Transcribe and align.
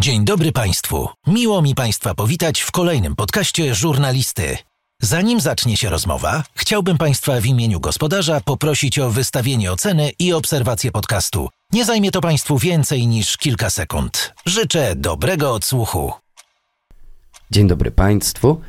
Dzień 0.00 0.24
dobry 0.24 0.52
Państwu. 0.52 1.08
Miło 1.26 1.62
mi 1.62 1.74
Państwa 1.74 2.14
powitać 2.14 2.60
w 2.60 2.70
kolejnym 2.70 3.16
podcaście 3.16 3.74
Żurnalisty. 3.74 4.56
Zanim 5.02 5.40
zacznie 5.40 5.76
się 5.76 5.90
rozmowa, 5.90 6.44
chciałbym 6.54 6.98
Państwa 6.98 7.40
w 7.40 7.46
imieniu 7.46 7.80
gospodarza 7.80 8.40
poprosić 8.40 8.98
o 8.98 9.10
wystawienie 9.10 9.72
oceny 9.72 10.10
i 10.18 10.32
obserwację 10.32 10.92
podcastu. 10.92 11.48
Nie 11.72 11.84
zajmie 11.84 12.10
to 12.10 12.20
Państwu 12.20 12.58
więcej 12.58 13.06
niż 13.06 13.36
kilka 13.36 13.70
sekund. 13.70 14.34
Życzę 14.46 14.96
dobrego 14.96 15.54
odsłuchu. 15.54 16.12
Dzień 17.50 17.66
dobry 17.68 17.90
Państwu. 17.90 18.60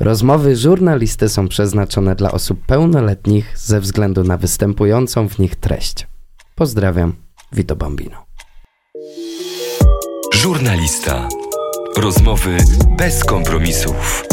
Rozmowy 0.00 0.56
żurnalisty 0.56 1.28
są 1.28 1.48
przeznaczone 1.48 2.14
dla 2.14 2.32
osób 2.32 2.66
pełnoletnich 2.66 3.58
ze 3.58 3.80
względu 3.80 4.24
na 4.24 4.36
występującą 4.36 5.28
w 5.28 5.38
nich 5.38 5.56
treść. 5.56 6.06
Pozdrawiam, 6.54 7.16
Vito 7.52 7.76
Bambino. 7.76 8.24
Żurnalista. 10.44 11.28
Rozmowy 11.96 12.56
bez 12.98 13.24
kompromisów. 13.24 14.24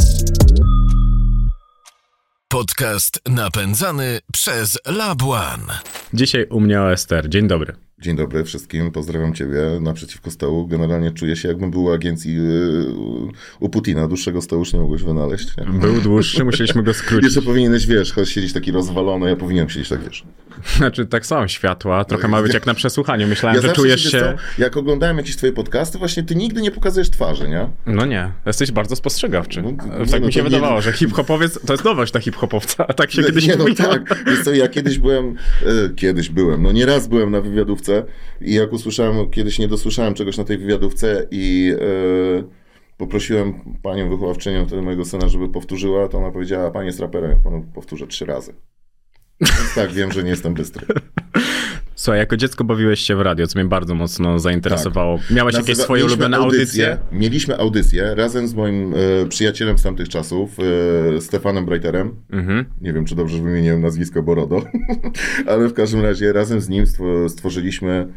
Podcast 2.47 3.21
napędzany 3.29 4.19
przez 4.33 4.79
Labuan. 4.85 5.61
Dzisiaj 6.13 6.45
u 6.49 6.59
mnie 6.59 6.81
OSTR. 6.81 7.29
Dzień 7.29 7.47
dobry. 7.47 7.73
Dzień 7.99 8.15
dobry 8.15 8.43
wszystkim, 8.43 8.91
pozdrawiam 8.91 9.33
Ciebie 9.33 9.79
naprzeciwko 9.81 10.31
stołu. 10.31 10.67
Generalnie 10.67 11.11
czuję 11.11 11.35
się 11.35 11.47
jakbym 11.47 11.71
był 11.71 11.93
agencji 11.93 12.35
yy, 12.35 12.93
u 13.59 13.69
Putina. 13.69 14.07
Dłuższego 14.07 14.41
stołu 14.41 14.61
już 14.61 14.73
nie 14.73 14.79
mogłeś 14.79 15.03
wynaleźć. 15.03 15.57
Nie? 15.57 15.79
Był 15.79 16.01
dłuższy, 16.01 16.45
musieliśmy 16.45 16.83
go 16.83 16.93
skrócić. 16.93 17.23
Jeszcze 17.23 17.41
powinieneś, 17.41 17.87
wiesz, 17.87 18.13
choć 18.13 18.29
siedzieć 18.29 18.53
taki 18.53 18.71
rozwalony, 18.71 19.29
ja 19.29 19.35
powinienem 19.35 19.69
siedzieć 19.69 19.89
tak, 19.89 20.03
wiesz. 20.03 20.23
Znaczy, 20.77 21.05
tak 21.05 21.25
są 21.25 21.47
światła, 21.47 22.05
trochę 22.05 22.27
ma 22.27 22.41
być 22.41 22.53
jak 22.53 22.65
na 22.65 22.73
przesłuchaniu. 22.73 23.27
Myślałem, 23.27 23.55
Ja 23.55 23.61
że 23.61 23.73
czujesz 23.73 24.03
się... 24.03 24.19
Co, 24.19 24.61
jak 24.61 24.77
oglądałem 24.77 25.17
jakieś 25.17 25.35
Twoje 25.35 25.53
podcasty, 25.53 25.97
właśnie 25.97 26.23
Ty 26.23 26.35
nigdy 26.35 26.61
nie 26.61 26.71
pokazujesz 26.71 27.09
twarzy, 27.09 27.49
nie? 27.49 27.67
No 27.85 28.05
nie, 28.05 28.31
jesteś 28.45 28.71
bardzo 28.71 28.95
spostrzegawczy. 28.95 29.61
No, 29.61 29.71
tak 30.11 30.21
no 30.21 30.27
mi 30.27 30.33
się 30.33 30.39
nie- 30.39 30.49
wydawało, 30.49 30.81
że 30.81 30.91
hip-hopowiec 30.93 31.59
to 31.65 31.73
jest 31.73 31.85
nowość 31.85 32.13
na 32.13 32.19
hip-hopowca, 32.19 32.85
a 32.87 32.93
tak 32.93 33.11
się 33.11 33.23
kiedyś 33.23 33.47
nie, 33.47 33.55
no 33.55 33.65
tak. 33.77 34.23
Wiesz 34.27 34.43
co, 34.43 34.53
ja 34.53 34.67
kiedyś 34.67 34.99
byłem, 34.99 35.35
e, 35.65 35.89
kiedyś 35.95 36.29
byłem, 36.29 36.63
no 36.63 36.71
nieraz 36.71 37.07
byłem 37.07 37.31
na 37.31 37.41
wywiadówce 37.41 38.03
i 38.41 38.53
jak 38.53 38.73
usłyszałem, 38.73 39.29
kiedyś 39.29 39.59
nie 39.59 39.67
dosłyszałem 39.67 40.13
czegoś 40.13 40.37
na 40.37 40.43
tej 40.43 40.57
wywiadówce 40.57 41.27
i 41.31 41.73
e, 42.39 42.61
poprosiłem 42.97 43.53
panią 43.83 44.09
wychowawczynią 44.09 44.65
wtedy 44.67 44.81
mojego 44.81 45.05
syna, 45.05 45.27
żeby 45.29 45.49
powtórzyła, 45.49 46.07
to 46.07 46.17
ona 46.17 46.31
powiedziała, 46.31 46.71
panie 46.71 46.85
jest 46.85 46.99
raperem, 46.99 47.31
ja 47.31 47.37
panu 47.43 47.65
powtórzę 47.73 48.07
trzy 48.07 48.25
razy. 48.25 48.53
Tak, 49.75 49.91
wiem, 49.91 50.11
że 50.11 50.23
nie 50.23 50.29
jestem 50.29 50.53
bystry. 50.53 50.87
Słuchaj, 51.95 52.19
jako 52.19 52.37
dziecko 52.37 52.63
bawiłeś 52.63 52.99
się 52.99 53.15
w 53.15 53.21
radio, 53.21 53.47
co 53.47 53.59
mnie 53.59 53.69
bardzo 53.69 53.95
mocno 53.95 54.39
zainteresowało. 54.39 55.19
Miałeś 55.31 55.55
jakieś 55.55 55.69
Nazywa- 55.69 55.83
swoje 55.83 56.03
mieliśmy 56.03 56.25
ulubione 56.25 56.37
audycje? 56.37 56.97
Mieliśmy 57.11 57.57
audycję 57.57 58.15
razem 58.15 58.47
z 58.47 58.53
moim 58.53 58.93
e, 58.93 58.97
przyjacielem 59.29 59.77
z 59.77 59.83
tamtych 59.83 60.09
czasów, 60.09 60.57
e, 61.17 61.21
Stefanem 61.21 61.65
Breiterem. 61.65 62.15
Mhm. 62.31 62.65
Nie 62.81 62.93
wiem, 62.93 63.05
czy 63.05 63.15
dobrze 63.15 63.41
wymieniłem 63.41 63.81
nazwisko 63.81 64.23
Borodo, 64.23 64.61
ale 65.51 65.67
w 65.67 65.73
każdym 65.73 66.01
razie 66.01 66.33
razem 66.33 66.61
z 66.61 66.69
nim 66.69 66.85
stwo- 66.85 67.29
stworzyliśmy 67.29 68.07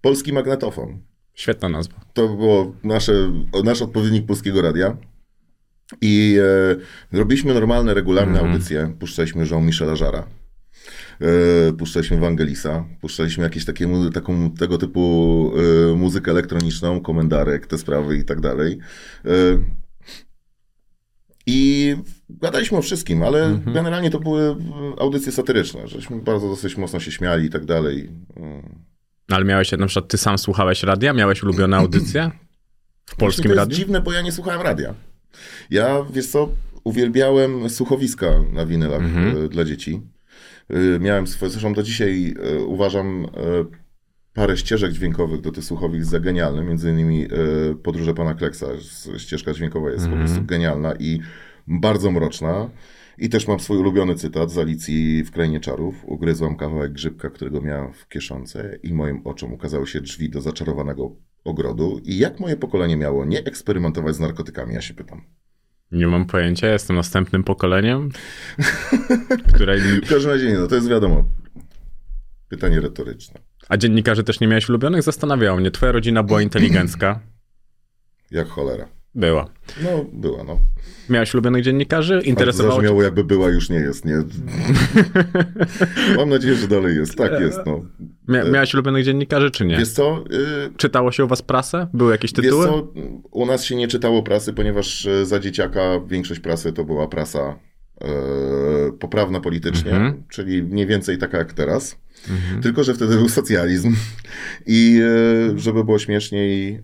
polski 0.00 0.32
magnetofon. 0.32 0.98
Świetna 1.34 1.68
nazwa. 1.68 1.94
To 2.12 2.28
było 2.28 2.72
nasze, 2.84 3.12
nasz 3.64 3.82
odpowiednik 3.82 4.26
polskiego 4.26 4.62
radia. 4.62 4.96
I 6.00 6.38
e, 7.12 7.18
robiliśmy 7.18 7.54
normalne, 7.54 7.94
regularne 7.94 8.32
Mhm. 8.32 8.52
audycje. 8.52 8.92
Puszczaliśmy 9.00 9.46
Jean-Michela 9.50 9.96
Żara. 9.96 10.26
E, 11.20 11.72
puszczaliśmy 11.72 12.16
Wangelisa. 12.20 12.84
Puszczaliśmy 13.00 13.44
jakieś 13.44 13.64
takie, 13.64 13.88
taką, 14.14 14.50
tego 14.50 14.78
typu 14.78 15.52
e, 15.92 15.96
muzykę 15.96 16.30
elektroniczną, 16.30 17.00
komendarek, 17.00 17.66
te 17.66 17.78
sprawy 17.78 18.16
i 18.16 18.24
tak 18.24 18.40
dalej. 18.40 18.78
E, 19.24 19.28
I 21.46 21.96
gadaliśmy 22.30 22.78
o 22.78 22.82
wszystkim, 22.82 23.22
ale 23.22 23.44
Mhm. 23.46 23.74
generalnie 23.74 24.10
to 24.10 24.20
były 24.20 24.56
audycje 24.98 25.32
satyryczne. 25.32 25.88
Żeśmy 25.88 26.16
bardzo 26.22 26.48
dosyć 26.48 26.76
mocno 26.76 27.00
się 27.00 27.12
śmiali 27.12 27.46
i 27.46 27.50
tak 27.50 27.64
dalej. 27.64 28.10
Ale 29.30 29.44
miałeś, 29.44 29.72
na 29.72 29.86
przykład 29.86 30.10
ty 30.10 30.18
sam 30.18 30.38
słuchałeś 30.38 30.82
radia? 30.82 31.12
Miałeś 31.12 31.42
ulubione 31.42 31.76
audycje? 31.82 32.30
W 33.06 33.16
polskim 33.16 33.42
Właśnie 33.42 33.54
to 33.54 33.60
radiu? 33.60 33.70
jest 33.70 33.80
dziwne, 33.80 34.00
bo 34.00 34.12
ja 34.12 34.22
nie 34.22 34.32
słuchałem 34.32 34.60
radia. 34.60 34.94
Ja, 35.70 35.96
wiesz 36.12 36.26
co, 36.26 36.48
uwielbiałem 36.84 37.70
słuchowiska 37.70 38.26
na 38.52 38.66
winylach 38.66 39.02
Mhm. 39.02 39.48
dla 39.48 39.64
dzieci. 39.64 40.00
E, 40.70 40.98
Miałem 41.00 41.26
swoje, 41.26 41.50
zresztą 41.50 41.72
do 41.72 41.82
dzisiaj 41.82 42.34
e, 42.42 42.64
uważam 42.64 43.24
e, 43.24 43.28
parę 44.34 44.56
ścieżek 44.56 44.92
dźwiękowych 44.92 45.40
do 45.40 45.52
tych 45.52 45.64
słuchowisk 45.64 46.10
za 46.10 46.20
genialne, 46.20 46.64
między 46.64 46.90
innymi 46.90 47.26
Podróże 47.82 48.14
Pana 48.14 48.34
Kleksa. 48.34 48.66
Ścieżka 49.18 49.54
dźwiękowa 49.54 49.90
jest 49.90 50.04
Mhm. 50.04 50.22
po 50.22 50.28
prostu 50.28 50.46
genialna 50.46 50.94
i 50.98 51.20
bardzo 51.66 52.10
mroczna. 52.10 52.70
I 53.18 53.28
też 53.28 53.48
mam 53.48 53.60
swój 53.60 53.78
ulubiony 53.78 54.14
cytat 54.14 54.50
z 54.50 54.58
Alicji 54.58 55.24
w 55.24 55.30
Krainie 55.30 55.60
Czarów. 55.60 56.04
Ugryzłam 56.04 56.56
kawałek 56.56 56.92
grzybka, 56.92 57.30
którego 57.30 57.60
miałam 57.60 57.92
w 57.92 58.08
kieszonce 58.08 58.78
i 58.82 58.94
moim 58.94 59.20
oczom 59.24 59.52
ukazały 59.52 59.86
się 59.86 60.00
drzwi 60.00 60.30
do 60.30 60.40
zaczarowanego 60.40 61.16
ogrodu. 61.44 62.00
I 62.04 62.18
jak 62.18 62.40
moje 62.40 62.56
pokolenie 62.56 62.96
miało 62.96 63.24
nie 63.24 63.44
eksperymentować 63.44 64.14
z 64.14 64.20
narkotykami, 64.20 64.74
ja 64.74 64.80
się 64.80 64.94
pytam. 64.94 65.22
Nie 65.92 66.06
mam 66.06 66.26
pojęcia, 66.26 66.68
jestem 66.68 66.96
następnym 66.96 67.44
pokoleniem, 67.44 68.08
które... 69.54 69.78
W 69.78 70.08
każdym 70.08 70.30
razie 70.30 70.48
nie, 70.48 70.58
no 70.58 70.66
to 70.66 70.74
jest 70.74 70.88
wiadomo. 70.88 71.24
Pytanie 72.48 72.80
retoryczne. 72.80 73.40
A 73.68 73.76
dziennikarzy 73.76 74.24
też 74.24 74.40
nie 74.40 74.48
miałeś 74.48 74.68
ulubionych? 74.68 75.02
Zastanawiało 75.02 75.60
mnie. 75.60 75.70
Twoja 75.70 75.92
rodzina 75.92 76.22
była 76.22 76.42
inteligencka? 76.42 77.20
Jak 78.30 78.48
cholera. 78.48 78.88
Była. 79.14 79.48
No, 79.82 80.04
była, 80.12 80.44
no. 80.44 80.58
Miałeś 81.08 81.34
ulubionych 81.34 81.64
dziennikarzy? 81.64 82.18
To 82.18 82.24
Interesowało 82.24 82.70
cię... 82.70 82.76
zabrzmiało 82.76 83.02
jakby 83.02 83.24
była, 83.24 83.48
już 83.48 83.70
nie 83.70 83.76
jest, 83.76 84.04
nie? 84.04 84.16
Mam 86.16 86.28
nadzieję, 86.28 86.54
że 86.54 86.68
dalej 86.68 86.96
jest. 86.96 87.16
Tak 87.16 87.40
jest, 87.40 87.58
no. 87.66 87.80
Mia 88.28 88.44
miałeś 88.44 88.74
ulubionych 88.74 89.04
dziennikarzy, 89.04 89.50
czy 89.50 89.64
nie? 89.64 89.76
Wiesz 89.76 89.88
co, 89.88 90.24
y, 90.66 90.72
Czytało 90.76 91.12
się 91.12 91.24
u 91.24 91.28
was 91.28 91.42
prasę? 91.42 91.86
Były 91.94 92.12
jakieś 92.12 92.32
Wiesz 92.32 92.42
tytuły? 92.44 92.66
co, 92.66 92.92
u 93.30 93.46
nas 93.46 93.64
się 93.64 93.76
nie 93.76 93.88
czytało 93.88 94.22
prasy, 94.22 94.52
ponieważ 94.52 95.06
e, 95.06 95.26
za 95.26 95.38
dzieciaka 95.38 95.80
większość 96.06 96.40
prasy 96.40 96.72
to 96.72 96.84
była 96.84 97.08
prasa 97.08 97.38
e, 97.38 97.54
poprawna 98.98 99.40
politycznie, 99.40 99.90
Mhm. 99.90 100.22
czyli 100.28 100.62
mniej 100.62 100.86
więcej 100.86 101.18
taka 101.18 101.38
jak 101.38 101.52
teraz. 101.52 101.96
Tylko, 102.62 102.84
że 102.84 102.94
wtedy 102.94 103.16
był 103.16 103.28
socjalizm 103.28 103.96
i 104.66 105.00
e, 105.54 105.58
żeby 105.58 105.84
było 105.84 105.98
śmieszniej, 105.98 106.74
e, 106.74 106.80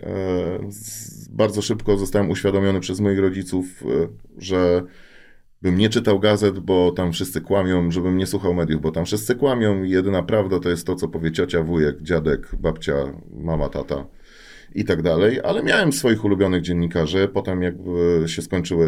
bardzo 1.31 1.63
szybko 1.63 1.97
zostałem 1.97 2.31
uświadomiony 2.31 2.81
przez 2.81 3.01
moich 3.01 3.19
rodziców, 3.19 3.67
e, 3.83 4.09
że 4.39 4.83
bym 5.63 5.79
nie 5.79 5.89
czytał 5.89 6.21
gazet, 6.21 6.59
bo 6.59 6.93
tam 6.93 7.13
wszyscy 7.13 7.41
kłamią, 7.41 7.91
żebym 7.91 8.17
nie 8.19 8.27
słuchał 8.27 8.55
mediów, 8.55 8.83
bo 8.83 8.91
tam 8.91 9.05
wszyscy 9.05 9.35
kłamią 9.35 9.83
i 9.83 9.91
jedyna 9.91 10.23
prawda 10.23 10.61
to 10.61 10.69
jest 10.69 10.87
to, 10.87 10.95
co 10.95 11.09
powie 11.09 11.33
ciocia, 11.33 11.63
wujek, 11.63 12.03
dziadek, 12.03 12.49
babcia, 12.61 12.95
mama, 13.41 13.69
tata 13.69 14.07
i 14.75 14.85
tak 14.85 15.03
dalej, 15.03 15.41
ale 15.45 15.63
miałem 15.63 15.93
swoich 15.93 16.25
ulubionych 16.25 16.63
dziennikarzy. 16.63 17.29
Potem 17.33 17.63
jak 17.63 17.75
e, 18.25 18.29
się 18.29 18.43
skończyły 18.43 18.87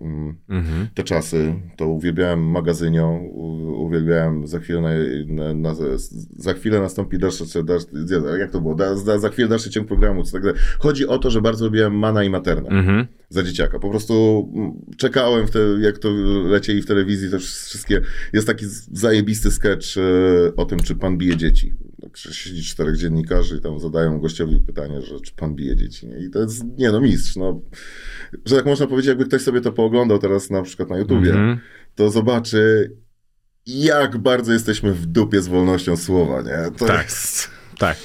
mm, 0.00 0.34
Mhm. 0.48 0.88
te 0.94 1.02
czasy, 1.02 1.54
to 1.76 1.88
uwielbiałem 1.88 2.40
magazynio, 2.50 3.20
u- 3.32 3.84
uwielbiałem 3.84 4.46
za 4.46 4.58
chwilę, 4.60 4.80
na, 5.26 5.54
na, 5.54 5.74
za 6.36 6.52
chwilę 6.54 6.80
nastąpi 6.80 7.18
dalszy, 7.18 7.44
dalszy, 7.64 7.86
jak 8.38 8.50
to 8.50 8.60
było, 8.60 8.74
da, 8.74 8.96
za, 8.96 9.18
za 9.18 9.28
chwilę 9.28 9.48
dalszy 9.48 9.70
ciąg 9.70 9.88
programu, 9.88 10.24
co 10.24 10.32
tak 10.32 10.42
dalej. 10.42 10.58
Chodzi 10.78 11.06
o 11.06 11.18
to, 11.18 11.30
że 11.30 11.40
bardzo 11.40 11.64
lubiłem 11.64 11.98
Mana 11.98 12.24
i 12.24 12.30
Maternę 12.30 12.68
Mhm. 12.68 13.06
za 13.28 13.42
dzieciaka. 13.42 13.78
Po 13.78 13.90
prostu 13.90 14.48
mm, 14.56 14.72
czekałem, 14.96 15.46
w 15.46 15.50
te, 15.50 15.58
jak 15.80 15.98
to 15.98 16.08
lecieli 16.48 16.82
w 16.82 16.86
telewizji, 16.86 17.30
te 17.30 17.38
wszystkie. 17.38 18.00
Jest 18.32 18.46
taki 18.46 18.64
zajebisty 18.92 19.50
sketch 19.50 19.86
e, 19.96 20.56
o 20.56 20.64
tym, 20.64 20.78
czy 20.78 20.94
pan 20.94 21.18
bije 21.18 21.36
dzieci. 21.36 21.72
Że 22.14 22.34
siedzi 22.34 22.62
czterech 22.64 22.96
dziennikarzy 22.96 23.56
i 23.56 23.60
tam 23.60 23.80
zadają 23.80 24.20
gościowi 24.20 24.60
pytanie, 24.66 25.02
że 25.02 25.20
czy 25.20 25.32
pan 25.34 25.54
bije 25.54 25.76
dzieci. 25.76 26.06
Nie? 26.08 26.18
I 26.18 26.30
to 26.30 26.40
jest, 26.40 26.64
nie 26.78 26.92
no, 26.92 27.00
mistrz. 27.00 27.36
No, 27.36 27.60
że 28.44 28.56
tak 28.56 28.66
można 28.66 28.86
powiedzieć, 28.86 29.08
jakby 29.08 29.24
ktoś 29.24 29.42
sobie 29.42 29.60
to 29.60 29.72
pooglądał 29.72 30.18
teraz 30.18 30.50
na 30.50 30.62
przykład 30.62 30.90
na 30.90 30.98
YouTubie, 30.98 31.30
Mhm. 31.30 31.58
to 31.94 32.10
zobaczy, 32.10 32.90
jak 33.66 34.18
bardzo 34.18 34.52
jesteśmy 34.52 34.94
w 34.94 35.06
dupie 35.06 35.42
z 35.42 35.48
wolnością 35.48 35.96
słowa, 35.96 36.42
nie? 36.42 36.70
To 36.78 36.86
Tak. 36.86 37.04
jest... 37.04 37.50
Tak. 37.78 37.96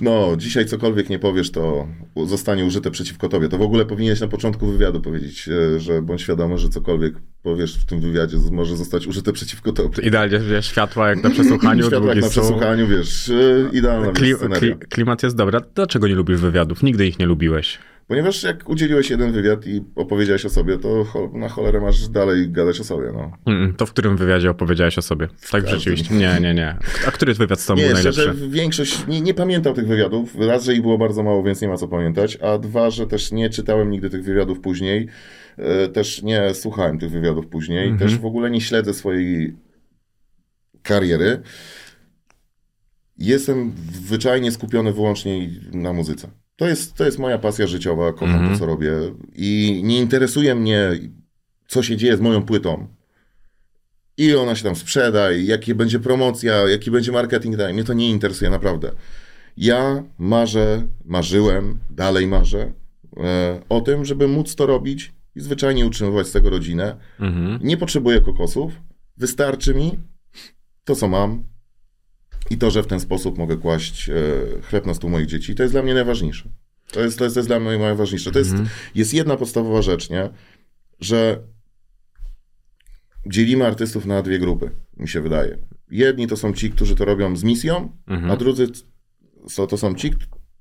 No, 0.00 0.36
dzisiaj 0.36 0.66
cokolwiek 0.66 1.08
nie 1.08 1.18
powiesz, 1.18 1.50
to 1.50 1.88
zostanie 2.26 2.64
użyte 2.64 2.90
przeciwko 2.90 3.28
tobie. 3.28 3.48
To 3.48 3.58
w 3.58 3.62
ogóle 3.62 3.86
powinieneś 3.86 4.20
na 4.20 4.28
początku 4.28 4.66
wywiadu 4.66 5.00
powiedzieć, 5.00 5.48
e, 5.48 5.80
że 5.80 6.02
bądź 6.02 6.22
świadomy, 6.22 6.58
że 6.58 6.68
cokolwiek 6.68 7.14
powiesz 7.42 7.76
w 7.78 7.84
tym 7.84 8.00
wywiadzie 8.00 8.36
może 8.52 8.76
zostać 8.76 9.06
użyte 9.06 9.32
przeciwko 9.32 9.72
tobie. 9.72 10.02
Idealnie, 10.02 10.38
wiesz, 10.38 10.66
światła 10.66 11.08
jak 11.08 11.22
na 11.22 11.30
przesłuchaniu, 11.30 11.84
Światło 11.88 12.08
jak 12.08 12.22
na 12.22 12.28
przesłuchaniu, 12.28 12.86
wiesz, 12.86 13.28
e, 13.28 13.70
idealna 13.72 14.12
Kli, 14.12 14.34
kli, 14.34 14.74
klimat 14.88 15.22
jest 15.22 15.36
dobry. 15.36 15.58
A 15.58 15.60
Dlaczego 15.74 16.08
nie 16.08 16.14
lubisz 16.14 16.40
wywiadów? 16.40 16.82
Nigdy 16.82 17.06
ich 17.06 17.18
nie 17.18 17.26
lubiłeś. 17.26 17.78
Ponieważ 18.08 18.42
jak 18.42 18.68
udzieliłeś 18.68 19.10
jeden 19.10 19.32
wywiad 19.32 19.66
i 19.66 19.84
opowiedziałeś 19.94 20.44
o 20.44 20.50
sobie, 20.50 20.78
to 20.78 21.04
na 21.32 21.48
cholerę 21.48 21.80
masz 21.80 22.08
dalej 22.08 22.50
gadać 22.50 22.80
o 22.80 22.84
sobie, 22.84 23.12
no. 23.12 23.32
Mm, 23.46 23.74
to 23.74 23.86
w 23.86 23.90
którym 23.90 24.16
wywiadzie 24.16 24.50
opowiedziałeś 24.50 24.98
o 24.98 25.02
sobie? 25.02 25.28
Tak 25.50 25.68
rzeczywiście. 25.68 26.14
Nie, 26.14 26.38
nie, 26.40 26.54
nie. 26.54 26.76
A 27.06 27.10
który 27.10 27.34
wywiad 27.34 27.60
z 27.60 27.66
tobą 27.66 27.82
był 27.82 27.92
najlepszy? 27.92 28.20
Szczerze, 28.20 28.48
większość, 28.48 29.06
nie, 29.06 29.20
nie 29.20 29.34
pamiętam 29.34 29.74
tych 29.74 29.86
wywiadów. 29.86 30.34
Raz, 30.38 30.64
że 30.64 30.74
ich 30.74 30.82
było 30.82 30.98
bardzo 30.98 31.22
mało, 31.22 31.42
więc 31.42 31.60
nie 31.60 31.68
ma 31.68 31.76
co 31.76 31.88
pamiętać. 31.88 32.36
A 32.36 32.58
dwa, 32.58 32.90
że 32.90 33.06
też 33.06 33.32
nie 33.32 33.50
czytałem 33.50 33.90
nigdy 33.90 34.10
tych 34.10 34.24
wywiadów 34.24 34.60
później. 34.60 35.08
E, 35.56 35.88
też 35.88 36.22
nie 36.22 36.54
słuchałem 36.54 36.98
tych 36.98 37.10
wywiadów 37.10 37.46
później. 37.46 37.88
Mhm. 37.88 37.98
Też 37.98 38.18
w 38.18 38.26
ogóle 38.26 38.50
nie 38.50 38.60
śledzę 38.60 38.94
swojej 38.94 39.56
kariery. 40.82 41.42
Jestem 43.18 43.72
zwyczajnie 43.92 44.52
skupiony 44.52 44.92
wyłącznie 44.92 45.48
na 45.72 45.92
muzyce. 45.92 46.28
To 46.58 46.68
jest, 46.68 46.94
to 46.94 47.04
jest 47.04 47.18
moja 47.18 47.38
pasja 47.38 47.66
życiowa, 47.66 48.12
kocham 48.12 48.30
Mhm. 48.34 48.52
to, 48.52 48.58
co 48.58 48.66
robię. 48.66 48.92
I 49.34 49.80
nie 49.84 49.98
interesuje 49.98 50.54
mnie, 50.54 50.90
co 51.68 51.82
się 51.82 51.96
dzieje 51.96 52.16
z 52.16 52.20
moją 52.20 52.42
płytą. 52.42 52.86
Ile 54.16 54.40
ona 54.40 54.54
się 54.54 54.64
tam 54.64 54.76
sprzeda, 54.76 55.32
i 55.32 55.46
jakie 55.46 55.74
będzie 55.74 56.00
promocja, 56.00 56.54
jaki 56.68 56.90
będzie 56.90 57.12
marketing. 57.12 57.56
dalej. 57.56 57.74
Mnie 57.74 57.84
to 57.84 57.92
nie 57.92 58.10
interesuje, 58.10 58.50
naprawdę. 58.50 58.92
Ja 59.56 60.04
marzę, 60.18 60.86
marzyłem, 61.04 61.78
dalej 61.90 62.26
marzę 62.26 62.72
e, 63.16 63.60
o 63.68 63.80
tym, 63.80 64.04
żeby 64.04 64.28
móc 64.28 64.54
to 64.54 64.66
robić 64.66 65.12
i 65.34 65.40
zwyczajnie 65.40 65.86
utrzymywać 65.86 66.26
z 66.26 66.32
tego 66.32 66.50
rodzinę. 66.50 66.96
Mhm. 67.20 67.58
Nie 67.62 67.76
potrzebuję 67.76 68.20
kokosów. 68.20 68.72
Wystarczy 69.16 69.74
mi 69.74 69.98
to, 70.84 70.96
co 70.96 71.08
mam 71.08 71.44
i 72.50 72.58
to, 72.58 72.70
że 72.70 72.82
w 72.82 72.86
ten 72.86 73.00
sposób 73.00 73.38
mogę 73.38 73.56
kłaść 73.56 74.08
e, 74.08 74.12
chleb 74.62 74.86
na 74.86 74.94
stół 74.94 75.10
moich 75.10 75.26
dzieci. 75.26 75.54
To 75.54 75.62
jest 75.62 75.74
dla 75.74 75.82
mnie 75.82 75.94
najważniejsze. 75.94 76.48
To 76.92 77.00
jest, 77.00 77.18
to 77.18 77.24
jest, 77.24 77.34
to 77.34 77.40
jest 77.40 77.48
dla 77.48 77.60
mnie 77.60 77.78
najważniejsze. 77.78 78.30
To 78.32 78.38
jest, 78.38 78.54
jest 78.94 79.14
jedna 79.14 79.36
podstawowa 79.36 79.82
rzecz, 79.82 80.10
nie? 80.10 80.30
Że 81.00 81.42
dzielimy 83.26 83.66
artystów 83.66 84.06
na 84.06 84.22
dwie 84.22 84.38
grupy, 84.38 84.70
mi 84.96 85.08
się 85.08 85.20
wydaje. 85.20 85.58
Jedni 85.90 86.26
to 86.26 86.36
są 86.36 86.52
ci, 86.52 86.70
którzy 86.70 86.94
to 86.96 87.04
robią 87.04 87.36
z 87.36 87.44
misją, 87.44 87.92
Mhm. 88.06 88.30
a 88.30 88.36
drudzy 88.36 88.66
to, 89.56 89.66
to 89.66 89.78
są 89.78 89.94
ci, 89.94 90.10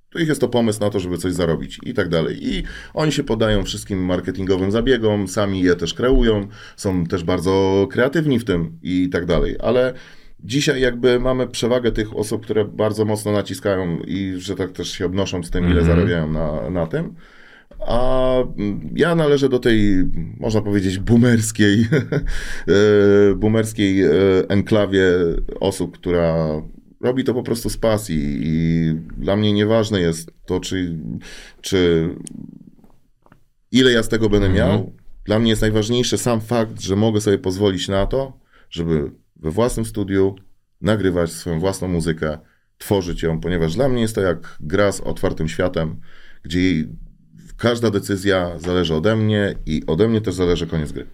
to 0.10 0.20
ich 0.20 0.28
jest 0.28 0.42
to 0.42 0.48
pomysł 0.48 0.80
na 0.80 0.90
to, 0.90 1.00
żeby 1.00 1.18
coś 1.18 1.34
zarobić 1.34 1.80
i 1.84 1.94
tak 1.94 2.10
dalej. 2.10 2.38
I 2.48 2.64
oni 2.94 3.12
się 3.12 3.24
podają 3.24 3.64
wszystkim 3.64 4.06
marketingowym 4.06 4.72
zabiegom, 4.72 5.28
sami 5.28 5.62
je 5.62 5.76
też 5.76 5.94
kreują, 5.94 6.48
są 6.76 7.06
też 7.06 7.24
bardzo 7.24 7.88
kreatywni 7.92 8.40
w 8.40 8.46
tym 8.46 8.80
i 8.82 9.10
tak 9.10 9.26
dalej. 9.26 9.56
Ale 9.60 9.94
dzisiaj 10.48 10.82
jakby 10.82 11.20
mamy 11.20 11.48
przewagę 11.48 11.92
tych 11.92 12.16
osób, 12.18 12.44
które 12.44 12.66
bardzo 12.66 13.06
mocno 13.06 13.32
naciskają 13.32 14.00
i 14.00 14.34
że 14.38 14.56
tak 14.56 14.72
też 14.72 14.92
się 14.92 15.06
obnoszą 15.06 15.44
z 15.44 15.50
tym, 15.52 15.66
ile 15.66 15.80
Mhm. 15.80 15.88
zarabiają 15.98 16.32
na, 16.32 16.70
na 16.70 16.88
tym. 16.88 17.14
A 17.88 18.32
mm, 18.58 18.90
ja 18.96 19.16
należę 19.16 19.50
do 19.50 19.60
tej, 19.60 20.04
można 20.40 20.62
powiedzieć, 20.62 21.00
boomerskiej, 21.00 21.80
e, 22.68 23.36
boomerskiej 23.36 24.04
e, 24.04 24.10
enklawie 24.50 25.04
osób, 25.60 25.98
która 25.98 26.48
robi 27.02 27.24
to 27.24 27.34
po 27.34 27.44
prostu 27.44 27.70
z 27.70 27.78
pasji 27.78 28.40
i 28.42 28.94
dla 29.18 29.36
mnie 29.36 29.54
nieważne 29.54 30.02
jest 30.02 30.32
to, 30.46 30.60
czy, 30.60 30.98
czy 31.62 32.10
ile 33.72 33.92
ja 33.92 34.04
z 34.04 34.10
tego 34.10 34.30
będę 34.30 34.48
Mhm. 34.48 34.70
miał. 34.70 34.94
Dla 35.26 35.40
mnie 35.40 35.50
jest 35.50 35.62
najważniejszy 35.62 36.18
sam 36.18 36.42
fakt, 36.42 36.82
że 36.82 36.96
mogę 36.96 37.22
sobie 37.22 37.38
pozwolić 37.38 37.88
na 37.88 38.06
to, 38.06 38.40
żeby 38.70 39.12
we 39.40 39.52
własnym 39.52 39.86
studiu 39.86 40.36
nagrywać 40.82 41.32
swoją 41.32 41.60
własną 41.60 41.88
muzykę, 41.88 42.38
tworzyć 42.78 43.24
ją, 43.24 43.40
ponieważ 43.40 43.76
dla 43.76 43.90
mnie 43.90 44.02
jest 44.02 44.16
to 44.16 44.22
jak 44.22 44.58
gra 44.60 44.92
z 44.92 45.02
otwartym 45.02 45.48
światem, 45.48 46.00
gdzie 46.44 46.60
każda 47.58 47.92
decyzja 47.92 48.60
zależy 48.60 48.96
ode 48.96 49.16
mnie 49.16 49.56
i 49.66 49.84
ode 49.88 50.08
mnie 50.08 50.22
też 50.22 50.34
zależy 50.34 50.68
koniec 50.68 50.92
gry. 50.92 51.08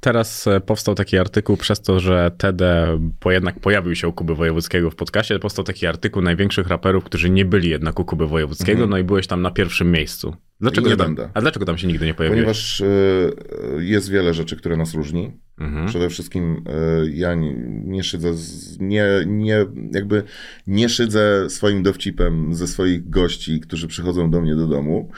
Teraz 0.00 0.46
e, 0.46 0.60
powstał 0.60 0.94
taki 0.94 1.18
artykuł 1.18 1.56
przez 1.56 1.80
to, 1.80 2.00
że 2.00 2.30
TD 2.38 2.86
po 3.20 3.32
jednak 3.32 3.60
pojawił 3.60 3.94
się 3.94 4.08
u 4.08 4.12
Kuby 4.12 4.34
Wojewódzkiego 4.34 4.90
w 4.90 4.94
podcaście, 4.94 5.38
powstał 5.38 5.64
taki 5.64 5.86
artykuł 5.86 6.22
największych 6.22 6.68
raperów, 6.68 7.04
którzy 7.04 7.30
nie 7.30 7.44
byli 7.44 7.68
jednak 7.68 8.00
u 8.00 8.04
Kuby 8.04 8.26
Wojewódzkiego, 8.26 8.86
no 8.86 8.98
i 8.98 9.04
byłeś 9.04 9.26
tam 9.26 9.42
na 9.42 9.50
pierwszym 9.50 9.92
miejscu. 9.92 10.36
Dlaczego. 10.64 10.88
Nie 10.88 10.96
tam, 10.96 11.06
będę. 11.06 11.30
a 11.34 11.40
dlaczego 11.40 11.66
tam 11.66 11.78
się 11.78 11.86
nigdy 11.86 12.06
nie 12.06 12.14
pojawiłeś? 12.14 12.40
Ponieważ 12.40 12.80
e, 12.80 12.86
jest 13.78 14.10
wiele 14.10 14.34
rzeczy, 14.34 14.56
które 14.56 14.76
nas 14.76 14.94
różni. 14.94 15.32
Mhm. 15.58 15.86
Przede 15.86 16.08
wszystkim 16.10 16.64
e, 16.66 17.10
ja 17.10 17.34
nie, 17.34 17.54
nie 17.84 18.04
szydzę, 18.04 18.34
z, 18.34 18.80
nie, 18.80 19.06
nie, 19.26 19.66
jakby 19.94 20.22
nie 20.66 20.88
szydzę 20.88 21.50
swoim 21.50 21.82
dowcipem 21.82 22.54
ze 22.54 22.66
swoich 22.66 23.10
gości, 23.10 23.60
którzy 23.60 23.88
przychodzą 23.88 24.30
do 24.30 24.40
mnie 24.40 24.56
do 24.56 24.66
domu. 24.66 25.10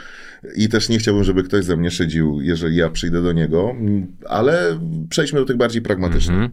I 0.57 0.69
też 0.69 0.89
nie 0.89 0.99
chciałbym, 0.99 1.25
żeby 1.25 1.43
ktoś 1.43 1.65
ze 1.65 1.77
mnie 1.77 1.91
szydził, 1.91 2.41
jeżeli 2.41 2.77
ja 2.77 2.91
przyjdę 2.91 3.23
do 3.23 3.33
niego, 3.33 3.75
ale 4.29 4.81
przejdźmy 5.11 5.41
do 5.41 5.47
tych 5.47 5.57
bardziej 5.57 5.83
pragmatycznych. 5.83 6.37
Mhm. 6.37 6.51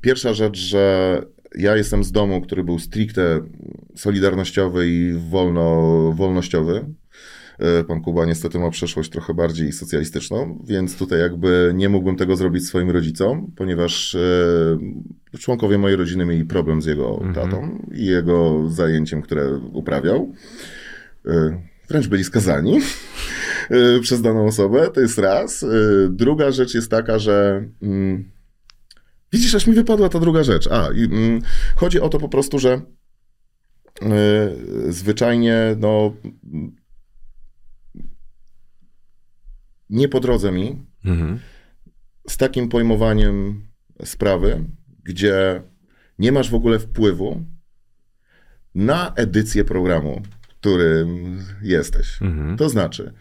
Pierwsza 0.00 0.34
rzecz, 0.34 0.58
że 0.58 1.22
ja 1.54 1.76
jestem 1.76 2.04
z 2.04 2.12
domu, 2.12 2.40
który 2.40 2.64
był 2.64 2.78
stricte 2.78 3.40
solidarnościowy 3.94 4.88
i 4.88 5.12
wolno, 5.30 6.12
wolnościowy. 6.16 6.84
E, 7.58 7.84
Pan 7.84 8.00
Kuba 8.00 8.24
niestety 8.24 8.58
ma 8.58 8.70
przeszłość 8.70 9.10
trochę 9.10 9.34
bardziej 9.34 9.72
socjalistyczną, 9.72 10.64
więc 10.64 10.96
tutaj 10.96 11.20
jakby 11.20 11.72
nie 11.74 11.88
mógłbym 11.88 12.16
tego 12.16 12.36
zrobić 12.36 12.66
swoim 12.66 12.90
rodzicom, 12.90 13.52
ponieważ 13.56 14.14
e, 14.14 15.38
członkowie 15.38 15.78
mojej 15.78 15.96
rodziny 15.96 16.26
mieli 16.26 16.44
problem 16.44 16.82
z 16.82 16.86
jego 16.86 17.22
tatą 17.34 17.86
i 17.94 18.04
jego 18.04 18.68
zajęciem, 18.68 19.22
które 19.22 19.60
uprawiał. 19.72 20.32
E, 21.26 21.62
Wręcz 21.88 22.06
byli 22.06 22.24
skazani 22.24 22.80
przez 24.02 24.22
daną 24.22 24.46
osobę, 24.46 24.90
to 24.94 25.00
jest 25.00 25.18
raz. 25.18 25.64
Druga 26.10 26.50
rzecz 26.50 26.74
jest 26.74 26.90
taka, 26.90 27.18
że 27.18 27.64
mm, 27.82 28.30
widzisz, 29.32 29.54
aż 29.54 29.66
mi 29.66 29.74
wypadła 29.74 30.08
ta 30.08 30.20
druga 30.20 30.44
rzecz. 30.44 30.66
A, 30.66 30.88
i, 30.94 31.04
mm, 31.04 31.40
chodzi 31.76 32.00
o 32.00 32.08
to 32.08 32.18
po 32.18 32.28
prostu, 32.28 32.58
że 32.58 32.72
e, 34.02 34.52
zwyczajnie, 34.88 35.76
no, 35.78 36.12
nie 39.90 40.08
po 40.08 40.20
drodze 40.20 40.52
mi 40.52 40.82
Mhm. 41.04 41.38
z 42.28 42.36
takim 42.36 42.68
pojmowaniem 42.68 43.66
sprawy, 44.04 44.64
gdzie 45.04 45.62
nie 46.18 46.32
masz 46.32 46.50
w 46.50 46.54
ogóle 46.54 46.78
wpływu 46.78 47.44
na 48.74 49.12
edycję 49.14 49.64
programu, 49.64 50.22
którym 50.48 51.38
jesteś. 51.62 52.22
Mhm. 52.22 52.56
To 52.56 52.68
znaczy, 52.68 53.12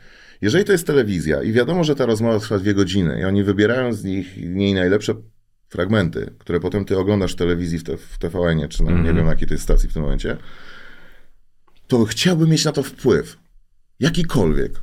jeżeli 0.41 0.65
to 0.65 0.71
jest 0.71 0.87
telewizja 0.87 1.43
i 1.43 1.51
wiadomo, 1.51 1.83
że 1.83 1.95
ta 1.95 2.05
rozmowa 2.05 2.39
trwa 2.39 2.59
dwie 2.59 2.73
godziny 2.73 3.19
i 3.21 3.23
oni 3.23 3.43
wybierają 3.43 3.93
z 3.93 4.03
nich 4.03 4.37
niej 4.37 4.73
najlepsze 4.73 5.13
fragmenty, 5.69 6.33
które 6.37 6.59
potem 6.59 6.85
ty 6.85 6.97
oglądasz 6.97 7.33
w 7.33 7.35
telewizji, 7.35 7.79
w, 7.79 7.83
te, 7.83 7.97
w 7.97 8.17
TVN-ie, 8.17 8.67
czy 8.67 8.83
na, 8.83 8.91
nie 8.91 8.97
Mhm. 8.97 9.15
wiem 9.15 9.25
na 9.25 9.31
jakiej 9.31 9.47
to 9.47 9.53
jest 9.53 9.63
stacji 9.63 9.89
w 9.89 9.93
tym 9.93 10.01
momencie, 10.01 10.37
to 11.87 12.05
chciałbym 12.05 12.49
mieć 12.49 12.65
na 12.65 12.71
to 12.71 12.83
wpływ. 12.83 13.37
Jakikolwiek. 13.99 14.81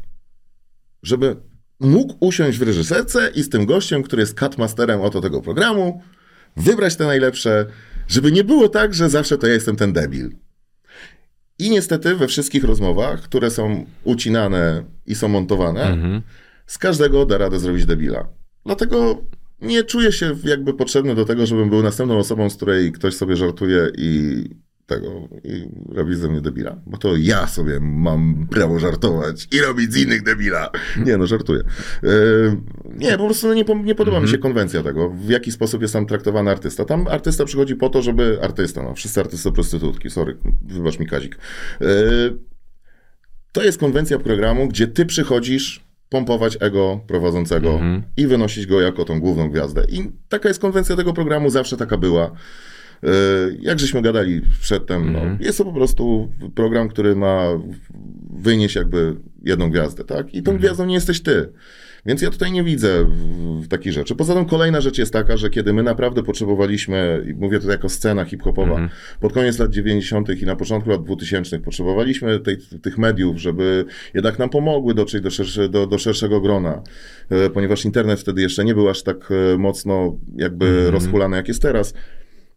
Żeby 1.02 1.36
mógł 1.80 2.14
usiąść 2.20 2.58
w 2.58 2.62
reżyserce 2.62 3.30
i 3.34 3.42
z 3.42 3.48
tym 3.48 3.66
gościem, 3.66 4.02
który 4.02 4.22
jest 4.22 4.38
cutmasterem 4.38 5.00
oto 5.00 5.20
tego 5.20 5.40
programu, 5.40 6.02
wybrać 6.56 6.96
te 6.96 7.06
najlepsze, 7.06 7.66
żeby 8.08 8.32
nie 8.32 8.44
było 8.44 8.68
tak, 8.68 8.94
że 8.94 9.10
zawsze 9.10 9.38
to 9.38 9.46
ja 9.46 9.52
jestem 9.52 9.76
ten 9.76 9.92
debil. 9.92 10.30
I 11.58 11.70
niestety 11.70 12.14
we 12.16 12.26
wszystkich 12.28 12.64
rozmowach, 12.64 13.20
które 13.20 13.50
są 13.50 13.86
ucinane 14.04 14.84
i 15.06 15.14
są 15.14 15.28
montowane, 15.28 15.82
Mhm. 15.84 16.22
z 16.66 16.78
każdego 16.78 17.26
da 17.26 17.38
radę 17.38 17.58
zrobić 17.58 17.86
debila. 17.86 18.28
Dlatego 18.66 19.22
nie 19.60 19.84
czuję 19.84 20.12
się 20.12 20.36
jakby 20.44 20.74
potrzebny 20.74 21.14
do 21.14 21.24
tego, 21.24 21.46
żebym 21.46 21.70
był 21.70 21.82
następną 21.82 22.18
osobą, 22.18 22.50
z 22.50 22.56
której 22.56 22.92
ktoś 22.92 23.14
sobie 23.14 23.36
żartuje 23.36 23.88
i 23.98 24.44
tego 24.94 25.28
i 25.44 25.68
robi 25.94 26.14
ze 26.16 26.28
mnie 26.28 26.40
debila. 26.40 26.76
Bo 26.86 26.96
to 26.98 27.16
ja 27.16 27.46
sobie 27.46 27.80
mam 27.80 28.46
prawo 28.50 28.78
żartować 28.78 29.48
i 29.52 29.60
robić 29.60 29.92
z 29.92 29.96
innych 29.96 30.22
debila. 30.22 30.70
Nie 31.06 31.16
no, 31.16 31.26
żartuję. 31.26 31.60
Yy, 32.02 32.10
nie, 32.98 33.18
po 33.18 33.24
prostu 33.24 33.54
nie, 33.54 33.64
po- 33.64 33.74
nie 33.78 33.94
podoba 33.94 34.20
mi 34.20 34.28
się 34.28 34.38
konwencja 34.38 34.82
tego, 34.82 35.10
w 35.10 35.28
jaki 35.28 35.52
sposób 35.52 35.82
jest 35.82 35.92
tam 35.94 36.06
traktowany 36.06 36.50
artysta. 36.50 36.84
Tam 36.84 37.06
artysta 37.06 37.44
przychodzi 37.44 37.76
po 37.76 37.88
to, 37.88 38.02
żeby... 38.02 38.38
Artysta, 38.42 38.82
no, 38.82 38.94
wszyscy 38.94 39.20
artysty 39.20 39.44
to 39.48 39.52
prostytutki, 39.52 40.10
sorry, 40.10 40.36
wybacz 40.62 40.98
mi 40.98 41.06
Kazik. 41.06 41.38
Yy, 41.80 41.86
to 43.52 43.62
jest 43.62 43.78
konwencja 43.78 44.18
programu, 44.18 44.68
gdzie 44.68 44.86
ty 44.86 45.06
przychodzisz 45.06 45.84
pompować 46.08 46.56
ego 46.60 47.00
prowadzącego 47.06 47.70
Mhm. 47.72 48.02
i 48.16 48.26
wynosić 48.26 48.66
go 48.66 48.80
jako 48.80 49.04
tą 49.04 49.20
główną 49.20 49.50
gwiazdę. 49.50 49.84
I 49.88 50.10
taka 50.28 50.48
jest 50.48 50.60
konwencja 50.60 50.96
tego 50.96 51.12
programu, 51.12 51.50
zawsze 51.50 51.76
taka 51.76 51.96
była. 51.96 52.30
E, 53.04 53.08
Jak 53.60 53.78
żeśmy 53.80 54.02
gadali 54.02 54.40
przedtem, 54.60 55.12
no, 55.12 55.20
jest 55.40 55.58
to 55.58 55.64
po 55.64 55.72
prostu 55.72 56.32
program, 56.54 56.88
który 56.88 57.16
ma 57.16 57.48
wynieść 58.36 58.76
jakby 58.76 59.16
jedną 59.44 59.70
gwiazdę, 59.70 60.04
tak? 60.04 60.34
I 60.34 60.42
tą 60.42 60.56
gwiazdą 60.58 60.86
nie 60.86 60.94
jesteś 60.94 61.20
ty. 61.22 61.48
Więc 62.06 62.22
ja 62.22 62.30
tutaj 62.30 62.52
nie 62.52 62.64
widzę 62.64 63.04
w- 63.04 63.64
w 63.64 63.68
takich 63.68 63.92
rzeczy. 63.92 64.14
Poza 64.14 64.34
tym 64.34 64.44
kolejna 64.44 64.80
rzecz 64.80 64.98
jest 64.98 65.12
taka, 65.12 65.36
że 65.36 65.50
kiedy 65.50 65.72
my 65.72 65.82
naprawdę 65.82 66.22
potrzebowaliśmy, 66.22 67.26
i 67.30 67.34
mówię 67.34 67.60
to 67.60 67.70
jako 67.70 67.88
scena 67.88 68.24
hip-hopowa, 68.24 68.76
pod 69.20 69.32
koniec 69.32 69.58
lat 69.58 69.70
90. 69.70 70.42
i 70.42 70.46
na 70.46 70.56
początku 70.56 70.90
lat 70.90 71.04
2000 71.04 71.58
potrzebowaliśmy 71.58 72.40
tej, 72.40 72.56
tych 72.82 72.98
mediów, 72.98 73.38
żeby 73.38 73.84
jednak 74.14 74.38
nam 74.38 74.50
pomogły 74.50 74.94
dotrzeć 74.94 75.22
do, 75.22 75.30
szersze, 75.30 75.68
do, 75.68 75.86
do 75.86 75.98
szerszego 75.98 76.40
grona, 76.40 76.82
e, 77.30 77.50
ponieważ 77.50 77.84
internet 77.84 78.20
wtedy 78.20 78.42
jeszcze 78.42 78.64
nie 78.64 78.74
był 78.74 78.88
aż 78.88 79.02
tak 79.02 79.28
e, 79.54 79.58
mocno 79.58 80.16
jakby 80.36 80.90
rozhulany, 80.90 81.36
jak 81.36 81.48
jest 81.48 81.62
teraz. 81.62 81.94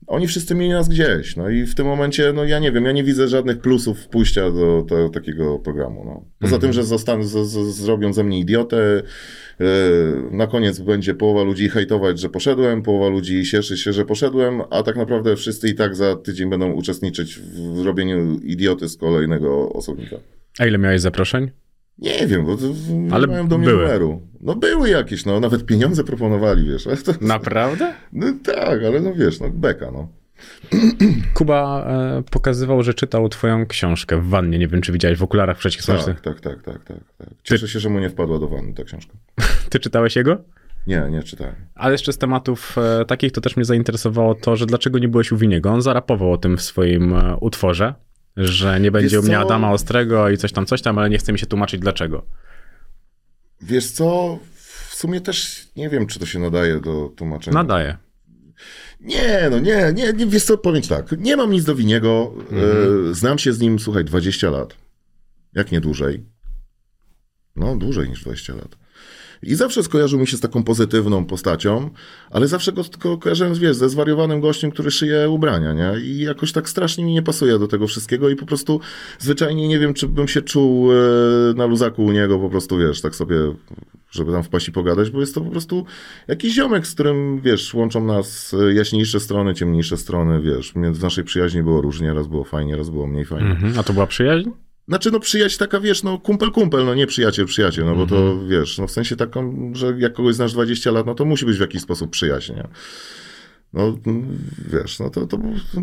Oni 0.07 0.27
wszyscy 0.27 0.55
mieli 0.55 0.71
nas 0.71 0.89
gdzieś, 0.89 1.35
no 1.35 1.49
i 1.49 1.65
w 1.65 1.75
tym 1.75 1.85
momencie, 1.85 2.33
no 2.33 2.43
ja 2.43 2.59
nie 2.59 2.71
wiem, 2.71 2.85
ja 2.85 2.91
nie 2.91 3.03
widzę 3.03 3.27
żadnych 3.27 3.59
plusów 3.59 4.07
pójścia 4.07 4.51
do, 4.51 4.85
do 4.89 5.09
takiego 5.09 5.59
programu, 5.59 6.05
no. 6.05 6.25
Poza 6.39 6.59
tym, 6.59 6.73
że 6.73 6.83
zostaną, 6.83 7.23
z, 7.23 7.47
z, 7.47 7.75
zrobią 7.75 8.13
ze 8.13 8.23
mnie 8.23 8.39
idiotę, 8.39 9.01
yy, 9.59 9.65
na 10.31 10.47
koniec 10.47 10.79
będzie 10.79 11.13
połowa 11.13 11.43
ludzi 11.43 11.69
hejtować, 11.69 12.19
że 12.19 12.29
poszedłem, 12.29 12.81
połowa 12.81 13.09
ludzi 13.09 13.43
cieszy 13.43 13.77
się, 13.77 13.93
że 13.93 14.05
poszedłem, 14.05 14.61
a 14.69 14.83
tak 14.83 14.95
naprawdę 14.95 15.35
wszyscy 15.35 15.69
i 15.69 15.75
tak 15.75 15.95
za 15.95 16.15
tydzień 16.15 16.49
będą 16.49 16.71
uczestniczyć 16.71 17.39
w 17.39 17.85
robieniu 17.85 18.39
idioty 18.39 18.89
z 18.89 18.97
kolejnego 18.97 19.73
osobnika. 19.73 20.15
A 20.59 20.65
ile 20.65 20.77
miałeś 20.77 21.01
zaproszeń? 21.01 21.64
Nie 21.99 22.27
wiem, 22.27 22.45
bo 22.45 22.57
to, 22.57 22.63
nie 22.89 23.13
Ale 23.13 23.27
mają 23.27 23.47
do 23.47 23.57
mnie 23.57 23.67
były. 23.67 23.81
numeru. 23.81 24.21
No 24.41 24.55
były 24.55 24.89
jakieś, 24.89 25.25
no 25.25 25.39
nawet 25.39 25.65
pieniądze 25.65 26.03
proponowali, 26.03 26.65
wiesz. 26.69 26.83
To, 27.05 27.11
Naprawdę? 27.21 27.93
no 28.13 28.27
tak, 28.43 28.83
ale 28.87 28.99
no 29.01 29.13
wiesz, 29.13 29.39
no 29.39 29.49
beka, 29.49 29.91
no. 29.91 30.07
Kuba 31.33 31.85
e, 31.87 32.23
pokazywał, 32.31 32.83
że 32.83 32.93
czytał 32.93 33.29
twoją 33.29 33.65
książkę 33.65 34.21
w 34.21 34.27
wannie. 34.29 34.59
Nie 34.59 34.67
wiem, 34.67 34.81
czy 34.81 34.91
widziałeś 34.91 35.17
w 35.17 35.23
okularach 35.23 35.57
przeciwsłonecznych. 35.57 36.21
Tak, 36.21 36.41
tak, 36.41 36.61
tak, 36.63 36.73
tak, 36.73 36.83
tak, 36.83 37.03
tak. 37.17 37.27
Cieszę 37.43 37.67
się, 37.67 37.79
że 37.79 37.89
mu 37.89 37.99
nie 37.99 38.09
wpadła 38.09 38.39
do 38.39 38.47
wanny 38.47 38.73
ta 38.73 38.83
książka. 38.83 39.13
Ty 39.69 39.79
czytałeś 39.79 40.15
jego? 40.15 40.37
Nie, 40.87 41.07
nie 41.11 41.23
czytałem. 41.23 41.55
Ale 41.75 41.91
jeszcze 41.91 42.13
z 42.13 42.17
tematów 42.17 42.75
e, 42.77 43.05
takich 43.05 43.31
to 43.31 43.41
też 43.41 43.55
mnie 43.55 43.65
zainteresowało 43.65 44.35
to, 44.35 44.55
że 44.55 44.65
dlaczego 44.65 44.99
nie 44.99 45.07
byłeś 45.07 45.31
u 45.31 45.37
Winiego. 45.37 45.69
On 45.71 45.81
zarapował 45.81 46.31
o 46.33 46.37
tym 46.37 46.57
w 46.57 46.61
swoim 46.61 47.13
e, 47.13 47.37
utworze, 47.41 47.93
że 48.37 48.79
nie 48.79 48.91
będzie 48.91 49.19
u 49.19 49.23
mnie 49.23 49.33
co? 49.35 49.39
Adama 49.41 49.71
Ostrego 49.71 50.29
i 50.29 50.37
coś 50.37 50.51
tam, 50.51 50.65
coś 50.65 50.81
tam, 50.81 50.97
ale 50.97 51.09
nie 51.09 51.17
chce 51.17 51.33
mi 51.33 51.39
się 51.39 51.45
tłumaczyć 51.45 51.81
dlaczego. 51.81 52.25
Wiesz 53.61 53.91
co, 53.91 54.39
w 54.89 54.95
sumie 54.95 55.21
też 55.21 55.67
nie 55.75 55.89
wiem, 55.89 56.07
czy 56.07 56.19
to 56.19 56.25
się 56.25 56.39
nadaje 56.39 56.79
do 56.79 57.09
tłumaczenia. 57.15 57.53
Nadaje. 57.53 57.97
Nie, 58.99 59.47
no 59.51 59.59
nie, 59.59 59.93
nie, 59.95 60.13
nie, 60.13 60.25
wiesz 60.27 60.43
co, 60.43 60.57
powiem 60.57 60.81
ci 60.81 60.89
tak, 60.89 61.11
nie 61.19 61.37
mam 61.37 61.51
nic 61.51 61.63
do 61.65 61.75
Winiego, 61.75 62.33
Mhm. 62.51 62.63
e, 63.11 63.13
znam 63.13 63.37
się 63.37 63.53
z 63.53 63.59
nim, 63.59 63.79
słuchaj, 63.79 64.05
20 64.05 64.49
lat, 64.49 64.75
jak 65.53 65.71
nie 65.71 65.81
dłużej. 65.81 66.25
No, 67.55 67.75
dłużej 67.75 68.09
niż 68.09 68.21
20 68.23 68.55
lat. 68.55 68.77
I 69.45 69.55
zawsze 69.55 69.83
skojarzył 69.83 70.19
mi 70.19 70.27
się 70.27 70.37
z 70.37 70.39
taką 70.39 70.63
pozytywną 70.63 71.25
postacią, 71.25 71.89
ale 72.29 72.47
zawsze 72.47 72.71
go 72.71 72.83
tylko 72.83 73.17
kojarzyłem, 73.17 73.53
wiesz, 73.53 73.75
ze 73.75 73.89
zwariowanym 73.89 74.41
gościem, 74.41 74.71
który 74.71 74.91
szyje 74.91 75.29
ubrania, 75.29 75.73
nie? 75.73 75.99
I 75.99 76.19
jakoś 76.19 76.51
tak 76.51 76.69
strasznie 76.69 77.03
mi 77.03 77.13
nie 77.13 77.21
pasuje 77.21 77.59
do 77.59 77.67
tego 77.67 77.87
wszystkiego 77.87 78.29
i 78.29 78.35
po 78.35 78.45
prostu 78.45 78.79
zwyczajnie 79.19 79.67
nie 79.67 79.79
wiem, 79.79 79.93
czy 79.93 80.07
bym 80.07 80.27
się 80.27 80.41
czuł 80.41 80.91
e, 80.91 80.95
na 81.55 81.65
luzaku 81.65 82.05
u 82.05 82.11
niego, 82.11 82.39
po 82.39 82.49
prostu, 82.49 82.77
wiesz, 82.77 83.01
tak 83.01 83.15
sobie, 83.15 83.35
żeby 84.11 84.31
tam 84.31 84.43
wpaść 84.43 84.67
i 84.67 84.71
pogadać, 84.71 85.09
bo 85.09 85.19
jest 85.19 85.35
to 85.35 85.41
po 85.41 85.51
prostu 85.51 85.85
jakiś 86.27 86.53
ziomek, 86.53 86.87
z 86.87 86.93
którym, 86.93 87.41
wiesz, 87.41 87.73
łączą 87.73 88.05
nas 88.05 88.53
e, 88.53 88.73
jaśniejsze 88.73 89.19
strony, 89.19 89.53
ciemniejsze 89.53 89.97
strony, 89.97 90.41
wiesz, 90.41 90.75
między 90.75 91.01
naszej 91.01 91.23
przyjaźni 91.23 91.63
było 91.63 91.81
różnie, 91.81 92.13
raz 92.13 92.27
było 92.27 92.43
fajnie, 92.43 92.75
raz 92.75 92.89
było 92.89 93.07
mniej 93.07 93.25
fajnie. 93.25 93.51
Mhm. 93.51 93.79
A 93.79 93.83
to 93.83 93.93
była 93.93 94.07
przyjaźń? 94.07 94.49
Znaczy, 94.87 95.11
no 95.11 95.19
przyjaźń 95.19 95.59
taka, 95.59 95.79
wiesz, 95.79 96.03
no 96.03 96.17
kumpel, 96.19 96.51
kumpel, 96.51 96.85
no 96.85 96.95
nie 96.95 97.07
przyjaciel, 97.07 97.45
przyjaciel, 97.45 97.85
no 97.85 97.95
bo 97.95 98.07
to, 98.07 98.17
Mhm. 98.17 98.49
wiesz, 98.49 98.77
no 98.77 98.87
w 98.87 98.91
sensie 98.91 99.15
taką, 99.15 99.71
że 99.75 99.95
jak 99.99 100.13
kogoś 100.13 100.35
znasz 100.35 100.53
20 100.53 100.91
lat, 100.91 101.05
no 101.05 101.15
to 101.15 101.25
musi 101.25 101.45
być 101.45 101.57
w 101.57 101.61
jakiś 101.61 101.81
sposób 101.81 102.09
przyjaźń, 102.11 102.53
nie? 102.53 102.67
No, 103.73 103.97
wiesz, 104.71 104.99
no 104.99 105.09
to, 105.09 105.27
to 105.27 105.37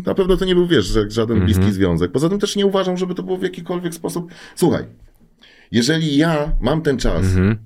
na 0.05 0.13
pewno 0.15 0.37
to 0.37 0.45
nie 0.45 0.55
był, 0.55 0.67
wiesz, 0.67 0.85
żaden 1.07 1.37
Mhm. 1.37 1.45
bliski 1.45 1.73
związek. 1.73 2.11
Poza 2.11 2.29
tym 2.29 2.39
też 2.39 2.55
nie 2.55 2.65
uważam, 2.65 2.97
żeby 2.97 3.15
to 3.15 3.23
było 3.23 3.37
w 3.37 3.43
jakikolwiek 3.43 3.93
sposób... 3.93 4.31
Słuchaj, 4.55 4.85
jeżeli 5.71 6.17
ja 6.17 6.51
mam 6.61 6.81
ten 6.81 6.97
czas 6.97 7.23
Mhm. 7.25 7.57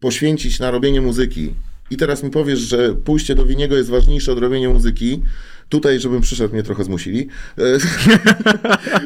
poświęcić 0.00 0.58
na 0.60 0.70
robienie 0.70 1.00
muzyki 1.00 1.54
i 1.90 1.96
teraz 1.96 2.22
mi 2.22 2.30
powiesz, 2.30 2.58
że 2.58 2.94
pójście 2.94 3.34
do 3.34 3.44
Winiego 3.46 3.76
jest 3.76 3.90
ważniejsze 3.90 4.32
od 4.32 4.38
robienia 4.38 4.70
muzyki, 4.70 5.22
tutaj, 5.68 6.00
żebym 6.00 6.20
przyszedł, 6.20 6.52
mnie 6.54 6.62
trochę 6.62 6.84
zmusili. 6.84 7.28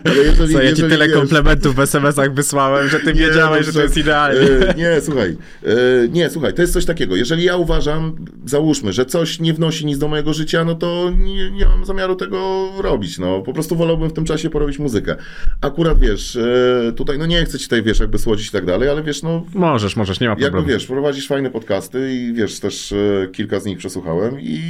Ale 0.04 0.16
jeżeli, 0.24 0.54
Co, 0.54 0.62
ja 0.62 0.72
ci 0.72 0.82
tyle 0.82 1.08
wiesz- 1.08 1.16
komplementów 1.16 1.74
w 1.76 1.80
SMS-ach 1.80 2.34
wysłałem, 2.34 2.88
że 2.88 3.00
ty 3.00 3.14
wiedziałeś, 3.14 3.66
że 3.66 3.72
to 3.72 3.82
jest 3.82 3.96
idealnie. 3.96 4.40
E, 4.40 4.74
nie, 4.74 5.00
słuchaj. 5.00 5.36
E, 5.64 6.08
nie, 6.08 6.30
słuchaj, 6.30 6.54
to 6.54 6.62
jest 6.62 6.72
coś 6.74 6.84
takiego. 6.84 7.16
Jeżeli 7.16 7.44
ja 7.44 7.56
uważam, 7.56 8.16
załóżmy, 8.46 8.92
że 8.92 9.06
coś 9.06 9.40
nie 9.40 9.54
wnosi 9.54 9.86
nic 9.86 9.98
do 9.98 10.08
mojego 10.08 10.34
życia, 10.34 10.64
no 10.64 10.74
to 10.74 11.12
nie, 11.18 11.50
nie 11.50 11.66
mam 11.66 11.84
zamiaru 11.84 12.16
tego 12.16 12.68
robić. 12.78 13.18
No, 13.18 13.42
po 13.42 13.52
prostu 13.52 13.76
wolałbym 13.76 14.10
w 14.10 14.12
tym 14.12 14.24
czasie 14.24 14.50
porobić 14.50 14.78
muzykę. 14.78 15.16
Akurat 15.60 15.98
wiesz, 16.00 16.36
e, 16.36 16.92
tutaj, 16.96 17.18
no 17.18 17.26
nie 17.26 17.44
chcę 17.44 17.58
ci 17.58 17.64
tutaj, 17.64 17.82
wiesz, 17.82 18.00
jakby 18.00 18.18
słodzić 18.18 18.48
i 18.48 18.52
tak 18.52 18.66
dalej, 18.66 18.88
ale 18.88 19.02
wiesz, 19.02 19.22
no 19.22 19.44
Możesz, 19.54 19.96
możesz, 19.96 20.20
nie 20.20 20.26
ma 20.26 20.30
jakby 20.32 20.44
problemu. 20.50 20.68
wiesz, 20.68 20.86
prowadzisz 20.86 21.26
fajne 21.28 21.50
podcasty 21.50 22.12
i 22.14 22.32
wiesz, 22.32 22.60
też 22.60 22.69
e, 22.92 23.28
kilka 23.28 23.60
z 23.60 23.64
nich 23.64 23.78
przesłuchałem 23.78 24.40
i 24.40 24.60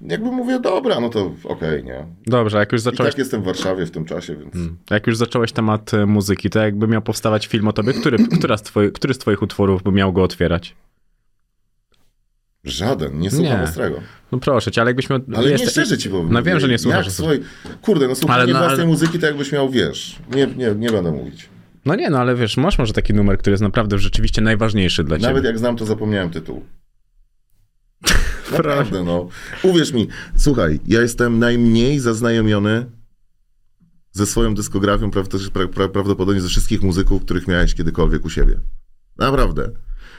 jakby 0.00 0.26
mówię, 0.32 0.60
dobra, 0.60 1.00
no 1.00 1.08
to 1.08 1.32
okej, 1.44 1.84
nie. 1.84 2.06
Dobrze, 2.26 2.58
jak 2.58 2.72
już 2.72 2.80
I 2.80 2.84
zacząłeś 2.84 3.12
tak 3.12 3.18
jestem 3.18 3.42
w 3.42 3.44
Warszawie 3.44 3.86
w 3.86 3.90
tym 3.90 4.04
czasie, 4.04 4.36
więc 4.36 4.54
Jak 4.90 5.06
już 5.06 5.16
zacząłeś 5.16 5.52
temat 5.52 5.94
e, 5.94 6.06
muzyki, 6.06 6.50
to 6.50 6.58
jakby 6.58 6.88
miał 6.88 7.02
powstawać 7.02 7.46
film 7.46 7.68
o 7.68 7.72
tobie, 7.72 7.92
który, 7.92 8.18
która 8.38 8.56
z 8.56 8.62
twoi, 8.62 8.92
który 8.92 9.14
z 9.14 9.18
twoich 9.18 9.42
utworów 9.42 9.82
by 9.82 9.92
miał 9.92 10.12
go 10.12 10.22
otwierać? 10.22 10.76
żaden, 12.64 13.18
nie 13.18 13.30
słucham 13.30 13.58
Nie. 13.58 13.64
ostrego. 13.64 14.00
No 14.32 14.38
proszę 14.38 14.70
cię, 14.70 14.80
ale 14.80 14.90
jakbyś 14.90 15.10
miał... 15.10 15.20
Ale 15.36 15.50
jest- 15.50 15.64
nie 15.64 15.70
szczerze 15.70 15.98
ci 15.98 16.10
powiem. 16.10 16.32
No 16.32 16.42
wiem, 16.42 16.60
że 16.60 16.68
nie 16.68 16.78
słuchasz. 16.78 17.06
Jak 17.06 17.14
swoj... 17.14 17.40
Kurde, 17.82 18.08
no 18.08 18.14
słuchanie 18.14 18.42
Ale 18.42 18.52
no, 18.52 18.58
własnej 18.58 18.80
ale- 18.80 18.86
muzyki 18.86 19.18
to 19.18 19.26
jakbyś 19.26 19.52
miał, 19.52 19.70
wiesz, 19.70 20.16
nie, 20.34 20.46
nie, 20.46 20.74
nie 20.74 20.90
będę 20.90 21.12
mówić. 21.12 21.48
No 21.84 21.94
nie, 21.94 22.10
no 22.10 22.18
ale 22.18 22.34
wiesz, 22.34 22.56
masz 22.56 22.78
może 22.78 22.92
taki 22.92 23.14
numer, 23.14 23.38
który 23.38 23.52
jest 23.52 23.62
naprawdę 23.62 23.98
rzeczywiście 23.98 24.42
najważniejszy 24.42 25.04
dla 25.04 25.16
ciebie. 25.16 25.28
Nawet 25.28 25.44
jak 25.44 25.58
znam, 25.58 25.76
to 25.76 25.86
zapomniałem 25.86 26.30
tytułu. 26.30 26.64
Naprawdę, 28.52 29.04
no. 29.04 29.28
Uwierz 29.62 29.92
mi, 29.92 30.08
słuchaj, 30.36 30.80
ja 30.86 31.00
jestem 31.02 31.38
najmniej 31.38 32.00
zaznajomiony 32.00 32.86
ze 34.12 34.26
swoją 34.26 34.54
dyskografią 34.54 35.10
prawd- 35.10 35.50
pra, 35.50 35.68
pra, 35.68 35.88
prawdopodobnie 35.88 36.40
ze 36.40 36.48
wszystkich 36.48 36.82
muzyków, 36.82 37.22
których 37.22 37.48
miałeś 37.48 37.74
kiedykolwiek 37.74 38.24
u 38.24 38.30
siebie. 38.30 38.58
Naprawdę. 39.18 39.70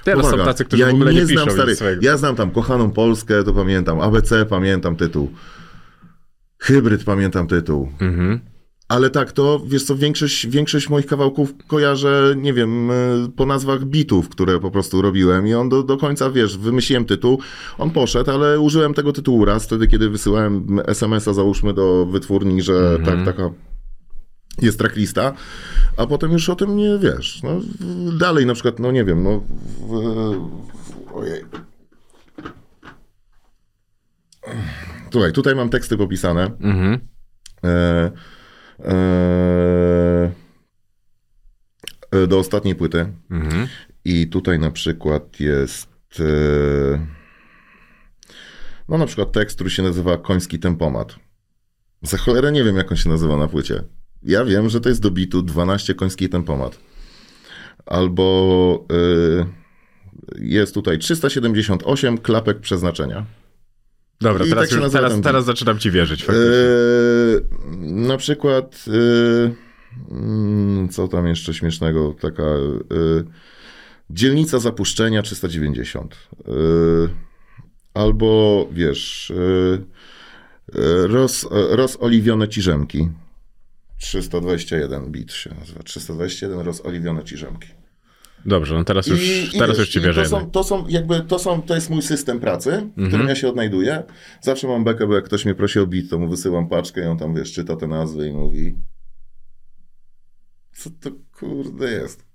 Teraz 0.03 0.22
są 0.25 0.27
Uwaga, 0.27 0.46
tacy, 0.46 0.65
którzy 0.65 0.84
ja 0.84 0.89
w 0.89 0.93
ogóle 0.93 1.13
nie, 1.13 1.25
znam 1.25 1.46
piszą 1.48 1.51
stary. 1.75 1.75
Ja 2.01 2.17
znam 2.17 2.36
tam 2.36 2.51
Kochaną 2.51 2.91
Polskę, 2.91 3.43
to 3.43 3.53
pamiętam. 3.53 4.01
ABC 4.01 4.46
pamiętam 4.46 4.96
tytuł. 4.96 5.31
Hybryd 6.60 7.03
pamiętam 7.03 7.48
tytuł. 7.48 7.91
Mhm. 8.00 8.39
Ale 8.88 9.10
tak, 9.10 9.32
to 9.32 9.62
wiesz 9.65 9.84
co, 9.84 9.96
większość, 9.96 10.48
większość 10.48 10.89
moich 10.89 11.06
kawałków 11.06 11.53
kojarzę, 11.67 12.36
nie 12.38 12.53
wiem, 12.53 12.91
e, 12.91 12.94
po 13.36 13.46
nazwach 13.46 13.86
bitów, 13.86 14.29
które 14.29 14.60
po 14.60 14.72
prostu 14.72 15.01
robiłem 15.01 15.48
i 15.48 15.53
on 15.53 15.70
do, 15.70 15.84
do 15.84 15.98
końca, 15.98 16.29
wiesz, 16.29 16.58
wymyśliłem 16.58 17.06
tytuł, 17.06 17.39
on 17.77 17.91
poszedł, 17.91 18.32
ale 18.32 18.60
użyłem 18.60 18.94
tego 18.94 19.13
tytułu 19.13 19.46
raz 19.46 19.63
wtedy, 19.65 19.88
kiedy 19.88 20.10
wysyłałem 20.10 20.79
SMS-a, 20.86 21.34
załóżmy, 21.34 21.74
do 21.74 22.06
wytwórni, 22.06 22.62
że 22.62 23.00
tak, 23.06 23.25
taka 23.25 23.50
jest 24.62 24.79
tracklista, 24.79 25.34
a 25.98 26.08
potem 26.08 26.32
już 26.32 26.50
o 26.50 26.56
tym 26.56 26.77
nie 26.77 26.98
wiesz. 26.98 27.41
No, 27.44 27.62
dalej 28.20 28.46
na 28.46 28.53
przykład, 28.53 28.79
no 28.79 28.91
nie 28.91 29.06
wiem, 29.06 29.24
no 29.24 29.41
w, 29.79 29.91
w, 29.91 31.15
ojej. 31.15 31.44
Słuchaj, 35.12 35.34
tutaj 35.34 35.56
mam 35.56 35.70
teksty 35.70 35.98
popisane. 35.98 36.51
Mhm. 36.60 37.00
E, 37.63 38.12
do 42.27 42.39
ostatniej 42.39 42.75
płyty. 42.75 43.13
Mhm. 43.31 43.67
I 44.05 44.27
tutaj 44.27 44.60
na 44.60 44.72
przykład 44.72 45.39
jest. 45.39 45.89
E, 46.19 47.07
no 48.89 48.98
na 48.98 49.05
przykład 49.05 49.31
tekst, 49.31 49.55
który 49.55 49.69
się 49.69 49.84
nazywa 49.84 50.17
Koński 50.17 50.60
tempomat. 50.60 51.15
Za 52.01 52.17
cholerę 52.17 52.51
nie 52.51 52.63
wiem, 52.63 52.77
jak 52.77 52.91
on 52.91 52.98
się 52.98 53.10
nazywa 53.10 53.38
na 53.38 53.48
płycie. 53.48 53.84
Ja 54.24 54.46
wiem, 54.46 54.69
że 54.69 54.81
to 54.81 54.89
jest 54.89 55.01
do 55.01 55.12
bitu 55.12 55.41
12 55.41 55.93
koński 55.93 56.29
tempomat. 56.29 56.79
Albo 57.86 58.86
e, 58.91 59.46
jest 60.39 60.74
tutaj 60.74 60.98
378 61.00 62.17
klapek 62.17 62.60
przeznaczenia. 62.60 63.25
Dobra, 64.21 64.45
I 64.45 64.50
teraz, 64.50 64.63
tak 64.69 64.77
się 64.79 64.83
już, 64.83 64.91
teraz, 64.93 65.21
teraz 65.24 65.45
zaczynam 65.45 65.79
ci 65.79 65.91
wierzyć. 65.91 66.24
faktycznie. 66.24 66.51
Eee, 66.51 67.41
na 67.81 68.17
przykład, 68.17 68.86
eee, 68.88 69.53
mm, 70.12 70.89
co 70.89 71.07
tam 71.07 71.27
jeszcze 71.27 71.53
śmiesznego, 71.53 72.15
taka 72.21 72.43
eee, 72.43 73.24
dzielnica 74.09 74.59
zapuszczenia 74.59 75.21
390. 75.21 76.15
Eee, 76.47 76.53
albo 77.93 78.67
wiesz, 78.71 79.31
eee, 79.36 79.97
E, 80.75 81.07
Roz, 81.07 81.47
rozoliwione 81.51 82.47
ciżemki. 82.47 83.09
321 83.97 85.12
bit 85.12 85.33
się 85.33 85.55
nazywa. 85.59 85.83
321 85.83 86.59
rozoliwione 86.59 87.24
ciżemki. 87.24 87.67
Dobrze, 88.48 88.75
no 88.75 88.84
teraz 88.84 89.08
już, 89.08 89.20
I- 89.22 89.56
i 89.56 89.60
teraz 89.60 89.70
wiesz, 89.77 89.80
już 89.80 89.89
ci 89.89 90.00
i 90.00 90.01
wierzę. 90.01 90.24
To 90.24 90.30
są, 90.30 90.51
to 90.51 90.63
są 90.63 90.88
jakby, 90.88 91.22
to 91.22 91.39
są, 91.39 91.62
to 91.62 91.75
jest 91.75 91.89
mój 91.89 92.01
system 92.01 92.39
pracy, 92.39 92.72
w 92.72 92.92
którym 92.92 93.06
Mhm. 93.06 93.30
ja 93.30 93.36
się 93.36 93.50
odnajduję. 93.50 94.04
Zawsze 94.42 94.68
mam 94.68 94.84
bekę, 94.84 95.08
bo 95.08 95.16
jak 95.16 95.24
ktoś 95.25 95.46
mnie 95.46 95.56
prosi 95.56 95.80
o 95.80 95.88
bit, 95.88 96.10
to 96.10 96.20
mu 96.20 96.30
wysyłam 96.30 96.70
paczkę 96.70 97.01
i 97.01 97.06
on 97.06 97.18
tam, 97.18 97.36
wiesz, 97.36 97.54
czyta 97.54 97.75
te 97.75 97.88
nazwy 97.88 98.27
i 98.27 98.34
mówi 98.34 98.75
co 100.74 100.89
to 101.01 101.10
kurde 101.39 101.92
jest. 101.92 102.25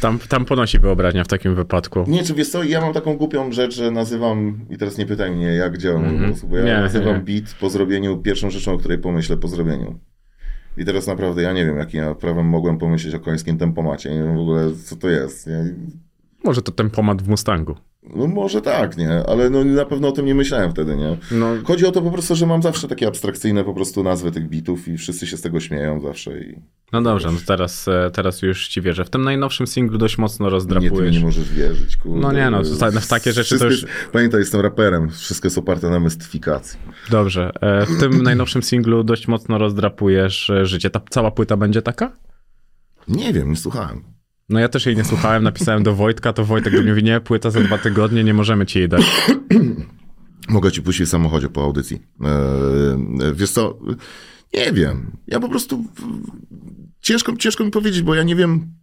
Tam, 0.00 0.18
tam 0.18 0.44
ponosi 0.44 0.78
wyobraźnia 0.78 1.24
w 1.24 1.28
takim 1.28 1.54
wypadku. 1.54 2.04
Nie, 2.08 2.22
czy 2.24 2.34
wiesz 2.34 2.48
co, 2.48 2.62
ja 2.64 2.80
mam 2.80 2.92
taką 2.92 3.16
głupią 3.16 3.52
rzecz, 3.52 3.74
że 3.74 3.90
nazywam, 3.90 4.66
i 4.70 4.76
teraz 4.78 4.98
nie 4.98 5.06
pytaj 5.06 5.30
mnie, 5.30 5.46
jak 5.46 5.78
działa 5.78 5.98
mój 5.98 6.08
Mhm. 6.08 6.24
umysł, 6.30 6.46
bo 6.48 6.56
ja 6.56 6.64
Nie, 6.64 6.74
nazywam 6.80 7.16
nie. 7.16 7.20
beat 7.40 7.54
po 7.60 7.70
zrobieniu 7.70 8.18
pierwszą 8.18 8.50
rzeczą, 8.50 8.72
o 8.74 8.78
której 8.78 8.98
pomyślę 8.98 9.36
po 9.36 9.48
zrobieniu. 9.48 9.98
I 10.76 10.84
teraz 10.84 11.06
naprawdę 11.06 11.42
ja 11.42 11.52
nie 11.52 11.66
wiem, 11.66 11.76
jakim 11.76 12.00
ja 12.00 12.14
prawem 12.14 12.46
mogłem 12.46 12.78
pomyśleć 12.78 13.14
o 13.14 13.20
końskim 13.20 13.58
tempomacie. 13.58 14.10
Nie 14.10 14.22
wiem 14.22 14.36
w 14.36 14.40
ogóle, 14.40 14.76
co 14.84 14.96
to 14.96 15.08
jest. 15.08 15.50
Może 16.44 16.62
to 16.62 16.72
tempomat 16.72 17.22
w 17.22 17.28
Mustangu. 17.28 17.74
No 18.16 18.26
może 18.26 18.60
tak, 18.62 18.96
nie? 18.96 19.10
Ale 19.28 19.50
no, 19.50 19.64
na 19.64 19.84
pewno 19.84 20.08
o 20.08 20.12
tym 20.12 20.26
nie 20.26 20.34
myślałem 20.34 20.70
wtedy, 20.70 20.96
nie? 20.96 21.16
No, 21.30 21.46
Chodzi 21.64 21.86
o 21.86 21.92
to 21.92 22.02
po 22.02 22.10
prostu, 22.10 22.34
że 22.34 22.46
mam 22.46 22.62
zawsze 22.62 22.88
takie 22.88 23.06
abstrakcyjne 23.06 23.64
po 23.64 23.74
prostu 23.74 24.02
nazwy 24.02 24.32
tych 24.32 24.48
bitów 24.48 24.88
i 24.88 24.98
wszyscy 24.98 25.26
się 25.26 25.36
z 25.36 25.40
tego 25.42 25.60
śmieją 25.60 26.00
zawsze 26.00 26.40
i 26.40 26.58
no 26.92 27.02
dobrze, 27.02 27.28
no 27.32 27.38
teraz, 27.46 27.88
e, 27.88 28.10
teraz 28.14 28.42
już 28.42 28.68
ci 28.68 28.80
wierzę. 28.82 29.04
W 29.04 29.10
tym 29.10 29.22
najnowszym 29.24 29.66
singlu 29.66 29.98
dość 29.98 30.18
mocno 30.18 30.46
nie, 30.46 30.50
ty 30.50 30.54
rozdrapujesz. 30.54 31.16
nie 31.16 31.20
możesz 31.22 31.52
wierzyć, 31.52 31.96
kurde. 31.96 32.20
No 32.20 32.32
nie, 32.32 32.50
no, 32.50 32.62
ta- 32.80 32.90
w 32.90 33.08
takie 33.08 33.32
rzeczy 33.32 33.44
Wszystko 33.44 33.64
to 33.68 33.72
już- 33.72 33.82
jest- 33.82 33.94
Pamiętaj, 34.12 34.40
jestem 34.40 34.60
raperem, 34.60 35.10
wszystko 35.10 35.46
jest 35.46 35.58
oparte 35.58 35.90
na 35.90 36.00
mystyfikacji. 36.00 36.78
Dobrze, 37.10 37.50
e, 37.60 37.86
w 37.86 38.00
tym 38.00 38.22
najnowszym 38.22 38.62
singlu 38.62 39.04
dość 39.04 39.28
mocno 39.28 39.58
rozdrapujesz 39.58 40.50
e, 40.50 40.66
życie. 40.66 40.90
Ta 40.90 41.00
cała 41.10 41.30
płyta 41.30 41.56
będzie 41.56 41.82
taka? 41.82 42.12
Nie 43.08 43.32
wiem, 43.32 43.50
nie 43.50 43.56
słuchałem. 43.56 44.02
No 44.50 44.60
ja 44.60 44.68
też 44.68 44.86
jej 44.86 44.96
nie 44.96 45.04
słuchałem, 45.04 45.42
napisałem 45.42 45.82
do 45.82 45.94
Wojtka, 45.94 46.32
to 46.32 46.44
Wojtek 46.44 46.72
do 46.72 46.82
mnie 46.82 46.90
mówi, 46.90 47.02
nie, 47.02 47.20
płyta 47.20 47.50
za 47.50 47.60
dwa 47.60 47.78
tygodnie, 47.78 48.24
nie 48.24 48.34
możemy 48.34 48.66
ci 48.66 48.78
jej 48.78 48.88
dać. 48.88 49.02
Mogę 50.48 50.72
ci 50.72 50.82
puścić 50.82 51.06
w 51.06 51.10
samochodzie 51.10 51.48
po 51.48 51.62
audycji. 51.62 52.02
Eee, 52.20 53.34
wiesz 53.34 53.50
co, 53.50 53.78
nie 54.54 54.72
wiem. 54.72 55.10
Ja 55.26 55.40
po 55.40 55.48
prostu 55.48 55.84
ciężko, 57.00 57.36
ciężko 57.36 57.64
mi 57.64 57.70
powiedzieć, 57.70 58.02
bo 58.02 58.14
ja 58.14 58.22
nie 58.22 58.36
wiem, 58.36 58.74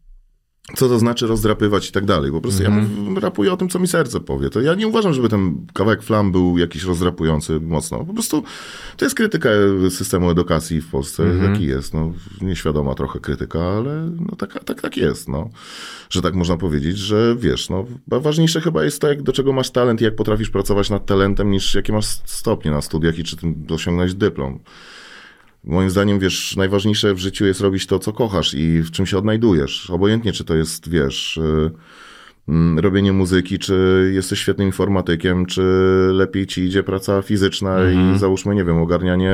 co 0.75 0.89
to 0.89 0.99
znaczy 0.99 1.27
rozdrapywać 1.27 1.89
i 1.89 1.91
tak 1.91 2.05
dalej. 2.05 2.31
Po 2.31 2.41
prostu 2.41 2.63
ja 2.63 2.69
mów- 2.69 3.23
rapuję 3.23 3.53
o 3.53 3.57
tym, 3.57 3.69
co 3.69 3.79
mi 3.79 3.87
serce 3.87 4.19
powie. 4.19 4.49
To 4.49 4.61
ja 4.61 4.75
nie 4.75 4.87
uważam, 4.87 5.13
żeby 5.13 5.29
ten 5.29 5.67
kawałek 5.73 6.03
flam 6.03 6.31
był 6.31 6.57
jakiś 6.57 6.83
rozdrapujący 6.83 7.59
mocno. 7.59 8.05
Po 8.05 8.13
prostu 8.13 8.43
to 8.97 9.05
jest 9.05 9.15
krytyka 9.15 9.49
systemu 9.89 10.29
edukacji 10.29 10.81
w 10.81 10.89
Polsce, 10.89 11.23
jaki 11.43 11.65
jest. 11.65 11.93
No, 11.93 12.13
nieświadoma 12.41 12.95
trochę 12.95 13.19
krytyka, 13.19 13.59
ale 13.59 14.11
no, 14.19 14.35
tak, 14.35 14.63
tak, 14.63 14.81
tak 14.81 14.97
jest. 14.97 15.27
No. 15.27 15.49
Że 16.09 16.21
tak 16.21 16.33
można 16.33 16.57
powiedzieć, 16.57 16.97
że 16.97 17.35
wiesz, 17.39 17.69
no, 17.69 17.85
ważniejsze 18.07 18.61
chyba 18.61 18.83
jest 18.83 19.01
to, 19.01 19.07
jak, 19.07 19.23
do 19.23 19.33
czego 19.33 19.53
masz 19.53 19.71
talent 19.71 20.01
i 20.01 20.03
jak 20.03 20.15
potrafisz 20.15 20.49
pracować 20.49 20.89
nad 20.89 21.05
talentem, 21.05 21.51
niż 21.51 21.75
jakie 21.75 21.93
masz 21.93 22.05
stopnie 22.25 22.71
na 22.71 22.81
studiach 22.81 23.19
i 23.19 23.23
czy 23.23 23.37
tym 23.37 23.65
osiągnąć 23.69 24.13
dyplom. 24.13 24.59
Moim 25.67 25.89
zdaniem, 25.89 26.19
wiesz, 26.19 26.55
najważniejsze 26.55 27.13
w 27.13 27.17
życiu 27.17 27.45
jest 27.45 27.61
robić 27.61 27.85
to, 27.87 27.99
co 27.99 28.13
kochasz 28.13 28.53
i 28.53 28.81
w 28.81 28.91
czym 28.91 29.05
się 29.05 29.17
odnajdujesz. 29.17 29.89
Obojętnie, 29.89 30.33
czy 30.33 30.43
to 30.43 30.55
jest, 30.55 30.89
wiesz, 30.89 31.37
y, 31.37 31.71
robienie 32.77 33.13
muzyki, 33.13 33.59
czy 33.59 34.11
jesteś 34.13 34.39
świetnym 34.39 34.67
informatykiem, 34.67 35.45
czy 35.45 35.61
lepiej 36.13 36.47
ci 36.47 36.61
idzie 36.61 36.83
praca 36.83 37.21
fizyczna 37.21 37.77
i 37.91 38.19
załóżmy, 38.19 38.55
nie 38.55 38.63
wiem, 38.63 38.77
ogarnianie 38.77 39.33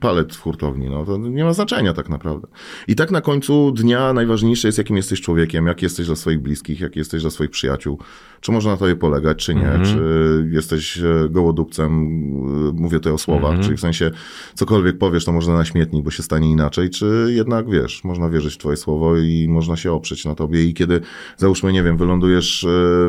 palet 0.00 0.34
w 0.34 0.40
hurtowni. 0.40 0.90
No, 0.90 1.04
to 1.04 1.16
nie 1.16 1.44
ma 1.44 1.52
znaczenia 1.52 1.92
tak 1.92 2.08
naprawdę. 2.08 2.48
I 2.88 2.96
tak 2.96 3.10
na 3.10 3.20
końcu 3.20 3.72
dnia 3.72 4.12
najważniejsze 4.12 4.68
jest, 4.68 4.78
jakim 4.78 4.96
jesteś 4.96 5.20
człowiekiem, 5.20 5.66
jak 5.66 5.82
jesteś 5.82 6.06
dla 6.06 6.16
swoich 6.16 6.40
bliskich, 6.40 6.80
jak 6.80 6.96
jesteś 6.96 7.22
dla 7.22 7.30
swoich 7.30 7.50
przyjaciół. 7.50 7.98
Czy 8.40 8.52
można 8.52 8.70
na 8.70 8.76
tobie 8.76 8.96
polegać, 8.96 9.44
czy 9.44 9.54
nie, 9.54 9.80
czy 9.84 10.48
jesteś 10.50 10.98
e, 10.98 11.28
gołodupcem, 11.30 11.92
e, 11.92 12.72
mówię 12.74 12.98
tutaj 12.98 13.12
o 13.12 13.18
słowach, 13.18 13.60
czyli 13.60 13.76
w 13.76 13.80
sensie 13.80 14.10
cokolwiek 14.54 14.98
powiesz, 14.98 15.24
to 15.24 15.32
można 15.32 15.54
na 15.54 15.64
śmietnik, 15.64 16.04
bo 16.04 16.10
się 16.10 16.22
stanie 16.22 16.50
inaczej, 16.50 16.90
czy 16.90 17.26
jednak, 17.28 17.70
wiesz, 17.70 18.04
można 18.04 18.30
wierzyć 18.30 18.54
w 18.54 18.58
twoje 18.58 18.76
słowo 18.76 19.16
i 19.16 19.46
można 19.48 19.76
się 19.76 19.92
oprzeć 19.92 20.24
na 20.24 20.34
tobie 20.34 20.64
i 20.64 20.74
kiedy, 20.74 21.00
załóżmy, 21.36 21.72
nie 21.72 21.82
wiem, 21.82 21.96
wylądujesz 21.96 22.27
e, 22.36 22.40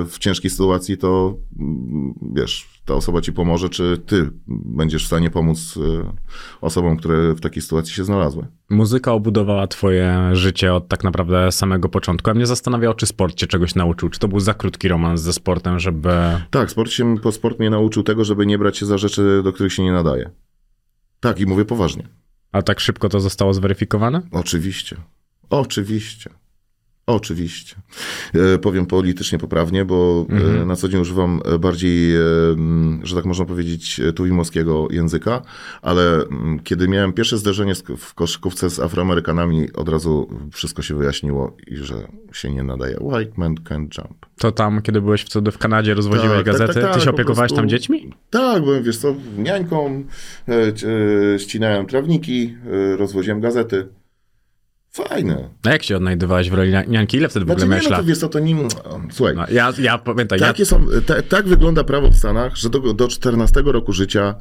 w 0.05 0.15
ciężkiej 0.19 0.51
sytuacji, 0.51 0.97
to 0.97 1.38
mm, 1.59 2.13
wiesz, 2.35 2.81
ta 2.85 2.93
osoba 2.93 3.21
ci 3.21 3.33
pomoże, 3.33 3.69
czy 3.69 4.01
ty 4.05 4.29
będziesz 4.47 5.03
w 5.03 5.07
stanie 5.07 5.29
pomóc 5.29 5.77
e, 5.77 6.13
osobom, 6.61 6.97
które 6.97 7.33
w 7.33 7.39
takiej 7.41 7.61
sytuacji 7.61 7.93
się 7.93 8.03
znalazły. 8.03 8.47
Muzyka 8.69 9.13
obudowała 9.13 9.67
twoje 9.67 10.29
życie 10.33 10.73
od 10.73 10.88
tak 10.88 11.03
naprawdę 11.03 11.51
samego 11.51 11.89
początku, 11.89 12.29
a 12.29 12.33
mnie 12.33 12.45
zastanawiało, 12.45 12.95
czy 12.95 13.05
sport 13.05 13.35
cię 13.35 13.47
czegoś 13.47 13.75
nauczył, 13.75 14.09
czy 14.09 14.19
to 14.19 14.27
był 14.27 14.39
za 14.39 14.53
krótki 14.53 14.88
romans 14.88 15.21
ze 15.21 15.33
sportem, 15.33 15.79
żeby... 15.79 16.11
Tak, 16.49 16.71
sport, 16.71 16.91
się, 16.91 17.17
po 17.17 17.31
sport 17.31 17.59
mnie 17.59 17.70
nauczył 17.70 18.03
tego, 18.03 18.24
żeby 18.24 18.46
nie 18.46 18.57
brać 18.57 18.77
się 18.77 18.85
za 18.85 18.98
rzeczy, 18.98 19.41
do 19.44 19.53
których 19.53 19.74
się 19.74 19.83
nie 19.83 19.91
nadaje. 19.91 20.29
Tak, 21.20 21.39
i 21.39 21.46
mówię 21.46 21.65
poważnie. 21.65 22.07
A 22.51 22.61
tak 22.61 22.79
szybko 22.79 23.09
to 23.09 23.20
zostało 23.20 23.53
zweryfikowane? 23.53 24.22
Oczywiście. 24.31 24.98
Oczywiście. 25.50 26.29
Oczywiście. 27.09 27.75
E, 28.33 28.57
powiem 28.57 28.85
politycznie 28.85 29.37
poprawnie, 29.37 29.85
bo 29.85 30.25
e, 30.61 30.65
na 30.65 30.75
co 30.75 30.89
dzień 30.89 31.01
używam 31.01 31.41
e, 31.45 31.59
bardziej, 31.59 32.13
że 33.03 33.15
tak 33.15 33.25
można 33.25 33.45
powiedzieć, 33.45 34.01
tuwimowskiego 34.15 34.87
języka, 34.91 35.41
ale 35.81 36.24
kiedy 36.63 36.87
miałem 36.87 37.13
pierwsze 37.13 37.37
zderzenie 37.37 37.74
w 37.98 38.13
koszykówce 38.13 38.69
z 38.69 38.79
Afroamerykanami, 38.79 39.74
od 39.74 39.89
razu 39.89 40.29
wszystko 40.51 40.81
się 40.81 40.95
wyjaśniło 40.95 41.57
i 41.67 41.77
że 41.77 42.07
się 42.33 42.50
nie 42.51 42.63
nadaje. 42.63 42.98
White 43.00 43.31
man 43.37 43.55
can't 43.55 43.87
jump. 43.98 44.25
To 44.37 44.51
tam, 44.51 44.81
kiedy 44.81 45.01
byłeś 45.01 45.22
wtedy 45.22 45.51
w 45.51 45.57
Kanadzie, 45.57 45.93
rozwoziłeś 45.93 46.37
Tak, 46.37 46.45
tak, 46.45 46.45
gazety, 46.45 46.74
tak, 46.74 46.83
tak, 46.83 46.93
ty 46.93 47.01
się 47.01 47.09
opiekowałeś 47.09 47.50
prostu- 47.50 47.55
tam 47.55 47.69
dziećmi? 47.69 48.13
Tak, 48.29 48.63
byłem, 48.63 48.83
wiesz 48.83 48.98
co, 48.98 49.15
niańką, 49.37 50.03
ścinałem 51.37 51.85
trawniki, 51.85 52.55
rozwoziłem 52.98 53.41
gazety. 53.41 53.99
Fajne. 54.91 55.49
A 55.63 55.69
jak 55.69 55.83
się 55.83 55.95
odnajdywałeś 55.97 56.49
w 56.49 56.53
roli 56.53 56.71
nia- 56.71 56.83
niańki? 56.89 57.17
Ile 57.17 57.29
wtedy 57.29 57.45
w 57.45 57.47
Znaczy 57.47 57.61
ogóle 57.63 57.65
nie, 57.65 57.69
miałeś 57.81 57.89
no 57.91 57.97
to 57.97 58.03
wiesz 58.03 58.17
co, 58.17 58.29
to 58.29 58.39
nim... 58.39 58.59
Słuchaj, 59.11 59.35
No, 59.35 59.45
ja, 59.51 59.73
ja 59.79 59.97
pamiętaj, 59.97 60.39
ja, 60.39 60.47
Takie 60.47 60.65
są, 60.65 60.85
ta, 61.05 61.21
tak 61.21 61.47
wygląda 61.47 61.83
prawo 61.83 62.09
w 62.09 62.15
Stanach, 62.15 62.55
że 62.55 62.69
do, 62.69 62.93
do 62.93 63.07
14 63.07 63.61
roku 63.65 63.93
życia 63.93 64.35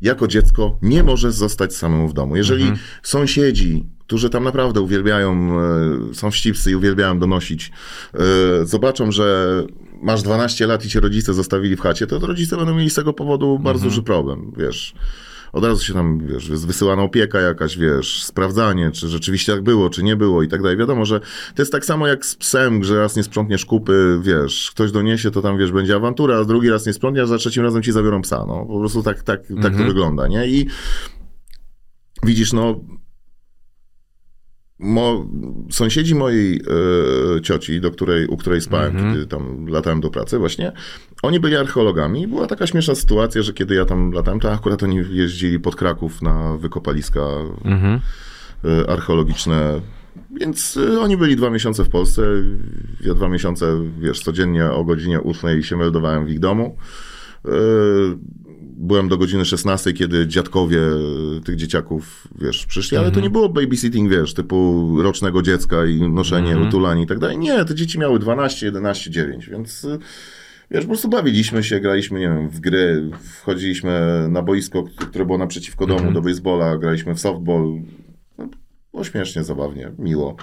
jako 0.00 0.28
dziecko 0.28 0.78
nie 0.82 1.02
możesz 1.02 1.34
zostać 1.34 1.74
samemu 1.76 2.08
w 2.08 2.12
domu. 2.12 2.36
Jeżeli 2.36 2.62
Mhm. 2.62 2.80
sąsiedzi, 3.02 3.86
którzy 4.06 4.30
tam 4.30 4.44
naprawdę 4.44 4.80
uwielbiają, 4.80 5.60
e, 6.10 6.14
są 6.14 6.30
wścibscy 6.30 6.70
i 6.70 6.74
uwielbiają 6.74 7.18
donosić, 7.18 7.72
e, 8.14 8.18
zobaczą, 8.66 9.12
że 9.12 9.62
masz 10.02 10.22
12 10.22 10.66
lat 10.66 10.84
i 10.84 10.88
cię 10.88 11.00
rodzice 11.00 11.34
zostawili 11.34 11.76
w 11.76 11.80
chacie, 11.80 12.06
to 12.06 12.18
rodzice 12.18 12.56
będą 12.56 12.74
mieli 12.74 12.90
z 12.90 12.94
tego 12.94 13.12
powodu 13.12 13.58
bardzo 13.58 13.78
Mhm. 13.78 13.90
duży 13.90 14.02
problem, 14.02 14.52
wiesz. 14.56 14.94
Od 15.52 15.64
razu 15.64 15.84
się 15.84 15.94
tam, 15.94 16.26
wiesz, 16.26 16.48
jest 16.48 16.66
wysyłana 16.66 17.02
opieka 17.02 17.40
jakaś, 17.40 17.78
wiesz, 17.78 18.24
sprawdzanie, 18.24 18.90
czy 18.90 19.08
rzeczywiście 19.08 19.52
tak 19.52 19.62
było, 19.62 19.90
czy 19.90 20.02
nie 20.02 20.16
było 20.16 20.42
i 20.42 20.48
tak 20.48 20.62
dalej. 20.62 20.76
Wiadomo, 20.76 21.04
że 21.04 21.20
to 21.54 21.62
jest 21.62 21.72
tak 21.72 21.84
samo 21.84 22.06
jak 22.06 22.26
z 22.26 22.36
psem, 22.36 22.84
że 22.84 22.98
raz 22.98 23.16
nie 23.16 23.22
sprzątniesz 23.22 23.64
kupy, 23.64 24.20
wiesz, 24.22 24.70
ktoś 24.70 24.92
doniesie, 24.92 25.30
to 25.30 25.42
tam, 25.42 25.58
wiesz, 25.58 25.72
będzie 25.72 25.96
awantura, 25.96 26.38
a 26.38 26.44
drugi 26.44 26.70
raz 26.70 26.86
nie 26.86 26.92
sprzątniesz, 26.92 27.24
a 27.24 27.26
za 27.26 27.38
trzecim 27.38 27.62
razem 27.62 27.82
ci 27.82 27.92
zabiorą 27.92 28.22
psa, 28.22 28.44
no. 28.48 28.66
Po 28.66 28.78
prostu 28.78 29.02
tak, 29.02 29.22
tak, 29.22 29.40
tak 29.62 29.76
to 29.76 29.84
wygląda, 29.84 30.28
nie? 30.28 30.46
I 30.46 30.66
widzisz, 32.22 32.52
no, 32.52 32.80
Mo, 34.82 35.26
sąsiedzi 35.70 36.14
mojej 36.14 36.56
e, 36.56 37.40
cioci, 37.40 37.80
do 37.80 37.90
której, 37.90 38.26
u 38.26 38.36
której 38.36 38.60
spałem, 38.60 38.96
kiedy 39.12 39.26
tam 39.26 39.66
latałem 39.68 40.00
do 40.00 40.10
pracy 40.10 40.38
właśnie, 40.38 40.72
oni 41.22 41.40
byli 41.40 41.56
archeologami. 41.56 42.28
Była 42.28 42.46
taka 42.46 42.66
śmieszna 42.66 42.94
sytuacja, 42.94 43.42
że 43.42 43.52
kiedy 43.52 43.74
ja 43.74 43.84
tam 43.84 44.12
latałem, 44.12 44.40
to 44.40 44.52
akurat 44.52 44.82
oni 44.82 45.00
jeździli 45.10 45.60
pod 45.60 45.76
Kraków 45.76 46.22
na 46.22 46.56
wykopaliska 46.56 47.20
Mhm. 47.64 48.00
e, 48.64 48.90
archeologiczne. 48.90 49.80
Więc 50.40 50.76
e, 50.94 51.00
oni 51.00 51.16
byli 51.16 51.36
dwa 51.36 51.50
miesiące 51.50 51.84
w 51.84 51.88
Polsce. 51.88 52.22
Ja 53.04 53.14
dwa 53.14 53.28
miesiące, 53.28 53.66
wiesz, 53.98 54.20
codziennie 54.20 54.70
o 54.70 54.84
godzinie 54.84 55.22
8 55.22 55.62
się 55.62 55.76
meldowałem 55.76 56.26
w 56.26 56.30
ich 56.30 56.40
domu. 56.40 56.76
Byłem 58.82 59.08
do 59.08 59.18
godziny 59.18 59.44
16, 59.44 59.92
kiedy 59.92 60.26
dziadkowie 60.26 60.80
tych 61.44 61.56
dzieciaków, 61.56 62.28
wiesz, 62.40 62.66
przyszli, 62.66 62.96
ale 62.96 63.10
to 63.10 63.20
nie 63.20 63.30
było 63.30 63.48
babysitting, 63.48 64.10
wiesz, 64.10 64.34
typu 64.34 64.88
rocznego 65.02 65.42
dziecka 65.42 65.86
i 65.86 66.00
noszenie, 66.10 66.58
utulanie 66.58 67.02
i 67.02 67.06
tak 67.06 67.18
dalej. 67.18 67.38
Nie, 67.38 67.64
te 67.64 67.74
dzieci 67.74 67.98
miały 67.98 68.18
12, 68.18 68.66
11, 68.66 69.10
9, 69.10 69.48
więc 69.48 69.84
y, 69.84 69.98
wiesz, 70.70 70.80
po 70.80 70.88
prostu 70.88 71.08
bawiliśmy 71.08 71.64
się, 71.64 71.80
graliśmy, 71.80 72.20
nie 72.20 72.28
wiem, 72.28 72.48
w 72.48 72.60
gry, 72.60 73.10
wchodziliśmy 73.22 74.26
na 74.30 74.42
boisko, 74.42 74.84
które 74.96 75.24
było 75.26 75.38
naprzeciwko 75.38 75.86
domu 75.86 76.12
do 76.12 76.22
baseballa, 76.22 76.78
graliśmy 76.78 77.14
w 77.14 77.20
softball. 77.20 77.82
No, 78.38 78.48
było 78.92 79.04
śmiesznie, 79.04 79.44
zabawnie, 79.44 79.92
miło. 79.98 80.36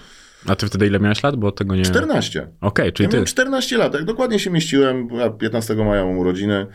A 0.46 0.56
ty 0.56 0.68
wtedy 0.68 0.88
ile 0.88 1.00
miałeś 1.00 1.24
lat? 1.24 1.36
Bo 1.36 1.52
tego 1.52 1.76
nie... 1.76 1.84
14. 1.84 2.48
Okej, 2.62 2.94
czyli 2.94 3.06
Ja 3.06 3.10
ty... 3.10 3.16
miałem 3.16 3.26
14 3.26 3.78
lat, 3.78 3.94
jak 3.94 4.06
dokładnie 4.06 4.40
się 4.40 4.50
mieściłem, 4.50 5.08
ja 5.12 5.30
15 5.30 5.76
maja 5.76 6.06
mam 6.06 6.18
urodziny, 6.18 6.68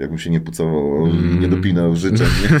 jakbym 0.00 0.18
się 0.18 0.30
nie 0.30 0.40
pucował, 0.40 1.06
mm. 1.06 1.40
nie 1.40 1.48
dopinał 1.48 1.96
życzeń, 1.96 2.26
nie? 2.42 2.60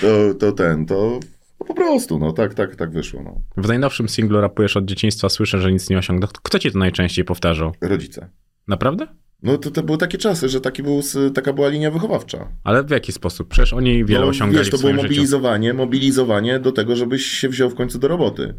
to, 0.00 0.34
to 0.34 0.52
ten, 0.52 0.86
to 0.86 1.20
po 1.58 1.74
prostu, 1.74 2.18
no 2.18 2.32
tak, 2.32 2.54
tak, 2.54 2.76
tak 2.76 2.90
wyszło. 2.90 3.22
No. 3.22 3.40
W 3.62 3.68
najnowszym 3.68 4.08
singlu 4.08 4.40
rapujesz 4.40 4.76
od 4.76 4.84
dzieciństwa, 4.84 5.28
słyszę, 5.28 5.60
że 5.60 5.72
nic 5.72 5.90
nie 5.90 5.98
osiągnął. 5.98 6.30
Kto 6.42 6.58
ci 6.58 6.72
to 6.72 6.78
najczęściej 6.78 7.24
powtarzał? 7.24 7.72
Rodzice. 7.80 8.28
Naprawdę? 8.68 9.06
No 9.42 9.58
to, 9.58 9.70
to 9.70 9.82
były 9.82 9.98
takie 9.98 10.18
czasy, 10.18 10.48
że 10.48 10.60
taki 10.60 10.82
był, 10.82 11.00
taka 11.34 11.52
była 11.52 11.68
linia 11.68 11.90
wychowawcza. 11.90 12.48
Ale 12.64 12.84
w 12.84 12.90
jaki 12.90 13.12
sposób? 13.12 13.48
Przecież 13.48 13.72
oni 13.72 14.04
wiele 14.04 14.20
no, 14.20 14.26
osiągali 14.26 14.58
wiesz, 14.58 14.70
to 14.70 14.78
było 14.78 14.92
mobilizowanie, 14.92 15.68
życiu. 15.68 15.78
mobilizowanie 15.78 16.58
do 16.58 16.72
tego, 16.72 16.96
żebyś 16.96 17.26
się 17.26 17.48
wziął 17.48 17.70
w 17.70 17.74
końcu 17.74 17.98
do 17.98 18.08
roboty. 18.08 18.54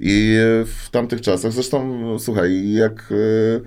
I 0.00 0.36
w 0.66 0.90
tamtych 0.90 1.20
czasach, 1.20 1.52
zresztą 1.52 2.00
słuchaj, 2.18 2.72
jak 2.72 3.12
e, 3.12 3.60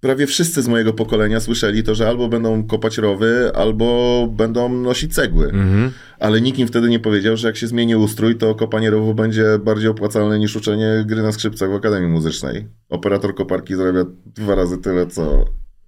prawie 0.00 0.26
wszyscy 0.26 0.62
z 0.62 0.68
mojego 0.68 0.92
pokolenia 0.92 1.40
słyszeli 1.40 1.82
to, 1.82 1.94
że 1.94 2.08
albo 2.08 2.28
będą 2.28 2.66
kopać 2.66 2.98
rowy, 2.98 3.50
albo 3.54 4.28
będą 4.32 4.68
nosić 4.68 5.14
cegły. 5.14 5.44
Mhm. 5.44 5.90
Ale 6.18 6.40
nikt 6.40 6.58
im 6.58 6.68
wtedy 6.68 6.88
nie 6.88 7.00
powiedział, 7.00 7.36
że 7.36 7.48
jak 7.48 7.56
się 7.56 7.66
zmieni 7.66 7.96
ustrój, 7.96 8.36
to 8.36 8.54
kopanie 8.54 8.90
rowu 8.90 9.14
będzie 9.14 9.58
bardziej 9.58 9.88
opłacalne 9.88 10.38
niż 10.38 10.56
uczenie 10.56 11.04
gry 11.06 11.22
na 11.22 11.32
skrzypcach 11.32 11.70
w 11.70 11.74
Akademii 11.74 12.08
Muzycznej. 12.08 12.68
Operator 12.88 13.34
koparki 13.34 13.74
zarabia 13.74 14.04
dwa 14.26 14.54
razy 14.54 14.78
tyle, 14.78 15.06
co 15.06 15.44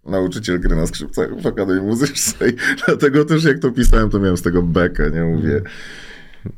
nauczyciel 0.06 0.60
gry 0.60 0.76
na 0.76 0.86
skrzypcach 0.86 1.40
w 1.40 1.46
Akademii 1.46 1.82
Muzycznej. 1.82 2.52
Dlatego 2.86 3.24
też 3.24 3.44
jak 3.44 3.58
to 3.58 3.70
pisałem, 3.70 4.10
to 4.10 4.18
miałem 4.18 4.36
z 4.36 4.42
tego 4.42 4.62
bekę, 4.62 5.10
nie 5.10 5.22
mówię. 5.22 5.62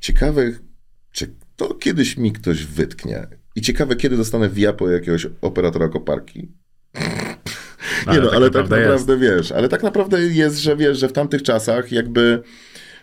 Ciekawe, 0.00 0.52
czy 1.12 1.34
to 1.56 1.74
kiedyś 1.74 2.16
mi 2.16 2.32
ktoś 2.32 2.66
wytknie. 2.66 3.26
I 3.56 3.60
ciekawe, 3.60 3.96
kiedy 3.96 4.16
dostanę 4.16 4.48
wiapo 4.48 4.90
jakiegoś 4.90 5.26
operatora 5.40 5.88
koparki. 5.88 6.48
Nie 8.06 8.20
no, 8.20 8.26
tak 8.26 8.34
ale 8.34 8.50
tak 8.50 8.62
naprawdę 8.62 9.12
jest. 9.12 9.22
wiesz, 9.22 9.52
ale 9.52 9.68
tak 9.68 9.82
naprawdę 9.82 10.22
jest, 10.22 10.58
że 10.58 10.76
wiesz, 10.76 10.98
że 10.98 11.08
w 11.08 11.12
tamtych 11.12 11.42
czasach 11.42 11.92
jakby 11.92 12.42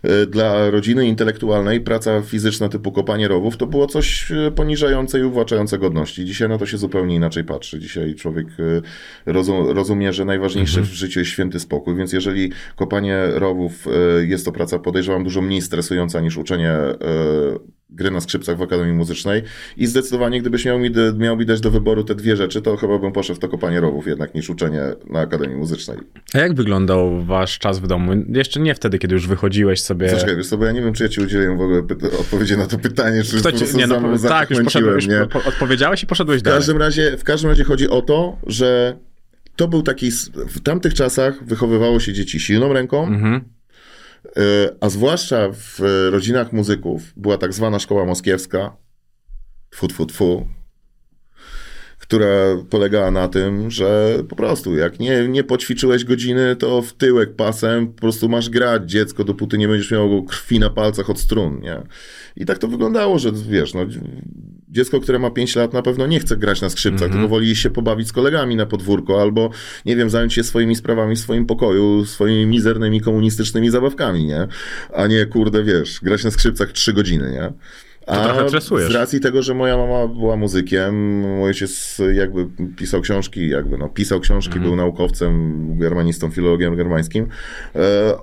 e, 0.03 0.25
dla 0.25 0.69
rodziny 0.69 1.07
intelektualnej 1.07 1.81
praca 1.81 2.21
fizyczna 2.21 2.69
typu 2.69 2.91
kopanie 2.91 3.27
rowów 3.27 3.57
to 3.57 3.67
było 3.67 3.87
coś 3.87 4.31
e, 4.31 4.51
poniżające 4.51 5.19
i 5.19 5.23
uwłaczające 5.23 5.77
godności. 5.77 6.25
Dzisiaj 6.25 6.49
na 6.49 6.57
to 6.57 6.65
się 6.65 6.77
zupełnie 6.77 7.15
inaczej 7.15 7.43
patrzy. 7.43 7.79
Dzisiaj 7.79 8.15
człowiek 8.15 8.47
e, 9.27 9.31
rozum, 9.31 9.67
rozumie, 9.69 10.13
że 10.13 10.25
najważniejsze 10.25 10.79
mhm. 10.79 10.95
w 10.95 10.97
życiu 10.97 11.19
jest 11.19 11.31
święty 11.31 11.59
spokój, 11.59 11.95
więc 11.95 12.13
jeżeli 12.13 12.51
kopanie 12.75 13.27
rowów 13.33 13.87
jest 14.21 14.45
to 14.45 14.51
praca, 14.51 14.79
podejrzewam, 14.79 15.23
dużo 15.23 15.41
mniej 15.41 15.61
stresująca 15.61 16.21
niż 16.21 16.37
uczenie 16.37 16.71
gry 17.89 18.11
na 18.11 18.21
skrzypcach 18.21 18.57
w 18.57 18.61
Akademii 18.61 18.93
Muzycznej 18.93 19.43
i 19.77 19.87
zdecydowanie 19.87 20.41
gdybyś 20.41 20.65
miał 20.65 20.79
mi, 20.79 20.91
miał 21.17 21.37
mi 21.37 21.45
dać 21.45 21.61
do 21.61 21.71
wyboru 21.71 22.03
te 22.03 22.15
dwie 22.15 22.35
rzeczy, 22.35 22.61
to 22.61 22.77
chyba 22.77 22.99
bym 22.99 23.11
poszedł 23.11 23.37
w 23.37 23.39
to 23.41 23.47
kopanie 23.47 23.79
rowów 23.79 24.07
jednak 24.07 24.35
niż 24.35 24.49
uczenie 24.49 24.81
na 25.09 25.19
Akademii 25.19 25.57
Muzycznej. 25.57 25.97
A 26.33 26.37
jak 26.37 26.53
wyglądał 26.53 27.25
wasz 27.25 27.59
czas 27.59 27.79
w 27.79 27.87
domu? 27.87 28.11
Jeszcze 28.29 28.59
nie 28.59 28.75
wtedy, 28.75 28.99
kiedy 28.99 29.13
już 29.13 29.27
wychodziłeś 29.27 29.81
sobie... 29.81 30.09
Zaczekaj, 30.09 30.35
wiesz 30.35 30.45
sobie, 30.45 30.65
ja 30.65 30.71
nie 30.71 30.81
wiem, 30.81 30.93
czy 30.93 31.03
ja 31.03 31.09
ci 31.09 31.21
udzieliłem 31.21 31.57
w 31.57 31.61
ogóle 31.61 31.79
odpowiedzi 32.19 32.57
na 32.57 32.67
to 32.67 32.77
pytanie, 32.77 33.23
czy 33.23 33.37
Kto 33.37 33.51
ci, 33.51 33.77
nie, 33.77 33.87
no, 33.87 34.01
Tak, 34.29 34.49
już, 34.49 34.63
poszedłeś, 34.63 35.07
nie? 35.07 35.27
Po, 35.31 35.43
odpowiedziałeś 35.43 36.03
i 36.03 36.07
poszedłś 36.07 36.39
w 36.39 36.43
każdym 36.43 36.77
dalej. 36.77 36.87
Razie, 36.87 37.17
w 37.17 37.23
każdym 37.23 37.49
razie 37.49 37.63
chodzi 37.63 37.89
o 37.89 38.01
to, 38.01 38.37
że 38.47 38.97
to 39.55 39.67
był 39.67 39.81
taki... 39.81 40.11
W 40.47 40.59
tamtych 40.63 40.93
czasach 40.93 41.43
wychowywało 41.43 41.99
się 41.99 42.13
dzieci 42.13 42.39
silną 42.39 42.73
ręką, 42.73 43.07
mhm 43.07 43.58
a 44.81 44.89
zwłaszcza 44.89 45.47
w 45.51 45.79
rodzinach 46.11 46.53
muzyków 46.53 47.13
była 47.15 47.37
tak 47.37 47.53
zwana 47.53 47.79
szkoła 47.79 48.05
moskiewska, 48.05 48.77
tfu, 49.69 49.87
tfu, 49.87 50.05
tfu, 50.05 50.47
która 52.09 52.27
polegała 52.69 53.11
na 53.11 53.27
tym, 53.27 53.71
że 53.71 54.17
po 54.29 54.35
prostu 54.35 54.75
jak 54.75 54.99
nie, 54.99 55.27
nie 55.27 55.43
poćwiczyłeś 55.43 56.05
godziny, 56.05 56.55
to 56.55 56.81
w 56.81 56.93
tyłek 56.93 57.35
pasem 57.35 57.87
po 57.87 58.01
prostu 58.01 58.29
masz 58.29 58.49
grać 58.49 58.91
dziecko, 58.91 59.23
dopóty 59.23 59.57
nie 59.57 59.67
będziesz 59.67 59.91
miał 59.91 60.23
krwi 60.23 60.59
na 60.59 60.69
palcach 60.69 61.09
od 61.09 61.19
strun, 61.19 61.59
nie? 61.61 61.81
I 62.35 62.45
tak 62.45 62.57
to 62.57 62.67
wyglądało, 62.67 63.19
że 63.19 63.31
wiesz, 63.49 63.73
no, 63.73 63.85
dziecko, 64.69 64.99
które 64.99 65.19
ma 65.19 65.31
5 65.31 65.55
lat 65.55 65.73
na 65.73 65.81
pewno 65.81 66.07
nie 66.07 66.19
chce 66.19 66.37
grać 66.37 66.61
na 66.61 66.69
skrzypcach, 66.69 67.01
mm 67.01 67.11
-hmm. 67.11 67.21
tylko 67.21 67.27
woli 67.27 67.55
się 67.55 67.69
pobawić 67.69 68.07
z 68.07 68.11
kolegami 68.11 68.55
na 68.55 68.65
podwórko 68.65 69.21
albo, 69.21 69.49
nie 69.85 69.95
wiem, 69.95 70.09
zająć 70.09 70.33
się 70.33 70.43
swoimi 70.43 70.75
sprawami 70.75 71.15
w 71.15 71.19
swoim 71.19 71.45
pokoju, 71.45 72.05
swoimi 72.05 72.45
mizernymi 72.45 73.01
komunistycznymi 73.01 73.69
zabawkami, 73.69 74.25
nie? 74.25 74.47
A 74.93 75.07
nie, 75.07 75.25
kurde, 75.25 75.63
wiesz, 75.63 75.99
grać 76.03 76.23
na 76.23 76.31
skrzypcach 76.31 76.71
3 76.71 76.93
godziny, 76.93 77.31
nie? 77.31 77.53
A 78.09 78.49
z 78.89 78.91
racji 78.91 79.19
tego, 79.19 79.43
że 79.43 79.53
moja 79.53 79.77
mama 79.77 80.07
była 80.07 80.35
muzykiem, 80.35 81.19
mój 81.19 81.49
ojciec 81.49 82.01
jakby 82.13 82.47
pisał 82.77 83.01
książki, 83.01 83.49
jakby 83.49 83.77
no, 83.77 83.89
pisał 83.89 84.19
książki, 84.19 84.53
mhm. 84.53 84.65
był 84.65 84.75
naukowcem, 84.75 85.77
germanistą, 85.79 86.31
filologiem 86.31 86.75
germańskim. 86.75 87.27
E, 87.75 88.13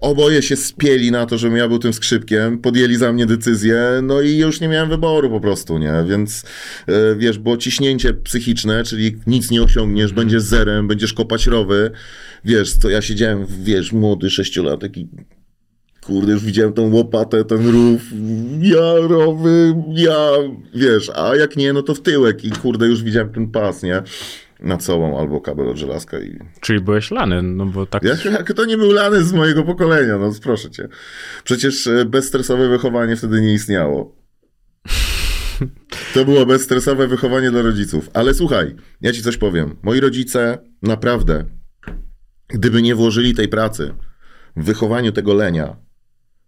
oboje 0.00 0.42
się 0.42 0.56
spieli 0.56 1.10
na 1.10 1.26
to, 1.26 1.38
żebym 1.38 1.56
ja 1.56 1.68
był 1.68 1.78
tym 1.78 1.92
skrzypkiem, 1.92 2.58
podjęli 2.58 2.96
za 2.96 3.12
mnie 3.12 3.26
decyzję, 3.26 4.00
no 4.02 4.20
i 4.20 4.36
już 4.36 4.60
nie 4.60 4.68
miałem 4.68 4.88
wyboru 4.88 5.30
po 5.30 5.40
prostu, 5.40 5.78
nie? 5.78 5.92
Więc 6.08 6.44
e, 6.88 7.16
wiesz, 7.16 7.38
było 7.38 7.56
ciśnięcie 7.56 8.14
psychiczne, 8.14 8.84
czyli 8.84 9.16
nic 9.26 9.50
nie 9.50 9.62
osiągniesz, 9.62 10.10
mm. 10.10 10.16
będziesz 10.16 10.42
zerem, 10.42 10.88
będziesz 10.88 11.12
kopać 11.12 11.46
rowy. 11.46 11.90
Wiesz, 12.44 12.78
to 12.78 12.90
ja 12.90 13.02
siedziałem, 13.02 13.46
wiesz, 13.62 13.92
młody 13.92 14.30
sześciolatek 14.30 14.96
i 14.96 15.08
kurde, 16.06 16.32
już 16.32 16.44
widziałem 16.44 16.72
tą 16.72 16.92
łopatę, 16.92 17.44
ten 17.44 17.68
rów, 17.68 18.02
ja 18.60 18.94
rowy, 19.08 19.74
ja, 19.94 20.28
wiesz, 20.74 21.10
a 21.14 21.36
jak 21.36 21.56
nie, 21.56 21.72
no 21.72 21.82
to 21.82 21.94
w 21.94 22.00
tyłek 22.00 22.44
i 22.44 22.50
kurde, 22.50 22.86
już 22.86 23.02
widziałem 23.02 23.32
ten 23.32 23.50
pas, 23.50 23.82
nie? 23.82 24.02
nad 24.60 24.84
sobą 24.84 25.18
albo 25.18 25.40
kabel 25.40 25.68
od 25.68 25.76
żelazka. 25.76 26.20
I... 26.20 26.38
Czyli 26.60 26.80
byłeś 26.80 27.10
lany, 27.10 27.42
no 27.42 27.66
bo 27.66 27.86
tak... 27.86 28.02
Jak, 28.02 28.24
jak 28.24 28.52
to 28.52 28.64
nie 28.64 28.76
był 28.76 28.92
lany 28.92 29.24
z 29.24 29.32
mojego 29.32 29.62
pokolenia, 29.62 30.18
no 30.18 30.32
proszę 30.42 30.70
cię. 30.70 30.88
Przecież 31.44 31.86
e, 31.86 32.04
bezstresowe 32.04 32.68
wychowanie 32.68 33.16
wtedy 33.16 33.40
nie 33.40 33.54
istniało. 33.54 34.16
To 36.14 36.24
było 36.24 36.46
bezstresowe 36.46 37.06
wychowanie 37.06 37.50
dla 37.50 37.62
rodziców. 37.62 38.10
Ale 38.14 38.34
słuchaj, 38.34 38.74
ja 39.00 39.12
ci 39.12 39.22
coś 39.22 39.36
powiem. 39.36 39.76
Moi 39.82 40.00
rodzice 40.00 40.58
naprawdę, 40.82 41.44
gdyby 42.48 42.82
nie 42.82 42.94
włożyli 42.94 43.34
tej 43.34 43.48
pracy 43.48 43.94
w 44.56 44.64
wychowaniu 44.64 45.12
tego 45.12 45.34
lenia, 45.34 45.76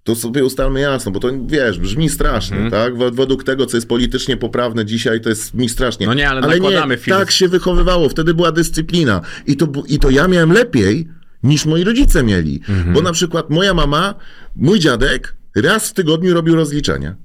to 0.06 0.14
sobie 0.14 0.44
ustalmy 0.44 0.80
jasno, 0.80 1.12
bo 1.12 1.20
to 1.20 1.28
wiesz, 1.46 1.78
brzmi 1.78 2.08
strasznie, 2.08 2.56
mm. 2.56 2.70
tak? 2.70 2.96
Według 2.96 3.44
tego, 3.44 3.66
co 3.66 3.76
jest 3.76 3.88
politycznie 3.88 4.36
poprawne 4.36 4.84
dzisiaj, 4.84 5.20
to 5.20 5.28
jest 5.28 5.54
mi 5.54 5.68
strasznie. 5.68 6.06
No 6.06 6.14
nie, 6.14 6.28
ale, 6.28 6.40
ale 6.40 6.60
nie, 6.60 6.96
film. 6.96 7.18
tak 7.18 7.30
się 7.30 7.48
wychowywało, 7.48 8.08
wtedy 8.08 8.34
była 8.34 8.52
dyscyplina. 8.52 9.20
I 9.46 9.56
to, 9.56 9.66
I 9.88 9.98
to 9.98 10.10
ja 10.10 10.28
miałem 10.28 10.52
lepiej, 10.52 11.08
niż 11.42 11.66
moi 11.66 11.84
rodzice 11.84 12.22
mieli. 12.22 12.60
Mm 12.68 12.84
-hmm. 12.84 12.92
Bo 12.92 13.02
na 13.02 13.12
przykład 13.12 13.50
moja 13.50 13.74
mama, 13.74 14.14
mój 14.56 14.78
dziadek 14.78 15.36
raz 15.56 15.90
w 15.90 15.92
tygodniu 15.92 16.34
robił 16.34 16.54
rozliczenie. 16.54 17.16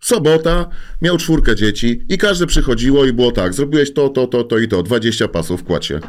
Sobota, 0.00 0.68
miał 1.02 1.18
czwórkę 1.18 1.56
dzieci 1.56 2.02
i 2.08 2.18
każde 2.18 2.46
przychodziło 2.46 3.04
i 3.04 3.12
było 3.12 3.32
tak, 3.32 3.54
zrobiłeś 3.54 3.94
to, 3.94 4.08
to, 4.08 4.26
to, 4.26 4.44
to 4.44 4.58
i 4.58 4.68
to, 4.68 4.82
20 4.82 5.28
pasów, 5.28 5.64
kładzie. 5.64 6.00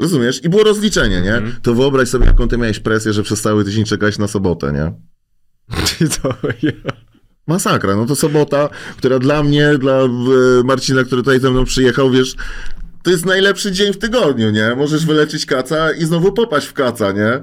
Rozumiesz? 0.00 0.44
I 0.44 0.48
było 0.48 0.64
rozliczenie, 0.64 1.20
nie? 1.20 1.34
Mm. 1.34 1.52
To 1.62 1.74
wyobraź 1.74 2.08
sobie, 2.08 2.26
jaką 2.26 2.48
ty 2.48 2.58
miałeś 2.58 2.78
presję, 2.78 3.12
że 3.12 3.22
przez 3.22 3.42
cały 3.42 3.64
tydzień 3.64 3.84
czekałeś 3.84 4.18
na 4.18 4.28
sobotę, 4.28 4.72
nie? 4.72 4.92
to 6.22 6.34
ja. 6.62 6.72
Masakra. 7.46 7.96
No 7.96 8.06
to 8.06 8.16
sobota, 8.16 8.68
która 8.96 9.18
dla 9.18 9.42
mnie, 9.42 9.78
dla 9.78 9.92
e, 9.92 10.08
Marcina, 10.64 11.04
który 11.04 11.22
tutaj 11.22 11.40
ze 11.40 11.50
mną 11.50 11.64
przyjechał, 11.64 12.10
wiesz, 12.10 12.36
to 13.02 13.10
jest 13.10 13.26
najlepszy 13.26 13.72
dzień 13.72 13.92
w 13.92 13.98
tygodniu, 13.98 14.50
nie? 14.50 14.74
Możesz 14.74 15.06
wyleczyć 15.06 15.46
kaca 15.46 15.92
i 15.92 16.04
znowu 16.04 16.32
popaść 16.32 16.66
w 16.66 16.72
kaca, 16.72 17.12
nie? 17.12 17.42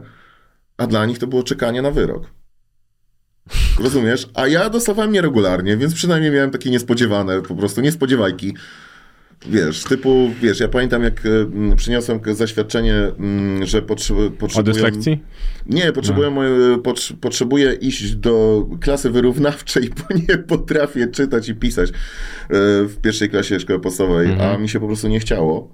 A 0.78 0.88
dla 0.88 1.06
nich 1.06 1.20
to 1.20 1.28
było 1.28 1.44
czekanie 1.44 1.82
na 1.82 1.92
wyrok. 1.92 2.24
Rozumiesz? 3.80 4.28
A 4.34 4.48
ja 4.48 4.70
dostawałem 4.70 5.12
nieregularnie, 5.12 5.78
więc 5.78 5.94
przynajmniej 5.94 6.32
miałem 6.32 6.52
takie 6.52 6.70
niespodziewane, 6.70 7.42
po 7.42 7.56
prostu 7.56 7.82
niespodziewajki. 7.82 8.54
Wiesz, 9.46 9.84
typu, 9.84 10.32
wiesz, 10.42 10.60
ja 10.60 10.68
pamiętam 10.68 11.04
jak 11.04 11.26
y, 11.26 11.48
przyniosłem 11.76 12.20
zaświadczenie, 12.32 12.94
y, 13.62 13.66
że 13.66 13.82
potrze 13.82 14.14
potrzebuję... 14.40 14.72
O 14.72 14.74
dyslekcji? 14.74 15.24
Nie, 15.66 15.92
potrzebuję, 15.92 16.32
no. 16.32 16.78
pot 16.78 17.10
potrzebuję 17.22 17.74
iść 17.74 18.16
do 18.16 18.66
klasy 18.82 19.10
wyrównawczej, 19.10 19.90
bo 19.98 20.16
nie 20.16 20.38
potrafię 20.38 21.08
czytać 21.08 21.50
i 21.50 21.56
pisać 21.56 21.90
y, 21.90 21.94
w 22.88 22.98
pierwszej 23.02 23.30
klasie 23.30 23.60
szkoły 23.60 23.80
podstawowej, 23.80 24.32
mhm. 24.32 24.56
a 24.56 24.58
mi 24.58 24.70
się 24.70 24.80
po 24.80 24.88
prostu 24.88 25.08
nie 25.08 25.20
chciało. 25.20 25.74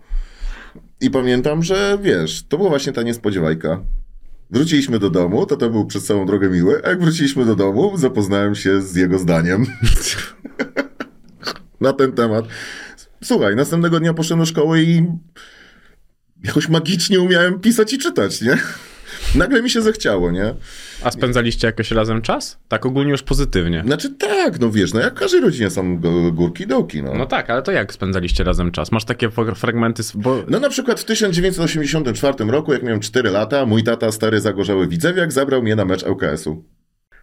I 1.02 1.10
pamiętam, 1.10 1.64
że 1.64 1.98
wiesz, 2.02 2.44
to 2.50 2.58
była 2.58 2.70
właśnie 2.70 2.94
ta 2.94 3.02
niespodziewajka. 3.02 3.84
Wróciliśmy 4.50 5.00
do 5.00 5.10
domu, 5.10 5.46
to 5.46 5.58
to 5.58 5.70
był 5.70 5.86
przez 5.86 6.06
całą 6.06 6.26
drogę 6.26 6.50
miły, 6.50 6.82
a 6.86 6.90
jak 6.90 7.02
wróciliśmy 7.02 7.46
do 7.46 7.56
domu, 7.56 7.98
zapoznałem 7.98 8.56
się 8.56 8.82
z 8.82 8.96
jego 8.96 9.20
zdaniem 9.20 9.66
na 11.82 11.94
ten 11.94 12.12
temat. 12.12 12.46
Słuchaj, 13.24 13.56
następnego 13.56 14.00
dnia 14.00 14.14
poszedłem 14.14 14.40
do 14.40 14.46
szkoły 14.46 14.82
i 14.82 15.06
jakoś 16.44 16.70
magicznie 16.70 17.20
umiałem 17.20 17.60
pisać 17.60 17.94
i 17.94 17.98
czytać, 17.98 18.42
nie? 18.42 18.58
Nagle 19.36 19.62
mi 19.62 19.70
się 19.70 19.82
zechciało, 19.82 20.32
nie? 20.32 20.54
A 21.04 21.12
spędzaliście 21.12 21.68
jakoś 21.68 21.92
razem 21.92 22.22
czas? 22.22 22.60
Tak 22.68 22.86
ogólnie 22.86 23.12
już 23.12 23.24
pozytywnie. 23.24 23.84
Znaczy 23.86 24.10
tak, 24.10 24.60
no 24.60 24.72
wiesz, 24.72 24.94
no 24.94 25.00
jak 25.00 25.16
w 25.16 25.20
każdej 25.20 25.42
rodzinie 25.42 25.70
są 25.70 26.00
górki 26.32 26.68
dołki, 26.68 27.04
no. 27.04 27.14
No 27.14 27.26
tak, 27.26 27.50
ale 27.50 27.62
to 27.62 27.72
jak 27.72 27.94
spędzaliście 27.94 28.44
razem 28.44 28.72
czas? 28.72 28.92
Masz 28.92 29.06
takie 29.06 29.30
fragmenty, 29.56 30.04
bo 30.16 30.44
No 30.48 30.60
na 30.60 30.70
przykład 30.70 31.00
w 31.00 31.06
1984 31.06 32.46
roku, 32.46 32.74
jak 32.74 32.84
miałem 32.84 33.00
4 33.00 33.30
lata, 33.30 33.66
mój 33.66 33.84
tata, 33.84 34.12
stary 34.12 34.42
zagorzały 34.42 34.88
widzewiak, 34.88 35.32
zabrał 35.32 35.62
mnie 35.62 35.76
na 35.76 35.86
mecz 35.86 36.04
ŁKS-u. 36.04 36.64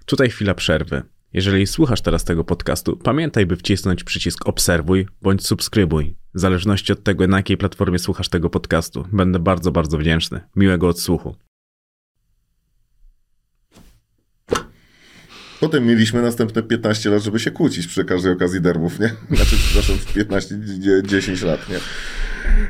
tutaj 0.06 0.30
chwila 0.30 0.54
przerwy. 0.54 1.02
Jeżeli 1.32 1.66
słuchasz 1.66 2.00
teraz 2.00 2.24
tego 2.24 2.44
podcastu, 2.44 2.96
pamiętaj, 2.96 3.46
by 3.46 3.56
wcisnąć 3.56 4.04
przycisk 4.04 4.46
obserwuj 4.48 5.06
bądź 5.22 5.46
subskrybuj. 5.46 6.16
W 6.34 6.40
zależności 6.40 6.92
od 6.92 7.02
tego, 7.04 7.26
na 7.26 7.36
jakiej 7.36 7.56
platformie 7.56 7.98
słuchasz 7.98 8.28
tego 8.28 8.50
podcastu. 8.50 9.06
Będę 9.12 9.38
bardzo, 9.38 9.72
bardzo 9.72 9.98
wdzięczny. 9.98 10.40
Miłego 10.56 10.88
odsłuchu. 10.88 11.36
Potem 15.60 15.86
mieliśmy 15.86 16.22
następne 16.22 16.62
15 16.62 17.10
lat, 17.10 17.22
żeby 17.22 17.40
się 17.40 17.50
kłócić 17.50 17.86
przy 17.86 18.04
każdej 18.04 18.32
okazji 18.32 18.60
derbów, 18.60 19.00
nie? 19.00 19.10
Znaczy, 19.30 19.56
przepraszam, 19.56 19.96
15, 20.14 20.54
dzie- 20.78 21.02
10 21.04 21.42
lat, 21.42 21.68
nie? 21.68 21.78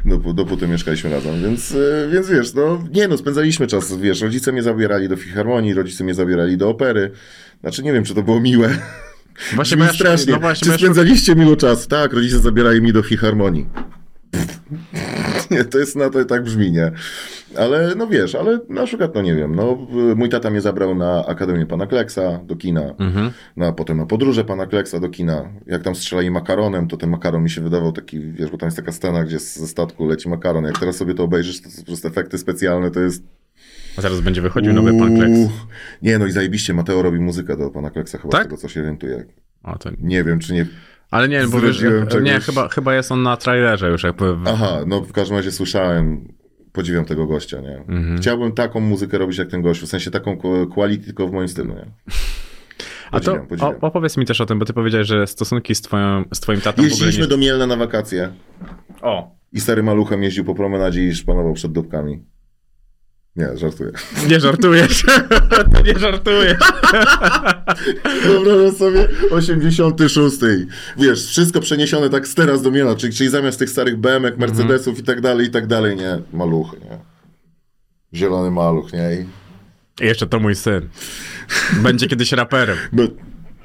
Dop- 0.04 0.34
dopóty 0.34 0.68
mieszkaliśmy 0.68 1.10
razem, 1.10 1.42
więc, 1.42 1.72
e, 1.72 2.08
więc 2.12 2.28
wiesz, 2.28 2.54
no 2.54 2.84
nie 2.94 3.08
no, 3.08 3.16
spędzaliśmy 3.16 3.66
czas, 3.66 3.96
wiesz, 3.98 4.20
rodzice 4.20 4.52
mnie 4.52 4.62
zabierali 4.62 5.08
do 5.08 5.16
filharmonii, 5.16 5.74
rodzice 5.74 6.04
mnie 6.04 6.14
zabierali 6.14 6.56
do 6.56 6.68
opery, 6.68 7.10
znaczy 7.60 7.82
nie 7.82 7.92
wiem, 7.92 8.04
czy 8.04 8.14
to 8.14 8.22
było 8.22 8.40
miłe, 8.40 8.78
Właśnie, 9.54 9.78
ja- 9.84 9.92
strasznie, 9.92 10.32
No 10.32 10.40
właśnie, 10.40 10.72
czy 10.72 10.78
spędzaliście 10.78 11.34
miło 11.34 11.56
czas? 11.56 11.88
Tak, 11.88 12.12
rodzice 12.12 12.38
zabierali 12.38 12.82
mi 12.82 12.92
do 12.92 13.02
filharmonii. 13.02 13.66
Nie, 15.50 15.64
to 15.64 15.78
jest 15.78 15.96
na 15.96 16.10
to 16.10 16.24
tak 16.24 16.42
brzmi, 16.44 16.72
nie? 16.72 16.92
Ale 17.58 17.94
no 17.96 18.06
wiesz, 18.06 18.34
ale 18.34 18.58
na 18.68 18.86
przykład, 18.86 19.14
no 19.14 19.22
nie 19.22 19.34
wiem, 19.34 19.54
no 19.54 19.78
mój 20.16 20.28
tata 20.28 20.50
mnie 20.50 20.60
zabrał 20.60 20.94
na 20.94 21.26
Akademię 21.26 21.66
Pana 21.66 21.86
Kleksa 21.86 22.38
do 22.44 22.56
kina, 22.56 22.94
Mhm. 22.98 23.30
no, 23.56 23.66
a 23.66 23.72
potem 23.72 23.96
na 23.96 24.06
podróże 24.06 24.44
Pana 24.44 24.66
Kleksa 24.66 25.00
do 25.00 25.08
kina. 25.08 25.48
Jak 25.66 25.82
tam 25.82 25.94
strzelali 25.94 26.30
makaronem, 26.30 26.88
to 26.88 26.96
ten 26.96 27.10
makaron 27.10 27.42
mi 27.42 27.50
się 27.50 27.60
wydawał 27.60 27.92
taki, 27.92 28.20
wiesz, 28.32 28.50
bo 28.50 28.58
tam 28.58 28.66
jest 28.66 28.76
taka 28.76 28.92
scena, 28.92 29.24
gdzie 29.24 29.38
ze 29.38 29.66
statku 29.66 30.06
leci 30.06 30.28
makaron. 30.28 30.64
Jak 30.64 30.78
teraz 30.78 30.96
sobie 30.96 31.14
to 31.14 31.22
obejrzysz, 31.24 31.60
to, 31.62 31.68
po 31.80 31.86
prostu 31.86 32.08
efekty 32.08 32.38
specjalne, 32.38 32.90
to 32.90 33.00
jest... 33.00 33.22
A 33.98 34.00
zaraz 34.00 34.20
będzie 34.20 34.42
wychodził 34.42 34.72
nowy 34.72 34.98
pan 34.98 35.16
Kleks. 35.16 35.38
Nie, 36.02 36.18
no 36.18 36.26
i 36.26 36.32
zajebiście, 36.32 36.74
Mateo 36.74 37.02
robi 37.02 37.18
muzykę 37.20 37.56
do 37.56 37.70
Pana 37.70 37.90
Kleksa 37.90 38.18
chyba, 38.18 38.30
Tak? 38.32 38.40
z 38.42 38.44
tego 38.44 38.56
co 38.56 38.68
się 38.68 38.80
orientuję. 38.80 39.24
O, 39.62 39.78
to... 39.78 39.90
Nie 40.00 40.24
wiem, 40.24 40.38
czy 40.38 40.52
nie... 40.54 40.66
Ale 41.10 41.28
nie, 41.28 41.46
bo 41.46 41.60
wiesz, 41.60 41.84
nie, 42.22 42.40
chyba, 42.40 42.68
chyba 42.68 42.94
jest 42.94 43.12
on 43.12 43.22
na 43.22 43.36
trailerze 43.36 43.90
już 43.90 44.02
jakby. 44.02 44.36
Aha, 44.46 44.78
no 44.86 45.00
w 45.00 45.12
każdym 45.12 45.36
razie 45.36 45.52
słyszałem, 45.52 46.28
podziwiam 46.72 47.04
tego 47.04 47.26
gościa, 47.26 47.60
nie? 47.60 47.76
Mhm. 47.76 48.18
Chciałbym 48.18 48.52
taką 48.52 48.80
muzykę 48.80 49.18
robić 49.18 49.38
jak 49.38 49.48
ten 49.48 49.62
gościu, 49.62 49.86
w 49.86 49.88
sensie 49.88 50.10
taką 50.10 50.38
quality 50.74 51.04
tylko 51.04 51.28
w 51.28 51.32
moim 51.32 51.48
stylu, 51.48 51.74
nie? 51.74 51.86
A 53.10 53.20
to 53.20 53.36
Podziwiam, 53.48 53.74
o, 53.80 53.86
opowiedz 53.86 54.16
mi 54.16 54.26
też 54.26 54.40
o 54.40 54.46
tym, 54.46 54.58
bo 54.58 54.64
ty 54.64 54.72
powiedziałeś, 54.72 55.06
że 55.06 55.26
stosunki 55.26 55.74
z, 55.74 55.82
twoją, 55.82 56.24
z 56.34 56.40
twoim 56.40 56.60
tatą 56.60 56.82
Jeździliśmy 56.82 57.22
nie... 57.22 57.28
do 57.28 57.36
Mielna 57.36 57.66
na 57.66 57.76
wakacje 57.76 58.32
O, 59.02 59.36
i 59.52 59.60
stary 59.60 59.82
maluchem 59.82 60.22
jeździł 60.22 60.44
po 60.44 60.54
promenadzie 60.54 61.06
i 61.08 61.14
szpanował 61.14 61.52
przed 61.52 61.72
dupkami. 61.72 62.24
Nie, 63.40 63.56
żartuję. 63.58 63.90
nie 64.28 64.40
żartujesz. 64.40 65.04
nie 65.86 65.98
żartujesz. 65.98 66.58
Wyobrażam 68.24 68.72
sobie 68.74 69.08
86. 69.30 70.36
Wiesz, 70.96 71.26
wszystko 71.26 71.60
przeniesione 71.60 72.10
tak 72.10 72.28
z 72.28 72.34
teraz 72.34 72.62
do 72.62 72.70
Mielna, 72.70 72.94
czyli, 72.96 73.12
czyli 73.12 73.30
zamiast 73.30 73.58
tych 73.58 73.70
starych 73.70 73.96
BMek, 73.96 74.38
Mercedesów 74.38 74.98
i 74.98 75.02
tak 75.02 75.20
dalej, 75.20 75.46
i 75.46 75.50
tak 75.50 75.66
dalej, 75.66 75.96
nie? 75.96 76.18
Maluchy, 76.32 76.76
nie? 76.80 76.98
Zielony 78.18 78.50
maluch, 78.50 78.92
nie? 78.92 79.14
I 79.14 79.24
I 80.04 80.06
jeszcze 80.06 80.26
to 80.26 80.40
mój 80.40 80.54
syn. 80.54 80.88
Będzie 81.82 82.06
kiedyś 82.06 82.32
raperem. 82.32 82.76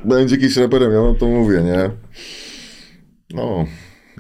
Będzie 0.06 0.36
jakiś 0.36 0.58
raperem, 0.58 0.92
ja 0.92 1.02
wam 1.02 1.16
to 1.16 1.26
mówię, 1.28 1.62
nie? 1.64 1.90
No. 3.34 3.66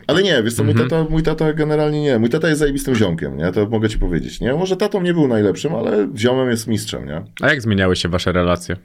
Ale 0.07 0.23
nie, 0.23 0.43
wiesz 0.43 0.53
co, 0.53 0.63
mój, 0.63 0.71
Mhm. 0.71 0.89
tata, 0.89 1.09
mój 1.09 1.23
tata 1.23 1.53
generalnie 1.53 2.01
nie. 2.01 2.19
Mój 2.19 2.29
tata 2.29 2.47
jest 2.47 2.59
zajebistym 2.59 2.95
ziomkiem, 2.95 3.37
nie? 3.37 3.51
To 3.51 3.69
mogę 3.69 3.89
ci 3.89 3.99
powiedzieć, 3.99 4.39
nie? 4.41 4.53
Może 4.53 4.77
tatą 4.77 5.01
nie 5.01 5.13
był 5.13 5.27
najlepszym, 5.27 5.75
ale 5.75 6.07
ziomem 6.17 6.49
jest 6.49 6.67
mistrzem, 6.67 7.05
nie? 7.05 7.23
A 7.41 7.49
jak 7.49 7.61
zmieniały 7.61 7.95
się 7.95 8.09
wasze 8.09 8.31
relacje? 8.31 8.77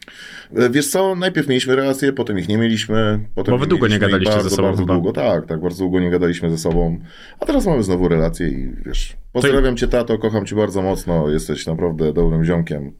E, 0.57 0.71
Wiesz 0.71 0.89
co, 0.89 1.15
najpierw 1.15 1.49
mieliśmy 1.49 1.77
relacje, 1.77 2.13
potem 2.13 2.39
ich 2.39 2.49
nie 2.49 2.59
mieliśmy. 2.59 3.29
Potem 3.35 3.53
Bo 3.55 3.59
wy 3.59 3.67
długo 3.67 3.89
nie 3.89 3.99
gadaliście 3.99 4.33
ze 4.33 4.39
bardzo, 4.39 4.57
sobą 4.57 4.69
Bardzo 4.69 4.83
chyba. 4.83 4.95
długo, 4.95 5.13
tak, 5.13 5.47
tak, 5.47 5.61
bardzo 5.61 5.79
długo 5.79 6.01
nie 6.01 6.11
gadaliśmy 6.11 6.51
ze 6.51 6.59
sobą. 6.59 6.99
A 7.41 7.47
teraz 7.47 7.67
mamy 7.67 7.83
znowu 7.83 8.09
relacje 8.09 8.49
i 8.49 8.73
wiesz, 8.87 9.17
pozdrawiam 9.33 9.77
cię 9.77 9.89
tato, 9.89 10.19
kocham 10.19 10.47
cię 10.47 10.57
bardzo 10.57 10.83
mocno, 10.83 11.31
jesteś 11.31 11.67
naprawdę 11.67 12.13
dobrym 12.13 12.45
ziomkiem. 12.45 12.93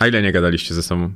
A 0.00 0.06
ile 0.06 0.22
nie 0.22 0.32
gadaliście 0.32 0.74
ze 0.74 0.82
sobą? 0.82 1.10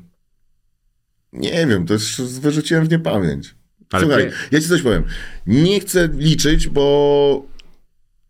Nie 1.33 1.67
wiem, 1.67 1.87
to 1.87 1.93
już 1.95 2.21
wyrzuciłem 2.21 2.85
w 2.85 2.91
niepamięć. 2.91 3.55
Ale 3.93 4.05
Słuchaj, 4.05 4.25
pie- 4.27 4.33
ja 4.53 4.61
ci 4.61 4.69
coś 4.69 4.83
powiem. 4.83 5.03
Nie 5.47 5.81
chcę 5.81 6.09
liczyć, 6.13 6.69
bo 6.69 7.47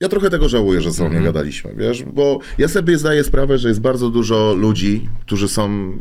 ja 0.00 0.08
trochę 0.08 0.30
tego 0.30 0.48
żałuję, 0.48 0.80
że 0.80 0.92
sobie 0.92 1.10
nie 1.10 1.16
Mhm. 1.16 1.24
gadaliśmy, 1.24 1.74
wiesz, 1.74 2.02
bo 2.02 2.38
ja 2.58 2.68
sobie 2.68 2.98
zdaję 2.98 3.24
sprawę, 3.24 3.58
że 3.58 3.68
jest 3.68 3.80
bardzo 3.80 4.10
dużo 4.10 4.54
ludzi, 4.54 5.08
którzy 5.20 5.48
są 5.48 5.92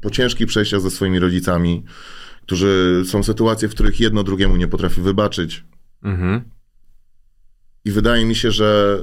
po 0.00 0.10
ciężkich 0.10 0.46
przejściach 0.46 0.80
ze 0.80 0.90
swoimi 0.90 1.18
rodzicami, 1.18 1.84
którzy 2.42 3.02
są 3.06 3.22
sytuacje, 3.22 3.68
w 3.68 3.70
których 3.74 4.00
jedno 4.00 4.22
drugiemu 4.22 4.56
nie 4.56 4.68
potrafi 4.68 5.00
wybaczyć. 5.00 5.64
Mhm. 6.02 6.40
I 7.84 7.90
wydaje 7.90 8.24
mi 8.26 8.34
się, 8.34 8.50
że 8.50 8.98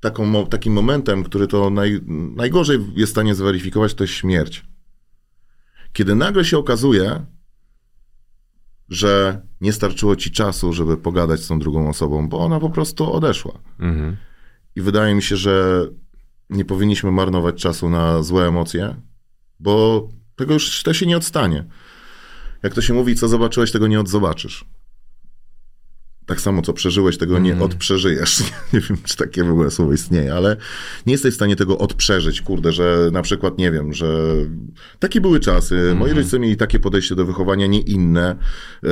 taką, 0.00 0.46
takim 0.46 0.72
momentem, 0.72 1.24
który 1.24 1.46
to 1.46 1.70
naj, 1.70 2.00
najgorzej 2.36 2.78
jest 2.96 3.12
w 3.12 3.14
stanie 3.14 3.34
zweryfikować, 3.34 3.94
to 3.94 4.04
jest 4.04 4.14
śmierć. 4.14 4.64
Kiedy 5.92 6.14
nagle 6.14 6.44
się 6.44 6.58
okazuje, 6.58 7.26
że 8.90 9.42
nie 9.60 9.72
starczyło 9.72 10.16
ci 10.16 10.30
czasu, 10.30 10.72
żeby 10.72 10.96
pogadać 10.96 11.40
z 11.40 11.48
tą 11.48 11.58
drugą 11.58 11.88
osobą, 11.88 12.28
bo 12.28 12.38
ona 12.38 12.60
po 12.60 12.70
prostu 12.70 13.12
odeszła. 13.12 13.58
Mhm. 13.78 14.16
I 14.76 14.80
wydaje 14.80 15.14
mi 15.14 15.22
się, 15.22 15.36
że 15.36 15.86
nie 16.50 16.64
powinniśmy 16.64 17.12
marnować 17.12 17.54
czasu 17.54 17.90
na 17.90 18.22
złe 18.22 18.48
emocje, 18.48 18.96
bo 19.60 20.08
tego 20.36 20.54
już 20.54 20.82
to 20.82 20.94
się 20.94 21.06
nie 21.06 21.16
odstanie. 21.16 21.64
Jak 22.62 22.74
to 22.74 22.82
się 22.82 22.94
mówi, 22.94 23.14
co 23.14 23.28
zobaczyłeś, 23.28 23.72
tego 23.72 23.86
nie 23.86 24.00
odzobaczysz. 24.00 24.64
Tak 26.30 26.40
samo, 26.40 26.62
co 26.62 26.72
przeżyłeś, 26.72 27.18
tego 27.18 27.38
nie 27.38 27.58
odprzeżyjesz. 27.58 28.40
Nie 28.72 28.80
wiem, 28.80 28.98
czy 29.04 29.16
takie 29.16 29.44
w 29.44 29.50
ogóle 29.50 29.70
słowo 29.70 29.92
istnieje, 29.92 30.34
ale 30.34 30.56
nie 31.06 31.12
jesteś 31.12 31.32
w 31.32 31.36
stanie 31.36 31.56
tego 31.56 31.78
odprzeżyć. 31.78 32.42
Kurde, 32.42 32.72
że 32.72 33.10
na 33.12 33.22
przykład, 33.22 33.58
nie 33.58 33.70
wiem, 33.70 33.92
że 33.92 34.34
takie 34.98 35.20
były 35.20 35.40
czasy. 35.40 35.94
Moi 35.94 36.12
rodzice 36.12 36.38
mieli 36.38 36.56
takie 36.56 36.78
podejście 36.78 37.14
do 37.14 37.24
wychowania, 37.24 37.66
nie 37.66 37.80
inne. 37.80 38.36
Yy, 38.82 38.90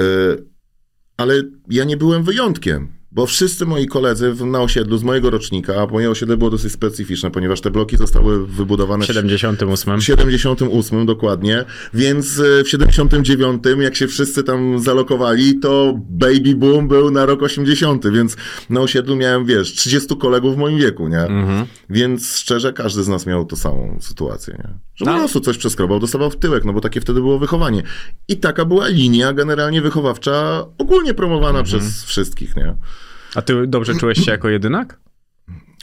ale 1.17 1.43
ja 1.71 1.85
nie 1.85 1.97
byłem 1.97 2.23
wyjątkiem, 2.23 2.98
bo 3.13 3.27
wszyscy 3.27 3.67
moi 3.67 3.87
koledzy 3.87 4.33
w, 4.33 4.45
na 4.45 4.61
osiedlu 4.61 4.99
z 4.99 5.03
mojego 5.03 5.31
rocznika, 5.31 5.75
a 5.75 5.87
moje 5.87 6.11
osiedle 6.11 6.37
było 6.37 6.51
dosyć 6.51 6.73
specyficzne, 6.73 7.31
ponieważ 7.31 7.61
te 7.61 7.71
bloki 7.71 7.97
zostały 7.97 8.47
wybudowane 8.47 9.05
W 9.05 9.07
78. 9.07 10.01
w 10.01 10.05
78 10.05 11.07
dokładnie, 11.07 11.65
więc 11.95 12.39
e, 12.39 12.65
w 12.65 12.69
79 12.69 13.63
jak 13.79 13.97
się 13.97 14.07
wszyscy 14.07 14.43
tam 14.43 14.79
zalokowali, 14.79 15.61
to 15.61 15.95
baby 16.11 16.55
boom 16.55 16.89
był 16.89 17.11
na 17.11 17.27
rok 17.27 17.43
80, 17.43 18.11
więc 18.11 18.37
na 18.71 18.81
osiedlu 18.81 19.17
miałem, 19.17 19.45
wiesz, 19.45 19.75
30 19.75 20.17
kolegów 20.17 20.55
w 20.55 20.59
moim 20.59 20.79
wieku, 20.79 21.09
nie? 21.09 21.21
Mhm. 21.21 21.67
Więc 21.91 22.37
szczerze 22.37 22.73
każdy 22.73 23.03
z 23.03 23.09
nas 23.09 23.27
miał 23.27 23.45
tą 23.45 23.57
samą 23.57 23.99
sytuację, 24.01 24.55
nie? 24.59 24.88
Że 24.99 25.05
po 25.05 25.11
No. 25.13 25.19
prostu 25.19 25.41
coś 25.41 25.59
przeskrobał, 25.59 26.01
dostawał 26.01 26.31
w 26.31 26.37
tyłek, 26.37 26.65
no 26.65 26.73
bo 26.73 26.81
takie 26.81 27.01
wtedy 27.01 27.21
było 27.21 27.39
wychowanie. 27.39 27.83
I 28.29 28.37
taka 28.37 28.65
była 28.65 28.89
linia 28.89 29.33
generalnie 29.33 29.83
wychowawcza, 29.83 30.65
ogólnie 30.79 31.15
promowana 31.15 31.59
Mhm. 31.59 31.65
przez 31.65 32.05
wszystkich, 32.05 32.57
nie? 32.57 32.75
A 33.35 33.43
ty 33.43 33.67
dobrze 33.67 33.95
czułeś 33.95 34.25
się 34.25 34.31
jako 34.31 34.49
jedynak? 34.49 35.01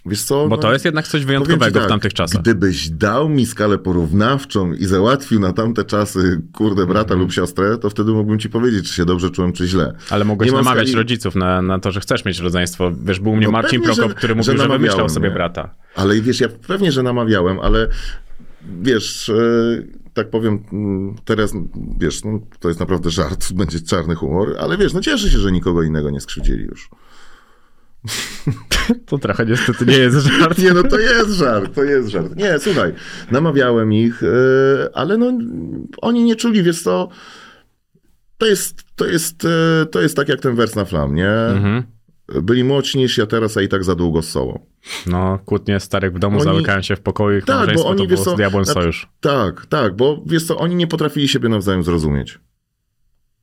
Wiesz 0.08 0.24
co? 0.24 0.48
Bo 0.48 0.56
no, 0.56 0.62
to 0.62 0.74
jest 0.74 0.86
jednak 0.86 1.08
coś 1.08 1.26
wyjątkowego 1.26 1.80
w 1.80 1.82
tak, 1.82 1.90
tamtych 1.90 2.14
czasach. 2.14 2.42
Gdybyś 2.42 2.90
dał 2.90 3.30
mi 3.30 3.46
skalę 3.46 3.78
porównawczą 3.78 4.74
i 4.74 4.86
załatwił 4.86 5.40
na 5.40 5.54
tamte 5.54 5.84
czasy, 5.84 6.42
kurde, 6.54 6.86
brata 6.86 7.02
Mhm. 7.02 7.20
lub 7.20 7.34
siostrę, 7.34 7.78
to 7.78 7.90
wtedy 7.90 8.12
mógłbym 8.12 8.40
ci 8.40 8.50
powiedzieć, 8.50 8.88
czy 8.88 8.94
się 8.94 9.06
dobrze 9.06 9.30
czułem, 9.30 9.54
czy 9.54 9.68
źle. 9.68 9.94
Ale 10.10 10.26
mogłeś 10.26 10.52
Nie 10.52 10.58
namawiać 10.58 10.88
skali- 10.88 10.96
rodziców 10.96 11.36
na, 11.36 11.62
na 11.62 11.80
to, 11.80 11.92
że 11.92 12.00
chcesz 12.00 12.26
mieć 12.26 12.40
rodzeństwo. 12.40 12.92
Wiesz, 13.04 13.20
był 13.20 13.32
u 13.32 13.36
mnie 13.36 13.46
No 13.46 13.52
Marcin 13.52 13.80
pewnie, 13.82 13.96
Prokop, 13.96 14.12
że- 14.12 14.16
który 14.18 14.32
że 14.32 14.36
mówił, 14.36 14.46
że, 14.46 14.58
wymyślał 14.58 14.80
namawiałem, 14.80 15.10
sobie 15.10 15.30
nie? 15.30 15.34
brata. 15.36 15.70
Ale 15.96 16.22
wiesz, 16.22 16.40
ja 16.40 16.48
pewnie, 16.68 16.92
że 16.92 17.04
namawiałem, 17.04 17.60
ale 17.60 17.88
wiesz, 18.82 19.30
e, 19.30 19.34
tak 20.14 20.30
powiem, 20.30 20.64
teraz, 21.26 21.54
wiesz, 22.00 22.24
no, 22.24 22.40
to 22.60 22.68
jest 22.68 22.80
naprawdę 22.80 23.10
żart, 23.10 23.52
będzie 23.54 23.80
czarny 23.80 24.16
humor, 24.16 24.56
ale 24.60 24.78
wiesz, 24.78 24.94
no 24.94 25.02
cieszę 25.02 25.30
się, 25.30 25.38
że 25.38 25.52
nikogo 25.52 25.84
innego 25.84 26.10
nie 26.10 26.22
skrzywdzili 26.22 26.64
już. 26.64 26.90
To 29.06 29.18
trochę 29.18 29.46
niestety 29.46 29.86
nie 29.86 29.98
jest 29.98 30.18
żart. 30.18 30.58
Nie, 30.64 30.74
no 30.74 30.84
to 30.84 31.00
jest 31.00 31.30
żart, 31.30 31.76
to 31.76 31.84
jest 31.84 32.10
żart. 32.10 32.36
Nie, 32.36 32.60
słuchaj, 32.60 32.94
namawiałem 33.32 33.94
ich, 33.94 34.24
e, 34.24 34.28
ale 34.94 35.18
no 35.18 35.32
oni 36.02 36.24
nie 36.24 36.36
czuli, 36.36 36.64
wiesz 36.64 36.82
co, 36.82 37.10
to 38.38 38.46
jest, 38.46 38.84
to 38.96 39.06
jest, 39.06 39.46
e, 39.46 39.86
to 39.86 40.02
jest 40.02 40.16
tak 40.16 40.30
jak 40.30 40.40
ten 40.40 40.56
wers 40.56 40.76
na 40.76 40.86
flam, 40.86 41.16
nie? 41.16 41.30
Mhm. 41.30 41.84
Byli 42.28 42.64
młodsi 42.64 42.98
niż 42.98 43.18
ja 43.18 43.26
teraz, 43.26 43.58
a 43.58 43.62
i 43.62 43.68
tak 43.68 43.84
za 43.84 43.96
długo 43.96 44.22
z 44.22 44.30
sobą. 44.30 44.66
No, 45.08 45.40
kłótnie 45.46 45.80
starych 45.80 46.14
w 46.14 46.20
domu 46.20 46.36
Oni- 46.38 46.44
zamykają 46.44 46.82
się 46.82 46.96
w 46.96 47.02
pokoju, 47.02 47.38
ich 47.38 47.46
Tak, 47.46 47.76
bo 47.76 47.86
oni, 47.86 47.98
to 48.00 48.06
było 48.06 48.24
co, 48.24 48.32
z 48.34 48.36
diabłem 48.36 48.66
sojusz. 48.66 49.08
Tak, 49.22 49.66
tak, 49.66 49.96
bo 49.96 50.24
wiesz 50.26 50.44
co, 50.46 50.58
oni 50.58 50.76
nie 50.76 50.88
potrafili 50.88 51.28
siebie 51.28 51.50
nawzajem 51.50 51.84
zrozumieć. 51.84 52.40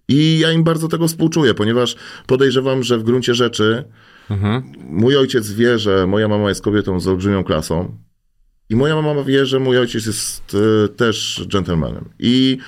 I 0.08 0.38
ja 0.38 0.52
im 0.52 0.64
bardzo 0.64 0.88
tego 0.88 1.08
współczuję, 1.08 1.54
ponieważ 1.54 1.96
podejrzewam, 2.26 2.82
że 2.82 2.98
w 2.98 3.02
gruncie 3.02 3.34
rzeczy 3.34 3.84
Mhm. 4.30 4.62
mój 4.90 5.16
ojciec 5.16 5.52
wie, 5.52 5.78
że 5.78 6.06
moja 6.06 6.28
mama 6.28 6.48
jest 6.48 6.62
kobietą 6.62 7.00
z 7.00 7.08
olbrzymią 7.08 7.44
klasą 7.44 7.96
i 8.70 8.76
moja 8.76 9.02
mama 9.02 9.22
wie, 9.24 9.46
że 9.46 9.58
mój 9.58 9.78
ojciec 9.78 10.06
jest 10.06 10.56
e, 10.84 10.88
też 10.88 11.44
dżentelmenem. 11.48 12.08
I 12.18 12.58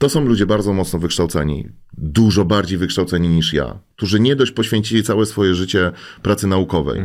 to 0.00 0.08
są 0.08 0.24
ludzie 0.24 0.46
bardzo 0.46 0.72
mocno 0.72 0.98
wykształceni, 0.98 1.68
dużo 1.98 2.44
bardziej 2.44 2.78
wykształceni 2.78 3.28
niż 3.28 3.52
ja, 3.52 3.78
którzy 3.96 4.20
nie 4.20 4.36
dość 4.36 4.52
poświęcili 4.52 5.02
całe 5.02 5.26
swoje 5.26 5.54
życie 5.54 5.92
pracy 6.22 6.46
naukowej. 6.46 7.00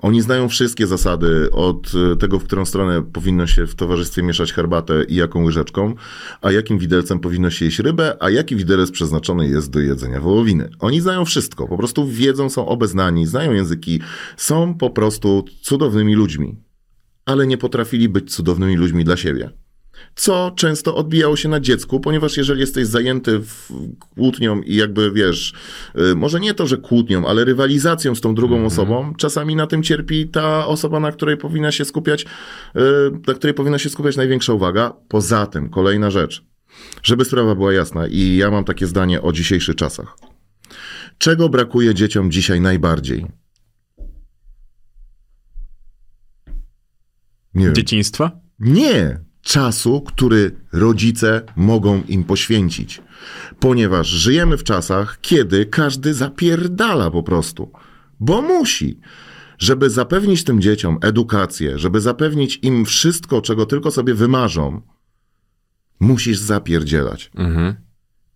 Oni 0.00 0.22
znają 0.22 0.48
wszystkie 0.48 0.86
zasady 0.86 1.50
od 1.52 1.92
e, 2.12 2.16
tego, 2.16 2.38
w 2.38 2.44
którą 2.44 2.64
stronę 2.64 3.02
powinno 3.02 3.46
się 3.46 3.66
w 3.66 3.74
towarzystwie 3.74 4.22
mieszać 4.22 4.52
herbatę 4.52 5.04
i 5.04 5.14
jaką 5.14 5.44
łyżeczką, 5.44 5.94
a 6.42 6.52
jakim 6.52 6.78
widelcem 6.78 7.20
powinno 7.20 7.50
się 7.50 7.64
jeść 7.64 7.78
rybę, 7.78 8.16
a 8.20 8.30
jaki 8.30 8.56
widelec 8.56 8.90
przeznaczony 8.90 9.48
jest 9.48 9.70
do 9.70 9.80
jedzenia 9.80 10.20
wołowiny. 10.20 10.70
Oni 10.78 11.00
znają 11.00 11.24
wszystko, 11.24 11.68
po 11.68 11.76
prostu 11.76 12.06
wiedzą, 12.06 12.50
są 12.50 12.66
obeznani, 12.66 13.26
znają 13.26 13.52
języki, 13.52 14.00
są 14.36 14.74
po 14.74 14.90
prostu 14.90 15.44
cudownymi 15.62 16.14
ludźmi, 16.14 16.56
ale 17.24 17.46
nie 17.46 17.58
potrafili 17.58 18.08
być 18.08 18.34
cudownymi 18.34 18.76
ludźmi 18.76 19.04
dla 19.04 19.16
siebie 19.16 19.50
co 20.18 20.52
często 20.56 20.94
odbijało 20.94 21.36
się 21.36 21.48
na 21.48 21.60
dziecku, 21.60 22.00
ponieważ 22.00 22.36
jeżeli 22.36 22.60
jesteś 22.60 22.86
zajęty 22.86 23.40
kłótnią 24.14 24.62
i 24.62 24.74
jakby 24.74 25.12
wiesz, 25.12 25.54
y, 26.10 26.14
może 26.14 26.40
nie 26.40 26.54
to, 26.54 26.66
że 26.66 26.76
kłótnią, 26.76 27.26
ale 27.26 27.44
rywalizacją 27.44 28.14
z 28.14 28.20
tą 28.20 28.34
drugą 28.34 28.66
osobą, 28.66 29.14
czasami 29.14 29.56
na 29.56 29.66
tym 29.66 29.82
cierpi 29.82 30.28
ta 30.28 30.66
osoba, 30.66 31.00
na 31.00 31.12
której 31.12 31.36
powinna 31.36 31.72
się 31.72 31.84
skupiać, 31.84 32.22
y, 32.22 32.78
na 33.26 33.34
której 33.34 33.54
powinna 33.54 33.78
się 33.78 33.90
skupiać 33.90 34.16
największa 34.16 34.52
uwaga. 34.52 34.92
Poza 35.08 35.46
tym, 35.46 35.70
kolejna 35.70 36.10
rzecz, 36.10 36.44
żeby 37.02 37.24
sprawa 37.24 37.54
była 37.54 37.72
jasna 37.72 38.06
i 38.06 38.36
ja 38.36 38.50
mam 38.50 38.64
takie 38.64 38.86
zdanie 38.86 39.22
o 39.22 39.32
dzisiejszych 39.32 39.76
czasach. 39.76 40.16
Czego 41.18 41.48
brakuje 41.48 41.94
dzieciom 41.94 42.30
dzisiaj 42.30 42.60
najbardziej? 42.60 43.26
Nie. 47.54 47.72
Dzieciństwa? 47.72 48.40
Nie 48.58 49.27
czasu, 49.48 50.00
który 50.00 50.56
rodzice 50.72 51.42
mogą 51.56 52.02
im 52.08 52.24
poświęcić. 52.24 53.02
Ponieważ 53.60 54.08
żyjemy 54.08 54.56
w 54.56 54.64
czasach, 54.64 55.18
kiedy 55.20 55.66
każdy 55.66 56.14
zapierdala 56.14 57.10
po 57.10 57.22
prostu, 57.22 57.72
bo 58.20 58.42
musi. 58.42 59.00
Żeby 59.58 59.90
zapewnić 59.90 60.44
tym 60.44 60.60
dzieciom 60.60 60.98
edukację, 61.02 61.78
żeby 61.78 62.00
zapewnić 62.00 62.58
im 62.62 62.84
wszystko, 62.84 63.42
czego 63.42 63.66
tylko 63.66 63.90
sobie 63.90 64.14
wymarzą, 64.14 64.82
musisz 66.00 66.38
zapierdzielać. 66.38 67.30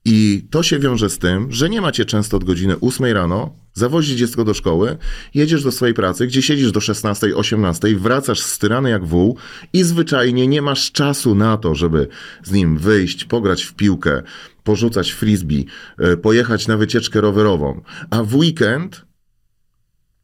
I 0.05 0.47
to 0.51 0.63
się 0.63 0.79
wiąże 0.79 1.11
z 1.11 1.19
tym, 1.19 1.53
że 1.53 1.71
nie 1.71 1.81
macie 1.81 2.05
często 2.05 2.37
od 2.37 2.45
godziny 2.45 2.81
8 2.81 3.07
rano, 3.07 3.55
zawozisz 3.75 4.17
dziecko 4.17 4.45
do 4.45 4.55
szkoły, 4.55 4.97
jedziesz 5.35 5.63
do 5.63 5.73
swojej 5.73 5.95
pracy, 5.95 6.27
gdzie 6.27 6.43
siedzisz 6.43 6.73
do 6.73 6.81
16, 6.81 7.37
18, 7.37 7.97
wracasz 7.97 8.41
styrany 8.41 8.91
jak 8.91 9.07
wół 9.07 9.37
i 9.73 9.83
zwyczajnie 9.83 10.47
nie 10.47 10.63
masz 10.63 10.93
czasu 10.93 11.35
na 11.35 11.57
to, 11.57 11.75
żeby 11.75 12.09
z 12.45 12.53
nim 12.53 12.79
wyjść, 12.79 13.25
pograć 13.25 13.63
w 13.63 13.75
piłkę, 13.75 14.23
porzucać 14.65 15.13
frisbee, 15.13 15.67
e, 15.99 16.17
pojechać 16.17 16.67
na 16.67 16.77
wycieczkę 16.77 17.21
rowerową. 17.21 17.83
A 18.11 18.23
w 18.23 18.37
weekend 18.37 19.05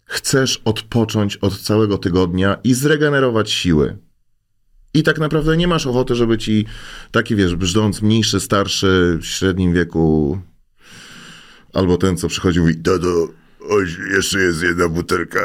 chcesz 0.04 0.60
odpocząć 0.64 1.36
od 1.36 1.58
całego 1.58 1.98
tygodnia 1.98 2.56
i 2.64 2.74
zregenerować 2.74 3.50
siły. 3.50 3.98
I 4.98 5.02
tak 5.02 5.18
naprawdę 5.18 5.56
nie 5.56 5.68
masz 5.68 5.86
ochoty, 5.86 6.14
żeby 6.14 6.38
ci 6.38 6.64
taki, 7.10 7.36
wiesz, 7.36 7.56
brzdąc 7.56 8.02
mniejszy, 8.02 8.40
starszy, 8.40 9.18
w 9.20 9.26
średnim 9.26 9.72
wieku, 9.72 10.38
albo 11.72 11.96
ten, 11.96 12.16
co 12.16 12.28
przychodził 12.28 12.68
i 12.68 12.74
tato, 12.74 13.28
oj, 13.70 13.86
jeszcze 14.16 14.38
jest 14.38 14.62
jedna 14.62 14.88
butelka. 14.88 15.40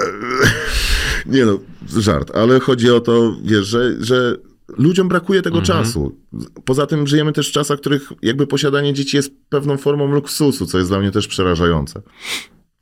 nie 1.26 1.46
no, 1.46 1.60
żart, 1.98 2.32
ale 2.36 2.60
chodzi 2.60 2.92
o 2.92 3.00
to, 3.00 3.36
wiesz, 3.44 3.68
że, 3.68 3.96
że 4.00 4.38
ludziom 4.78 5.08
brakuje 5.08 5.42
tego 5.42 5.62
czasu. 5.62 6.18
Poza 6.66 6.88
tym 6.88 7.08
żyjemy 7.08 7.34
też 7.34 7.50
w 7.50 7.52
czasach, 7.52 7.78
w 7.78 7.82
których 7.82 8.10
jakby 8.22 8.48
posiadanie 8.48 8.94
dzieci 8.94 9.18
jest 9.18 9.32
pewną 9.50 9.78
formą 9.78 10.12
luksusu, 10.12 10.66
co 10.66 10.78
jest 10.78 10.90
dla 10.90 11.00
mnie 11.00 11.12
też 11.12 11.28
przerażające. 11.28 12.02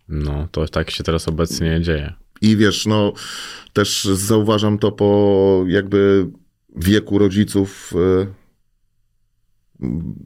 No, 0.09 0.47
to 0.51 0.67
tak 0.67 0.91
się 0.91 1.03
teraz 1.03 1.27
obecnie 1.27 1.81
dzieje. 1.81 2.13
I 2.41 2.57
wiesz, 2.57 2.85
no 2.85 3.13
też 3.73 4.03
zauważam 4.03 4.77
to 4.77 4.91
po 4.91 5.63
jakby 5.67 6.27
wieku 6.75 7.17
rodziców, 7.19 7.93
e, 7.95 8.27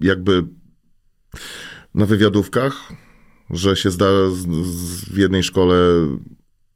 jakby 0.02 0.44
na 1.94 2.06
wywiadówkach, 2.06 2.94
że 3.50 3.76
się 3.76 3.92
zda 3.92 4.30
z, 4.30 4.48
z, 4.68 5.06
w 5.10 5.18
jednej 5.18 5.44
szkole, 5.44 5.78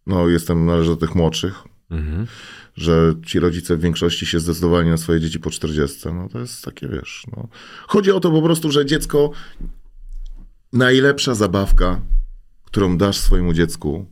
no 0.08 0.28
jestem, 0.30 0.66
należę 0.66 0.90
do 0.90 0.98
tych 0.98 1.16
młodszych, 1.16 1.64
Mhm. 1.90 2.28
że 2.76 3.14
ci 3.26 3.40
rodzice 3.40 3.78
w 3.78 3.82
większości 3.82 4.26
się 4.26 4.40
zdecydowali 4.40 4.90
na 4.90 4.98
swoje 4.98 5.20
dzieci 5.20 5.40
po 5.40 5.50
40. 5.50 6.08
No 6.14 6.30
to 6.30 6.40
jest 6.40 6.66
takie, 6.66 6.88
wiesz, 6.88 7.24
no. 7.38 7.48
Chodzi 7.88 8.12
o 8.12 8.20
to 8.20 8.32
po 8.32 8.42
prostu, 8.42 8.72
że 8.72 8.86
dziecko, 8.86 9.32
najlepsza 10.74 11.36
zabawka, 11.36 12.02
którą 12.66 12.98
dasz 12.98 13.18
swojemu 13.18 13.54
dziecku, 13.54 14.06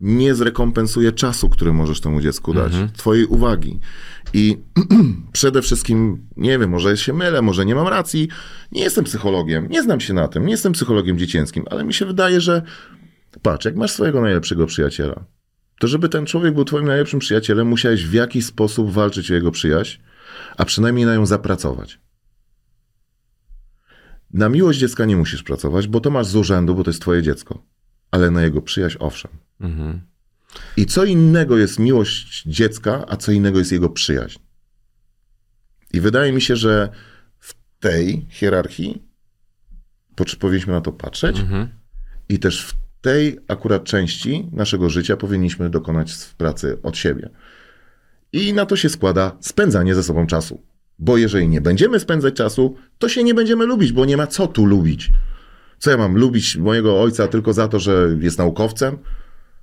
nie 0.00 0.34
zrekompensuje 0.34 1.12
czasu, 1.12 1.48
który 1.48 1.72
możesz 1.72 2.00
temu 2.00 2.20
dziecku 2.20 2.54
dać, 2.54 2.72
twojej 2.96 3.26
uwagi. 3.26 3.80
I 4.34 4.58
przede 5.32 5.62
wszystkim, 5.62 6.28
nie 6.36 6.58
wiem, 6.58 6.70
może 6.70 6.96
się 6.96 7.12
mylę, 7.12 7.42
może 7.42 7.66
nie 7.66 7.74
mam 7.74 7.88
racji, 7.88 8.28
nie 8.72 8.82
jestem 8.82 9.04
psychologiem, 9.04 9.68
nie 9.70 9.82
znam 9.82 10.00
się 10.00 10.14
na 10.14 10.28
tym, 10.28 10.44
nie 10.44 10.50
jestem 10.50 10.72
psychologiem 10.72 11.18
dziecięckim, 11.18 11.64
ale 11.70 11.84
mi 11.84 11.94
się 11.94 12.06
wydaje, 12.06 12.40
że 12.40 12.62
patrz, 13.42 13.64
jak 13.64 13.76
masz 13.76 13.92
swojego 13.92 14.20
najlepszego 14.20 14.66
przyjaciela, 14.66 15.24
to 15.80 15.86
żeby 15.86 16.08
ten 16.08 16.26
człowiek 16.26 16.54
był 16.54 16.64
twoim 16.64 16.86
najlepszym 16.86 17.20
przyjacielem, 17.20 17.68
musiałeś 17.68 18.06
w 18.06 18.12
jakiś 18.12 18.46
sposób 18.46 18.90
walczyć 18.90 19.30
o 19.30 19.34
jego 19.34 19.50
przyjaźń, 19.50 20.00
a 20.56 20.64
przynajmniej 20.64 21.06
na 21.06 21.14
ją 21.14 21.26
zapracować. 21.26 22.00
Na 24.32 24.48
miłość 24.48 24.78
dziecka 24.78 25.04
nie 25.04 25.16
musisz 25.16 25.42
pracować, 25.42 25.88
bo 25.88 26.00
to 26.00 26.10
masz 26.10 26.26
z 26.26 26.36
urzędu, 26.36 26.74
bo 26.74 26.84
to 26.84 26.90
jest 26.90 27.02
twoje 27.02 27.22
dziecko. 27.22 27.62
Ale 28.10 28.30
na 28.30 28.42
jego 28.42 28.62
przyjaźń 28.62 28.96
owszem. 29.00 29.30
Mhm. 29.60 30.00
I 30.76 30.86
co 30.86 31.04
innego 31.04 31.58
jest 31.58 31.78
miłość 31.78 32.42
dziecka, 32.46 33.04
a 33.08 33.16
co 33.16 33.32
innego 33.32 33.58
jest 33.58 33.72
jego 33.72 33.90
przyjaźń. 33.90 34.38
I 35.92 36.00
wydaje 36.00 36.32
mi 36.32 36.40
się, 36.40 36.56
że 36.56 36.88
w 37.38 37.54
tej 37.80 38.26
hierarchii 38.30 39.02
po- 40.16 40.24
powinniśmy 40.40 40.72
na 40.72 40.80
to 40.80 40.92
patrzeć 40.92 41.40
Mhm. 41.40 41.68
i 42.28 42.38
też 42.38 42.62
w 42.66 42.74
tej 43.00 43.38
akurat 43.48 43.84
części 43.84 44.48
naszego 44.52 44.90
życia 44.90 45.16
powinniśmy 45.16 45.70
dokonać 45.70 46.12
pracy 46.36 46.78
od 46.82 46.96
siebie. 46.96 47.30
I 48.32 48.52
na 48.52 48.66
to 48.66 48.76
się 48.76 48.88
składa 48.88 49.36
spędzanie 49.40 49.94
ze 49.94 50.02
sobą 50.02 50.26
czasu. 50.26 50.62
Bo 50.98 51.16
jeżeli 51.16 51.48
nie 51.48 51.60
będziemy 51.60 52.00
spędzać 52.00 52.34
czasu, 52.34 52.76
to 52.98 53.08
się 53.08 53.24
nie 53.24 53.34
będziemy 53.34 53.66
lubić, 53.66 53.92
bo 53.92 54.04
nie 54.04 54.16
ma 54.16 54.26
co 54.26 54.46
tu 54.46 54.66
lubić. 54.66 55.10
Co 55.78 55.90
ja 55.90 55.96
mam 55.96 56.16
lubić 56.16 56.56
mojego 56.56 57.02
ojca 57.02 57.28
tylko 57.28 57.52
za 57.52 57.68
to, 57.68 57.78
że 57.78 58.16
jest 58.20 58.38
naukowcem? 58.38 58.98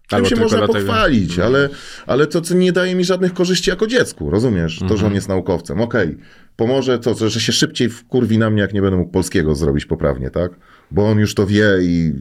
Tym 0.09 0.15
Albo 0.17 0.29
się 0.29 0.35
można 0.35 0.57
dlatego- 0.57 0.79
Mhm. 0.79 0.87
pochwalić, 0.97 1.39
ale, 1.39 1.69
ale 2.07 2.27
to 2.27 2.41
co 2.41 2.55
nie 2.55 2.71
daje 2.71 2.95
mi 2.95 3.05
żadnych 3.05 3.33
korzyści 3.33 3.69
jako 3.69 3.87
dziecku, 3.87 4.29
rozumiesz? 4.29 4.77
To, 4.79 4.83
Mhm. 4.85 4.99
że 4.99 5.07
on 5.07 5.13
jest 5.13 5.29
naukowcem. 5.29 5.81
Okej, 5.81 6.17
pomoże 6.55 6.99
to, 6.99 7.29
że 7.29 7.41
się 7.41 7.51
szybciej 7.51 7.89
wkurwi 7.89 8.37
na 8.37 8.49
mnie, 8.49 8.61
jak 8.61 8.73
nie 8.73 8.81
będę 8.81 8.97
mógł 8.97 9.11
polskiego 9.11 9.55
zrobić 9.55 9.85
poprawnie, 9.85 10.29
tak? 10.29 10.51
Bo 10.91 11.09
on 11.09 11.19
już 11.19 11.35
to 11.35 11.47
wie 11.47 11.65
i 11.81 12.13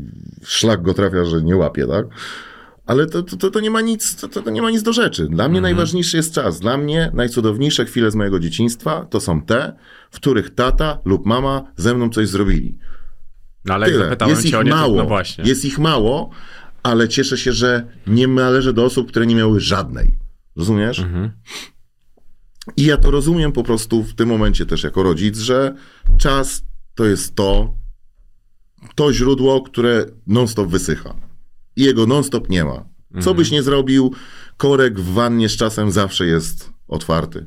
szlak 0.45 0.83
go 0.83 0.95
trafia, 0.95 1.25
że 1.25 1.43
nie 1.43 1.57
łapie, 1.57 1.87
tak? 1.87 2.07
Ale 2.87 3.07
to, 3.07 3.23
to, 3.23 3.51
to, 3.51 3.61
nie 3.61 3.71
ma 3.71 3.81
nic, 3.81 4.17
to, 4.17 4.29
to, 4.29 4.51
nie 4.51 4.63
ma 4.63 4.71
nic 4.71 4.83
do 4.83 4.93
rzeczy. 4.93 5.27
Dla 5.31 5.49
mnie 5.49 5.61
najważniejszy 5.61 6.17
jest 6.17 6.35
czas. 6.35 6.61
Dla 6.61 6.77
mnie 6.77 7.11
najcudowniejsze 7.15 7.85
chwile 7.85 8.11
z 8.11 8.15
mojego 8.15 8.41
dzieciństwa 8.41 9.07
to 9.11 9.21
są 9.21 9.43
te, 9.43 9.73
w 10.11 10.17
których 10.17 10.55
tata 10.55 10.99
lub 11.05 11.27
mama 11.27 11.73
ze 11.77 11.95
mną 11.95 12.11
coś 12.11 12.29
zrobili. 12.29 12.79
No 13.65 13.75
ale 13.75 13.87
Tyle. 13.87 14.05
zapytałem 14.05 14.35
Jest 14.35 14.47
ich 14.47 14.55
o 14.55 14.63
nie, 14.63 14.71
to, 14.71 14.77
mało. 14.77 14.97
no 14.97 15.05
właśnie. 15.07 15.45
Jest 15.45 15.65
ich 15.65 15.79
mało, 15.79 16.31
ale 16.85 17.09
cieszę 17.09 17.39
się, 17.39 17.53
że 17.53 17.87
nie 18.07 18.27
należę 18.27 18.73
do 18.73 18.85
osób, 18.85 19.09
które 19.09 19.27
nie 19.27 19.35
miały 19.35 19.61
żadnej. 19.61 20.19
Rozumiesz? 20.57 20.99
Mhm. 20.99 21.31
I 22.77 22.85
ja 22.85 22.97
to 22.97 23.11
rozumiem 23.11 23.53
po 23.53 23.63
prostu 23.63 24.03
w 24.03 24.15
tym 24.15 24.29
momencie 24.29 24.67
też 24.67 24.83
jako 24.83 25.03
rodzic, 25.03 25.39
że 25.39 25.75
czas 26.19 26.65
to 26.95 27.05
jest 27.05 27.35
to, 27.35 27.75
to 28.95 29.13
źródło, 29.13 29.63
które 29.63 30.07
non-stop 30.27 30.69
wysycha. 30.69 31.15
I 31.77 31.83
jego 31.83 32.07
non-stop 32.07 32.49
nie 32.49 32.65
ma. 32.65 32.85
Co 33.21 33.35
byś 33.35 33.51
nie 33.51 33.63
zrobił, 33.63 34.15
korek 34.57 35.01
w 35.01 35.13
wannie 35.13 35.49
z 35.49 35.57
czasem 35.57 35.91
zawsze 35.91 36.27
jest 36.27 36.71
otwarty. 36.89 37.47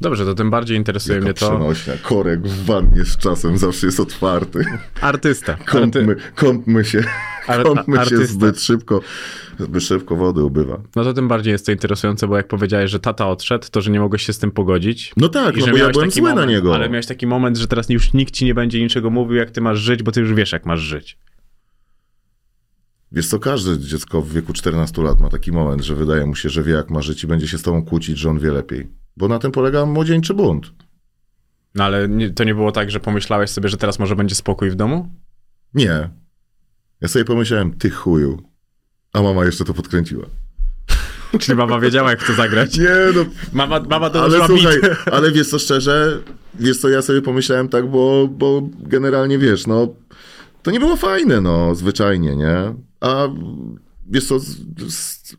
Dobrze, 0.00 0.24
to 0.24 0.34
tym 0.34 0.50
bardziej 0.50 0.76
interesuje 0.76 1.14
Jaka 1.14 1.24
mnie 1.24 1.34
to. 1.34 1.50
przenośnia. 1.50 1.94
Korek 2.02 2.40
w 2.40 2.64
wannie 2.64 3.04
z 3.04 3.16
czasem 3.16 3.58
zawsze 3.58 3.86
jest 3.86 4.00
otwarty. 4.00 4.64
Artysta. 5.00 5.56
Kąpmy, 5.72 6.16
kąpmy 6.34 6.84
się. 6.84 7.04
Ar- 7.46 7.62
Komuś 7.62 8.08
się 8.08 8.26
zbyt 8.26 8.60
szybko, 8.60 9.00
zbyt 9.58 9.82
szybko 9.82 10.16
wody 10.16 10.42
ubywa. 10.42 10.80
No 10.96 11.04
to 11.04 11.12
tym 11.12 11.28
bardziej 11.28 11.52
jest 11.52 11.66
to 11.66 11.72
interesujące, 11.72 12.28
bo 12.28 12.36
jak 12.36 12.48
powiedziałeś, 12.48 12.90
że 12.90 13.00
tata 13.00 13.28
odszedł, 13.28 13.66
to 13.70 13.80
że 13.80 13.90
nie 13.90 14.00
mogłeś 14.00 14.22
się 14.26 14.32
z 14.32 14.38
tym 14.38 14.50
pogodzić. 14.50 15.12
No 15.16 15.28
tak, 15.28 15.56
no 15.56 15.66
bo 15.66 15.76
ja 15.76 15.90
byłem 15.90 16.10
zły 16.10 16.22
moment, 16.22 16.38
na 16.38 16.46
niego. 16.46 16.74
Ale 16.74 16.88
miałeś 16.88 17.06
taki 17.06 17.26
moment, 17.26 17.56
że 17.56 17.66
teraz 17.66 17.90
już 17.90 18.12
nikt 18.12 18.34
ci 18.34 18.44
nie 18.44 18.54
będzie 18.54 18.82
niczego 18.82 19.10
mówił, 19.10 19.36
jak 19.36 19.50
ty 19.50 19.60
masz 19.60 19.78
żyć, 19.78 20.02
bo 20.02 20.12
ty 20.12 20.20
już 20.20 20.34
wiesz, 20.34 20.52
jak 20.52 20.66
masz 20.66 20.80
żyć. 20.80 21.18
Wiesz 23.12 23.26
co, 23.26 23.38
każde 23.38 23.78
dziecko 23.78 24.22
w 24.22 24.32
wieku 24.32 24.52
14 24.52 25.02
lat 25.02 25.20
ma 25.20 25.28
taki 25.28 25.52
moment, 25.52 25.84
że 25.84 25.94
wydaje 25.94 26.26
mu 26.26 26.34
się, 26.34 26.48
że 26.48 26.62
wie 26.62 26.72
jak 26.72 26.90
ma 26.90 27.02
żyć 27.02 27.24
i 27.24 27.26
będzie 27.26 27.48
się 27.48 27.58
z 27.58 27.62
tobą 27.62 27.84
kłócić, 27.84 28.18
że 28.18 28.30
on 28.30 28.38
wie 28.38 28.52
lepiej. 28.52 28.86
Bo 29.16 29.28
na 29.28 29.38
tym 29.38 29.52
polega 29.52 29.86
młodzieńczy 29.86 30.34
bunt. 30.34 30.72
No 31.74 31.84
ale 31.84 32.08
nie, 32.08 32.30
to 32.30 32.44
nie 32.44 32.54
było 32.54 32.72
tak, 32.72 32.90
że 32.90 33.00
pomyślałeś 33.00 33.50
sobie, 33.50 33.68
że 33.68 33.76
teraz 33.76 33.98
może 33.98 34.16
będzie 34.16 34.34
spokój 34.34 34.70
w 34.70 34.74
domu? 34.74 35.08
Nie. 35.74 36.10
Ja 37.00 37.08
sobie 37.08 37.24
pomyślałem, 37.24 37.72
ty 37.72 37.90
chuju. 37.90 38.42
A 39.12 39.22
mama 39.22 39.44
jeszcze 39.44 39.64
to 39.64 39.74
podkręciła. 39.74 40.26
Czyli 41.40 41.58
mama 41.58 41.80
wiedziała, 41.80 42.10
jak 42.10 42.26
to 42.26 42.32
zagrać. 42.32 42.78
Nie, 42.78 42.90
no 43.14 43.24
Mama, 43.52 43.80
mama 43.80 44.10
to 44.10 44.22
Ale 44.22 44.46
słuchaj, 44.46 44.80
bit. 44.80 44.90
ale 45.14 45.32
wiesz 45.32 45.48
co, 45.48 45.58
szczerze, 45.58 46.22
wiesz 46.54 46.78
co, 46.78 46.88
ja 46.88 47.02
sobie 47.02 47.22
pomyślałem 47.22 47.68
tak, 47.68 47.90
bo, 47.90 48.28
bo 48.28 48.62
generalnie 48.78 49.38
wiesz, 49.38 49.66
no, 49.66 49.88
to 50.62 50.70
nie 50.70 50.80
było 50.80 50.96
fajne, 50.96 51.40
no, 51.40 51.74
zwyczajnie, 51.74 52.36
nie? 52.36 52.74
A 53.00 53.28
wiesz 54.06 54.26
co, 54.26 54.38
z, 54.38 54.56
z, 54.88 55.36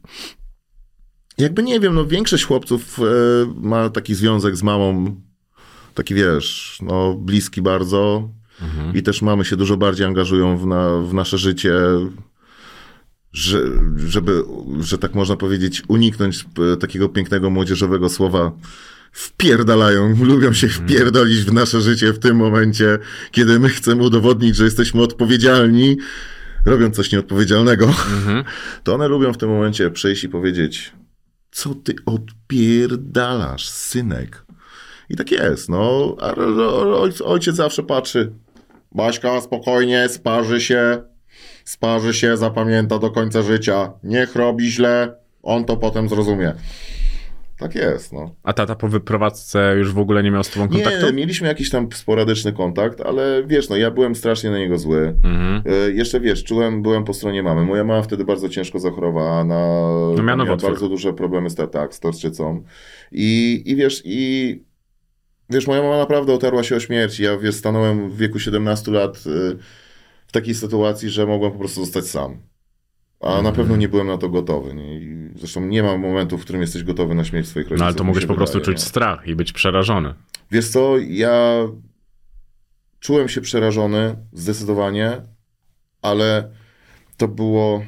jakby 1.38 1.64
nie 1.64 1.80
wiem, 1.80 1.96
no, 1.96 2.06
większość 2.06 2.46
chłopców 2.46 3.00
e, 3.00 3.04
ma 3.62 3.90
taki 3.90 4.16
związek 4.16 4.56
z 4.56 4.64
mamą, 4.64 5.16
taki 5.94 6.14
wiesz, 6.14 6.80
no, 6.82 7.14
bliski 7.14 7.62
bardzo. 7.62 8.30
I 8.94 9.04
też 9.04 9.22
mamy 9.22 9.46
się 9.46 9.56
dużo 9.56 9.78
bardziej 9.78 10.06
angażują 10.06 10.58
w, 10.58 10.66
na, 10.66 10.98
w 10.98 11.14
nasze 11.14 11.38
życie, 11.38 11.74
że, 13.34 13.60
żeby, 13.96 14.44
że 14.80 14.98
tak 14.98 15.16
można 15.16 15.36
powiedzieć, 15.36 15.84
uniknąć 15.88 16.46
e, 16.74 16.78
takiego 16.78 17.10
pięknego 17.10 17.50
młodzieżowego 17.50 18.10
słowa 18.10 18.52
wpierdalają, 19.12 20.16
lubią 20.26 20.54
się 20.54 20.68
wpierdolić 20.68 21.44
w 21.44 21.54
nasze 21.54 21.82
życie 21.82 22.14
w 22.14 22.20
tym 22.20 22.38
momencie, 22.38 23.00
kiedy 23.32 23.60
my 23.60 23.70
chcemy 23.70 24.04
udowodnić, 24.04 24.56
że 24.56 24.64
jesteśmy 24.64 25.02
odpowiedzialni, 25.02 25.98
robią 26.66 26.92
coś 26.92 27.12
nieodpowiedzialnego, 27.12 27.94
to 28.84 28.96
one 28.96 29.08
lubią 29.08 29.34
w 29.34 29.38
tym 29.38 29.50
momencie 29.50 29.92
przyjść 29.92 30.24
i 30.24 30.30
powiedzieć, 30.30 30.94
co 31.56 31.76
ty 31.76 31.95
odpierdalasz, 32.06 33.70
synek? 33.70 34.45
I 35.10 35.16
tak 35.16 35.32
jest, 35.32 35.70
no, 35.70 36.16
a 36.22 36.34
ojciec 37.26 37.56
zawsze 37.56 37.84
patrzy, 37.84 38.32
Baśka, 38.91 39.41
spokojnie, 39.41 40.10
sparzy 40.10 40.62
się, 40.62 41.03
sparzy 41.66 42.14
się, 42.14 42.38
zapamięta 42.38 42.99
do 42.99 43.12
końca 43.12 43.41
życia, 43.41 43.93
niech 44.03 44.36
robi 44.36 44.72
źle, 44.72 45.16
on 45.43 45.66
to 45.66 45.78
potem 45.78 46.10
zrozumie. 46.10 46.53
Tak 47.60 47.76
jest, 47.76 48.14
no. 48.14 48.36
A 48.43 48.53
tata 48.53 48.76
po 48.76 48.88
wyprowadzce 48.88 49.76
już 49.78 49.93
w 49.93 49.99
ogóle 49.99 50.24
nie 50.24 50.32
miał 50.32 50.43
z 50.43 50.49
tobą 50.49 50.68
kontaktu? 50.70 51.06
Nie, 51.06 51.14
mieliśmy 51.14 51.47
jakiś 51.47 51.70
tam 51.70 51.88
sporadyczny 51.93 52.53
kontakt, 52.53 53.01
ale 53.01 53.43
wiesz, 53.47 53.70
no 53.70 53.76
ja 53.78 53.91
byłem 53.91 54.16
strasznie 54.16 54.49
na 54.49 54.58
niego 54.58 54.78
zły. 54.78 55.16
Mhm. 55.24 55.64
E, 55.66 55.91
Jeszcze 55.91 56.20
wiesz, 56.20 56.43
czułem, 56.43 56.82
byłem 56.82 57.03
po 57.03 57.14
stronie 57.14 57.43
mamy. 57.43 57.64
Moja 57.66 57.84
mama 57.84 58.01
wtedy 58.01 58.26
bardzo 58.26 58.49
ciężko 58.49 58.80
zachorowała 58.80 59.43
na 59.43 59.56
No, 60.18 60.24
miała 60.24 60.36
nowotwór. 60.36 60.70
bardzo 60.70 60.89
duże 60.89 61.14
problemy 61.14 61.49
z, 61.49 61.56
tak, 61.72 61.93
z 61.93 61.99
torczycą. 61.99 62.64
I, 63.12 63.64
I 63.66 63.76
wiesz, 63.76 64.01
i 64.06 64.64
wiesz, 65.49 65.68
moja 65.68 65.82
mama 65.82 65.97
naprawdę 65.97 66.34
otarła 66.34 66.64
się 66.64 66.76
o 66.76 66.80
śmierć. 66.80 67.20
Ja 67.20 67.38
wiesz, 67.38 67.56
stanąłem 67.56 68.10
w 68.10 68.18
wieku 68.18 68.39
17 68.39 68.91
lat 68.91 69.18
y, 69.18 69.58
w 70.28 70.32
takiej 70.32 70.56
sytuacji, 70.56 71.10
że 71.10 71.26
mogłem 71.26 71.51
po 71.51 71.60
prostu 71.60 71.80
zostać 71.86 72.06
sam. 72.06 72.38
A 73.26 73.41
na 73.41 73.51
pewno 73.51 73.76
nie 73.76 73.89
byłem 73.89 74.07
na 74.07 74.17
to 74.17 74.30
gotowy. 74.30 74.73
Nie? 74.73 74.99
I 74.99 75.30
zresztą 75.36 75.65
nie 75.65 75.84
ma 75.84 75.97
momentu, 75.97 76.38
w 76.38 76.41
którym 76.41 76.61
jesteś 76.61 76.84
gotowy 76.84 77.15
na 77.15 77.23
śmierć 77.23 77.47
swoich 77.47 77.65
rodziców. 77.65 77.80
No 77.80 77.86
ale 77.86 77.95
to 77.95 78.03
mogłeś 78.03 78.26
po 78.26 78.36
prostu 78.36 78.57
wydaje, 78.57 78.76
czuć 78.76 78.84
nie? 78.86 78.89
strach 78.89 79.28
i 79.28 79.36
być 79.36 79.53
przerażony. 79.53 80.13
Wiesz 80.51 80.69
co, 80.69 80.97
ja 80.97 81.67
czułem 82.99 83.30
się 83.30 83.41
przerażony 83.41 84.15
zdecydowanie, 84.34 85.21
ale 86.01 86.51
to 87.17 87.28
było. 87.28 87.86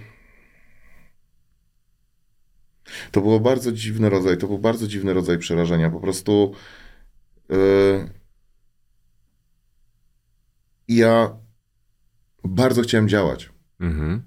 To 3.12 3.22
było 3.22 3.40
bardzo 3.40 3.72
dziwny 3.72 4.10
rodzaj, 4.10 4.38
to 4.38 4.48
był 4.48 4.60
bardzo 4.60 4.88
dziwny 4.88 5.14
rodzaj 5.14 5.38
przerażenia. 5.38 5.90
Po 5.90 6.00
prostu 6.00 6.54
yy, 7.50 8.10
ja 10.88 11.38
bardzo 12.44 12.82
chciałem 12.82 13.10
działać. 13.10 13.50
Mhm. 13.80 14.27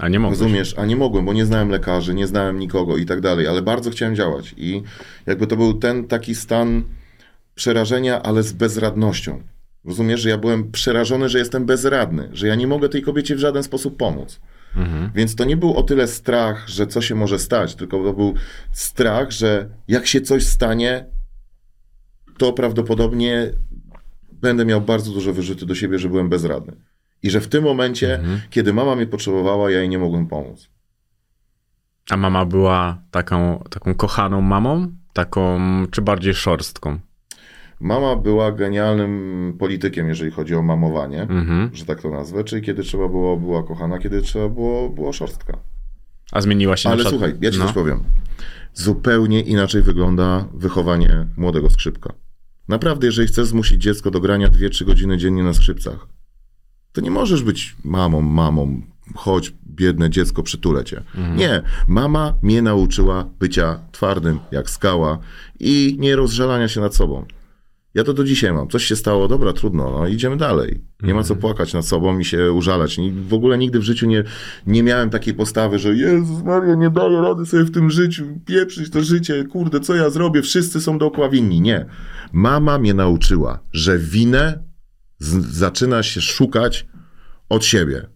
A 0.00 0.08
nie 0.08 0.18
mogłeś. 0.18 0.40
Rozumiesz, 0.40 0.74
a 0.78 0.86
nie 0.86 0.96
mogłem, 0.96 1.24
bo 1.24 1.32
nie 1.32 1.46
znałem 1.46 1.68
lekarzy, 1.68 2.14
nie 2.14 2.26
znałem 2.26 2.58
nikogo 2.58 2.96
i 2.96 3.06
tak 3.06 3.20
dalej, 3.20 3.46
ale 3.46 3.62
bardzo 3.62 3.90
chciałem 3.90 4.14
działać. 4.16 4.54
I 4.56 4.82
jakby 5.26 5.46
to 5.46 5.56
był 5.56 5.74
ten 5.74 6.08
taki 6.08 6.34
stan 6.34 6.82
przerażenia, 7.54 8.22
ale 8.22 8.42
z 8.42 8.52
bezradnością. 8.52 9.42
Rozumiesz, 9.84 10.20
że 10.20 10.28
ja 10.28 10.38
byłem 10.38 10.70
przerażony, 10.70 11.28
że 11.28 11.38
jestem 11.38 11.66
bezradny, 11.66 12.28
że 12.32 12.46
ja 12.46 12.54
nie 12.54 12.66
mogę 12.66 12.88
tej 12.88 13.02
kobiecie 13.02 13.36
w 13.36 13.38
żaden 13.38 13.62
sposób 13.62 13.96
pomóc. 13.96 14.40
Mhm. 14.76 15.10
Więc 15.14 15.34
to 15.34 15.44
nie 15.44 15.56
był 15.56 15.76
o 15.76 15.82
tyle 15.82 16.06
strach, 16.06 16.68
że 16.68 16.86
co 16.86 17.02
się 17.02 17.14
może 17.14 17.38
stać, 17.38 17.74
tylko 17.74 18.04
to 18.04 18.12
był 18.12 18.34
strach, 18.72 19.30
że 19.30 19.68
jak 19.88 20.06
się 20.06 20.20
coś 20.20 20.46
stanie, 20.46 21.06
to 22.38 22.52
prawdopodobnie 22.52 23.50
będę 24.32 24.64
miał 24.64 24.80
bardzo 24.80 25.12
duże 25.12 25.32
wyrzuty 25.32 25.66
do 25.66 25.74
siebie, 25.74 25.98
że 25.98 26.08
byłem 26.08 26.28
bezradny. 26.28 26.72
I 27.22 27.30
że 27.30 27.40
w 27.40 27.48
tym 27.48 27.64
momencie, 27.64 28.14
Mhm. 28.18 28.40
kiedy 28.50 28.72
mama 28.72 28.96
mnie 28.96 29.06
potrzebowała, 29.06 29.70
ja 29.70 29.78
jej 29.78 29.88
nie 29.88 29.98
mogłem 29.98 30.26
pomóc. 30.26 30.68
A 32.10 32.16
mama 32.16 32.44
była 32.44 33.02
taką, 33.10 33.62
taką 33.70 33.94
kochaną 33.94 34.40
mamą? 34.40 34.88
Taką, 35.12 35.60
czy 35.90 36.02
bardziej 36.02 36.34
szorstką? 36.34 36.98
Mama 37.80 38.16
była 38.16 38.52
genialnym 38.52 39.54
politykiem, 39.58 40.08
jeżeli 40.08 40.30
chodzi 40.30 40.54
o 40.54 40.62
mamowanie, 40.62 41.22
Mhm. 41.22 41.70
że 41.74 41.84
tak 41.84 42.02
to 42.02 42.10
nazwę, 42.10 42.44
czyli 42.44 42.62
kiedy 42.62 42.82
trzeba 42.82 43.08
było, 43.08 43.36
była 43.36 43.62
kochana, 43.62 43.98
kiedy 43.98 44.22
trzeba 44.22 44.48
było, 44.48 44.88
była 44.90 45.12
szorstka. 45.12 45.58
A 46.32 46.40
zmieniła 46.40 46.76
się 46.76 46.88
na 46.88 46.92
Ale 46.92 47.04
przykład... 47.04 47.20
słuchaj, 47.20 47.38
ja 47.42 47.50
ci 47.50 47.58
no. 47.58 47.64
coś 47.64 47.74
powiem. 47.74 48.04
Zupełnie 48.74 49.40
inaczej 49.40 49.82
wygląda 49.82 50.44
wychowanie 50.54 51.26
młodego 51.36 51.70
skrzypka. 51.70 52.12
Naprawdę, 52.68 53.06
jeżeli 53.06 53.28
chcesz 53.28 53.46
zmusić 53.46 53.82
dziecko 53.82 54.10
do 54.10 54.20
grania 54.20 54.48
2-3 54.48 54.84
godziny 54.84 55.16
dziennie 55.18 55.42
na 55.42 55.54
skrzypcach, 55.54 56.06
to 56.92 57.00
nie 57.00 57.10
możesz 57.10 57.42
być 57.42 57.76
mamą, 57.84 58.22
mamą, 58.22 58.82
chodź, 59.14 59.54
biedne 59.66 60.10
dziecko, 60.10 60.42
przytulę 60.42 60.84
cię. 60.84 61.02
Nie, 61.36 61.62
mama 61.88 62.34
mnie 62.42 62.62
nauczyła 62.62 63.26
bycia 63.40 63.78
twardym 63.92 64.38
jak 64.52 64.70
skała 64.70 65.18
i 65.60 65.96
nie 65.98 66.16
rozżalania 66.16 66.68
się 66.68 66.80
nad 66.80 66.94
sobą. 66.94 67.24
Ja 67.94 68.04
to 68.04 68.14
do 68.14 68.24
dzisiaj 68.24 68.52
mam. 68.52 68.68
Coś 68.68 68.84
się 68.84 68.96
stało, 68.96 69.28
dobra, 69.28 69.52
trudno, 69.52 69.90
no 69.90 70.08
idziemy 70.08 70.36
dalej. 70.36 70.80
Nie 71.02 71.14
ma 71.14 71.22
co 71.22 71.36
płakać 71.36 71.74
nad 71.74 71.86
sobą 71.86 72.18
i 72.18 72.24
się 72.24 72.52
użalać. 72.52 73.00
W 73.28 73.34
ogóle 73.34 73.58
nigdy 73.58 73.78
w 73.78 73.82
życiu 73.82 74.06
nie, 74.06 74.24
nie 74.66 74.82
miałem 74.82 75.10
takiej 75.10 75.34
postawy, 75.34 75.78
że 75.78 75.94
Jezus 75.94 76.42
Maria, 76.42 76.74
nie 76.74 76.90
daję 76.90 77.20
rady 77.20 77.46
sobie 77.46 77.64
w 77.64 77.70
tym 77.70 77.90
życiu, 77.90 78.24
pieprzyć 78.46 78.90
to 78.90 79.02
życie, 79.02 79.44
kurde, 79.44 79.80
co 79.80 79.94
ja 79.94 80.10
zrobię, 80.10 80.42
wszyscy 80.42 80.80
są 80.80 80.98
dookoła 80.98 81.28
winni. 81.28 81.60
Nie. 81.60 81.86
Mama 82.32 82.78
mnie 82.78 82.94
nauczyła, 82.94 83.58
że 83.72 83.98
winę 83.98 84.69
z- 85.20 85.46
zaczyna 85.46 86.02
się 86.02 86.20
szukać 86.20 86.86
od 87.48 87.64
siebie. 87.64 88.06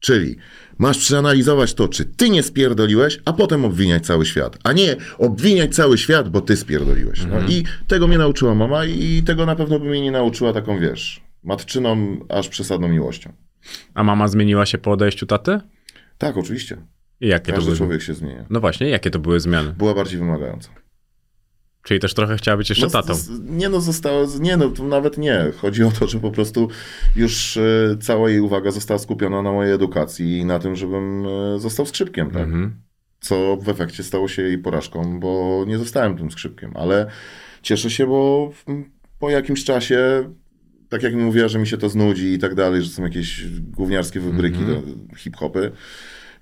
Czyli 0.00 0.36
masz 0.78 0.98
przeanalizować 0.98 1.74
to, 1.74 1.88
czy 1.88 2.04
ty 2.04 2.30
nie 2.30 2.42
spierdoliłeś, 2.42 3.20
a 3.24 3.32
potem 3.32 3.64
obwiniać 3.64 4.06
cały 4.06 4.26
świat. 4.26 4.58
A 4.64 4.72
nie 4.72 4.96
obwiniać 5.18 5.74
cały 5.74 5.98
świat, 5.98 6.28
bo 6.28 6.40
ty 6.40 6.56
spierdoliłeś. 6.56 7.24
No 7.24 7.40
i 7.48 7.64
tego 7.86 8.08
mnie 8.08 8.18
nauczyła 8.18 8.54
mama 8.54 8.84
i 8.84 9.22
tego 9.26 9.46
na 9.46 9.56
pewno 9.56 9.78
by 9.78 9.88
mnie 9.90 10.00
nie 10.00 10.10
nauczyła 10.10 10.52
taką, 10.52 10.78
wiesz, 10.78 11.20
matczyną, 11.44 12.16
aż 12.28 12.48
przesadną 12.48 12.88
miłością. 12.88 13.32
A 13.94 14.04
mama 14.04 14.28
zmieniła 14.28 14.66
się 14.66 14.78
po 14.78 14.90
odejściu 14.90 15.26
taty? 15.26 15.60
Tak, 16.18 16.36
oczywiście. 16.36 16.76
I 17.20 17.28
jakie 17.28 17.46
to 17.46 17.52
Każdy 17.52 17.66
były? 17.66 17.76
człowiek 17.76 18.02
się 18.02 18.14
zmienia. 18.14 18.44
No 18.50 18.60
właśnie, 18.60 18.88
jakie 18.88 19.10
to 19.10 19.18
były 19.18 19.40
zmiany? 19.40 19.72
Była 19.78 19.94
bardziej 19.94 20.18
wymagająca. 20.18 20.70
Czyli 21.82 22.00
też 22.00 22.14
trochę 22.14 22.36
chciała 22.36 22.56
być 22.56 22.68
jeszcze 22.68 22.86
No, 22.86 22.90
tatą. 22.92 23.12
Nie 23.40 23.68
no, 23.68 23.80
zostało, 23.80 24.26
nie 24.40 24.56
no, 24.56 24.68
to 24.68 24.84
nawet 24.84 25.18
nie. 25.18 25.44
Chodzi 25.56 25.82
o 25.84 25.90
to, 25.90 26.06
że 26.06 26.20
po 26.20 26.30
prostu 26.30 26.68
już 27.16 27.56
e, 27.56 27.96
cała 28.00 28.30
jej 28.30 28.40
uwaga 28.40 28.70
została 28.70 28.98
skupiona 28.98 29.42
na 29.42 29.52
mojej 29.52 29.72
edukacji 29.74 30.38
i 30.38 30.44
na 30.44 30.58
tym, 30.58 30.76
żebym 30.76 31.26
e, 31.26 31.58
został 31.58 31.86
skrzypkiem, 31.86 32.30
tak? 32.30 32.42
Mhm. 32.42 32.82
Co 33.20 33.56
w 33.56 33.68
efekcie 33.68 34.02
stało 34.02 34.28
się 34.28 34.42
jej 34.42 34.58
porażką, 34.58 35.20
bo 35.20 35.64
nie 35.68 35.78
zostałem 35.78 36.16
tym 36.16 36.30
skrzypkiem, 36.30 36.72
ale 36.74 37.06
cieszę 37.62 37.90
się, 37.90 38.06
bo 38.06 38.52
po 39.18 39.30
jakimś 39.30 39.64
czasie, 39.64 40.30
tak 40.88 41.02
jak 41.02 41.14
mi 41.14 41.22
mówiła, 41.22 41.48
że 41.48 41.58
mi 41.58 41.66
się 41.66 41.78
to 41.78 41.88
znudzi 41.88 42.32
i 42.32 42.38
tak 42.38 42.54
dalej, 42.54 42.82
że 42.82 42.90
są 42.90 43.02
jakieś 43.02 43.44
gówniarskie 43.60 44.20
wybryki, 44.20 44.58
Mhm. 44.58 44.82
hip-hopy, 45.16 45.72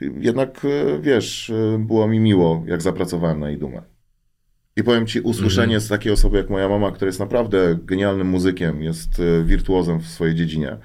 jednak 0.01 0.64
e, 0.64 0.99
wiesz, 1.01 1.53
było 1.78 2.09
mi 2.09 2.20
miło, 2.20 2.64
jak 2.66 2.82
zapracowałem 2.82 3.41
na 3.41 3.49
jej 3.51 3.59
dumę. 3.59 3.82
I 4.80 4.84
powiem 4.84 5.06
ci, 5.06 5.20
usłyszenie 5.20 5.64
Mhm. 5.74 5.80
z 5.80 5.88
takiej 5.88 6.12
osoby 6.12 6.36
jak 6.36 6.50
moja 6.50 6.68
mama, 6.68 6.92
która 6.92 7.06
jest 7.06 7.20
naprawdę 7.20 7.78
genialnym 7.84 8.26
muzykiem, 8.26 8.82
jest 8.82 9.20
e, 9.20 9.44
wirtuozem 9.44 9.98
w 10.00 10.06
swojej 10.06 10.34
dziedzinie. 10.34 10.76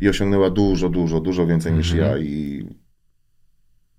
i 0.00 0.08
osiągnęła 0.08 0.50
dużo, 0.50 0.88
dużo, 0.88 1.20
dużo 1.20 1.46
więcej 1.46 1.72
niż 1.72 1.92
Mhm. 1.92 2.10
ja 2.12 2.18
i 2.18 2.64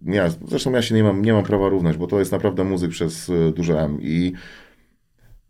ja, 0.05 0.29
zresztą 0.47 0.71
ja 0.71 0.81
się 0.81 0.95
nie 0.95 1.03
mam, 1.03 1.21
nie 1.21 1.33
mam 1.33 1.43
prawa 1.43 1.69
równać, 1.69 1.97
bo 1.97 2.07
to 2.07 2.19
jest 2.19 2.31
naprawdę 2.31 2.63
muzyk 2.63 2.91
przez 2.91 3.29
y, 3.29 3.53
duże 3.55 3.79
M 3.79 3.97
i 4.01 4.33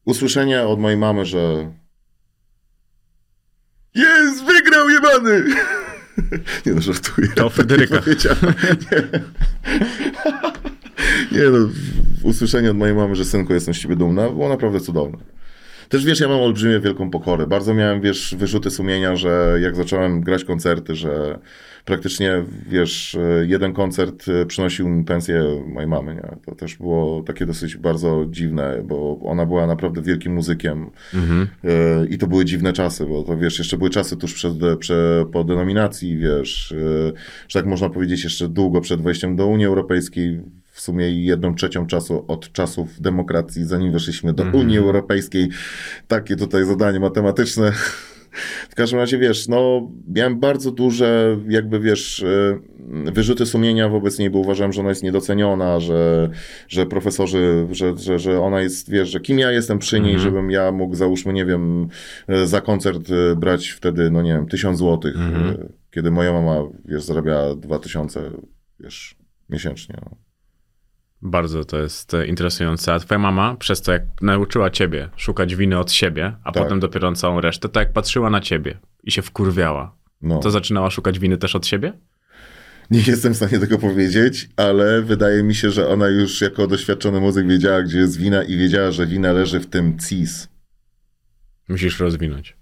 usłyszenie 0.05 0.61
od 0.63 0.79
mojej 0.79 0.97
mamy, 0.97 1.25
że 1.25 1.71
jest, 3.95 4.43
wygrał 4.45 4.89
jebany! 4.89 5.43
Nie 6.65 6.73
no, 6.73 6.82
żartuję. 6.82 7.27
To 7.27 7.49
powiedziałem. 7.49 8.39
Nie. 8.91 9.19
nie 11.32 11.49
no, 11.49 11.69
usłyszenie 12.24 12.72
od 12.72 12.78
mojej 12.78 12.95
mamy, 12.95 13.15
że 13.15 13.26
synku 13.26 13.53
jestem 13.53 13.74
z 13.74 13.80
ciebie 13.80 13.95
dumna, 13.95 14.30
było 14.30 14.49
naprawdę 14.49 14.80
cudowne. 14.80 15.17
Też 15.89 16.05
wiesz, 16.05 16.19
ja 16.19 16.28
mam 16.28 16.39
olbrzymię 16.39 16.80
wielką 16.80 17.09
pokorę. 17.09 17.47
Bardzo 17.47 17.74
miałem, 17.74 18.01
wiesz, 18.01 18.36
wyrzuty 18.38 18.72
sumienia, 18.72 19.15
że 19.15 19.57
jak 19.61 19.76
zacząłem 19.76 20.22
grać 20.22 20.43
koncerty, 20.43 20.95
że 20.95 21.39
praktycznie, 21.86 22.43
wiesz, 22.69 23.17
jeden 23.47 23.73
koncert 23.73 24.25
przynosił 24.47 24.89
mi 24.89 25.03
pensję 25.03 25.43
mojej 25.67 25.89
mamy, 25.89 26.15
nie? 26.15 26.38
To 26.45 26.55
też 26.55 26.75
było 26.75 27.23
takie 27.23 27.45
dosyć 27.45 27.77
bardzo 27.77 28.25
dziwne, 28.29 28.84
bo 28.86 29.19
ona 29.23 29.45
była 29.45 29.67
naprawdę 29.67 30.01
wielkim 30.01 30.34
muzykiem 30.34 30.91
Mhm. 31.13 31.47
E, 31.63 32.05
I 32.05 32.17
to 32.17 32.27
były 32.27 32.45
dziwne 32.45 32.73
czasy, 32.73 33.05
bo 33.05 33.23
to 33.23 33.38
wiesz, 33.38 33.59
jeszcze 33.59 33.77
były 33.77 33.89
czasy 33.89 34.17
tuż 34.17 34.34
przed, 34.34 34.53
prze, 34.79 35.25
po 35.32 35.43
denominacji, 35.43 36.17
wiesz, 36.17 36.71
e, 36.71 37.11
że 37.47 37.59
tak 37.59 37.65
można 37.65 37.89
powiedzieć, 37.89 38.23
jeszcze 38.23 38.47
długo 38.47 38.82
przed 38.82 39.01
wejściem 39.01 39.36
do 39.36 39.47
Unii 39.47 39.65
Europejskiej, 39.65 40.41
w 40.71 40.82
sumie 40.82 41.25
jedną 41.25 41.55
trzecią 41.55 41.88
czasu 41.88 42.25
od 42.27 42.51
czasów 42.51 43.01
demokracji, 43.01 43.65
zanim 43.65 43.91
weszliśmy 43.91 44.34
do 44.34 44.43
Unii 44.43 44.77
Europejskiej. 44.77 45.49
Takie 46.07 46.36
tutaj 46.36 46.65
zadanie 46.65 46.99
matematyczne. 46.99 47.71
W 48.69 48.75
każdym 48.75 48.99
razie, 48.99 49.17
wiesz, 49.17 49.47
no, 49.47 49.91
miałem 50.07 50.39
bardzo 50.39 50.71
duże, 50.71 51.38
jakby, 51.47 51.79
wiesz, 51.79 52.23
e, 52.23 52.59
wyrzuty 53.11 53.45
sumienia 53.45 53.89
wobec 53.89 54.19
niej, 54.19 54.29
bo 54.29 54.39
uważałem, 54.39 54.73
że 54.73 54.82
ona 54.82 54.89
jest 54.89 55.03
niedoceniona, 55.03 55.79
że, 55.79 56.29
że 56.67 56.86
profesorzy, 56.86 57.67
że, 57.71 57.97
że, 57.97 58.19
że 58.19 58.41
ona 58.41 58.61
jest, 58.61 58.89
wiesz, 58.89 59.09
że 59.09 59.19
kim 59.19 59.39
ja 59.39 59.51
jestem 59.51 59.79
przy 59.79 59.99
niej, 59.99 60.19
żebym 60.19 60.51
ja 60.51 60.71
mógł, 60.71 60.95
załóżmy, 60.95 61.34
nie 61.34 61.45
wiem, 61.45 61.88
e, 62.27 62.47
za 62.47 62.61
koncert 62.61 63.09
e, 63.11 63.36
brać 63.36 63.69
wtedy, 63.69 64.11
no 64.11 64.21
nie 64.21 64.34
wiem, 64.34 64.47
tysiąc 64.47 64.77
złotych, 64.77 65.15
e, 65.17 65.67
kiedy 65.91 66.11
moja 66.11 66.34
mama, 66.34 66.63
wiesz, 66.86 67.03
zarabia 67.03 67.55
dwa 67.55 67.79
tysiące, 67.79 68.32
wiesz, 68.79 69.15
miesięcznie. 69.49 69.95
No. 70.05 70.30
Bardzo 71.22 71.65
to 71.65 71.78
jest 71.82 72.13
e, 72.13 72.26
interesujące. 72.28 72.93
A 72.93 72.99
twoja 72.99 73.19
mama, 73.19 73.55
przez 73.55 73.82
to 73.82 73.91
jak 73.91 74.03
nauczyła 74.22 74.69
ciebie 74.69 75.09
szukać 75.15 75.55
winy 75.55 75.80
od 75.80 75.91
siebie, 75.91 76.34
a 76.43 76.51
Tak. 76.51 76.63
potem 76.63 76.80
dopiero 76.80 77.13
całą 77.13 77.41
resztę, 77.41 77.69
to 77.69 77.80
jak 77.80 77.93
patrzyła 77.93 78.30
na 78.30 78.41
ciebie 78.41 78.78
i 79.03 79.11
się 79.11 79.22
wkurwiała, 79.22 79.95
No. 80.22 80.39
to 80.39 80.51
zaczynała 80.51 80.89
szukać 80.89 81.19
winy 81.19 81.38
też 81.38 81.55
od 81.55 81.67
siebie? 81.67 81.93
Nie 82.91 82.99
jestem 83.07 83.34
w 83.34 83.36
stanie 83.36 83.59
tego 83.59 83.78
powiedzieć, 83.78 84.49
ale 84.57 85.01
wydaje 85.01 85.43
mi 85.43 85.55
się, 85.55 85.72
że 85.72 85.88
ona 85.88 86.07
już 86.07 86.41
jako 86.41 86.67
doświadczony 86.67 87.19
muzyk 87.19 87.47
wiedziała, 87.47 87.84
gdzie 87.84 87.97
jest 87.97 88.17
wina 88.17 88.43
i 88.43 88.57
wiedziała, 88.57 88.91
że 88.91 89.07
wina 89.07 89.32
leży 89.32 89.59
w 89.59 89.65
tym 89.67 89.99
cis. 89.99 90.47
Musisz 91.69 91.99
rozwinąć. 91.99 92.57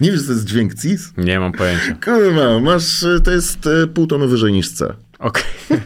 Nie 0.00 0.10
wiesz, 0.12 0.20
co 0.20 0.26
to 0.26 0.32
jest 0.32 0.44
dźwięk 0.44 0.74
cis? 0.74 1.12
Nie 1.16 1.40
mam 1.40 1.52
pojęcia. 1.52 1.94
Kurwa, 2.04 2.60
masz, 2.60 3.02
y, 3.02 3.20
to 3.24 3.30
jest 3.30 3.66
y, 3.66 3.86
pół 3.86 4.06
tonu 4.06 4.28
wyżej 4.28 4.52
niż 4.52 4.68
C. 4.72 4.94
Okej. 5.18 5.44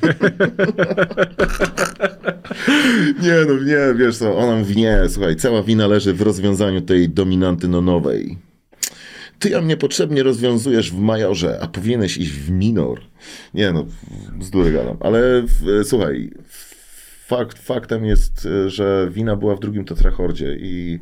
Nie, 3.22 3.34
no 3.48 3.64
nie, 3.64 3.94
wiesz 3.96 4.16
co, 4.16 4.36
ona 4.36 4.56
mówi, 4.56 4.76
nie, 4.76 5.00
słuchaj, 5.08 5.36
cała 5.36 5.62
wina 5.62 5.86
leży 5.86 6.14
w 6.14 6.22
rozwiązaniu 6.22 6.80
tej 6.80 7.08
dominanty 7.08 7.68
nonowej. 7.68 8.38
Ty 9.38 9.50
ją 9.50 9.62
niepotrzebnie 9.62 10.22
rozwiązujesz 10.22 10.90
w 10.90 10.98
majorze, 10.98 11.58
a 11.62 11.68
powinieneś 11.68 12.16
iść 12.16 12.32
w 12.32 12.50
minor. 12.50 13.00
Nie 13.54 13.72
no, 13.72 13.86
bzdury 14.32 14.72
gadam, 14.72 14.96
ale 15.00 15.42
w, 15.42 15.84
słuchaj, 15.84 16.30
fakt, 17.26 17.58
faktem 17.58 18.04
jest, 18.04 18.48
że 18.66 19.08
wina 19.12 19.36
była 19.36 19.56
w 19.56 19.60
drugim 19.60 19.84
tetrachordzie 19.84 20.56
i 20.60 21.00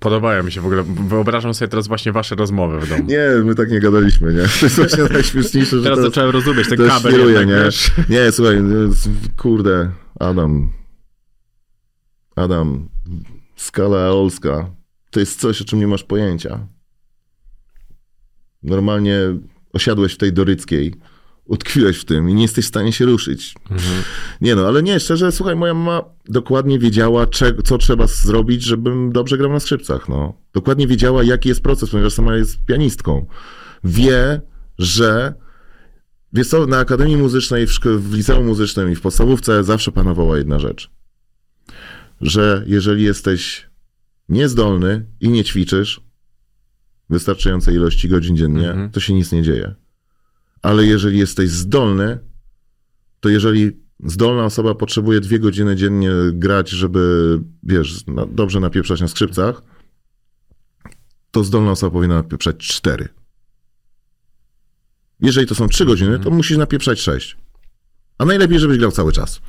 Podobają 0.00 0.42
mi 0.42 0.52
się 0.52 0.60
w 0.60 0.66
ogóle. 0.66 0.82
Wyobrażam 1.08 1.54
sobie 1.54 1.68
teraz 1.68 1.88
właśnie 1.88 2.12
wasze 2.12 2.34
rozmowy 2.34 2.80
w 2.80 2.88
domu. 2.88 3.04
nie, 3.06 3.28
my 3.44 3.54
tak 3.54 3.70
nie 3.70 3.80
gadaliśmy, 3.80 4.32
nie? 4.34 4.42
To 4.60 4.66
jest 4.66 4.76
właśnie 4.76 5.04
najśmieszniejsze, 5.04 5.76
że 5.76 5.82
Teraz 5.82 6.00
zacząłem 6.00 6.30
rozumieć 6.30 6.68
ten 6.68 6.78
kabel 6.88 7.12
świruje, 7.12 7.38
jednak, 7.38 7.58
nie? 7.58 7.64
wiesz. 7.64 7.90
Nie, 8.08 8.32
słuchaj, 8.32 8.62
no, 8.62 8.74
kurde, 9.36 9.90
Adam. 10.20 10.68
Adam, 12.36 12.88
skala 13.56 13.98
eolska 13.98 14.70
to 15.10 15.20
jest 15.20 15.40
coś, 15.40 15.62
o 15.62 15.64
czym 15.64 15.78
nie 15.78 15.86
masz 15.86 16.04
pojęcia. 16.04 16.66
Normalnie 18.62 19.18
osiadłeś 19.72 20.14
w 20.14 20.18
tej 20.18 20.32
doryckiej, 20.32 20.94
utkwiłeś 21.46 21.98
w 21.98 22.04
tym 22.04 22.30
i 22.30 22.34
nie 22.34 22.42
jesteś 22.42 22.64
w 22.64 22.68
stanie 22.68 22.92
się 22.92 23.04
ruszyć. 23.04 23.54
Nie 24.40 24.54
no, 24.54 24.66
ale 24.66 24.82
nie, 24.82 25.00
szczerze, 25.00 25.32
słuchaj, 25.32 25.56
moja 25.56 25.74
mama 25.74 26.02
dokładnie 26.28 26.78
wiedziała, 26.78 27.26
co 27.64 27.78
trzeba 27.78 28.06
zrobić, 28.06 28.62
żebym 28.62 29.12
dobrze 29.12 29.38
grał 29.38 29.52
na 29.52 29.60
skrzypcach, 29.60 30.08
no. 30.08 30.34
Dokładnie 30.52 30.86
wiedziała, 30.86 31.24
jaki 31.24 31.48
jest 31.48 31.60
proces, 31.62 31.90
ponieważ 31.90 32.12
sama 32.12 32.36
jest 32.36 32.64
pianistką. 32.64 33.26
Wie, 33.84 34.40
że 34.78 35.34
Wiesz 36.32 36.48
co, 36.48 36.66
na 36.66 36.78
Akademii 36.78 37.16
Muzycznej, 37.16 37.66
w, 37.66 37.70
szko- 37.70 37.98
w 37.98 38.14
liceum 38.14 38.46
muzycznym 38.46 38.92
i 38.92 38.94
w 38.94 39.00
podstawówce 39.00 39.64
zawsze 39.64 39.92
panowała 39.92 40.38
jedna 40.38 40.58
rzecz. 40.58 40.90
Że 42.20 42.62
jeżeli 42.66 43.02
jesteś 43.04 43.66
niezdolny 44.28 45.06
i 45.20 45.28
nie 45.28 45.44
ćwiczysz 45.44 46.00
wystarczającej 47.10 47.74
ilości 47.74 48.08
godzin 48.08 48.36
dziennie, 48.36 48.70
Mhm. 48.70 48.90
to 48.90 49.00
się 49.00 49.14
nic 49.14 49.32
nie 49.32 49.42
dzieje. 49.42 49.74
Ale 50.62 50.86
jeżeli 50.86 51.18
jesteś 51.18 51.50
zdolny, 51.50 52.18
to 53.20 53.28
jeżeli 53.28 53.86
zdolna 54.04 54.44
osoba 54.44 54.74
potrzebuje 54.74 55.20
dwie 55.20 55.38
godziny 55.38 55.76
dziennie 55.76 56.10
grać, 56.32 56.70
żeby, 56.70 57.38
wiesz, 57.62 58.04
dobrze 58.32 58.60
napieprzać 58.60 59.00
na 59.00 59.08
skrzypcach, 59.08 59.62
to 61.30 61.44
zdolna 61.44 61.70
osoba 61.70 61.92
powinna 61.92 62.14
napieprzać 62.14 62.56
cztery. 62.56 63.08
Jeżeli 65.20 65.46
to 65.46 65.54
są 65.54 65.68
3 65.68 65.84
godziny, 65.84 66.18
to 66.18 66.30
musisz 66.30 66.56
napieprzać 66.56 67.00
6. 67.00 67.36
A 68.18 68.24
najlepiej, 68.24 68.58
żebyś 68.58 68.78
grał 68.78 68.90
cały 68.90 69.12
czas. 69.12 69.40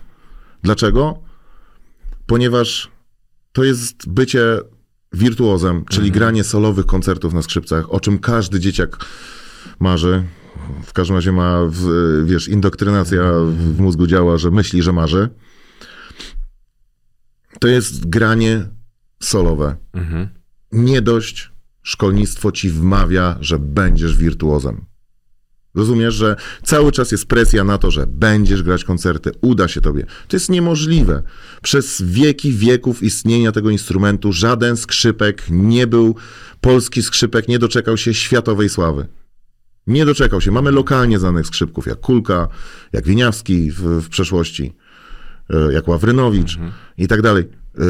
Dlaczego? 0.64 1.24
Ponieważ 2.26 2.92
to 3.52 3.64
jest 3.64 4.10
bycie 4.10 4.60
wirtuozem, 5.14 5.86
czyli 5.86 6.12
granie 6.12 6.44
solowych 6.44 6.86
koncertów 6.86 7.34
na 7.34 7.42
skrzypcach, 7.42 7.94
o 7.94 8.00
czym 8.00 8.20
każdy 8.20 8.60
dzieciak 8.60 9.06
marzy. 9.80 10.24
W 10.84 10.94
każdym 10.94 11.16
razie 11.16 11.32
ma, 11.32 11.60
wiesz, 12.24 12.48
indoktrynacja 12.48 13.24
w 13.50 13.80
mózgu 13.80 14.08
działa, 14.08 14.38
że 14.38 14.52
myśli, 14.52 14.84
że 14.84 14.94
marzy. 14.94 15.30
To 17.60 17.68
jest 17.68 18.10
granie 18.10 18.68
solowe. 19.20 19.76
Mhm. 19.94 20.30
Nie 20.72 21.02
dość 21.02 21.52
szkolnictwo 21.84 22.52
ci 22.52 22.70
wmawia, 22.70 23.38
że 23.42 23.60
będziesz 23.60 24.18
wirtuozem. 24.18 24.86
Rozumiesz, 25.76 26.16
że 26.16 26.36
cały 26.64 26.92
czas 26.92 27.12
jest 27.12 27.26
presja 27.26 27.64
na 27.64 27.78
to, 27.78 27.92
że 27.92 28.08
będziesz 28.08 28.64
grać 28.64 28.84
koncerty, 28.84 29.32
uda 29.42 29.68
się 29.68 29.82
tobie. 29.82 30.06
To 30.28 30.36
jest 30.36 30.50
niemożliwe. 30.50 31.24
Przez 31.62 32.02
wieki 32.02 32.52
wieków 32.52 33.04
istnienia 33.04 33.52
tego 33.52 33.70
instrumentu 33.70 34.34
żaden 34.34 34.78
skrzypek 34.78 35.44
nie 35.50 35.88
był, 35.88 36.16
polski 36.62 37.04
skrzypek 37.04 37.48
nie 37.48 37.60
doczekał 37.60 37.98
się 37.98 38.14
światowej 38.14 38.70
sławy. 38.70 39.08
Nie 39.88 40.06
doczekał 40.06 40.42
się. 40.42 40.52
Mamy 40.52 40.72
lokalnie 40.72 41.20
znanych 41.20 41.48
skrzypków, 41.48 41.86
jak 41.86 42.00
Kulka, 42.00 42.48
jak 42.94 43.06
Winiawski 43.06 43.72
w, 43.72 43.82
w 43.82 44.10
przeszłości, 44.10 44.76
e, 45.50 45.74
jak 45.74 45.88
Ławrynowicz 45.88 46.60
i 46.98 47.08
tak 47.08 47.22
dalej. 47.22 47.44
E, 47.78 47.84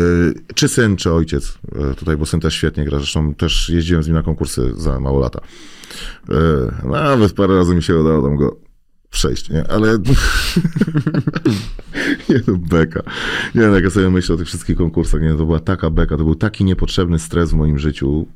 Czy 0.55 0.67
syn, 0.67 0.95
czy 0.95 1.11
ojciec. 1.11 1.57
E, 1.75 1.93
Tutaj, 1.93 2.17
bo 2.17 2.25
syn 2.25 2.39
też 2.39 2.53
świetnie 2.53 2.85
gra. 2.85 2.97
Zresztą 2.97 3.33
też 3.33 3.69
jeździłem 3.69 4.03
z 4.03 4.07
nim 4.07 4.15
na 4.15 4.23
konkursy 4.23 4.71
za 4.75 4.99
mało 4.99 5.19
lata. 5.19 5.41
Nawet 6.83 7.33
parę 7.33 7.55
razy 7.55 7.75
mi 7.75 7.83
się 7.83 7.97
udało 7.97 8.21
tam 8.21 8.35
go 8.35 8.67
przejść, 9.09 9.49
nie? 9.49 9.71
Ale... 9.71 9.97
nie 12.29 12.41
no, 12.47 12.57
beka. 12.57 13.03
Nie 13.55 13.61
no, 13.61 13.75
jak 13.75 13.83
ja 13.83 13.89
sobie 13.89 14.09
myślę 14.09 14.35
o 14.35 14.37
tych 14.37 14.47
wszystkich 14.47 14.77
konkursach, 14.77 15.21
nie? 15.21 15.29
To 15.29 15.45
była 15.45 15.59
taka 15.59 15.89
beka, 15.89 16.17
to 16.17 16.23
był 16.23 16.35
taki 16.35 16.63
niepotrzebny 16.65 17.19
stres 17.19 17.51
w 17.51 17.53
moim 17.53 17.79
życiu. 17.79 18.27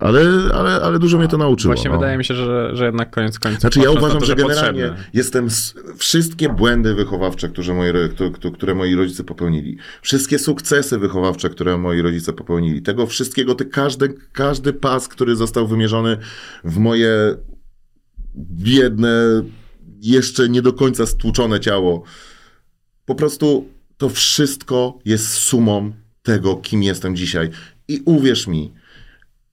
Ale, 0.00 0.20
ale, 0.54 0.82
ale 0.82 0.98
dużo 0.98 1.18
mnie 1.18 1.28
to 1.28 1.38
nauczyło. 1.38 1.74
Właśnie 1.74 1.90
no. 1.90 1.98
wydaje 1.98 2.18
mi 2.18 2.24
się, 2.24 2.34
że, 2.34 2.76
że 2.76 2.84
jednak 2.84 3.10
koniec 3.10 3.38
końców. 3.38 3.60
Znaczy 3.60 3.80
ja 3.80 3.90
uważam, 3.90 4.20
to, 4.20 4.26
że 4.26 4.36
generalnie 4.36 4.82
potrzebne. 4.82 5.10
jestem 5.14 5.48
wszystkie 5.96 6.48
błędy 6.48 6.94
wychowawcze, 6.94 7.48
które 7.48 7.74
moi, 7.74 7.92
które 8.54 8.74
moi 8.74 8.94
rodzice 8.94 9.24
popełnili, 9.24 9.78
wszystkie 10.02 10.38
sukcesy 10.38 10.98
wychowawcze, 10.98 11.50
które 11.50 11.78
moi 11.78 12.02
rodzice 12.02 12.32
popełnili, 12.32 12.82
tego 12.82 13.06
wszystkiego, 13.06 13.54
ty, 13.54 13.64
każdy, 13.64 14.14
każdy 14.32 14.72
pas, 14.72 15.08
który 15.08 15.36
został 15.36 15.66
wymierzony 15.66 16.16
w 16.64 16.78
moje 16.78 17.36
biedne, 18.36 19.42
jeszcze 20.00 20.48
nie 20.48 20.62
do 20.62 20.72
końca 20.72 21.06
stłuczone 21.06 21.60
ciało, 21.60 22.02
po 23.04 23.14
prostu 23.14 23.68
to 23.96 24.08
wszystko 24.08 24.98
jest 25.04 25.28
sumą 25.28 25.92
tego, 26.22 26.56
kim 26.56 26.82
jestem 26.82 27.16
dzisiaj. 27.16 27.50
I 27.88 28.02
uwierz 28.04 28.46
mi, 28.46 28.72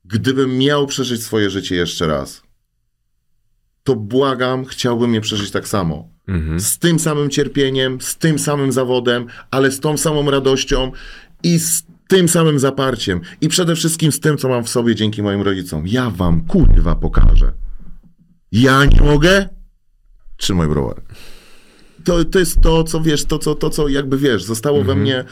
gdybym 0.08 0.58
miał 0.58 0.88
przeżyć 0.88 1.24
swoje 1.24 1.50
życie 1.50 1.76
jeszcze 1.76 2.08
raz, 2.08 2.44
to 3.84 3.96
błagam, 3.96 4.66
chciałbym 4.66 5.14
je 5.14 5.22
przeżyć 5.22 5.52
tak 5.52 5.68
samo. 5.68 6.10
Mhm. 6.28 6.60
Z 6.60 6.78
tym 6.78 7.00
samym 7.00 7.30
cierpieniem, 7.30 8.02
z 8.02 8.18
tym 8.18 8.40
samym 8.40 8.72
zawodem, 8.72 9.26
ale 9.52 9.72
z 9.72 9.80
tą 9.80 9.98
samą 9.98 10.32
radością 10.32 10.92
i 11.44 11.60
z 11.60 11.84
tym 12.08 12.28
samym 12.28 12.60
zaparciem. 12.60 13.22
I 13.42 13.48
przede 13.48 13.76
wszystkim 13.76 14.12
z 14.12 14.20
tym, 14.20 14.38
co 14.38 14.50
mam 14.50 14.64
w 14.64 14.70
sobie 14.70 14.96
dzięki 14.96 15.24
moim 15.24 15.42
rodzicom. 15.42 15.84
Ja 15.88 16.10
wam 16.10 16.42
kurwa 16.42 16.96
pokażę. 16.96 17.54
Ja 18.52 18.86
nie 18.86 19.02
mogę? 19.02 19.50
Trzymaj 20.38 20.68
browar. 20.68 21.02
To, 22.04 22.26
to 22.26 22.40
jest 22.40 22.62
to, 22.62 22.84
co 22.84 23.02
wiesz, 23.02 23.26
to, 23.26 23.40
co, 23.40 23.56
to, 23.56 23.70
co 23.70 23.88
jakby 23.88 24.18
wiesz, 24.18 24.44
zostało 24.44 24.84
we 24.84 24.96
mnie 24.96 25.26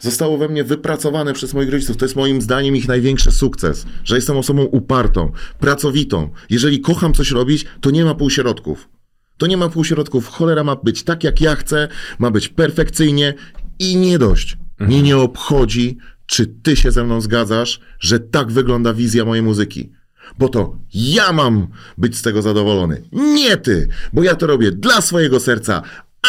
zostało 0.00 0.38
we 0.38 0.48
mnie 0.48 0.64
wypracowane 0.64 1.32
przez 1.32 1.54
moich 1.54 1.70
rodziców. 1.70 1.96
To 1.96 2.04
jest 2.04 2.16
moim 2.16 2.42
zdaniem 2.42 2.76
ich 2.76 2.88
największy 2.88 3.32
sukces, 3.32 3.86
że 4.04 4.16
jestem 4.16 4.36
osobą 4.36 4.62
upartą, 4.62 5.32
pracowitą. 5.60 6.30
Jeżeli 6.50 6.80
kocham 6.80 7.14
coś 7.14 7.30
robić, 7.30 7.64
to 7.80 7.90
nie 7.90 8.04
ma 8.04 8.14
półśrodków. 8.14 8.88
To 9.36 9.46
nie 9.46 9.56
ma 9.56 9.68
półśrodków. 9.68 10.28
Cholera 10.28 10.64
ma 10.64 10.76
być 10.76 11.02
tak, 11.02 11.24
jak 11.24 11.40
ja 11.40 11.56
chcę, 11.56 11.88
ma 12.18 12.30
być 12.30 12.48
perfekcyjnie 12.48 13.34
i 13.78 13.96
nie 13.96 14.18
dość. 14.18 14.56
Mnie 14.78 15.02
nie 15.02 15.16
obchodzi, 15.16 15.98
czy 16.26 16.46
ty 16.46 16.76
się 16.76 16.90
ze 16.90 17.04
mną 17.04 17.20
zgadzasz, 17.20 17.80
że 17.98 18.20
tak 18.20 18.52
wygląda 18.52 18.94
wizja 18.94 19.24
mojej 19.24 19.42
muzyki. 19.42 19.92
Bo 20.38 20.48
to 20.48 20.78
ja 20.94 21.32
mam 21.32 21.68
być 21.98 22.16
z 22.16 22.22
tego 22.22 22.42
zadowolony. 22.42 23.02
Nie 23.12 23.56
ty, 23.56 23.88
bo 24.12 24.22
ja 24.22 24.34
to 24.34 24.46
robię 24.46 24.72
dla 24.72 25.00
swojego 25.00 25.40
serca, 25.40 25.82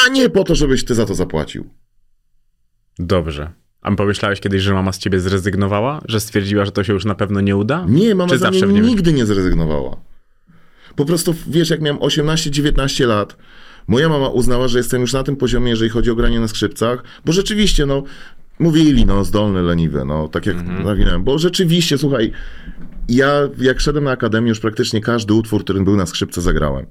a 0.05 0.09
nie 0.09 0.29
po 0.29 0.43
to, 0.43 0.55
żebyś 0.55 0.85
ty 0.85 0.95
za 0.95 1.05
to 1.05 1.15
zapłacił. 1.15 1.69
Dobrze. 2.99 3.51
A 3.81 3.95
pomyślałeś 3.95 4.39
kiedyś, 4.39 4.61
że 4.61 4.73
mama 4.73 4.91
z 4.91 4.97
ciebie 4.97 5.19
zrezygnowała? 5.19 6.01
Że 6.05 6.19
stwierdziła, 6.19 6.65
że 6.65 6.71
to 6.71 6.83
się 6.83 6.93
już 6.93 7.05
na 7.05 7.15
pewno 7.15 7.41
nie 7.41 7.55
uda? 7.55 7.85
Nie, 7.87 8.15
mama 8.15 8.29
Czy 8.29 8.37
za 8.37 8.45
zawsze 8.45 8.67
mnie 8.67 8.81
nigdy 8.81 9.13
nie 9.13 9.25
zrezygnowała. 9.25 9.97
Po 10.95 11.05
prostu, 11.05 11.35
wiesz, 11.47 11.69
jak 11.69 11.81
miałem 11.81 12.01
18-19 12.01 13.07
lat, 13.07 13.37
moja 13.87 14.09
mama 14.09 14.27
uznała, 14.27 14.67
że 14.67 14.77
jestem 14.77 15.01
już 15.01 15.13
na 15.13 15.23
tym 15.23 15.35
poziomie, 15.35 15.69
jeżeli 15.69 15.89
chodzi 15.89 16.11
o 16.11 16.15
granie 16.15 16.39
na 16.39 16.47
skrzypcach, 16.47 17.03
bo 17.25 17.31
rzeczywiście, 17.31 17.85
no, 17.85 18.03
mówili, 18.59 19.05
no, 19.05 19.23
zdolny, 19.25 19.61
leniwy, 19.61 20.05
no, 20.05 20.27
tak 20.27 20.45
jak 20.45 20.55
Mhm. 20.55 20.83
nawinąłem, 20.83 21.23
bo 21.23 21.39
rzeczywiście, 21.39 21.97
słuchaj, 21.97 22.31
ja 23.09 23.31
jak 23.57 23.79
szedłem 23.79 24.03
na 24.03 24.11
akademię, 24.11 24.49
już 24.49 24.59
praktycznie 24.59 25.01
każdy 25.01 25.33
utwór, 25.33 25.63
który 25.63 25.81
był 25.83 25.95
na 25.95 26.05
skrzypce, 26.05 26.41
zagrałem. 26.41 26.85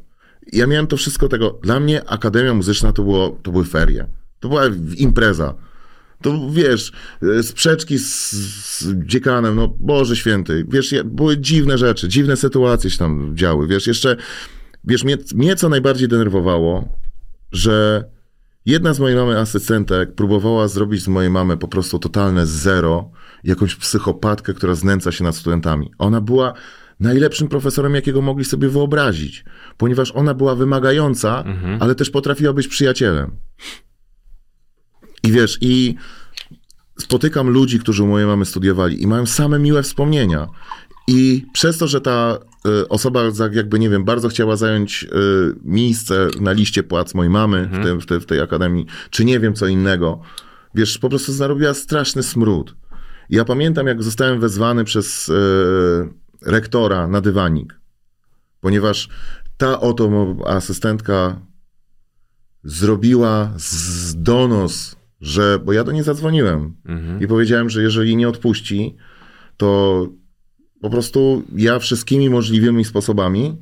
Ja 0.52 0.66
miałem 0.66 0.86
to 0.86 0.96
wszystko 0.96 1.28
tego, 1.28 1.58
dla 1.62 1.80
mnie 1.80 2.10
Akademia 2.10 2.54
Muzyczna 2.54 2.92
to, 2.92 3.02
było, 3.02 3.38
to 3.42 3.52
były 3.52 3.64
ferie, 3.64 4.06
to 4.40 4.48
była 4.48 4.62
impreza. 4.96 5.54
To 6.22 6.50
wiesz, 6.50 6.92
e, 7.38 7.42
sprzeczki 7.42 7.98
z, 7.98 8.32
z 8.32 8.94
dziekanem, 9.06 9.56
no 9.56 9.68
Boże 9.80 10.16
Święty, 10.16 10.66
wiesz, 10.68 10.94
były 11.04 11.38
dziwne 11.38 11.78
rzeczy, 11.78 12.08
dziwne 12.08 12.36
sytuacje 12.36 12.90
się 12.90 12.98
tam 12.98 13.36
działy, 13.36 13.66
wiesz, 13.66 13.86
jeszcze, 13.86 14.16
wiesz, 14.84 15.04
mnie, 15.04 15.18
mnie 15.34 15.56
co 15.56 15.68
najbardziej 15.68 16.08
denerwowało, 16.08 16.88
że 17.52 18.04
jedna 18.66 18.94
z 18.94 19.00
mojej 19.00 19.16
mamy 19.16 19.38
asystentek 19.38 20.14
próbowała 20.14 20.68
zrobić 20.68 21.02
z 21.02 21.08
mojej 21.08 21.30
mamy 21.30 21.56
po 21.56 21.68
prostu 21.68 21.98
totalne 21.98 22.46
zero, 22.46 23.10
jakąś 23.44 23.74
psychopatkę, 23.74 24.54
która 24.54 24.74
znęca 24.74 25.12
się 25.12 25.24
nad 25.24 25.36
studentami. 25.36 25.90
Ona 25.98 26.20
była 26.20 26.52
najlepszym 27.00 27.48
profesorem, 27.48 27.94
jakiego 27.94 28.22
mogli 28.22 28.44
sobie 28.44 28.68
wyobrazić, 28.68 29.44
ponieważ 29.76 30.12
ona 30.12 30.34
była 30.34 30.54
wymagająca, 30.54 31.44
ale 31.80 31.94
też 31.94 32.10
potrafiła 32.10 32.52
być 32.52 32.68
przyjacielem. 32.68 33.36
I 35.26 35.32
wiesz, 35.32 35.58
i 35.60 35.94
spotykam 36.98 37.48
ludzi, 37.50 37.78
którzy 37.78 38.02
u 38.02 38.06
mojej 38.06 38.26
mamy 38.28 38.44
studiowali 38.44 39.02
i 39.02 39.06
mają 39.06 39.26
same 39.26 39.58
miłe 39.58 39.82
wspomnienia. 39.82 40.46
I 41.08 41.46
przez 41.52 41.78
to, 41.78 41.86
że 41.88 42.00
ta 42.00 42.38
y, 42.82 42.88
osoba 42.88 43.30
za- 43.30 43.48
jakby, 43.52 43.78
nie 43.78 43.90
wiem, 43.90 44.04
bardzo 44.04 44.28
chciała 44.28 44.56
zająć 44.56 45.04
y, 45.04 45.08
miejsce 45.64 46.28
na 46.40 46.52
liście 46.52 46.82
płac 46.82 47.14
mojej 47.14 47.30
mamy 47.30 47.66
w, 47.66 47.82
tej, 47.82 48.00
w, 48.00 48.06
tej, 48.06 48.20
w 48.20 48.26
tej 48.26 48.40
akademii, 48.40 48.86
czy 49.10 49.24
nie 49.24 49.40
wiem 49.40 49.54
co 49.54 49.66
innego, 49.66 50.20
wiesz, 50.74 50.98
po 50.98 51.08
prostu 51.08 51.32
zarobiła 51.32 51.74
straszny 51.74 52.22
smród. 52.22 52.74
Ja 53.30 53.44
pamiętam, 53.44 53.86
jak 53.86 54.02
zostałem 54.02 54.40
wezwany 54.40 54.84
przez 54.84 55.28
y, 55.28 55.32
rektora 56.42 57.06
na 57.06 57.20
dywanik, 57.20 57.80
ponieważ 58.60 59.08
ta 59.56 59.80
oto 59.80 60.36
asystentka 60.46 61.40
zrobiła 62.64 63.52
z 63.56 64.14
donos, 64.22 64.95
że, 65.26 65.58
bo 65.64 65.72
ja 65.72 65.84
do 65.84 65.92
niej 65.92 66.02
zadzwoniłem 66.02 66.76
i 67.20 67.26
powiedziałem, 67.26 67.70
że 67.70 67.82
jeżeli 67.82 68.16
nie 68.16 68.28
odpuści, 68.28 68.96
to 69.56 70.08
po 70.80 70.90
prostu 70.90 71.42
ja 71.56 71.78
wszystkimi 71.78 72.30
możliwymi 72.30 72.84
sposobami 72.84 73.56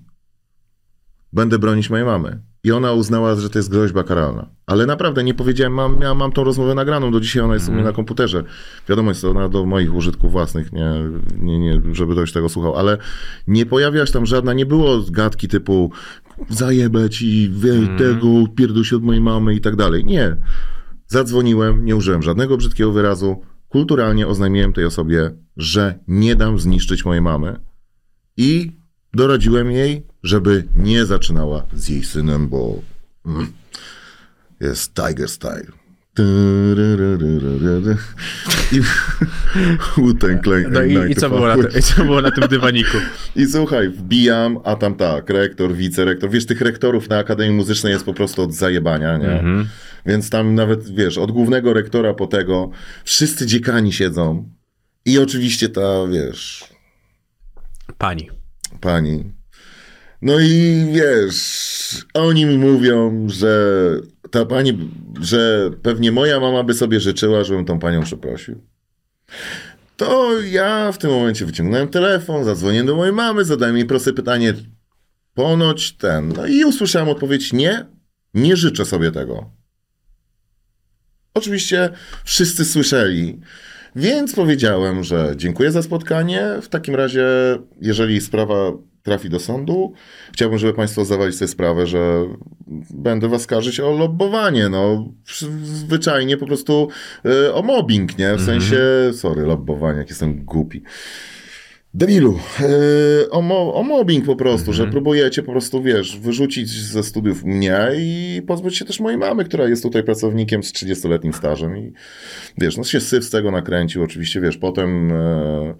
będę 1.32 1.58
bronić 1.58 1.90
mojej 1.90 2.06
mamy. 2.06 2.42
I 2.64 2.72
ona 2.72 2.92
uznała, 2.92 3.34
że 3.34 3.50
to 3.50 3.58
jest 3.58 3.70
groźba 3.70 4.04
karalna. 4.04 4.48
Ale 4.66 4.86
naprawdę 4.86 5.24
nie 5.24 5.34
powiedziałem, 5.34 5.72
mam, 5.72 6.00
ja 6.00 6.14
mam 6.14 6.32
tą 6.32 6.44
rozmowę 6.44 6.74
nagraną, 6.74 7.12
do 7.12 7.20
dzisiaj 7.20 7.42
ona 7.42 7.54
jest 7.54 7.68
u 7.68 7.72
mnie 7.72 7.82
na 7.82 7.92
komputerze. 7.92 8.44
Wiadomo, 8.88 9.10
jest 9.10 9.24
ona 9.24 9.48
do 9.48 9.66
moich 9.66 9.94
użytków 9.94 10.32
własnych, 10.32 10.72
nie, 10.72 10.90
nie, 11.38 11.58
nie 11.58 11.80
żeby 11.92 12.12
ktoś 12.12 12.32
tego 12.32 12.48
słuchał, 12.48 12.76
ale 12.76 12.98
nie 13.46 13.66
pojawiła 13.66 14.06
się 14.06 14.12
tam 14.12 14.26
żadna, 14.26 14.52
nie 14.52 14.66
było 14.66 15.00
gadki 15.10 15.48
typu 15.48 15.90
zajebać 16.48 17.22
i 17.22 17.50
wie, 17.50 17.96
tego, 17.98 18.26
pierdol 18.56 18.84
się 18.84 18.96
od 18.96 19.02
mojej 19.02 19.20
mamy 19.20 19.54
i 19.54 19.60
tak 19.60 19.76
dalej. 19.76 20.04
Nie. 20.04 20.36
Zadzwoniłem, 21.14 21.84
nie 21.84 21.96
użyłem 21.96 22.22
żadnego 22.22 22.56
brzydkiego 22.56 22.92
wyrazu. 22.92 23.42
Kulturalnie 23.68 24.26
oznajmiłem 24.26 24.72
tej 24.72 24.84
osobie, 24.84 25.30
że 25.56 25.98
nie 26.08 26.36
dam 26.36 26.58
zniszczyć 26.58 27.04
mojej 27.04 27.22
mamy 27.22 27.60
i 28.36 28.72
doradziłem 29.12 29.70
jej, 29.70 30.06
żeby 30.22 30.64
nie 30.76 31.06
zaczynała 31.06 31.66
z 31.74 31.88
jej 31.88 32.04
synem, 32.04 32.48
bo 32.48 32.82
mm, 33.26 33.52
jest 34.60 34.94
Tiger 34.94 35.28
Style. 35.28 35.83
I 38.72 38.80
Wu-Tang 40.00 40.42
Clan 40.42 40.64
No 40.70 40.82
i, 40.82 41.10
i, 41.10 41.14
co 41.14 41.28
było 41.28 41.46
na 41.46 41.54
i 41.78 41.82
co 41.82 42.04
było 42.04 42.20
na 42.20 42.30
tym 42.30 42.48
dywaniku? 42.48 42.96
i 43.36 43.46
słuchaj, 43.46 43.88
wbijam, 43.88 44.58
a 44.64 44.76
tam 44.76 44.94
tak, 44.94 45.30
rektor, 45.30 45.74
wicerektor. 45.74 46.30
Wiesz, 46.30 46.46
tych 46.46 46.60
rektorów 46.60 47.08
na 47.08 47.18
Akademii 47.18 47.56
Muzycznej 47.56 47.92
jest 47.92 48.04
po 48.04 48.14
prostu 48.14 48.42
od 48.42 48.54
zajebania, 48.54 49.16
nie? 49.16 49.30
Mhm. 49.30 49.68
Więc 50.06 50.30
tam 50.30 50.54
nawet, 50.54 50.94
wiesz, 50.94 51.18
od 51.18 51.32
głównego 51.32 51.72
rektora 51.72 52.14
po 52.14 52.26
tego, 52.26 52.70
wszyscy 53.04 53.46
dziekani 53.46 53.92
siedzą. 53.92 54.50
I 55.04 55.18
oczywiście 55.18 55.68
ta, 55.68 56.06
wiesz, 56.06 56.64
Pani. 57.98 58.30
pani. 58.80 59.43
No 60.24 60.40
i 60.40 60.86
wiesz, 60.92 62.06
oni 62.14 62.46
mi 62.46 62.58
mówią, 62.58 63.26
że 63.28 63.76
ta 64.30 64.46
pani, 64.46 64.90
że 65.20 65.70
pewnie 65.82 66.12
moja 66.12 66.40
mama 66.40 66.62
by 66.62 66.74
sobie 66.74 67.00
życzyła, 67.00 67.44
żebym 67.44 67.64
tą 67.64 67.78
panią 67.78 68.02
przeprosił. 68.02 68.60
To 69.96 70.40
ja 70.40 70.92
w 70.92 70.98
tym 70.98 71.10
momencie 71.10 71.46
wyciągnąłem 71.46 71.88
telefon, 71.88 72.44
zadzwoniłem 72.44 72.86
do 72.86 72.96
mojej 72.96 73.14
mamy, 73.14 73.44
zadałem 73.44 73.76
jej 73.76 73.86
proste 73.86 74.12
pytanie, 74.12 74.54
ponoć 75.34 75.92
ten, 75.92 76.28
no 76.36 76.46
i 76.46 76.64
usłyszałem 76.64 77.08
odpowiedź, 77.08 77.52
nie, 77.52 77.86
nie 78.34 78.56
życzę 78.56 78.84
sobie 78.84 79.12
tego. 79.12 79.50
Oczywiście 81.34 81.90
wszyscy 82.24 82.64
słyszeli, 82.64 83.40
więc 83.96 84.34
powiedziałem, 84.34 85.04
że 85.04 85.32
dziękuję 85.36 85.70
za 85.72 85.82
spotkanie. 85.82 86.46
W 86.62 86.68
takim 86.68 86.94
razie, 86.94 87.26
jeżeli 87.80 88.20
sprawa 88.20 88.72
trafi 89.04 89.28
do 89.28 89.40
sądu, 89.40 89.92
chciałbym, 90.32 90.58
żeby 90.58 90.74
Państwo 90.74 91.04
zdawali 91.04 91.32
sobie 91.32 91.48
sprawę, 91.48 91.86
że 91.86 92.24
będę 92.90 93.28
Was 93.28 93.42
skarżyć 93.42 93.80
o 93.80 93.92
lobbowanie. 93.92 94.68
No, 94.68 95.08
zwyczajnie 95.62 96.36
po 96.36 96.46
prostu 96.46 96.88
y, 97.26 97.54
o 97.54 97.62
mobbing, 97.62 98.18
nie? 98.18 98.34
W 98.34 98.40
sensie, 98.40 98.78
sorry, 99.12 99.42
lobbowanie, 99.42 99.98
jak 99.98 100.08
jestem 100.08 100.44
głupi. 100.44 100.82
Debilu, 101.94 102.38
yy, 102.60 103.30
o, 103.30 103.42
mo, 103.42 103.74
o 103.74 103.82
mobbing 103.82 104.26
po 104.26 104.36
prostu, 104.36 104.72
że 104.72 104.86
próbujecie 104.86 105.42
po 105.42 105.52
prostu, 105.52 105.82
wiesz, 105.82 106.18
wyrzucić 106.18 106.70
ze 106.70 107.02
studiów 107.02 107.44
mnie 107.44 107.78
i 107.98 108.42
pozbyć 108.46 108.78
się 108.78 108.84
też 108.84 109.00
mojej 109.00 109.18
mamy, 109.18 109.44
która 109.44 109.68
jest 109.68 109.82
tutaj 109.82 110.02
pracownikiem 110.02 110.62
z 110.62 110.72
30-letnim 110.72 111.32
stażem 111.32 111.78
i 111.78 111.92
wiesz, 112.58 112.76
no 112.76 112.84
się 112.84 113.00
syf 113.00 113.24
z 113.24 113.30
tego 113.30 113.50
nakręcił, 113.50 114.02
oczywiście, 114.02 114.40
wiesz, 114.40 114.56
potem 114.56 115.12
e, 115.12 115.74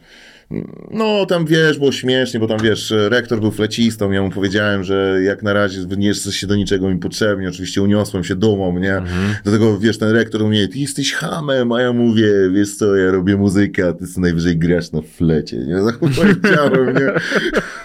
no 0.91 1.27
tam, 1.27 1.47
wiesz, 1.47 1.79
było 1.79 1.93
śmiesznie, 1.93 2.41
bo 2.41 2.47
tam, 2.47 2.59
wiesz, 2.63 2.95
rektor 2.97 3.41
był 3.41 3.51
flecistą, 3.51 4.11
ja 4.11 4.23
mu 4.23 4.31
powiedziałem, 4.31 4.85
że 4.85 5.21
jak 5.25 5.43
na 5.43 5.53
razie 5.53 5.81
nie 5.97 6.07
jesteście 6.07 6.47
do 6.47 6.57
niczego 6.57 6.91
mi 6.91 6.99
potrzebni, 6.99 7.47
oczywiście 7.47 7.83
uniosłem 7.83 8.25
się 8.25 8.37
dumą, 8.37 8.79
nie? 8.79 9.03
Do 9.45 9.51
tego, 9.51 9.79
wiesz, 9.79 9.99
ten 9.99 10.11
rektor 10.11 10.45
mnie, 10.45 10.69
ty 10.69 10.79
jesteś 10.79 11.13
hamem, 11.13 11.73
a 11.73 11.81
ja 11.81 11.93
mówię, 11.93 12.33
wiesz 12.53 12.75
co, 12.75 12.97
ja 12.97 13.11
robię 13.11 13.37
muzykę, 13.37 13.89
a 13.89 13.93
ty 13.93 14.07
co 14.07 14.21
najwyżej 14.21 14.57
grasz 14.57 14.93
na 14.93 15.03
flecie, 15.03 15.57
nie? 15.57 15.75
Tak 15.87 15.99
powiedziałem, 15.99 16.95
nie? 16.95 17.13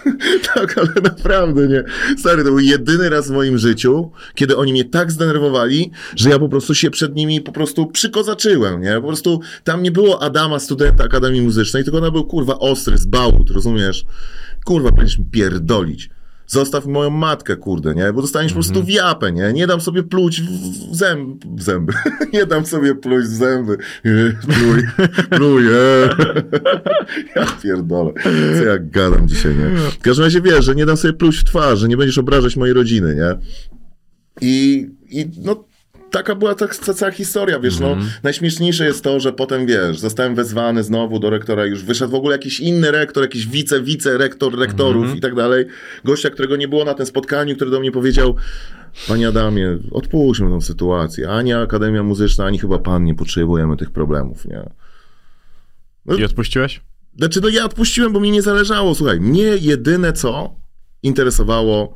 tak, 0.56 0.78
ale 0.78 0.90
naprawdę, 1.04 1.68
nie? 1.68 1.84
Stary, 2.18 2.44
to 2.44 2.50
był 2.50 2.60
jedyny 2.60 3.10
raz 3.10 3.28
w 3.28 3.32
moim 3.32 3.58
życiu, 3.58 4.12
kiedy 4.36 4.58
oni 4.58 4.72
mnie 4.72 4.86
tak 4.86 5.12
zdenerwowali, 5.12 5.92
że 6.16 6.30
ja 6.30 6.40
po 6.40 6.50
prostu 6.50 6.76
się 6.76 6.90
przed 6.90 7.16
nimi 7.16 7.42
po 7.42 7.52
prostu 7.52 7.88
przykozaczyłem, 7.88 8.82
nie? 8.82 8.96
Po 8.96 9.08
prostu 9.08 9.40
tam 9.64 9.84
nie 9.84 9.92
było 9.92 10.24
Adama, 10.24 10.60
studenta 10.60 11.04
Akademii 11.04 11.42
Muzycznej, 11.42 11.84
tylko 11.84 11.98
ona 11.98 12.12
był, 12.12 12.24
kurwa, 12.24 12.49
ostry, 12.58 12.98
z 12.98 13.06
bałut, 13.06 13.50
rozumiesz? 13.50 14.06
Kurwa, 14.66 14.92
będziesz 14.92 15.20
mi 15.20 15.26
pierdolić. 15.26 16.10
Zostaw 16.48 16.86
moją 16.86 17.10
matkę, 17.10 17.56
kurde, 17.56 17.96
nie? 17.96 18.14
Bo 18.14 18.22
dostaniesz 18.22 18.52
po 18.52 18.60
prostu 18.60 18.84
w 18.84 18.90
japę, 18.90 19.32
nie? 19.32 19.54
Nie 19.54 19.68
dam 19.68 19.82
sobie 19.82 20.04
pluć 20.04 20.42
w 20.42 20.96
zęb, 20.96 21.46
w 21.46 21.62
zęby. 21.62 21.94
nie 22.34 22.46
dam 22.46 22.66
sobie 22.66 22.96
pluć 22.96 23.26
w 23.26 23.36
zęby. 23.36 23.78
Pluj, 24.48 24.84
pluj. 25.38 25.64
Ja 27.36 27.46
pierdolę. 27.64 28.14
Co 28.58 28.64
ja 28.64 28.78
gadam 28.80 29.28
dzisiaj, 29.28 29.56
nie? 29.56 29.70
W 29.92 29.98
każdym 29.98 30.26
razie 30.26 30.42
wiesz, 30.42 30.66
że 30.66 30.76
nie 30.76 30.86
dam 30.86 30.98
sobie 30.98 31.14
pluć 31.14 31.38
w 31.38 31.44
twarz, 31.44 31.80
że 31.80 31.88
nie 31.88 31.98
będziesz 31.98 32.18
obrażać 32.18 32.56
mojej 32.56 32.74
rodziny, 32.74 33.16
nie? 33.16 33.38
I, 34.42 34.88
i 35.10 35.26
no, 35.44 35.64
taka 36.12 36.36
była 36.36 36.56
ta, 36.56 36.68
ta 36.68 36.94
cała 36.94 37.12
historia, 37.12 37.60
wiesz, 37.60 37.80
no, 37.80 37.98
najśmieszniejsze 38.24 38.86
jest 38.86 39.04
to, 39.04 39.20
że 39.20 39.34
potem, 39.34 39.66
wiesz, 39.66 40.00
zostałem 40.00 40.36
wezwany 40.36 40.84
znowu 40.84 41.20
do 41.20 41.30
rektora, 41.30 41.66
już 41.66 41.84
wyszedł 41.84 42.12
w 42.12 42.16
ogóle 42.16 42.36
jakiś 42.36 42.60
inny 42.60 42.92
rektor, 42.92 43.24
jakiś 43.24 43.48
wice, 43.48 43.82
wice, 43.82 44.18
rektor, 44.18 44.60
rektorów 44.60 45.16
i 45.16 45.20
tak 45.20 45.36
dalej, 45.36 45.66
gościa, 46.04 46.30
którego 46.30 46.56
nie 46.56 46.68
było 46.68 46.86
na 46.86 46.94
tym 46.94 47.06
spotkaniu, 47.06 47.56
który 47.56 47.72
do 47.72 47.80
mnie 47.80 47.92
powiedział, 47.92 48.36
panie 49.08 49.28
Adamie, 49.28 49.78
odpuśćmy 49.92 50.50
tą 50.50 50.62
sytuację, 50.62 51.30
ani 51.30 51.54
Akademia 51.54 52.04
Muzyczna, 52.04 52.46
ani 52.46 52.60
chyba 52.60 52.80
pan 52.80 53.04
nie 53.04 53.16
potrzebujemy 53.16 53.78
tych 53.78 53.92
problemów, 53.92 54.46
nie? 54.46 54.70
I 56.18 56.24
odpuściłeś? 56.24 56.82
Znaczy, 57.18 57.42
no 57.42 57.50
ja 57.50 57.66
odpuściłem, 57.66 58.14
bo 58.14 58.20
mi 58.20 58.32
nie 58.32 58.42
zależało. 58.42 58.96
Słuchaj, 58.96 59.20
mnie 59.20 59.44
jedyne 59.44 60.14
co 60.14 60.56
interesowało, 61.04 61.94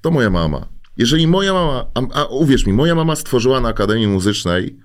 to 0.00 0.10
moja 0.10 0.30
mama. 0.30 0.73
Jeżeli 0.96 1.26
moja 1.26 1.52
mama, 1.52 1.86
a, 1.94 2.00
a 2.14 2.24
uwierz 2.24 2.66
mi, 2.66 2.72
moja 2.72 2.94
mama 2.94 3.16
stworzyła 3.16 3.60
na 3.60 3.68
Akademii 3.68 4.06
Muzycznej, 4.06 4.78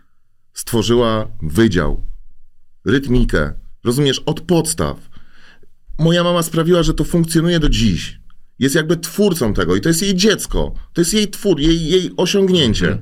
stworzyła 0.53 1.27
wydział, 1.41 2.03
rytmikę, 2.85 3.53
rozumiesz, 3.83 4.19
od 4.19 4.41
podstaw. 4.41 5.09
Moja 5.99 6.23
mama 6.23 6.43
sprawiła, 6.43 6.83
że 6.83 6.93
to 6.93 7.03
funkcjonuje 7.03 7.59
do 7.59 7.69
dziś. 7.69 8.19
Jest 8.59 8.75
jakby 8.75 8.97
twórcą 8.97 9.53
tego 9.53 9.75
i 9.75 9.81
to 9.81 9.89
jest 9.89 10.01
jej 10.01 10.15
dziecko. 10.15 10.73
To 10.93 11.01
jest 11.01 11.13
jej 11.13 11.27
twór, 11.27 11.59
jej, 11.59 11.89
jej 11.89 12.11
osiągnięcie. 12.17 12.97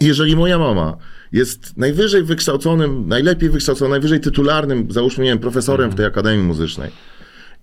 Jeżeli 0.00 0.36
moja 0.36 0.58
mama 0.58 0.96
jest 1.32 1.76
najwyżej 1.76 2.22
wykształconym, 2.22 3.08
najlepiej 3.08 3.50
wykształconym, 3.50 3.90
najwyżej 3.90 4.20
tytularnym, 4.20 4.92
załóżmy, 4.92 5.24
nie 5.24 5.30
wiem, 5.30 5.38
profesorem 5.38 5.90
w 5.90 5.94
tej 5.94 6.06
Akademii 6.06 6.44
Muzycznej 6.44 6.90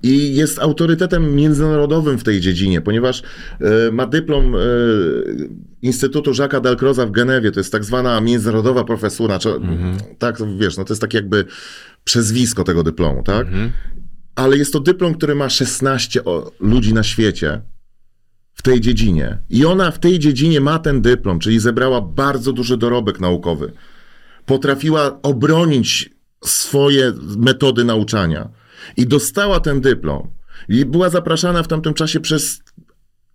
i 0.03 0.35
jest 0.35 0.59
autorytetem 0.59 1.35
międzynarodowym 1.35 2.17
w 2.17 2.23
tej 2.23 2.39
dziedzinie, 2.39 2.81
ponieważ 2.81 3.23
e, 3.61 3.91
ma 3.91 4.05
dyplom 4.05 4.55
e, 4.55 4.59
Instytutu 5.81 6.31
Jacques 6.39 6.61
Dalcroza 6.61 7.05
w 7.05 7.11
Genewie, 7.11 7.51
to 7.51 7.59
jest 7.59 7.71
tak 7.71 7.85
zwana 7.85 8.21
międzynarodowa 8.21 8.83
profesura, 8.83 9.39
czy, 9.39 9.49
tak, 10.19 10.37
wiesz, 10.57 10.77
no 10.77 10.83
to 10.83 10.93
jest 10.93 11.01
takie 11.01 11.17
jakby 11.17 11.45
przezwisko 12.03 12.63
tego 12.63 12.83
dyplomu, 12.83 13.23
tak? 13.23 13.47
Ale 14.35 14.57
jest 14.57 14.73
to 14.73 14.79
dyplom, 14.79 15.13
który 15.13 15.35
ma 15.35 15.49
16 15.49 16.25
o, 16.25 16.51
ludzi 16.59 16.93
na 16.93 17.03
świecie, 17.03 17.61
w 18.53 18.61
tej 18.61 18.81
dziedzinie. 18.81 19.37
I 19.49 19.65
ona 19.65 19.91
w 19.91 19.99
tej 19.99 20.19
dziedzinie 20.19 20.61
ma 20.61 20.79
ten 20.79 21.01
dyplom, 21.01 21.39
czyli 21.39 21.59
zebrała 21.59 22.01
bardzo 22.01 22.53
duży 22.53 22.77
dorobek 22.77 23.19
naukowy. 23.19 23.71
Potrafiła 24.45 25.21
obronić 25.21 26.09
swoje 26.43 27.13
metody 27.37 27.83
nauczania 27.83 28.49
i 28.97 29.07
dostała 29.07 29.59
ten 29.59 29.81
dyplom. 29.81 30.29
I 30.69 30.85
była 30.85 31.09
zapraszana 31.09 31.63
w 31.63 31.67
tamtym 31.67 31.93
czasie 31.93 32.19
przez 32.19 32.61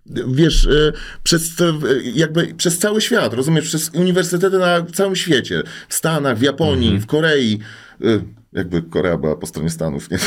wiesz, 0.07 0.67
e, 0.67 0.93
przez, 1.23 1.61
e, 1.61 1.73
jakby 2.15 2.55
przez 2.55 2.79
cały 2.79 3.01
świat, 3.01 3.35
rozumiesz, 3.35 3.65
przez 3.65 3.91
uniwersytety 3.95 4.59
na 4.59 4.83
całym 4.83 5.17
świecie, 5.17 5.63
w 5.89 5.95
Stanach, 5.95 6.39
w 6.39 6.43
Japonii, 6.43 6.99
w 6.99 7.07
Korei, 7.07 7.59
e, 8.05 8.21
jakby 8.53 8.83
Korea 8.83 9.19
była 9.19 9.37
po 9.37 9.47
stronie 9.47 9.71
Stanów, 9.71 10.11
nie? 10.11 10.19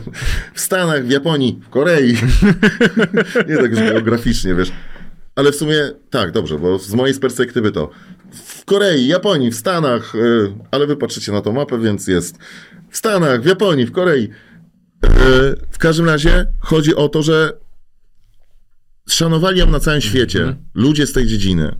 w 0.54 0.60
Stanach, 0.60 1.04
w 1.04 1.10
Japonii, 1.10 1.60
w 1.66 1.68
Korei, 1.68 2.16
nie 3.48 3.56
tak 3.56 3.70
już 3.70 3.80
geograficznie, 3.80 4.54
wiesz, 4.54 4.72
ale 5.34 5.52
w 5.52 5.56
sumie 5.56 5.90
tak, 6.10 6.32
dobrze, 6.32 6.58
bo 6.58 6.78
z 6.78 6.94
mojej 6.94 7.20
perspektywy 7.20 7.72
to. 7.72 7.90
W 8.32 8.64
Korei, 8.64 9.06
Japonii, 9.06 9.50
w 9.50 9.56
Stanach, 9.56 10.12
ale 10.70 10.86
wy 10.86 10.96
patrzycie 10.96 11.32
na 11.32 11.40
tą 11.40 11.52
mapę, 11.52 11.78
więc 11.78 12.06
jest. 12.06 12.38
W 12.90 12.96
Stanach, 12.96 13.42
w 13.42 13.46
Japonii, 13.46 13.86
w 13.86 13.92
Korei. 13.92 14.28
W 15.70 15.78
każdym 15.78 16.06
razie 16.06 16.46
chodzi 16.60 16.94
o 16.94 17.08
to, 17.08 17.22
że 17.22 17.52
szanowali 19.08 19.58
ją 19.58 19.70
na 19.70 19.80
całym 19.80 20.00
świecie 20.00 20.56
ludzie 20.74 21.06
z 21.06 21.12
tej 21.12 21.26
dziedziny, 21.26 21.74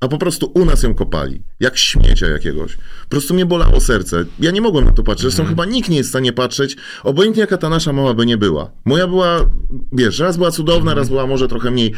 a 0.00 0.08
po 0.08 0.18
prostu 0.18 0.52
u 0.54 0.64
nas 0.64 0.82
ją 0.82 0.94
kopali, 0.94 1.42
jak 1.60 1.76
śmiecia 1.76 2.26
jakiegoś. 2.26 2.76
Po 2.76 3.08
prostu 3.08 3.34
mnie 3.34 3.46
bolało 3.46 3.80
serce. 3.80 4.24
Ja 4.40 4.50
nie 4.50 4.60
mogłem 4.60 4.84
na 4.84 4.92
to 4.92 5.02
patrzeć, 5.02 5.22
zresztą 5.22 5.44
chyba 5.44 5.64
nikt 5.64 5.88
nie 5.88 5.96
jest 5.96 6.08
w 6.08 6.12
stanie 6.12 6.32
patrzeć, 6.32 6.76
obojętnie 7.02 7.40
jaka 7.40 7.56
ta 7.58 7.68
nasza 7.68 7.92
mama 7.92 8.14
by 8.14 8.26
nie 8.26 8.36
była. 8.36 8.70
Moja 8.84 9.06
była, 9.06 9.50
wiesz, 9.92 10.18
raz 10.18 10.36
była 10.36 10.50
cudowna, 10.50 10.94
raz 10.94 11.08
była 11.08 11.26
może 11.26 11.48
trochę 11.48 11.70
mniej. 11.70 11.94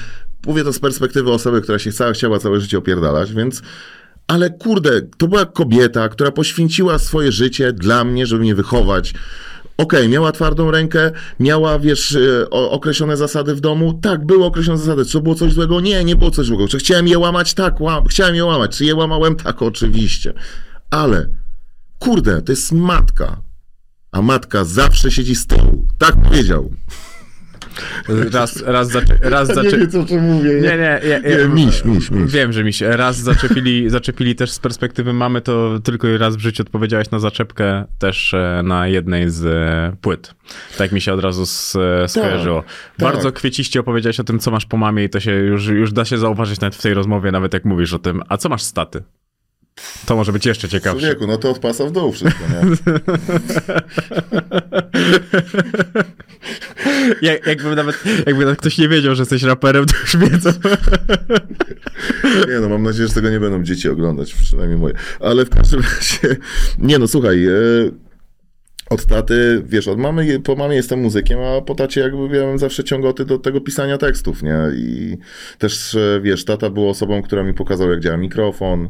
Mówię 0.47 0.64
to 0.64 0.72
z 0.72 0.78
perspektywy 0.78 1.32
osoby, 1.32 1.62
która 1.62 1.78
się 1.78 1.93
cała, 1.93 2.12
chciała 2.12 2.39
całe 2.39 2.61
życie 2.61 2.78
opierdalać, 2.78 3.32
więc... 3.32 3.62
Ale 4.26 4.51
kurde, 4.51 5.03
to 5.03 5.28
była 5.28 5.47
kobieta, 5.47 6.09
która 6.09 6.30
poświęciła 6.30 6.99
swoje 6.99 7.32
życie 7.32 7.72
dla 7.72 8.05
mnie, 8.05 8.26
żeby 8.26 8.41
mnie 8.41 8.55
wychować. 8.55 9.14
Okej, 9.77 10.09
miała 10.09 10.33
twardą 10.33 10.70
rękę, 10.70 11.11
miała, 11.41 11.79
wiesz, 11.79 12.16
e, 12.16 12.51
określone 12.51 13.16
zasady 13.16 13.55
w 13.55 13.61
domu. 13.61 13.99
Tak, 14.03 14.27
były 14.27 14.45
określone 14.45 14.79
zasady. 14.79 15.05
Czy 15.05 15.20
było 15.20 15.35
coś 15.35 15.53
złego? 15.53 15.81
Nie, 15.81 16.05
nie 16.05 16.16
było 16.16 16.31
coś 16.31 16.47
złego. 16.47 16.68
Czy 16.68 16.79
chciałem 16.79 17.09
je 17.09 17.18
łamać? 17.18 17.55
Tak, 17.55 17.81
łam, 17.81 18.07
chciałem 18.07 18.35
je 18.35 18.45
łamać. 18.45 18.77
Czy 18.77 18.85
je 18.85 18.95
łamałem? 18.95 19.37
Tak, 19.37 19.62
oczywiście. 19.62 20.33
Ale, 20.91 21.29
kurde, 21.99 22.43
to 22.43 22.53
jest 22.53 22.72
matka. 22.72 23.41
A 24.12 24.22
matka 24.22 24.64
zawsze 24.64 25.11
siedzi 25.11 25.37
z 25.37 25.47
tyłu. 25.47 25.87
Tak 25.99 26.22
powiedział. 26.22 26.70
Raz, 28.33 28.62
raz, 28.62 28.89
raz 29.20 29.49
zaczę... 29.49 29.89
co 29.89 30.05
czym 30.05 30.24
mówię. 30.24 30.55
Nie, 30.55 30.61
nie, 30.61 31.01
ja, 31.09 31.18
ja, 31.18 31.18
Nie, 31.18 31.49
miś, 31.49 31.85
miś, 31.85 32.11
miś. 32.11 32.33
Wiem, 32.33 32.53
że 32.53 32.64
miś. 32.64 32.81
Raz 32.81 33.16
zaczepili, 33.16 33.91
zaczepili 33.91 34.35
też 34.35 34.51
z 34.51 34.59
perspektywy 34.59 35.12
mamy, 35.12 35.41
to 35.41 35.81
tylko 35.81 36.18
raz 36.18 36.37
w 36.37 36.41
życiu 36.41 36.62
odpowiedziałeś 36.62 37.11
na 37.11 37.18
zaczepkę 37.18 37.85
też 37.99 38.35
e, 38.35 38.62
na 38.64 38.89
jednej 38.89 39.31
z 39.31 39.47
e, 39.47 39.97
płyt. 40.01 40.35
Tak 40.79 40.93
mi 40.93 41.01
się 41.01 41.12
od 41.12 41.20
razu 41.20 41.43
e, 41.81 42.09
skojarzyło. 42.09 42.64
Bardzo 42.99 43.33
kwieciście 43.33 43.81
opowiedziałeś 43.81 44.20
o 44.20 44.24
tym, 44.24 44.39
co 44.39 44.51
masz 44.51 44.66
po 44.66 44.77
mamie 44.77 45.05
i 45.05 45.09
to 45.09 45.20
się 45.20 45.33
już, 45.33 45.66
już 45.66 45.93
da 45.93 46.05
się 46.05 46.18
zauważyć 46.18 46.61
nawet 46.61 46.77
w 46.77 46.83
tej 46.83 46.95
rozmowie, 46.95 47.31
nawet 47.31 47.55
jak 47.55 47.64
mówisz 47.64 47.95
o 47.95 47.99
tym. 47.99 48.22
A 48.29 48.37
co 48.37 48.49
masz 48.49 48.62
z 48.62 48.72
taty? 48.72 49.03
To 50.07 50.16
może 50.16 50.33
być 50.33 50.47
jeszcze 50.47 50.68
ciekawsze. 50.68 51.01
Człowieku, 51.01 51.27
no 51.27 51.37
to 51.37 51.51
od 51.51 51.59
pasa 51.59 51.85
w 51.85 51.93
dół 51.93 52.12
wszystko, 52.12 52.45
nie? 52.49 52.77
Jak, 57.22 57.47
jakby, 57.47 57.77
nawet, 57.77 58.05
jakby 58.27 58.45
nawet 58.45 58.61
ktoś 58.61 58.79
nie 58.79 58.89
wiedział, 58.89 59.14
że 59.14 59.22
jesteś 59.22 59.43
raperem, 59.43 59.87
to 59.87 59.97
już 60.01 60.16
wiedzą. 60.16 60.51
Nie 62.49 62.61
no, 62.61 62.68
mam 62.68 62.83
nadzieję, 62.83 63.09
że 63.09 63.14
tego 63.14 63.31
nie 63.31 63.41
będą 63.41 63.62
dzieci 63.62 63.89
oglądać, 63.89 64.35
przynajmniej 64.35 64.79
moje. 64.79 64.95
Ale 65.20 65.45
w 65.45 65.51
każdym 65.51 65.81
razie, 65.81 66.37
nie 66.79 66.99
no, 66.99 67.09
słuchaj, 67.09 67.47
e, 67.47 67.51
od 68.91 69.07
taty, 69.07 69.62
wiesz, 69.66 69.89
od 69.89 69.99
mamy, 69.99 70.41
po 70.41 70.57
mamie 70.57 70.77
jestem 70.77 71.01
muzykiem, 71.01 71.39
a 71.41 71.61
po 71.61 71.74
tacie 71.74 72.01
jakby 72.01 72.29
miałem 72.29 72.59
zawsze 72.59 72.85
ciągoty 72.85 73.24
do 73.24 73.39
tego 73.39 73.61
pisania 73.61 73.99
tekstów, 73.99 74.43
nie? 74.43 74.59
I 74.77 75.16
też, 75.59 75.95
e, 75.95 76.20
wiesz, 76.22 76.45
tata 76.45 76.70
był 76.70 76.89
osobą, 76.89 77.22
która 77.22 77.43
mi 77.43 77.55
pokazał, 77.55 77.91
jak 77.91 78.01
działa 78.01 78.16
mikrofon, 78.16 78.85
e, 78.85 78.89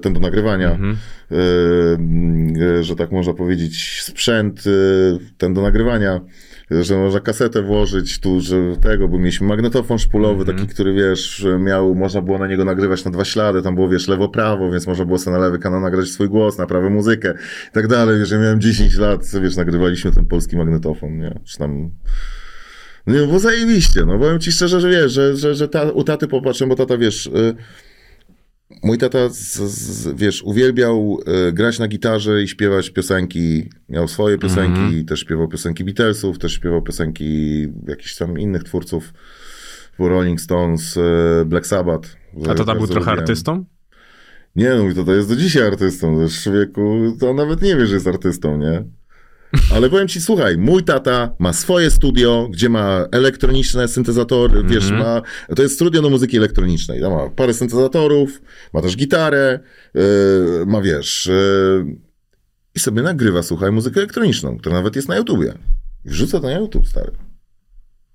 ten 0.00 0.12
do 0.12 0.20
nagrywania, 0.20 0.70
e, 0.70 1.36
m, 1.94 2.52
e, 2.78 2.84
że 2.84 2.96
tak 2.96 3.12
można 3.12 3.34
powiedzieć, 3.34 4.02
sprzęt, 4.02 4.64
e, 4.66 4.70
ten 5.38 5.54
do 5.54 5.62
nagrywania, 5.62 6.20
że 6.70 6.96
można 6.96 7.20
kasetę 7.20 7.62
włożyć 7.62 8.20
tu, 8.20 8.40
że 8.40 8.56
tego, 8.76 9.08
bo 9.08 9.18
mieliśmy 9.18 9.46
magnetofon 9.46 9.98
szpulowy, 9.98 10.44
taki, 10.44 10.66
który 10.66 10.94
wiesz, 10.94 11.46
miał, 11.58 11.94
można 11.94 12.22
było 12.22 12.38
na 12.38 12.46
niego 12.46 12.64
nagrywać 12.64 13.04
na 13.04 13.10
dwa 13.10 13.24
ślady, 13.24 13.62
tam 13.62 13.74
było 13.74 13.88
wiesz, 13.88 14.08
lewo-prawo, 14.08 14.70
więc 14.70 14.86
można 14.86 15.04
było 15.04 15.18
sobie 15.18 15.36
na 15.36 15.42
lewy 15.42 15.58
kanał 15.58 15.80
nagrać 15.80 16.08
swój 16.08 16.28
głos, 16.28 16.58
na 16.58 16.66
prawy 16.66 16.90
muzykę 16.90 17.34
i 17.68 17.72
tak 17.72 17.86
dalej, 17.86 18.18
wiesz, 18.18 18.30
ja 18.30 18.38
miałem 18.38 18.60
10 18.60 18.96
lat, 18.96 19.20
wiesz, 19.42 19.56
nagrywaliśmy 19.56 20.12
ten 20.12 20.26
polski 20.26 20.56
magnetofon, 20.56 21.18
nie, 21.18 21.40
czy 21.44 21.58
tam... 21.58 21.90
No 23.06 23.26
bo 23.26 23.38
zajebiście, 23.38 24.04
no 24.06 24.18
powiem 24.18 24.40
ci 24.40 24.52
szczerze, 24.52 24.80
że 24.80 24.90
wiesz, 24.90 25.12
że, 25.12 25.36
że, 25.36 25.54
że 25.54 25.68
ta, 25.68 25.82
u 25.82 26.04
taty 26.04 26.28
popatrzę, 26.28 26.66
bo 26.66 26.76
tata, 26.76 26.98
wiesz, 26.98 27.26
y, 27.26 27.54
mój 28.82 28.98
tata, 28.98 29.28
z, 29.28 29.54
z, 29.58 30.16
wiesz, 30.16 30.42
uwielbiał 30.42 31.18
y, 31.48 31.52
grać 31.52 31.78
na 31.78 31.88
gitarze 31.88 32.42
i 32.42 32.48
śpiewać 32.48 32.90
piosenki. 32.90 33.70
Miał 33.88 34.08
swoje 34.08 34.38
piosenki, 34.38 35.04
też 35.04 35.20
śpiewał 35.20 35.48
piosenki 35.48 35.84
Beatlesów, 35.84 36.38
też 36.38 36.52
śpiewał 36.52 36.82
piosenki 36.82 37.60
jakichś 37.88 38.16
tam 38.16 38.38
innych 38.38 38.64
twórców, 38.64 39.12
Rolling 39.98 40.40
Stones, 40.40 40.96
y, 40.96 41.00
Black 41.46 41.66
Sabbath. 41.66 42.08
A 42.50 42.54
tata 42.54 42.74
był 42.74 42.86
trochę 42.86 43.00
lubiłem. 43.00 43.18
artystą? 43.18 43.64
Nie, 44.56 44.70
no 44.70 44.82
mój 44.82 44.94
tata 44.94 45.12
jest 45.14 45.28
do 45.28 45.36
dzisiaj 45.36 45.66
artystą. 45.66 46.20
Wiesz, 46.20 46.42
człowieku, 46.42 47.16
to 47.20 47.34
nawet 47.34 47.62
nie 47.62 47.76
wie, 47.76 47.86
że 47.86 47.94
jest 47.94 48.06
artystą, 48.06 48.58
nie? 48.58 48.84
Ale 49.74 49.90
powiem 49.90 50.08
ci, 50.08 50.20
słuchaj, 50.20 50.58
mój 50.58 50.82
tata 50.84 51.30
ma 51.38 51.52
swoje 51.52 51.90
studio, 51.90 52.48
gdzie 52.52 52.68
ma 52.68 53.06
elektroniczne 53.12 53.88
syntezatory, 53.88 54.64
wiesz, 54.64 54.90
ma, 54.90 55.22
to 55.56 55.62
jest 55.62 55.74
studio 55.74 56.02
do 56.02 56.10
muzyki 56.10 56.36
elektronicznej, 56.36 57.00
tam 57.00 57.12
ma 57.12 57.30
parę 57.30 57.54
syntezatorów, 57.54 58.42
ma 58.72 58.82
też 58.82 58.96
gitarę, 58.96 59.60
yy, 59.94 60.02
ma, 60.66 60.80
wiesz, 60.80 61.26
yy, 61.26 61.96
i 62.74 62.80
sobie 62.80 63.02
nagrywa, 63.02 63.42
słuchaj, 63.42 63.72
muzykę 63.72 64.00
elektroniczną, 64.00 64.58
która 64.58 64.74
nawet 64.76 64.96
jest 64.96 65.08
na 65.08 65.16
YouTubie. 65.16 65.54
I 66.04 66.08
wrzuca 66.08 66.40
to 66.40 66.46
na 66.46 66.52
YouTube, 66.58 66.88
stary. 66.88 67.10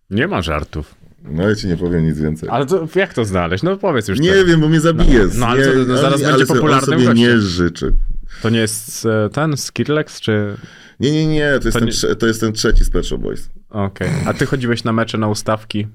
Nie 0.09 0.27
ma 0.27 0.41
żartów. 0.41 0.95
No 1.23 1.49
ja 1.49 1.55
ci 1.55 1.67
nie 1.67 1.77
powiem 1.77 2.05
nic 2.05 2.19
więcej. 2.19 2.49
Ale 2.51 2.65
to, 2.65 2.87
jak 2.95 3.13
to 3.13 3.25
znaleźć? 3.25 3.63
No 3.63 3.77
powiedz 3.77 4.07
już 4.07 4.19
Nie 4.19 4.33
to. 4.33 4.45
wiem, 4.45 4.61
bo 4.61 4.69
mnie 4.69 4.79
zabije. 4.79 5.27
No, 5.35 5.45
ale 5.47 5.63
co, 5.65 5.69
Nie, 5.73 5.85
no, 5.85 5.97
zaraz 5.97 6.21
ale 6.23 6.31
będzie 6.31 6.45
sobie- 6.45 6.59
popularnym 6.59 6.93
On 6.99 7.05
sobie 7.05 7.13
gościem. 7.15 7.15
nie 7.35 7.37
życzy. 7.41 7.93
To 8.41 8.49
nie 8.49 8.59
jest 8.59 9.05
e, 9.05 9.29
ten 9.29 9.57
Skrillex, 9.57 10.19
czy... 10.19 10.55
Nie, 10.99 11.11
nie, 11.11 11.27
nie, 11.27 11.59
to 11.59 11.67
jest, 11.67 11.73
To 11.73 11.79
ten, 11.79 11.85
nie- 11.85 11.91
trze- 11.91 12.15
to 12.15 12.27
jest 12.27 12.41
ten 12.41 12.53
trzeci 12.53 12.83
z 12.83 12.89
Pet 12.89 13.05
Boys. 13.19 13.49
Okej. 13.69 14.09
A 14.25 14.33
ty 14.33 14.45
chodziłeś 14.45 14.83
na 14.83 14.93
mecze, 14.93 15.17
na 15.17 15.27
ustawki? 15.27 15.87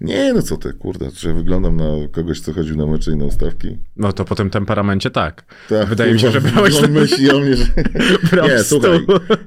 Nie, 0.00 0.32
no 0.32 0.42
co 0.42 0.56
ty, 0.56 0.72
kurde, 0.72 1.12
czy 1.12 1.28
ja 1.28 1.34
wyglądam 1.34 1.76
na 1.76 1.84
kogoś, 2.12 2.40
co 2.40 2.52
chodził 2.52 2.76
na 2.76 2.86
mecze 2.86 3.10
i 3.12 3.16
na 3.16 3.24
ustawki? 3.24 3.78
No 3.96 4.12
to 4.12 4.24
po 4.24 4.34
tym 4.34 4.50
temperamencie 4.50 5.10
tak. 5.10 5.44
Tak, 5.68 5.88
Wydaje 5.88 6.12
mi 6.12 6.20
się, 6.20 6.30
że 6.30 6.40
brałeś 6.40 6.74
On 6.74 6.80
ten- 6.82 6.92
myśli 6.92 7.30
o 7.30 7.38
mnie, 7.40 7.56
że... 7.56 7.64
Nie, 8.48 8.58
słuchaj, 8.64 8.98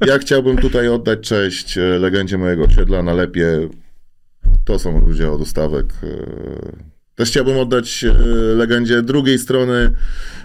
ja 0.08 0.18
chciałbym 0.18 0.58
tutaj 0.58 0.88
oddać 0.88 1.20
cześć 1.20 1.78
e, 1.78 1.82
legendzie 1.82 2.38
mojego 2.38 2.64
osiedla 2.64 3.04
na 3.04 3.14
Lepie. 3.14 3.70
To 4.66 4.80
są 4.80 5.06
ludzie 5.06 5.32
od 5.32 5.42
ustawek. 5.42 5.86
Też 7.18 7.30
chciałbym 7.30 7.58
oddać 7.58 8.04
e, 8.04 8.14
legendzie 8.56 9.02
drugiej 9.02 9.40
strony, 9.40 9.92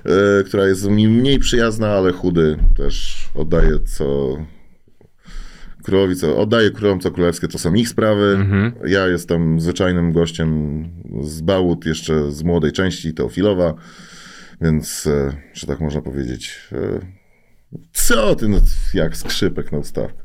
e, 0.05 0.45
która 0.45 0.66
jest 0.66 0.89
mi 0.89 1.09
mniej 1.09 1.39
przyjazna, 1.39 1.89
ale 1.89 2.12
chudy. 2.12 2.57
Też 2.77 3.27
oddaję 3.35 3.79
co 3.85 4.37
królowi, 5.83 6.16
co 6.16 6.37
oddaję 6.37 6.70
królom 6.70 7.01
co 7.01 7.11
królewskie, 7.11 7.49
to 7.49 7.59
są 7.59 7.75
ich 7.75 7.89
sprawy. 7.89 8.37
Mhm. 8.41 8.73
Ja 8.87 9.09
jestem 9.09 9.61
zwyczajnym 9.61 10.12
gościem 10.12 10.85
z 11.23 11.41
Bałut, 11.41 11.87
jeszcze 11.87 12.33
z 12.33 12.43
młodej 12.43 12.73
części 12.73 13.14
Teofilowa, 13.14 13.75
więc, 14.61 15.07
e, 15.07 15.37
że 15.55 15.66
tak 15.66 15.81
można 15.81 16.01
powiedzieć, 16.01 16.68
co 17.93 18.35
ty, 18.35 18.49
no, 18.49 18.61
jak 18.95 19.16
skrzypek 19.16 19.73
na 19.73 19.79
ustawkę. 19.79 20.23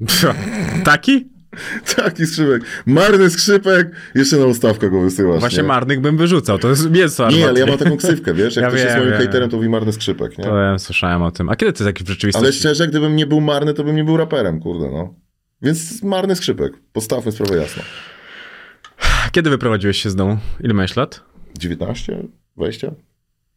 Taki? 0.84 1.31
Taki 1.96 2.26
skrzypek, 2.26 2.62
marny 2.86 3.30
skrzypek, 3.30 3.90
jeszcze 4.14 4.36
na 4.36 4.46
ustawkę 4.46 4.90
go 4.90 5.00
wysyłasz. 5.00 5.40
Właśnie 5.40 5.62
nie? 5.62 5.68
marnych 5.68 6.00
bym 6.00 6.16
wyrzucał, 6.16 6.58
to 6.58 6.68
jest 6.68 6.90
mięso 6.90 7.30
Nie, 7.30 7.48
ale 7.48 7.60
ja 7.60 7.66
mam 7.66 7.78
taką 7.78 7.96
ksywkę, 7.96 8.34
wiesz, 8.34 8.56
jak 8.56 8.62
Ja 8.62 8.68
ktoś 8.68 8.80
jest 8.80 8.92
wiem, 8.92 8.98
moim 8.98 9.10
wiem. 9.10 9.18
hejterem, 9.18 9.50
to 9.50 9.56
mówi 9.56 9.68
marny 9.68 9.92
skrzypek, 9.92 10.38
nie? 10.38 10.44
To 10.44 10.58
ja 10.58 10.78
słyszałem 10.78 11.22
o 11.22 11.30
tym. 11.30 11.48
A 11.48 11.56
kiedy 11.56 11.72
ty 11.72 11.84
taki 11.84 12.04
w 12.04 12.08
rzeczywistości... 12.08 12.44
Ale 12.44 12.52
szczerze, 12.52 12.88
gdybym 12.88 13.16
nie 13.16 13.26
był 13.26 13.40
marny, 13.40 13.74
to 13.74 13.84
bym 13.84 13.96
nie 13.96 14.04
był 14.04 14.16
raperem, 14.16 14.60
kurde, 14.60 14.90
no. 14.90 15.14
Więc 15.62 16.02
marny 16.02 16.36
skrzypek, 16.36 16.72
postawmy 16.92 17.32
sprawę 17.32 17.56
jasno. 17.56 17.82
Kiedy 19.32 19.50
wyprowadziłeś 19.50 20.02
się 20.02 20.10
z 20.10 20.14
domu? 20.16 20.38
Ile 20.60 20.74
miałeś 20.74 20.96
lat? 20.96 21.20
19? 21.58 22.22
20? 22.56 22.90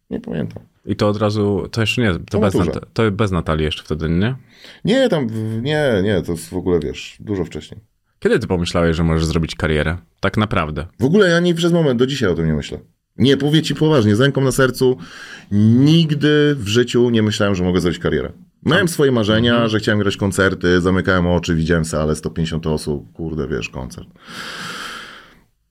Nie 0.10 0.20
pamiętam. 0.20 0.64
I 0.86 0.96
to 0.96 1.08
od 1.08 1.18
razu, 1.18 1.68
to 1.72 1.82
jeszcze 1.82 2.02
nie, 2.02 2.14
to, 2.30 2.40
bez. 2.40 2.54
Nat- 2.56 2.86
to 2.94 3.12
bez 3.12 3.32
Natalii 3.32 3.66
jeszcze 3.66 3.84
wtedy, 3.84 4.10
nie? 4.10 4.36
Nie, 4.86 5.10
tam, 5.10 5.28
nie, 5.62 6.02
nie, 6.04 6.22
to 6.22 6.32
jest 6.32 6.50
w 6.50 6.54
ogóle, 6.54 6.80
wiesz, 6.80 7.18
dużo 7.20 7.46
wcześniej. 7.46 7.80
Kiedy 8.20 8.40
ty 8.40 8.48
pomyślałeś, 8.48 8.96
że 8.96 9.04
możesz 9.04 9.26
zrobić 9.26 9.56
karierę? 9.56 9.98
Tak 10.20 10.38
naprawdę. 10.38 10.86
W 11.00 11.04
ogóle 11.06 11.30
ja 11.30 11.40
nie 11.40 11.56
przez 11.56 11.72
moment, 11.72 12.00
do 12.00 12.08
dzisiaj 12.08 12.30
o 12.30 12.36
tym 12.36 12.46
nie 12.48 12.54
myślę. 12.54 12.78
Nie, 13.18 13.38
powie 13.38 13.62
ci 13.62 13.76
poważnie, 13.76 14.16
z 14.16 14.20
ręką 14.20 14.42
na 14.42 14.52
sercu, 14.52 14.98
nigdy 15.52 16.56
w 16.60 16.68
życiu 16.68 17.10
nie 17.10 17.22
myślałem, 17.24 17.56
że 17.56 17.64
mogę 17.64 17.80
zrobić 17.82 18.00
karierę. 18.00 18.32
Miałem 18.66 18.88
swoje 18.88 19.12
marzenia, 19.12 19.52
Mhm. 19.52 19.70
że 19.70 19.80
chciałem 19.80 20.00
grać 20.00 20.18
koncerty, 20.18 20.82
zamykałem 20.82 21.28
oczy, 21.28 21.56
widziałem 21.56 21.86
salę, 21.86 22.16
150 22.16 22.68
osób, 22.68 23.14
kurde, 23.14 23.48
wiesz, 23.48 23.70
koncert. 23.70 24.08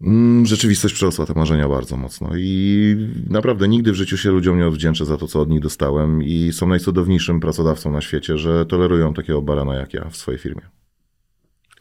Mm, 0.00 0.46
Rzeczywistość 0.46 0.94
przerosła 0.94 1.26
te 1.26 1.34
marzenia 1.34 1.68
bardzo 1.68 1.96
mocno 1.96 2.30
i 2.36 2.96
naprawdę 3.30 3.68
nigdy 3.68 3.92
w 3.92 3.94
życiu 3.94 4.16
się 4.16 4.30
ludziom 4.30 4.58
nie 4.58 4.66
odwdzięczę 4.66 5.04
za 5.04 5.16
to, 5.16 5.26
co 5.28 5.40
od 5.40 5.48
nich 5.48 5.60
dostałem 5.60 6.22
i 6.22 6.52
są 6.52 6.66
najcudowniejszym 6.68 7.40
pracodawcą 7.40 7.92
na 7.92 8.00
świecie, 8.00 8.38
że 8.38 8.66
tolerują 8.66 9.14
takiego 9.14 9.42
barana 9.42 9.74
jak 9.74 9.94
ja 9.94 10.08
w 10.10 10.16
swojej 10.16 10.38
firmie. 10.40 10.62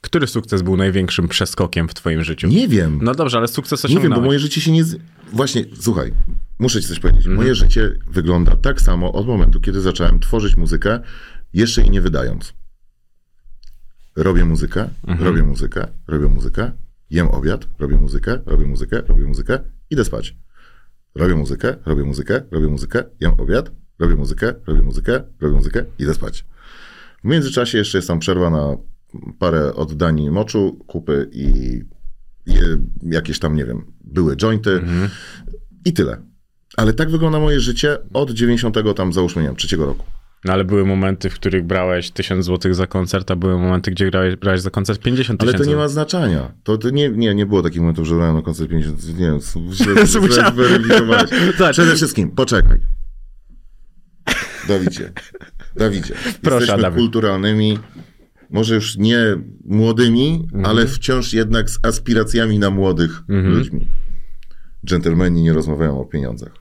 Który 0.02 0.28
sukces 0.28 0.62
był 0.62 0.78
największym 0.78 1.28
przeskokiem 1.28 1.88
w 1.88 1.94
twoim 1.94 2.24
życiu? 2.24 2.48
Nie 2.48 2.68
wiem. 2.68 3.00
No 3.02 3.16
dobrze, 3.16 3.38
ale 3.38 3.48
sukces 3.48 3.84
Nie 3.84 3.88
osiągnąłeś. 3.88 4.16
wiem, 4.16 4.22
bo 4.22 4.26
moje 4.28 4.40
życie 4.40 4.62
się 4.62 4.72
nie. 4.72 4.84
Z... 4.84 4.98
Właśnie, 5.34 5.66
słuchaj, 5.80 6.14
muszę 6.60 6.82
ci 6.82 6.88
coś 6.88 7.00
powiedzieć. 7.00 7.26
Mhm. 7.26 7.36
Moje 7.36 7.56
życie 7.56 7.92
wygląda 8.08 8.56
tak 8.56 8.82
samo 8.82 9.12
od 9.14 9.28
momentu, 9.28 9.60
kiedy 9.62 9.82
zacząłem 9.82 10.20
tworzyć 10.20 10.58
muzykę, 10.58 11.00
jeszcze 11.54 11.82
jej 11.82 11.90
nie 11.90 12.02
wydając. 12.02 12.54
Robię 14.16 14.46
muzykę, 14.46 14.90
Mhm. 15.08 15.28
robię 15.30 15.44
muzykę, 15.44 15.88
robię 16.08 16.28
muzykę, 16.28 16.72
jem 17.14 17.28
obiad, 17.28 17.68
robię 17.80 17.98
muzykę, 17.98 18.40
robię 18.46 18.66
muzykę, 18.66 19.02
robię 19.08 19.26
muzykę, 19.26 19.60
idę 19.90 20.06
spać. 20.06 20.36
Robię 21.16 21.36
muzykę, 21.36 21.76
robię 21.86 22.04
muzykę, 22.04 22.42
robię 22.52 22.68
muzykę, 22.68 23.04
jem 23.20 23.34
obiad, 23.38 23.72
robię 24.00 24.16
muzykę, 24.16 24.54
robię 24.68 24.82
muzykę, 24.82 25.24
robię 25.42 25.56
muzykę, 25.56 25.86
idę 26.00 26.14
spać. 26.14 26.46
W 27.24 27.28
międzyczasie 27.28 27.78
jeszcze 27.78 27.98
jest 27.98 28.08
tam 28.08 28.20
przerwa 28.20 28.50
na 28.50 28.78
parę 29.40 29.74
oddań 29.74 30.30
moczu, 30.30 30.86
kupy 30.88 31.30
i, 31.32 31.82
jakieś 33.04 33.40
tam, 33.40 33.56
nie 33.56 33.66
wiem, 33.66 33.94
były 34.04 34.36
jointy 34.36 34.82
i 35.86 35.94
tyle. 35.94 36.22
Ale 36.78 36.94
tak 36.94 37.10
wygląda 37.10 37.40
moje 37.40 37.60
życie 37.60 37.98
od 38.14 38.32
90 38.32 38.78
tam 38.96 39.14
załóżmy, 39.14 39.42
nie 39.42 39.48
wiem, 39.48 39.58
trzeciego 39.58 39.86
roku. 39.86 40.06
No 40.46 40.54
ale 40.54 40.64
były 40.66 40.86
momenty, 40.86 41.30
w 41.30 41.34
których 41.34 41.66
brałeś 41.66 42.12
1000 42.12 42.46
zł 42.46 42.74
za 42.74 42.88
koncert, 42.88 43.32
a 43.32 43.36
były 43.36 43.58
momenty, 43.60 43.92
gdzie 43.92 44.12
grałeś, 44.12 44.36
brałeś 44.36 44.62
za 44.62 44.70
koncert 44.70 45.02
50 45.02 45.42
Ale 45.42 45.52
tysięcy. 45.52 45.66
to 45.70 45.76
nie 45.76 45.82
ma 45.82 45.88
znaczenia. 45.88 46.52
To, 46.64 46.78
to 46.78 46.90
nie, 46.90 47.10
nie, 47.10 47.36
nie 47.36 47.46
było 47.46 47.62
takich 47.62 47.80
momentów, 47.80 48.08
że 48.08 48.16
brałem 48.16 48.36
na 48.36 48.42
koncert 48.42 48.70
50, 48.70 49.08
nie 49.08 49.14
wiem, 49.26 49.40
zweryfikowałeś. 50.56 51.30
Tak. 51.58 51.72
Przede 51.72 51.96
wszystkim, 51.96 52.32
poczekaj. 52.32 52.80
Dawidzie, 54.68 55.12
Dawidzie, 55.76 56.14
jesteśmy 56.44 56.74
Adamie. 56.74 56.98
kulturalnymi, 56.98 57.80
może 58.50 58.76
już 58.76 58.98
nie 58.98 59.20
młodymi, 59.66 60.42
Mhm. 60.44 60.66
ale 60.66 60.88
wciąż 60.88 61.34
jednak 61.34 61.70
z 61.70 61.80
aspiracjami 61.84 62.60
na 62.60 62.70
młodych 62.70 63.22
ludźmi. 63.28 63.88
Dżentelmeni 64.86 65.42
nie 65.44 65.54
rozmawiają 65.54 66.02
o 66.02 66.06
pieniądzach. 66.06 66.52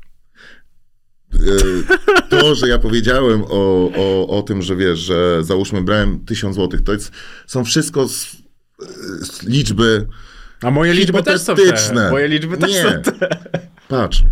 E, 1.35 1.39
To, 2.29 2.55
że 2.55 2.69
ja 2.69 2.79
powiedziałem 2.79 3.43
o, 3.49 3.91
o, 3.97 4.29
o 4.39 4.43
tym, 4.43 4.63
że 4.63 4.77
wiesz, 4.77 4.99
że 4.99 5.45
załóżmy 5.45 5.83
brałem 5.83 6.25
1000 6.25 6.55
złotych, 6.55 6.83
to 6.83 6.93
jest, 6.93 7.13
są 7.47 7.65
wszystko 7.65 8.09
z, 8.09 8.37
z 9.21 9.43
liczby 9.43 10.07
A 10.63 10.71
moje 10.71 10.95
liczby 10.95 11.23
też 11.23 11.41
są 11.41 11.55
te. 11.55 12.11
Moje 12.11 12.29
liczby 12.29 12.59
też 12.59 12.71
Nie. 12.71 12.83
są 12.83 13.03
te. 13.03 13.29
Patrz. 13.89 14.23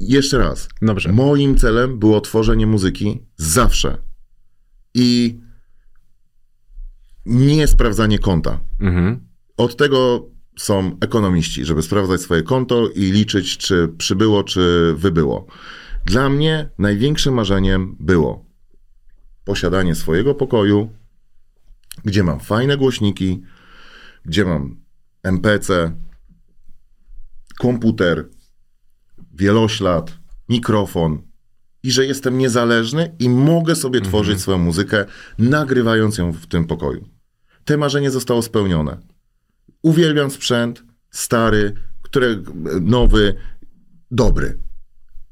Jeszcze 0.00 0.38
raz. 0.38 0.68
Dobrze. 0.82 1.12
Moim 1.12 1.56
celem 1.56 1.98
było 1.98 2.20
tworzenie 2.20 2.66
muzyki 2.66 3.22
zawsze. 3.36 3.96
I 4.94 5.38
nie 7.26 7.66
sprawdzanie 7.66 8.18
konta. 8.18 8.60
Mhm. 8.80 9.20
Od 9.56 9.76
tego 9.76 10.28
są 10.56 10.96
ekonomiści, 11.00 11.64
żeby 11.64 11.82
sprawdzać 11.82 12.20
swoje 12.20 12.42
konto 12.42 12.88
i 12.88 13.00
liczyć, 13.00 13.56
czy 13.56 13.88
przybyło, 13.98 14.44
czy 14.44 14.94
wybyło. 14.96 15.46
Dla 16.06 16.28
mnie 16.28 16.68
największym 16.78 17.34
marzeniem 17.34 17.96
było 18.00 18.44
posiadanie 19.44 19.94
swojego 19.94 20.34
pokoju, 20.34 20.92
gdzie 22.04 22.22
mam 22.22 22.40
fajne 22.40 22.76
głośniki, 22.76 23.42
gdzie 24.24 24.44
mam 24.44 24.76
MPC, 25.22 25.96
komputer, 27.58 28.28
wieloślad, 29.34 30.18
mikrofon 30.48 31.22
i 31.82 31.90
że 31.92 32.06
jestem 32.06 32.38
niezależny 32.38 33.16
i 33.18 33.28
mogę 33.28 33.76
sobie 33.76 34.00
tworzyć 34.00 34.40
swoją 34.40 34.58
muzykę, 34.58 35.04
nagrywając 35.38 36.18
ją 36.18 36.32
w 36.32 36.46
tym 36.46 36.64
pokoju. 36.64 37.08
Te 37.64 37.76
marzenie 37.76 38.10
zostało 38.10 38.42
spełnione. 38.42 39.11
Uwielbiam 39.82 40.30
sprzęt, 40.30 40.82
stary, 41.10 41.72
który, 42.02 42.42
nowy, 42.80 43.34
dobry. 44.10 44.58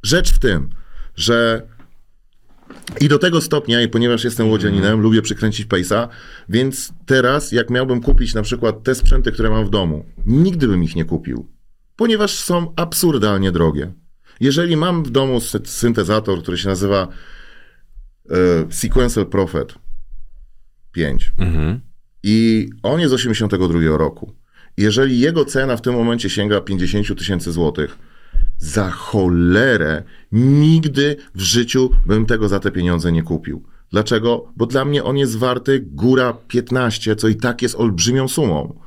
Rzecz 0.03 0.33
w 0.35 0.39
tym, 0.39 0.71
że 1.17 1.67
i 3.01 3.09
do 3.09 3.19
tego 3.19 3.41
stopnia, 3.41 3.83
i 3.83 3.89
ponieważ 3.89 4.25
jestem 4.25 4.49
łodzianinem, 4.51 5.01
lubię 5.01 5.23
przykręcić 5.23 5.67
pejsa, 5.67 6.09
więc 6.49 6.93
teraz, 7.07 7.53
jak 7.53 7.71
miałbym 7.71 8.01
kupić 8.01 8.35
na 8.35 8.43
przykład 8.43 8.83
te 8.83 8.95
sprzęty, 8.95 9.33
które 9.33 9.51
mam 9.51 9.65
w 9.67 9.71
domu, 9.71 10.05
nigdy 10.27 10.69
bym 10.69 10.83
ich 10.85 10.97
nie 10.97 11.05
kupił, 11.05 11.49
ponieważ 11.97 12.35
są 12.39 12.73
absurdalnie 12.77 13.53
drogie. 13.53 13.93
Jeżeli 14.41 14.77
mam 14.77 15.05
w 15.05 15.11
domu 15.11 15.39
sy- 15.39 15.67
syntezator, 15.67 16.43
który 16.43 16.59
się 16.59 16.69
nazywa 16.69 17.09
e, 18.31 18.73
Sequential 18.73 19.27
Prophet 19.27 19.75
5 20.93 21.33
Mhm. 21.39 21.81
i 22.23 22.69
on 22.83 23.01
jest 23.01 23.11
z 23.11 23.15
82 23.15 23.97
roku, 23.99 24.33
jeżeli 24.77 25.21
jego 25.21 25.45
cena 25.45 25.77
w 25.77 25.83
tym 25.83 25.95
momencie 25.95 26.31
sięga 26.31 26.61
50 26.61 27.07
000 27.07 27.19
tysięcy 27.19 27.53
złotych, 27.53 27.99
za 28.59 28.91
cholerę 28.91 30.03
nigdy 30.33 31.17
w 31.35 31.41
życiu 31.41 31.91
bym 32.07 32.27
tego 32.27 32.49
za 32.49 32.61
te 32.61 32.71
pieniądze 32.71 33.13
nie 33.13 33.23
kupił. 33.23 33.63
Dlaczego? 33.91 34.53
Bo 34.57 34.67
dla 34.67 34.85
mnie 34.85 35.05
on 35.05 35.17
jest 35.17 35.37
warty 35.37 35.81
góra 35.81 36.37
15, 36.49 37.17
co 37.17 37.29
i 37.29 37.37
tak 37.37 37.63
jest 37.63 37.75
olbrzymią 37.75 38.29
sumą. 38.29 38.81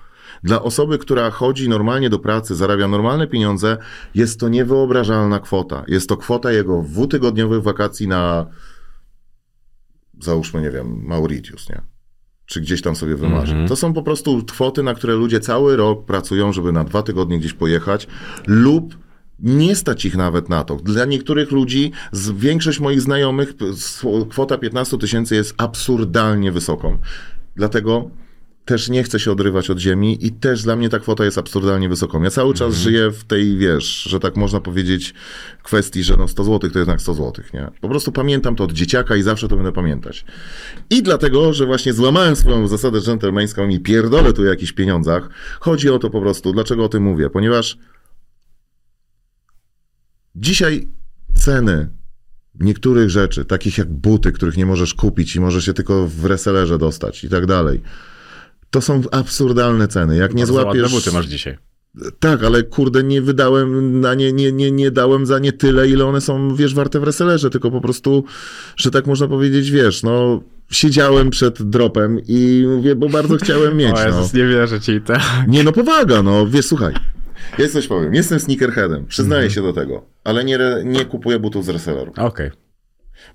Dla 0.44 0.62
osoby, 0.62 0.98
która 0.98 1.32
chodzi 1.32 1.70
normalnie 1.70 2.10
do 2.10 2.20
pracy, 2.20 2.56
zarabia 2.56 2.88
normalne 2.88 3.28
pieniądze, 3.28 3.78
jest 4.16 4.40
to 4.40 4.50
niewyobrażalna 4.50 5.40
kwota. 5.40 5.84
Jest 5.88 6.10
to 6.10 6.18
kwota 6.18 6.52
jego 6.52 6.82
dwutygodniowych 6.82 7.64
wakacji 7.64 8.08
na, 8.08 8.46
załóżmy, 10.22 10.62
nie 10.62 10.72
wiem, 10.72 11.02
Mauritius, 11.06 11.70
nie? 11.70 11.93
Czy 12.46 12.62
gdzieś 12.62 12.82
tam 12.82 12.96
sobie 12.96 13.16
wymarzy. 13.16 13.52
Mhm. 13.52 13.68
To 13.68 13.76
są 13.76 13.94
po 13.94 14.04
prostu 14.04 14.44
kwoty, 14.46 14.84
na 14.84 14.94
które 14.94 15.14
ludzie 15.14 15.40
cały 15.40 15.76
rok 15.76 16.06
pracują, 16.06 16.54
żeby 16.54 16.72
na 16.72 16.84
dwa 16.84 17.04
tygodnie 17.04 17.40
gdzieś 17.40 17.54
pojechać 17.54 18.08
lub 18.48 18.98
nie 19.40 19.76
stać 19.76 20.06
ich 20.06 20.16
nawet 20.16 20.50
na 20.50 20.64
to. 20.64 20.76
Dla 20.76 21.06
niektórych 21.06 21.52
ludzi, 21.52 21.92
większość 22.34 22.80
moich 22.80 23.02
znajomych, 23.02 23.54
kwota 24.30 24.58
15 24.58 24.98
tysięcy 24.98 25.36
jest 25.36 25.54
absurdalnie 25.58 26.52
wysoką. 26.52 26.98
Dlatego 27.56 28.10
też 28.66 28.90
nie 28.90 29.04
chcę 29.04 29.20
się 29.20 29.32
odrywać 29.32 29.70
od 29.70 29.80
ziemi 29.80 30.26
i 30.26 30.32
też 30.32 30.64
dla 30.64 30.76
mnie 30.76 30.90
ta 30.90 31.00
kwota 31.00 31.26
jest 31.26 31.38
absurdalnie 31.38 31.90
wysoką. 31.90 32.24
Ja 32.24 32.30
cały 32.30 32.54
czas 32.54 32.76
żyję 32.76 33.12
w 33.12 33.24
tej, 33.24 33.58
wiesz, 33.58 34.04
że 34.04 34.20
tak 34.20 34.36
można 34.36 34.60
powiedzieć, 34.60 35.14
kwestii, 35.64 36.04
że 36.04 36.18
no 36.18 36.28
100 36.28 36.44
zł 36.44 36.70
to 36.72 36.80
jednak 36.80 37.02
100 37.02 37.14
zł, 37.14 37.46
nie? 37.54 37.72
Po 37.82 37.90
prostu 37.90 38.12
pamiętam 38.12 38.56
to 38.56 38.64
od 38.64 38.74
dzieciaka 38.74 39.16
i 39.16 39.22
zawsze 39.22 39.48
to 39.48 39.56
będę 39.56 39.72
pamiętać. 39.72 40.26
I 40.90 41.04
dlatego, 41.04 41.54
że 41.54 41.66
właśnie 41.66 41.94
złamałem 41.94 42.36
swoją 42.36 42.68
zasadę 42.68 43.02
dżentelmeńską 43.02 43.70
i 43.70 43.80
pierdolę 43.80 44.34
tu 44.34 44.42
o 44.42 44.46
jakichś 44.46 44.72
pieniądzach, 44.72 45.30
chodzi 45.60 45.90
o 45.90 46.00
to 46.00 46.10
po 46.10 46.22
prostu, 46.22 46.54
dlaczego 46.54 46.86
o 46.86 46.90
tym 46.90 47.04
mówię? 47.04 47.30
Ponieważ 47.30 47.78
dzisiaj 50.36 50.88
ceny 51.36 51.90
niektórych 52.60 53.10
rzeczy, 53.10 53.46
takich 53.46 53.78
jak 53.78 53.92
buty, 53.92 54.32
których 54.32 54.58
nie 54.58 54.66
możesz 54.66 54.94
kupić 54.94 55.36
i 55.36 55.40
możesz 55.40 55.68
je 55.68 55.74
tylko 55.74 56.08
w 56.08 56.26
resellerze 56.26 56.78
dostać 56.78 57.24
i 57.24 57.30
tak 57.30 57.46
dalej, 57.46 57.82
to 58.74 58.82
są 58.82 59.02
absurdalne 59.12 59.88
ceny. 59.88 60.18
Jak 60.18 60.34
nie 60.34 60.44
Bardzo 60.44 60.54
ładne 60.54 60.80
złapiesz... 60.80 60.92
buty 60.92 61.12
masz 61.12 61.26
dzisiaj. 61.26 61.58
Tak, 62.20 62.44
ale 62.44 62.64
kurde, 62.64 63.04
nie 63.04 63.22
wydałem 63.22 64.02
na 64.02 64.14
nie, 64.14 64.34
nie, 64.34 64.52
nie, 64.52 64.72
nie 64.72 64.92
dałem 64.92 65.26
za 65.26 65.40
nie 65.40 65.54
tyle, 65.54 65.90
ile 65.90 66.06
one 66.06 66.22
są, 66.22 66.56
wiesz, 66.56 66.74
warte 66.74 67.00
w 67.00 67.04
resellerze, 67.04 67.50
tylko 67.50 67.72
po 67.72 67.82
prostu, 67.82 68.24
że 68.76 68.92
tak 68.92 69.08
można 69.08 69.28
powiedzieć, 69.28 69.72
wiesz, 69.72 70.04
no, 70.04 70.44
siedziałem 70.72 71.30
przed 71.30 71.62
dropem 71.62 72.20
i 72.28 72.66
mówię, 72.76 72.96
bo 72.96 73.10
bardzo 73.10 73.38
chciałem 73.38 73.78
mieć, 73.78 73.92
O 73.96 73.96
no. 73.96 74.06
Jezus, 74.06 74.34
nie 74.34 74.48
wierzę 74.48 74.82
ci. 74.82 75.02
Te... 75.02 75.20
Nie, 75.48 75.64
no 75.64 75.72
powaga, 75.72 76.22
no, 76.22 76.48
wiesz, 76.48 76.66
słuchaj, 76.66 76.94
ja 77.58 77.70
coś 77.70 77.88
powiem, 77.88 78.14
jestem 78.14 78.40
sneakerheadem, 78.40 79.06
przyznaję 79.06 79.50
się 79.50 79.62
do 79.62 79.74
tego, 79.74 80.06
ale 80.24 80.44
nie, 80.44 80.60
nie 80.86 81.06
kupuję 81.06 81.40
butów 81.40 81.66
z 81.66 81.70
reselleru. 81.70 82.14
Okej. 82.18 82.52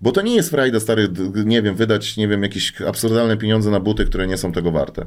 Bo 0.01 0.13
to 0.13 0.23
nie 0.23 0.35
jest 0.35 0.51
frajda, 0.51 0.81
stary, 0.81 1.09
nie 1.45 1.63
wiem, 1.63 1.75
wydać, 1.75 2.17
nie 2.17 2.29
wiem, 2.29 2.43
jakieś 2.43 2.83
absurdalne 2.83 3.37
pieniądze 3.37 3.71
na 3.71 3.81
buty, 3.81 4.05
które 4.05 4.27
nie 4.27 4.37
są 4.37 4.53
tego 4.53 4.71
warte. 4.71 5.07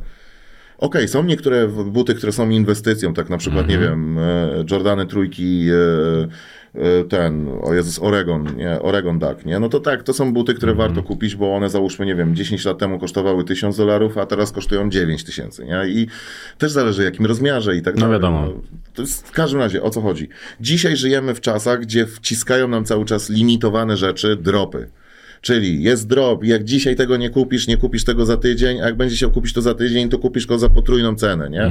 Okej, 0.77 1.07
są 1.07 1.23
niektóre 1.23 1.67
buty, 1.67 2.15
które 2.15 2.31
są 2.31 2.49
inwestycją, 2.49 3.13
tak 3.13 3.29
na 3.29 3.37
przykład, 3.37 3.67
nie 3.67 3.77
wiem, 3.77 4.17
e, 4.17 4.63
Jordany 4.71 5.05
trójki, 5.05 5.67
e, 5.69 6.27
ten, 7.09 7.49
o 7.61 7.73
Jezus, 7.73 7.99
Oregon, 7.99 8.55
nie, 8.57 8.81
Oregon 8.81 9.19
Duck, 9.19 9.45
nie? 9.45 9.59
No 9.59 9.69
to 9.69 9.79
tak, 9.79 10.03
to 10.03 10.13
są 10.13 10.33
buty, 10.33 10.53
które 10.53 10.73
warto 10.75 11.03
kupić, 11.03 11.35
bo 11.35 11.55
one 11.55 11.69
załóżmy, 11.69 12.05
nie 12.05 12.15
wiem, 12.15 12.35
10 12.35 12.65
lat 12.65 12.77
temu 12.77 12.99
kosztowały 12.99 13.43
1000 13.43 13.77
dolarów, 13.77 14.17
a 14.17 14.25
teraz 14.25 14.51
kosztują 14.51 14.89
9000 14.89 15.25
tysięcy, 15.25 15.65
nie? 15.65 15.83
I 15.87 16.07
też 16.57 16.71
zależy 16.71 17.03
jakim 17.03 17.25
rozmiarze 17.25 17.75
i 17.75 17.81
tak 17.81 17.95
No 17.95 18.01
dalej. 18.01 18.13
wiadomo. 18.15 18.47
To 18.93 19.01
jest 19.01 19.27
w 19.27 19.31
każdym 19.31 19.59
razie, 19.59 19.83
o 19.83 19.89
co 19.89 20.01
chodzi? 20.01 20.29
Dzisiaj 20.61 20.95
żyjemy 20.95 21.35
w 21.35 21.41
czasach, 21.41 21.79
gdzie 21.81 22.05
wciskają 22.07 22.67
nam 22.67 22.85
cały 22.85 23.05
czas 23.05 23.29
limitowane 23.29 23.97
rzeczy, 23.97 24.35
dropy. 24.35 24.87
Czyli 25.41 25.83
jest 25.83 26.07
drop, 26.07 26.43
jak 26.43 26.63
dzisiaj 26.63 26.95
tego 26.95 27.17
nie 27.17 27.29
kupisz, 27.29 27.67
nie 27.67 27.77
kupisz 27.77 28.03
tego 28.03 28.25
za 28.25 28.37
tydzień, 28.37 28.81
a 28.81 28.85
jak 28.85 28.97
będziesz 28.97 29.17
chciał 29.17 29.31
kupić 29.31 29.53
to 29.53 29.61
za 29.61 29.73
tydzień, 29.73 30.09
to 30.09 30.19
kupisz 30.19 30.45
go 30.47 30.59
za 30.59 30.69
potrójną 30.69 31.15
cenę, 31.15 31.49
nie? 31.49 31.61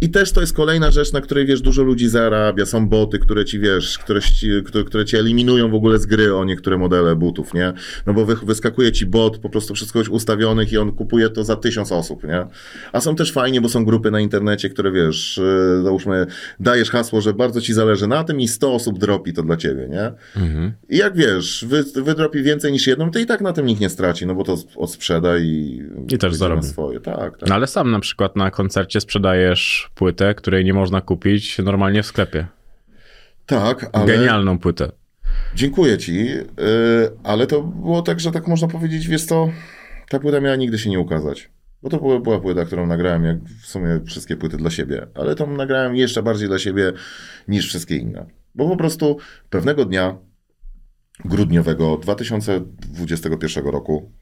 I 0.00 0.08
też 0.10 0.32
to 0.32 0.40
jest 0.40 0.52
kolejna 0.52 0.90
rzecz, 0.90 1.12
na 1.12 1.20
której, 1.20 1.46
wiesz, 1.46 1.60
dużo 1.60 1.82
ludzi 1.82 2.08
zarabia, 2.08 2.66
są 2.66 2.88
boty, 2.88 3.18
które 3.18 3.44
ci, 3.44 3.58
wiesz, 3.58 3.98
które, 3.98 4.20
ci- 4.20 4.50
które, 4.64 4.84
które 4.84 5.04
cię 5.04 5.18
eliminują 5.18 5.70
w 5.70 5.74
ogóle 5.74 5.98
z 5.98 6.06
gry 6.06 6.34
o 6.36 6.44
niektóre 6.44 6.78
modele 6.78 7.16
butów, 7.16 7.54
nie? 7.54 7.72
No 8.06 8.14
bo 8.14 8.24
wy, 8.24 8.36
wyskakuje 8.42 8.92
ci 8.92 9.06
bot, 9.06 9.38
po 9.38 9.48
prostu 9.50 9.74
wszystko 9.74 9.98
już 9.98 10.08
ustawionych 10.08 10.72
i 10.72 10.78
on 10.78 10.92
kupuje 10.92 11.28
to 11.30 11.44
za 11.44 11.56
tysiąc 11.56 11.92
osób, 11.92 12.24
nie? 12.24 12.46
A 12.92 13.00
są 13.00 13.16
też 13.16 13.32
fajnie, 13.32 13.60
bo 13.60 13.68
są 13.68 13.84
grupy 13.84 14.10
na 14.10 14.20
internecie, 14.20 14.68
które, 14.70 14.92
wiesz, 14.92 15.40
yy, 15.76 15.82
załóżmy, 15.82 16.26
dajesz 16.60 16.90
hasło, 16.90 17.20
że 17.20 17.32
bardzo 17.34 17.60
ci 17.60 17.72
zależy 17.74 18.06
na 18.06 18.24
tym 18.24 18.40
i 18.40 18.48
100 18.48 18.74
osób 18.74 18.98
dropi 18.98 19.32
to 19.32 19.42
dla 19.42 19.56
ciebie, 19.56 19.88
nie? 19.90 20.12
I 20.88 20.96
jak 20.96 21.16
wiesz, 21.16 21.64
wy, 21.68 21.84
wydropi 22.02 22.42
więcej 22.42 22.72
niż 22.72 22.86
jedną, 22.86 23.09
to 23.10 23.18
i 23.18 23.26
tak 23.26 23.40
na 23.40 23.52
tym 23.52 23.66
nikt 23.66 23.80
nie 23.80 23.88
straci, 23.88 24.26
no 24.26 24.34
bo 24.34 24.44
to 24.44 24.56
odsprzeda 24.76 25.38
i... 25.38 25.82
I 26.08 26.18
też 26.18 26.34
zarobi. 26.34 26.62
swoje, 26.62 27.00
tak, 27.00 27.38
tak. 27.38 27.48
No 27.48 27.54
ale 27.54 27.66
sam 27.66 27.90
na 27.90 28.00
przykład 28.00 28.36
na 28.36 28.50
koncercie 28.50 29.00
sprzedajesz 29.00 29.90
płytę, 29.94 30.34
której 30.34 30.64
nie 30.64 30.74
można 30.74 31.00
kupić 31.00 31.58
normalnie 31.58 32.02
w 32.02 32.06
sklepie. 32.06 32.46
Tak, 33.46 33.90
ale... 33.92 34.06
Genialną 34.06 34.58
płytę. 34.58 34.92
Dziękuję 35.54 35.98
ci, 35.98 36.24
yy, 36.24 36.46
ale 37.24 37.46
to 37.46 37.62
było 37.62 38.02
tak, 38.02 38.20
że 38.20 38.32
tak 38.32 38.48
można 38.48 38.68
powiedzieć, 38.68 39.08
wiesz 39.08 39.24
co, 39.24 39.50
ta 40.08 40.18
płyta 40.18 40.40
miała 40.40 40.56
nigdy 40.56 40.78
się 40.78 40.90
nie 40.90 41.00
ukazać. 41.00 41.50
Bo 41.82 41.90
to 41.90 41.98
była, 41.98 42.20
była 42.20 42.40
płyta, 42.40 42.64
którą 42.64 42.86
nagrałem, 42.86 43.24
jak 43.24 43.36
w 43.62 43.66
sumie 43.66 44.00
wszystkie 44.06 44.36
płyty 44.36 44.56
dla 44.56 44.70
siebie, 44.70 45.06
ale 45.14 45.34
tą 45.34 45.56
nagrałem 45.56 45.96
jeszcze 45.96 46.22
bardziej 46.22 46.48
dla 46.48 46.58
siebie 46.58 46.92
niż 47.48 47.68
wszystkie 47.68 47.96
inne. 47.96 48.26
Bo 48.54 48.68
po 48.68 48.76
prostu 48.76 49.18
pewnego 49.50 49.84
dnia 49.84 50.16
grudniowego 51.24 51.96
2021 51.96 53.64
roku 53.64 54.12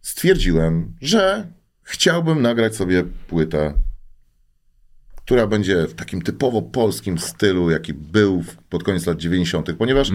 stwierdziłem, 0.00 0.94
że 1.00 1.46
chciałbym 1.82 2.42
nagrać 2.42 2.76
sobie 2.76 3.04
płytę, 3.04 3.74
która 5.16 5.46
będzie 5.46 5.86
w 5.86 5.94
takim 5.94 6.22
typowo 6.22 6.62
polskim 6.62 7.18
stylu, 7.18 7.70
jaki 7.70 7.94
był 7.94 8.44
pod 8.68 8.84
koniec 8.84 9.06
lat 9.06 9.18
90., 9.18 9.72
ponieważ 9.78 10.10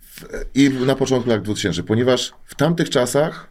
w, 0.00 0.24
i 0.54 0.70
na 0.70 0.94
początku 0.94 1.30
lat 1.30 1.42
2000, 1.42 1.82
ponieważ 1.82 2.32
w 2.44 2.54
tamtych 2.54 2.90
czasach 2.90 3.50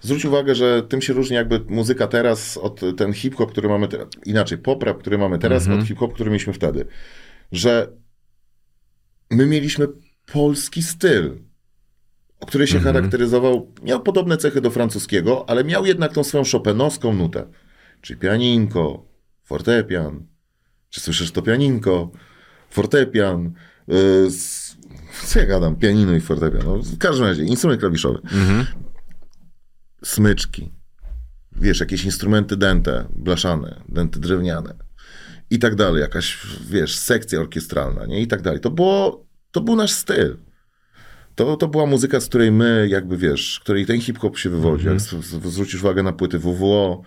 zwróć 0.00 0.24
uwagę, 0.24 0.54
że 0.54 0.82
tym 0.82 1.02
się 1.02 1.12
różni 1.12 1.36
jakby 1.36 1.60
muzyka 1.68 2.06
teraz 2.06 2.56
od 2.56 2.80
ten 2.96 3.12
hip-hop, 3.12 3.52
który 3.52 3.68
mamy 3.68 3.88
teraz, 3.88 4.06
inaczej 4.24 4.58
pop 4.58 4.82
rap, 4.82 4.98
który 4.98 5.18
mamy 5.18 5.38
teraz 5.38 5.68
od 5.68 5.84
hip-hop, 5.84 6.14
który 6.14 6.30
mieliśmy 6.30 6.52
wtedy, 6.52 6.86
że 7.52 7.92
my 9.30 9.46
mieliśmy 9.46 9.86
polski 10.32 10.82
styl, 10.82 11.38
który 12.46 12.66
się 12.66 12.80
charakteryzował, 12.80 13.74
miał 13.82 14.02
podobne 14.02 14.36
cechy 14.36 14.60
do 14.60 14.70
francuskiego, 14.70 15.50
ale 15.50 15.64
miał 15.64 15.86
jednak 15.86 16.12
tą 16.12 16.24
swoją 16.24 16.44
chopinowską 16.52 17.14
nutę. 17.14 17.46
Czyli 18.00 18.20
pianinko, 18.20 19.06
fortepian. 19.44 20.26
Czy 20.88 21.00
słyszysz 21.00 21.30
to 21.30 21.42
pianinko, 21.42 22.10
fortepian, 22.70 23.52
yy, 23.88 24.28
co 25.24 25.38
ja 25.40 25.46
gadam, 25.46 25.76
pianino 25.76 26.14
i 26.14 26.20
fortepian. 26.20 26.62
No, 26.64 26.76
w 26.76 26.98
każdym 26.98 27.26
razie, 27.26 27.44
instrument 27.44 27.80
klawiszowy. 27.80 28.20
Smyczki. 30.04 30.72
Wiesz, 31.56 31.80
jakieś 31.80 32.04
instrumenty 32.04 32.56
dęte, 32.56 33.08
blaszane, 33.16 33.82
dęte 33.88 34.20
drewniane. 34.20 34.74
I 35.50 35.58
tak 35.58 35.74
dalej, 35.74 36.00
jakaś, 36.00 36.38
wiesz, 36.70 36.96
sekcja 36.96 37.40
orkiestralna, 37.40 38.06
nie? 38.06 38.20
I 38.20 38.26
tak 38.26 38.42
dalej. 38.42 38.60
To 38.60 38.70
było, 38.70 39.26
to 39.52 39.60
był 39.60 39.76
nasz 39.76 39.92
styl. 39.92 40.36
To, 41.34 41.56
to 41.56 41.68
była 41.68 41.86
muzyka, 41.86 42.20
z 42.20 42.26
której 42.26 42.52
my, 42.52 42.86
jakby 42.90 43.16
wiesz, 43.16 43.60
której 43.62 43.86
ten 43.86 44.00
hip-hop 44.00 44.38
się 44.38 44.50
wywodzi. 44.50 44.86
Jak 44.86 45.00
z- 45.00 45.24
zwrócisz 45.44 45.80
uwagę 45.82 46.02
na 46.02 46.12
płyty 46.12 46.38
WWO, 46.38 47.02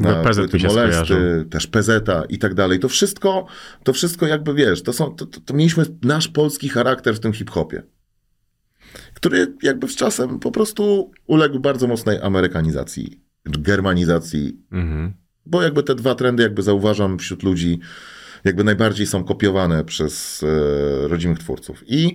na 0.00 0.10
PZ 0.24 0.38
mi 0.38 0.42
płyty 0.48 0.58
Molesty, 0.68 1.46
też 1.50 1.66
PZ 1.66 1.90
i 2.28 2.38
tak 2.38 2.54
dalej. 2.54 2.78
To 2.80 2.88
wszystko, 2.88 3.46
to 3.84 3.92
wszystko 3.92 4.26
jakby, 4.26 4.54
wiesz, 4.54 4.82
to, 4.82 4.92
są, 4.92 5.14
to, 5.14 5.26
to, 5.26 5.40
to 5.40 5.54
mieliśmy 5.54 5.84
nasz 6.02 6.28
polski 6.28 6.68
charakter 6.68 7.14
w 7.14 7.20
tym 7.20 7.32
hip-hopie, 7.32 7.82
który 9.14 9.54
jakby 9.62 9.88
z 9.88 9.96
czasem 9.96 10.38
po 10.38 10.50
prostu 10.50 11.10
uległ 11.26 11.60
bardzo 11.60 11.86
mocnej 11.86 12.18
amerykanizacji, 12.22 13.20
germanizacji 13.44 14.58
Mhm. 14.72 15.12
bo 15.46 15.62
jakby 15.62 15.82
te 15.82 15.94
dwa 15.94 16.14
trendy 16.14 16.42
jakby 16.42 16.62
zauważam 16.62 17.18
wśród 17.18 17.42
ludzi 17.42 17.78
jakby 18.44 18.64
najbardziej 18.64 19.06
są 19.06 19.24
kopiowane 19.24 19.84
przez 19.84 20.42
e, 20.42 21.08
rodzimych 21.08 21.38
twórców. 21.38 21.84
I 21.86 22.14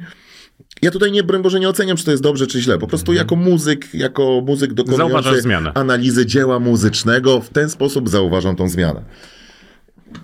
ja 0.82 0.92
tutaj 0.92 1.12
nie, 1.12 1.24
broń 1.24 1.42
Boże, 1.42 1.60
nie 1.60 1.70
oceniam, 1.70 1.98
czy 1.98 2.06
to 2.06 2.12
jest 2.12 2.24
dobrze, 2.24 2.48
czy 2.48 2.62
źle. 2.62 2.78
Po 2.78 2.88
prostu 2.88 3.14
jako 3.14 3.36
muzyk, 3.36 3.94
jako 3.94 4.42
muzyk 4.46 4.74
dokonujący 4.74 5.42
analizy 5.74 6.26
dzieła 6.26 6.60
muzycznego, 6.60 7.42
w 7.42 7.50
ten 7.50 7.70
sposób 7.70 8.10
zauważam 8.10 8.56
tą 8.56 8.70
zmianę. 8.70 9.04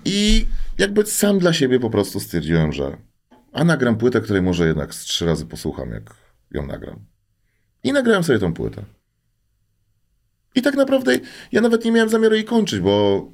I 0.04 0.46
jakby 0.78 1.06
sam 1.06 1.38
dla 1.38 1.52
siebie 1.52 1.80
po 1.80 1.90
prostu 1.90 2.20
stwierdziłem, 2.20 2.72
że 2.72 2.96
a 3.52 3.64
nagram 3.64 3.96
płytę, 3.96 4.20
której 4.20 4.42
może 4.42 4.66
jednak 4.66 4.94
z 4.94 5.04
trzy 5.04 5.26
razy 5.26 5.46
posłucham, 5.46 5.90
jak 5.90 6.14
ją 6.50 6.66
nagram. 6.66 7.04
I 7.84 7.92
nagrałem 7.92 8.24
sobie 8.24 8.38
tą 8.38 8.54
płytę. 8.54 8.84
I 10.54 10.62
tak 10.62 10.74
naprawdę 10.74 11.18
ja 11.52 11.60
nawet 11.60 11.84
nie 11.84 11.92
miałem 11.92 12.08
zamiaru 12.08 12.34
jej 12.34 12.44
kończyć, 12.44 12.80
bo 12.80 13.26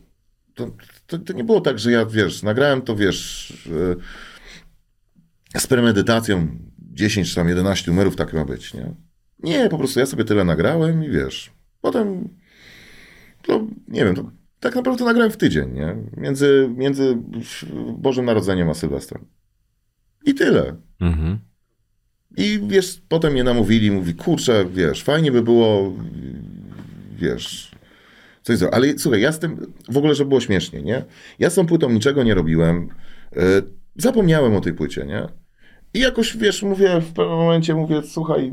to, 0.66 0.76
to, 1.06 1.18
to 1.18 1.32
nie 1.32 1.44
było 1.44 1.60
tak, 1.60 1.78
że 1.78 1.92
ja, 1.92 2.06
wiesz, 2.06 2.42
nagrałem 2.42 2.82
to, 2.82 2.96
wiesz, 2.96 3.52
e, 5.54 5.60
z 5.60 5.66
premedytacją 5.66 6.48
10 6.78 7.28
czy 7.28 7.34
tam 7.34 7.48
11 7.48 7.90
numerów 7.90 8.16
tak 8.16 8.32
ma 8.32 8.44
być, 8.44 8.74
nie? 8.74 8.94
Nie, 9.42 9.68
po 9.68 9.78
prostu 9.78 10.00
ja 10.00 10.06
sobie 10.06 10.24
tyle 10.24 10.44
nagrałem 10.44 11.04
i 11.04 11.10
wiesz, 11.10 11.52
potem, 11.80 12.28
to 13.42 13.66
nie 13.88 14.04
wiem, 14.04 14.14
to 14.14 14.30
tak 14.60 14.74
naprawdę 14.74 15.04
nagrałem 15.04 15.30
w 15.32 15.36
tydzień, 15.36 15.72
nie? 15.72 15.96
Między, 16.16 16.70
między 16.76 17.18
Bożym 17.98 18.24
Narodzeniem 18.24 18.70
a 18.70 18.74
Sylwestrem. 18.74 19.24
I 20.26 20.34
tyle. 20.34 20.76
Mhm. 21.00 21.38
I 22.36 22.60
wiesz, 22.66 23.02
potem 23.08 23.32
mnie 23.32 23.44
namówili, 23.44 23.90
mówi, 23.90 24.14
kurczę, 24.14 24.64
wiesz, 24.74 25.02
fajnie 25.02 25.32
by 25.32 25.42
było, 25.42 25.92
wiesz, 27.18 27.70
coś 28.42 28.56
zrobić. 28.56 28.76
Ale 28.76 28.98
słuchaj, 28.98 29.20
ja 29.20 29.32
z 29.32 29.38
tym, 29.38 29.72
w 29.88 29.96
ogóle, 29.96 30.14
żeby 30.14 30.28
było 30.28 30.40
śmiesznie, 30.40 30.82
nie? 30.82 31.04
Ja 31.38 31.50
z 31.50 31.54
tą 31.54 31.66
płytą 31.66 31.90
niczego 31.90 32.22
nie 32.22 32.34
robiłem. 32.34 32.88
E, 33.36 33.40
zapomniałem 33.96 34.54
o 34.54 34.60
tej 34.60 34.72
płycie, 34.72 35.06
nie? 35.06 35.28
I 35.94 36.00
jakoś, 36.00 36.36
wiesz, 36.36 36.62
mówię 36.62 37.00
w 37.00 37.12
pewnym 37.12 37.36
momencie, 37.36 37.74
mówię, 37.74 38.02
słuchaj, 38.04 38.52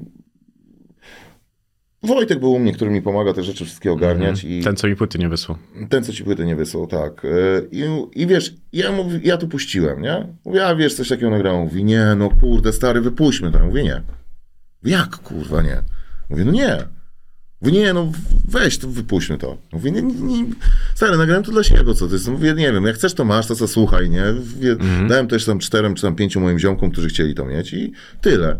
Wojtek 2.04 2.40
był 2.40 2.52
u 2.52 2.60
mnie, 2.60 2.74
który 2.74 2.92
mi 2.92 3.02
pomaga 3.02 3.34
te 3.34 3.44
rzeczy 3.44 3.66
wszystkie 3.66 3.92
ogarniać. 3.92 4.44
I 4.44 4.62
Ten, 4.64 4.76
co 4.76 4.88
mi 4.88 4.96
płyty 4.96 5.20
nie 5.20 5.30
wysłał. 5.30 5.58
ten, 5.90 6.04
co 6.04 6.14
ci 6.14 6.24
płyty 6.24 6.46
nie 6.46 6.56
wysłał, 6.56 6.88
tak. 6.88 7.26
E, 7.26 7.28
I, 7.72 7.84
i 8.22 8.28
wiesz, 8.28 8.56
ja, 8.74 8.90
ja 9.24 9.38
tu 9.38 9.48
puściłem, 9.48 10.02
nie? 10.02 10.28
Mówię, 10.46 10.66
a 10.66 10.76
wiesz, 10.76 10.94
coś 10.96 11.10
takiego 11.10 11.30
nagrałem. 11.30 11.62
Mówi, 11.62 11.84
nie, 11.84 12.06
no 12.18 12.30
kurde, 12.42 12.74
stary, 12.74 13.02
wypuśćmy 13.02 13.52
to. 13.52 13.58
Ja 13.60 13.66
Mówię, 13.66 13.84
nie. 13.84 14.02
Jak, 14.84 15.10
kurwa, 15.10 15.62
nie? 15.62 15.82
Mówię, 16.30 16.46
no 16.46 16.52
nie. 16.52 16.78
Mówię, 17.62 17.74
nie, 17.74 17.94
no 17.94 18.12
weź, 18.48 18.78
to 18.78 18.88
wypuśćmy 18.88 19.38
to. 19.38 19.58
Mówię, 19.74 19.92
nie, 19.92 20.02
nie. 20.02 20.46
Stary, 20.96 21.18
nagrałem 21.18 21.44
to 21.44 21.52
dla 21.52 21.64
siebie, 21.64 21.94
co 21.94 22.08
to 22.08 22.14
jest? 22.14 22.28
Mówię, 22.28 22.54
nie 22.54 22.72
wiem, 22.74 22.86
jak 22.86 22.96
chcesz 22.96 23.14
to 23.14 23.26
masz, 23.26 23.48
to 23.48 23.56
co 23.56 23.68
słuchaj, 23.68 24.10
nie? 24.10 24.24
Mówię, 24.56 24.76
Dałem 25.10 25.28
też 25.28 25.46
tam 25.46 25.60
czterem 25.60 25.96
czy 25.96 26.02
tam 26.02 26.16
pięciu 26.16 26.40
moim 26.40 26.60
ziomkom, 26.60 26.92
którzy 26.92 27.10
chcieli 27.10 27.36
to 27.36 27.46
mieć 27.46 27.74
i 27.74 27.92
tyle. 28.22 28.58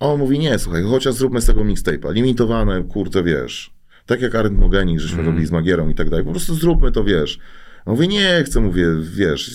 A 0.00 0.06
on 0.06 0.18
mówi, 0.18 0.38
nie, 0.38 0.58
słuchaj, 0.58 0.82
chociaż 0.82 1.14
zróbmy 1.14 1.40
z 1.40 1.46
tego 1.46 1.60
mixtape'a. 1.60 2.12
Limitowane, 2.12 2.82
kurde, 2.82 3.22
wiesz. 3.22 3.70
Tak 4.06 4.20
jak 4.20 4.34
Arendt 4.34 4.58
Mogeni, 4.58 5.00
żeśmy 5.00 5.22
robili 5.22 5.46
z 5.46 5.50
Magierą 5.50 5.88
i 5.88 5.94
tak 5.94 6.10
dalej. 6.10 6.24
Po 6.24 6.30
prostu 6.30 6.54
zróbmy 6.54 6.92
to, 6.92 7.04
wiesz. 7.04 7.38
A 7.86 7.90
mówię, 7.90 8.08
nie 8.08 8.42
chcę, 8.46 8.60
mówię, 8.60 8.86
wiesz. 9.02 9.50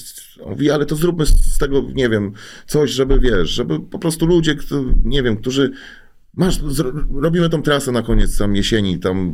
A 0.46 0.50
Mówi, 0.50 0.72
ale 0.72 0.86
to 0.86 0.96
zróbmy 0.96 1.26
z 1.26 1.58
tego, 1.58 1.84
nie 1.94 2.10
wiem, 2.10 2.34
coś, 2.68 2.92
żeby, 2.92 3.20
wiesz, 3.20 3.50
żeby 3.50 3.80
po 3.80 4.00
prostu 4.00 4.26
ludzie, 4.26 4.56
nie 5.04 5.24
wiem, 5.24 5.38
którzy 5.38 5.72
Masz, 6.36 6.60
robimy 7.22 7.50
tą 7.50 7.62
trasę 7.62 7.92
na 7.92 8.02
koniec 8.02 8.38
tam 8.38 8.56
jesieni, 8.56 9.00
tam 9.00 9.32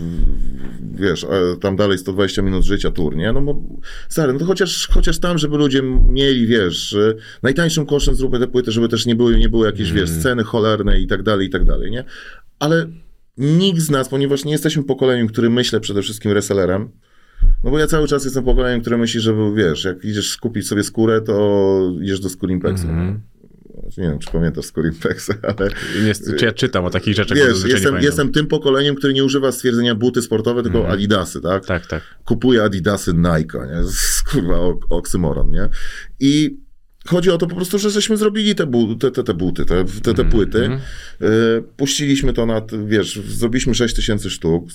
wiesz, 0.94 1.26
tam 1.62 1.76
dalej 1.76 1.98
120 1.98 2.42
minut 2.42 2.64
życia 2.64 2.92
tour, 2.92 3.16
nie? 3.16 3.34
No 3.34 3.42
bo 3.42 3.62
stary, 4.10 4.34
no 4.34 4.40
to 4.40 4.46
chociaż, 4.46 4.88
chociaż 4.88 5.20
tam, 5.20 5.38
żeby 5.38 5.58
ludzie 5.58 5.82
mieli, 6.10 6.48
wiesz, 6.48 6.94
e, 6.94 7.14
najtańszym 7.44 7.86
kosztem 7.86 8.16
zróbmy 8.16 8.40
te 8.40 8.48
płyty, 8.48 8.72
żeby 8.72 8.90
też 8.90 9.06
nie 9.06 9.16
były, 9.16 9.38
nie 9.38 9.50
były 9.50 9.66
jakieś, 9.66 9.92
wiesz, 9.92 10.10
sceny 10.10 10.44
cholerne 10.44 11.00
i 11.00 11.08
tak 11.08 11.24
dalej, 11.24 11.48
i 11.48 11.50
tak 11.50 11.64
dalej, 11.64 11.92
nie? 11.92 12.04
Ale 12.60 12.88
nikt 13.38 13.80
z 13.80 13.90
nas, 13.90 14.10
ponieważ 14.10 14.46
nie 14.46 14.52
jesteśmy 14.52 14.84
pokoleniem, 14.84 15.28
który 15.28 15.50
myślę 15.50 15.80
przede 15.80 16.02
wszystkim 16.02 16.32
resellerem, 16.32 16.90
no 17.64 17.72
bo 17.72 17.80
ja 17.80 17.88
cały 17.88 18.08
czas 18.08 18.26
jestem 18.26 18.44
pokoleniem, 18.44 18.82
które 18.82 18.98
myśli, 18.98 19.20
że 19.20 19.36
wiesz, 19.56 19.84
jak 19.84 20.06
idziesz 20.06 20.30
skupić 20.32 20.68
sobie 20.68 20.84
skórę, 20.84 21.22
to 21.22 21.92
idziesz 22.02 22.20
do 22.20 22.30
Skurimpexu. 22.30 22.88
Nie 23.98 24.04
wiem, 24.04 24.20
czy 24.20 24.32
pamiętasz 24.32 24.66
Skurimpexa, 24.66 25.30
ale 25.44 25.70
Nie, 26.06 26.38
czy 26.38 26.46
ja 26.46 26.52
czytam 26.52 26.86
o 26.86 26.90
takich 26.90 27.16
rzeczach, 27.16 27.38
wiesz, 27.48 27.58
jestem, 27.74 27.94
jestem 28.06 28.32
tym 28.32 28.48
pokoleniem, 28.48 28.96
który 28.96 29.14
nie 29.14 29.24
używa 29.24 29.52
stwierdzenia 29.52 29.96
buty 29.96 30.22
sportowe, 30.22 30.64
tylko 30.64 30.80
adidasy, 30.94 31.42
tak? 31.42 31.66
Tak, 31.66 31.86
tak. 31.88 32.04
Kupuje 32.26 32.64
adidasy 32.64 33.14
Nike, 33.14 33.58
nie? 33.68 33.82
Kurwa, 34.32 34.60
ok- 34.60 34.86
oksymoron, 34.90 35.52
nie? 35.52 35.70
I 36.20 36.58
chodzi 37.08 37.30
o 37.32 37.38
to 37.38 37.48
po 37.48 37.56
prostu, 37.56 37.80
że 37.80 37.90
żeśmy 37.90 38.18
zrobili 38.18 38.56
te, 38.56 38.66
bu- 38.66 38.96
te, 38.96 39.12
te, 39.12 39.24
te 39.24 39.34
buty, 39.34 39.66
te, 39.66 39.86
te, 40.04 40.14
te 40.14 40.26
płyty, 40.26 40.70
y, 41.22 41.64
puściliśmy 41.78 42.34
to 42.34 42.46
na, 42.46 42.62
wiesz, 42.88 43.20
zrobiliśmy 43.28 43.76
6 43.76 43.96
tysięcy 43.96 44.30
sztuk, 44.30 44.66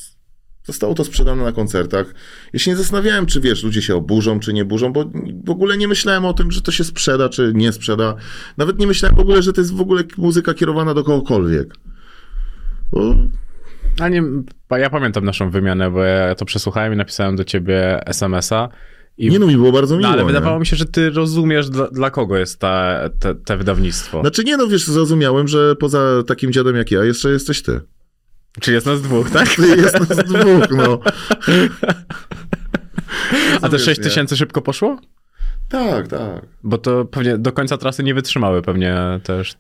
Zostało 0.65 0.95
to 0.95 1.05
sprzedane 1.05 1.45
na 1.45 1.53
koncertach. 1.53 2.15
Ja 2.53 2.59
się 2.59 2.71
nie 2.71 2.77
zastanawiałem, 2.77 3.27
czy 3.27 3.41
wiesz, 3.41 3.63
ludzie 3.65 3.83
się 3.83 3.97
oburzą, 3.97 4.41
czy 4.41 4.53
nie 4.53 4.65
burzą, 4.65 4.93
bo 4.93 5.05
w 5.45 5.51
ogóle 5.51 5.77
nie 5.77 5.89
myślałem 5.89 6.25
o 6.25 6.33
tym, 6.33 6.51
że 6.51 6.61
to 6.61 6.73
się 6.73 6.85
sprzeda, 6.85 7.29
czy 7.29 7.53
nie 7.55 7.73
sprzeda. 7.73 8.15
Nawet 8.57 8.79
nie 8.79 8.87
myślałem 8.87 9.17
w 9.17 9.21
ogóle, 9.21 9.43
że 9.43 9.53
to 9.53 9.61
jest 9.61 9.75
w 9.75 9.81
ogóle 9.81 10.05
muzyka 10.17 10.55
kierowana 10.55 10.95
do 10.95 11.05
kogokolwiek. 11.05 11.75
Bo 12.93 13.15
A 14.01 14.09
nie, 14.09 14.23
ja 14.71 14.91
pamiętam 14.91 15.25
naszą 15.25 15.51
wymianę, 15.51 15.91
bo 15.91 16.03
ja 16.03 16.35
to 16.35 16.45
przesłuchałem 16.45 16.93
i 16.93 16.97
napisałem 16.97 17.37
do 17.37 17.45
ciebie 17.45 18.07
SMS-a. 18.07 18.69
I, 19.19 19.31
nie 19.31 19.39
no, 19.39 19.47
mi 19.47 19.57
było 19.57 19.73
bardzo 19.73 19.97
miło. 19.97 20.09
no, 20.09 20.13
ale 20.13 20.23
nie? 20.23 20.27
wydawało 20.27 20.59
mi 20.61 20.67
się, 20.67 20.77
że 20.77 20.87
ty 20.87 21.11
rozumiesz, 21.11 21.71
dla, 21.71 21.89
dla 21.89 22.11
kogo 22.11 22.37
jest 22.37 22.59
ta, 22.59 23.01
te, 23.19 23.35
te 23.35 23.57
wydawnictwo. 23.57 24.21
Znaczy 24.21 24.45
nie 24.45 24.57
no, 24.57 24.67
wiesz, 24.67 24.87
zrozumiałem, 24.87 25.49
że 25.49 25.77
poza 25.77 26.23
takim 26.27 26.53
dziadem 26.53 26.77
jak 26.77 26.91
ja, 26.91 27.05
jeszcze 27.05 27.31
jesteś 27.31 27.63
ty. 27.63 27.81
Czy 28.61 28.73
jest 28.73 28.87
nas 28.87 29.03
dwóch, 29.03 29.31
tak? 29.31 29.59
Jest 29.77 30.01
nas 30.01 30.19
dwóch, 30.19 30.71
no. 30.71 30.99
A 33.57 33.61
te 33.61 33.61
Rozumiesz, 33.63 33.85
6 33.85 33.99
nie? 33.99 34.05
tysięcy 34.05 34.37
szybko 34.37 34.63
poszło? 34.63 34.99
Tak, 35.69 36.09
tak. 36.09 36.47
Bo 36.63 36.79
to 36.79 37.05
pewnie 37.05 37.39
do 37.39 37.53
końca 37.53 37.79
trasy 37.79 38.03
nie 38.03 38.15
wytrzymały 38.15 38.63
pewnie 38.63 38.97
też. 39.23 39.55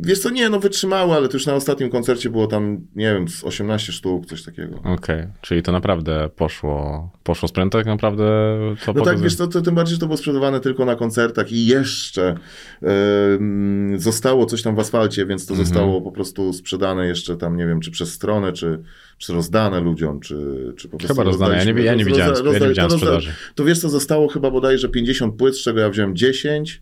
Wiesz 0.00 0.18
co, 0.18 0.30
nie, 0.30 0.48
no 0.48 0.60
wytrzymało, 0.60 1.14
ale 1.16 1.28
to 1.28 1.36
już 1.36 1.46
na 1.46 1.54
ostatnim 1.54 1.90
koncercie 1.90 2.30
było 2.30 2.46
tam, 2.46 2.86
nie 2.96 3.14
wiem, 3.14 3.28
z 3.28 3.44
18 3.44 3.92
sztuk, 3.92 4.26
coś 4.26 4.42
takiego. 4.42 4.76
Okej, 4.84 5.26
czyli 5.40 5.62
to 5.62 5.72
naprawdę 5.72 6.28
poszło, 6.36 7.10
poszło 7.22 7.48
prędem, 7.48 7.70
tak 7.80 7.86
naprawdę 7.86 8.22
to 8.24 8.70
No 8.70 8.76
tak, 8.86 8.94
pokazuje- 8.94 9.22
wiesz, 9.24 9.36
to, 9.36 9.46
to 9.46 9.62
tym 9.62 9.74
bardziej, 9.74 9.94
że 9.94 10.00
to 10.00 10.06
było 10.06 10.16
sprzedawane 10.16 10.60
tylko 10.60 10.84
na 10.84 10.94
koncertach 10.96 11.52
i 11.52 11.66
jeszcze 11.66 12.34
em, 12.82 13.94
zostało 14.00 14.46
coś 14.46 14.62
tam 14.62 14.76
w 14.76 14.78
asfalcie, 14.78 15.26
więc 15.26 15.46
to 15.46 15.54
Mhm. 15.54 15.66
zostało 15.68 16.00
po 16.02 16.12
prostu 16.12 16.52
sprzedane 16.52 17.06
jeszcze 17.06 17.36
tam, 17.36 17.56
nie 17.56 17.66
wiem, 17.66 17.80
czy 17.80 17.90
przez 17.90 18.12
stronę, 18.12 18.52
czy, 18.52 18.82
czy 19.18 19.32
rozdane 19.32 19.80
ludziom, 19.80 20.20
czy, 20.20 20.36
czy 20.76 20.88
po 20.88 20.98
prostu 20.98 21.14
Chyba 21.14 21.24
rozdane, 21.24 21.56
ja 21.56 21.64
nie, 21.72 21.82
ja 21.82 21.94
nie 21.94 22.04
widziałem, 22.04 22.34
rozda- 22.34 22.52
ja 22.52 22.58
nie 22.58 22.68
widziałem 22.68 22.90
to 22.90 22.96
rozda- 22.96 23.06
sprzedaży. 23.06 23.32
To 23.54 23.64
wiesz 23.64 23.78
co, 23.80 23.88
zostało 23.88 24.28
chyba 24.28 24.50
bodajże 24.50 24.88
50 24.88 25.34
płyt, 25.34 25.56
z 25.56 25.62
czego 25.62 25.80
ja 25.80 25.90
wziąłem 25.90 26.16
10, 26.16 26.80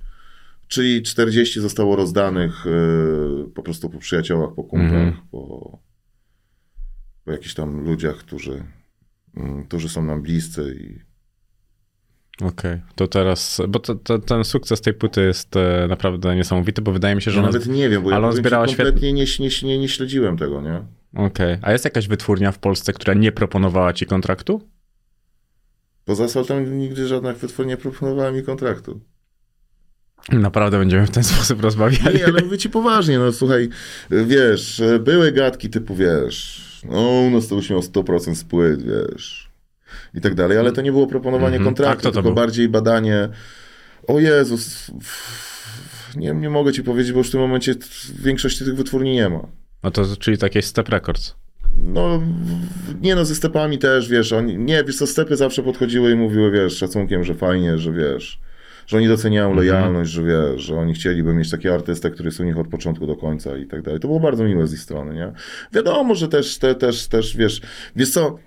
czyli 0.70 1.02
40 1.02 1.60
zostało 1.60 1.96
rozdanych 1.96 2.66
y, 2.66 3.50
po 3.54 3.62
prostu 3.62 3.90
po 3.90 3.98
przyjaciołach, 3.98 4.54
po 4.54 4.64
kumplach, 4.64 4.92
Mhm. 4.92 5.16
po, 5.30 5.78
po 7.24 7.32
jakichś 7.32 7.54
tam 7.54 7.84
ludziach, 7.84 8.16
którzy, 8.16 8.64
mm, 9.36 9.64
którzy 9.64 9.88
są 9.88 10.04
nam 10.04 10.22
bliscy 10.22 10.76
i 10.80 11.10
Okej, 12.44 12.80
to 12.94 13.08
teraz, 13.08 13.60
bo 13.68 13.78
to, 13.78 13.94
to, 13.94 14.18
ten 14.18 14.44
sukces 14.44 14.80
tej 14.80 14.94
płyty 14.94 15.20
jest 15.20 15.56
e, 15.56 15.86
naprawdę 15.88 16.36
niesamowity, 16.36 16.82
bo 16.82 16.92
wydaje 16.92 17.14
mi 17.14 17.22
się, 17.22 17.30
że 17.30 17.40
Ja 17.40 17.46
nawet 17.46 17.66
nie 17.66 17.88
wiem, 17.88 18.02
bo 18.02 18.10
ja 18.10 18.20
on 18.20 18.32
zbierała 18.32 18.66
kompletnie 18.66 19.12
nie, 19.12 19.24
nie, 19.40 19.48
nie, 19.62 19.78
nie 19.78 19.88
śledziłem 19.88 20.36
tego, 20.36 20.60
nie? 20.62 20.82
Okej, 21.24 21.58
a 21.62 21.72
jest 21.72 21.84
jakaś 21.84 22.08
wytwórnia 22.08 22.52
w 22.52 22.58
Polsce, 22.58 22.92
która 22.92 23.14
nie 23.14 23.32
proponowała 23.32 23.92
ci 23.92 24.06
kontraktu? 24.06 24.68
Poza 26.04 26.24
asfaltem 26.24 26.78
nigdy 26.78 27.06
żadna 27.06 27.32
wytwórnia 27.32 27.74
nie 27.74 27.76
proponowała 27.76 28.32
mi 28.32 28.42
kontraktu. 28.42 29.00
Naprawdę 30.28 30.78
będziemy 30.78 31.06
w 31.06 31.10
ten 31.10 31.24
sposób 31.34 31.62
rozmawiali. 31.62 32.18
Nie, 32.18 32.24
ale 32.26 32.42
mówię 32.42 32.58
ci 32.58 32.70
poważnie, 32.70 33.18
no 33.18 33.32
słuchaj, 33.32 33.68
wiesz, 34.10 34.82
były 35.00 35.32
gadki 35.32 35.70
typu, 35.70 35.94
wiesz, 35.94 36.62
no 36.84 37.00
u 37.00 37.30
nas 37.30 37.48
to 37.48 37.54
miał 37.70 37.80
100% 37.80 38.34
z 38.34 38.44
płyt, 38.44 38.82
wiesz, 38.82 39.50
i 40.14 40.20
tak 40.20 40.34
dalej, 40.34 40.58
ale 40.58 40.72
to 40.72 40.82
nie 40.82 40.92
było 40.92 41.06
proponowanie 41.06 41.56
Mhm. 41.56 41.62
A 41.62 41.64
kontraktu, 41.64 42.02
to 42.02 42.10
tylko 42.12 42.22
był? 42.22 42.34
bardziej 42.34 42.68
badanie, 42.68 43.28
o 44.08 44.20
Jezus, 44.20 44.90
nie, 46.16 46.34
nie 46.34 46.50
mogę 46.50 46.72
ci 46.72 46.82
powiedzieć, 46.82 47.12
bo 47.12 47.18
już 47.18 47.28
w 47.28 47.32
tym 47.32 47.40
momencie 47.40 47.74
w 47.74 48.22
większości 48.22 48.64
tych 48.64 48.76
wytwórni 48.76 49.12
nie 49.12 49.28
ma. 49.28 49.46
No 49.82 49.90
to 49.90 50.16
czyli 50.16 50.38
takie 50.38 50.62
Step 50.62 50.88
Records. 50.88 51.34
No, 51.76 52.22
nie 53.00 53.14
no, 53.14 53.24
ze 53.24 53.34
stepami 53.34 53.78
też, 53.78 54.08
wiesz, 54.08 54.32
oni, 54.32 54.58
nie, 54.58 54.84
wiesz 54.84 54.96
co, 54.96 55.06
stepy 55.06 55.36
zawsze 55.36 55.62
podchodziły 55.62 56.10
i 56.10 56.14
mówiły, 56.14 56.50
wiesz, 56.50 56.76
szacunkiem, 56.76 57.24
że 57.24 57.34
fajnie, 57.34 57.78
że 57.78 57.92
wiesz, 57.92 58.40
że 58.90 58.96
oni 58.96 59.08
doceniają 59.08 59.54
lojalność, 59.54 60.10
że 60.10 60.22
wiesz, 60.22 60.62
że 60.62 60.76
oni 60.76 60.94
chcieliby 60.94 61.34
mieć 61.34 61.50
taki 61.50 61.68
artystę, 61.68 62.10
który 62.10 62.26
jest 62.26 62.40
u 62.40 62.44
nich 62.44 62.58
od 62.58 62.68
początku 62.68 63.06
do 63.06 63.16
końca 63.16 63.56
i 63.56 63.66
tak 63.66 63.82
dalej. 63.82 64.00
To 64.00 64.08
było 64.08 64.20
bardzo 64.20 64.44
miłe 64.44 64.66
z 64.66 64.72
ich 64.72 64.80
strony, 64.80 65.14
nie? 65.14 65.32
Wiadomo, 65.72 66.14
że 66.14 66.28
też, 66.28 66.58
te, 66.58 66.74
też, 66.74 67.08
też, 67.08 67.36
wiesz, 67.36 67.60
wiesz 67.96 68.10
co, 68.10 68.38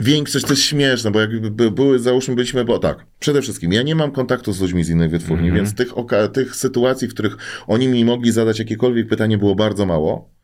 Większość 0.00 0.44
to 0.44 0.52
jest 0.52 0.62
śmieszne, 0.62 1.10
bo 1.10 1.20
jak 1.20 1.50
by, 1.50 1.70
były, 1.70 1.98
załóżmy, 1.98 2.34
byliśmy, 2.34 2.64
bo 2.64 2.78
tak, 2.78 3.06
przede 3.18 3.42
wszystkim 3.42 3.72
ja 3.72 3.82
nie 3.82 3.94
mam 3.94 4.10
kontaktu 4.10 4.52
z 4.52 4.60
ludźmi 4.60 4.84
z 4.84 4.90
innej 4.90 5.08
wytwórni, 5.08 5.52
więc 5.52 5.74
tych, 5.74 5.88
tych 6.32 6.56
sytuacji, 6.56 7.08
w 7.08 7.14
których 7.14 7.36
oni 7.66 7.88
mi 7.88 8.04
mogli 8.04 8.32
zadać 8.32 8.58
jakiekolwiek 8.58 9.08
pytanie, 9.08 9.38
było 9.38 9.54
bardzo 9.54 9.86
mało. 9.86 10.35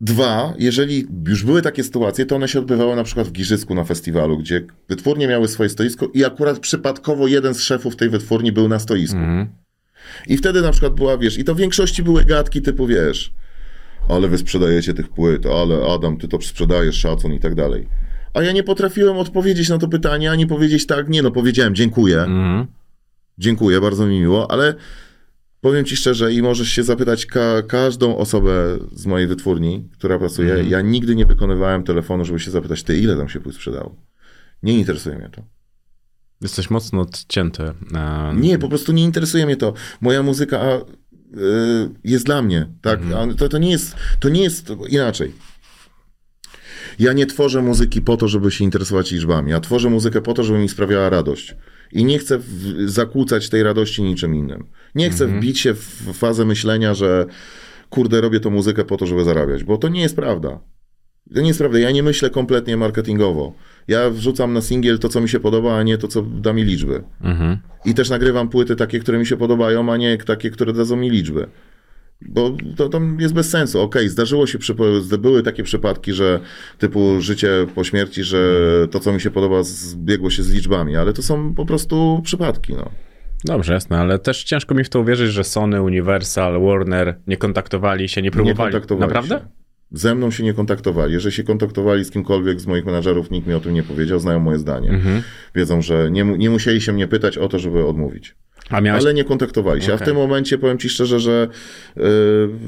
Dwa, 0.00 0.54
jeżeli 0.58 1.06
już 1.28 1.44
były 1.44 1.62
takie 1.62 1.84
sytuacje, 1.84 2.26
to 2.26 2.36
one 2.36 2.48
się 2.48 2.58
odbywały 2.58 2.96
na 2.96 3.04
przykład 3.04 3.28
w 3.28 3.32
Giżycku 3.32 3.74
na 3.74 3.84
festiwalu, 3.84 4.38
gdzie 4.38 4.66
wytwórnie 4.88 5.28
miały 5.28 5.48
swoje 5.48 5.68
stoisko 5.68 6.08
i 6.14 6.24
akurat 6.24 6.58
przypadkowo 6.58 7.26
jeden 7.26 7.54
z 7.54 7.60
szefów 7.60 7.96
tej 7.96 8.08
wytwórni 8.10 8.52
był 8.52 8.68
na 8.68 8.78
stoisku. 8.78 9.16
Mhm. 9.16 9.48
I 10.26 10.36
wtedy 10.36 10.62
na 10.62 10.70
przykład 10.70 10.94
była, 10.94 11.18
wiesz, 11.18 11.38
i 11.38 11.44
to 11.44 11.54
w 11.54 11.58
większości 11.58 12.02
były 12.02 12.24
gadki 12.24 12.62
typu, 12.62 12.86
wiesz, 12.86 13.32
ale 14.08 14.28
wy 14.28 14.38
sprzedajecie 14.38 14.94
tych 14.94 15.08
płyt, 15.08 15.46
ale 15.46 15.86
Adam, 15.94 16.16
ty 16.16 16.28
to 16.28 16.40
sprzedajesz, 16.40 16.96
szacun 16.96 17.32
i 17.32 17.40
tak 17.40 17.54
dalej. 17.54 17.88
A 18.34 18.42
ja 18.42 18.52
nie 18.52 18.62
potrafiłem 18.62 19.16
odpowiedzieć 19.16 19.68
na 19.68 19.78
to 19.78 19.88
pytanie, 19.88 20.30
ani 20.30 20.46
powiedzieć 20.46 20.86
tak, 20.86 21.08
nie 21.08 21.22
no, 21.22 21.30
powiedziałem 21.30 21.74
dziękuję, 21.74 22.20
Mhm. 22.20 22.66
dziękuję, 23.38 23.80
bardzo 23.80 24.06
mi 24.06 24.20
miło, 24.20 24.50
ale 24.50 24.74
powiem 25.64 25.84
ci 25.84 25.96
szczerze 25.96 26.32
i 26.32 26.42
możesz 26.42 26.68
się 26.68 26.82
zapytać 26.82 27.26
ka- 27.26 27.62
każdą 27.62 28.16
osobę 28.16 28.78
z 28.92 29.06
mojej 29.06 29.26
wytwórni, 29.28 29.88
która 29.92 30.18
pracuje, 30.18 30.64
ja 30.68 30.80
nigdy 30.80 31.14
nie 31.16 31.26
wykonywałem 31.26 31.82
telefonu, 31.84 32.24
żeby 32.24 32.40
się 32.40 32.50
zapytać, 32.50 32.82
ty 32.82 32.98
ile 32.98 33.16
tam 33.16 33.28
się 33.28 33.40
płyt 33.40 33.54
sprzedało? 33.54 33.96
Nie 34.62 34.78
interesuje 34.78 35.16
mnie 35.16 35.28
to. 35.28 35.42
Jesteś 36.40 36.70
mocno 36.70 37.00
odcięty. 37.00 37.62
e, 37.94 38.32
Nie, 38.36 38.58
po 38.58 38.68
prostu 38.68 38.92
nie 38.92 39.04
interesuje 39.04 39.46
mnie 39.46 39.56
to. 39.56 39.74
Moja 40.00 40.22
muzyka 40.22 40.60
a, 40.60 40.76
y, 40.76 40.80
jest 42.04 42.26
dla 42.26 42.42
mnie, 42.42 42.66
tak? 42.82 43.00
A 43.16 43.34
To, 43.34 43.48
to 43.48 43.58
nie 43.58 43.70
jest, 43.70 43.96
to 44.20 44.28
nie 44.28 44.42
jest 44.42 44.72
inaczej. 44.88 45.32
Ja 46.98 47.12
nie 47.12 47.26
tworzę 47.26 47.62
muzyki 47.62 48.02
po 48.02 48.16
to, 48.16 48.28
żeby 48.28 48.50
się 48.50 48.64
interesować 48.64 49.12
liczbami. 49.12 49.50
Ja 49.50 49.60
tworzę 49.60 49.90
muzykę 49.90 50.20
po 50.22 50.34
to, 50.34 50.44
żeby 50.44 50.58
mi 50.58 50.68
sprawiała 50.68 51.10
radość. 51.10 51.54
I 51.92 52.04
nie 52.04 52.18
chcę 52.18 52.38
zakłócać 52.86 53.48
tej 53.48 53.62
radości 53.62 54.02
niczym 54.02 54.34
innym. 54.34 54.66
Nie 54.94 55.10
chcę 55.10 55.24
Mhm. 55.24 55.40
wbić 55.40 55.58
się 55.60 55.74
w 55.74 56.12
fazę 56.12 56.44
myślenia, 56.44 56.94
że 56.94 57.26
kurde, 57.90 58.20
robię 58.20 58.40
tą 58.40 58.50
muzykę 58.50 58.84
po 58.84 58.96
to, 58.96 59.06
żeby 59.06 59.24
zarabiać, 59.24 59.64
bo 59.64 59.76
to 59.76 59.88
nie 59.88 60.00
jest 60.00 60.16
prawda. 60.16 60.60
To 61.34 61.40
nie 61.40 61.46
jest 61.48 61.58
prawda. 61.58 61.78
Ja 61.78 61.90
nie 61.90 62.02
myślę 62.02 62.30
kompletnie 62.30 62.76
marketingowo. 62.76 63.52
Ja 63.88 64.10
wrzucam 64.10 64.52
na 64.52 64.60
singiel 64.60 64.98
to, 64.98 65.08
co 65.08 65.20
mi 65.20 65.28
się 65.28 65.40
podoba, 65.40 65.76
a 65.76 65.82
nie 65.82 65.98
to, 65.98 66.08
co 66.08 66.22
da 66.22 66.52
mi 66.52 66.64
liczby. 66.64 67.02
Mhm. 67.20 67.58
I 67.84 67.94
też 67.94 68.10
nagrywam 68.10 68.48
płyty 68.48 68.76
takie, 68.76 69.00
które 69.00 69.18
mi 69.18 69.26
się 69.26 69.36
podobają, 69.36 69.92
a 69.92 69.96
nie 69.96 70.18
takie, 70.18 70.50
które 70.50 70.72
dadzą 70.72 70.96
mi 70.96 71.10
liczby. 71.10 71.46
Bo 72.22 72.56
to, 72.76 72.88
to 72.88 73.00
jest 73.18 73.34
bez 73.34 73.50
sensu. 73.50 73.80
Okej, 73.80 74.08
zdarzyło 74.08 74.46
się, 74.46 74.58
były 75.18 75.42
takie 75.42 75.62
przypadki, 75.62 76.12
że 76.12 76.40
typu 76.78 77.20
życie 77.20 77.48
po 77.74 77.84
śmierci, 77.84 78.24
że 78.24 78.60
to, 78.90 79.00
co 79.00 79.12
mi 79.12 79.20
się 79.20 79.30
podoba, 79.30 79.62
zbiegło 79.62 80.30
się 80.30 80.42
z 80.42 80.52
liczbami, 80.52 80.96
ale 80.96 81.12
to 81.12 81.22
są 81.22 81.54
po 81.54 81.66
prostu 81.66 82.20
przypadki. 82.24 82.74
No. 82.74 82.90
Dobrze, 83.44 83.72
jasne, 83.72 83.98
ale 83.98 84.18
też 84.18 84.44
ciężko 84.44 84.74
mi 84.74 84.84
w 84.84 84.88
to 84.88 85.00
uwierzyć, 85.00 85.32
że 85.32 85.44
Sony, 85.44 85.82
Universal, 85.82 86.60
Warner 86.62 87.18
nie 87.26 87.36
kontaktowali 87.36 88.08
się, 88.08 88.22
nie 88.22 88.26
Nie 88.26 88.30
próbowali. 88.30 88.72
kontaktowali 88.72 89.08
Naprawdę? 89.08 89.38
się. 89.38 89.64
Ze 89.92 90.14
mną 90.14 90.30
się 90.30 90.44
nie 90.44 90.54
kontaktowali. 90.54 91.12
Jeżeli 91.12 91.34
się 91.34 91.44
kontaktowali 91.44 92.04
z 92.04 92.10
kimkolwiek 92.10 92.60
z 92.60 92.66
moich 92.66 92.84
menadżerów, 92.86 93.30
nikt 93.30 93.46
mi 93.46 93.54
o 93.54 93.60
tym 93.60 93.74
nie 93.74 93.82
powiedział, 93.82 94.18
znają 94.18 94.40
moje 94.40 94.58
zdanie. 94.58 94.90
Mhm. 94.90 95.22
Wiedzą, 95.54 95.82
że 95.82 96.10
nie, 96.10 96.24
nie 96.24 96.50
musieli 96.50 96.80
się 96.80 96.92
mnie 96.92 97.08
pytać 97.08 97.38
o 97.38 97.48
to, 97.48 97.58
żeby 97.58 97.86
odmówić. 97.86 98.34
Miałeś... 98.82 99.04
Ale 99.04 99.14
nie 99.14 99.24
kontaktowali 99.24 99.82
się. 99.82 99.94
A 99.94 99.96
w 99.96 100.02
tym 100.02 100.16
momencie 100.16 100.58
powiem 100.58 100.78
ci 100.78 100.88
szczerze, 100.88 101.20
że, 101.20 101.48
yy, 101.96 102.04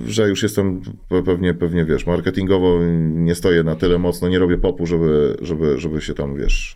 że 0.07 0.29
już 0.29 0.43
jestem 0.43 0.81
pe- 1.11 1.23
pewnie, 1.25 1.55
pewnie, 1.55 1.85
wiesz, 1.85 2.07
marketingowo 2.07 2.79
nie 3.15 3.35
stoję 3.35 3.63
na 3.63 3.77
tyle 3.77 3.99
mocno, 3.99 4.29
nie 4.29 4.39
robię 4.39 4.59
popu, 4.59 4.87
żeby, 4.87 5.37
żeby, 5.43 5.81
żeby 5.81 6.01
się 6.01 6.15
tam, 6.15 6.37
wiesz... 6.37 6.75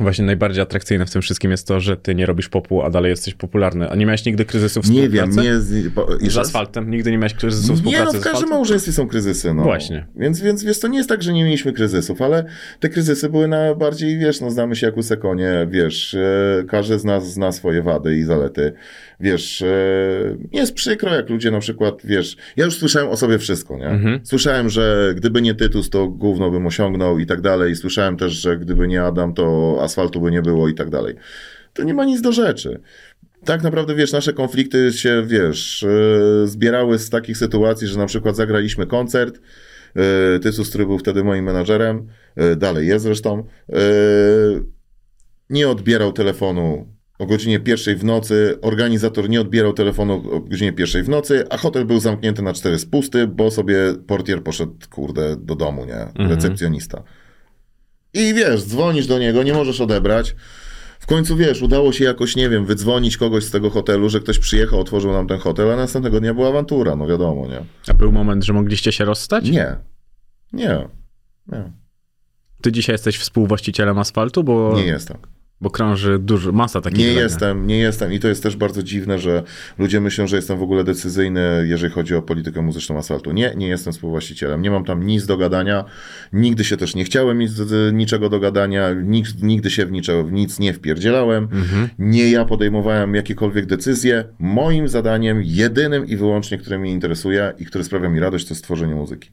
Właśnie 0.00 0.24
najbardziej 0.24 0.62
atrakcyjne 0.62 1.06
w 1.06 1.10
tym 1.10 1.22
wszystkim 1.22 1.50
jest 1.50 1.66
to, 1.66 1.80
że 1.80 1.96
ty 1.96 2.14
nie 2.14 2.26
robisz 2.26 2.48
popu, 2.48 2.82
a 2.82 2.90
dalej 2.90 3.10
jesteś 3.10 3.34
popularny. 3.34 3.90
A 3.90 3.96
nie 3.96 4.06
miałeś 4.06 4.24
nigdy 4.24 4.44
kryzysu 4.44 4.80
Nie 4.90 5.08
wiem, 5.08 5.30
nie... 5.30 5.60
Z, 5.60 5.94
po, 5.94 6.06
Z 6.20 6.36
asfaltem? 6.36 6.90
Nigdy 6.90 7.10
nie 7.10 7.18
miałeś 7.18 7.34
kryzysu 7.34 7.72
Nie, 7.72 7.76
współpracy 7.76 8.16
no 8.16 8.20
w 8.20 8.24
każdym 8.24 8.48
małżeństwie 8.48 8.92
są 8.92 9.08
kryzysy, 9.08 9.54
no. 9.54 9.62
Właśnie. 9.62 10.06
Więc, 10.16 10.40
więc 10.40 10.64
wiesz, 10.64 10.80
to 10.80 10.88
nie 10.88 10.98
jest 10.98 11.08
tak, 11.08 11.22
że 11.22 11.32
nie 11.32 11.44
mieliśmy 11.44 11.72
kryzysów, 11.72 12.22
ale 12.22 12.44
te 12.80 12.88
kryzysy 12.88 13.28
były 13.28 13.48
na 13.48 13.74
bardziej, 13.74 14.18
wiesz, 14.18 14.40
no 14.40 14.50
znamy 14.50 14.76
się 14.76 14.86
jak 14.86 14.96
łyse 14.96 15.16
konie, 15.16 15.68
wiesz, 15.70 16.14
e, 16.14 16.64
każdy 16.68 16.98
z 16.98 17.04
nas 17.04 17.32
zna 17.32 17.52
swoje 17.52 17.82
wady 17.82 18.16
i 18.16 18.22
zalety, 18.22 18.72
wiesz, 19.20 19.62
e, 19.62 19.66
jest 20.52 20.74
przykro, 20.74 21.14
jak 21.14 21.30
ludzie 21.30 21.50
na 21.50 21.60
przykład, 21.60 21.94
wiesz, 22.04 22.36
ja 22.56 22.64
już 22.64 22.78
słyszałem 22.78 23.08
o 23.08 23.16
sobie 23.16 23.38
wszystko, 23.38 23.78
nie? 23.78 23.88
Mhm. 23.88 24.20
Słyszałem, 24.24 24.68
że 24.68 25.14
gdyby 25.16 25.42
nie 25.42 25.54
Tytus, 25.54 25.90
to 25.90 26.08
gówno 26.08 26.50
bym 26.50 26.66
osiągnął 26.66 27.18
i 27.18 27.26
tak 27.26 27.40
dalej, 27.40 27.76
słyszałem 27.76 28.16
też, 28.16 28.32
że 28.32 28.58
gdyby 28.58 28.88
nie 28.88 29.02
Adam, 29.02 29.34
to 29.34 29.77
asfaltu 29.82 30.20
by 30.20 30.30
nie 30.30 30.42
było 30.42 30.68
i 30.68 30.74
tak 30.74 30.90
dalej. 30.90 31.14
To 31.72 31.82
nie 31.82 31.94
ma 31.94 32.04
nic 32.04 32.20
do 32.20 32.32
rzeczy. 32.32 32.80
Tak 33.44 33.62
naprawdę, 33.62 33.94
wiesz, 33.94 34.12
nasze 34.12 34.32
konflikty 34.32 34.92
się, 34.92 35.22
wiesz, 35.26 35.86
yy, 36.40 36.48
zbierały 36.48 36.98
z 36.98 37.10
takich 37.10 37.36
sytuacji, 37.36 37.88
że 37.88 37.98
na 37.98 38.06
przykład 38.06 38.36
zagraliśmy 38.36 38.86
koncert, 38.86 39.40
yy, 39.94 40.02
Tysus, 40.40 40.68
który 40.68 40.86
był 40.86 40.98
wtedy 40.98 41.24
moim 41.24 41.44
menadżerem, 41.44 42.08
yy, 42.36 42.56
dalej 42.56 42.88
jest 42.88 43.04
zresztą, 43.04 43.44
nie 45.50 45.68
odbierał 45.68 46.12
telefonu 46.12 46.86
o 47.18 47.26
godzinie 47.26 47.60
pierwszej 47.60 47.96
w 47.96 48.04
nocy, 48.04 48.58
organizator 48.62 49.28
nie 49.28 49.40
odbierał 49.40 49.72
telefonu 49.72 50.24
o 50.32 50.40
godzinie 50.40 50.72
pierwszej 50.72 51.02
w 51.02 51.08
nocy, 51.08 51.44
a 51.50 51.56
hotel 51.56 51.84
był 51.84 52.00
zamknięty 52.00 52.42
na 52.42 52.52
cztery 52.52 52.78
spusty, 52.78 53.26
bo 53.26 53.50
sobie 53.50 53.94
portier 54.06 54.42
poszedł, 54.42 54.72
kurde, 54.90 55.36
do 55.36 55.54
domu, 55.54 55.84
nie? 55.84 56.28
Recepcjonista. 56.28 57.02
I 58.14 58.34
wiesz, 58.34 58.64
dzwonisz 58.64 59.06
do 59.06 59.18
niego, 59.18 59.42
nie 59.42 59.52
możesz 59.52 59.80
odebrać. 59.80 60.34
W 61.00 61.06
końcu 61.06 61.36
wiesz, 61.36 61.62
udało 61.62 61.92
się 61.92 62.04
jakoś, 62.04 62.36
nie 62.36 62.48
wiem, 62.48 62.66
wydzwonić 62.66 63.16
kogoś 63.16 63.44
z 63.44 63.50
tego 63.50 63.70
hotelu, 63.70 64.08
że 64.08 64.20
ktoś 64.20 64.38
przyjechał, 64.38 64.80
otworzył 64.80 65.12
nam 65.12 65.28
ten 65.28 65.38
hotel, 65.38 65.70
a 65.72 65.76
następnego 65.76 66.20
dnia 66.20 66.34
była 66.34 66.48
awantura, 66.48 66.96
no 66.96 67.06
wiadomo, 67.06 67.46
nie? 67.46 67.64
A 67.88 67.94
był 67.94 68.12
moment, 68.12 68.44
że 68.44 68.52
mogliście 68.52 68.92
się 68.92 69.04
rozstać? 69.04 69.50
Nie. 69.50 69.76
Nie. 70.52 70.88
Nie, 71.46 71.72
Ty 72.62 72.72
dzisiaj 72.72 72.94
jesteś 72.94 73.18
współwłaścicielem 73.18 73.98
asfaltu, 73.98 74.44
bo, 74.44 74.72
nie 74.76 74.84
jestem. 74.84 75.16
Bo 75.60 75.70
krąży 75.70 76.18
dużo, 76.18 76.52
masa 76.52 76.80
takich 76.80 76.98
Nie 76.98 77.12
jestem, 77.12 77.66
nie 77.66 77.78
jestem 77.78 78.12
i 78.12 78.18
to 78.20 78.28
jest 78.28 78.42
też 78.42 78.56
bardzo 78.56 78.82
dziwne, 78.82 79.18
że 79.18 79.42
ludzie 79.78 80.00
myślą, 80.00 80.26
że 80.26 80.36
jestem 80.36 80.58
w 80.58 80.62
ogóle 80.62 80.84
decyzyjny, 80.84 81.40
jeżeli 81.68 81.92
chodzi 81.92 82.14
o 82.14 82.22
politykę 82.22 82.62
muzyczną 82.62 82.98
asfaltu. 82.98 83.32
Nie, 83.32 83.52
nie 83.56 83.68
jestem 83.68 83.92
współwłaścicielem, 83.92 84.62
nie 84.62 84.70
mam 84.70 84.84
tam 84.84 85.06
nic 85.06 85.26
do 85.26 85.36
gadania, 85.36 85.84
nigdy 86.32 86.64
się 86.64 86.76
też 86.76 86.94
nie 86.94 87.04
chciałem 87.04 87.48
z- 87.48 87.94
niczego 87.94 88.28
do 88.28 88.40
gadania, 88.40 88.88
nig- 88.94 89.42
nigdy 89.42 89.70
się 89.70 89.86
w, 89.86 89.90
niczego, 89.92 90.24
w 90.24 90.32
nic 90.32 90.58
nie 90.58 90.72
wpierdzielałem, 90.72 91.44
Mhm. 91.52 91.88
nie 91.98 92.30
ja 92.30 92.44
podejmowałem 92.44 93.14
jakiekolwiek 93.14 93.66
decyzje. 93.66 94.24
Moim 94.38 94.88
zadaniem, 94.88 95.42
jedynym 95.44 96.06
i 96.06 96.16
wyłącznie, 96.16 96.58
które 96.58 96.78
mnie 96.78 96.90
interesuje 96.92 97.52
i 97.58 97.64
które 97.66 97.84
sprawia 97.84 98.08
mi 98.08 98.20
radość, 98.20 98.48
to 98.48 98.54
stworzenie 98.54 98.94
muzyki. 98.94 99.30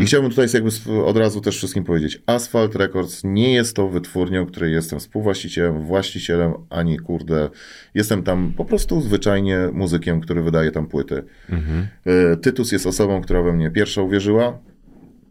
I 0.00 0.04
chciałbym 0.04 0.30
tutaj 0.30 0.46
jakby 0.54 0.70
od 1.04 1.16
razu 1.16 1.40
też 1.40 1.56
wszystkim 1.56 1.84
powiedzieć, 1.84 2.22
Asphalt 2.26 2.74
Records 2.76 3.20
nie 3.24 3.52
jest 3.52 3.76
to 3.76 3.88
wytwórnią, 3.88 4.46
której 4.46 4.72
jestem 4.72 4.98
współwłaścicielem, 4.98 5.82
właścicielem, 5.82 6.52
ani 6.70 6.98
kurde, 6.98 7.50
jestem 7.94 8.22
tam 8.22 8.52
po 8.56 8.64
prostu 8.64 9.00
zwyczajnie 9.00 9.58
muzykiem, 9.72 10.20
który 10.20 10.42
wydaje 10.42 10.70
tam 10.70 10.86
płyty. 10.86 11.22
E, 12.06 12.36
Tytus 12.36 12.72
jest 12.72 12.86
osobą, 12.86 13.20
która 13.22 13.42
we 13.42 13.52
mnie 13.52 13.70
pierwsza 13.70 14.02
uwierzyła 14.02 14.58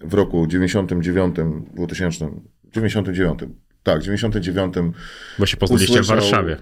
w 0.02 0.14
roku 0.14 0.48
99, 0.48 1.36
2000, 1.74 2.30
99, 2.74 3.40
tak, 3.84 4.02
99 4.02 4.74
Bo 5.40 5.45
się 5.45 5.57
poznaliście 5.57 5.98
w 5.98 6.02
usłyszał- 6.02 6.16
Warszawie. 6.16 6.57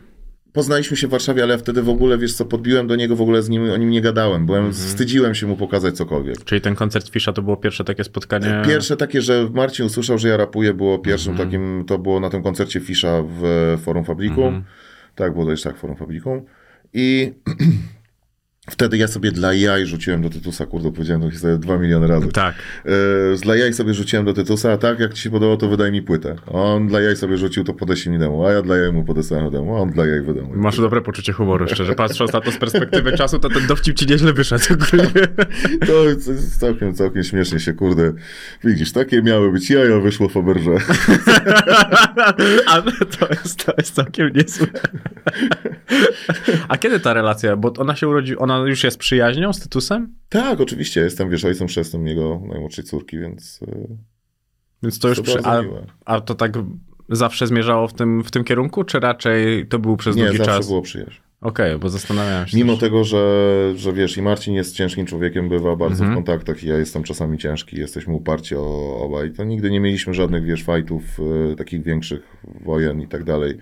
Poznaliśmy 0.62 0.98
się 0.98 1.08
w 1.08 1.10
Warszawie, 1.10 1.44
ale 1.44 1.52
ja 1.54 1.58
wtedy 1.58 1.82
w 1.84 1.90
ogóle, 1.90 2.18
wiesz 2.18 2.34
co, 2.34 2.46
podbiłem 2.46 2.88
do 2.88 2.96
niego, 2.96 3.16
w 3.16 3.22
ogóle 3.22 3.44
z 3.44 3.50
nim, 3.50 3.72
o 3.72 3.78
nim 3.78 3.90
nie 3.90 4.02
gadałem. 4.02 4.46
Byłem, 4.46 4.66
Mhm. 4.66 4.86
wstydziłem 4.88 5.36
się 5.36 5.48
mu 5.48 5.58
pokazać 5.58 5.96
cokolwiek. 5.98 6.44
Czyli 6.44 6.62
ten 6.62 6.76
koncert 6.76 7.10
Fisza 7.10 7.34
to 7.34 7.42
było 7.42 7.58
pierwsze 7.58 7.84
takie 7.84 8.04
spotkanie. 8.04 8.62
Pierwsze 8.66 8.98
takie, 8.98 9.22
że 9.22 9.50
Marcin 9.54 9.86
usłyszał, 9.86 10.18
że 10.18 10.28
ja 10.28 10.38
rapuję, 10.38 10.74
było 10.74 11.00
pierwszym 11.00 11.32
Mhm. 11.32 11.50
takim, 11.50 11.84
to 11.88 11.98
było 11.98 12.20
na 12.20 12.30
tym 12.30 12.44
koncercie 12.44 12.80
Fisza 12.80 13.24
w 13.30 13.42
Forum 13.84 14.06
Fabriku. 14.06 14.44
Mhm. 14.44 14.64
Tak, 15.16 15.34
było 15.34 15.46
to 15.46 15.52
już 15.52 15.62
tak, 15.62 15.78
Forum 15.78 15.96
Fabriku. 15.96 16.46
I 16.94 17.34
wtedy 18.70 18.98
ja 18.98 19.08
sobie 19.08 19.32
dla 19.32 19.54
jaj 19.54 19.86
rzuciłem 19.86 20.22
do 20.22 20.30
Tytusa, 20.30 20.66
kurde, 20.66 20.92
powiedziałem 20.92 21.22
tę 21.22 21.32
historię 21.32 21.58
dwa 21.58 21.78
miliony 21.78 22.08
razy. 22.08 22.28
Tak. 22.28 22.56
E, 22.86 22.90
Dla 23.42 23.56
jaj 23.56 23.74
sobie 23.74 23.94
rzuciłem 23.94 24.26
do 24.26 24.34
Tytusa, 24.34 24.72
a 24.72 24.78
tak, 24.78 25.00
jak 25.00 25.14
ci 25.14 25.22
się 25.22 25.30
podobało, 25.30 25.58
to 25.58 25.68
wydaj 25.70 25.92
mi 25.92 26.02
płytę. 26.02 26.36
A 26.48 26.52
On 26.52 26.88
dla 26.88 27.02
jaj 27.02 27.16
sobie 27.16 27.38
rzucił, 27.38 27.64
to 27.64 27.74
podeślij 27.74 28.14
mi 28.14 28.20
demu, 28.20 28.46
a 28.46 28.52
ja 28.52 28.62
dla 28.62 28.78
jaj 28.78 28.92
mu 28.94 29.04
podesłałem 29.04 29.52
demu, 29.52 29.76
a 29.78 29.80
on 29.80 29.90
dla 29.90 30.06
jaj 30.06 30.22
wydał. 30.22 30.48
Masz 30.54 30.78
dobre 30.78 31.02
poczucie 31.02 31.34
humoru, 31.34 31.68
szczerze. 31.68 31.96
Patrząc 31.96 32.34
na 32.34 32.42
to 32.42 32.52
z 32.52 32.58
perspektywy 32.58 33.12
czasu, 33.18 33.40
to 33.40 33.50
ten 33.50 33.68
dowcip 33.68 33.96
ci 33.98 34.06
nieźle 34.08 34.34
wyszedł 34.34 34.64
ogólnie. 34.74 35.12
To 35.88 36.04
jest 36.04 36.60
całkiem, 36.60 36.94
całkiem 36.94 37.24
śmiesznie 37.24 37.60
się, 37.60 37.74
kurde. 37.74 38.14
Widzisz, 38.64 38.92
takie 38.92 39.22
miały 39.22 39.52
być 39.52 39.70
jaja, 39.70 40.00
wyszło 40.00 40.30
Faberże. 40.30 40.72
Ale 42.68 42.92
to 42.92 43.28
jest, 43.30 43.66
to 43.66 43.74
jest 43.78 43.94
całkiem 43.96 44.30
niezłe. 44.36 44.68
A 46.68 46.78
kiedy 46.78 47.00
ta 47.00 47.14
relacja? 47.14 47.56
Bo 47.56 47.74
ona 47.78 47.96
się 47.96 48.08
urodzi, 48.08 48.38
ona 48.38 48.57
już 48.66 48.84
jest 48.84 48.98
przyjaźnią 48.98 49.54
z 49.54 49.60
Tytusem? 49.60 50.16
Tak, 50.30 50.62
oczywiście, 50.62 51.02
jestem, 51.02 51.30
wiesz, 51.30 51.46
ojcem 51.46 51.68
chrzestnym 51.68 52.08
jego 52.08 52.42
najmłodszej 52.48 52.84
córki, 52.84 53.20
więc 53.20 53.60
e, 53.68 53.88
Więc 54.84 55.00
to 55.00 55.08
już 55.08 55.18
To 55.18 55.24
przy, 55.24 55.40
a, 55.44 55.62
a 56.06 56.22
to 56.22 56.36
tak 56.36 56.52
zawsze 57.10 57.48
zmierzało 57.48 57.88
w 57.88 57.94
tym, 57.94 58.24
w 58.24 58.32
tym 58.32 58.44
kierunku, 58.44 58.84
czy 58.84 59.00
raczej 59.00 59.68
to 59.68 59.80
był 59.80 59.98
przez 59.98 60.16
nie, 60.16 60.24
długi 60.24 60.38
zawsze 60.38 60.54
czas? 60.54 60.68
było 60.68 60.82
przyjaźń. 60.82 61.20
Okej, 61.42 61.80
bo 61.80 61.90
zastanawiałem 61.90 62.48
się. 62.48 62.58
Mimo 62.58 62.74
też. 62.74 62.80
tego, 62.80 63.04
że, 63.04 63.74
że 63.76 63.94
wiesz, 63.94 64.18
i 64.18 64.22
Marcin 64.22 64.54
jest 64.54 64.76
ciężkim 64.76 65.06
człowiekiem, 65.06 65.50
bywa 65.50 65.76
bardzo 65.76 66.04
Mhm. 66.04 66.12
w 66.12 66.16
kontaktach 66.16 66.64
i 66.64 66.68
ja 66.68 66.78
jestem 66.78 67.04
czasami 67.04 67.38
ciężki, 67.38 67.80
jesteśmy 67.80 68.14
uparci 68.14 68.56
o, 68.56 68.98
obaj, 69.02 69.32
to 69.32 69.44
nigdy 69.44 69.72
nie 69.72 69.80
mieliśmy 69.80 70.14
żadnych, 70.14 70.44
wiesz, 70.44 70.64
fajtów, 70.64 71.04
e, 71.52 71.56
takich 71.56 71.84
większych 71.84 72.38
wojen 72.66 73.02
i 73.02 73.08
tak 73.08 73.24
dalej. 73.24 73.58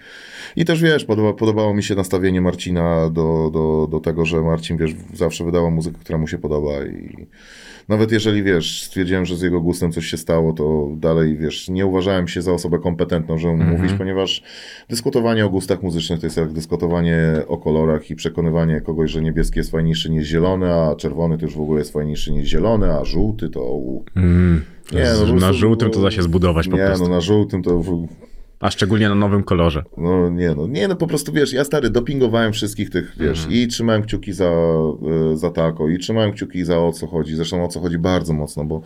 I 0.56 0.66
też, 0.66 0.82
wiesz, 0.82 1.06
podoba, 1.06 1.34
podobało 1.34 1.74
mi 1.74 1.84
się 1.84 1.96
nastawienie 1.96 2.42
Marcina 2.42 3.10
do, 3.10 3.50
do, 3.54 3.88
do 3.92 4.00
tego, 4.00 4.26
że 4.26 4.42
Marcin, 4.42 4.78
wiesz, 4.78 4.92
zawsze 5.14 5.44
wydawał 5.46 5.72
muzykę, 5.72 5.98
która 6.00 6.18
mu 6.18 6.28
się 6.28 6.38
podoba 6.38 6.86
i 6.86 7.28
nawet 7.88 8.12
jeżeli, 8.12 8.44
wiesz, 8.44 8.84
stwierdziłem, 8.84 9.26
że 9.26 9.38
z 9.38 9.42
jego 9.42 9.62
gustem 9.62 9.92
coś 9.92 10.06
się 10.06 10.18
stało, 10.18 10.54
to 10.54 10.90
dalej, 10.98 11.38
wiesz, 11.38 11.70
nie 11.70 11.86
uważałem 11.86 12.28
się 12.28 12.42
za 12.42 12.54
osobę 12.54 12.80
kompetentną, 12.80 13.38
żeby 13.38 13.54
mu 13.54 13.62
Mhm. 13.62 13.82
mówić, 13.82 13.98
ponieważ 13.98 14.44
dyskutowanie 14.90 15.46
o 15.46 15.50
gustach 15.50 15.84
muzycznych 15.84 16.20
to 16.20 16.26
jest 16.26 16.38
jak 16.38 16.52
dyskutowanie 16.54 17.18
o 17.48 17.58
kolorach 17.58 18.10
i 18.12 18.16
przekonywanie 18.16 18.82
kogoś, 18.82 19.12
że 19.12 19.22
niebieski 19.22 19.60
jest 19.60 19.72
fajniejszy 19.72 20.12
niż 20.12 20.28
zielony, 20.28 20.74
a 20.74 20.96
czerwony 20.96 21.38
to 21.38 21.46
już 21.46 21.56
w 21.56 21.62
ogóle 21.62 21.80
jest 21.80 21.94
fajniejszy 21.94 22.32
niż 22.34 22.48
zielony, 22.50 22.94
a 22.94 23.06
żółty 23.06 23.50
to... 23.50 23.80
Mm, 24.16 24.62
Nie, 24.94 25.04
no, 25.28 25.34
na 25.34 25.54
żółtym 25.54 25.92
to 25.92 26.02
da 26.02 26.12
się 26.12 26.24
zbudować 26.24 26.68
po 26.68 26.78
nie, 26.78 26.86
prostu. 26.86 27.04
no 27.08 27.16
na 27.16 27.22
żółtym 27.22 27.64
to... 27.64 27.82
A 28.60 28.72
szczególnie 28.72 29.10
na 29.10 29.16
nowym 29.16 29.44
kolorze. 29.44 29.84
No 29.98 30.30
nie, 30.30 30.56
no 30.56 30.68
nie, 30.68 30.88
no 30.88 30.96
po 30.96 31.08
prostu 31.08 31.32
wiesz, 31.32 31.54
ja 31.54 31.64
stary 31.64 31.90
dopingowałem 31.90 32.54
wszystkich 32.54 32.90
tych, 32.90 33.16
wiesz, 33.20 33.38
Mhm. 33.40 33.54
i 33.54 33.68
trzymałem 33.68 34.02
kciuki 34.04 34.34
za, 34.34 34.52
y, 35.34 35.38
za 35.38 35.52
Tako, 35.52 35.90
i 35.90 35.98
trzymałem 36.00 36.32
kciuki 36.32 36.66
za 36.66 36.80
o 36.80 36.92
co 36.92 37.08
chodzi, 37.08 37.36
zresztą 37.36 37.64
o 37.64 37.68
co 37.68 37.80
chodzi 37.80 37.98
bardzo 37.98 38.34
mocno, 38.34 38.66
bo 38.66 38.82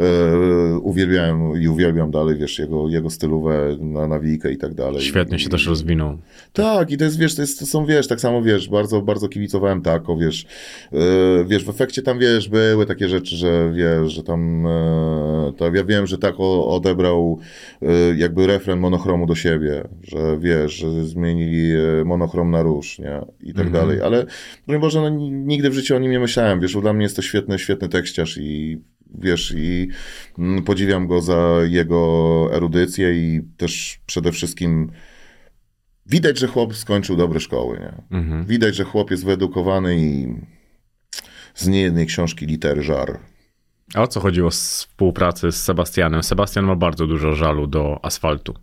y, 0.00 0.78
uwielbiałem 0.78 1.62
i 1.62 1.68
uwielbiam 1.68 2.10
dalej, 2.10 2.36
wiesz, 2.36 2.58
jego, 2.58 2.88
jego 2.88 3.10
stylówę 3.10 3.76
na 3.80 4.06
nawijkę 4.08 4.52
i 4.52 4.56
tak 4.58 4.74
dalej. 4.74 5.02
Świetnie 5.02 5.38
się 5.38 5.46
I, 5.46 5.50
też 5.50 5.66
rozwinął. 5.66 6.18
Tak, 6.52 6.90
i 6.90 6.96
to 6.96 7.04
jest, 7.04 7.18
wiesz, 7.18 7.34
to, 7.34 7.42
jest, 7.42 7.58
to 7.58 7.66
są, 7.66 7.86
wiesz, 7.86 8.08
tak 8.08 8.20
samo, 8.20 8.42
wiesz, 8.42 8.68
bardzo, 8.68 9.02
bardzo 9.02 9.28
kibicowałem 9.28 9.82
Tako, 9.82 10.16
wiesz, 10.16 10.46
yy, 10.92 11.00
wiesz, 11.48 11.64
w 11.64 11.68
efekcie 11.68 12.02
tam, 12.02 12.18
wiesz, 12.18 12.48
były 12.48 12.86
takie 12.86 13.08
rzeczy, 13.08 13.36
że, 13.36 13.72
wiesz, 13.74 14.12
że 14.12 14.22
tam, 14.22 14.64
yy, 15.46 15.52
to 15.52 15.74
ja 15.74 15.84
wiem, 15.84 16.06
że 16.06 16.18
Tako 16.18 16.66
odebrał 16.68 17.38
jakby 18.16 18.46
refren 18.46 18.78
monochromu 19.08 19.26
do 19.26 19.34
siebie, 19.34 19.88
że, 20.02 20.38
wiesz, 20.40 20.72
że 20.72 21.04
zmienili 21.04 21.68
yy, 21.68 22.02
monochrom 22.04 22.50
na 22.50 22.62
róż, 22.62 22.98
nie, 22.98 23.20
i 23.40 23.54
tak 23.54 23.66
Mhm. 23.66 23.72
dalej, 23.72 24.00
ale, 24.02 24.26
broń 24.66 24.80
Boże, 24.80 25.00
no, 25.00 25.08
ni- 25.08 25.30
nigdy 25.30 25.70
w 25.70 25.74
życiu 25.74 25.96
o 25.96 25.98
nim 25.98 26.10
nie 26.10 26.20
myślałem, 26.20 26.60
wiesz, 26.60 26.74
bo 26.74 26.80
dla 26.80 26.92
mnie 26.92 27.02
jest 27.02 27.16
to 27.16 27.22
świetny, 27.22 27.58
świetny 27.58 27.88
tekściarz 27.88 28.38
i 28.40 28.78
wiesz, 29.14 29.54
i 29.56 29.88
mm, 30.38 30.62
podziwiam 30.64 31.06
go 31.06 31.20
za 31.20 31.58
jego 31.68 32.48
erudycję 32.52 33.12
i 33.14 33.40
też 33.56 34.00
przede 34.06 34.32
wszystkim 34.32 34.90
widać, 36.06 36.38
że 36.38 36.46
chłop 36.46 36.74
skończył 36.74 37.16
dobre 37.16 37.40
szkoły, 37.40 37.78
nie? 37.80 38.18
Mhm. 38.18 38.44
Widać, 38.46 38.74
że 38.76 38.84
chłop 38.84 39.10
jest 39.10 39.24
wyedukowany 39.24 39.96
i 39.98 40.26
z 41.54 41.68
niejednej 41.68 42.06
książki 42.06 42.46
litery 42.46 42.82
żar. 42.82 43.18
A 43.94 44.02
o 44.02 44.06
co 44.06 44.20
chodziło 44.20 44.50
z 44.50 44.60
współpracy 44.60 45.52
z 45.52 45.62
Sebastianem? 45.62 46.22
Sebastian 46.22 46.64
ma 46.64 46.76
bardzo 46.76 47.06
dużo 47.06 47.34
żalu 47.34 47.66
do 47.66 48.04
asfaltu. 48.04 48.54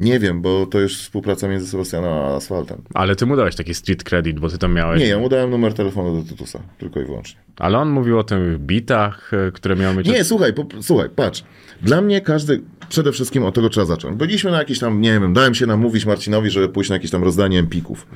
Nie 0.00 0.18
wiem, 0.18 0.42
bo 0.42 0.66
to 0.66 0.80
już 0.80 0.98
współpraca 0.98 1.48
między 1.48 1.66
Sebastianem 1.66 2.12
a 2.12 2.34
Asfaltem. 2.34 2.82
Ale 2.94 3.16
ty 3.16 3.26
mu 3.26 3.36
dałeś 3.36 3.56
taki 3.56 3.74
street 3.74 4.04
credit, 4.04 4.40
bo 4.40 4.48
ty 4.48 4.58
to 4.58 4.68
miałeś. 4.68 5.00
Nie, 5.00 5.06
ja 5.06 5.18
mu 5.18 5.28
dałem 5.28 5.50
numer 5.50 5.74
telefonu 5.74 6.22
do 6.22 6.28
Tytusa, 6.28 6.60
tylko 6.78 7.00
i 7.00 7.04
wyłącznie. 7.04 7.40
Ale 7.56 7.78
on 7.78 7.90
mówił 7.90 8.18
o 8.18 8.24
tych 8.24 8.58
bitach, 8.58 9.30
e, 9.34 9.52
które 9.52 9.76
miały 9.76 9.96
mieć... 9.96 10.08
Nie, 10.08 10.24
słuchaj, 10.24 10.52
po, 10.52 10.66
słuchaj, 10.80 11.08
patrz. 11.16 11.44
Dla 11.82 12.00
mnie 12.00 12.20
każdy, 12.20 12.60
przede 12.88 13.12
wszystkim 13.12 13.44
od 13.44 13.54
tego 13.54 13.68
trzeba 13.68 13.86
zacząć. 13.86 14.16
Byliśmy 14.16 14.50
na 14.50 14.58
jakieś 14.58 14.78
tam, 14.78 15.00
nie 15.00 15.12
wiem, 15.12 15.32
dałem 15.32 15.54
się 15.54 15.66
namówić 15.66 16.06
Marcinowi, 16.06 16.50
żeby 16.50 16.68
pójść 16.68 16.90
na 16.90 16.96
jakieś 16.96 17.10
tam 17.10 17.24
rozdanie 17.24 17.58
empików. 17.58 18.06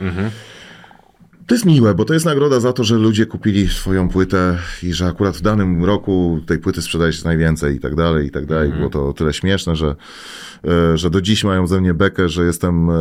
To 1.53 1.55
jest 1.55 1.67
miłe, 1.67 1.95
bo 1.95 2.05
to 2.05 2.15
jest 2.15 2.27
nagroda 2.27 2.61
za 2.61 2.73
to, 2.73 2.85
że 2.85 2.97
ludzie 2.97 3.27
kupili 3.27 3.69
swoją 3.69 4.09
płytę 4.09 4.59
i 4.83 4.93
że 4.93 5.07
akurat 5.07 5.37
w 5.37 5.41
danym 5.41 5.85
roku 5.85 6.41
tej 6.47 6.59
płyty 6.59 6.83
sprzedaje 6.83 7.13
się 7.13 7.25
najwięcej 7.25 7.77
i 7.77 7.81
tak 7.81 7.95
dalej, 7.95 8.27
i 8.27 8.31
tak 8.31 8.47
dalej. 8.47 8.73
Było 8.73 8.91
to 8.91 9.09
o 9.09 9.13
tyle 9.13 9.33
śmieszne, 9.33 9.77
że, 9.77 9.97
e, 10.65 10.99
że 10.99 11.11
do 11.11 11.21
dziś 11.21 11.45
mają 11.45 11.67
ze 11.67 11.81
mnie 11.81 11.95
bekę, 11.95 12.29
że 12.29 12.45
jestem 12.45 12.91
e, 12.91 12.95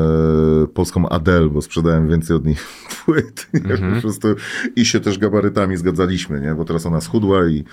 polską 0.74 1.10
Adele, 1.10 1.50
bo 1.50 1.62
sprzedałem 1.62 2.10
więcej 2.10 2.36
od 2.36 2.46
nich 2.46 2.68
płyt. 3.06 3.48
Po 3.96 4.02
prostu 4.02 4.28
i 4.76 4.86
się 4.86 5.00
też 5.00 5.18
gabarytami 5.18 5.78
zgadzaliśmy, 5.78 6.42
nie? 6.42 6.56
Bo 6.56 6.66
teraz 6.66 6.86
ona 6.86 7.02
schudła 7.02 7.48
i 7.48 7.64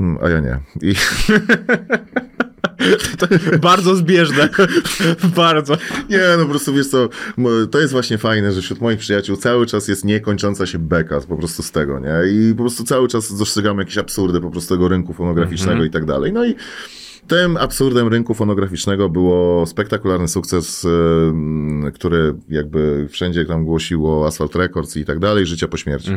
mm, 0.00 0.18
a 0.22 0.28
ja 0.28 0.40
nie. 0.40 0.60
I, 0.82 0.94
Bardzo 3.60 3.96
zbieżne. 3.96 4.48
Bardzo. 5.36 5.74
Nie, 6.10 6.20
no 6.38 6.44
po 6.44 6.50
prostu 6.50 6.74
wiesz 6.74 6.88
co, 6.88 7.08
to 7.70 7.80
jest 7.80 7.92
właśnie 7.92 8.18
fajne, 8.18 8.52
że 8.52 8.62
wśród 8.62 8.80
moich 8.80 8.98
przyjaciół 8.98 9.36
cały 9.36 9.66
czas 9.66 9.88
jest 9.88 10.04
niekończąca 10.04 10.66
się 10.66 10.78
beka 10.78 11.20
po 11.20 11.36
prostu 11.36 11.62
z 11.62 11.70
tego, 11.70 11.98
nie? 11.98 12.32
I 12.32 12.54
po 12.54 12.62
prostu 12.62 12.84
cały 12.84 13.08
czas 13.08 13.38
dostrzegamy 13.38 13.82
jakieś 13.82 13.98
absurdy 13.98 14.40
po 14.40 14.50
prostu 14.50 14.74
tego 14.74 14.88
rynku 14.88 15.12
fonograficznego 15.12 15.84
i 15.84 15.90
tak 15.90 16.04
dalej. 16.04 16.32
No 16.32 16.46
i 16.46 16.54
tym 17.28 17.56
absurdem 17.56 18.08
rynku 18.08 18.34
fonograficznego 18.34 19.08
było 19.08 19.66
spektakularny 19.66 20.28
sukces, 20.28 20.86
który 21.94 22.34
jakby 22.48 23.08
wszędzie 23.10 23.44
tam 23.44 23.64
głosiło 23.64 24.26
Asphalt 24.26 24.54
Records 24.54 24.96
i 24.96 25.04
tak 25.04 25.18
dalej, 25.18 25.46
życia 25.46 25.68
po 25.68 25.76
śmierci. 25.76 26.10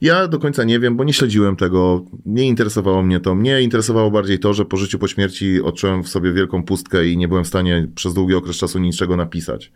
Ja 0.00 0.28
do 0.28 0.38
końca 0.38 0.64
nie 0.64 0.80
wiem, 0.80 0.96
bo 0.96 1.04
nie 1.04 1.12
śledziłem 1.12 1.56
tego, 1.56 2.04
nie 2.26 2.48
interesowało 2.48 3.02
mnie 3.02 3.20
to. 3.20 3.34
Mnie 3.34 3.62
interesowało 3.62 4.10
bardziej 4.10 4.38
to, 4.38 4.54
że 4.54 4.64
po 4.64 4.76
życiu 4.76 4.98
po 4.98 5.08
śmierci 5.08 5.62
odczułem 5.62 6.02
w 6.02 6.08
sobie 6.08 6.32
wielką 6.32 6.62
pustkę 6.62 7.06
i 7.06 7.16
nie 7.16 7.28
byłem 7.28 7.44
w 7.44 7.48
stanie 7.48 7.88
przez 7.94 8.14
długi 8.14 8.34
okres 8.34 8.56
czasu 8.56 8.78
niczego 8.78 9.16
napisać. 9.16 9.72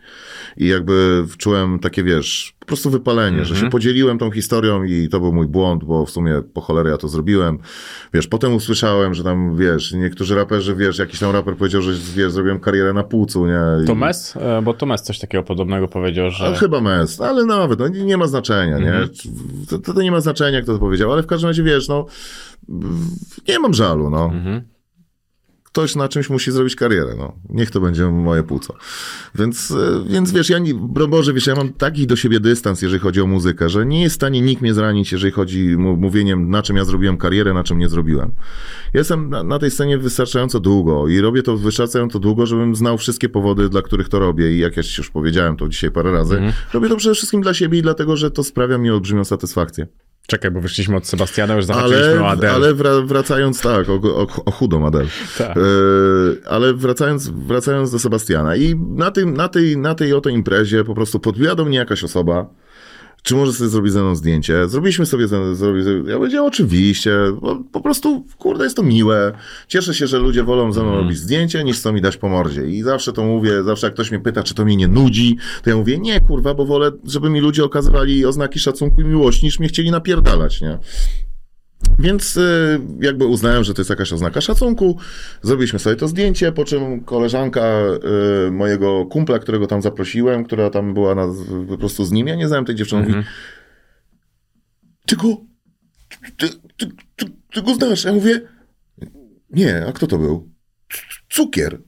I 0.56 0.66
jakby 0.66 1.24
czułem 1.38 1.78
takie, 1.78 2.02
wiesz, 2.04 2.57
prostu 2.68 2.90
wypalenie, 2.90 3.44
że 3.44 3.56
się 3.56 3.70
podzieliłem 3.70 4.18
tą 4.18 4.30
historią 4.30 4.84
i 4.84 5.08
to 5.08 5.20
był 5.20 5.32
mój 5.32 5.46
błąd, 5.46 5.84
bo 5.84 6.06
w 6.06 6.10
sumie 6.10 6.42
po 6.54 6.60
cholerę 6.60 6.90
ja 6.90 6.96
to 6.96 7.08
zrobiłem. 7.08 7.58
Wiesz, 8.14 8.26
potem 8.26 8.54
usłyszałem, 8.54 9.14
że 9.14 9.24
tam, 9.24 9.56
wiesz, 9.56 9.92
niektórzy 9.92 10.34
raperzy, 10.34 10.74
wiesz, 10.74 10.98
jakiś 10.98 11.20
tam 11.20 11.32
raper 11.32 11.56
powiedział, 11.56 11.82
że 11.82 11.92
wiesz, 12.14 12.32
zrobiłem 12.32 12.60
karierę 12.60 12.92
na 12.92 13.04
płucu, 13.04 13.46
nie? 13.46 13.60
I... 13.84 13.86
To 13.86 13.94
Mes? 13.94 14.36
E, 14.36 14.62
Bo 14.62 14.74
to 14.74 14.86
Mes 14.86 15.02
coś 15.02 15.18
takiego 15.18 15.44
podobnego 15.44 15.88
powiedział, 15.88 16.26
A, 16.26 16.30
że... 16.30 16.54
chyba 16.54 16.80
mes, 16.80 17.20
ale 17.20 17.44
nawet, 17.44 17.78
no 17.78 17.88
nie, 17.88 18.04
nie 18.04 18.16
ma 18.16 18.26
znaczenia, 18.26 18.78
nie? 18.78 18.92
To, 19.70 19.78
to, 19.78 19.92
to 19.92 20.02
nie 20.02 20.10
ma 20.10 20.20
znaczenia, 20.20 20.62
kto 20.62 20.72
to 20.72 20.78
powiedział, 20.78 21.12
ale 21.12 21.22
w 21.22 21.26
każdym 21.26 21.48
razie, 21.48 21.62
wiesz, 21.62 21.88
no, 21.88 22.06
nie 23.48 23.58
mam 23.58 23.74
żalu, 23.74 24.10
no. 24.10 24.32
Ktoś 25.72 25.96
na 25.96 26.08
czymś 26.08 26.30
musi 26.30 26.50
zrobić 26.50 26.76
karierę, 26.76 27.14
no. 27.18 27.32
Niech 27.50 27.70
to 27.70 27.80
będzie 27.80 28.06
moje 28.06 28.42
płuco. 28.42 28.74
Więc, 29.34 29.70
e, 29.70 30.04
więc 30.10 30.32
wiesz, 30.32 30.50
ja, 30.50 30.58
nie, 30.58 30.74
Boże, 31.08 31.32
wiesz, 31.32 31.46
ja 31.46 31.54
mam 31.54 31.72
taki 31.72 32.06
do 32.06 32.16
siebie 32.16 32.40
dystans, 32.40 32.82
jeżeli 32.82 33.00
chodzi 33.00 33.20
o 33.20 33.26
muzykę, 33.26 33.68
że 33.68 33.86
nie 33.86 34.02
jest 34.02 34.14
w 34.14 34.16
stanie 34.16 34.40
nikt 34.40 34.62
mnie 34.62 34.74
zranić, 34.74 35.12
jeżeli 35.12 35.32
chodzi 35.32 35.76
mówieniem, 35.76 36.50
na 36.50 36.62
czym 36.62 36.76
ja 36.76 36.84
zrobiłem 36.84 37.16
karierę, 37.16 37.54
na 37.54 37.64
czym 37.64 37.78
nie 37.78 37.88
zrobiłem. 37.88 38.32
Ja 38.94 38.98
Jestem 38.98 39.30
na, 39.30 39.42
na 39.42 39.58
tej 39.58 39.70
scenie 39.70 39.98
wystarczająco 39.98 40.60
długo 40.60 41.08
i 41.08 41.20
robię 41.20 41.42
to 41.42 41.56
wystarczająco 41.56 42.18
długo, 42.18 42.46
żebym 42.46 42.76
znał 42.76 42.98
wszystkie 42.98 43.28
powody, 43.28 43.68
dla 43.68 43.82
których 43.82 44.08
to 44.08 44.18
robię 44.18 44.52
i 44.52 44.58
jak 44.58 44.76
ja 44.76 44.82
już 44.98 45.10
powiedziałem 45.10 45.56
to 45.56 45.68
dzisiaj 45.68 45.90
parę 45.90 46.12
razy, 46.12 46.42
robię 46.72 46.88
to 46.88 46.96
przede 46.96 47.14
wszystkim 47.14 47.40
dla 47.40 47.54
siebie 47.54 47.78
i 47.78 47.82
dlatego, 47.82 48.16
że 48.16 48.30
to 48.30 48.44
sprawia 48.44 48.78
mi 48.78 48.90
olbrzymią 48.90 49.24
satysfakcję. 49.24 49.86
Czekaj, 50.30 50.50
bo 50.50 50.60
wyszliśmy 50.60 50.96
od 50.96 51.06
Sebastiana, 51.06 51.54
już 51.54 51.64
zahaczyliśmy 51.64 52.22
o 52.22 52.28
Adele. 52.28 52.52
ale 52.52 52.74
wra- 52.74 53.06
wracając, 53.06 53.60
tak, 53.60 53.88
o, 53.88 53.94
o, 53.94 54.26
o 54.44 54.50
chudą 54.50 54.86
Adel. 54.86 55.06
Tak. 55.38 55.56
E, 55.56 55.60
ale 56.48 56.74
wracając, 56.74 57.28
wracając 57.28 57.90
do 57.90 57.98
Sebastiana 57.98 58.56
i 58.56 58.74
na, 58.76 59.10
tym, 59.10 59.34
na, 59.34 59.48
tej, 59.48 59.76
na 59.76 59.94
tej 59.94 60.12
oto 60.12 60.28
imprezie 60.28 60.84
po 60.84 60.94
prostu 60.94 61.20
podbiła 61.20 61.54
do 61.54 61.64
mnie 61.64 61.78
jakaś 61.78 62.04
osoba, 62.04 62.46
czy 63.22 63.34
może 63.34 63.52
sobie 63.52 63.70
zrobić 63.70 63.92
ze 63.92 64.00
mną 64.02 64.14
zdjęcie? 64.16 64.68
Zrobiliśmy 64.68 65.06
sobie, 65.06 65.28
ze- 65.28 65.54
zrobi, 65.56 65.80
ja 66.06 66.16
powiedziałem, 66.16 66.46
oczywiście, 66.48 67.12
bo 67.42 67.56
po 67.72 67.80
prostu, 67.80 68.24
kurde, 68.38 68.64
jest 68.64 68.76
to 68.76 68.82
miłe. 68.82 69.32
Cieszę 69.68 69.94
się, 69.94 70.06
że 70.06 70.18
ludzie 70.18 70.44
wolą 70.44 70.72
ze 70.72 70.82
mną 70.82 70.94
robić 70.96 71.18
zdjęcie, 71.18 71.64
niż 71.64 71.76
chcą 71.76 71.92
mi 71.92 72.00
dać 72.00 72.16
po 72.16 72.28
mordzie. 72.28 72.66
I 72.66 72.82
zawsze 72.82 73.12
to 73.12 73.24
mówię, 73.24 73.62
zawsze 73.62 73.86
jak 73.86 73.94
ktoś 73.94 74.10
mnie 74.10 74.20
pyta, 74.20 74.42
czy 74.42 74.54
to 74.54 74.64
mnie 74.64 74.76
nie 74.76 74.88
nudzi, 74.88 75.36
to 75.62 75.70
ja 75.70 75.76
mówię, 75.76 75.98
nie, 75.98 76.20
kurwa, 76.20 76.54
bo 76.54 76.64
wolę, 76.66 76.90
żeby 77.04 77.30
mi 77.30 77.40
ludzie 77.40 77.64
okazywali 77.64 78.26
oznaki 78.26 78.58
szacunku 78.58 79.00
i 79.00 79.04
miłości, 79.04 79.46
niż 79.46 79.58
mnie 79.58 79.68
chcieli 79.68 79.90
napierdalać, 79.90 80.60
nie? 80.60 80.78
Więc 81.98 82.36
y, 82.36 82.80
jakby 83.00 83.26
uznałem, 83.26 83.64
że 83.64 83.74
to 83.74 83.80
jest 83.80 83.90
jakaś 83.90 84.12
oznaka 84.12 84.40
szacunku. 84.40 84.98
Zrobiliśmy 85.42 85.78
sobie 85.78 85.96
to 85.96 86.08
zdjęcie, 86.08 86.52
po 86.52 86.64
czym 86.64 87.04
koleżanka 87.04 87.82
y, 88.46 88.50
mojego 88.50 89.06
kumpla, 89.06 89.38
którego 89.38 89.66
tam 89.66 89.82
zaprosiłem, 89.82 90.44
która 90.44 90.70
tam 90.70 90.94
była 90.94 91.14
na, 91.14 91.26
po 91.68 91.78
prostu 91.78 92.04
z 92.04 92.10
nim, 92.12 92.26
ja 92.26 92.34
nie 92.34 92.48
znałem 92.48 92.64
tej 92.64 92.74
dziewczyny, 92.74 93.02
mówi 93.02 93.24
ty 95.08 95.16
go, 95.16 95.36
ty, 96.36 96.48
ty, 96.76 96.86
ty, 97.16 97.26
ty 97.52 97.62
go 97.62 97.74
znasz? 97.74 98.04
Ja 98.04 98.12
mówię, 98.12 98.40
nie, 99.50 99.86
a 99.86 99.92
kto 99.92 100.06
to 100.06 100.18
był? 100.18 100.52
Cukier. 101.28 101.80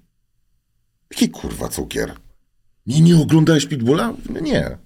Jaki 1.11 1.29
kurwa 1.29 1.69
cukier? 1.69 2.13
Nie, 2.87 3.01
nie 3.01 3.17
oglądałeś 3.17 3.67
Pitbulla? 3.67 4.15
Nie. 4.43 4.79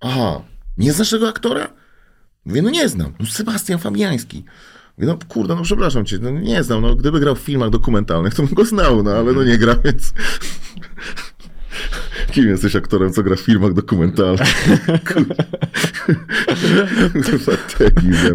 Aha, 0.00 0.44
nie 0.78 0.92
znasz 0.92 1.10
tego 1.10 1.28
aktora? 1.28 1.72
Mówię, 2.46 2.62
no 2.62 2.70
nie 2.70 2.88
znam. 2.88 3.12
No 3.20 3.26
Sebastian 3.26 3.78
Fabiański. 3.78 4.44
Mówię, 4.98 5.08
no 5.12 5.18
kurde, 5.28 5.54
no 5.54 5.62
przepraszam 5.62 6.04
cię, 6.04 6.18
no 6.22 6.30
nie 6.30 6.62
znam. 6.62 6.82
No 6.82 6.94
gdyby 6.96 7.20
grał 7.20 7.34
w 7.34 7.38
filmach 7.38 7.70
dokumentalnych, 7.70 8.34
to 8.34 8.42
bym 8.42 8.54
go 8.54 8.64
znał, 8.64 9.02
no 9.02 9.10
ale 9.10 9.32
no 9.32 9.44
nie 9.44 9.58
gra, 9.58 9.76
więc... 9.84 10.12
Kim 12.32 12.48
jesteś 12.48 12.76
aktorem, 12.76 13.12
co 13.12 13.22
gra 13.22 13.36
w 13.36 13.40
filmach 13.40 13.72
dokumentalnych? 13.72 14.48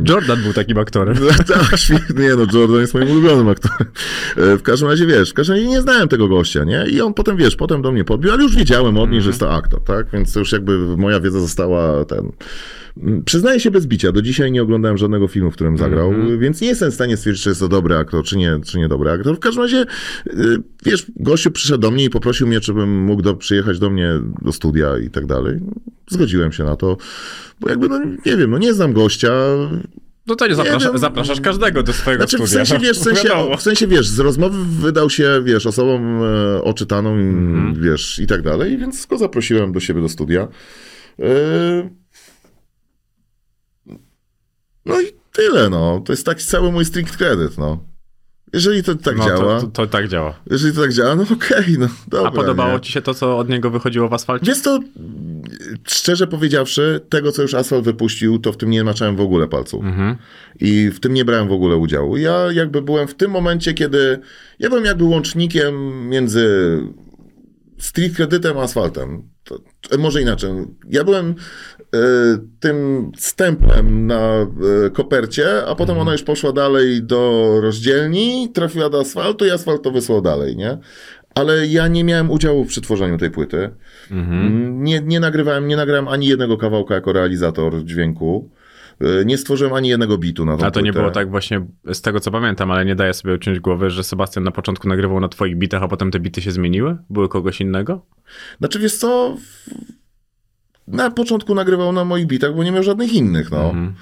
Jordan 0.10 0.44
był 0.44 0.54
takim 0.54 0.78
aktorem. 0.78 1.18
No, 1.22 1.44
tak, 1.56 1.78
świetnie, 1.80 2.24
nie 2.26 2.36
no, 2.36 2.46
Jordan 2.54 2.82
jest 2.82 2.94
moim 2.94 3.12
ulubionym 3.12 3.50
aktorem. 3.50 3.88
E, 4.38 4.58
W 4.58 4.62
każdym 4.62 4.90
razie, 4.90 5.06
wiesz, 5.06 5.32
w 5.32 5.34
każdym 5.34 5.56
razie 5.56 5.68
nie 5.68 5.82
znałem 5.82 6.08
tego 6.08 6.28
gościa, 6.28 6.64
nie? 6.64 6.86
I 6.90 7.02
on 7.02 7.14
potem, 7.14 7.38
wiesz, 7.38 7.56
potem 7.56 7.82
do 7.82 7.92
mnie 7.92 8.04
podbił, 8.04 8.32
ale 8.32 8.44
już 8.44 8.56
wiedziałem 8.56 8.98
od 8.98 9.12
niej, 9.12 9.22
że 9.22 9.30
jest 9.30 9.40
to 9.40 9.54
aktor, 9.54 9.84
tak? 9.84 10.06
Więc 10.14 10.34
to 10.34 10.40
już 10.40 10.52
jakby 10.52 10.98
moja 10.98 11.20
wiedza 11.20 11.40
została 11.40 12.06
ten... 12.06 12.32
Mm, 12.98 13.24
Przyznaję 13.24 13.60
się 13.60 13.72
bez 13.72 13.88
bicia, 13.88 14.12
do 14.12 14.22
dzisiaj 14.22 14.52
nie 14.52 14.62
oglądałem 14.64 14.98
żadnego 14.98 15.28
filmu, 15.28 15.52
w 15.52 15.54
którym 15.54 15.78
zagrał, 15.78 16.14
więc 16.40 16.62
nie 16.62 16.68
jestem 16.68 16.92
w 16.92 16.94
stanie 16.94 17.18
stwierdzić, 17.18 17.44
czy 17.44 17.50
jest 17.50 17.62
to 17.62 17.68
dobry 17.68 17.96
aktor, 17.98 18.24
czy 18.24 18.38
nie, 18.38 18.60
czy 18.66 18.78
nie 18.78 18.88
dobry 18.88 19.12
aktor. 19.12 19.36
W 19.36 19.40
każdym 19.40 19.64
razie, 19.64 19.86
y, 20.28 20.34
wiesz, 20.86 21.06
gościu 21.16 21.52
przyszedł 21.52 21.82
do 21.82 21.92
mnie 21.92 22.04
i 22.04 22.10
poprosił 22.10 22.48
mnie, 22.48 22.60
czy 22.62 22.74
bym 22.74 23.04
mógł 23.04 23.22
do, 23.22 23.36
przyjechać 23.36 23.80
do 23.80 23.90
mnie 23.90 24.12
do 24.42 24.52
studia 24.52 24.98
i 24.98 25.10
tak 25.10 25.26
dalej. 25.26 25.60
Zgodziłem 26.10 26.52
się 26.52 26.64
na 26.64 26.76
to, 26.76 26.98
bo 27.60 27.70
jakby, 27.70 27.90
no 27.90 28.00
nie 28.26 28.38
wiem, 28.38 28.52
no 28.52 28.58
nie 28.58 28.74
znam 28.74 28.94
gościa, 28.94 29.32
No 30.28 30.36
to 30.36 30.48
nie, 30.48 30.56
zaprasza, 30.56 30.90
wiem. 30.90 30.98
zapraszasz 30.98 31.42
każdego 31.42 31.84
do 31.84 31.94
swojego 31.94 32.24
Znaczy, 32.24 32.38
w 32.44 32.48
studia. 32.48 32.66
sensie, 32.66 32.86
wiesz, 32.88 32.98
w 33.00 33.04
sensie, 33.04 33.30
w 33.58 33.62
sensie, 33.62 33.88
wiesz, 33.88 34.08
z 34.08 34.20
rozmowy 34.20 34.58
wydał 34.66 35.10
się, 35.10 35.42
wiesz, 35.44 35.66
osobą 35.66 36.00
e, 36.26 36.64
oczytaną, 36.64 37.18
i, 37.18 37.22
Mhm. 37.22 37.82
wiesz, 37.82 38.20
i 38.20 38.28
tak 38.28 38.42
dalej, 38.42 38.78
więc 38.78 39.06
go 39.06 39.18
zaprosiłem 39.18 39.72
do 39.72 39.80
siebie 39.80 40.02
do 40.02 40.10
studia. 40.10 40.48
E, 41.20 41.90
no 44.86 45.02
i 45.02 45.06
tyle, 45.34 45.70
no. 45.70 46.02
To 46.06 46.14
jest 46.14 46.26
taki 46.26 46.46
cały 46.46 46.72
mój 46.72 46.86
strict 46.86 47.18
credit, 47.18 47.58
no. 47.58 47.84
Jeżeli 48.54 48.84
to 48.84 48.96
tak 48.96 49.18
no, 49.18 49.26
działa, 49.26 49.60
To, 49.62 49.68
to, 49.68 49.68
to 49.68 49.88
tak 49.88 50.08
działa. 50.08 50.40
jeżeli 50.50 50.76
to 50.76 50.82
tak 50.82 50.94
działa, 50.94 51.16
no 51.16 51.24
okej, 51.34 51.78
no 51.80 51.88
dobra. 52.08 52.30
A 52.30 52.32
podobało 52.32 52.74
nie? 52.74 52.82
ci 52.82 52.92
się 52.92 53.02
to, 53.02 53.14
co 53.14 53.38
od 53.38 53.50
niego 53.50 53.70
wychodziło 53.70 54.10
w 54.10 54.14
asfalcie? 54.14 54.46
Wiesz 54.46 54.62
to, 54.62 54.80
szczerze 55.88 56.28
powiedziawszy, 56.28 57.02
tego, 57.10 57.32
co 57.32 57.42
już 57.42 57.54
Asfalt 57.54 57.86
wypuścił, 57.86 58.40
to 58.40 58.52
w 58.54 58.58
tym 58.58 58.70
nie 58.70 58.84
maczałem 58.84 59.16
w 59.16 59.22
ogóle 59.22 59.48
palców. 59.48 59.84
Mhm. 59.86 60.16
I 60.60 60.90
w 60.90 61.00
tym 61.00 61.14
nie 61.14 61.26
brałem 61.26 61.48
w 61.48 61.52
ogóle 61.52 61.76
udziału. 61.78 62.18
Ja 62.18 62.52
jakby 62.52 62.82
byłem 62.82 63.08
w 63.08 63.16
tym 63.16 63.32
momencie, 63.32 63.74
kiedy 63.74 64.20
ja 64.60 64.70
byłem 64.70 64.86
jakby 64.86 65.04
łącznikiem 65.04 66.08
między 66.10 66.78
street 67.78 68.16
kredytem 68.16 68.58
a 68.58 68.62
asfaltem. 68.62 69.30
To, 69.44 69.58
może 69.98 70.22
inaczej. 70.22 70.50
Ja 70.90 71.04
byłem 71.04 71.36
tym 72.60 73.12
stemplem 73.18 74.08
na 74.08 74.20
e, 74.86 74.90
kopercie, 74.94 75.66
a 75.66 75.76
potem 75.76 75.98
ona 75.98 76.12
już 76.12 76.24
poszła 76.24 76.52
dalej 76.52 77.04
do 77.04 77.48
rozdzielni, 77.62 78.50
trafiła 78.54 78.90
do 78.90 79.00
asfaltu 79.00 79.46
i 79.46 79.52
asfalt 79.52 79.82
to 79.82 79.92
wysłał 79.92 80.22
dalej, 80.22 80.56
nie? 80.56 80.78
Ale 81.36 81.68
ja 81.68 81.88
nie 81.88 82.04
miałem 82.04 82.32
udziału 82.32 82.66
przy 82.66 82.82
tworzeniu 82.82 83.18
tej 83.18 83.32
płyty. 83.32 83.70
Mhm. 84.12 84.84
Nie, 84.84 85.02
nie 85.02 85.20
nagrywałem, 85.20 85.68
nie 85.68 85.76
nagrałem 85.76 86.08
ani 86.08 86.28
jednego 86.28 86.58
kawałka 86.58 86.96
jako 86.96 87.14
realizator 87.14 87.84
dźwięku. 87.84 88.50
E, 89.02 89.26
Nie 89.26 89.38
stworzyłem 89.38 89.74
ani 89.74 89.90
jednego 89.90 90.18
bitu 90.18 90.46
na 90.46 90.58
tą 90.58 90.66
A 90.66 90.72
to 90.72 90.80
nie 90.82 90.86
płytę. 90.92 91.00
było 91.00 91.12
tak 91.12 91.30
właśnie, 91.30 91.66
z 91.94 92.02
tego 92.02 92.20
co 92.20 92.32
pamiętam, 92.32 92.72
ale 92.72 92.86
nie 92.86 92.96
daję 92.96 93.14
sobie 93.14 93.34
uciąć 93.34 93.60
głowy, 93.60 93.90
że 93.90 94.04
Sebastian 94.04 94.44
na 94.44 94.52
początku 94.52 94.88
nagrywał 94.88 95.20
na 95.20 95.28
twoich 95.30 95.58
bitach, 95.58 95.84
a 95.84 95.88
potem 95.88 96.12
te 96.12 96.20
bity 96.20 96.42
się 96.42 96.52
zmieniły? 96.52 96.98
Były 97.10 97.30
kogoś 97.30 97.62
innego? 97.62 98.06
Znaczy, 98.60 98.80
wiesz 98.80 98.98
co, 98.98 99.38
na 100.88 101.12
początku 101.12 101.56
nagrywał 101.56 101.92
na 101.94 102.06
moich 102.06 102.28
bitach, 102.28 102.56
bo 102.56 102.64
nie 102.64 102.72
miał 102.72 102.84
żadnych 102.84 103.14
innych, 103.14 103.52
no. 103.52 103.64
Mhm. 103.66 103.94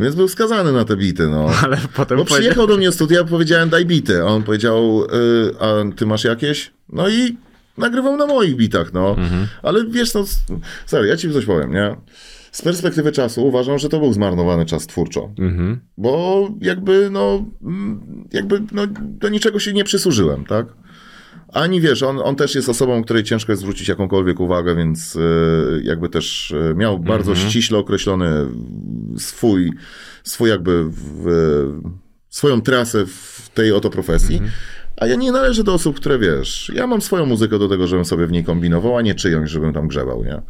Więc 0.00 0.14
był 0.14 0.28
skazany 0.28 0.72
na 0.72 0.84
te 0.84 0.96
bity, 0.96 1.28
no. 1.28 1.46
Ale 1.64 1.76
potem 1.96 2.18
Bo 2.18 2.24
powiedział- 2.24 2.26
przyjechał 2.26 2.66
do 2.66 2.76
mnie 2.76 2.86
do 2.86 2.92
studia, 2.92 3.24
powiedziałem 3.24 3.68
daj 3.68 3.86
bity, 3.86 4.22
a 4.22 4.24
on 4.24 4.42
powiedział, 4.42 5.04
y, 5.04 5.08
a 5.60 5.66
ty 5.96 6.06
masz 6.06 6.24
jakieś? 6.24 6.72
No 6.88 7.08
i 7.08 7.36
nagrywał 7.78 8.16
na 8.16 8.26
moich 8.26 8.56
bitach, 8.56 8.92
no. 8.92 9.10
Mhm. 9.10 9.46
Ale 9.62 9.84
wiesz, 9.86 10.14
no, 10.14 10.24
sorry, 10.86 11.08
ja 11.08 11.16
ci 11.16 11.32
coś 11.32 11.44
powiem, 11.44 11.72
nie? 11.72 11.96
Z 12.52 12.62
perspektywy 12.62 13.12
czasu 13.12 13.46
uważam, 13.46 13.78
że 13.78 13.88
to 13.88 13.98
był 13.98 14.12
zmarnowany 14.12 14.66
czas 14.66 14.86
twórczo. 14.86 15.30
Mhm. 15.38 15.80
Bo 15.96 16.48
jakby, 16.60 17.08
no, 17.10 17.44
jakby, 18.32 18.62
no, 18.72 18.82
do 19.00 19.28
niczego 19.28 19.58
się 19.58 19.72
nie 19.72 19.84
przysłużyłem, 19.84 20.44
tak? 20.44 20.66
Ani 21.52 21.80
wiesz, 21.80 22.02
on, 22.02 22.18
on 22.24 22.36
też 22.36 22.54
jest 22.54 22.68
osobą, 22.68 23.02
której 23.04 23.22
ciężko 23.22 23.52
jest 23.52 23.62
zwrócić 23.62 23.88
jakąkolwiek 23.88 24.40
uwagę, 24.40 24.76
więc 24.76 25.16
e, 25.16 25.20
jakby 25.82 26.08
też 26.08 26.54
e, 26.70 26.74
miał 26.74 26.98
bardzo 26.98 27.34
ściśle 27.34 27.78
określony 27.78 28.46
swój, 29.18 29.72
swój 30.22 30.50
jakby 30.50 30.84
w, 30.90 31.26
swoją 32.28 32.60
trasę 32.60 33.06
w 33.06 33.50
tej 33.54 33.72
oto 33.72 33.90
profesji. 33.90 34.36
A 34.96 35.06
ja 35.06 35.14
nie 35.14 35.32
należę 35.32 35.64
do 35.64 35.74
osób, 35.74 35.96
które 35.96 36.18
wiesz, 36.18 36.72
ja 36.74 36.86
mam 36.86 37.02
swoją 37.02 37.26
muzykę 37.26 37.58
do 37.58 37.68
tego, 37.68 37.86
żebym 37.86 38.04
sobie 38.04 38.26
w 38.26 38.32
niej 38.32 38.44
kombinował, 38.44 38.96
a 38.96 39.02
nie 39.02 39.14
czyjąś, 39.14 39.50
żebym 39.50 39.72
tam 39.72 39.88
grzebał, 39.88 40.24
nie? 40.24 40.42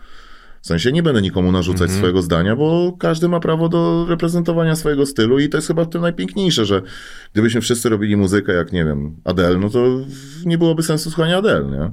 W 0.63 0.67
sensie 0.67 0.93
nie 0.93 1.03
będę 1.03 1.23
nikomu 1.23 1.53
narzucać 1.53 1.91
swojego 1.91 2.23
zdania, 2.23 2.57
bo 2.57 2.97
każdy 2.99 3.29
ma 3.29 3.41
prawo 3.41 3.69
do 3.69 4.07
reprezentowania 4.09 4.77
swojego 4.77 5.07
stylu 5.07 5.39
i 5.39 5.49
to 5.49 5.59
jest 5.59 5.69
chyba 5.69 5.85
w 5.85 5.89
tym 5.89 6.03
najpiękniejsze, 6.03 6.65
że 6.65 6.83
gdybyśmy 7.33 7.61
wszyscy 7.61 7.89
robili 7.89 8.17
muzykę 8.17 8.53
jak, 8.53 8.73
nie 8.73 8.85
wiem, 8.85 9.17
Adele, 9.25 9.59
no 9.59 9.71
to 9.71 10.01
nie 10.45 10.59
byłoby 10.59 10.83
sensu 10.83 11.11
słuchania 11.11 11.39
Adele, 11.39 11.71
nie? 11.71 11.91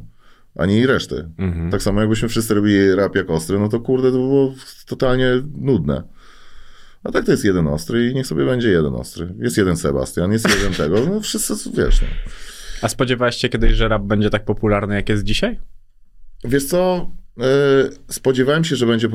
Ani 0.56 0.86
reszty. 0.86 1.30
Mhm. 1.38 1.72
Tak 1.72 1.82
samo 1.82 2.00
jakbyśmy 2.00 2.30
wszyscy 2.30 2.54
robili 2.54 2.96
rap 2.96 3.16
jak 3.16 3.30
ostry, 3.30 3.60
no 3.60 3.70
to 3.70 3.80
kurde, 3.80 4.12
to 4.12 4.18
było 4.18 4.54
totalnie 4.86 5.32
nudne. 5.58 6.04
A 7.04 7.12
tak 7.12 7.26
to 7.26 7.32
jest 7.32 7.46
jeden 7.46 7.68
ostry 7.68 8.10
i 8.10 8.14
niech 8.16 8.28
sobie 8.28 8.46
będzie 8.46 8.70
jeden 8.70 8.96
ostry. 8.96 9.34
Jest 9.40 9.58
jeden 9.58 9.78
Sebastian, 9.78 10.32
jest 10.32 10.50
jeden 10.58 10.74
tego, 10.74 11.06
no 11.06 11.22
wszyscy, 11.22 11.54
wiesz, 11.74 12.02
no. 12.02 12.08
A 12.82 12.88
spodziewałeś 12.88 13.36
się 13.36 13.50
kiedyś, 13.50 13.74
że 13.74 13.88
rap 13.88 14.02
będzie 14.02 14.30
tak 14.30 14.46
popularny, 14.46 14.96
jak 14.96 15.10
jest 15.10 15.24
dzisiaj? 15.24 15.60
Wiesz 16.44 16.66
co, 16.66 17.12
spodziewałem 18.07 18.64
się, 18.64 18.76
że 18.76 18.86
będzie 18.86 19.10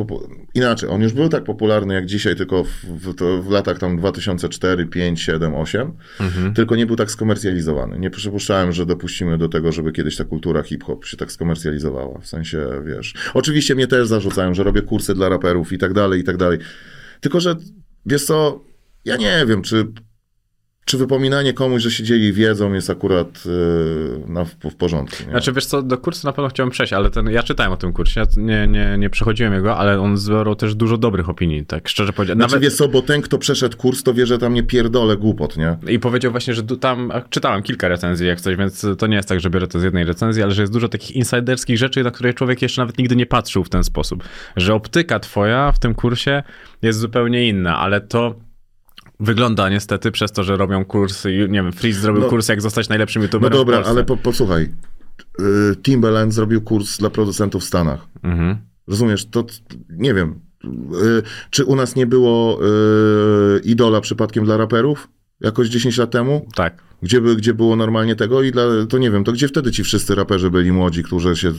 inaczej. 0.54 0.88
On 0.88 1.02
już 1.02 1.12
był 1.12 1.28
tak 1.28 1.44
popularny 1.44 1.94
jak 1.94 2.06
dzisiaj, 2.06 2.36
tylko 2.36 2.64
w, 2.64 2.70
w, 2.84 3.14
w 3.42 3.50
latach 3.50 3.78
tam 3.78 3.96
2004, 3.96 4.86
5, 4.86 5.20
7, 5.20 5.54
8, 5.54 5.92
tylko 6.54 6.76
nie 6.76 6.86
był 6.86 6.96
tak 6.96 7.10
skomercjalizowany. 7.10 7.98
Nie 7.98 8.10
przypuszczałem, 8.10 8.72
że 8.72 8.86
dopuścimy 8.86 9.38
do 9.38 9.48
tego, 9.48 9.72
żeby 9.72 9.92
kiedyś 9.92 10.16
ta 10.16 10.24
kultura 10.24 10.62
hip-hop 10.62 11.04
się 11.04 11.16
tak 11.16 11.32
skomercjalizowała. 11.32 12.18
W 12.18 12.26
sensie, 12.26 12.66
wiesz... 12.86 13.14
Oczywiście 13.34 13.74
mnie 13.74 13.86
też 13.86 14.08
zarzucają, 14.08 14.54
że 14.54 14.62
robię 14.62 14.82
kursy 14.82 15.14
dla 15.14 15.28
raperów 15.28 15.72
i 15.72 15.78
tak 15.78 15.92
dalej, 15.92 16.20
i 16.20 16.24
tak 16.24 16.36
dalej. 16.36 16.58
Tylko, 17.20 17.40
że 17.40 17.56
wiesz 18.06 18.24
co, 18.24 18.64
ja 19.04 19.16
nie 19.16 19.44
wiem, 19.48 19.62
czy 19.62 19.86
czy 20.84 20.98
wypominanie 20.98 21.52
komuś, 21.52 21.82
że 21.82 21.90
się 21.90 22.04
dzieli 22.04 22.32
wiedzą 22.32 22.72
jest 22.72 22.90
akurat 22.90 23.44
yy, 23.46 23.52
na, 24.26 24.44
w, 24.44 24.50
w 24.50 24.74
porządku. 24.74 25.16
Nie? 25.24 25.30
Znaczy, 25.30 25.52
wiesz 25.52 25.66
co, 25.66 25.82
do 25.82 25.98
kursu 25.98 26.26
na 26.26 26.32
pewno 26.32 26.48
chciałem 26.48 26.70
przejść, 26.70 26.92
ale 26.92 27.10
ten, 27.10 27.30
ja 27.30 27.42
czytałem 27.42 27.72
o 27.72 27.76
tym 27.76 27.92
kursie, 27.92 28.20
ja 28.20 28.26
nie, 28.36 28.66
nie, 28.66 28.98
nie 28.98 29.10
przechodziłem 29.10 29.54
jego, 29.54 29.76
ale 29.76 30.00
on 30.00 30.16
zbierał 30.16 30.54
też 30.54 30.74
dużo 30.74 30.98
dobrych 30.98 31.28
opinii, 31.28 31.66
tak 31.66 31.88
szczerze 31.88 32.12
powiedziawszy. 32.12 32.48
Znaczy, 32.48 32.62
wiesz 32.64 32.74
co, 32.74 32.88
bo 32.88 33.02
ten, 33.02 33.22
kto 33.22 33.38
przeszedł 33.38 33.76
kurs, 33.76 34.02
to 34.02 34.14
wie, 34.14 34.26
że 34.26 34.38
tam 34.38 34.54
nie 34.54 34.62
pierdolę 34.62 35.16
głupot, 35.16 35.56
nie? 35.56 35.76
I 35.88 35.98
powiedział 35.98 36.30
właśnie, 36.30 36.54
że 36.54 36.62
tam 36.62 37.12
czytałem 37.30 37.62
kilka 37.62 37.88
recenzji 37.88 38.26
jak 38.26 38.40
coś, 38.40 38.56
więc 38.56 38.86
to 38.98 39.06
nie 39.06 39.16
jest 39.16 39.28
tak, 39.28 39.40
że 39.40 39.50
biorę 39.50 39.66
to 39.66 39.80
z 39.80 39.82
jednej 39.82 40.04
recenzji, 40.04 40.42
ale 40.42 40.52
że 40.52 40.62
jest 40.62 40.72
dużo 40.72 40.88
takich 40.88 41.16
insiderskich 41.16 41.78
rzeczy, 41.78 42.04
na 42.04 42.10
które 42.10 42.34
człowiek 42.34 42.62
jeszcze 42.62 42.82
nawet 42.82 42.98
nigdy 42.98 43.16
nie 43.16 43.26
patrzył 43.26 43.64
w 43.64 43.68
ten 43.68 43.84
sposób. 43.84 44.24
Że 44.56 44.74
optyka 44.74 45.20
twoja 45.20 45.72
w 45.72 45.78
tym 45.78 45.94
kursie 45.94 46.42
jest 46.82 46.98
zupełnie 46.98 47.48
inna, 47.48 47.78
ale 47.78 48.00
to 48.00 48.34
wygląda 49.20 49.68
niestety 49.68 50.10
przez 50.10 50.32
to, 50.32 50.44
że 50.44 50.56
robią 50.56 50.84
kursy, 50.84 51.32
nie 51.50 51.62
wiem, 51.62 51.72
Freeze 51.72 52.00
zrobił 52.00 52.22
No- 52.22 52.28
kurs, 52.28 52.48
jak 52.48 52.62
zostać 52.62 52.88
najlepszym 52.88 53.22
No 53.22 53.24
youtuberem 53.24 53.52
w 53.52 53.56
dobra, 53.56 53.82
ale 53.84 54.04
po, 54.04 54.16
posłuchaj. 54.16 54.68
Yy, 55.38 55.76
Timbaland 55.82 56.34
zrobił 56.34 56.62
kurs 56.62 56.98
dla 56.98 57.10
producentów 57.10 57.62
w 57.62 57.66
Stanach. 57.66 58.06
Mhm. 58.22 58.56
Rozumiesz, 58.88 59.26
to 59.30 59.44
nie 59.90 60.14
wiem. 60.14 60.40
Yy, 60.64 61.22
czy 61.50 61.64
u 61.64 61.76
nas 61.76 61.96
nie 61.96 62.06
było 62.06 62.58
yy, 62.62 63.60
idola 63.64 64.00
przypadkiem 64.00 64.44
dla 64.44 64.56
raperów? 64.56 65.08
Jakoś 65.40 65.68
10 65.68 65.98
lat 65.98 66.10
temu? 66.10 66.46
Tak. 66.54 66.82
Gdzie, 67.02 67.20
by, 67.20 67.36
gdzie 67.36 67.54
było 67.54 67.76
normalnie 67.76 68.16
tego 68.16 68.42
i 68.42 68.52
dla, 68.52 68.62
to 68.88 68.98
nie 68.98 69.10
wiem, 69.10 69.24
to 69.24 69.32
gdzie 69.32 69.48
wtedy 69.48 69.72
ci 69.72 69.84
wszyscy 69.84 70.14
raperzy 70.14 70.50
byli 70.50 70.72
młodzi, 70.72 71.02
którzy 71.02 71.36
się 71.36 71.52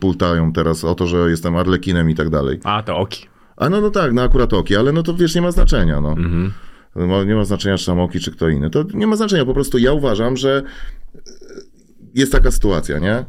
pultają 0.00 0.52
teraz 0.52 0.84
o 0.84 0.94
to, 0.94 1.06
że 1.06 1.30
jestem 1.30 1.56
Arlekinem 1.56 2.10
i 2.10 2.14
tak 2.14 2.30
dalej. 2.30 2.60
A, 2.64 2.82
to 2.82 2.96
Oki. 2.96 3.26
A 3.56 3.68
no, 3.68 3.80
no 3.80 3.90
tak, 3.90 4.12
no 4.12 4.22
akurat 4.22 4.52
Oki, 4.52 4.76
ale 4.76 4.92
no 4.92 5.02
to 5.02 5.14
wiesz, 5.14 5.34
nie 5.34 5.42
ma 5.42 5.50
znaczenia, 5.52 6.00
no. 6.00 6.10
Mhm. 6.10 6.52
Ma- 6.94 7.24
Nie 7.24 7.34
ma 7.34 7.44
znaczenia, 7.44 7.78
czy 7.78 7.86
tam 7.86 8.00
Oki, 8.00 8.20
czy 8.20 8.30
kto 8.30 8.48
inny. 8.48 8.70
To 8.70 8.84
nie 8.94 9.06
ma 9.06 9.16
znaczenia, 9.16 9.44
po 9.44 9.54
prostu 9.54 9.78
ja 9.78 9.92
uważam, 9.92 10.36
że 10.36 10.62
e, 11.14 11.20
jest 12.14 12.32
taka 12.32 12.50
sytuacja, 12.50 12.98
nie? 12.98 13.24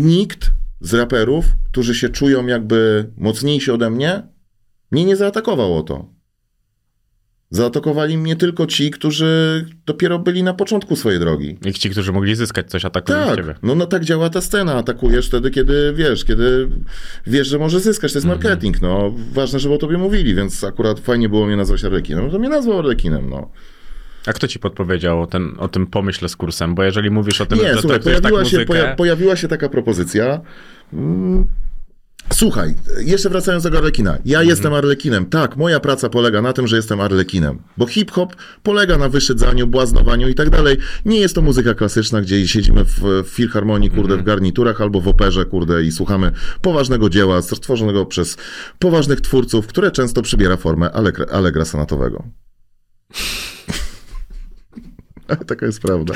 Nikt 0.00 0.50
z 0.80 0.94
raperów, 0.94 1.44
którzy 1.72 1.94
się 1.94 2.08
czują 2.08 2.46
jakby 2.46 3.10
mocniejsi 3.16 3.70
ode 3.70 3.90
mnie, 3.90 4.22
mnie 4.90 5.04
nie 5.04 5.16
zaatakował 5.16 5.76
o 5.76 5.82
to. 5.82 6.17
Zaatakowali 7.50 8.18
mnie 8.18 8.36
tylko 8.36 8.66
ci, 8.66 8.90
którzy 8.90 9.64
dopiero 9.86 10.18
byli 10.18 10.42
na 10.42 10.54
początku 10.54 10.96
swojej 10.96 11.20
drogi. 11.20 11.58
I 11.66 11.72
ci, 11.72 11.90
którzy 11.90 12.12
mogli 12.12 12.34
zyskać 12.36 12.70
coś, 12.70 12.84
atakują 12.84 13.18
Tak, 13.26 13.36
ciebie. 13.36 13.54
no, 13.62 13.74
no 13.74 13.86
tak 13.86 14.04
działa 14.04 14.30
ta 14.30 14.40
scena. 14.40 14.74
Atakujesz 14.74 15.26
wtedy, 15.28 15.50
kiedy 15.50 15.92
wiesz, 15.96 16.24
kiedy 16.24 16.68
wiesz, 17.26 17.48
że 17.48 17.58
może 17.58 17.80
zyskać. 17.80 18.12
To 18.12 18.18
jest 18.18 18.26
Mhm. 18.26 18.42
marketing, 18.42 18.82
no. 18.82 19.14
Ważne, 19.32 19.58
żeby 19.58 19.74
o 19.74 19.78
tobie 19.78 19.98
mówili, 19.98 20.34
więc 20.34 20.64
akurat 20.64 21.00
fajnie 21.00 21.28
było 21.28 21.46
mnie 21.46 21.56
nazwać 21.56 21.84
Arlekinem. 21.84 22.24
No 22.24 22.30
to 22.30 22.38
mnie 22.38 22.48
nazwał 22.48 22.78
Arlekinem, 22.78 23.30
no. 23.30 23.50
A 24.26 24.32
kto 24.32 24.48
ci 24.48 24.58
podpowiedział 24.58 25.22
o, 25.22 25.26
ten, 25.26 25.54
o 25.58 25.68
tym 25.68 25.86
pomyśle 25.86 26.28
z 26.28 26.36
kursem? 26.36 26.74
Bo 26.74 26.82
jeżeli 26.82 27.10
mówisz 27.10 27.40
o 27.40 27.46
tym, 27.46 27.58
Nie, 27.58 27.74
że 27.74 27.80
słuchaj, 27.80 27.98
tak 28.00 28.04
pojawiła, 28.04 28.44
się, 28.44 28.56
muzykę... 28.56 28.64
poja, 28.66 28.94
pojawiła 28.94 29.36
się 29.36 29.48
taka 29.48 29.68
propozycja. 29.68 30.40
Mm, 30.92 31.46
Słuchaj, 32.32 32.74
jeszcze 32.98 33.28
wracając 33.30 33.64
do 33.64 33.78
Arlekina. 33.78 34.10
Mhm. 34.10 34.28
Ja 34.28 34.42
jestem 34.42 34.74
Arlekinem. 34.74 35.26
Tak, 35.26 35.56
moja 35.56 35.80
praca 35.80 36.08
polega 36.08 36.42
na 36.42 36.52
tym, 36.52 36.66
że 36.66 36.76
jestem 36.76 37.00
Arlekinem. 37.00 37.58
Bo 37.76 37.86
hip-hop 37.86 38.36
polega 38.62 38.98
na 38.98 39.08
wyszydzaniu, 39.08 39.66
błaznowaniu 39.66 40.28
i 40.28 40.34
tak 40.34 40.50
dalej. 40.50 40.76
Nie 41.04 41.20
jest 41.20 41.34
to 41.34 41.42
muzyka 41.42 41.74
klasyczna, 41.74 42.20
gdzie 42.20 42.48
siedzimy 42.48 42.84
w, 42.84 43.00
w 43.24 43.28
filharmonii, 43.28 43.90
kurde, 43.90 44.02
Mhm. 44.14 44.20
w 44.20 44.24
garniturach 44.24 44.80
albo 44.80 45.00
w 45.00 45.08
operze, 45.08 45.44
kurde, 45.44 45.82
i 45.84 45.92
słuchamy 45.92 46.32
poważnego 46.62 47.08
dzieła 47.10 47.42
stworzonego 47.42 48.06
przez 48.06 48.36
poważnych 48.78 49.20
twórców, 49.20 49.66
które 49.66 49.90
często 49.90 50.22
przybiera 50.22 50.56
formę 50.56 50.92
Allegra, 50.92 51.26
Allegra 51.26 51.64
sonatowego. 51.64 52.24
Ale 55.28 55.38
taka 55.52 55.66
jest 55.66 55.82
prawda. 55.82 56.14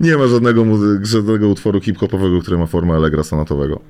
Nie 0.00 0.16
ma 0.16 0.26
żadnego, 0.26 0.64
muzy- 0.64 1.04
żadnego 1.06 1.48
utworu 1.48 1.80
hip-hopowego, 1.80 2.40
który 2.42 2.58
ma 2.58 2.66
formę 2.66 2.94
Allegra 2.94 3.22
sonatowego. 3.22 3.80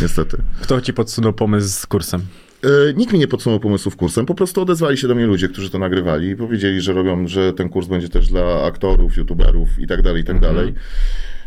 Niestety. 0.00 0.36
Kto 0.62 0.80
ci 0.80 0.92
podsunął 0.92 1.32
pomysł 1.32 1.68
z 1.80 1.86
kursem? 1.86 2.20
E, 2.64 2.94
nikt 2.94 3.12
mi 3.12 3.18
nie 3.18 3.28
podsunął 3.28 3.60
pomysłów 3.60 3.96
kursem, 3.96 4.26
po 4.26 4.34
prostu 4.34 4.60
odezwali 4.62 4.96
się 4.96 5.08
do 5.08 5.14
mnie 5.14 5.26
ludzie, 5.26 5.48
którzy 5.48 5.70
to 5.70 5.78
nagrywali 5.78 6.28
i 6.28 6.36
powiedzieli, 6.36 6.80
że 6.80 6.92
robią, 6.92 7.28
że 7.28 7.52
ten 7.52 7.68
kurs 7.68 7.86
będzie 7.86 8.08
też 8.08 8.28
dla 8.28 8.62
aktorów, 8.64 9.16
youtuberów 9.16 9.68
i 9.78 9.86
tak 9.86 10.02
dalej, 10.02 10.22
i 10.22 10.24
tak 10.24 10.36
Mhm. 10.36 10.54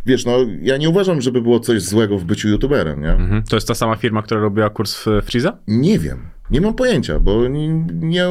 Wiesz, 0.09 0.25
no 0.25 0.37
ja 0.61 0.77
nie 0.77 0.89
uważam, 0.89 1.21
żeby 1.21 1.41
było 1.41 1.59
coś 1.59 1.81
złego 1.81 2.17
w 2.17 2.23
byciu 2.23 2.49
youtuberem, 2.49 3.01
nie? 3.01 3.11
Mhm. 3.11 3.43
To 3.43 3.55
jest 3.55 3.67
ta 3.67 3.75
sama 3.75 3.95
firma, 3.95 4.21
która 4.21 4.39
robiła 4.41 4.69
kurs 4.69 4.95
w 5.05 5.05
Freeza? 5.25 5.57
Nie 5.67 5.99
wiem. 5.99 6.17
Nie 6.51 6.61
mam 6.61 6.73
pojęcia, 6.73 7.19
bo 7.19 7.47
nie, 7.47 7.67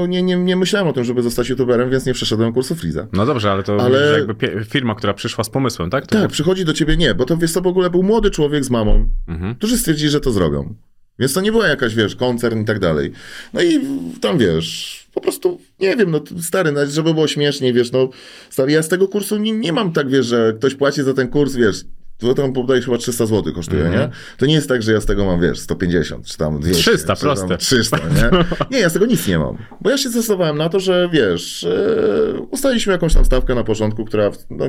nie, 0.08 0.22
nie, 0.22 0.22
nie, 0.36 0.56
myślałem 0.56 0.88
o 0.88 0.92
tym, 0.92 1.04
żeby 1.04 1.22
zostać 1.22 1.48
youtuberem, 1.48 1.90
więc 1.90 2.06
nie 2.06 2.12
przeszedłem 2.12 2.52
kursu 2.52 2.74
Freeza. 2.74 3.06
No 3.12 3.26
dobrze, 3.26 3.52
ale 3.52 3.62
to 3.62 3.80
Ale- 3.80 4.18
jakby 4.18 4.64
firma, 4.64 4.94
która 4.94 5.14
przyszła 5.14 5.44
z 5.44 5.50
pomysłem, 5.50 5.90
tak? 5.90 6.06
To 6.06 6.20
Tak, 6.20 6.30
przychodzi 6.30 6.64
do 6.64 6.72
ciebie 6.72 6.96
nie, 6.96 7.14
bo 7.14 7.24
to 7.24 7.36
wiesz, 7.36 7.52
to 7.52 7.60
w 7.60 7.66
ogóle 7.66 7.90
był 7.90 8.02
młody 8.02 8.30
człowiek 8.30 8.64
z 8.64 8.70
mamą, 8.70 9.08
Mhm. 9.28 9.54
którzy 9.54 9.78
stwierdzili, 9.78 10.10
że 10.10 10.20
to 10.20 10.30
zrobią. 10.32 10.74
Więc 11.18 11.32
to 11.32 11.40
nie 11.40 11.52
była 11.52 11.68
jakaś, 11.68 11.94
wiesz, 11.94 12.16
koncern 12.16 12.60
i 12.60 12.64
tak 12.64 12.78
dalej. 12.78 13.12
No 13.52 13.62
i 13.62 13.80
tam, 14.20 14.38
wiesz, 14.38 14.98
po 15.14 15.20
prostu, 15.20 15.60
nie 15.80 15.96
wiem, 15.96 16.10
no 16.10 16.20
stary, 16.42 16.72
żeby 16.90 17.14
było 17.14 17.28
śmieszniej, 17.28 17.72
wiesz, 17.72 17.92
no 17.92 18.08
stary, 18.50 18.72
ja 18.72 18.82
z 18.82 18.88
tego 18.88 19.08
kursu 19.08 19.36
nie, 19.38 19.52
nie 19.52 19.72
mam 19.72 19.92
tak, 19.92 20.08
wiesz, 20.10 20.26
że 20.26 20.52
ktoś 20.58 20.74
płaci 20.74 21.02
za 21.02 21.14
ten 21.14 21.28
kurs, 21.28 21.54
wiesz, 21.54 21.84
to 22.18 22.34
tam 22.34 22.52
podaje 22.52 22.82
chyba 22.82 22.98
300 22.98 23.26
zł 23.26 23.52
kosztuje, 23.54 23.84
Mhm. 23.84 24.00
nie? 24.02 24.16
To 24.36 24.46
nie 24.46 24.54
jest 24.54 24.68
tak, 24.68 24.82
że 24.82 24.92
ja 24.92 25.00
z 25.00 25.06
tego 25.06 25.24
mam, 25.24 25.40
wiesz, 25.40 25.58
150, 25.60 26.26
czy 26.26 26.36
tam 26.38 26.60
200. 26.60 26.82
300, 26.82 27.16
czy 27.16 27.20
proste. 27.22 27.56
300, 27.58 27.96
nie? 27.96 28.44
Nie, 28.76 28.78
ja 28.80 28.88
z 28.88 28.92
tego 28.92 29.06
nic 29.06 29.26
nie 29.28 29.38
mam. 29.38 29.56
Bo 29.80 29.90
ja 29.90 29.98
się 29.98 30.08
zdecydowałem 30.10 30.58
na 30.58 30.68
to, 30.68 30.80
że, 30.80 31.08
wiesz, 31.12 31.64
e, 31.64 32.40
ustaliliśmy 32.50 32.92
jakąś 32.92 33.14
tam 33.14 33.24
stawkę 33.24 33.54
na 33.54 33.64
porządku, 33.64 34.04
która 34.04 34.30
no, 34.50 34.64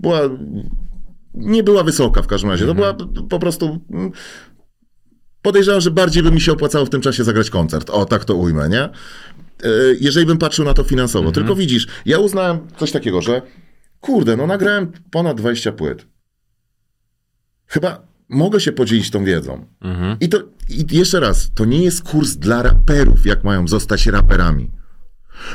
była 0.00 0.20
nie 1.34 1.62
była 1.62 1.82
wysoka 1.82 2.22
w 2.22 2.26
każdym 2.26 2.50
razie. 2.50 2.66
To 2.66 2.74
była 2.74 2.96
po 3.30 3.38
prostu. 3.38 3.78
Podejrzewam, 5.46 5.80
że 5.80 5.90
bardziej 5.90 6.22
by 6.22 6.30
mi 6.30 6.40
się 6.40 6.52
opłacało 6.52 6.86
w 6.86 6.90
tym 6.90 7.00
czasie 7.00 7.24
zagrać 7.24 7.50
koncert. 7.50 7.90
O, 7.90 8.04
tak 8.04 8.24
to 8.24 8.34
ujmę, 8.34 8.68
nie? 8.68 8.82
E, 8.82 8.90
Jeżeli 10.00 10.26
bym 10.26 10.38
patrzył 10.38 10.64
na 10.64 10.74
to 10.74 10.84
finansowo. 10.84 11.32
Tylko 11.32 11.54
widzisz, 11.54 11.86
ja 12.06 12.18
uznałem 12.18 12.58
coś 12.76 12.92
takiego, 12.92 13.22
że 13.22 13.42
kurde, 14.00 14.36
no 14.36 14.46
nagrałem 14.46 14.92
ponad 15.10 15.36
20 15.36 15.72
płyt. 15.72 16.06
Chyba 17.66 18.06
mogę 18.28 18.60
się 18.60 18.72
podzielić 18.72 19.10
tą 19.10 19.24
wiedzą. 19.24 19.66
Mhm. 19.80 20.16
I 20.20 20.28
to 20.28 20.38
i 20.68 20.96
jeszcze 20.96 21.20
raz, 21.20 21.50
to 21.54 21.64
nie 21.64 21.84
jest 21.84 22.02
kurs 22.02 22.36
dla 22.36 22.62
raperów, 22.62 23.26
jak 23.26 23.44
mają 23.44 23.68
zostać 23.68 24.06
raperami. 24.06 24.70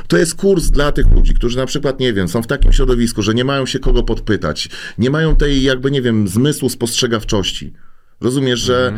To 0.08 0.18
jest 0.18 0.36
kurs 0.36 0.70
dla 0.70 0.92
tych 0.92 1.12
ludzi, 1.12 1.34
którzy 1.34 1.58
na 1.58 1.66
przykład, 1.66 2.00
nie 2.00 2.14
wiem, 2.14 2.28
są 2.28 2.44
w 2.44 2.48
takim 2.48 2.74
środowisku, 2.74 3.22
że 3.22 3.34
nie 3.34 3.44
mają 3.44 3.66
się 3.66 3.80
kogo 3.80 4.04
podpytać, 4.04 4.70
nie 4.98 5.10
mają 5.10 5.36
tej, 5.36 5.64
jakby, 5.64 5.92
nie 5.92 6.02
wiem, 6.02 6.28
zmysłu 6.28 6.70
spostrzegawczości. 6.70 7.74
Rozumiesz, 8.22 8.60
że 8.60 8.94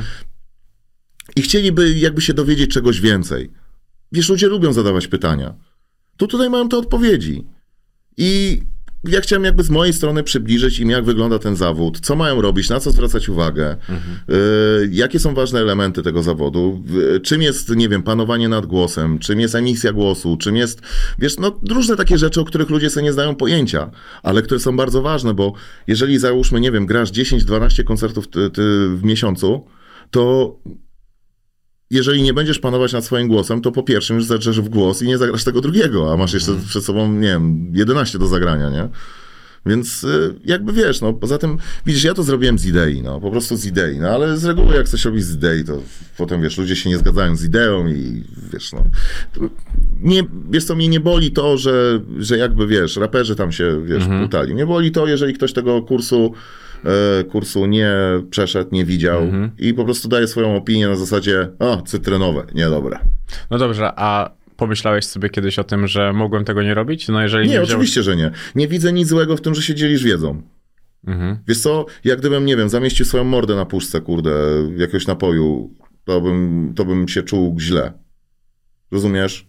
i 1.36 1.42
chcieliby 1.42 1.92
jakby 1.92 2.22
się 2.22 2.34
dowiedzieć 2.34 2.72
czegoś 2.72 3.02
więcej. 3.02 3.52
Wiesz, 4.12 4.30
ludzie 4.30 4.48
lubią 4.48 4.74
zadawać 4.74 5.08
pytania. 5.08 5.54
Tu 6.18 6.28
tutaj 6.28 6.50
mają 6.50 6.70
te 6.70 6.78
odpowiedzi. 6.78 7.48
I 8.18 8.62
ja 9.04 9.22
chciałem 9.22 9.44
jakby 9.44 9.64
z 9.64 9.70
mojej 9.70 9.94
strony 9.94 10.24
przybliżyć 10.24 10.80
im, 10.80 10.90
jak 10.90 11.06
wygląda 11.06 11.40
ten 11.40 11.56
zawód, 11.56 12.00
co 12.00 12.16
mają 12.16 12.42
robić, 12.42 12.70
na 12.70 12.80
co 12.80 12.92
zwracać 12.92 13.30
uwagę, 13.30 13.78
y, 14.30 14.90
jakie 14.92 15.20
są 15.20 15.34
ważne 15.34 15.60
elementy 15.60 16.04
tego 16.04 16.24
zawodu, 16.24 16.84
y, 17.16 17.20
czym 17.20 17.42
jest, 17.42 17.76
nie 17.76 17.90
wiem, 17.90 18.04
panowanie 18.04 18.50
nad 18.50 18.66
głosem, 18.66 19.20
czym 19.20 19.40
jest 19.40 19.56
emisja 19.56 19.94
głosu, 19.94 20.38
czym 20.38 20.56
jest, 20.56 20.82
wiesz, 21.20 21.40
no 21.40 21.60
różne 21.70 21.96
takie 21.96 22.18
rzeczy, 22.18 22.42
o 22.42 22.46
których 22.46 22.70
ludzie 22.70 22.90
sobie 22.90 23.04
nie 23.04 23.14
znają 23.14 23.36
pojęcia, 23.36 23.92
ale 24.24 24.42
które 24.42 24.60
są 24.60 24.78
bardzo 24.78 25.02
ważne, 25.02 25.34
bo 25.34 25.54
jeżeli 25.88 26.20
załóżmy, 26.20 26.60
nie 26.60 26.72
wiem, 26.72 26.86
grasz 26.86 27.12
10-12 27.12 27.84
koncertów 27.84 28.28
ty, 28.28 28.50
ty 28.50 28.90
w 28.90 29.04
miesiącu, 29.04 29.66
to 30.12 30.56
jeżeli 31.94 32.22
nie 32.22 32.34
będziesz 32.34 32.60
panować 32.60 32.94
nad 32.94 33.06
swoim 33.06 33.28
głosem, 33.28 33.62
to 33.62 33.72
po 33.72 33.84
pierwszym 33.84 34.16
już 34.16 34.26
zaczniesz 34.26 34.62
w 34.62 34.70
głos 34.70 35.02
i 35.02 35.08
nie 35.08 35.18
zagrasz 35.18 35.44
tego 35.44 35.62
drugiego, 35.62 36.14
a 36.14 36.18
masz 36.18 36.34
jeszcze 36.34 36.52
przed 36.68 36.84
sobą, 36.86 37.14
nie 37.14 37.28
wiem, 37.28 37.72
11 37.74 38.20
do 38.20 38.28
zagrania, 38.28 38.70
nie? 38.70 38.90
Więc 39.66 40.04
y, 40.04 40.36
jakby 40.46 40.74
wiesz, 40.74 41.02
no 41.02 41.14
poza 41.14 41.38
tym, 41.38 41.58
widzisz, 41.86 42.04
ja 42.04 42.14
to 42.14 42.24
zrobiłem 42.24 42.60
z 42.60 42.66
idei, 42.66 43.02
no 43.02 43.22
po 43.22 43.32
prostu 43.32 43.58
z 43.58 43.66
idei, 43.66 44.00
no 44.00 44.10
ale 44.10 44.38
z 44.38 44.46
reguły 44.46 44.76
jak 44.76 44.90
coś 44.90 45.06
robisz 45.06 45.24
z 45.24 45.36
idei, 45.36 45.64
to 45.64 45.82
potem 46.18 46.42
wiesz, 46.42 46.58
ludzie 46.58 46.76
się 46.76 46.90
nie 46.90 46.98
zgadzają 46.98 47.36
z 47.36 47.44
ideą 47.44 47.88
i 47.88 48.24
wiesz, 48.54 48.74
no. 48.74 48.84
Nie, 50.02 50.24
wiesz 50.52 50.66
co, 50.66 50.76
mnie 50.76 50.88
nie 50.88 51.00
boli 51.00 51.32
to, 51.32 51.58
że, 51.58 52.02
że 52.20 52.38
jakby 52.38 52.68
wiesz, 52.68 52.98
raperzy 52.98 53.36
tam 53.36 53.52
się, 53.52 53.86
wiesz, 53.86 54.04
putali. 54.22 54.54
Mnie 54.54 54.66
boli 54.66 54.92
to, 54.92 55.08
jeżeli 55.08 55.34
ktoś 55.34 55.54
tego 55.54 55.82
kursu 55.82 56.34
kursu 57.32 57.66
nie 57.66 57.92
przeszedł, 58.30 58.70
nie 58.72 58.86
widział 58.86 59.22
i 59.60 59.74
po 59.74 59.86
prostu 59.86 60.08
daje 60.08 60.28
swoją 60.28 60.56
opinię 60.56 60.88
na 60.88 60.96
zasadzie, 60.96 61.50
o, 61.60 61.82
cytrynowe, 61.82 62.44
niedobre. 62.56 63.00
No 63.52 63.58
dobrze, 63.58 63.92
a 63.96 64.32
pomyślałeś 64.58 65.06
sobie 65.06 65.30
kiedyś 65.30 65.60
o 65.60 65.64
tym, 65.64 65.88
że 65.88 66.14
mogłem 66.14 66.46
tego 66.46 66.64
nie 66.64 66.74
robić? 66.74 67.08
No 67.08 67.22
jeżeli 67.22 67.48
nie, 67.48 67.54
Nie, 67.54 67.60
wziąłeś- 67.60 67.72
oczywiście, 67.72 68.04
że 68.04 68.16
nie. 68.16 68.32
Nie 68.56 68.68
widzę 68.68 68.94
nic 68.94 69.08
złego 69.08 69.38
w 69.38 69.42
tym, 69.42 69.56
że 69.56 69.62
się 69.62 69.76
dzielisz 69.76 70.04
wiedzą. 70.04 70.42
Mhm. 71.08 71.38
Wiesz 71.48 71.60
co, 71.60 71.86
jak 72.04 72.20
gdybym, 72.20 72.46
nie 72.46 72.58
wiem, 72.58 72.70
zamieścił 72.70 73.06
swoją 73.06 73.24
mordę 73.24 73.56
na 73.56 73.66
puszce, 73.66 74.02
kurde, 74.02 74.32
jakiegoś 74.78 75.08
napoju, 75.08 75.74
to 76.06 76.22
bym, 76.22 76.74
to 76.76 76.86
bym 76.86 77.08
się 77.08 77.24
czuł 77.24 77.60
źle. 77.60 77.94
Rozumiesz? 78.92 79.48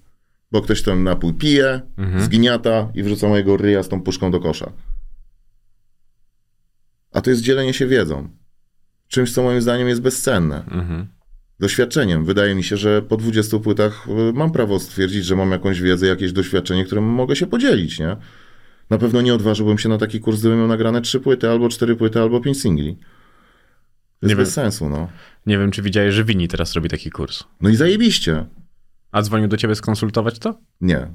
Bo 0.53 0.61
ktoś 0.63 0.83
ten 0.83 1.03
napój 1.05 1.33
pije, 1.35 1.81
zgniata 2.19 2.89
i 2.95 3.03
wrzuca 3.03 3.29
mojego 3.29 3.57
ryja 3.57 3.83
z 3.83 3.89
tą 3.89 4.01
puszką 4.03 4.31
do 4.31 4.41
kosza. 4.41 4.73
A 7.15 7.21
to 7.21 7.31
jest 7.31 7.43
dzielenie 7.43 7.75
się 7.75 7.87
wiedzą. 7.87 8.29
Czymś, 9.09 9.33
co 9.33 9.43
moim 9.43 9.63
zdaniem 9.63 9.89
jest 9.89 10.01
bezcenne. 10.01 10.65
Mhm. 10.71 11.07
Doświadczeniem. 11.61 12.25
Wydaje 12.25 12.55
mi 12.55 12.65
się, 12.65 12.77
że 12.77 13.03
po 13.03 13.17
20 13.17 13.59
płytach 13.59 14.09
y, 14.09 14.33
mam 14.33 14.53
prawo 14.53 14.79
stwierdzić, 14.81 15.25
że 15.25 15.37
mam 15.37 15.51
jakąś 15.51 15.81
wiedzę, 15.81 16.07
jakieś 16.07 16.33
doświadczenie, 16.33 16.85
którym 16.85 17.05
mogę 17.05 17.37
się 17.37 17.47
podzielić, 17.47 17.99
nie? 17.99 18.17
Na 18.91 18.99
pewno 18.99 19.21
nie 19.21 19.35
odważyłbym 19.35 19.79
się 19.79 19.89
na 19.89 19.99
taki 19.99 20.21
kurs, 20.21 20.41
gdybym 20.41 20.59
miał 20.59 20.69
nagrane 20.69 21.01
3 21.01 21.21
płyty, 21.21 21.51
albo 21.51 21.69
4 21.69 21.97
płyty, 21.97 22.21
albo 22.21 22.41
5 22.41 22.61
singli. 22.61 22.99
To 24.21 24.29
Nie 24.29 24.37
bez 24.37 24.53
sensu, 24.53 24.89
no. 24.89 25.09
Nie 25.47 25.59
wiem, 25.59 25.71
czy 25.71 25.83
widziałeś, 25.83 26.15
że 26.15 26.25
Wini 26.25 26.49
teraz 26.49 26.73
robi 26.73 26.89
taki 26.89 27.11
kurs. 27.11 27.45
No 27.61 27.71
i 27.71 27.77
zajebiście. 27.77 28.47
A 29.13 29.23
dzwonił 29.23 29.49
do 29.49 29.57
ciebie 29.57 29.75
skonsultować 29.75 30.39
to? 30.39 30.59
Nie. 30.81 31.09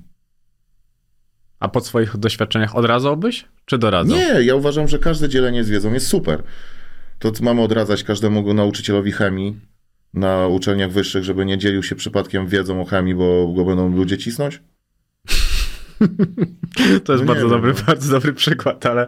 A 1.60 1.70
po 1.70 1.82
swoich 1.82 2.18
doświadczeniach 2.18 2.76
odradzałbyś? 2.76 3.46
Czy 3.66 3.78
doradzał? 3.78 4.18
Nie, 4.18 4.44
ja 4.44 4.56
uważam, 4.56 4.88
że 4.88 5.00
każde 5.00 5.30
dzielenie 5.30 5.64
z 5.64 5.70
wiedzą 5.70 5.94
jest 5.94 6.08
super. 6.08 6.44
To 7.20 7.32
mamy 7.42 7.62
odradzać 7.62 8.04
każdemu 8.04 8.54
nauczycielowi 8.54 9.12
chemii 9.12 9.60
na 10.14 10.48
uczelniach 10.48 10.92
wyższych, 10.92 11.24
żeby 11.24 11.46
nie 11.46 11.58
dzielił 11.58 11.84
się 11.84 11.96
przypadkiem 11.96 12.48
wiedzą 12.48 12.82
o 12.82 12.86
chemii, 12.86 13.16
bo 13.16 13.54
go 13.56 13.66
będą 13.66 13.96
ludzie 13.96 14.18
cisnąć? 14.18 14.62
To 17.04 17.14
jest 17.14 17.26
No 17.26 17.34
bardzo 17.34 17.50
dobry, 17.50 17.74
no. 17.78 17.84
bardzo 17.88 18.12
dobry 18.12 18.34
przykład, 18.34 18.86
ale 18.86 19.08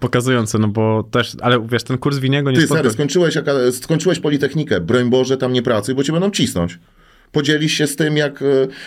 pokazujący, 0.00 0.58
no 0.58 0.68
bo 0.68 1.02
też, 1.02 1.36
ale 1.40 1.66
wiesz, 1.68 1.82
ten 1.84 1.98
kurs 1.98 2.18
Winiego 2.18 2.50
nie 2.50 2.56
Ty, 2.56 2.62
spotka... 2.66 2.80
stary, 2.80 2.92
skończyłeś, 2.94 3.34
skończyłeś 3.72 4.20
Politechnikę. 4.20 4.80
Broń 4.80 5.10
Boże, 5.10 5.36
tam 5.36 5.52
nie 5.52 5.62
pracuj, 5.62 5.94
bo 5.94 6.04
cię 6.04 6.12
będą 6.12 6.30
cisnąć. 6.30 6.78
Podzielisz 7.32 7.72
się 7.72 7.86
z 7.86 7.96
tym, 7.96 8.16
jak, 8.16 8.42
e, 8.42 8.44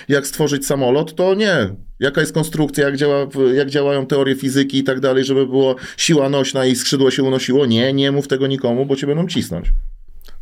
jak 0.09 0.27
stworzyć 0.27 0.65
samolot, 0.65 1.15
to 1.15 1.33
nie. 1.33 1.69
Jaka 1.99 2.21
jest 2.21 2.33
konstrukcja, 2.33 2.85
jak, 2.85 2.97
działa, 2.97 3.27
jak 3.53 3.69
działają 3.69 4.05
teorie 4.05 4.35
fizyki 4.35 4.77
i 4.77 4.83
tak 4.83 4.99
dalej, 4.99 5.25
żeby 5.25 5.47
było 5.47 5.75
siła 5.97 6.29
nośna 6.29 6.65
i 6.65 6.75
skrzydło 6.75 7.11
się 7.11 7.23
unosiło. 7.23 7.65
Nie, 7.65 7.93
nie 7.93 8.11
mów 8.11 8.27
tego 8.27 8.47
nikomu, 8.47 8.85
bo 8.85 8.95
cię 8.95 9.07
będą 9.07 9.27
cisnąć. 9.27 9.71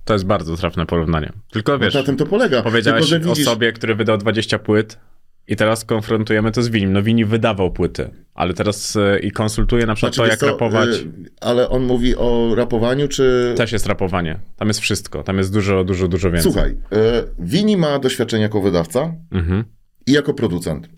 To 0.06 0.14
jest 0.14 0.26
bardzo 0.26 0.58
trafne 0.58 0.86
porównanie. 0.86 1.32
Tylko 1.52 1.80
wiesz, 1.80 1.94
No, 1.94 2.00
na 2.00 2.06
tym 2.06 2.18
to 2.18 2.26
polega. 2.26 2.62
powiedziałeś 2.64 3.10
Tylko, 3.10 3.26
że 3.26 3.32
o 3.32 3.34
widzisz, 3.34 3.46
sobie, 3.46 3.74
który 3.74 3.96
wydał 3.96 4.18
20 4.18 4.60
płyt 4.60 4.98
i 5.48 5.56
teraz 5.56 5.86
konfrontujemy 5.86 6.52
to 6.52 6.62
z 6.64 6.70
Winim. 6.70 6.94
No 6.94 7.04
Wini 7.04 7.26
wydawał 7.26 7.72
płyty, 7.72 8.10
ale 8.34 8.54
teraz 8.54 8.96
e, 8.96 9.20
i 9.20 9.32
konsultuje 9.32 9.86
na 9.86 9.96
przykład 9.96 10.16
Znaczy, 10.16 10.28
to, 10.28 10.32
jak 10.32 10.40
co, 10.40 10.46
rapować. 10.48 10.90
y, 10.90 11.06
Ale 11.42 11.70
on 11.70 11.84
mówi 11.84 12.16
o 12.16 12.56
rapowaniu, 12.56 13.08
czy... 13.08 13.54
Też 13.58 13.72
jest 13.72 13.86
rapowanie. 13.86 14.40
Tam 14.58 14.68
jest 14.68 14.80
wszystko. 14.80 15.24
Tam 15.24 15.38
jest 15.38 15.54
dużo, 15.54 15.84
dużo, 15.84 16.08
dużo 16.08 16.32
więcej. 16.32 16.52
Słuchaj, 16.52 16.72
y, 16.72 16.76
Wini 17.40 17.78
ma 17.78 18.00
doświadczenie 18.00 18.44
jako 18.44 18.62
wydawca 18.62 19.14
Mhm. 19.32 19.64
i 20.08 20.12
jako 20.12 20.34
producent. 20.34 20.90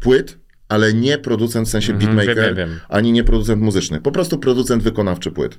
Płyt, 0.00 0.38
ale 0.68 0.92
nie 0.94 1.18
producent 1.18 1.68
w 1.68 1.70
sensie 1.70 1.92
Mhm, 1.92 2.16
beatmaker, 2.16 2.44
wiem, 2.44 2.56
wiem. 2.56 2.80
ani 2.88 3.12
nie 3.12 3.24
producent 3.24 3.62
muzyczny. 3.62 4.00
Po 4.00 4.12
prostu 4.12 4.38
producent 4.38 4.82
wykonawczy 4.82 5.30
płyt. 5.30 5.58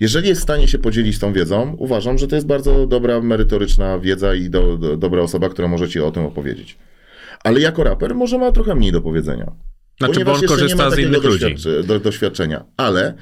Jeżeli 0.00 0.28
jest 0.28 0.40
w 0.40 0.44
stanie 0.44 0.68
się 0.68 0.78
podzielić 0.78 1.18
tą 1.18 1.32
wiedzą, 1.32 1.74
uważam, 1.78 2.18
że 2.18 2.28
to 2.28 2.34
jest 2.34 2.46
bardzo 2.46 2.86
dobra, 2.86 3.20
merytoryczna 3.20 3.98
wiedza 3.98 4.34
i 4.34 4.50
do, 4.50 4.76
do, 4.76 4.96
dobra 4.96 5.22
osoba, 5.22 5.48
która 5.48 5.68
może 5.68 5.88
ci 5.88 6.00
o 6.00 6.10
tym 6.10 6.24
opowiedzieć. 6.26 6.78
Ale 7.46 7.60
jako 7.60 7.84
raper 7.84 8.14
może 8.14 8.38
ma 8.38 8.52
trochę 8.52 8.74
mniej 8.74 8.92
do 8.92 9.00
powiedzenia. 9.00 9.52
Znaczy, 9.98 10.24
bo 10.24 10.32
on 10.32 10.42
jeszcze 10.42 10.56
nie 10.56 10.62
ma 10.62 10.62
korzysta 10.62 10.90
z 10.90 10.90
takiego 10.90 11.08
innych 11.08 11.24
ludzi. 11.24 11.54
Do, 11.86 12.00
doświadczenia. 12.00 12.64
Ale 12.76 13.14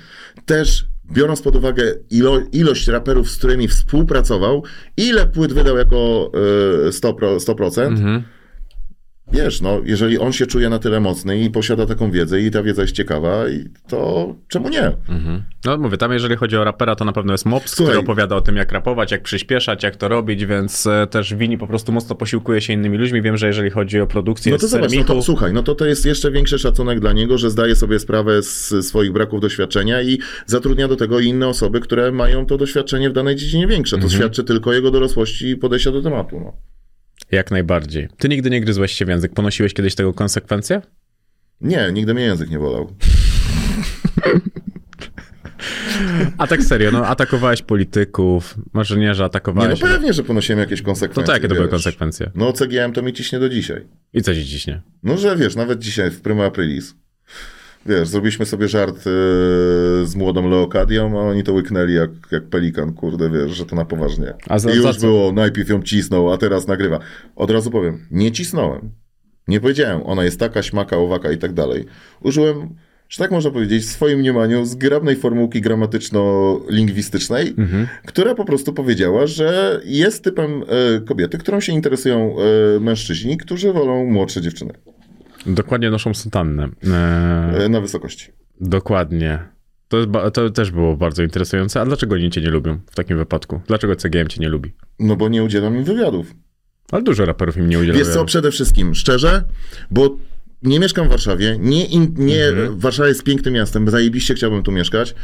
też 0.47 0.87
biorąc 1.13 1.43
pod 1.43 1.57
uwagę 1.57 1.95
ilo, 2.11 2.41
ilość 2.53 2.89
raperów, 2.89 3.31
z 3.31 3.37
którymi 3.37 3.69
współpracował, 3.69 4.63
ile 4.97 5.27
płyt 5.27 5.53
wydał 5.53 5.77
jako 5.77 6.31
y, 6.89 6.91
100%, 6.91 7.39
100% 7.39 7.87
Mhm. 7.87 8.23
Wiesz, 9.33 9.61
no, 9.61 9.81
jeżeli 9.85 10.19
on 10.19 10.33
się 10.33 10.47
czuje 10.47 10.69
na 10.69 10.79
tyle 10.79 11.01
mocny 11.01 11.41
i 11.41 11.51
posiada 11.51 11.87
taką 11.87 12.11
wiedzę 12.11 12.41
i 12.41 12.51
ta 12.51 12.63
wiedza 12.63 12.83
jest 12.83 12.95
ciekawa, 12.95 13.45
to 13.89 14.35
czemu 14.49 14.69
nie? 14.69 14.87
Mhm. 15.09 15.43
No 15.65 15.79
mówię, 15.79 15.97
tam 15.97 16.13
jeżeli 16.13 16.37
chodzi 16.37 16.57
o 16.57 16.65
rapera, 16.65 16.97
to 16.97 17.05
na 17.05 17.13
pewno 17.13 17.35
jest 17.35 17.47
Mops, 17.47 17.75
Słuchaj. 17.75 17.93
który 17.93 18.05
opowiada 18.05 18.37
o 18.37 18.41
tym, 18.41 18.57
jak 18.57 18.73
rapować, 18.73 19.13
jak 19.13 19.23
przyspieszać, 19.23 19.83
jak 19.83 19.97
to 19.97 20.09
robić, 20.09 20.47
więc 20.47 20.87
e, 20.87 21.07
też 21.07 21.35
Wini 21.35 21.59
po 21.59 21.67
prostu 21.67 21.93
mocno 21.93 22.15
posiłkuje 22.15 22.61
się 22.61 22.73
innymi 22.73 22.99
ludźmi. 22.99 23.23
Wiem, 23.23 23.37
że 23.37 23.47
jeżeli 23.47 23.71
chodzi 23.71 24.01
o 24.01 24.07
produkcję 24.07 24.53
No 24.53 24.59
to 24.59 24.69
zobacz, 24.69 24.93
no 24.93 25.05
to, 25.05 25.23
słuchaj, 25.23 25.53
no 25.53 25.63
to 25.63 25.75
to 25.75 25.87
jest 25.87 26.07
jeszcze 26.07 26.31
większy 26.31 26.59
szacunek 26.59 27.01
dla 27.01 27.13
niego, 27.13 27.39
że 27.39 27.51
zdaje 27.51 27.77
sobie 27.77 27.99
sprawę 27.99 28.43
z 28.43 28.87
swoich 28.87 29.13
braków 29.13 29.41
doświadczenia 29.41 30.03
i 30.03 30.19
zatrudnia 30.47 30.89
do 30.89 30.97
tego 30.97 31.21
inne 31.21 31.49
osoby, 31.49 31.81
które 31.81 32.13
mają 32.13 32.47
to 32.47 32.59
doświadczenie 32.59 33.11
w 33.11 33.13
danej 33.13 33.37
dziedzinie 33.37 33.67
większe. 33.67 33.99
To 33.99 34.09
świadczy 34.09 34.45
tylko 34.45 34.71
o 34.71 34.73
jego 34.73 34.91
dorosłości 34.91 35.49
i 35.49 35.57
podejścia 35.57 35.93
do 35.93 36.03
tematu. 36.03 36.41
No. 36.41 36.53
Jak 37.35 37.51
najbardziej. 37.51 38.09
Ty 38.19 38.29
nigdy 38.29 38.51
nie 38.51 38.61
gryzłeś 38.61 38.93
się 38.93 39.05
w 39.05 39.09
język. 39.09 39.35
Ponosiłeś 39.35 39.75
kiedyś 39.75 39.95
tego 39.95 40.13
konsekwencje? 40.13 40.83
Nie, 41.61 41.91
nigdy 41.93 42.15
mnie 42.15 42.23
język 42.25 42.51
nie 42.51 42.59
bolał. 42.59 42.91
A 46.39 46.47
tak 46.47 46.63
serio, 46.63 46.91
no 46.91 47.07
atakowałeś 47.07 47.63
polityków, 47.63 48.55
nie, 48.75 48.85
że 48.85 48.97
Nie, 48.97 49.25
atakowałeś... 49.25 49.81
no 49.81 49.89
pewnie, 49.89 50.13
że 50.13 50.23
ponosiłem 50.23 50.59
jakieś 50.59 50.83
konsekwencje. 50.83 51.27
to 51.27 51.33
jakie 51.33 51.49
to 51.49 51.55
były 51.55 51.67
wiesz. 51.67 51.71
konsekwencje? 51.71 52.31
No 52.35 52.53
CGM 52.53 52.93
to 52.93 53.03
mi 53.03 53.13
ciśnie 53.13 53.39
do 53.39 53.49
dzisiaj. 53.49 53.87
I 54.13 54.23
co 54.23 54.35
ci 54.35 54.47
ciśnie? 54.47 54.83
No, 55.03 55.17
że 55.19 55.37
wiesz, 55.37 55.57
nawet 55.57 55.79
dzisiaj 55.79 56.11
w 56.11 56.21
Prima 56.21 56.45
Aprilis. 56.45 56.95
Wiesz, 57.87 58.09
zrobiliśmy 58.09 58.47
sobie 58.47 58.69
żart 58.69 58.97
yy, 58.97 59.03
z 60.07 60.15
młodą 60.17 60.49
Leokadią, 60.49 61.21
a 61.21 61.23
oni 61.23 61.43
to 61.43 61.53
łyknęli 61.53 61.95
jak, 61.95 62.11
jak 62.33 62.45
pelikan, 62.49 62.93
kurde, 62.93 63.31
wiesz, 63.31 63.51
że 63.57 63.67
to 63.67 63.77
na 63.77 63.85
poważnie. 63.85 64.35
A 64.49 64.59
za- 64.59 64.71
I 64.73 64.81
za 64.81 64.89
już 64.89 64.97
co? 64.97 65.07
było, 65.07 65.33
najpierw 65.33 65.69
ją 65.69 65.83
cisnął, 65.83 66.33
a 66.33 66.39
teraz 66.39 66.67
nagrywa. 66.67 66.99
Od 67.37 67.51
razu 67.51 67.71
powiem, 67.71 68.07
nie 68.11 68.33
cisnąłem. 68.33 68.91
Nie 69.49 69.61
powiedziałem, 69.61 70.01
ona 70.05 70.25
jest 70.25 70.41
taka, 70.41 70.63
śmaka, 70.63 70.97
owaka 70.97 71.33
i 71.33 71.39
tak 71.39 71.53
dalej. 71.53 71.85
Użyłem, 72.23 72.69
że 73.09 73.19
tak 73.19 73.31
można 73.31 73.51
powiedzieć, 73.51 73.83
w 73.83 73.87
swoim 73.91 74.19
mniemaniu 74.19 74.65
zgrabnej 74.65 75.17
formułki 75.17 75.61
gramatyczno-lingwistycznej, 75.61 77.55
Mhm. 77.59 77.87
która 78.07 78.35
po 78.35 78.45
prostu 78.45 78.73
powiedziała, 78.73 79.27
że 79.27 79.81
jest 79.85 80.25
typem 80.25 80.63
e, 80.63 81.01
kobiety, 81.01 81.39
którą 81.39 81.61
się 81.61 81.73
interesują 81.73 82.37
e, 82.77 82.81
mężczyźni, 82.81 83.37
którzy 83.37 83.73
wolą 83.73 84.05
młodsze 84.05 84.41
dziewczyny 84.41 84.73
Dokładnie 85.47 85.91
noszą 85.91 86.15
sutannę. 86.15 86.69
E, 87.55 87.69
na 87.69 87.81
wysokości. 87.81 88.33
dokładnie. 88.61 89.39
To, 89.89 90.07
ba- 90.07 90.31
to 90.31 90.51
też 90.51 90.71
było 90.71 90.97
bardzo 90.97 91.23
interesujące. 91.23 91.81
A 91.81 91.85
dlaczego 91.85 92.15
oni 92.15 92.31
cię 92.31 92.41
nie 92.41 92.51
lubią 92.51 92.79
w 92.91 92.95
takim 92.95 93.17
wypadku? 93.19 93.61
Dlaczego 93.67 93.97
CGM 93.97 94.29
cię 94.29 94.41
nie 94.41 94.49
lubi? 94.49 94.73
No 94.99 95.17
bo 95.17 95.29
nie 95.29 95.45
udzielam 95.45 95.77
im 95.77 95.85
wywiadów. 95.85 96.35
Ale 96.93 97.03
dużo 97.03 97.25
raperów 97.25 97.57
im 97.57 97.69
nie 97.69 97.79
udziela. 97.79 97.99
Wiesz 97.99 98.09
co, 98.09 98.25
przede 98.25 98.51
wszystkim, 98.51 98.95
szczerze, 98.95 99.45
bo 99.91 100.17
nie 100.63 100.81
mieszkam 100.81 101.07
w 101.07 101.11
Warszawie, 101.11 101.57
nie, 101.61 101.85
in, 101.85 102.15
nie 102.19 102.45
Warszawa 102.71 103.09
jest 103.09 103.23
pięknym 103.25 103.55
miastem, 103.55 103.91
zajebiście 103.91 104.35
chciałbym 104.35 104.63
tu 104.63 104.73
mieszkać, 104.73 105.15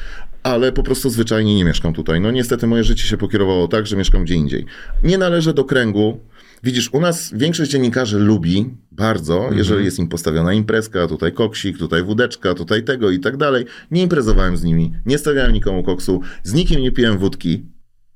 ale 0.43 0.73
po 0.73 0.83
prostu 0.83 1.11
zwyczajnie 1.11 1.55
nie 1.57 1.65
mieszkam 1.65 1.93
tutaj. 1.93 2.21
No 2.21 2.31
niestety 2.31 2.67
moje 2.67 2.85
życie 2.85 3.05
się 3.09 3.17
pokierowało 3.17 3.69
tak, 3.69 3.87
że 3.87 3.97
mieszkam 3.97 4.25
gdzie 4.25 4.35
indziej. 4.35 4.67
Nie 5.03 5.19
należę 5.19 5.55
do 5.55 5.65
kręgu. 5.65 6.21
Widzisz, 6.63 6.91
u 6.93 7.01
nas 7.01 7.31
większość 7.35 7.71
dziennikarzy 7.71 8.19
lubi 8.19 8.75
bardzo, 8.93 9.51
jeżeli 9.53 9.85
jest 9.85 9.99
im 9.99 10.09
postawiona 10.09 10.53
imprezka, 10.53 11.07
tutaj 11.07 11.33
koksik, 11.33 11.79
tutaj 11.79 12.03
wódeczka, 12.03 12.55
tutaj 12.55 12.85
tego 12.85 13.11
i 13.11 13.21
tak 13.21 13.37
dalej. 13.37 13.65
Nie 13.91 14.03
imprezowałem 14.03 14.57
z 14.57 14.63
nimi, 14.63 14.93
nie 15.07 15.19
stawiałem 15.19 15.53
nikomu 15.53 15.83
koksu, 15.83 16.21
z 16.43 16.53
nikim 16.53 16.81
nie 16.81 16.93
piłem 16.93 17.19
wódki, 17.19 17.65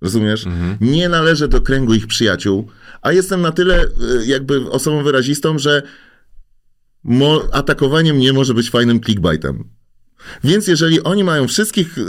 Rozumiesz? 0.00 0.44
Nie 0.80 1.08
należę 1.08 1.48
do 1.48 1.60
kręgu 1.60 1.94
ich 1.94 2.06
przyjaciół, 2.06 2.68
a 3.02 3.12
jestem 3.12 3.40
na 3.42 3.52
tyle 3.52 3.84
y, 3.84 4.26
jakby 4.26 4.70
osobą 4.70 5.02
wyrazistą, 5.02 5.58
że 5.58 5.82
atakowanie 7.52 8.14
mnie 8.14 8.32
może 8.32 8.54
być 8.54 8.70
fajnym 8.70 9.00
clickbaitem. 9.00 9.64
Więc 10.44 10.66
jeżeli 10.66 11.02
oni 11.02 11.24
mają 11.24 11.48
wszystkich 11.48 11.98
y, 11.98 12.02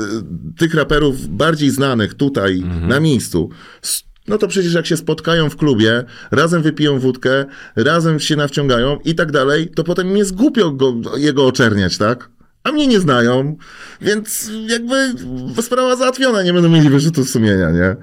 tych 0.58 0.74
raperów 0.74 1.38
bardziej 1.38 1.70
znanych 1.70 2.14
tutaj 2.14 2.64
na 2.82 3.00
miejscu, 3.00 3.50
no 4.28 4.38
to 4.38 4.48
przecież 4.48 4.74
jak 4.74 4.86
się 4.86 4.98
spotkają 4.98 5.50
w 5.50 5.56
klubie, 5.56 6.04
razem 6.32 6.62
wypiją 6.62 7.00
wódkę, 7.00 7.46
razem 7.76 8.20
się 8.20 8.36
nawciągają 8.36 8.98
i 9.06 9.16
tak 9.16 9.32
dalej, 9.32 9.68
to 9.76 9.84
potem 9.84 10.08
mnie 10.08 10.26
zgłupio 10.26 10.72
go, 10.72 10.94
jego 11.18 11.46
oczerniać, 11.46 11.98
tak? 11.98 12.30
A 12.64 12.72
mnie 12.72 12.88
nie 12.88 13.00
znają, 13.00 13.56
więc 14.02 14.52
jakby 14.68 15.14
sprawa 15.62 15.96
załatwiona, 15.96 16.44
nie 16.44 16.54
będą 16.54 16.70
mieli 16.70 16.90
wyrzutów 16.90 17.30
sumienia, 17.30 17.72
nie? 17.72 17.96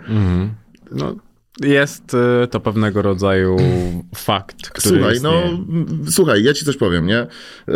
No, 0.92 1.16
jest 1.60 2.14
y, 2.44 2.46
to 2.46 2.60
pewnego 2.60 3.02
rodzaju 3.02 3.56
fakt, 4.14 4.68
który 4.70 4.96
Słuchaj, 4.96 5.14
istnieje. 5.14 5.58
no 6.04 6.10
słuchaj, 6.10 6.44
ja 6.44 6.52
ci 6.54 6.64
coś 6.64 6.76
powiem, 6.76 7.06
nie? 7.06 7.26
Yy, 7.68 7.74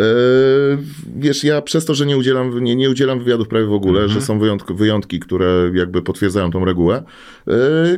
wiesz, 1.15 1.43
ja 1.43 1.61
przez 1.61 1.85
to, 1.85 1.95
że 1.95 2.05
nie 2.05 2.17
udzielam, 2.17 2.63
nie, 2.63 2.75
nie 2.75 2.89
udzielam 2.89 3.19
wywiadów 3.19 3.47
prawie 3.47 3.65
w 3.65 3.73
ogóle, 3.73 4.01
Mhm. 4.01 4.19
że 4.19 4.25
są 4.25 4.39
wyjątki, 4.39 4.73
wyjątki, 4.73 5.19
które 5.19 5.71
jakby 5.73 6.01
potwierdzają 6.01 6.51
tą 6.51 6.65
regułę, 6.65 7.03
yy, 7.47 7.53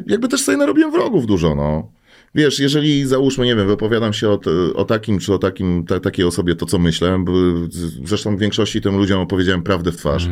jakby 0.07 0.27
też 0.27 0.41
sobie 0.41 0.57
narobiłem 0.57 0.91
wrogów 0.91 1.25
dużo, 1.25 1.55
no. 1.55 1.91
Wiesz, 2.35 2.59
jeżeli 2.59 3.07
załóżmy, 3.07 3.45
nie 3.45 3.55
wiem, 3.55 3.67
wypowiadam 3.67 4.13
się 4.13 4.29
o, 4.29 4.39
o 4.75 4.85
takim 4.85 5.19
czy 5.19 5.33
o 5.33 5.37
takim, 5.37 5.85
ta, 5.85 5.99
takiej 5.99 6.25
osobie 6.25 6.55
to, 6.55 6.65
co 6.65 6.79
myślę, 6.79 7.25
zresztą 8.03 8.37
większości 8.37 8.81
tym 8.81 8.97
ludziom 8.97 9.21
opowiedziałem 9.21 9.63
prawdę 9.63 9.91
w 9.91 9.97
twarz. 9.97 10.27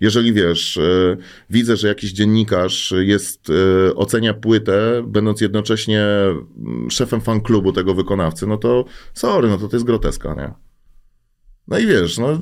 Jeżeli 0.00 0.32
wiesz, 0.32 0.76
e, 0.76 1.16
widzę, 1.50 1.76
że 1.76 1.88
jakiś 1.88 2.12
dziennikarz 2.12 2.94
jest, 2.98 3.50
e, 3.50 3.94
ocenia 3.94 4.34
płytę, 4.34 5.02
będąc 5.06 5.40
jednocześnie 5.40 6.02
mm, 6.02 6.90
szefem 6.90 7.20
fan 7.20 7.40
klubu 7.40 7.72
tego 7.72 7.94
wykonawcy, 7.94 8.46
no 8.46 8.56
to 8.56 8.84
sorry, 9.14 9.48
no 9.48 9.58
to 9.58 9.68
to 9.68 9.76
jest 9.76 9.86
groteska, 9.86 10.34
nie? 10.34 10.66
No 11.68 11.78
i 11.78 11.86
wiesz, 11.86 12.18
no 12.18 12.40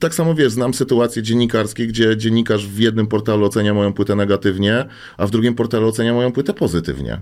tak 0.00 0.14
samo 0.14 0.34
wiesz, 0.34 0.52
znam 0.52 0.74
sytuacje 0.74 1.22
dziennikarskie, 1.22 1.86
gdzie 1.86 2.16
dziennikarz 2.16 2.66
w 2.66 2.78
jednym 2.78 3.06
portalu 3.06 3.44
ocenia 3.44 3.74
moją 3.74 3.92
płytę 3.92 4.16
negatywnie, 4.16 4.84
a 5.16 5.26
w 5.26 5.30
drugim 5.30 5.54
portalu 5.54 5.88
ocenia 5.88 6.14
moją 6.14 6.32
płytę 6.32 6.54
pozytywnie. 6.54 7.20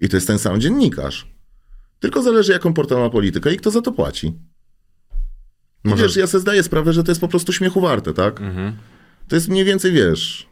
I 0.00 0.08
to 0.08 0.16
jest 0.16 0.26
ten 0.26 0.38
sam 0.38 0.60
dziennikarz. 0.60 1.34
Tylko 2.00 2.22
zależy, 2.22 2.52
jaką 2.52 2.74
portal 2.74 2.98
ma 2.98 3.10
politykę 3.10 3.54
i 3.54 3.56
kto 3.56 3.70
za 3.70 3.82
to 3.82 3.92
płaci. 3.92 4.32
Może- 5.84 6.02
wiesz, 6.02 6.16
ja 6.16 6.26
sobie 6.26 6.40
zdaję 6.42 6.62
sprawę, 6.62 6.92
że 6.92 7.04
to 7.04 7.10
jest 7.10 7.20
po 7.20 7.28
prostu 7.28 7.52
śmiechu 7.52 7.80
warte, 7.80 8.14
tak? 8.14 8.40
To 9.28 9.36
jest 9.36 9.48
mniej 9.48 9.64
więcej, 9.64 9.92
wiesz, 9.92 10.48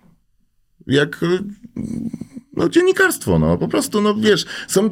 jak 0.86 1.22
y, 1.22 1.38
no, 2.62 2.68
dziennikarstwo, 2.68 3.38
no. 3.38 3.58
Po 3.58 3.68
prostu, 3.68 4.00
no 4.00 4.14
wiesz, 4.14 4.46
są, 4.68 4.88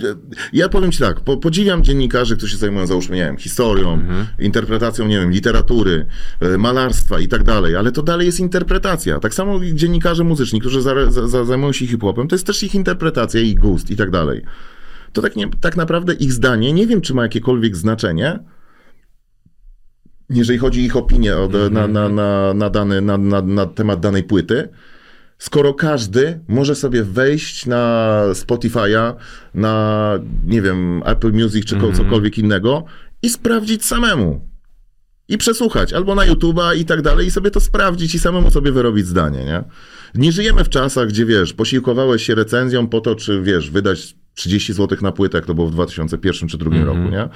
ja 0.53 0.69
powiem 0.69 0.93
ci 0.93 0.99
tak, 0.99 1.21
po, 1.21 1.37
podziwiam 1.37 1.85
dziennikarzy, 1.85 2.37
którzy 2.37 2.53
się 2.53 2.59
zajmują, 2.59 2.87
załóżmy, 2.87 3.17
nie 3.17 3.25
wiem, 3.25 3.37
historią, 3.37 4.03
interpretacją, 4.39 5.07
nie 5.07 5.19
wiem, 5.19 5.31
literatury, 5.31 6.07
y, 6.43 6.59
malarstwa 6.59 7.21
i 7.21 7.29
tak 7.29 7.43
dalej, 7.43 7.77
ale 7.77 7.93
to 7.93 8.03
dalej 8.03 8.27
jest 8.27 8.41
interpretacja. 8.41 9.21
Tak 9.21 9.35
samo 9.35 9.61
dziennikarze 9.75 10.25
muzyczni, 10.25 10.61
którzy 10.61 10.83
za, 10.83 11.11
za, 11.11 11.29
za, 11.29 11.45
zajmują 11.45 11.73
się 11.73 11.87
hip-hopem, 11.87 12.29
to 12.29 12.35
jest 12.35 12.47
też 12.47 12.63
ich 12.63 12.75
interpretacja, 12.75 13.41
ich 13.41 13.59
gust 13.59 13.91
i 13.91 13.97
tak 13.97 14.11
dalej. 14.11 14.43
To 15.13 15.23
tak, 15.23 15.37
nie, 15.37 15.49
tak 15.61 15.77
naprawdę 15.77 16.15
ich 16.15 16.33
zdanie, 16.33 16.73
nie 16.73 16.87
wiem, 16.87 17.01
czy 17.01 17.15
ma 17.15 17.23
jakiekolwiek 17.23 17.77
znaczenie, 17.77 18.39
jeżeli 20.31 20.59
chodzi 20.59 20.81
o 20.81 20.85
ich 20.85 20.97
opinię 20.97 21.37
o, 21.37 21.49
na, 21.71 21.89
na, 21.89 22.09
na, 22.09 22.55
na, 22.55 22.71
dany, 22.71 23.01
na, 23.01 23.19
na, 23.19 23.43
na 23.43 23.67
temat 23.67 24.01
danej 24.01 24.25
płyty, 24.25 24.69
skoro 25.41 25.75
każdy 25.75 26.41
może 26.49 26.75
sobie 26.75 27.05
wejść 27.05 27.67
na 27.67 28.23
Spotify'a, 28.33 29.15
na, 29.55 30.19
nie 30.47 30.63
wiem, 30.63 31.03
Apple 31.07 31.33
Music 31.33 31.65
czy 31.65 31.77
ko- 31.77 31.93
cokolwiek 31.93 32.39
innego 32.39 32.85
i 33.23 33.31
sprawdzić 33.31 33.85
samemu. 33.85 34.51
I 35.29 35.39
przesłuchać, 35.39 35.93
albo 35.93 36.15
na 36.15 36.23
YouTube'a 36.27 36.77
i 36.77 36.85
tak 36.85 37.03
dalej, 37.03 37.27
i 37.27 37.31
sobie 37.31 37.51
to 37.51 37.61
sprawdzić 37.61 38.15
i 38.15 38.19
samemu 38.19 38.51
sobie 38.51 38.73
wyrobić 38.73 39.07
zdanie, 39.07 39.45
nie? 39.45 39.65
Nie 40.15 40.33
żyjemy 40.33 40.65
w 40.65 40.69
czasach, 40.69 41.09
gdzie 41.09 41.27
wiesz, 41.27 41.53
posiłkowałeś 41.53 42.23
się 42.27 42.35
recenzją 42.35 42.87
po 42.87 43.01
to, 43.01 43.15
czy 43.15 43.43
wiesz, 43.43 43.71
wydać 43.71 44.17
30 44.35 44.73
zł 44.73 44.99
na 45.03 45.13
płytę, 45.13 45.39
jak 45.39 45.47
to 45.47 45.55
było 45.55 45.67
w 45.67 45.73
2001 45.73 46.49
czy 46.49 46.59
2002 46.59 46.85
roku, 46.85 47.11
nie? 47.11 47.29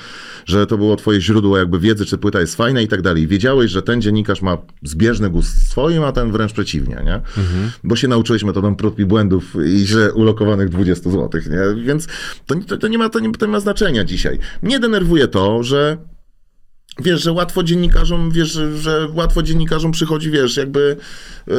Że 0.46 0.66
to 0.66 0.78
było 0.78 0.96
twoje 0.96 1.20
źródło 1.20 1.58
jakby 1.58 1.78
wiedzy, 1.78 2.06
czy 2.06 2.18
płyta 2.18 2.40
jest 2.40 2.56
fajna 2.56 2.80
i 2.80 2.88
tak 2.88 3.02
dalej. 3.02 3.26
Wiedziałeś, 3.26 3.70
że 3.70 3.82
ten 3.82 4.02
dziennikarz 4.02 4.42
ma 4.42 4.58
zbieżny 4.82 5.30
gust 5.30 5.70
swoim, 5.70 6.04
a 6.04 6.12
ten 6.12 6.32
wręcz 6.32 6.52
przeciwnie, 6.52 7.02
nie? 7.04 7.20
Bo 7.84 7.96
się 7.96 8.08
nauczyłeś 8.08 8.44
metodą 8.44 8.76
prób 8.76 8.98
i 8.98 9.04
błędów 9.04 9.56
i 9.66 9.86
źle 9.86 10.12
ulokowanych 10.12 10.68
20 10.68 11.10
zł, 11.10 11.40
nie? 11.50 11.82
Więc 11.84 12.06
to, 12.46 12.54
to, 12.66 12.76
to, 12.76 12.88
nie 12.88 12.98
ma, 12.98 13.08
to, 13.08 13.18
nie, 13.20 13.32
to 13.32 13.46
nie 13.46 13.52
ma 13.52 13.60
znaczenia 13.60 14.04
dzisiaj. 14.04 14.38
Mnie 14.62 14.80
denerwuje 14.80 15.28
to, 15.28 15.62
że 15.62 15.96
wiesz, 17.02 17.22
że 17.22 17.32
łatwo 17.32 17.62
dziennikarzom, 17.62 18.30
wiesz, 18.30 18.52
że, 18.52 18.78
że 18.78 19.08
łatwo 19.14 19.42
dziennikarzom 19.42 19.92
przychodzi, 19.92 20.30
wiesz, 20.30 20.56
jakby 20.56 20.96
yy, 21.46 21.54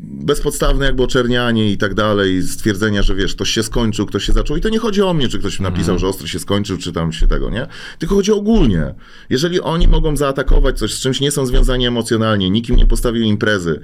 bezpodstawne 0.00 0.86
jakby 0.86 1.02
oczernianie 1.02 1.72
i 1.72 1.78
tak 1.78 1.94
dalej, 1.94 2.42
stwierdzenia, 2.42 3.02
że 3.02 3.14
wiesz, 3.14 3.34
ktoś 3.34 3.50
się 3.50 3.62
skończył, 3.62 4.06
ktoś 4.06 4.24
się 4.24 4.32
zaczął 4.32 4.56
i 4.56 4.60
to 4.60 4.68
nie 4.68 4.78
chodzi 4.78 5.02
o 5.02 5.14
mnie, 5.14 5.28
czy 5.28 5.38
ktoś 5.38 5.60
napisał, 5.60 5.98
że 5.98 6.08
ostro 6.08 6.26
się 6.26 6.38
skończył, 6.38 6.78
czy 6.78 6.92
tam 6.92 7.12
się 7.12 7.26
tego, 7.26 7.50
nie? 7.50 7.66
Tylko 7.98 8.14
chodzi 8.14 8.32
ogólnie. 8.32 8.94
Jeżeli 9.30 9.60
oni 9.60 9.88
mogą 9.88 10.16
zaatakować 10.16 10.78
coś, 10.78 10.94
z 10.94 11.00
czymś 11.00 11.20
nie 11.20 11.30
są 11.30 11.46
związani 11.46 11.86
emocjonalnie, 11.86 12.50
nikim 12.50 12.76
nie 12.76 12.86
postawił 12.86 13.22
imprezy, 13.22 13.80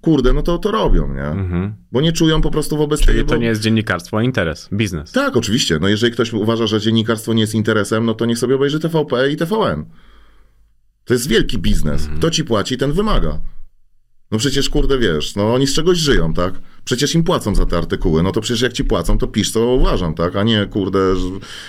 kurde, 0.00 0.32
no 0.32 0.42
to 0.42 0.58
to 0.58 0.70
robią, 0.70 1.14
nie? 1.14 1.50
Bo 1.92 2.00
nie 2.00 2.12
czują 2.12 2.40
po 2.40 2.50
prostu 2.50 2.76
wobec. 2.76 3.00
Czyli 3.00 3.18
tego... 3.18 3.28
to 3.28 3.34
bo- 3.34 3.40
nie 3.40 3.46
jest 3.46 3.60
dziennikarstwo, 3.60 4.18
a 4.18 4.22
interes, 4.22 4.68
biznes. 4.72 5.12
Tak, 5.12 5.36
oczywiście. 5.36 5.78
No 5.80 5.88
jeżeli 5.88 6.12
ktoś 6.12 6.32
uważa, 6.32 6.66
że 6.66 6.80
dziennikarstwo 6.80 7.34
nie 7.34 7.40
jest 7.40 7.54
interesem, 7.54 8.04
no 8.06 8.14
to 8.14 8.26
niech 8.26 8.38
sobie 8.38 8.54
obejrzy 8.54 8.80
TVP 8.80 9.30
i 9.30 9.36
TVN. 9.36 9.84
To 11.04 11.14
jest 11.14 11.28
wielki 11.28 11.58
biznes. 11.58 12.08
Kto 12.16 12.30
ci 12.30 12.44
płaci, 12.44 12.76
ten 12.76 12.92
wymaga. 12.92 13.40
No 14.34 14.38
przecież, 14.38 14.68
kurde, 14.70 14.98
wiesz, 14.98 15.36
no 15.36 15.54
oni 15.54 15.66
z 15.66 15.74
czegoś 15.74 15.98
żyją, 15.98 16.34
tak? 16.34 16.54
Przecież 16.84 17.14
im 17.14 17.24
płacą 17.24 17.54
za 17.54 17.66
te 17.66 17.78
artykuły. 17.78 18.22
No 18.22 18.32
to 18.32 18.40
przecież 18.40 18.62
jak 18.62 18.72
ci 18.72 18.84
płacą, 18.84 19.18
to 19.18 19.26
pisz, 19.26 19.50
co 19.50 19.66
uważam, 19.66 20.14
tak? 20.14 20.36
A 20.36 20.42
nie, 20.42 20.66
kurde, 20.66 20.98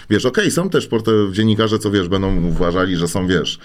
wiesz, 0.10 0.26
okej, 0.26 0.52
są 0.52 0.70
też 0.70 0.90
dziennikarze, 1.32 1.80
co 1.80 1.92
wiesz, 1.92 2.08
będą 2.08 2.46
uważali, 2.46 2.96
że 2.96 3.08
są, 3.08 3.28
wiesz, 3.28 3.60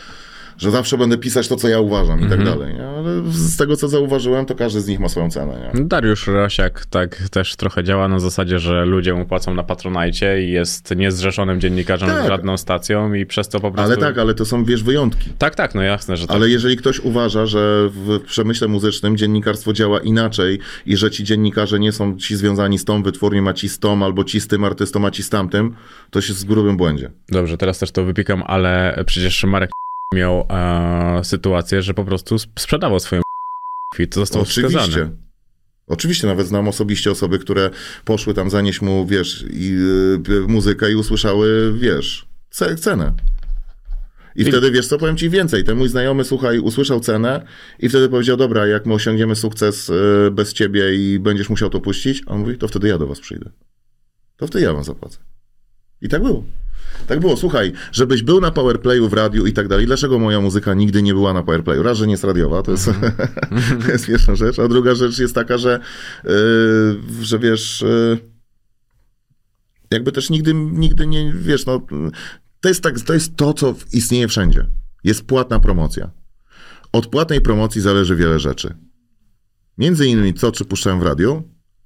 że 0.61 0.71
zawsze 0.71 0.99
będę 0.99 1.19
pisać 1.19 1.49
to, 1.49 1.57
co 1.57 1.69
ja 1.69 1.81
uważam 1.81 2.27
i 2.27 2.29
tak 2.29 2.45
dalej, 2.45 2.75
nie? 2.75 2.87
Ale 2.87 3.23
z 3.31 3.57
tego, 3.57 3.77
co 3.77 3.89
zauważyłem, 3.89 4.47
to 4.47 4.55
każdy 4.55 4.81
z 4.81 4.87
nich 4.89 5.01
ma 5.01 5.09
swoją 5.09 5.31
cenę, 5.31 5.71
nie? 5.75 5.85
Dariusz 5.85 6.27
Rosiak 6.27 6.87
tak 6.87 7.17
też 7.31 7.57
trochę 7.57 7.85
działa 7.85 8.09
na 8.09 8.19
zasadzie, 8.19 8.59
że 8.59 8.85
ludzie 8.85 9.15
mu 9.15 9.27
płacą 9.27 9.55
na 9.55 9.63
Patronajcie 9.63 10.43
i 10.43 10.51
jest 10.51 10.97
niezrzeszonym 10.97 11.61
dziennikarzem 11.61 12.09
Tak. 12.09 12.25
z 12.25 12.29
żadną 12.29 12.57
stacją 12.57 13.15
i 13.15 13.27
przez 13.27 13.49
to 13.49 13.61
po 13.61 13.71
prostu... 13.71 13.93
Ale 13.93 13.97
tak, 13.97 14.19
ale 14.19 14.35
to 14.35 14.45
są, 14.45 14.65
wiesz, 14.65 14.83
wyjątki. 14.83 15.31
Tak, 15.39 15.55
tak, 15.55 15.75
no 15.75 15.83
jasne, 15.83 16.17
że 16.17 16.27
tak. 16.27 16.37
Ale 16.37 16.49
jeżeli 16.49 16.77
ktoś 16.77 17.01
uważa, 17.01 17.47
że 17.47 17.89
w 17.93 18.21
przemyśle 18.21 18.69
muzycznym 18.69 19.17
dziennikarstwo 19.17 19.73
działa 19.73 20.01
inaczej 20.01 20.59
i 20.87 20.97
że 20.97 21.11
ci 21.11 21.25
dziennikarze 21.25 21.79
nie 21.81 21.93
są 21.93 22.17
ci 22.17 22.37
związani 22.37 22.79
z 22.79 22.85
tą 22.85 23.03
wytwórnią, 23.03 23.49
a 23.49 23.53
ci 23.53 23.69
z 23.69 23.79
tą, 23.79 24.05
albo 24.05 24.25
ci 24.25 24.41
z 24.41 24.47
tym 24.47 24.65
artystą, 24.65 25.07
a 25.07 25.11
ci 25.11 25.23
z 25.23 25.29
tamtym, 25.29 25.75
to 26.11 26.21
się 26.21 26.33
z 26.33 26.45
grubym 26.45 26.77
błędzie. 26.77 27.11
Dobrze, 27.29 27.57
teraz 27.57 27.79
też 27.79 27.91
to 27.91 28.05
wypikam, 28.05 28.43
ale 28.47 29.03
przecież 29.07 29.45
Marek 29.45 29.71
miał 30.15 30.47
e, 30.51 31.25
sytuację, 31.25 31.83
że 31.83 31.95
po 31.95 32.05
prostu 32.05 32.35
sp- 32.45 32.61
sprzedawał 32.61 33.01
swoją 33.01 33.23
i 33.99 34.09
to 34.09 34.21
został 34.21 34.43
Oczywiście. 34.43 35.11
Oczywiście, 35.87 36.27
nawet 36.27 36.47
znam 36.47 36.69
osobiście 36.69 37.11
osoby, 37.11 37.39
które 37.39 37.71
poszły 38.05 38.35
tam 38.35 38.51
zanieść 38.51 38.83
mu, 38.83 39.07
wiesz, 39.07 39.45
i, 39.51 39.77
y, 40.29 40.49
muzykę 40.49 40.93
i 40.93 40.95
usłyszały, 40.95 41.73
wiesz, 41.79 42.27
ce, 42.51 42.77
cenę. 42.77 43.15
I 44.37 44.45
wtedy, 44.45 44.71
wiesz 44.71 44.87
co, 44.87 44.99
powiem 44.99 45.17
ci 45.17 45.31
więcej. 45.31 45.65
Ten 45.65 45.79
mój 45.79 45.89
znajomy, 45.89 46.25
słuchaj, 46.25 46.59
usłyszał 46.59 47.01
cenę 47.01 47.45
i 47.79 47.89
wtedy 47.89 48.09
powiedział, 48.09 48.37
dobra, 48.37 48.67
jak 48.67 48.87
my 48.87 48.95
osiągniemy 48.95 49.37
sukces 49.37 49.91
y, 49.91 50.31
bez 50.33 50.53
ciebie 50.53 50.95
i 50.95 51.19
będziesz 51.19 51.51
musiał 51.51 51.71
to 51.71 51.81
puścić, 51.81 52.23
a 52.27 52.31
on 52.31 52.41
mówi, 52.41 52.59
to 52.59 52.69
wtedy 52.69 52.89
ja 52.89 52.99
do 52.99 53.07
was 53.07 53.21
przyjdę. 53.21 53.51
To 54.37 54.47
wtedy 54.47 54.65
ja 54.65 54.73
wam 54.73 54.85
zapłacę. 54.85 55.19
I 56.01 56.09
tak 56.09 56.23
było. 56.23 56.45
Tak 57.07 57.21
było, 57.21 57.37
słuchaj, 57.37 57.73
żebyś 57.93 58.23
był 58.23 58.41
na 58.41 58.51
powerplayu 58.51 59.09
w 59.09 59.13
radiu 59.13 59.47
i 59.47 59.53
tak 59.53 59.69
dalej. 59.69 59.87
Dlaczego 59.87 60.19
moja 60.19 60.41
muzyka 60.41 60.75
nigdy 60.75 61.03
nie 61.03 61.15
była 61.15 61.33
na 61.33 61.43
powerplayu? 61.43 61.83
Raz, 61.83 61.99
że 61.99 62.07
nie 62.07 62.13
jest 62.13 62.25
radiowa, 62.25 62.63
to 62.63 62.71
jest, 62.71 62.87
to 63.87 63.93
jest 63.93 64.07
pierwsza 64.07 64.35
rzecz, 64.35 64.59
a 64.59 64.69
druga 64.69 64.95
rzecz 64.95 65.19
jest 65.19 65.35
taka, 65.35 65.59
że, 65.59 65.81
yy, 66.25 66.33
że 67.23 67.39
wiesz, 67.39 67.81
yy, 67.81 68.19
jakby 69.91 70.13
też 70.13 70.31
nigdy, 70.31 70.55
nigdy 70.55 71.07
nie, 71.07 71.33
wiesz, 71.33 71.67
no, 71.67 71.87
to 72.61 72.69
jest, 72.69 72.83
tak, 72.83 73.01
to 73.01 73.15
jest 73.15 73.37
to, 73.37 73.55
co 73.55 73.75
istnieje 73.93 74.29
wszędzie. 74.29 74.67
Jest 75.05 75.23
płatna 75.23 75.61
promocja. 75.61 76.11
Od 76.93 77.07
płatnej 77.07 77.41
promocji 77.41 77.81
zależy 77.81 78.17
wiele 78.17 78.39
rzeczy. 78.39 78.75
Między 79.79 80.07
innymi 80.07 80.35
to, 80.35 80.53
czy 80.53 80.65
puszczałem 80.65 81.01
w 81.01 81.03
radiu, 81.03 81.43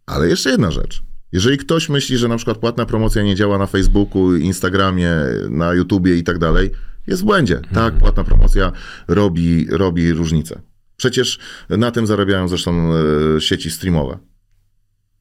ale 0.06 0.28
jeszcze 0.28 0.50
jedna 0.50 0.70
rzecz. 0.70 1.02
Jeżeli 1.34 1.58
ktoś 1.58 1.88
myśli, 1.88 2.18
że 2.18 2.28
na 2.28 2.36
przykład 2.36 2.58
płatna 2.58 2.86
promocja 2.86 3.22
nie 3.22 3.34
działa 3.34 3.58
na 3.58 3.66
Facebooku, 3.66 4.34
Instagramie, 4.34 5.10
na 5.50 5.74
YouTubie 5.74 6.16
i 6.16 6.24
tak 6.24 6.38
dalej, 6.38 6.70
jest 7.06 7.22
w 7.22 7.24
błędzie. 7.24 7.60
Tak, 7.72 7.94
płatna 7.94 8.24
promocja 8.24 8.72
robi, 9.08 9.66
robi 9.70 10.12
różnicę. 10.12 10.60
Przecież 10.96 11.38
na 11.68 11.90
tym 11.90 12.06
zarabiają 12.06 12.48
zresztą 12.48 12.92
e, 13.36 13.40
sieci 13.40 13.70
streamowe. 13.70 14.18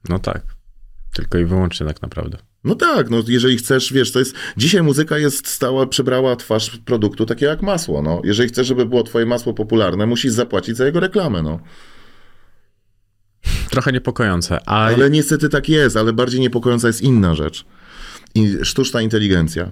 No 0.09 0.19
tak. 0.19 0.41
Tylko 1.13 1.37
i 1.37 1.45
wyłącznie 1.45 1.87
tak 1.87 2.01
naprawdę. 2.01 2.37
No 2.63 2.75
tak, 2.75 3.09
no 3.09 3.17
jeżeli 3.27 3.57
chcesz, 3.57 3.93
wiesz, 3.93 4.11
to 4.11 4.19
jest, 4.19 4.35
dzisiaj 4.57 4.83
muzyka 4.83 5.17
jest 5.17 5.47
stała, 5.47 5.87
przybrała 5.87 6.35
twarz 6.35 6.79
produktu 6.85 7.25
takie 7.25 7.45
jak 7.45 7.61
masło, 7.61 8.01
no. 8.01 8.21
Jeżeli 8.23 8.49
chcesz, 8.49 8.67
żeby 8.67 8.85
było 8.85 9.03
twoje 9.03 9.25
masło 9.25 9.53
popularne, 9.53 10.05
musisz 10.05 10.31
zapłacić 10.31 10.77
za 10.77 10.85
jego 10.85 10.99
reklamę, 10.99 11.41
no. 11.41 11.59
Trochę 13.73 13.91
niepokojące. 13.91 14.59
A 14.65 14.85
Ale 14.85 15.09
niestety 15.09 15.49
tak 15.49 15.69
jest, 15.69 15.97
ale 15.97 16.13
bardziej 16.13 16.41
niepokojąca 16.41 16.87
jest 16.87 17.01
inna 17.01 17.35
rzecz. 17.35 17.65
I 18.35 18.57
sztuczna 18.63 19.01
inteligencja. 19.01 19.71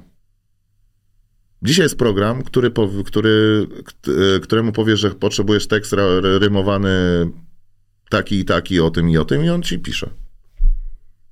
Dzisiaj 1.63 1.85
jest 1.85 1.97
program, 1.97 2.43
który, 2.43 2.71
który, 3.05 3.67
kt- 3.85 4.11
e, 4.35 4.39
któremu 4.39 4.71
powiesz, 4.71 4.99
że 4.99 5.11
potrzebujesz 5.11 5.67
tekst 5.67 5.95
rymowany 6.23 6.89
taki 8.09 8.39
i 8.39 8.45
taki 8.45 8.79
o 8.79 8.91
tym 8.91 9.09
i 9.09 9.17
o 9.17 9.25
tym 9.25 9.45
i 9.45 9.49
on 9.49 9.61
ci 9.61 9.79
pisze. 9.79 10.09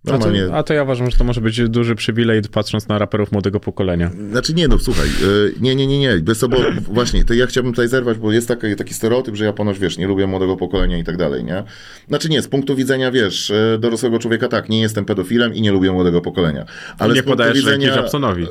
A, 0.08 0.18
to, 0.18 0.30
a 0.54 0.64
to 0.64 0.74
ja 0.74 0.84
uważam, 0.84 1.12
że 1.12 1.18
to 1.18 1.24
może 1.24 1.42
być 1.42 1.70
duży 1.70 1.96
przywilej 1.96 2.42
patrząc 2.52 2.88
na 2.88 2.98
raperów 2.98 3.32
młodego 3.32 3.60
pokolenia. 3.60 4.12
Znaczy 4.32 4.54
nie, 4.54 4.68
no 4.68 4.80
słuchaj, 4.80 5.08
y, 5.08 5.54
nie, 5.60 5.76
nie, 5.76 5.88
nie, 5.88 6.00
nie, 6.00 6.18
bez 6.18 6.42
bo 6.42 6.58
właśnie, 6.94 7.26
to 7.26 7.34
ja 7.34 7.46
chciałbym 7.48 7.74
tutaj 7.74 7.88
zerwać, 7.88 8.18
bo 8.18 8.32
jest 8.32 8.48
taki, 8.48 8.76
taki 8.76 8.94
stereotyp, 8.94 9.36
że 9.36 9.46
ja 9.46 9.54
ponoć, 9.54 9.80
wiesz, 9.80 9.98
nie 9.98 10.08
lubię 10.08 10.28
młodego 10.28 10.58
pokolenia 10.58 10.98
i 10.98 11.04
tak 11.04 11.18
dalej, 11.18 11.44
nie? 11.44 11.64
Znaczy 12.08 12.30
nie, 12.30 12.42
z 12.42 12.48
punktu 12.48 12.76
widzenia, 12.76 13.12
wiesz, 13.12 13.50
y, 13.50 13.78
dorosłego 13.80 14.20
człowieka 14.20 14.48
tak, 14.48 14.70
nie 14.70 14.82
jestem 14.82 15.06
pedofilem 15.06 15.54
i 15.54 15.62
nie 15.62 15.72
lubię 15.72 15.92
młodego 15.92 16.22
pokolenia. 16.22 16.66
Ale 17.00 17.14
Nie 17.14 17.24
podajesz 17.24 17.58
widzenia... 17.58 17.96
Japsonowi. 17.96 18.44
y, 18.44 18.48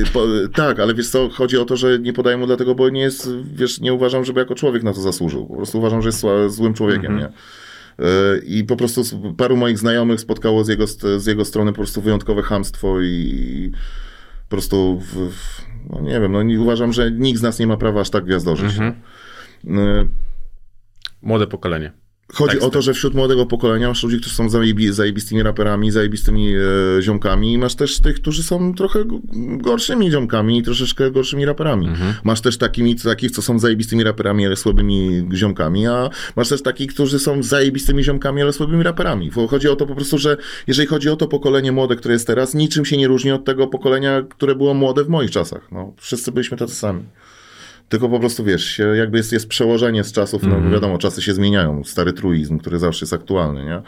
y, 0.00 0.04
po, 0.12 0.26
tak, 0.54 0.80
ale 0.80 0.94
wiesz 0.94 1.08
co, 1.08 1.28
chodzi 1.28 1.58
o 1.58 1.64
to, 1.64 1.76
że 1.76 1.98
nie 1.98 2.12
podaję 2.12 2.36
mu 2.36 2.46
dlatego, 2.46 2.74
bo 2.74 2.88
nie 2.88 3.00
jest, 3.00 3.28
wiesz, 3.54 3.80
nie 3.80 3.92
uważam, 3.92 4.24
żeby 4.24 4.40
jako 4.40 4.54
człowiek 4.54 4.82
na 4.82 4.92
to 4.92 5.00
zasłużył. 5.00 5.46
Po 5.46 5.56
prostu 5.56 5.78
uważam, 5.78 6.02
że 6.02 6.08
jest 6.08 6.24
złym 6.48 6.74
człowiekiem, 6.74 7.18
nie? 7.18 7.28
I 8.46 8.64
po 8.64 8.76
prostu 8.76 9.02
paru 9.36 9.56
moich 9.56 9.78
znajomych 9.78 10.20
spotkało 10.20 10.64
z 10.64 10.68
jego, 10.68 10.86
z 11.18 11.26
jego 11.26 11.44
strony 11.44 11.72
po 11.72 11.76
prostu 11.76 12.00
wyjątkowe 12.02 12.42
chamstwo 12.42 13.00
i 13.00 13.72
po 14.48 14.56
prostu, 14.56 15.00
w, 15.00 15.32
w, 15.32 15.62
no 15.90 16.00
nie 16.00 16.20
wiem, 16.20 16.32
no 16.32 16.42
nie, 16.42 16.60
uważam, 16.60 16.92
że 16.92 17.10
nikt 17.10 17.38
z 17.38 17.42
nas 17.42 17.58
nie 17.58 17.66
ma 17.66 17.76
prawa 17.76 18.00
aż 18.00 18.10
tak 18.10 18.24
gwiazdożyć. 18.24 18.72
Y, 19.64 20.08
Młode 21.22 21.46
pokolenie. 21.46 21.92
Chodzi 22.32 22.60
o 22.60 22.70
to, 22.70 22.82
że 22.82 22.94
wśród 22.94 23.14
młodego 23.14 23.46
pokolenia 23.46 23.88
masz 23.88 24.02
ludzi, 24.02 24.20
którzy 24.20 24.34
są 24.34 24.48
zajebi, 24.48 24.92
zajebistymi 24.92 25.42
raperami, 25.42 25.90
zajebistymi 25.90 26.54
e, 26.98 27.02
ziomkami 27.02 27.52
i 27.52 27.58
masz 27.58 27.74
też 27.74 28.00
tych, 28.00 28.16
którzy 28.16 28.42
są 28.42 28.74
trochę 28.74 29.04
gorszymi 29.56 30.10
ziomkami 30.10 30.58
i 30.58 30.62
troszeczkę 30.62 31.10
gorszymi 31.10 31.44
raperami. 31.44 31.88
Masz 32.24 32.40
też 32.40 32.58
takimi, 32.58 32.96
takich, 32.96 33.30
co 33.30 33.42
są 33.42 33.58
zajebistymi 33.58 34.04
raperami, 34.04 34.46
ale 34.46 34.56
słabymi 34.56 35.28
ziomkami, 35.34 35.86
a 35.86 36.10
masz 36.36 36.48
też 36.48 36.62
takich, 36.62 36.94
którzy 36.94 37.18
są 37.18 37.42
zajebistymi 37.42 38.04
ziomkami, 38.04 38.42
ale 38.42 38.52
słabymi 38.52 38.82
raperami. 38.82 39.30
Bo 39.30 39.48
Chodzi 39.48 39.68
o 39.68 39.76
to 39.76 39.86
po 39.86 39.94
prostu, 39.94 40.18
że 40.18 40.36
jeżeli 40.66 40.88
chodzi 40.88 41.08
o 41.08 41.16
to 41.16 41.28
pokolenie 41.28 41.72
młode, 41.72 41.96
które 41.96 42.14
jest 42.14 42.26
teraz, 42.26 42.54
niczym 42.54 42.84
się 42.84 42.96
nie 42.96 43.08
różni 43.08 43.30
od 43.30 43.44
tego 43.44 43.66
pokolenia, 43.66 44.22
które 44.22 44.54
było 44.54 44.74
młode 44.74 45.04
w 45.04 45.08
moich 45.08 45.30
czasach. 45.30 45.68
No, 45.72 45.92
wszyscy 45.96 46.32
byliśmy 46.32 46.56
tacy 46.56 46.74
sami. 46.74 47.02
Tylko 47.92 48.08
po 48.08 48.20
prostu 48.20 48.44
wiesz, 48.44 48.80
jakby 48.94 49.18
jest, 49.18 49.32
jest 49.32 49.48
przełożenie 49.48 50.04
z 50.04 50.12
czasów, 50.12 50.42
no 50.42 50.60
bo 50.60 50.70
wiadomo, 50.70 50.98
czasy 50.98 51.22
się 51.22 51.34
zmieniają, 51.34 51.84
stary 51.84 52.12
truizm, 52.12 52.58
który 52.58 52.78
zawsze 52.78 53.04
jest 53.04 53.12
aktualny, 53.12 53.64
nie? 53.64 53.82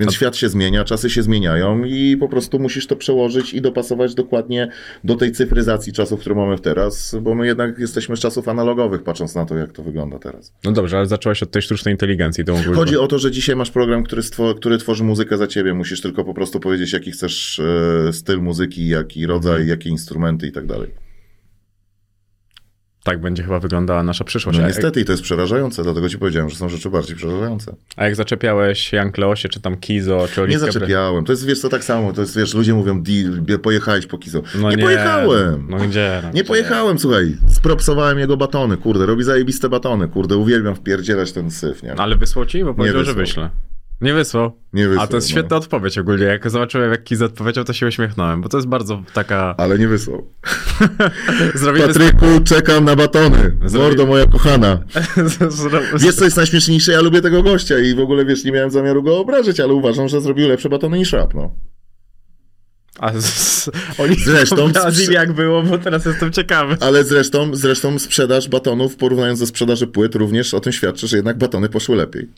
Więc 0.00 0.14
świat 0.14 0.36
się 0.36 0.48
zmienia, 0.48 0.84
czasy 0.84 1.10
się 1.10 1.22
zmieniają 1.22 1.84
i 1.84 2.16
po 2.16 2.28
prostu 2.28 2.58
musisz 2.58 2.86
to 2.86 2.96
przełożyć 2.96 3.54
i 3.54 3.60
dopasować 3.60 4.14
dokładnie 4.14 4.68
do 5.04 5.14
tej 5.14 5.32
cyfryzacji 5.32 5.92
czasów, 5.92 6.20
które 6.20 6.34
mamy 6.34 6.58
teraz, 6.58 7.16
bo 7.22 7.34
my 7.34 7.46
jednak 7.46 7.78
jesteśmy 7.78 8.16
z 8.16 8.20
czasów 8.20 8.48
analogowych, 8.48 9.02
patrząc 9.02 9.34
na 9.34 9.46
to, 9.46 9.56
jak 9.56 9.72
to 9.72 9.82
wygląda 9.82 10.18
teraz. 10.18 10.52
No 10.64 10.72
dobrze, 10.72 10.96
ale 10.96 11.06
zacząłeś 11.06 11.42
od 11.42 11.50
tej 11.50 11.62
sztucznej 11.62 11.94
inteligencji. 11.94 12.44
To 12.44 12.56
Chodzi 12.74 12.96
o 12.96 13.06
to, 13.06 13.18
że 13.18 13.30
dzisiaj 13.30 13.56
masz 13.56 13.70
program, 13.70 14.04
który, 14.04 14.22
stwo, 14.22 14.54
który 14.54 14.78
tworzy 14.78 15.04
muzykę 15.04 15.38
za 15.38 15.46
ciebie, 15.46 15.74
musisz 15.74 16.00
tylko 16.00 16.24
po 16.24 16.34
prostu 16.34 16.60
powiedzieć, 16.60 16.92
jaki 16.92 17.10
chcesz 17.10 17.60
e, 18.08 18.12
styl 18.12 18.40
muzyki, 18.42 18.88
jaki 18.88 19.26
rodzaj, 19.26 19.66
jakie 19.66 19.90
instrumenty 19.90 20.46
i 20.46 20.52
tak 20.52 20.66
dalej. 20.66 21.09
Tak 23.04 23.20
będzie 23.20 23.42
chyba 23.42 23.60
wyglądała 23.60 24.02
nasza 24.02 24.24
przyszłość. 24.24 24.58
No 24.58 24.66
niestety 24.66 25.00
i 25.00 25.04
to 25.04 25.12
jest 25.12 25.22
przerażające, 25.22 25.82
dlatego 25.82 26.08
ci 26.08 26.18
powiedziałem, 26.18 26.50
że 26.50 26.56
są 26.56 26.68
rzeczy 26.68 26.90
bardziej 26.90 27.16
przerażające. 27.16 27.74
A 27.96 28.04
jak 28.04 28.14
zaczepiałeś 28.16 28.92
Jan 28.92 29.12
Kleosie, 29.12 29.48
czy 29.48 29.60
tam 29.60 29.76
Kizo, 29.76 30.28
czy 30.34 30.40
Nie 30.40 30.44
Oliwkę 30.44 30.66
Bre- 30.66 30.72
zaczepiałem. 30.72 31.24
To 31.24 31.32
jest, 31.32 31.46
wiesz, 31.46 31.60
to 31.60 31.68
tak 31.68 31.84
samo. 31.84 32.12
To 32.12 32.20
jest, 32.20 32.36
wiesz, 32.38 32.54
ludzie 32.54 32.74
mówią, 32.74 33.02
deal, 33.02 33.58
pojechałeś 33.62 34.06
po 34.06 34.18
Kizo. 34.18 34.42
No 34.60 34.70
nie, 34.70 34.78
pojechałem. 34.78 35.66
No 35.70 35.76
gdzie? 35.78 36.20
No, 36.22 36.28
Nie 36.28 36.32
gdzie? 36.32 36.44
pojechałem, 36.44 36.98
słuchaj. 36.98 37.36
Spropsowałem 37.48 38.18
jego 38.18 38.36
batony, 38.36 38.76
kurde. 38.76 39.06
Robi 39.06 39.24
zajebiste 39.24 39.68
batony, 39.68 40.08
kurde. 40.08 40.36
Uwielbiam 40.36 40.74
wpierdzielać 40.74 41.32
ten 41.32 41.50
syf, 41.50 41.82
nie? 41.82 41.94
Ale 41.94 42.16
wysłał 42.16 42.46
ci? 42.46 42.64
Bo 42.64 42.74
powiedział, 42.74 43.04
że 43.04 43.14
wysłał. 43.14 43.48
Nie 44.00 44.14
wysłał. 44.14 44.52
Nie 44.72 44.88
wysłał, 44.88 45.04
A 45.04 45.08
to 45.08 45.16
jest 45.16 45.28
no. 45.28 45.30
świetna 45.32 45.56
odpowiedź 45.56 45.98
ogólnie. 45.98 46.24
Jak 46.24 46.50
zobaczyłem, 46.50 46.90
jak 46.90 47.04
Kizo 47.04 47.24
odpowiedział, 47.24 47.64
to 47.64 47.72
się 47.72 47.86
uśmiechnąłem, 47.86 48.40
bo 48.40 48.48
to 48.48 48.56
jest 48.58 48.68
bardzo 48.68 49.02
taka... 49.14 49.54
Ale 49.58 49.78
nie 49.78 49.88
wysłał. 49.88 50.26
Zrobimy 51.54 51.86
Patryku, 51.86 52.26
czekam 52.44 52.84
na 52.84 52.96
batony. 52.96 53.56
Mordo, 53.74 54.06
moja 54.06 54.26
kochana. 54.26 54.78
Zro- 55.48 55.98
Wiesz, 55.98 56.14
co 56.14 56.24
jest 56.24 56.36
najśmieszniejsze? 56.36 56.92
Ja 56.92 57.00
lubię 57.00 57.20
tego 57.22 57.42
gościa 57.42 57.78
i 57.78 57.94
w 57.94 58.00
ogóle, 58.00 58.24
wiesz, 58.24 58.44
nie 58.44 58.52
miałem 58.52 58.70
zamiaru 58.70 59.02
go 59.02 59.18
obrażyć, 59.18 59.60
ale 59.60 59.72
uważam, 59.72 60.08
że 60.08 60.20
zrobił 60.20 60.48
lepsze 60.48 60.68
batony 60.68 60.98
niż 60.98 61.12
rap, 61.12 61.34
no. 61.34 61.54
A 62.98 63.12
z... 63.20 63.70
oni 63.98 64.14
Zresztą 64.14 64.68
sprze- 64.68 65.12
jak 65.12 65.32
było, 65.32 65.62
bo 65.62 65.78
teraz 65.78 66.04
jestem 66.04 66.32
ciekawy. 66.32 66.76
Ale 66.80 67.04
zresztą, 67.04 67.54
zresztą 67.54 67.98
sprzedaż 67.98 68.48
batonów, 68.48 68.96
porównując 68.96 69.38
ze 69.38 69.46
sprzedaży 69.46 69.86
płyt, 69.86 70.14
również 70.14 70.54
o 70.54 70.60
tym 70.60 70.72
świadczy, 70.72 71.08
że 71.08 71.16
jednak 71.16 71.38
batony 71.38 71.68
poszły 71.68 71.96
lepiej. 71.96 72.28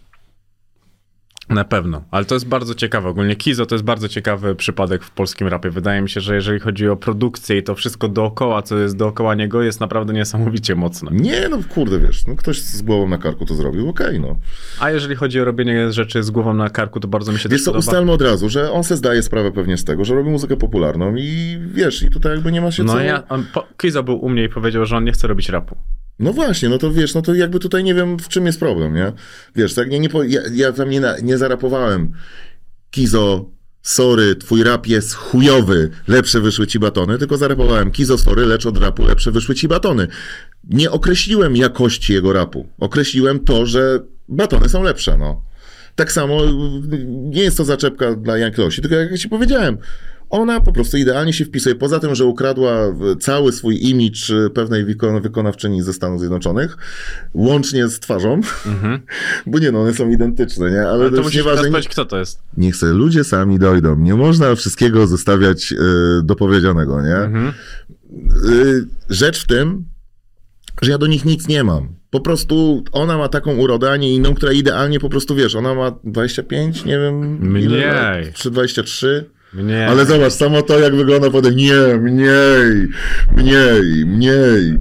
Na 1.49 1.65
pewno, 1.65 2.05
ale 2.11 2.25
to 2.25 2.35
jest 2.35 2.47
bardzo 2.47 2.75
ciekawe. 2.75 3.09
Ogólnie 3.09 3.37
Kizo 3.37 3.67
to 3.67 3.75
jest 3.75 3.85
bardzo 3.85 4.09
ciekawy 4.09 4.55
przypadek 4.55 5.05
w 5.05 5.11
polskim 5.11 5.49
rapie. 5.49 5.71
Wydaje 5.71 6.03
mi 6.03 6.11
się, 6.11 6.21
że 6.21 6.35
jeżeli 6.35 6.61
chodzi 6.61 6.89
o 6.89 6.97
produkcję 6.97 7.59
i 7.59 7.63
to 7.63 7.75
wszystko 7.75 8.09
dookoła, 8.09 8.63
co 8.63 8.79
jest 8.79 8.97
dookoła 8.97 9.35
niego, 9.35 9.63
jest 9.63 9.81
naprawdę 9.81 10.13
niesamowicie 10.13 10.75
mocne. 10.75 11.11
Nie, 11.15 11.49
no 11.49 11.59
kurde, 11.75 11.99
wiesz, 11.99 12.27
no 12.27 12.37
ktoś 12.37 12.61
z 12.61 12.83
głową 12.83 13.09
na 13.09 13.19
karku 13.19 13.47
to 13.47 13.55
zrobił, 13.55 13.89
okej, 13.89 14.21
no. 14.21 14.37
A 14.81 14.91
jeżeli 14.91 15.15
chodzi 15.15 15.41
o 15.41 15.45
robienie 15.45 15.93
rzeczy 15.93 16.23
z 16.23 16.31
głową 16.31 16.55
na 16.55 16.71
karku, 16.71 17.01
to 17.01 17.09
bardzo 17.09 17.33
mi 17.33 17.39
się 17.39 17.49
Wiesz 17.49 17.59
też 17.61 17.65
co, 17.65 17.71
podoba. 17.71 17.79
ustalmy 17.79 18.13
od 18.13 18.23
razu, 18.23 18.49
że 18.49 18.73
on 18.73 18.85
se 18.85 18.97
zdaje 18.97 19.23
sprawę 19.23 19.53
pewnie 19.53 19.77
z 19.77 19.85
tego, 19.85 20.05
że 20.05 20.15
robi 20.15 20.31
muzykę 20.31 20.57
popularną 20.57 21.15
i 21.17 21.59
wiesz, 21.75 22.03
i 22.03 22.11
tutaj 22.11 22.33
jakby 22.33 22.53
nie 22.53 22.61
ma 22.61 22.71
się 22.71 22.85
No 22.85 22.93
co... 22.93 23.01
ja, 23.01 23.29
on, 23.29 23.45
po, 23.55 23.67
Kizo 23.77 24.03
był 24.03 24.25
u 24.25 24.29
mnie 24.29 24.45
i 24.45 24.49
powiedział, 24.49 24.87
że 24.87 24.97
on 24.97 25.05
nie 25.05 25.13
chce 25.13 25.29
robić 25.29 25.49
rapu. 25.49 25.77
No 26.23 26.33
właśnie, 26.33 26.69
no 26.69 26.79
to 26.79 26.91
wiesz, 26.91 27.15
no 27.15 27.23
to 27.23 27.35
jakby 27.35 27.59
tutaj 27.59 27.85
nie 27.85 27.95
wiem, 27.95 28.19
w 28.19 28.29
czym 28.29 28.47
jest 28.47 28.59
problem, 28.59 28.95
nie? 28.95 29.13
Wiesz, 29.57 29.75
tak 29.75 29.91
nie, 29.91 30.01
nie 30.01 30.09
ja, 30.27 30.41
ja 30.53 30.73
tam 30.73 30.91
nie, 30.91 31.03
nie 31.23 31.39
zarapowałem 31.39 32.13
Kizo, 32.91 33.51
sorry, 33.83 34.37
twój 34.37 34.63
rap 34.63 34.87
jest 34.87 35.15
chujowy, 35.15 35.91
lepsze 36.09 36.41
wyszły 36.41 36.67
ci 36.67 36.79
batony, 36.79 37.19
tylko 37.19 37.37
zarapowałem 37.37 37.91
Kizo, 37.91 38.19
sorry, 38.19 38.47
lecz 38.47 38.67
od 38.67 38.79
rapu 38.79 39.05
lepsze 39.05 39.31
wyszły 39.31 39.55
ci 39.55 39.69
batony. 39.69 40.09
Nie 40.71 40.91
określiłem 40.91 41.57
jakości 41.57 42.13
jego 42.13 42.33
rapu. 42.33 42.69
Określiłem 42.79 43.41
to, 43.41 43.67
że 43.67 44.01
batony 44.29 44.69
są 44.69 44.83
lepsze, 44.83 45.19
no. 45.19 45.43
Tak 45.95 46.13
samo 46.13 46.45
y, 46.45 46.49
nie 47.07 47.43
jest 47.43 47.57
to 47.57 47.65
zaczepka 47.65 48.15
dla 48.15 48.39
Janklosi, 48.39 48.83
tylko 48.83 48.97
jak 48.97 49.19
ci 49.19 49.29
powiedziałem, 49.29 49.79
ona 50.33 50.61
po 50.61 50.73
prostu 50.73 50.97
idealnie 50.97 51.33
się 51.33 51.45
wpisuje. 51.45 51.75
Poza 51.75 52.01
tym, 52.01 52.15
że 52.15 52.25
ukradła 52.25 52.95
cały 53.21 53.53
swój 53.53 53.89
imidż 53.91 54.31
y, 54.31 54.51
pewnej 54.55 54.87
wykon- 54.87 55.23
wykonawczyni 55.23 55.83
ze 55.83 55.93
Stanów 55.93 56.21
Zjednoczonych, 56.21 56.77
łącznie 57.35 57.89
z 57.89 58.01
twarzą, 58.01 58.41
bo 59.47 59.59
nie 59.59 59.73
no, 59.73 59.81
one 59.83 59.95
są 59.95 60.11
identyczne, 60.11 60.71
nie? 60.71 60.81
Ale, 60.81 60.91
Ale 61.05 61.11
to 61.11 61.23
musisz 61.23 61.37
nieważne, 61.37 61.69
powiedzieć, 61.71 61.89
kto 61.93 62.05
to 62.05 62.19
jest. 62.19 62.41
niech 62.57 62.77
sobie 62.77 62.93
ludzie 62.93 63.25
sami 63.25 63.59
dojdą. 63.59 63.97
Nie 63.99 64.15
można 64.15 64.55
wszystkiego 64.55 65.07
zostawiać 65.07 65.73
y, 65.73 65.77
dopowiedzianego, 66.25 67.03
nie? 67.03 67.17
Mhm. 67.17 67.53
Y, 68.53 68.85
rzecz 69.11 69.45
w 69.45 69.47
tym, 69.47 69.85
że 70.83 70.91
ja 70.91 70.99
do 70.99 71.07
nich 71.07 71.25
nic 71.25 71.49
nie 71.49 71.65
mam. 71.65 71.89
Po 72.11 72.21
prostu 72.21 72.85
ona 72.93 73.19
ma 73.19 73.29
taką 73.29 73.57
urodę, 73.57 73.91
a 73.91 73.97
nie 73.97 74.15
inną, 74.15 74.35
która 74.35 74.53
idealnie 74.53 75.01
po 75.01 75.09
prostu, 75.09 75.35
wiesz, 75.35 75.55
ona 75.55 75.75
ma 75.75 75.93
25, 76.05 76.85
nie 76.85 76.99
wiem, 76.99 77.39
ile 77.61 77.69
Mniej. 77.77 77.81
lat, 77.81 78.35
czy 78.35 78.51
23, 78.51 79.25
Nie. 79.55 79.89
ale 79.89 80.07
zobacz, 80.07 80.33
samo 80.33 80.63
to, 80.63 80.79
jak 80.81 80.95
wygląda 80.97 81.31
potem, 81.31 81.57
nie, 81.57 81.75
mniej, 82.01 82.89
mniej, 83.37 84.07
mniej. 84.07 84.79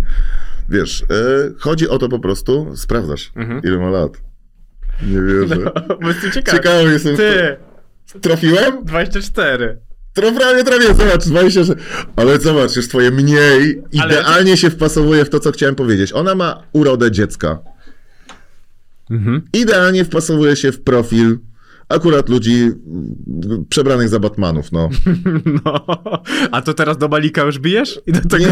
Wiesz, 0.69 1.01
y, 1.01 1.05
chodzi 1.59 1.89
o 1.89 1.97
to 1.97 2.09
po 2.09 2.19
prostu, 2.19 2.71
sprawdzasz, 2.75 3.31
Mhm. 3.35 3.61
ile 3.63 3.77
ma 3.77 3.89
lat. 3.89 4.11
Nie 5.07 5.21
wierzę. 5.21 5.71
Bo 6.01 6.07
jestem 6.07 6.31
ciekawy. 6.31 6.57
Ciekawy 6.57 6.91
jestem. 6.93 7.15
Ty, 7.17 7.57
Trafiłem? 8.21 8.85
24. 8.85 9.77
To 10.13 10.31
prawie 10.31 10.63
trafię, 10.63 10.87
zobacz, 10.93 11.25
26. 11.27 11.71
Ale 12.15 12.39
zobacz, 12.39 12.75
już 12.75 12.87
twoje 12.87 13.11
mniej 13.11 13.81
idealnie 13.91 14.57
się 14.57 14.69
wpasowuje 14.69 15.25
w 15.25 15.29
to, 15.29 15.39
co 15.39 15.51
chciałem 15.51 15.75
powiedzieć. 15.75 16.13
Ona 16.13 16.35
ma 16.35 16.63
urodę 16.73 17.11
dziecka. 17.11 17.59
Mhm. 19.11 19.41
Idealnie 19.53 20.05
wpasowuje 20.05 20.55
się 20.55 20.71
w 20.71 20.81
profil 20.83 21.37
akurat 21.91 22.29
ludzi 22.29 22.71
przebranych 23.69 24.09
za 24.09 24.19
Batmanów, 24.19 24.71
no. 24.71 24.89
No. 25.65 25.85
A 26.51 26.61
to 26.61 26.73
teraz 26.73 26.97
do 26.97 27.07
Malika 27.07 27.41
już 27.43 27.59
bijesz? 27.59 28.01
I 28.07 28.11
do 28.11 28.21
tego 28.21 28.37
Nie, 28.45 28.51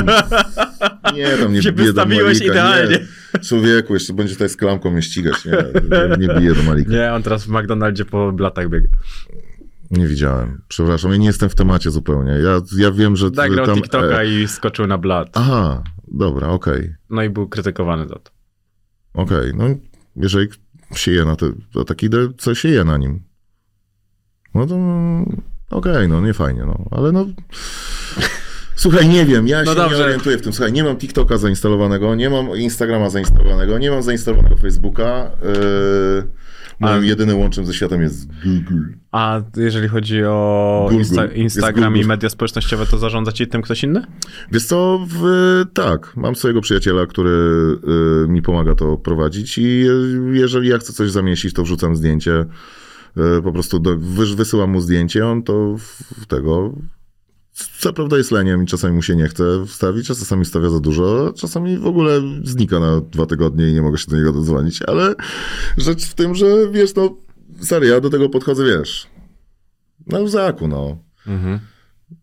Boga. 0.00 0.22
Nie, 1.16 1.28
tam 1.36 1.52
nie 1.52 1.62
Się 1.62 1.72
do 1.72 2.06
Malika. 2.06 2.44
idealnie. 2.44 2.98
Nie. 3.34 3.40
Człowieku, 3.40 3.94
jeszcze 3.94 4.12
będzie 4.12 4.32
tutaj 4.34 4.48
z 4.48 4.56
klamką 4.56 4.90
mnie 4.90 5.02
ścigać. 5.02 5.34
Nie, 5.44 6.28
nie, 6.40 6.54
do 6.54 6.62
Malika. 6.62 6.90
Nie, 6.90 7.12
on 7.12 7.22
teraz 7.22 7.44
w 7.44 7.48
McDonaldzie 7.48 8.04
po 8.04 8.32
blatach 8.32 8.68
biega. 8.68 8.88
Nie 9.90 10.06
widziałem. 10.06 10.62
Przepraszam, 10.68 11.10
ja 11.10 11.16
nie 11.16 11.26
jestem 11.26 11.48
w 11.48 11.54
temacie 11.54 11.90
zupełnie. 11.90 12.32
Ja, 12.32 12.60
ja 12.76 12.92
wiem, 12.92 13.16
że 13.16 13.30
Zagrał 13.34 13.66
tam... 13.66 13.76
TikToka 13.76 14.22
e, 14.22 14.26
i 14.26 14.48
skoczył 14.48 14.86
na 14.86 14.98
blat. 14.98 15.28
Aha, 15.34 15.82
dobra, 16.08 16.48
okej. 16.48 16.94
No 17.10 17.22
i 17.22 17.30
był 17.30 17.48
krytykowany 17.48 18.08
za 18.08 18.14
to. 18.14 18.30
Okej, 19.14 19.52
no 19.54 19.64
jeżeli 20.16 20.48
się 20.94 21.12
je 21.12 21.24
na 21.24 21.36
to, 21.36 21.46
to 21.72 21.84
tak 21.84 22.02
idę, 22.02 22.18
co 22.38 22.54
się 22.54 22.68
je 22.68 22.84
na 22.84 22.96
nim. 22.98 23.22
No 24.54 24.66
to 24.66 24.76
okej, 25.70 26.08
no 26.08 26.20
nie 26.20 26.34
fajnie, 26.34 26.64
no, 26.66 26.84
ale 26.90 27.12
no... 27.12 27.26
Słuchaj, 28.76 29.08
nie 29.08 29.26
wiem, 29.26 29.48
ja 29.48 29.62
No 29.62 29.70
się 29.72 29.76
dobrze. 29.76 29.98
nie 29.98 30.04
orientuję 30.04 30.38
w 30.38 30.42
tym. 30.42 30.52
Słuchaj, 30.52 30.72
nie 30.72 30.84
mam 30.84 30.96
TikToka 30.96 31.38
zainstalowanego, 31.38 32.14
nie 32.14 32.30
mam 32.30 32.56
Instagrama 32.56 33.10
zainstalowanego, 33.10 33.78
nie 33.78 33.90
mam 33.90 34.02
zainstalowanego 34.02 34.56
Facebooka. 34.56 35.30
Yy, 35.42 36.28
moim 36.80 37.04
jedynym 37.04 37.38
łączem 37.38 37.66
ze 37.66 37.74
światem 37.74 38.02
jest 38.02 38.26
Google. 38.44 38.82
A 39.12 39.40
jeżeli 39.56 39.88
chodzi 39.88 40.24
o 40.24 40.86
Google. 40.90 40.98
Insta 40.98 41.26
Instagram 41.26 41.92
Google. 41.92 42.04
i 42.04 42.08
media 42.08 42.28
społecznościowe, 42.28 42.86
to 42.86 42.98
zarządza 42.98 43.32
ci 43.32 43.46
tym 43.46 43.62
ktoś 43.62 43.84
inny? 43.84 44.02
Wiesz 44.52 44.64
co, 44.64 45.06
w, 45.08 45.24
tak, 45.74 46.16
mam 46.16 46.34
swojego 46.36 46.60
przyjaciela, 46.60 47.06
który 47.06 47.30
y, 48.24 48.28
mi 48.28 48.42
pomaga 48.42 48.74
to 48.74 48.96
prowadzić 48.96 49.58
i 49.58 49.84
jeżeli 50.32 50.68
ja 50.68 50.78
chcę 50.78 50.92
coś 50.92 51.10
zamieścić, 51.10 51.54
to 51.54 51.62
wrzucam 51.62 51.96
zdjęcie, 51.96 52.44
y, 53.38 53.42
po 53.42 53.52
prostu 53.52 53.78
do, 53.78 53.96
wy, 53.98 54.36
wysyłam 54.36 54.70
mu 54.70 54.80
zdjęcie, 54.80 55.26
on 55.26 55.42
to 55.42 55.76
w, 55.78 55.82
w 56.22 56.26
tego... 56.26 56.74
Co 57.52 57.92
prawda 57.92 58.16
jest 58.16 58.30
leniem 58.30 58.62
i 58.62 58.66
czasami 58.66 58.94
mu 58.94 59.02
się 59.02 59.16
nie 59.16 59.28
chce 59.28 59.44
wstawić, 59.66 60.10
a 60.10 60.14
czasami 60.14 60.44
stawia 60.44 60.70
za 60.70 60.80
dużo, 60.80 61.28
a 61.28 61.32
czasami 61.38 61.78
w 61.78 61.86
ogóle 61.86 62.20
znika 62.44 62.80
na 62.80 63.00
dwa 63.00 63.26
tygodnie 63.26 63.68
i 63.68 63.72
nie 63.74 63.82
mogę 63.82 63.98
się 63.98 64.10
do 64.10 64.16
niego 64.16 64.32
dodzwonić, 64.32 64.82
ale 64.82 65.14
rzecz 65.78 66.04
w 66.04 66.14
tym, 66.14 66.34
że 66.34 66.46
wiesz, 66.70 66.94
no 66.94 67.16
serio, 67.60 67.94
ja 67.94 68.00
do 68.00 68.10
tego 68.10 68.28
podchodzę, 68.28 68.64
wiesz, 68.64 69.06
na 70.06 70.18
luzaku, 70.18 70.68
no. 70.68 70.98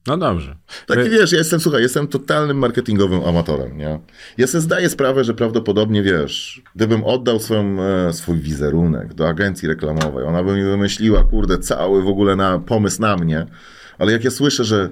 No 0.08 0.18
dobrze. 0.18 0.58
Taki 0.88 1.02
Wy- 1.02 1.10
wiesz, 1.10 1.32
ja 1.32 1.38
jestem, 1.38 1.60
słuchaj, 1.60 1.82
jestem 1.82 2.08
totalnym 2.08 2.58
marketingowym 2.58 3.24
amatorem, 3.24 3.78
nie? 3.78 4.00
Ja 4.38 4.48
sobie 4.48 4.62
zdaję 4.62 4.90
sprawę, 4.90 5.24
że 5.24 5.34
prawdopodobnie, 5.34 6.04
wiesz, 6.04 6.62
gdybym 6.76 7.04
oddał 7.04 7.40
swoją, 7.40 7.82
e, 7.82 8.14
swój 8.14 8.40
wizerunek 8.40 9.14
do 9.14 9.28
agencji 9.28 9.68
reklamowej, 9.68 10.26
ona 10.26 10.44
by 10.44 10.56
mi 10.56 10.64
wymyśliła, 10.64 11.24
kurde, 11.24 11.58
cały 11.58 12.04
w 12.04 12.08
ogóle 12.08 12.36
na, 12.36 12.60
pomysł 12.60 13.02
na 13.02 13.16
mnie, 13.18 13.46
ale 14.00 14.12
jak 14.12 14.24
ja 14.24 14.32
słyszę, 14.32 14.64
że 14.64 14.90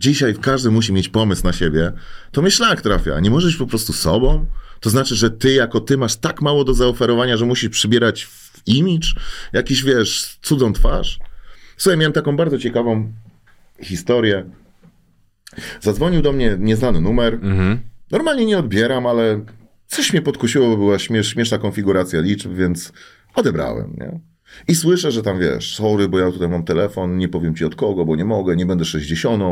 dzisiaj 0.00 0.34
każdy 0.34 0.70
musi 0.70 0.92
mieć 0.92 1.08
pomysł 1.08 1.44
na 1.44 1.52
siebie, 1.52 1.92
to 2.32 2.42
mnie 2.42 2.50
szlak 2.50 2.80
trafia. 2.80 3.20
Nie 3.20 3.30
możesz 3.30 3.52
być 3.52 3.58
po 3.58 3.66
prostu 3.66 3.92
sobą? 3.92 4.46
To 4.80 4.90
znaczy, 4.90 5.16
że 5.16 5.30
ty 5.30 5.52
jako 5.52 5.80
ty 5.80 5.96
masz 5.96 6.16
tak 6.16 6.42
mało 6.42 6.64
do 6.64 6.74
zaoferowania, 6.74 7.36
że 7.36 7.46
musisz 7.46 7.70
przybierać 7.70 8.24
w 8.24 8.62
imidż, 8.66 9.16
jakiś, 9.52 9.84
wiesz, 9.84 10.38
cudzą 10.42 10.72
twarz? 10.72 11.18
Słuchaj, 11.76 11.98
miałem 11.98 12.12
taką 12.12 12.36
bardzo 12.36 12.58
ciekawą 12.58 13.12
historię. 13.82 14.44
Zadzwonił 15.80 16.22
do 16.22 16.32
mnie 16.32 16.56
nieznany 16.58 17.00
numer. 17.00 17.38
Normalnie 18.10 18.46
nie 18.46 18.58
odbieram, 18.58 19.06
ale 19.06 19.44
coś 19.86 20.12
mnie 20.12 20.22
podkusiło, 20.22 20.68
bo 20.68 20.76
była 20.76 20.98
śmiesz, 20.98 21.28
śmieszna 21.28 21.58
konfiguracja 21.58 22.20
liczb, 22.20 22.54
więc 22.54 22.92
odebrałem, 23.34 23.96
nie? 24.00 24.20
I 24.68 24.74
słyszę, 24.74 25.10
że 25.10 25.22
tam 25.22 25.40
wiesz, 25.40 25.76
sorry, 25.76 26.08
bo 26.08 26.18
ja 26.18 26.30
tutaj 26.30 26.48
mam 26.48 26.64
telefon, 26.64 27.18
nie 27.18 27.28
powiem 27.28 27.54
ci 27.54 27.64
od 27.64 27.74
kogo, 27.74 28.04
bo 28.04 28.16
nie 28.16 28.24
mogę, 28.24 28.56
nie 28.56 28.66
będę 28.66 28.84
60, 28.84 29.42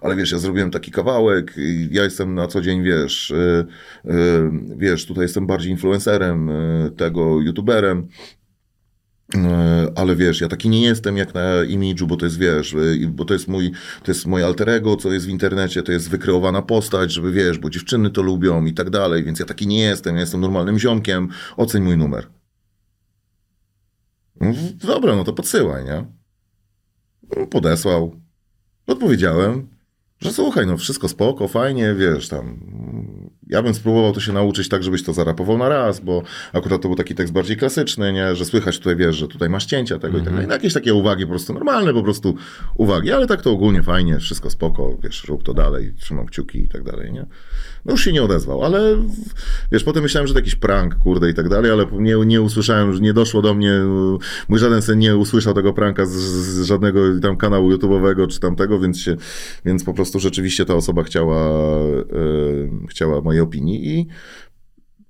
ale 0.00 0.16
wiesz, 0.16 0.32
ja 0.32 0.38
zrobiłem 0.38 0.70
taki 0.70 0.90
kawałek, 0.90 1.54
ja 1.90 2.04
jestem 2.04 2.34
na 2.34 2.46
co 2.46 2.60
dzień, 2.60 2.82
wiesz, 2.82 3.30
y, 3.30 3.66
y, 4.04 4.10
wiesz, 4.76 5.06
tutaj 5.06 5.22
jestem 5.22 5.46
bardziej 5.46 5.72
influencerem, 5.72 6.48
y, 6.48 6.90
tego 6.96 7.40
youtuberem, 7.40 8.08
E, 9.36 9.86
ale 9.96 10.16
wiesz, 10.16 10.40
ja 10.40 10.48
taki 10.48 10.68
nie 10.68 10.82
jestem 10.82 11.16
jak 11.16 11.34
na 11.34 11.64
imidżu, 11.64 12.06
bo 12.06 12.16
to 12.16 12.24
jest, 12.26 12.38
wiesz, 12.38 12.74
e, 12.74 13.06
bo 13.08 13.24
to 13.24 13.34
jest 13.34 13.48
mój, 13.48 13.70
to 14.02 14.10
jest 14.10 14.26
moje 14.26 14.46
alter 14.46 14.70
ego, 14.70 14.96
co 14.96 15.12
jest 15.12 15.26
w 15.26 15.28
internecie, 15.28 15.82
to 15.82 15.92
jest 15.92 16.10
wykreowana 16.10 16.62
postać, 16.62 17.12
żeby, 17.12 17.32
wiesz, 17.32 17.58
bo 17.58 17.70
dziewczyny 17.70 18.10
to 18.10 18.22
lubią 18.22 18.64
i 18.64 18.74
tak 18.74 18.90
dalej, 18.90 19.24
więc 19.24 19.38
ja 19.38 19.46
taki 19.46 19.66
nie 19.66 19.80
jestem, 19.80 20.14
ja 20.14 20.20
jestem 20.20 20.40
normalnym 20.40 20.78
ziomkiem, 20.78 21.28
oceń 21.56 21.82
mój 21.82 21.96
numer. 21.96 22.39
Dobra, 24.84 25.16
no 25.16 25.24
to 25.24 25.32
podsyłaj, 25.32 25.84
nie? 25.84 26.04
No, 27.36 27.46
Podesłał. 27.46 28.16
Odpowiedziałem, 28.86 29.68
że 30.18 30.32
słuchaj, 30.32 30.66
no 30.66 30.76
wszystko 30.76 31.08
spoko, 31.08 31.48
fajnie, 31.48 31.94
wiesz, 31.94 32.28
tam... 32.28 32.60
Ja 33.50 33.62
bym 33.62 33.74
spróbował 33.74 34.12
to 34.12 34.20
się 34.20 34.32
nauczyć 34.32 34.68
tak, 34.68 34.82
żebyś 34.82 35.04
to 35.04 35.12
zarapował 35.12 35.58
na 35.58 35.68
raz, 35.68 36.00
bo 36.00 36.22
akurat 36.52 36.82
to 36.82 36.88
był 36.88 36.96
taki 36.96 37.14
tekst 37.14 37.32
bardziej 37.32 37.56
klasyczny, 37.56 38.12
nie? 38.12 38.34
Że 38.34 38.44
słychać 38.44 38.78
tutaj, 38.78 38.96
wiesz, 38.96 39.16
że 39.16 39.28
tutaj 39.28 39.48
masz 39.48 39.66
cięcia 39.66 39.98
tego 39.98 40.18
i 40.18 40.20
tak 40.20 40.32
dalej. 40.32 40.46
No, 40.46 40.52
jakieś 40.52 40.74
takie 40.74 40.94
uwagi 40.94 41.24
po 41.24 41.30
prostu, 41.30 41.52
normalne 41.52 41.92
po 41.92 42.02
prostu 42.02 42.34
uwagi, 42.76 43.12
ale 43.12 43.26
tak 43.26 43.42
to 43.42 43.50
ogólnie 43.50 43.82
fajnie, 43.82 44.18
wszystko 44.18 44.50
spoko, 44.50 44.96
wiesz, 45.02 45.24
rób 45.24 45.42
to 45.42 45.54
dalej, 45.54 45.94
trzymam 45.98 46.26
kciuki 46.26 46.58
i 46.58 46.68
tak 46.68 46.82
dalej, 46.82 47.12
nie? 47.12 47.26
No 47.84 47.92
już 47.92 48.04
się 48.04 48.12
nie 48.12 48.22
odezwał, 48.22 48.64
ale 48.64 48.96
wiesz, 49.72 49.84
potem 49.84 50.02
myślałem, 50.02 50.26
że 50.26 50.34
to 50.34 50.38
jakiś 50.38 50.54
prank, 50.54 50.94
kurde 50.94 51.30
i 51.30 51.34
tak 51.34 51.48
dalej, 51.48 51.70
ale 51.70 51.86
nie, 51.92 52.16
nie 52.26 52.42
usłyszałem, 52.42 52.92
że 52.92 53.00
nie 53.00 53.12
doszło 53.12 53.42
do 53.42 53.54
mnie, 53.54 53.72
mój 54.48 54.58
żaden 54.58 54.82
sen 54.82 54.98
nie 54.98 55.16
usłyszał 55.16 55.54
tego 55.54 55.72
pranka 55.72 56.06
z, 56.06 56.10
z 56.10 56.64
żadnego 56.64 57.00
tam 57.22 57.36
kanału 57.36 57.72
YouTube'owego 57.72 58.28
czy 58.28 58.40
tamtego, 58.40 58.78
więc 58.78 58.98
się, 58.98 59.16
więc 59.64 59.84
po 59.84 59.94
prostu 59.94 60.20
rzeczywiście 60.20 60.64
ta 60.64 60.74
osoba 60.74 61.02
chciała, 61.02 61.36
e, 61.42 62.86
chciała 62.88 63.20
mojej 63.40 63.48
opinii 63.48 63.98
i 63.98 64.06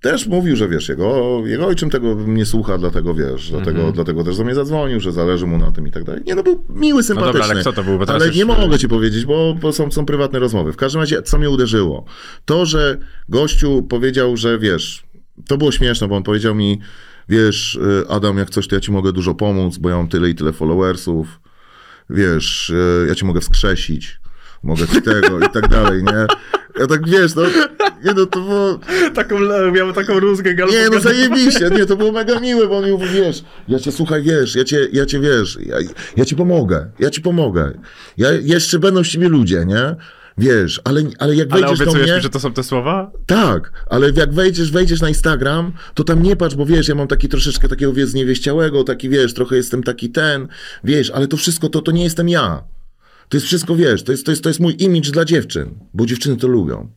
też 0.01 0.27
mówił, 0.27 0.57
że 0.57 0.69
wiesz, 0.69 0.89
jego, 0.89 1.41
jego 1.47 1.67
ojczym 1.67 1.91
tego 1.91 2.15
nie 2.15 2.47
słucha, 2.47 2.79
dlatego 2.79 3.15
wiesz, 3.15 3.51
dlatego, 3.51 3.71
Mhm. 3.79 3.93
dlatego 3.93 4.25
też 4.25 4.37
do 4.39 4.45
mnie 4.45 4.55
zadzwonił, 4.55 5.01
że 5.01 5.13
zależy 5.13 5.47
mu 5.47 5.59
na 5.59 5.73
tym 5.73 5.87
i 5.89 5.91
tak 5.91 6.05
dalej. 6.05 6.23
Nie, 6.27 6.35
no 6.35 6.43
był 6.43 6.65
miły, 6.69 7.03
sympatyczny. 7.03 7.41
dobra, 7.41 7.53
ale 7.55 7.61
kto 7.61 7.73
to 7.73 7.83
był? 7.85 7.99
Bo 7.99 8.09
ale 8.09 8.27
już- 8.27 8.37
nie 8.37 8.45
mogę 8.45 8.79
ci 8.79 8.89
powiedzieć, 8.89 9.25
bo, 9.27 9.55
bo 9.61 9.73
są, 9.73 9.91
są 9.91 10.07
prywatne 10.07 10.39
rozmowy. 10.39 10.73
W 10.73 10.77
każdym 10.77 11.01
razie, 11.01 11.23
co 11.23 11.39
mnie 11.39 11.51
uderzyło? 11.51 12.05
To, 12.45 12.67
że 12.67 12.99
gościu 13.29 13.83
powiedział, 13.83 14.37
że 14.37 14.59
wiesz, 14.59 15.03
to 15.49 15.59
było 15.59 15.73
śmieszne, 15.73 16.09
bo 16.09 16.17
on 16.17 16.23
powiedział 16.23 16.55
mi, 16.55 16.81
wiesz, 17.29 17.75
y, 17.75 18.09
Adam, 18.09 18.39
jak 18.39 18.51
coś, 18.51 18.69
to 18.69 18.75
ja 18.75 18.81
ci 18.81 18.93
mogę 18.93 19.13
dużo 19.13 19.35
pomóc, 19.35 19.79
bo 19.79 19.89
ja 19.91 19.97
mam 19.97 20.09
tyle 20.09 20.31
i 20.31 20.35
tyle 20.35 20.53
followersów, 20.53 21.41
wiesz, 22.11 22.71
y, 22.71 23.07
ja 23.09 23.15
ci 23.15 23.25
mogę 23.25 23.41
wskrzesić, 23.41 24.21
mogę 24.63 24.89
ci 24.89 25.03
tego 25.03 25.39
i 25.41 25.49
tak 25.53 25.69
dalej, 25.69 26.03
nie? 26.03 26.27
Ja 26.79 26.87
tak, 26.87 27.09
wiesz, 27.09 27.35
no, 27.35 27.43
nie 28.05 28.13
no, 28.17 28.27
to 28.27 28.41
było... 28.41 28.81
Taką, 29.15 29.39
miałem 29.73 29.95
taką 29.95 30.21
rózgę 30.21 30.55
Nie, 30.55 30.89
no 30.93 31.01
zajebiście, 31.01 31.71
nie, 31.71 31.87
to 31.87 31.97
było 31.97 32.13
mega 32.13 32.41
miłe, 32.41 32.69
bo 32.69 32.79
on 32.79 32.85
mi 32.85 32.91
mówi, 32.91 33.07
wiesz, 33.15 33.45
ja 33.69 33.79
cię, 33.79 33.93
słuchaj, 33.93 34.23
wiesz, 34.23 34.55
ja 34.55 34.65
cię, 34.65 34.89
ja 34.93 35.07
cię, 35.07 35.21
wiesz, 35.21 35.59
ja, 35.67 35.77
ja 36.17 36.25
ci 36.25 36.37
pomogę, 36.37 36.91
ja 36.99 37.11
ci 37.11 37.21
pomogę. 37.21 37.73
Ja, 38.17 38.33
jeszcze 38.33 38.79
będą 38.79 39.05
z 39.05 39.09
ciebie 39.09 39.29
ludzie, 39.29 39.65
nie? 39.67 39.97
Wiesz, 40.39 40.81
ale, 40.85 41.03
ale 41.19 41.37
jak 41.37 41.53
Ale 41.53 41.61
wejdziesz 41.61 41.79
do 41.79 41.85
obiecujesz 41.85 42.09
mnie... 42.09 42.17
mi, 42.17 42.23
że 42.23 42.31
to 42.31 42.41
są 42.41 42.53
te 42.53 42.63
słowa? 42.63 43.11
Tak, 43.27 43.73
ale 43.91 44.11
jak 44.11 44.35
wejdziesz, 44.35 44.71
wejdziesz 44.71 45.01
na 45.01 45.09
Instagram, 45.09 45.73
to 45.95 46.05
tam 46.05 46.23
nie 46.23 46.37
patrz, 46.37 46.55
bo 46.55 46.67
wiesz, 46.67 46.89
ja 46.89 46.95
mam 46.95 47.09
taki 47.09 47.29
troszeczkę 47.29 47.69
takiego, 47.69 47.93
wiesz, 47.93 48.09
zniewieściałego, 48.09 48.85
taki, 48.85 49.09
wiesz, 49.09 49.35
trochę 49.35 49.57
jestem 49.57 49.83
taki 49.83 50.11
ten, 50.11 50.49
wiesz, 50.85 51.11
ale 51.11 51.29
to 51.29 51.37
wszystko, 51.37 51.69
to, 51.69 51.83
to 51.83 51.93
nie 51.93 52.05
jestem 52.05 52.29
ja. 52.29 52.63
To 53.31 53.37
jest 53.37 53.47
wszystko, 53.47 53.77
wiesz, 53.77 54.03
to 54.03 54.13
jest, 54.13 54.27
to 54.27 54.33
jest, 54.33 54.43
to 54.43 54.51
jest 54.51 54.61
mój 54.61 54.83
imidż 54.83 55.11
dla 55.11 55.25
dziewczyn, 55.25 55.75
bo 55.95 56.07
dziewczyny 56.07 56.37
to 56.37 56.49
lubią. 56.49 56.91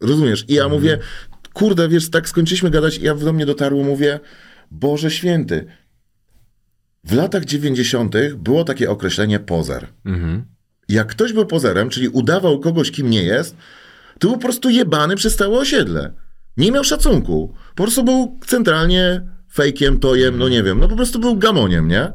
Rozumiesz? 0.00 0.44
I 0.48 0.54
ja 0.54 0.68
mówię, 0.68 0.98
kurde, 1.52 1.88
wiesz, 1.88 2.10
tak 2.10 2.28
skończyliśmy 2.28 2.70
gadać 2.70 2.98
i 2.98 3.02
ja 3.02 3.14
do 3.14 3.32
mnie 3.32 3.46
dotarło, 3.46 3.84
mówię, 3.84 4.20
Boże 4.70 5.10
Święty, 5.10 5.66
w 7.04 7.12
latach 7.12 7.44
90. 7.44 8.14
było 8.36 8.64
takie 8.64 8.90
określenie 8.90 9.40
pozer. 9.40 9.86
Jak 10.88 11.06
ktoś 11.08 11.32
był 11.32 11.46
pozerem, 11.46 11.90
czyli 11.90 12.08
udawał 12.08 12.60
kogoś, 12.60 12.90
kim 12.90 13.10
nie 13.10 13.22
jest, 13.22 13.56
to 14.18 14.28
był 14.28 14.36
po 14.36 14.42
prostu 14.42 14.70
jebany 14.70 15.16
przez 15.16 15.36
całe 15.36 15.58
osiedle. 15.58 16.12
Nie 16.56 16.72
miał 16.72 16.84
szacunku. 16.84 17.54
Po 17.74 17.82
prostu 17.82 18.04
był 18.04 18.38
centralnie 18.46 19.22
fejkiem, 19.52 19.98
tojem, 19.98 20.38
no 20.38 20.48
nie 20.48 20.62
wiem, 20.62 20.78
no 20.80 20.88
po 20.88 20.96
prostu 20.96 21.18
był 21.18 21.36
gamoniem, 21.36 21.88
nie? 21.88 22.12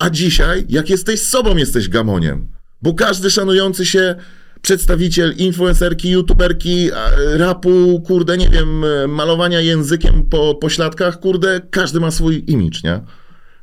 A 0.00 0.10
dzisiaj, 0.10 0.64
jak 0.68 0.90
jesteś 0.90 1.22
sobą, 1.22 1.56
jesteś 1.56 1.88
gamoniem. 1.88 2.48
Bo 2.82 2.94
każdy 2.94 3.30
szanujący 3.30 3.86
się 3.86 4.14
przedstawiciel 4.62 5.34
influencerki, 5.36 6.10
youtuberki, 6.10 6.90
rapu, 7.32 8.02
kurde, 8.06 8.36
nie 8.36 8.48
wiem, 8.48 8.84
e, 8.84 9.06
malowania 9.06 9.60
językiem 9.60 10.22
po, 10.30 10.54
po 10.54 10.68
śladkach, 10.68 11.20
kurde, 11.20 11.60
każdy 11.70 12.00
ma 12.00 12.10
swój 12.10 12.44
imidż, 12.46 12.82
nie? 12.82 13.00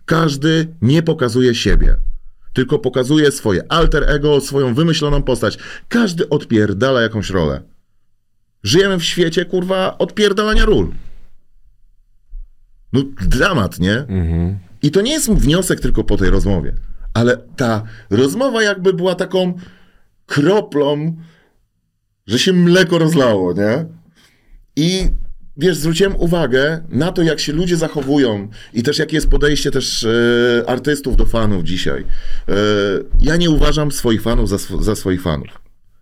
Każdy 0.05 0.75
nie 0.81 1.03
pokazuje 1.03 1.55
siebie, 1.55 1.97
tylko 2.53 2.79
pokazuje 2.79 3.31
swoje 3.31 3.71
alter 3.71 4.09
ego, 4.09 4.41
swoją 4.41 4.73
wymyśloną 4.73 5.23
postać. 5.23 5.57
Każdy 5.87 6.29
odpierdala 6.29 7.01
jakąś 7.01 7.29
rolę. 7.29 7.61
Żyjemy 8.63 8.97
w 8.99 9.03
świecie, 9.03 9.45
kurwa, 9.45 9.97
odpierdalania 9.97 10.65
ról. 10.65 10.91
No, 12.93 13.01
dramat, 13.27 13.79
nie? 13.79 14.05
I 14.81 14.91
to 14.91 15.01
nie 15.01 15.11
jest 15.11 15.31
wniosek 15.31 15.79
tylko 15.79 16.03
po 16.03 16.17
tej 16.17 16.29
rozmowie, 16.29 16.73
ale 17.13 17.37
ta 17.37 17.83
rozmowa 18.09 18.63
jakby 18.63 18.93
była 18.93 19.15
taką 19.15 19.53
kroplą, 20.25 21.15
że 22.27 22.39
się 22.39 22.53
mleko 22.53 22.97
rozlało, 22.97 23.53
nie? 23.53 23.85
I 24.75 25.09
wiesz, 25.57 25.77
zwróciłem 25.77 26.15
uwagę 26.15 26.83
na 26.89 27.11
to, 27.11 27.21
jak 27.21 27.39
się 27.39 27.53
ludzie 27.53 27.77
zachowują 27.77 28.47
i 28.73 28.83
też 28.83 28.99
jakie 28.99 29.17
jest 29.17 29.29
podejście 29.29 29.71
też 29.71 30.03
e, 30.03 30.63
artystów 30.67 31.17
do 31.17 31.25
fanów 31.25 31.63
dzisiaj. 31.63 32.05
E, 32.49 32.53
ja 33.21 33.37
nie 33.37 33.49
uważam 33.49 33.91
swoich 33.91 34.21
fanów 34.21 34.49
za, 34.49 34.55
sw- 34.55 34.83
za 34.83 34.95
swoich 34.95 35.21
fanów. 35.21 35.47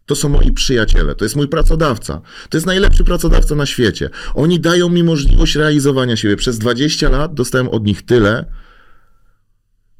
To 0.05 0.15
są 0.15 0.29
moi 0.29 0.51
przyjaciele, 0.51 1.15
to 1.15 1.25
jest 1.25 1.35
mój 1.35 1.47
pracodawca. 1.47 2.21
To 2.49 2.57
jest 2.57 2.67
najlepszy 2.67 3.03
pracodawca 3.03 3.55
na 3.55 3.65
świecie. 3.65 4.09
Oni 4.33 4.59
dają 4.59 4.89
mi 4.89 5.03
możliwość 5.03 5.55
realizowania 5.55 6.15
siebie. 6.15 6.35
Przez 6.35 6.57
20 6.59 7.09
lat 7.09 7.33
dostałem 7.33 7.69
od 7.69 7.85
nich 7.85 8.05
tyle, 8.05 8.45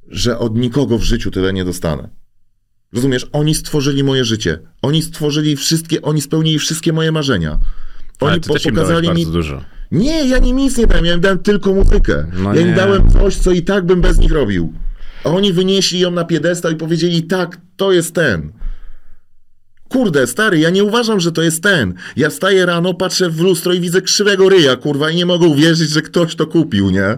że 0.08 0.40
od 0.40 0.58
nikogo 0.58 0.98
w 0.98 1.04
życiu 1.04 1.32
tyle 1.32 1.54
nie 1.54 1.66
dostanę. 1.66 2.10
Rozumiesz? 2.94 3.28
Oni 3.32 3.56
stworzyli 3.56 4.04
moje 4.04 4.26
życie. 4.26 4.60
Oni 4.82 5.02
stworzyli 5.02 5.56
wszystkie, 5.56 6.02
oni 6.02 6.22
spełnili 6.22 6.60
wszystkie 6.60 6.94
moje 6.94 7.12
marzenia. 7.12 7.60
Ale 8.20 8.32
Oni 8.32 8.42
ty 8.42 8.48
po, 8.48 8.54
też 8.54 8.66
im 8.66 8.76
pokazali 8.76 9.08
bardzo 9.08 9.26
mi. 9.26 9.34
dużo. 9.34 9.62
Nie, 9.92 10.28
ja 10.28 10.38
im 10.38 10.58
nic 10.58 10.78
nie 10.78 10.88
dałem, 10.88 11.06
ja 11.06 11.14
im 11.14 11.22
dałem 11.22 11.40
tylko 11.40 11.74
muzykę. 11.74 12.32
No 12.34 12.54
ja 12.54 12.62
im 12.62 12.68
nie. 12.68 12.74
dałem 12.74 13.12
coś, 13.12 13.36
co 13.36 13.52
i 13.52 13.62
tak 13.62 13.86
bym 13.86 14.02
bez 14.02 14.20
nich 14.20 14.32
robił. 14.32 14.74
A 15.24 15.30
oni 15.30 15.54
wynieśli 15.54 16.00
ją 16.00 16.12
na 16.12 16.26
piedestał 16.26 16.72
i 16.72 16.76
powiedzieli, 16.76 17.24
tak, 17.24 17.58
to 17.78 17.92
jest 17.92 18.16
ten. 18.16 18.52
Kurde, 19.90 20.28
stary, 20.28 20.60
ja 20.60 20.70
nie 20.70 20.84
uważam, 20.84 21.20
że 21.20 21.32
to 21.32 21.42
jest 21.42 21.64
ten. 21.64 21.94
Ja 22.16 22.30
wstaję 22.30 22.66
rano, 22.66 22.94
patrzę 22.94 23.30
w 23.30 23.40
lustro 23.40 23.74
i 23.74 23.80
widzę 23.80 24.02
krzywego 24.02 24.50
ryja, 24.50 24.76
kurwa, 24.76 25.10
i 25.12 25.16
nie 25.16 25.26
mogę 25.26 25.48
uwierzyć, 25.48 25.90
że 25.90 26.02
ktoś 26.02 26.36
to 26.36 26.48
kupił, 26.48 26.90
nie? 26.90 27.18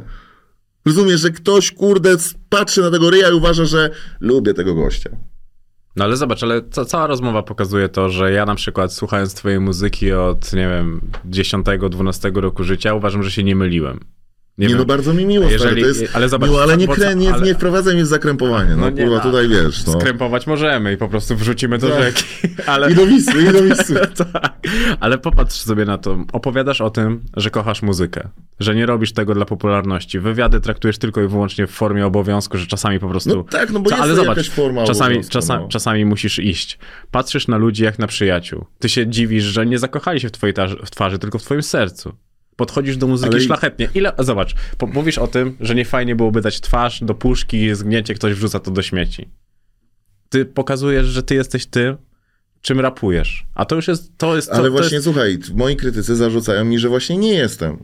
Rozumiesz, 0.87 1.21
że 1.21 1.29
ktoś, 1.29 1.71
kurde, 1.71 2.09
patrzy 2.49 2.81
na 2.81 2.91
tego 2.91 3.09
ryja 3.09 3.29
i 3.29 3.33
uważa, 3.33 3.65
że 3.65 3.89
lubię 4.19 4.53
tego 4.53 4.75
gościa. 4.75 5.09
No 5.95 6.03
ale 6.03 6.17
zobacz, 6.17 6.43
ale 6.43 6.61
ca- 6.71 6.85
cała 6.85 7.07
rozmowa 7.07 7.43
pokazuje 7.43 7.89
to, 7.89 8.09
że 8.09 8.31
ja 8.31 8.45
na 8.45 8.55
przykład 8.55 8.93
słuchając 8.93 9.33
twojej 9.33 9.59
muzyki 9.59 10.11
od, 10.13 10.53
nie 10.53 10.67
wiem, 10.69 11.01
10-12 11.29 12.35
roku 12.35 12.63
życia, 12.63 12.93
uważam, 12.93 13.23
że 13.23 13.31
się 13.31 13.43
nie 13.43 13.55
myliłem. 13.55 13.99
Nie, 14.57 14.67
wiem, 14.67 14.77
no 14.77 14.85
bardzo 14.85 15.13
mi 15.13 15.25
miło, 15.25 15.49
Jeżeli- 15.49 15.59
stary, 15.59 15.81
jest 15.81 16.15
ale 16.15 16.29
zobacz, 16.29 16.49
miło, 16.49 16.61
ale 16.63 16.77
nie, 16.77 16.87
co- 16.87 16.93
krę, 16.93 17.15
nie, 17.15 17.33
ale- 17.33 17.45
nie 17.45 17.55
wprowadzaj 17.55 17.93
mnie 17.93 18.03
w 18.03 18.07
zakrępowanie, 18.07 18.69
no, 18.69 18.75
No 18.77 18.89
nie 18.89 19.03
kurwa, 19.03 19.19
tutaj 19.19 19.47
wiesz, 19.49 19.85
no. 19.85 19.93
Skrępować 19.93 20.47
możemy 20.47 20.93
i 20.93 20.97
po 20.97 21.09
prostu 21.09 21.35
wrzucimy 21.35 21.77
do 21.77 21.89
Tak. 21.89 22.01
rzeki. 22.03 22.23
Ale... 22.65 22.91
I 22.91 22.95
do 22.95 23.05
Wisły, 23.05 23.41
i 23.43 23.51
do 23.53 23.61
Wisły. 23.63 23.99
tak. 24.33 24.57
Ale 24.99 25.17
popatrz 25.17 25.55
sobie 25.55 25.85
na 25.85 25.97
to. 25.97 26.17
Opowiadasz 26.33 26.81
o 26.81 26.89
tym, 26.89 27.21
że 27.35 27.49
kochasz 27.49 27.81
muzykę, 27.81 28.29
że 28.59 28.75
nie 28.75 28.85
robisz 28.85 29.13
tego 29.13 29.33
dla 29.35 29.45
popularności. 29.45 30.19
Wywiady 30.19 30.59
traktujesz 30.59 30.97
tylko 30.97 31.21
i 31.21 31.27
wyłącznie 31.27 31.67
w 31.67 31.71
formie 31.71 32.05
obowiązku, 32.05 32.57
że 32.57 32.67
czasami 32.67 32.99
po 32.99 33.09
prostu. 33.09 33.35
No 33.35 33.43
tak, 33.43 33.69
no 33.69 33.79
bo 33.79 33.89
jest 33.89 34.01
ale 34.03 34.15
zobacz, 34.15 34.37
jakaś 34.37 34.49
forma 34.49 34.83
czasami, 34.85 35.07
obowiązku, 35.09 35.31
czasa, 35.33 35.59
no. 35.59 35.67
czasami 35.67 36.05
musisz 36.05 36.39
iść. 36.39 36.79
Patrzysz 37.11 37.47
na 37.47 37.57
ludzi 37.57 37.83
jak 37.83 37.99
na 37.99 38.07
przyjaciół. 38.07 38.65
Ty 38.79 38.89
się 38.89 39.07
dziwisz, 39.07 39.43
że 39.43 39.65
nie 39.65 39.79
zakochali 39.79 40.19
się 40.19 40.27
w 40.27 40.31
twojej 40.31 40.53
tarz- 40.53 40.85
w 40.85 40.89
twarzy, 40.91 41.19
tylko 41.19 41.39
w 41.39 41.43
twoim 41.43 41.63
sercu. 41.63 42.13
Podchodzisz 42.57 42.97
do 42.97 43.07
muzyki 43.07 43.31
Ale 43.33 43.41
szlachetnie. 43.41 43.89
Ile, 43.95 44.13
zobacz, 44.19 44.55
mówisz 44.93 45.17
o 45.17 45.27
tym, 45.27 45.57
że 45.59 45.75
nie 45.75 45.85
fajnie 45.85 46.15
byłoby 46.15 46.41
dać 46.41 46.61
twarz 46.61 47.03
do 47.03 47.13
puszki, 47.13 47.75
zgnięcie, 47.75 48.13
ktoś 48.13 48.33
wrzuca 48.33 48.59
to 48.59 48.71
do 48.71 48.81
śmieci. 48.81 49.29
Ty 50.29 50.45
pokazujesz, 50.45 51.05
że 51.05 51.23
ty 51.23 51.35
jesteś 51.35 51.65
tym, 51.65 51.97
czym 52.61 52.79
rapujesz. 52.79 53.45
A 53.55 53.65
to 53.65 53.75
już 53.75 53.87
jest, 53.87 54.11
to 54.17 54.35
jest, 54.35 54.49
to, 54.49 54.53
Ale 54.55 54.69
właśnie, 54.69 54.95
jest, 54.95 55.03
słuchaj, 55.03 55.37
moi 55.55 55.75
krytycy 55.75 56.15
zarzucają 56.15 56.65
mi, 56.65 56.79
że 56.79 56.89
właśnie 56.89 57.17
nie 57.17 57.33
jestem. 57.33 57.83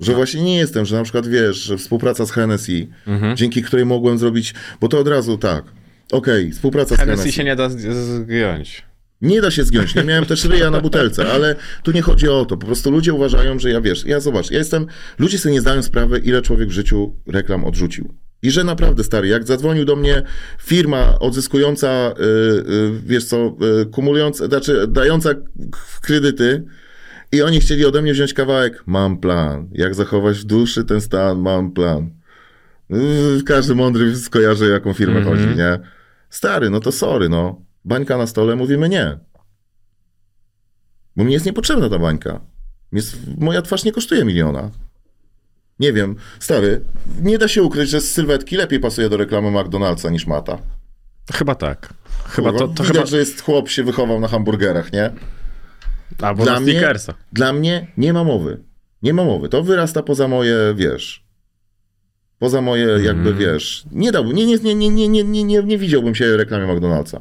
Że 0.00 0.12
No. 0.12 0.16
właśnie 0.16 0.42
nie 0.42 0.56
jestem, 0.56 0.84
że 0.84 0.96
na 0.96 1.02
przykład 1.02 1.26
wiesz, 1.26 1.56
że 1.56 1.76
współpraca 1.78 2.24
z 2.26 2.30
Hennessy, 2.30 2.86
Mhm. 3.06 3.36
dzięki 3.36 3.62
której 3.62 3.86
mogłem 3.86 4.18
zrobić, 4.18 4.54
bo 4.80 4.88
to 4.88 4.98
od 4.98 5.08
razu 5.08 5.38
tak. 5.38 5.64
Okej, 6.12 6.52
współpraca 6.52 6.94
z 6.94 6.98
Hennessy 6.98 7.18
Hennessy. 7.18 7.32
się 7.36 7.44
nie 7.44 7.56
da 7.56 7.68
zgiąć. 7.68 8.82
Nie 9.22 9.40
da 9.40 9.50
się 9.50 9.64
zgiąć, 9.64 9.94
nie 9.94 10.04
miałem 10.04 10.26
też 10.26 10.44
ryja 10.44 10.70
na 10.70 10.80
butelce, 10.80 11.32
ale 11.32 11.54
tu 11.82 11.92
nie 11.92 12.02
chodzi 12.02 12.28
o 12.28 12.44
to. 12.44 12.56
Po 12.56 12.66
prostu 12.66 12.90
ludzie 12.90 13.14
uważają, 13.14 13.58
że 13.58 13.70
ja 13.70 13.80
wiesz, 13.80 14.04
ja 14.06 14.20
zobacz, 14.20 14.50
ja 14.50 14.58
jestem, 14.58 14.86
ludzie 15.18 15.38
sobie 15.38 15.52
nie 15.52 15.60
zdają 15.60 15.82
sprawy, 15.82 16.18
ile 16.18 16.42
człowiek 16.42 16.68
w 16.68 16.72
życiu 16.72 17.16
reklam 17.26 17.64
odrzucił. 17.64 18.14
I 18.42 18.50
że 18.50 18.64
naprawdę, 18.64 19.04
stary, 19.04 19.28
jak 19.28 19.46
zadzwonił 19.46 19.84
do 19.84 19.96
mnie 19.96 20.22
firma 20.62 21.18
odzyskująca, 21.18 22.14
y, 22.20 22.22
y, 22.72 23.00
wiesz 23.06 23.24
co, 23.24 23.56
y, 23.82 23.86
kumulująca, 23.86 24.46
znaczy 24.46 24.86
dająca 24.88 25.30
kredyty 26.02 26.64
i 27.32 27.42
oni 27.42 27.60
chcieli 27.60 27.84
ode 27.84 28.02
mnie 28.02 28.12
wziąć 28.12 28.34
kawałek, 28.34 28.82
mam 28.86 29.18
plan. 29.18 29.68
Jak 29.72 29.94
zachować 29.94 30.38
w 30.38 30.44
duszy 30.44 30.84
ten 30.84 31.00
stan, 31.00 31.38
mam 31.40 31.70
plan. 31.72 32.10
Y, 33.38 33.42
Każdy 33.46 33.74
mądry 33.74 34.16
skojarzy, 34.16 34.68
jaką 34.70 34.92
firmę 34.92 35.18
Mhm. 35.18 35.36
chodzi, 35.38 35.56
nie? 35.58 35.78
Stary, 36.30 36.70
no 36.70 36.80
to 36.80 36.92
sorry, 36.92 37.28
no. 37.28 37.65
Bańka 37.86 38.18
na 38.18 38.26
stole, 38.26 38.56
mówimy 38.56 38.88
nie. 38.88 39.18
Bo 41.16 41.24
mi 41.24 41.32
jest 41.32 41.46
niepotrzebna 41.46 41.88
ta 41.88 41.98
bańka. 41.98 42.40
Jest, 42.92 43.16
moja 43.38 43.62
twarz 43.62 43.84
nie 43.84 43.92
kosztuje 43.92 44.24
miliona. 44.24 44.70
Nie 45.78 45.92
wiem, 45.92 46.16
stary, 46.40 46.80
nie 47.22 47.38
da 47.38 47.48
się 47.48 47.62
ukryć, 47.62 47.90
że 47.90 48.00
z 48.00 48.12
sylwetki 48.12 48.56
lepiej 48.56 48.80
pasuje 48.80 49.08
do 49.08 49.16
reklamy 49.16 49.48
McDonald'sa 49.48 50.10
niż 50.12 50.26
mata. 50.26 50.58
Chyba 51.32 51.54
tak. 51.54 51.94
Chyba 52.24 52.50
Kurwa, 52.52 52.66
to, 52.66 52.74
to 52.74 52.82
Widać, 52.82 52.96
chyba... 52.96 53.06
że 53.06 53.18
jest 53.18 53.42
chłop, 53.42 53.68
się 53.68 53.84
wychował 53.84 54.20
na 54.20 54.28
hamburgerach, 54.28 54.92
nie? 54.92 55.10
Albo 56.22 56.42
Dla 56.44 56.52
na 56.54 56.60
mnie, 56.60 56.82
dla 57.32 57.52
mnie 57.52 57.86
nie 57.96 58.12
ma 58.12 58.24
mowy. 58.24 58.62
Nie 59.02 59.14
ma 59.14 59.24
mowy. 59.24 59.48
To 59.48 59.62
wyrasta 59.62 60.02
poza 60.02 60.28
moje, 60.28 60.56
wiesz... 60.76 61.26
Poza 62.38 62.60
moje, 62.60 62.84
jakby, 62.86 63.30
Mhm. 63.30 63.38
wiesz... 63.38 63.84
Nie 63.92 64.12
dałbym, 64.12 64.36
nie, 64.36 64.46
nie, 64.46 64.56
nie, 64.58 64.74
nie, 64.74 64.90
nie, 64.90 65.08
nie, 65.24 65.44
nie, 65.44 65.62
nie, 65.62 65.78
widziałbym 65.78 66.14
się 66.14 66.36
reklamie 66.36 66.66
McDonald'sa. 66.66 67.20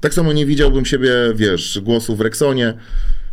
Tak 0.00 0.14
samo 0.14 0.32
nie 0.32 0.46
widziałbym 0.46 0.84
siebie, 0.84 1.12
wiesz, 1.34 1.80
głosu 1.82 2.16
w 2.16 2.20
Rexonie, 2.20 2.74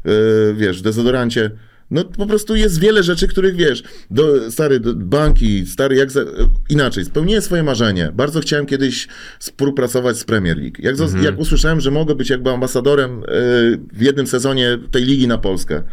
yy, 0.06 0.12
wiesz, 0.58 0.80
w 0.80 0.82
dezodorancie. 0.82 1.52
No 1.92 2.04
po 2.04 2.26
prostu 2.26 2.56
jest 2.56 2.80
wiele 2.80 3.04
rzeczy, 3.04 3.28
których 3.28 3.56
wiesz, 3.56 3.84
do, 4.12 4.52
stary, 4.52 4.80
do, 4.80 4.94
banki, 4.96 5.66
stary, 5.66 5.96
jak 5.96 6.12
za, 6.12 6.22
inaczej, 6.70 7.06
spełniłem 7.06 7.42
swoje 7.42 7.64
marzenie. 7.64 8.12
Bardzo 8.14 8.40
chciałem 8.40 8.66
kiedyś 8.66 9.08
współpracować 9.40 10.18
z 10.18 10.24
Premier 10.24 10.58
League. 10.58 10.76
Jak, 10.80 10.96
zos- 10.96 11.24
jak 11.24 11.40
usłyszałem, 11.40 11.82
że 11.82 11.92
mogę 11.92 12.16
być 12.16 12.30
jakby 12.30 12.50
ambasadorem 12.50 13.20
yy, 13.20 13.80
w 13.94 14.02
jednym 14.02 14.28
sezonie 14.28 14.78
tej 14.92 15.04
ligi 15.04 15.28
na 15.28 15.38
Polskę 15.38 15.84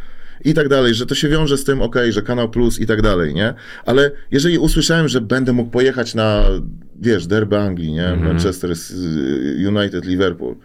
i 0.45 0.55
tak 0.55 0.69
dalej, 0.69 0.95
że 0.95 1.07
to 1.07 1.15
się 1.15 1.29
wiąże 1.29 1.59
z 1.59 1.65
tym, 1.65 1.83
okej, 1.83 2.13
że 2.13 2.23
Kanał 2.23 2.51
Plus 2.51 2.81
i 2.81 2.87
tak 2.87 3.03
dalej, 3.03 3.35
nie? 3.35 3.55
Ale 3.85 4.11
jeżeli 4.31 4.59
usłyszałem, 4.59 5.09
że 5.09 5.21
będę 5.21 5.53
mógł 5.53 5.71
pojechać 5.71 6.15
na, 6.15 6.45
wiesz, 7.03 7.27
derby 7.27 7.59
Anglii, 7.59 7.93
nie? 7.93 8.17
Manchester 8.17 8.75
z- 8.75 8.93
United, 9.67 10.05
Liverpool, 10.05 10.57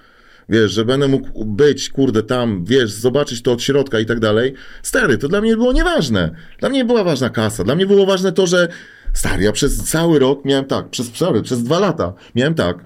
wiesz, 0.50 0.72
że 0.72 0.86
będę 0.86 1.08
mógł 1.08 1.46
być, 1.46 1.90
kurde, 1.90 2.24
tam, 2.24 2.66
wiesz, 2.66 2.92
zobaczyć 2.92 3.42
to 3.42 3.52
od 3.52 3.62
środka 3.64 4.00
i 4.00 4.06
tak 4.06 4.20
dalej, 4.20 4.54
stary, 4.84 5.18
to 5.18 5.28
dla 5.28 5.42
mnie 5.42 5.56
było 5.58 5.74
nieważne. 5.74 6.32
Dla 6.60 6.70
mnie 6.70 6.86
była 6.86 7.04
ważna 7.04 7.30
kasa, 7.30 7.64
dla 7.64 7.76
mnie 7.76 7.86
było 7.86 8.06
ważne 8.06 8.32
to, 8.32 8.48
że, 8.48 8.68
stary, 9.14 9.44
ja 9.44 9.52
przez 9.52 9.84
cały 9.84 10.20
rok 10.20 10.46
miałem 10.46 10.66
tak, 10.66 10.90
przez, 10.90 11.12
sorry, 11.16 11.42
przez 11.42 11.64
dwa 11.64 11.80
lata 11.80 12.14
miałem 12.36 12.54
tak, 12.54 12.78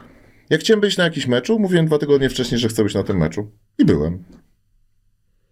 jak 0.49 0.61
chciałem 0.61 0.81
być 0.81 0.97
na 0.97 1.03
jakimś 1.03 1.27
meczu, 1.27 1.59
mówiłem 1.59 1.85
dwa 1.85 1.97
tygodnie 1.97 2.29
wcześniej, 2.29 2.59
że 2.59 2.67
chcę 2.67 2.83
być 2.83 2.93
na 2.93 3.03
tym 3.03 3.17
meczu. 3.17 3.51
I 3.77 3.85
byłem. 3.85 4.23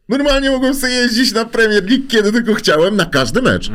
Normalnie 0.09 0.49
mogłem 0.51 0.73
sobie 0.75 0.93
jeździć 0.93 1.33
na 1.33 1.45
Premier 1.45 1.83
League, 1.89 2.03
kiedy 2.07 2.31
tylko 2.31 2.53
chciałem, 2.53 2.95
na 2.95 3.05
każdy 3.05 3.41
mecz. 3.41 3.69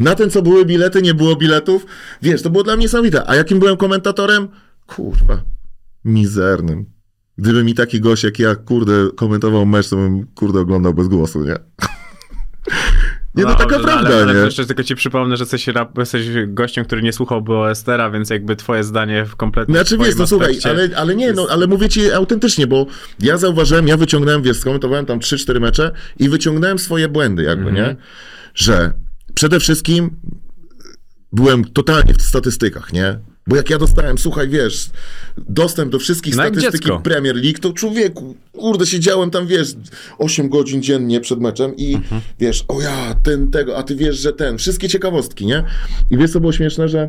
Na 0.00 0.14
ten, 0.14 0.30
co 0.30 0.42
były 0.42 0.64
bilety, 0.64 1.02
nie 1.02 1.14
było 1.14 1.36
biletów. 1.36 1.86
Wiesz, 2.22 2.42
to 2.42 2.50
było 2.50 2.64
dla 2.64 2.76
mnie 2.76 2.82
niesamowite. 2.82 3.30
A 3.30 3.36
jakim 3.36 3.58
byłem 3.58 3.76
komentatorem? 3.76 4.48
Kurwa, 4.86 5.42
mizernym. 6.04 6.86
Gdyby 7.38 7.64
mi 7.64 7.74
taki 7.74 8.00
gość 8.00 8.24
jak 8.24 8.38
ja, 8.38 8.54
kurde, 8.54 8.92
komentował 9.16 9.66
mecz, 9.66 9.88
to 9.88 9.96
bym, 9.96 10.26
kurde, 10.34 10.60
oglądał 10.60 10.94
bez 10.94 11.08
głosu, 11.08 11.44
nie? 11.44 11.54
nie, 13.34 13.44
no, 13.44 13.54
taka 13.54 13.70
dobrze, 13.70 13.84
prawda, 13.84 14.08
ale, 14.08 14.22
ale 14.22 14.34
nie? 14.34 14.40
jeszcze 14.40 14.66
tylko 14.66 14.82
ci 14.82 14.94
przypomnę, 14.94 15.36
że 15.36 15.42
jesteś, 15.42 15.68
rap, 15.68 15.98
jesteś 15.98 16.26
gościem, 16.46 16.84
który 16.84 17.02
nie 17.02 17.12
słuchał 17.12 17.42
BOSTera, 17.42 18.10
więc 18.10 18.30
jakby 18.30 18.56
twoje 18.56 18.84
zdanie 18.84 19.24
w 19.24 19.36
kompletnie 19.36 19.74
Znaczy 19.74 19.98
wiesz, 19.98 20.16
no 20.16 20.26
słuchaj, 20.26 20.58
ale, 20.64 20.88
ale 20.96 21.16
nie, 21.16 21.32
no, 21.32 21.46
ale 21.50 21.66
mówię 21.66 21.88
ci 21.88 22.12
autentycznie, 22.12 22.66
bo 22.66 22.86
ja 23.20 23.36
zauważyłem, 23.36 23.88
ja 23.88 23.96
wyciągnąłem, 23.96 24.42
wiesz, 24.42 24.56
skomentowałem 24.56 25.06
tam 25.06 25.18
3-4 25.18 25.60
mecze 25.60 25.92
i 26.18 26.28
wyciągnąłem 26.28 26.78
swoje 26.78 27.08
błędy 27.08 27.42
jakby, 27.42 27.72
nie? 27.72 27.96
Że 28.54 28.92
przede 29.38 29.60
wszystkim 29.60 30.10
byłem 31.32 31.64
totalnie 31.64 32.14
w 32.14 32.22
statystykach, 32.22 32.92
nie? 32.92 33.18
Bo 33.46 33.56
jak 33.56 33.70
ja 33.70 33.78
dostałem, 33.78 34.18
słuchaj, 34.18 34.48
wiesz, 34.48 34.90
dostęp 35.36 35.92
do 35.92 35.98
wszystkich 35.98 36.36
No 36.36 36.42
statystyki. 36.42 36.90
Premier 37.04 37.36
League, 37.36 37.58
to 37.60 37.72
człowieku, 37.72 38.36
kurde, 38.52 38.86
siedziałem 38.86 39.30
tam, 39.30 39.46
wiesz, 39.46 39.68
8 40.18 40.48
godzin 40.48 40.82
dziennie 40.82 41.20
przed 41.20 41.40
meczem 41.40 41.76
i 41.76 41.94
Mhm. 41.94 42.20
wiesz, 42.40 42.64
o 42.68 42.80
ja, 42.82 43.14
ten, 43.14 43.50
tego, 43.50 43.76
a 43.76 43.82
ty 43.82 43.96
wiesz, 43.96 44.18
że 44.18 44.32
ten, 44.32 44.58
wszystkie 44.58 44.88
ciekawostki, 44.88 45.46
nie? 45.46 45.64
I 46.10 46.16
wiesz, 46.18 46.30
co 46.30 46.40
było 46.40 46.52
śmieszne, 46.52 46.88
że 46.88 47.08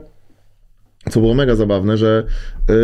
co 1.11 1.19
było 1.19 1.33
mega 1.33 1.55
zabawne, 1.55 1.97
że 1.97 2.23
yy, 2.69 2.75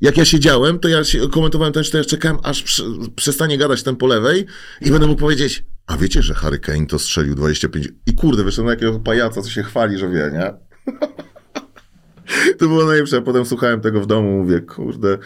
jak 0.00 0.16
ja 0.16 0.24
siedziałem, 0.24 0.78
to 0.78 0.88
ja 0.88 1.04
się 1.04 1.28
komentowałem 1.28 1.72
też, 1.72 1.90
to 1.90 1.98
ja 1.98 2.04
czekałem, 2.04 2.38
aż 2.42 2.62
prze, 2.62 2.82
przestanie 3.16 3.58
gadać 3.58 3.82
ten 3.82 3.96
po 3.96 4.06
lewej 4.06 4.46
i 4.80 4.90
będę 4.90 5.06
mógł 5.06 5.20
powiedzieć, 5.20 5.64
a 5.86 5.96
wiecie, 5.96 6.22
że 6.22 6.34
Harry 6.34 6.58
Kane 6.58 6.86
to 6.86 6.98
strzelił 6.98 7.34
25... 7.34 7.88
I 8.06 8.14
kurde, 8.14 8.44
wyszedłem 8.44 8.66
na 8.66 8.72
jakiego 8.72 9.00
pajaca, 9.00 9.42
co 9.42 9.50
się 9.50 9.62
chwali, 9.62 9.98
że 9.98 10.08
wie, 10.08 10.30
nie? 10.32 10.54
To 12.58 12.68
było 12.68 12.84
najlepsze. 12.84 13.22
Potem 13.22 13.44
słuchałem 13.44 13.80
tego 13.80 14.00
w 14.00 14.06
domu, 14.06 14.38
mówię, 14.42 14.60
kurde, 14.60 15.18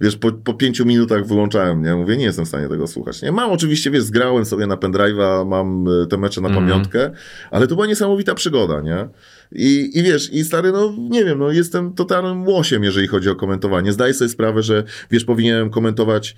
wiesz, 0.00 0.16
po, 0.16 0.32
po 0.32 0.54
pięciu 0.54 0.86
minutach 0.86 1.26
wyłączałem, 1.26 1.82
nie? 1.82 1.94
Mówię, 1.94 2.16
nie 2.16 2.24
jestem 2.24 2.44
w 2.44 2.48
stanie 2.48 2.68
tego 2.68 2.86
słuchać, 2.86 3.22
nie? 3.22 3.32
Mam 3.32 3.50
oczywiście, 3.50 3.90
wiesz, 3.90 4.02
zgrałem 4.02 4.44
sobie 4.44 4.66
na 4.66 4.76
pendrive'a, 4.76 5.46
mam 5.46 5.84
e, 6.02 6.06
te 6.06 6.16
mecze 6.16 6.40
na 6.40 6.50
pamiątkę, 6.50 7.10
ale 7.50 7.66
to 7.66 7.74
była 7.74 7.86
niesamowita 7.86 8.34
przygoda, 8.34 8.80
nie? 8.80 9.08
I, 9.52 9.98
I 9.98 10.02
wiesz, 10.02 10.32
i 10.32 10.44
stary, 10.44 10.72
no 10.72 10.94
nie 10.98 11.24
wiem, 11.24 11.38
no 11.38 11.50
jestem 11.50 11.92
totalnym 11.92 12.46
łosiem, 12.46 12.84
jeżeli 12.84 13.06
chodzi 13.06 13.30
o 13.30 13.36
komentowanie. 13.36 13.92
Zdaję 13.92 14.14
sobie 14.14 14.28
sprawę, 14.28 14.62
że, 14.62 14.84
wiesz, 15.10 15.24
powinienem 15.24 15.70
komentować, 15.70 16.36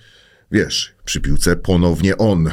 wiesz, 0.53 0.95
przy 1.05 1.21
piłce 1.21 1.57
ponownie 1.57 2.17
on. 2.17 2.51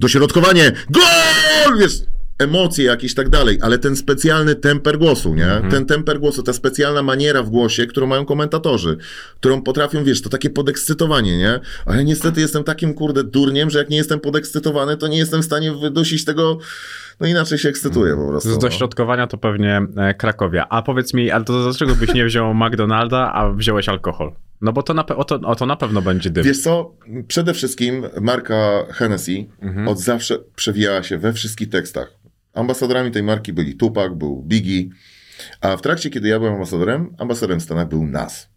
Dośrodkowanie, 0.00 0.72
gol! 0.90 1.78
Wiesz, 1.78 1.92
emocje 2.38 2.84
jakieś 2.84 3.12
i 3.12 3.14
tak 3.14 3.28
dalej, 3.28 3.58
ale 3.62 3.78
ten 3.78 3.96
specjalny 3.96 4.54
temper 4.54 4.98
głosu, 4.98 5.34
nie? 5.34 5.62
Ten 5.70 5.86
temper 5.86 6.20
głosu, 6.20 6.42
ta 6.42 6.52
specjalna 6.52 7.02
maniera 7.02 7.42
w 7.42 7.50
głosie, 7.50 7.86
którą 7.86 8.06
mają 8.06 8.24
komentatorzy, 8.24 8.96
którą 9.36 9.62
potrafią, 9.62 10.04
wiesz, 10.04 10.22
to 10.22 10.28
takie 10.28 10.50
podekscytowanie, 10.50 11.38
nie? 11.38 11.60
Ale 11.86 12.04
niestety 12.04 12.40
jestem 12.40 12.64
takim, 12.64 12.94
kurde, 12.94 13.24
durniem, 13.24 13.70
że 13.70 13.78
jak 13.78 13.90
nie 13.90 13.96
jestem 13.96 14.20
podekscytowany, 14.20 14.96
to 14.96 15.08
nie 15.08 15.18
jestem 15.18 15.42
w 15.42 15.44
stanie 15.44 15.72
wydusić 15.72 16.24
tego, 16.24 16.58
no 17.20 17.26
inaczej 17.26 17.58
się 17.58 17.68
ekscytuję 17.68 18.16
po 18.16 18.28
prostu. 18.28 18.50
Z 18.50 18.52
no. 18.52 18.58
dośrodkowania 18.58 19.26
to 19.26 19.38
pewnie 19.38 19.86
e, 19.96 20.14
Krakowia. 20.14 20.66
A 20.68 20.82
powiedz 20.82 21.14
mi, 21.14 21.30
ale 21.30 21.44
to 21.44 21.62
dlaczego 21.62 21.94
byś 21.94 22.14
nie 22.14 22.24
wziął 22.24 22.54
McDonalda, 22.64 23.32
a 23.32 23.52
wziąłeś 23.52 23.88
alkohol? 23.88 24.32
No 24.64 24.72
bo 24.72 24.82
to 24.82 24.94
na, 24.94 25.06
o, 25.06 25.24
to, 25.24 25.34
o 25.34 25.56
to 25.56 25.66
na 25.66 25.76
pewno 25.76 26.02
będzie 26.02 26.30
dym. 26.30 26.44
Wiesz 26.44 26.60
co, 26.60 26.94
przede 27.28 27.54
wszystkim 27.54 28.06
marka 28.20 28.86
Hennessy 28.90 29.46
Mhm. 29.62 29.88
od 29.88 30.00
zawsze 30.00 30.38
przewijała 30.56 31.02
się 31.02 31.18
we 31.18 31.32
wszystkich 31.32 31.68
tekstach. 31.68 32.18
Ambasadorami 32.54 33.10
tej 33.10 33.22
marki 33.22 33.52
byli 33.52 33.74
Tupac, 33.74 34.12
był 34.14 34.42
Biggie, 34.42 34.88
a 35.60 35.76
w 35.76 35.82
trakcie, 35.82 36.10
kiedy 36.10 36.28
ja 36.28 36.38
byłem 36.38 36.54
ambasadorem, 36.54 37.14
ambasadorem 37.18 37.60
w 37.60 37.62
Stanach 37.62 37.88
był 37.88 38.06
Nas. 38.06 38.48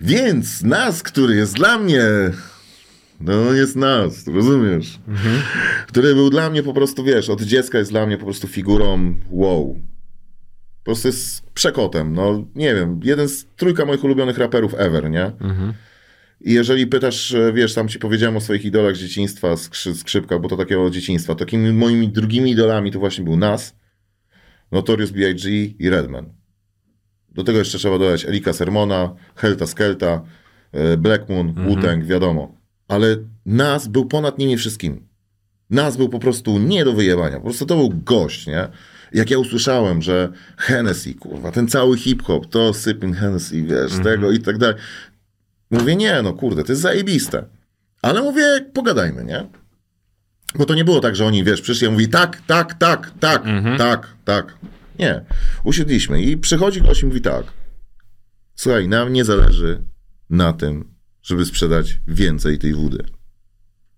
Więc 0.00 0.62
Nas, 0.62 1.02
który 1.02 1.36
jest 1.36 1.54
dla 1.54 1.78
mnie, 1.78 2.02
no 3.20 3.52
jest 3.52 3.76
Nas, 3.76 4.26
rozumiesz? 4.26 4.98
Mhm. 5.08 5.40
Który 5.86 6.14
był 6.14 6.30
dla 6.30 6.50
mnie 6.50 6.62
po 6.62 6.74
prostu, 6.74 7.04
wiesz, 7.04 7.30
od 7.30 7.42
dziecka 7.42 7.78
jest 7.78 7.90
dla 7.90 8.06
mnie 8.06 8.18
po 8.18 8.24
prostu 8.24 8.48
figurą 8.48 9.14
wow. 9.30 9.80
Po 10.88 10.92
prostu 10.92 11.08
jest 11.08 11.50
przekotem, 11.50 12.12
no 12.12 12.44
nie 12.54 12.74
wiem, 12.74 13.00
jeden 13.04 13.28
z 13.28 13.46
trójka 13.56 13.84
moich 13.84 14.04
ulubionych 14.04 14.38
raperów 14.38 14.74
ever, 14.78 15.10
nie? 15.10 15.32
I 16.40 16.52
jeżeli 16.52 16.86
pytasz, 16.86 17.34
e, 17.34 17.52
wiesz, 17.52 17.74
tam 17.74 17.88
ci 17.88 17.98
powiedziałem 17.98 18.36
o 18.36 18.40
swoich 18.40 18.64
idolach 18.64 18.96
z 18.96 18.98
dzieciństwa, 18.98 19.56
skrzy, 19.56 19.94
skrzypka, 19.94 20.38
bo 20.38 20.48
to 20.48 20.56
takiego 20.56 20.90
dzieciństwa. 20.90 21.34
Takimi 21.34 21.72
moimi 21.72 22.08
drugimi 22.08 22.50
idolami 22.50 22.92
to 22.92 22.98
właśnie 22.98 23.24
był 23.24 23.36
Nas, 23.36 23.76
Notorious 24.72 25.10
B.I.G. 25.10 25.50
i 25.78 25.90
Redman. 25.90 26.32
Do 27.32 27.44
tego 27.44 27.58
jeszcze 27.58 27.78
trzeba 27.78 27.98
dodać 27.98 28.24
Erika 28.24 28.52
Sermona, 28.52 29.14
Helta 29.36 29.66
Skelta, 29.66 30.22
e, 30.72 30.96
Black 30.96 31.28
Moon, 31.28 31.54
Wu-Tang, 31.54 32.04
wiadomo. 32.04 32.54
Ale 32.88 33.16
Nas 33.46 33.88
był 33.88 34.06
ponad 34.06 34.38
nimi 34.38 34.56
wszystkimi. 34.56 35.00
Nas 35.70 35.96
był 35.96 36.08
po 36.08 36.18
prostu 36.18 36.58
nie 36.58 36.84
do 36.84 36.92
wyjebania. 36.92 37.36
Po 37.36 37.44
prostu 37.44 37.66
to 37.66 37.76
był 37.76 37.92
gość, 38.04 38.46
nie? 38.46 38.68
Jak 39.12 39.30
ja 39.30 39.38
usłyszałem, 39.38 40.02
że 40.02 40.28
Hennessy, 40.56 41.14
kurwa, 41.14 41.52
ten 41.52 41.68
cały 41.68 41.98
hip-hop, 41.98 42.46
to 42.46 42.74
Sipping 42.74 43.16
Hennessy, 43.16 43.62
wiesz, 43.62 43.92
tego 44.02 44.30
i 44.30 44.38
tak 44.38 44.58
dalej. 44.58 44.76
Mówię, 45.70 45.96
nie, 45.96 46.22
no 46.22 46.32
kurde, 46.32 46.64
to 46.64 46.72
jest 46.72 46.82
zajebiste. 46.82 47.44
Ale 48.02 48.22
mówię, 48.22 48.66
pogadajmy, 48.74 49.24
nie? 49.24 49.46
Bo 50.54 50.64
to 50.64 50.74
nie 50.74 50.84
było 50.84 51.00
tak, 51.00 51.16
że 51.16 51.26
oni, 51.26 51.44
wiesz, 51.44 51.60
przyszli 51.60 51.86
i 51.86 51.90
mówi 51.90 52.08
tak, 52.08 52.42
tak, 52.46 52.74
tak, 52.74 53.12
tak, 53.20 53.42
tak, 53.78 54.08
tak. 54.24 54.54
Nie. 54.98 55.24
Usiedliśmy 55.64 56.22
i 56.22 56.36
przychodzi 56.36 56.82
gość 56.82 57.02
i 57.02 57.06
mówi 57.06 57.20
tak. 57.20 57.44
Słuchaj, 58.54 58.88
nam 58.88 59.12
nie 59.12 59.24
zależy 59.24 59.82
na 60.30 60.52
tym, 60.52 60.94
żeby 61.22 61.44
sprzedać 61.44 62.00
więcej 62.06 62.58
tej 62.58 62.74
wody. 62.74 63.04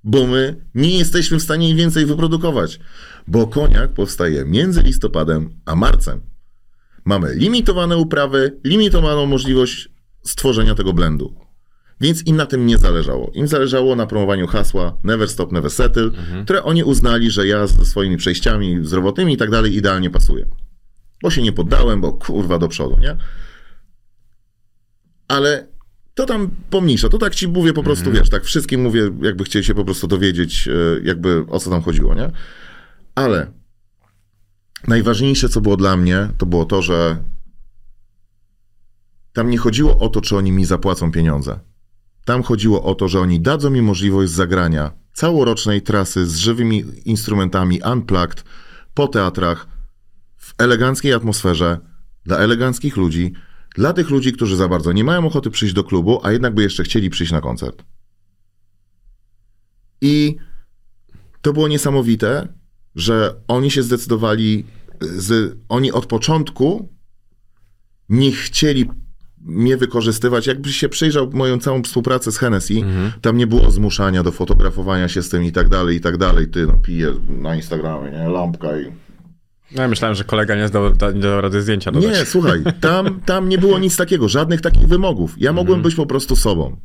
Bo 0.04 0.26
my 0.26 0.64
nie 0.74 0.98
jesteśmy 0.98 1.38
w 1.38 1.42
stanie 1.42 1.68
jej 1.68 1.76
więcej 1.76 2.06
wyprodukować. 2.06 2.80
Bo 3.26 3.46
koniak 3.46 3.92
powstaje 3.92 4.44
między 4.44 4.82
listopadem 4.82 5.60
a 5.64 5.76
marcem. 5.76 6.20
Mamy 7.04 7.34
limitowane 7.34 7.96
uprawy, 7.96 8.60
limitowaną 8.64 9.26
możliwość 9.26 9.88
stworzenia 10.22 10.74
tego 10.74 10.92
blendu. 10.92 11.34
Więc 12.00 12.26
im 12.26 12.36
na 12.36 12.46
tym 12.46 12.66
nie 12.66 12.78
zależało. 12.78 13.30
Im 13.34 13.48
zależało 13.48 13.96
na 13.96 14.06
promowaniu 14.06 14.46
hasła 14.46 14.96
Never 15.04 15.28
Stop, 15.28 15.52
Never 15.52 15.70
Settle, 15.70 16.10
które 16.44 16.62
oni 16.62 16.84
uznali, 16.84 17.30
że 17.30 17.46
ja 17.46 17.66
ze 17.66 17.84
swoimi 17.84 18.16
przejściami 18.16 18.78
zdrowotnymi 18.82 19.34
i 19.34 19.36
tak 19.36 19.50
dalej 19.50 19.76
idealnie 19.76 20.10
pasuję. 20.10 20.46
Bo 21.22 21.30
się 21.30 21.42
nie 21.42 21.52
poddałem, 21.52 22.00
bo 22.00 22.12
kurwa 22.12 22.58
do 22.58 22.68
przodu, 22.68 22.98
nie? 23.00 23.16
Ale 25.28 25.69
to 26.20 26.26
tam 26.26 26.50
pomniejsza. 26.70 27.08
To 27.08 27.18
tak 27.18 27.34
ci 27.34 27.48
mówię 27.48 27.72
po 27.72 27.82
prostu, 27.82 28.12
wiesz, 28.12 28.28
tak 28.28 28.44
wszystkim 28.44 28.82
mówię, 28.82 29.10
jakby 29.22 29.44
chcieli 29.44 29.64
się 29.64 29.74
po 29.74 29.84
prostu 29.84 30.06
dowiedzieć, 30.06 30.68
e, 30.68 30.72
jakby 31.02 31.44
o 31.48 31.58
co 31.58 31.70
tam 31.70 31.82
chodziło, 31.82 32.14
nie? 32.14 32.30
Ale 33.14 33.52
najważniejsze, 34.88 35.48
co 35.48 35.60
było 35.60 35.76
dla 35.76 35.96
mnie, 35.96 36.28
to 36.38 36.46
było 36.46 36.64
to, 36.64 36.82
że 36.82 37.16
tam 39.32 39.50
nie 39.50 39.58
chodziło 39.58 39.98
o 39.98 40.08
to, 40.08 40.20
czy 40.20 40.36
oni 40.36 40.52
mi 40.52 40.64
zapłacą 40.64 41.12
pieniądze. 41.12 41.58
Tam 42.24 42.42
chodziło 42.42 42.82
o 42.82 42.94
to, 42.94 43.08
że 43.08 43.20
oni 43.20 43.40
dadzą 43.40 43.70
mi 43.70 43.82
możliwość 43.82 44.32
zagrania 44.32 44.92
całorocznej 45.12 45.82
trasy 45.82 46.26
z 46.26 46.36
żywymi 46.36 46.84
instrumentami 47.04 47.80
unplugged 47.92 48.44
po 48.94 49.08
teatrach 49.08 49.66
w 50.36 50.54
eleganckiej 50.58 51.12
atmosferze 51.12 51.78
dla 52.24 52.38
eleganckich 52.38 52.96
ludzi, 52.96 53.32
dla 53.74 53.92
tych 53.92 54.10
ludzi, 54.10 54.32
którzy 54.32 54.56
za 54.56 54.68
bardzo 54.68 54.92
nie 54.92 55.04
mają 55.04 55.26
ochoty 55.26 55.50
przyjść 55.50 55.74
do 55.74 55.84
klubu, 55.84 56.20
a 56.22 56.32
jednak 56.32 56.54
by 56.54 56.62
jeszcze 56.62 56.82
chcieli 56.82 57.10
przyjść 57.10 57.32
na 57.32 57.40
koncert. 57.40 57.84
I 60.00 60.36
to 61.42 61.52
było 61.52 61.68
niesamowite, 61.68 62.48
że 62.94 63.34
oni 63.48 63.70
się 63.70 63.82
zdecydowali, 63.82 64.64
z, 65.00 65.56
oni 65.68 65.92
od 65.92 66.06
początku 66.06 66.88
nie 68.08 68.32
chcieli 68.32 68.90
mnie 69.40 69.76
wykorzystywać. 69.76 70.46
Jakbyś 70.46 70.76
się 70.76 70.88
przyjrzał 70.88 71.30
moją 71.32 71.58
całą 71.58 71.82
współpracę 71.82 72.32
z 72.32 72.38
Hennessy, 72.38 72.74
tam 73.20 73.36
nie 73.36 73.46
było 73.46 73.70
zmuszania 73.70 74.22
do 74.22 74.32
fotografowania 74.32 75.08
się 75.08 75.22
z 75.22 75.28
tym 75.28 75.44
i 75.44 75.52
tak 75.52 75.68
dalej, 75.68 75.96
i 75.96 76.00
tak 76.00 76.16
dalej. 76.16 76.48
Ty, 76.48 76.66
no, 76.66 76.72
pije 76.72 77.12
na 77.28 77.56
Instagramie, 77.56 78.10
nie? 78.10 78.28
Lampka 78.28 78.80
i... 78.80 79.09
No, 79.76 79.82
ja 79.82 79.88
myślałem, 79.88 80.14
że 80.14 80.24
kolega 80.24 80.56
nie 80.56 80.68
zdał, 80.68 80.84
nie 81.14 81.20
dał 81.20 81.40
rady 81.40 81.62
zdjęcia 81.62 81.92
dodać. 81.92 82.10
Nie, 82.18 82.24
słuchaj, 82.26 82.62
tam, 82.80 83.20
tam 83.20 83.48
nie 83.48 83.58
było 83.58 83.78
nic 83.78 83.96
takiego, 83.96 84.28
żadnych 84.28 84.60
takich 84.60 84.86
wymogów. 84.88 85.34
Ja 85.38 85.52
mogłem 85.52 85.82
być 85.82 85.94
po 85.94 86.06
prostu 86.06 86.36
sobą. 86.36 86.76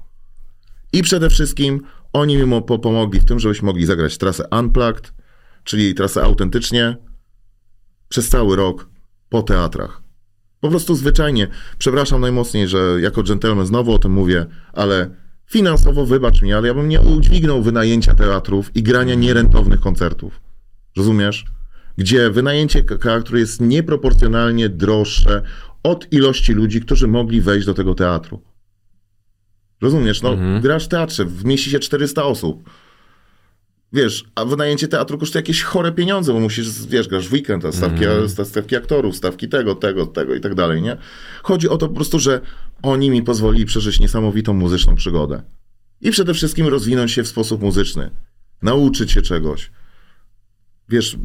I 0.94 1.02
przede 1.04 1.30
wszystkim 1.30 1.82
oni 2.14 2.38
mi 2.38 2.46
mo- 2.46 2.62
po- 2.62 2.80
pomogli 2.80 3.20
w 3.20 3.26
tym, 3.26 3.40
żebyśmy 3.40 3.66
mogli 3.66 3.86
zagrać 3.86 4.18
trasę 4.18 4.44
Unplugged, 4.60 5.14
czyli 5.64 5.94
trasę 5.96 6.24
autentycznie, 6.24 6.98
przez 8.10 8.30
cały 8.30 8.56
rok 8.56 8.90
po 9.30 9.44
teatrach. 9.44 10.02
Po 10.60 10.70
prostu 10.70 10.96
zwyczajnie. 10.96 11.48
Przepraszam 11.78 12.22
najmocniej, 12.22 12.68
że 12.68 12.98
jako 13.02 13.24
dżentelmen 13.24 13.66
znowu 13.66 13.94
o 13.94 14.00
tym 14.00 14.12
mówię, 14.12 14.46
ale 14.74 15.10
finansowo 15.46 16.06
wybacz 16.06 16.42
mi, 16.42 16.54
ale 16.54 16.68
ja 16.68 16.74
bym 16.74 16.90
nie 16.90 17.02
udźwignął 17.02 17.62
wynajęcia 17.64 18.16
teatrów 18.16 18.76
i 18.76 18.84
grania 18.84 19.16
nierentownych 19.16 19.80
koncertów. 19.80 20.42
Rozumiesz? 20.98 21.46
Gdzie 21.98 22.30
wynajęcie 22.30 22.84
które 22.84 23.40
jest 23.40 23.62
nieproporcjonalnie 23.62 24.70
droższe 24.70 25.42
od 25.84 26.14
ilości 26.14 26.54
ludzi, 26.54 26.82
którzy 26.82 27.08
mogli 27.08 27.42
wejść 27.42 27.66
do 27.66 27.74
tego 27.74 27.96
teatru. 27.96 28.42
Rozumiesz? 29.82 30.22
No, 30.22 30.38
grasz 30.62 30.86
w 30.86 30.88
teatrze, 30.88 31.26
wmieści 31.26 31.70
się 31.70 31.80
400 31.80 32.24
osób. 32.24 32.70
Wiesz, 33.94 34.26
a 34.36 34.46
wynajęcie 34.46 34.88
teatru 34.88 35.18
kosztuje 35.18 35.40
jakieś 35.40 35.64
chore 35.64 35.92
pieniądze, 35.92 36.34
bo 36.34 36.40
musisz, 36.40 36.86
wiesz, 36.88 37.08
grasz 37.08 37.28
w 37.28 37.34
weekend, 37.34 37.64
stawki, 37.72 38.06
sta- 38.28 38.46
stawki 38.46 38.76
aktorów, 38.76 39.16
stawki 39.16 39.50
tego, 39.50 39.76
tego, 39.76 40.06
tego 40.06 40.36
i 40.36 40.42
tak 40.42 40.56
dalej, 40.56 40.82
nie? 40.82 40.98
Chodzi 41.44 41.70
o 41.70 41.78
to 41.78 41.88
po 41.88 41.94
prostu, 41.96 42.20
że 42.20 42.42
oni 42.82 43.10
mi 43.10 43.24
pozwolili 43.24 43.66
przeżyć 43.66 44.00
niesamowitą 44.00 44.54
muzyczną 44.54 44.96
przygodę. 44.96 45.44
I 46.02 46.12
przede 46.12 46.34
wszystkim 46.34 46.68
rozwinąć 46.68 47.12
się 47.12 47.24
w 47.24 47.28
sposób 47.28 47.62
muzyczny. 47.62 48.12
Nauczyć 48.62 49.12
się 49.12 49.22
czegoś. 49.22 49.72
Wiesz, 50.90 51.18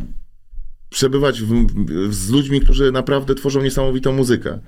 przebywać 0.90 1.42
w, 1.42 1.66
z 2.14 2.30
ludźmi, 2.30 2.60
którzy 2.60 2.92
naprawdę 2.92 3.34
tworzą 3.34 3.62
niesamowitą 3.62 4.12
muzykę. 4.12 4.58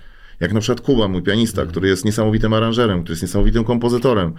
Jak 0.41 0.53
na 0.53 0.61
przykład 0.61 0.81
Kuba, 0.81 1.09
mój 1.09 1.23
pianista, 1.23 1.67
który 1.67 1.89
jest 1.89 2.05
niesamowitym 2.05 2.53
aranżerem, 2.53 3.01
który 3.01 3.13
jest 3.13 3.23
niesamowitym 3.23 3.65
kompozytorem, 3.65 4.35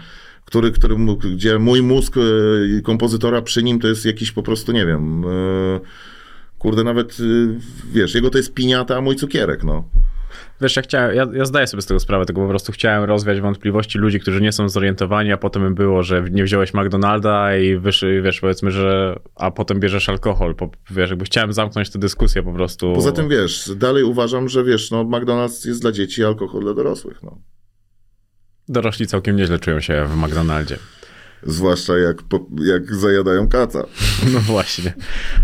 który, 0.46 0.72
który, 0.72 0.96
gdzie 1.36 1.60
mój 1.60 1.82
mózg 1.82 2.18
e, 2.18 2.82
kompozytora 2.82 3.42
przy 3.42 3.64
nim 3.64 3.80
to 3.80 3.88
jest 3.88 4.06
jakiś 4.06 4.32
po 4.32 4.44
prostu, 4.44 4.72
nie 4.72 4.86
wiem, 4.86 5.24
e, 5.26 5.80
kurde, 6.64 6.84
nawet, 6.84 7.18
e, 7.20 7.94
wiesz, 7.94 8.16
jego 8.16 8.30
to 8.30 8.38
jest 8.38 8.54
piniata, 8.54 8.98
a 8.98 9.02
mój 9.02 9.16
cukierek, 9.16 9.64
no. 9.64 9.84
Wiesz, 10.62 10.76
ja, 10.76 10.82
chciałem, 10.82 11.16
ja, 11.16 11.28
ja 11.34 11.46
zdaję 11.46 11.68
sobie 11.68 11.82
z 11.82 11.86
tego 11.86 12.00
sprawę, 12.00 12.26
tylko 12.26 12.42
po 12.42 12.48
prostu 12.48 12.72
chciałem 12.72 13.04
rozwiać 13.04 13.42
wątpliwości 13.42 14.00
ludzi, 14.00 14.20
którzy 14.20 14.42
nie 14.42 14.52
są 14.52 14.70
zorientowani, 14.70 15.32
a 15.32 15.38
potem 15.38 15.76
było, 15.76 16.04
że 16.04 16.24
nie 16.32 16.44
wziąłeś 16.44 16.74
McDonalda 16.74 17.58
i 17.58 17.78
wyszły, 17.78 18.22
wiesz, 18.22 18.40
powiedzmy, 18.40 18.72
że 18.72 19.20
a 19.36 19.52
potem 19.52 19.80
bierzesz 19.80 20.10
alkohol. 20.10 20.56
Po, 20.56 20.72
wiesz, 20.92 21.10
jakby 21.10 21.26
chciałem 21.26 21.54
zamknąć 21.54 21.90
tę 21.90 22.00
dyskusję 22.00 22.44
po 22.44 22.54
prostu. 22.54 22.94
Poza 22.94 23.12
tym, 23.12 23.30
wiesz, 23.30 23.72
dalej 23.76 24.04
uważam, 24.04 24.50
że, 24.50 24.64
wiesz, 24.64 24.92
no, 24.92 25.04
McDonald's 25.04 25.68
jest 25.68 25.82
dla 25.82 25.92
dzieci, 25.92 26.24
alkohol 26.24 26.62
dla 26.62 26.74
dorosłych, 26.74 27.24
no. 27.24 27.38
Dorośli 28.70 29.08
całkiem 29.08 29.36
nieźle 29.36 29.60
czują 29.60 29.80
się 29.80 30.06
w 30.06 30.18
McDonaldzie. 30.18 30.78
Zwłaszcza 31.46 31.98
jak, 31.98 32.24
po, 32.24 32.46
jak 32.66 32.96
zajadają 32.96 33.48
kaca. 33.48 33.84
No 34.34 34.40
właśnie. 34.40 34.94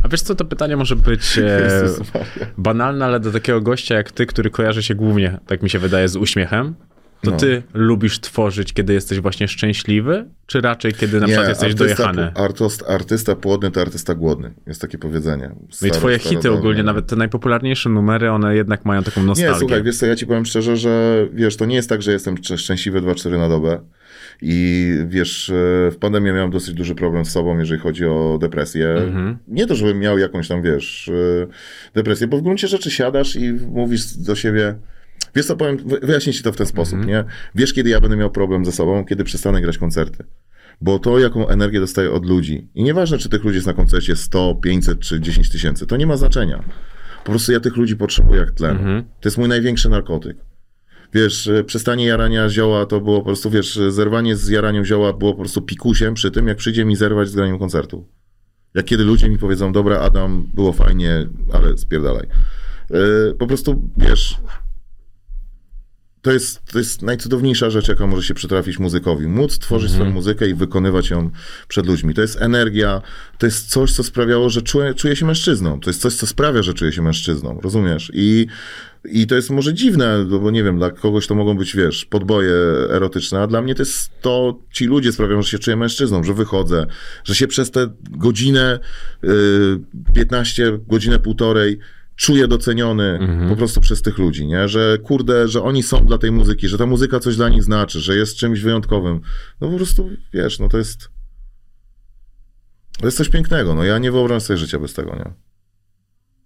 A 0.04 0.08
wiesz 0.08 0.22
co, 0.22 0.36
to 0.36 0.46
pytanie 0.46 0.78
może 0.78 0.96
być 0.96 1.38
e, 1.38 1.70
banalne, 2.58 3.06
ale 3.06 3.20
do 3.20 3.32
takiego 3.32 3.62
gościa 3.62 3.96
jak 3.96 4.12
ty, 4.12 4.26
który 4.26 4.50
kojarzy 4.50 4.84
się 4.84 4.96
głównie, 4.96 5.38
tak 5.48 5.64
mi 5.64 5.70
się 5.70 5.80
wydaje, 5.80 6.08
z 6.08 6.16
uśmiechem, 6.16 6.76
to 7.22 7.32
No. 7.32 7.38
ty 7.38 7.64
lubisz 7.74 8.20
tworzyć, 8.20 8.74
kiedy 8.74 8.94
jesteś 8.94 9.20
właśnie 9.20 9.48
szczęśliwy, 9.48 10.26
czy 10.46 10.62
raczej 10.62 10.94
kiedy 10.94 11.20
na 11.20 11.26
przykład 11.28 11.50
jesteś 11.50 11.76
dojechany? 11.76 12.32
Artysta, 12.36 12.86
artysta 12.88 13.36
płodny 13.36 13.72
to 13.72 13.82
artysta 13.82 14.16
głodny. 14.16 14.54
Jest 14.68 14.82
takie 14.82 14.98
powiedzenie. 14.98 15.52
No 15.82 15.88
i 15.88 15.92
Staro- 15.92 15.98
twoje 15.98 16.20
hity 16.20 16.52
ogólnie, 16.52 16.84
nawet 16.84 17.08
te 17.08 17.16
najpopularniejsze 17.16 17.90
numery, 17.90 18.32
one 18.32 18.56
jednak 18.56 18.86
mają 18.86 19.04
taką 19.04 19.24
nostalgię. 19.24 19.54
Nie, 19.54 19.60
słuchaj, 19.60 19.84
wiesz 19.84 19.98
co, 19.98 20.06
ja 20.06 20.16
ci 20.16 20.28
powiem 20.28 20.46
szczerze, 20.46 20.78
że 20.78 21.26
wiesz, 21.34 21.58
to 21.58 21.66
nie 21.66 21.76
jest 21.76 21.90
tak, 21.90 22.02
że 22.02 22.12
jestem 22.12 22.36
szcz- 22.36 22.58
szczęśliwy 22.58 23.02
2-4 23.02 23.38
na 23.38 23.50
dobę 23.50 23.80
i 24.42 24.94
wiesz, 25.08 25.50
e, 25.50 25.54
w 25.92 25.98
pandemii 26.00 26.32
miałem 26.34 26.52
dosyć 26.52 26.74
duży 26.76 26.96
problem 26.96 27.26
z 27.26 27.30
sobą, 27.32 27.60
jeżeli 27.60 27.80
chodzi 27.82 28.06
o 28.06 28.38
depresję. 28.42 28.90
Mhm. 28.90 29.38
Nie 29.48 29.66
to, 29.68 29.76
żebym 29.76 30.00
miał 30.00 30.18
jakąś 30.18 30.48
tam, 30.48 30.62
wiesz, 30.62 31.10
e, 31.44 31.48
depresję, 31.94 32.28
bo 32.28 32.38
w 32.38 32.42
gruncie 32.42 32.68
rzeczy 32.68 32.92
siadasz 32.92 33.36
i 33.36 33.54
mówisz 33.54 34.18
do 34.18 34.36
siebie, 34.36 34.76
wiesz 35.36 35.46
co, 35.46 35.56
powiem, 35.56 35.78
wy- 35.78 36.00
wyjaśnię 36.04 36.34
ci 36.34 36.44
to 36.44 36.52
w 36.52 36.58
ten 36.58 36.66
sposób, 36.68 37.06
nie? 37.06 37.24
Wiesz, 37.56 37.74
kiedy 37.74 37.90
ja 37.90 38.02
będę 38.02 38.18
miał 38.18 38.30
problem 38.32 38.66
ze 38.66 38.72
sobą, 38.72 39.06
kiedy 39.06 39.24
przestanę 39.24 39.62
grać 39.62 39.78
koncerty. 39.78 40.24
Bo 40.82 41.00
to, 41.00 41.20
jaką 41.20 41.48
energię 41.48 41.80
dostaję 41.80 42.12
od 42.12 42.26
ludzi, 42.26 42.68
i 42.76 42.84
nieważne, 42.84 43.18
czy 43.18 43.30
tych 43.30 43.44
ludzi 43.44 43.56
jest 43.56 43.68
na 43.68 43.74
koncercie 43.74 44.16
100, 44.16 44.56
500 44.56 45.00
czy 45.00 45.20
10 45.20 45.50
tysięcy, 45.50 45.86
to 45.88 45.98
nie 45.98 46.08
ma 46.08 46.18
znaczenia. 46.18 46.64
Po 47.24 47.32
prostu 47.32 47.52
ja 47.52 47.60
tych 47.60 47.78
ludzi 47.78 47.96
potrzebuję 47.96 48.40
jak 48.40 48.52
tlenu. 48.52 48.80
To 49.22 49.28
jest 49.30 49.38
mój 49.38 49.48
największy 49.50 49.90
narkotyk. 49.90 50.38
Wiesz, 51.14 51.48
e, 51.48 51.64
przestanie 51.64 52.06
jarania 52.06 52.50
zioła 52.50 52.86
to 52.86 53.02
było 53.02 53.20
po 53.20 53.26
prostu, 53.26 53.50
wiesz, 53.50 53.80
zerwanie 53.90 54.36
z 54.36 54.48
jaraniem 54.48 54.86
zioła 54.86 55.14
było 55.14 55.32
po 55.32 55.40
prostu 55.40 55.62
pikusiem 55.62 56.14
przy 56.14 56.32
tym, 56.32 56.48
jak 56.48 56.58
przyjdzie 56.58 56.86
mi 56.86 56.96
zerwać 56.96 57.30
z 57.30 57.36
graniem 57.36 57.60
koncertu. 57.60 58.08
Jak 58.74 58.86
kiedy 58.86 59.04
ludzie 59.04 59.30
mi 59.30 59.38
powiedzą, 59.38 59.72
dobra 59.72 60.00
Adam, 60.00 60.48
było 60.54 60.74
fajnie, 60.74 61.28
ale 61.54 61.78
spierdalaj. 61.78 62.28
E, 62.92 63.34
Po 63.34 63.48
prostu, 63.48 63.90
wiesz, 63.98 64.38
to 66.22 66.32
jest, 66.32 66.66
to 66.66 66.78
jest 66.78 67.02
najcudowniejsza 67.02 67.70
rzecz, 67.70 67.88
jaka 67.88 68.08
może 68.08 68.24
się 68.24 68.34
przytrafić 68.34 68.80
muzykowi. 68.80 69.28
Móc 69.28 69.60
tworzyć 69.60 69.92
swoją 69.92 70.10
muzykę 70.10 70.50
i 70.50 70.54
wykonywać 70.54 71.10
ją 71.10 71.30
przed 71.68 71.86
ludźmi. 71.86 72.14
To 72.14 72.22
jest 72.22 72.42
energia, 72.42 73.02
to 73.38 73.46
jest 73.46 73.70
coś, 73.70 73.92
co 73.92 74.04
sprawiało, 74.04 74.50
że 74.50 74.62
czuję, 74.62 74.94
czuję 74.94 75.16
się 75.16 75.26
mężczyzną. 75.26 75.80
To 75.80 75.90
jest 75.90 76.02
coś, 76.02 76.14
co 76.14 76.28
sprawia, 76.28 76.64
że 76.64 76.74
czuję 76.74 76.92
się 76.92 77.02
mężczyzną. 77.02 77.60
Rozumiesz? 77.62 78.12
I, 78.14 78.48
I 79.06 79.28
to 79.28 79.36
jest 79.36 79.50
może 79.50 79.74
dziwne, 79.74 80.26
bo 80.26 80.52
nie 80.52 80.64
wiem, 80.64 80.78
dla 80.78 80.92
kogoś 80.92 81.28
to 81.28 81.36
mogą 81.36 81.58
być, 81.58 81.76
wiesz, 81.76 82.06
podboje 82.06 82.54
erotyczne, 82.90 83.40
a 83.40 83.48
dla 83.48 83.62
mnie 83.62 83.76
to 83.76 83.82
jest 83.82 84.12
to, 84.22 84.60
ci 84.72 84.86
ludzie 84.86 85.12
sprawiają, 85.12 85.42
że 85.42 85.50
się 85.50 85.60
czuję 85.60 85.78
mężczyzną, 85.78 86.24
że 86.24 86.34
wychodzę, 86.34 86.86
że 87.24 87.36
się 87.36 87.48
przez 87.48 87.72
tę 87.72 87.88
godzinę, 88.12 88.80
yy, 89.24 89.80
15, 90.14 90.80
godzinę, 90.88 91.20
półtorej 91.20 91.80
czuję 92.20 92.48
doceniony 92.48 93.20
po 93.50 93.56
prostu 93.56 93.82
przez 93.82 94.02
tych 94.02 94.18
ludzi, 94.18 94.48
nie? 94.48 94.68
Że 94.68 94.98
kurde, 95.04 95.48
że 95.48 95.64
oni 95.64 95.84
są 95.84 96.06
dla 96.06 96.18
tej 96.18 96.32
muzyki, 96.32 96.68
że 96.68 96.78
ta 96.78 96.86
muzyka 96.86 97.20
coś 97.20 97.36
dla 97.36 97.50
nich 97.50 97.64
znaczy, 97.64 98.00
że 98.00 98.16
jest 98.16 98.38
czymś 98.38 98.62
wyjątkowym. 98.62 99.22
No 99.62 99.70
po 99.70 99.78
prostu, 99.78 100.10
wiesz, 100.34 100.60
no 100.60 100.70
to 100.70 100.78
jest 100.78 101.10
to 103.00 103.08
jest 103.08 103.18
coś 103.18 103.30
pięknego, 103.30 103.76
no 103.76 103.84
ja 103.84 103.98
nie 103.98 104.12
wyobrażam 104.12 104.42
sobie 104.42 104.58
życia 104.58 104.80
bez 104.80 104.94
tego, 104.94 105.16
nie? 105.16 105.34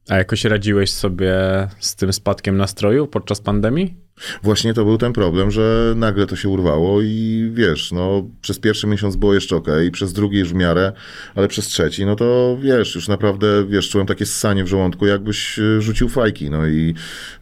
A 0.10 0.18
jakoś 0.18 0.46
radziłeś 0.46 0.92
sobie 0.92 1.34
z 1.80 1.96
tym 1.96 2.14
spadkiem 2.14 2.58
nastroju 2.58 3.08
podczas 3.08 3.42
pandemii? 3.42 4.03
Właśnie 4.44 4.74
to 4.74 4.86
był 4.86 4.98
ten 4.98 5.14
problem, 5.14 5.52
że 5.52 5.94
nagle 5.96 6.28
to 6.28 6.36
się 6.36 6.50
urwało 6.50 7.02
i 7.02 7.50
wiesz, 7.54 7.92
no 7.92 8.24
przez 8.42 8.60
pierwszy 8.60 8.88
miesiąc 8.88 9.16
było 9.16 9.34
jeszcze 9.34 9.56
okej, 9.56 9.92
przez 9.92 10.14
drugi 10.14 10.38
już 10.40 10.50
w 10.50 10.56
miarę, 10.56 10.92
ale 11.36 11.48
przez 11.48 11.68
trzeci, 11.68 12.06
no 12.06 12.16
to 12.16 12.58
wiesz, 12.62 12.96
już 12.96 13.08
naprawdę, 13.08 13.66
wiesz, 13.68 13.90
czułem 13.90 14.08
takie 14.08 14.26
ssanie 14.26 14.64
w 14.64 14.68
żołądku, 14.68 15.06
jakbyś 15.06 15.60
e, 15.60 15.82
rzucił 15.82 16.10
fajki, 16.10 16.50
no 16.50 16.68
i 16.68 16.94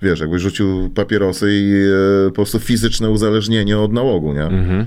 wiesz, 0.02 0.20
jakbyś 0.20 0.42
rzucił 0.42 0.90
papierosy 0.90 1.50
i 1.54 1.74
e, 2.28 2.30
po 2.30 2.36
prostu 2.36 2.60
fizyczne 2.60 3.10
uzależnienie 3.10 3.80
od 3.80 3.94
nałogu, 3.94 4.34
nie? 4.34 4.44
Mhm. 4.44 4.86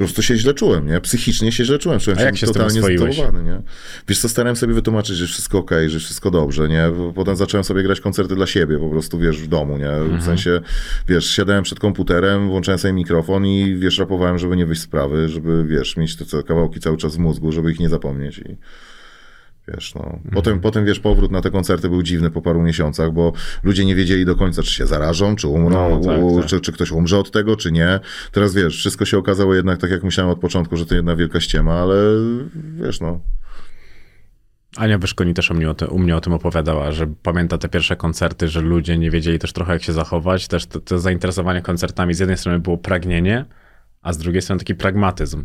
Po 0.00 0.04
prostu 0.04 0.22
się 0.22 0.36
źle 0.36 0.54
czułem, 0.54 0.86
nie? 0.86 1.00
Psychicznie 1.00 1.52
się 1.52 1.64
źle 1.64 1.78
czułem. 1.78 2.00
Czułem 2.00 2.18
A 2.18 2.20
się 2.20 2.26
jak 2.26 2.36
się 2.36 2.46
totalnie 2.46 2.82
zdołowany, 2.82 3.42
nie? 3.42 3.62
Wiesz 4.08 4.18
co, 4.18 4.28
starałem 4.28 4.56
sobie 4.56 4.74
wytłumaczyć, 4.74 5.16
że 5.16 5.26
wszystko 5.26 5.58
okej, 5.58 5.90
że 5.90 5.98
wszystko 5.98 6.30
dobrze, 6.30 6.68
nie? 6.68 6.90
Potem 7.14 7.36
zacząłem 7.36 7.64
sobie 7.64 7.82
grać 7.82 8.00
koncerty 8.00 8.34
dla 8.34 8.46
siebie, 8.46 8.78
po 8.78 8.90
prostu, 8.90 9.18
wiesz, 9.18 9.40
w 9.40 9.46
domu, 9.46 9.78
nie? 9.78 9.90
Mhm. 9.90 10.20
W 10.20 10.24
sensie, 10.24 10.60
wiesz, 11.08 11.30
siadałem 11.30 11.64
przed 11.64 11.80
komputerem, 11.80 12.48
włączałem 12.48 12.78
sobie 12.78 12.92
mikrofon 12.92 13.46
i, 13.46 13.74
wiesz, 13.74 13.98
rapowałem, 13.98 14.38
żeby 14.38 14.56
nie 14.56 14.66
wyjść 14.66 14.80
z 14.80 14.84
sprawy, 14.84 15.28
żeby, 15.28 15.64
wiesz, 15.64 15.96
mieć 15.96 16.16
te 16.16 16.42
kawałki 16.42 16.80
cały 16.80 16.96
czas 16.96 17.16
w 17.16 17.18
mózgu, 17.18 17.52
żeby 17.52 17.72
ich 17.72 17.80
nie 17.80 17.88
zapomnieć 17.88 18.38
i... 18.38 18.56
Wiesz, 19.74 19.94
no. 19.94 20.04
Mhm. 20.04 20.20
Potem, 20.34 20.60
potem, 20.60 20.84
wiesz, 20.84 21.00
powrót 21.00 21.30
na 21.30 21.40
te 21.40 21.50
koncerty 21.50 21.88
był 21.88 22.02
dziwny 22.02 22.30
po 22.30 22.42
paru 22.42 22.62
miesiącach, 22.62 23.12
bo 23.12 23.32
ludzie 23.62 23.84
nie 23.84 23.94
wiedzieli 23.94 24.24
do 24.24 24.36
końca, 24.36 24.62
czy 24.62 24.72
się 24.72 24.86
zarażą, 24.86 25.36
czy 25.36 25.48
umrą, 25.48 26.00
No, 26.00 26.06
tak, 26.12 26.22
u- 26.22 26.38
tak. 26.40 26.46
Czy, 26.48 26.60
czy 26.60 26.72
ktoś 26.72 26.90
umrze 26.90 27.18
od 27.18 27.30
tego, 27.30 27.56
czy 27.56 27.72
nie. 27.72 28.00
Teraz, 28.32 28.54
wiesz, 28.54 28.76
wszystko 28.76 29.04
się 29.04 29.18
okazało 29.18 29.54
jednak 29.54 29.78
tak, 29.78 29.90
jak 29.90 30.02
myślałem 30.04 30.32
od 30.32 30.40
początku, 30.40 30.76
że 30.76 30.86
to 30.86 30.94
jedna 30.94 31.16
wielka 31.16 31.40
ściema, 31.40 31.74
ale 31.74 31.94
wiesz, 32.54 33.00
no. 33.00 33.20
Ania 34.76 34.98
Wyszkoni 34.98 35.34
też 35.34 35.50
u 35.50 35.54
mnie, 35.54 35.70
o 35.70 35.74
ty, 35.74 35.86
u 35.86 35.98
mnie 35.98 36.16
o 36.16 36.20
tym 36.20 36.32
opowiadała, 36.32 36.92
że 36.92 37.06
pamięta 37.22 37.58
te 37.58 37.68
pierwsze 37.68 37.96
koncerty, 37.96 38.48
że 38.48 38.60
ludzie 38.60 38.98
nie 38.98 39.10
wiedzieli 39.10 39.38
też 39.38 39.52
trochę 39.52 39.72
jak 39.72 39.82
się 39.82 39.92
zachować. 39.92 40.48
Też 40.48 40.66
to, 40.66 40.80
to 40.80 40.98
zainteresowanie 40.98 41.62
koncertami 41.62 42.14
z 42.14 42.18
jednej 42.18 42.38
strony 42.38 42.58
było 42.58 42.78
pragnienie, 42.78 43.44
a 44.02 44.12
z 44.12 44.18
drugiej 44.18 44.42
strony 44.42 44.58
taki 44.58 44.74
pragmatyzm. 44.74 45.44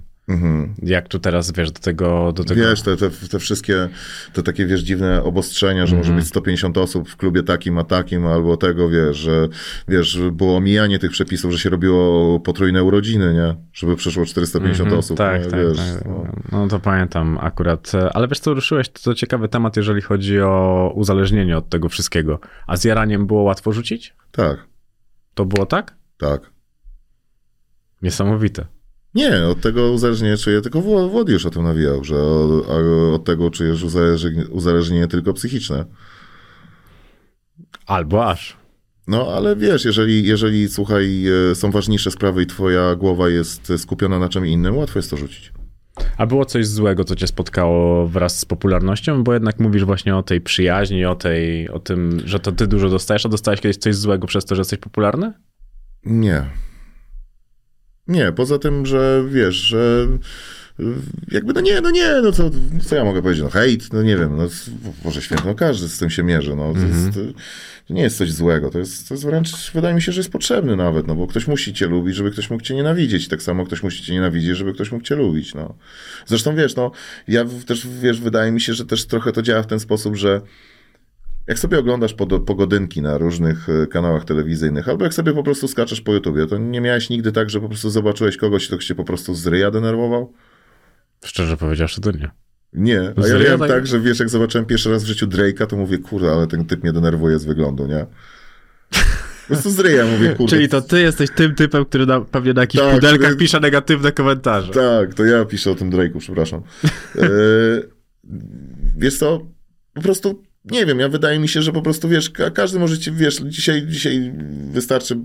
Jak 0.84 1.08
tu 1.08 1.20
teraz, 1.20 1.52
wiesz, 1.52 1.72
do 1.72 1.80
tego... 1.80 2.32
Do 2.32 2.44
tego... 2.44 2.62
Wiesz, 2.62 2.82
te, 2.82 2.98
te, 2.98 3.10
te 3.10 3.40
wszystkie, 3.40 3.90
te 4.34 4.44
takie, 4.44 4.66
wiesz, 4.66 4.82
dziwne 4.82 5.24
obostrzenia, 5.24 5.86
że 5.86 5.96
może 5.96 6.14
być 6.14 6.28
150 6.28 6.78
osób 6.78 7.10
w 7.10 7.18
klubie 7.18 7.44
takim, 7.44 7.78
a 7.78 7.84
takim, 7.84 8.26
albo 8.26 8.58
tego, 8.58 8.90
wiesz, 8.90 9.18
że, 9.18 9.48
wiesz, 9.88 10.20
było 10.32 10.58
omijanie 10.58 11.00
tych 11.00 11.12
przepisów, 11.12 11.52
że 11.52 11.60
się 11.60 11.70
robiło 11.70 12.40
potrójne 12.40 12.84
urodziny, 12.84 13.34
nie? 13.34 13.56
Żeby 13.74 13.96
przeszło 13.96 14.26
450 14.26 14.94
osób. 14.94 15.18
Tak, 15.18 15.44
nie? 15.44 15.50
tak, 15.50 15.60
wiesz, 15.60 15.78
tak. 15.78 16.06
no. 16.06 16.26
No 16.52 16.68
to 16.68 16.80
pamiętam 16.80 17.38
akurat. 17.42 17.92
Ale 18.14 18.28
wiesz 18.28 18.40
co, 18.40 18.54
ruszyłeś, 18.54 18.90
to, 18.90 19.00
to 19.04 19.14
ciekawy 19.14 19.48
temat, 19.48 19.78
jeżeli 19.78 20.02
chodzi 20.02 20.42
o 20.42 20.92
uzależnienie 20.96 21.58
od 21.58 21.70
tego 21.70 21.90
wszystkiego. 21.90 22.40
A 22.68 22.78
z 22.78 22.84
jaraniem 22.84 23.28
było 23.28 23.44
łatwo 23.44 23.72
rzucić? 23.72 24.16
Tak, 24.32 24.68
To 25.34 25.46
było 25.46 25.66
tak? 25.66 25.96
tak. 26.18 26.42
Niesamowite. 28.02 28.75
Nie, 29.16 29.44
od 29.48 29.62
tego 29.62 29.92
uzależnienia 29.92 30.38
czuję, 30.38 30.62
tylko 30.62 30.82
Wło- 30.82 31.10
Włody 31.10 31.34
już 31.34 31.46
o 31.46 31.50
tym 31.50 31.64
nawijał, 31.64 32.04
że 32.04 32.22
od, 32.22 32.70
od 33.16 33.24
tego 33.24 33.52
czujesz 33.52 33.84
uzależnienie, 33.84 34.48
uzależnienie 34.48 35.08
tylko 35.08 35.34
psychiczne. 35.34 35.86
Albo 37.86 38.26
aż. 38.30 38.58
No, 39.08 39.28
ale 39.36 39.56
wiesz, 39.56 39.86
jeżeli, 39.86 40.28
jeżeli, 40.28 40.70
słuchaj, 40.70 41.26
e, 41.52 41.56
są 41.56 41.72
ważniejsze 41.72 42.12
sprawy 42.12 42.44
i 42.44 42.46
twoja 42.46 42.96
głowa 42.96 43.30
jest 43.30 43.74
skupiona 43.78 44.20
na 44.20 44.30
czym 44.30 44.46
innym, 44.46 44.78
łatwo 44.78 45.00
jest 45.00 45.10
to 45.10 45.18
rzucić. 45.18 45.54
A 46.18 46.26
było 46.26 46.46
coś 46.46 46.68
złego, 46.68 47.04
co 47.04 47.16
cię 47.16 47.28
spotkało 47.28 48.08
wraz 48.08 48.40
z 48.40 48.46
popularnością? 48.46 49.24
Bo 49.24 49.34
jednak 49.34 49.60
mówisz 49.60 49.86
właśnie 49.86 50.16
o 50.16 50.24
tej 50.24 50.42
przyjaźni, 50.42 51.06
o, 51.06 51.16
tej, 51.16 51.70
o 51.70 51.80
tym, 51.80 52.22
że 52.26 52.40
to 52.40 52.52
ty 52.52 52.68
dużo 52.68 52.90
dostajesz, 52.90 53.26
a 53.26 53.30
dostałeś 53.30 53.62
kiedyś 53.62 53.78
coś 53.78 53.96
złego 53.96 54.28
przez 54.28 54.46
to, 54.46 54.56
że 54.56 54.60
jesteś 54.62 54.80
popularny? 54.80 55.34
Nie. 56.06 56.46
Nie, 58.08 58.32
poza 58.32 58.60
tym, 58.60 58.86
że 58.86 59.24
wiesz, 59.30 59.56
że 59.56 60.08
jakby 61.32 61.54
no 61.54 61.62
nie, 61.62 61.82
no 61.82 61.92
nie, 61.92 62.22
no 62.24 62.32
co, 62.32 62.52
co 62.86 62.96
ja 62.96 63.06
mogę 63.06 63.22
powiedzieć, 63.22 63.44
no 63.44 63.50
hejt, 63.50 63.94
no 63.94 64.02
nie 64.02 64.18
wiem, 64.18 64.38
no 64.38 64.48
Boże 65.04 65.22
święty, 65.22 65.44
no 65.48 65.56
każdy 65.56 65.88
z 65.88 65.98
tym 65.98 66.10
się 66.10 66.24
mierzy, 66.24 66.56
no. 66.56 66.74
To, 66.74 66.80
jest, 66.80 67.06
to, 67.14 67.20
to 67.88 67.94
nie 67.94 68.02
jest 68.02 68.18
coś 68.18 68.32
złego, 68.32 68.70
to 68.70 68.80
jest, 68.80 69.08
to 69.08 69.14
jest 69.14 69.26
wręcz, 69.26 69.72
wydaje 69.72 69.96
mi 69.96 70.02
się, 70.02 70.12
że 70.12 70.20
jest 70.20 70.32
potrzebny 70.32 70.76
nawet, 70.76 71.08
no 71.08 71.16
bo 71.16 71.28
ktoś 71.28 71.48
musi 71.48 71.74
cię 71.74 71.88
lubić, 71.88 72.16
żeby 72.16 72.32
ktoś 72.32 72.50
mógł 72.50 72.64
cię 72.64 72.76
nienawidzieć, 72.76 73.28
tak 73.28 73.42
samo 73.42 73.66
ktoś 73.66 73.84
musi 73.84 74.04
cię 74.04 74.14
nienawidzieć, 74.14 74.58
żeby 74.58 74.74
ktoś 74.74 74.92
mógł 74.92 75.04
cię 75.04 75.16
lubić, 75.16 75.54
no. 75.54 75.76
Zresztą 76.26 76.56
wiesz, 76.56 76.76
no, 76.76 76.92
ja 77.28 77.46
też, 77.66 77.88
wiesz, 77.88 78.22
wydaje 78.22 78.52
mi 78.52 78.62
się, 78.62 78.74
że 78.74 78.86
też 78.86 79.06
trochę 79.06 79.32
to 79.32 79.42
działa 79.42 79.64
w 79.64 79.68
ten 79.68 79.80
sposób, 79.80 80.16
że 80.16 80.42
jak 81.48 81.60
sobie 81.60 81.80
oglądasz 81.80 82.14
pod, 82.14 82.46
pogodynki 82.46 83.02
na 83.02 83.18
różnych 83.18 83.70
e, 83.70 83.88
kanałach 83.88 84.26
telewizyjnych, 84.26 84.90
albo 84.90 85.04
jak 85.04 85.14
sobie 85.14 85.34
po 85.34 85.44
prostu 85.44 85.68
skaczesz 85.68 86.02
po 86.02 86.14
YouTubie, 86.14 86.48
to 86.48 86.58
nie 86.58 86.82
miałeś 86.82 87.10
nigdy 87.10 87.32
tak, 87.32 87.50
że 87.50 87.62
po 87.62 87.68
prostu 87.68 87.90
zobaczyłeś 87.90 88.38
kogoś, 88.38 88.68
kto 88.68 88.78
cię 88.78 88.96
po 88.96 89.04
prostu 89.04 89.36
z 89.36 89.48
ryja 89.48 89.72
denerwował? 89.72 90.34
Szczerze 91.26 91.58
powiedziawszy, 91.58 92.02
to 92.02 92.12
nie. 92.12 92.32
Nie. 92.74 93.14
A 93.24 93.28
ja 93.28 93.40
miałem 93.40 93.60
tak? 93.60 93.88
że 93.88 94.00
wiesz, 94.00 94.20
jak 94.20 94.30
zobaczyłem 94.30 94.66
pierwszy 94.66 94.92
raz 94.92 95.04
w 95.04 95.08
życiu 95.08 95.28
Drake'a, 95.28 95.68
to 95.68 95.78
mówię, 95.78 95.98
kurde, 95.98 96.32
ale 96.32 96.48
ten 96.48 96.66
typ 96.66 96.84
mnie 96.84 96.94
denerwuje 96.94 97.40
z 97.40 97.46
wyglądu, 97.46 97.88
nie? 97.88 98.06
Po 99.48 99.54
prostu 99.54 99.72
z 99.72 99.80
ryja 99.80 100.06
mówię, 100.06 100.36
kurde. 100.36 100.56
Czyli 100.56 100.70
to 100.70 100.82
ty 100.82 101.02
jesteś 101.02 101.30
tym 101.30 101.56
typem, 101.56 101.86
który 101.86 102.06
na, 102.06 102.22
pewnie 102.22 102.54
na 102.54 102.62
jakichś 102.62 102.84
Tak, 102.84 102.96
pudelkach 102.96 103.38
pisze 103.38 103.60
negatywne 103.60 104.12
komentarze. 104.12 104.74
Tak, 104.74 105.14
to 105.14 105.26
ja 105.26 105.46
piszę 105.46 105.72
o 105.72 105.76
tym 105.76 105.92
Drake'u, 105.92 106.20
przepraszam. 106.20 106.62
E, 107.16 107.28
wiesz 108.98 109.18
co, 109.18 109.48
po 109.94 110.02
prostu 110.02 110.44
nie 110.72 110.86
wiem, 110.86 111.00
ja 111.00 111.10
wydaje 111.10 111.40
mi 111.40 111.48
się, 111.48 111.62
że 111.62 111.72
po 111.72 111.82
prostu 111.82 112.10
wiesz, 112.10 112.30
ka- 112.30 112.52
każdy 112.52 112.80
może 112.80 112.98
cię, 112.98 113.12
wiesz, 113.12 113.36
dzisiaj, 113.36 113.88
dzisiaj 113.88 114.34
wystarczy, 114.72 115.18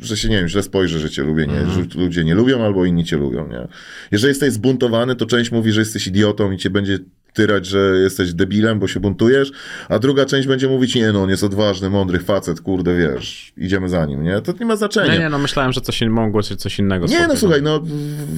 że 0.00 0.16
się, 0.16 0.28
nie 0.28 0.36
wiem, 0.38 0.48
źle 0.48 0.62
spojrzy, 0.62 0.98
że 0.98 1.10
cię 1.10 1.22
lubię, 1.22 1.46
nie, 1.46 1.66
że 1.70 2.00
ludzie 2.00 2.24
nie 2.24 2.34
lubią 2.34 2.64
albo 2.64 2.84
inni 2.84 3.04
cię 3.04 3.16
lubią, 3.16 3.48
nie. 3.48 3.68
Jeżeli 4.12 4.30
jesteś 4.30 4.52
zbuntowany, 4.52 5.16
to 5.16 5.26
część 5.26 5.52
mówi, 5.52 5.72
że 5.72 5.80
jesteś 5.80 6.06
idiotą 6.06 6.52
i 6.52 6.58
cię 6.58 6.70
będzie 6.70 6.98
tyrać, 7.32 7.66
że 7.66 7.78
jesteś 8.02 8.34
debilem, 8.34 8.78
bo 8.78 8.88
się 8.88 9.00
buntujesz, 9.00 9.52
a 9.88 9.98
druga 9.98 10.24
część 10.24 10.48
będzie 10.48 10.68
mówić, 10.68 10.94
nie 10.94 11.12
no, 11.12 11.22
on 11.22 11.30
jest 11.30 11.44
odważny, 11.44 11.90
mądry 11.90 12.18
facet, 12.18 12.60
kurde, 12.60 12.96
wiesz, 12.96 13.52
idziemy 13.56 13.88
za 13.88 14.06
nim, 14.06 14.22
nie. 14.22 14.40
To 14.40 14.54
nie 14.60 14.66
ma 14.66 14.76
znaczenia. 14.76 15.12
Nie, 15.12 15.18
nie, 15.18 15.28
no 15.28 15.38
myślałem, 15.38 15.72
że 15.72 15.80
coś 15.80 16.02
mogło 16.02 16.42
się 16.42 16.56
coś 16.56 16.78
innego 16.78 17.06
Nie, 17.06 17.26
no 17.26 17.36
słuchaj, 17.36 17.62
no 17.62 17.82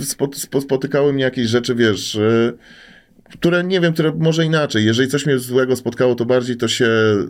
spo, 0.03 0.31
spo, 0.35 0.61
spotykały 0.61 1.12
mnie 1.12 1.23
jakieś 1.25 1.49
rzeczy, 1.49 1.75
wiesz, 1.75 2.15
y, 2.15 2.53
które 3.32 3.65
nie 3.65 3.81
wiem, 3.81 3.93
które 3.93 4.12
może 4.19 4.44
inaczej. 4.44 4.85
Jeżeli 4.85 5.09
coś 5.09 5.27
mnie 5.27 5.39
złego 5.39 5.77
spotkało, 5.77 6.15
to 6.15 6.24
bardziej 6.24 6.57
to 6.57 6.69
się 6.69 6.86
y, 6.86 7.27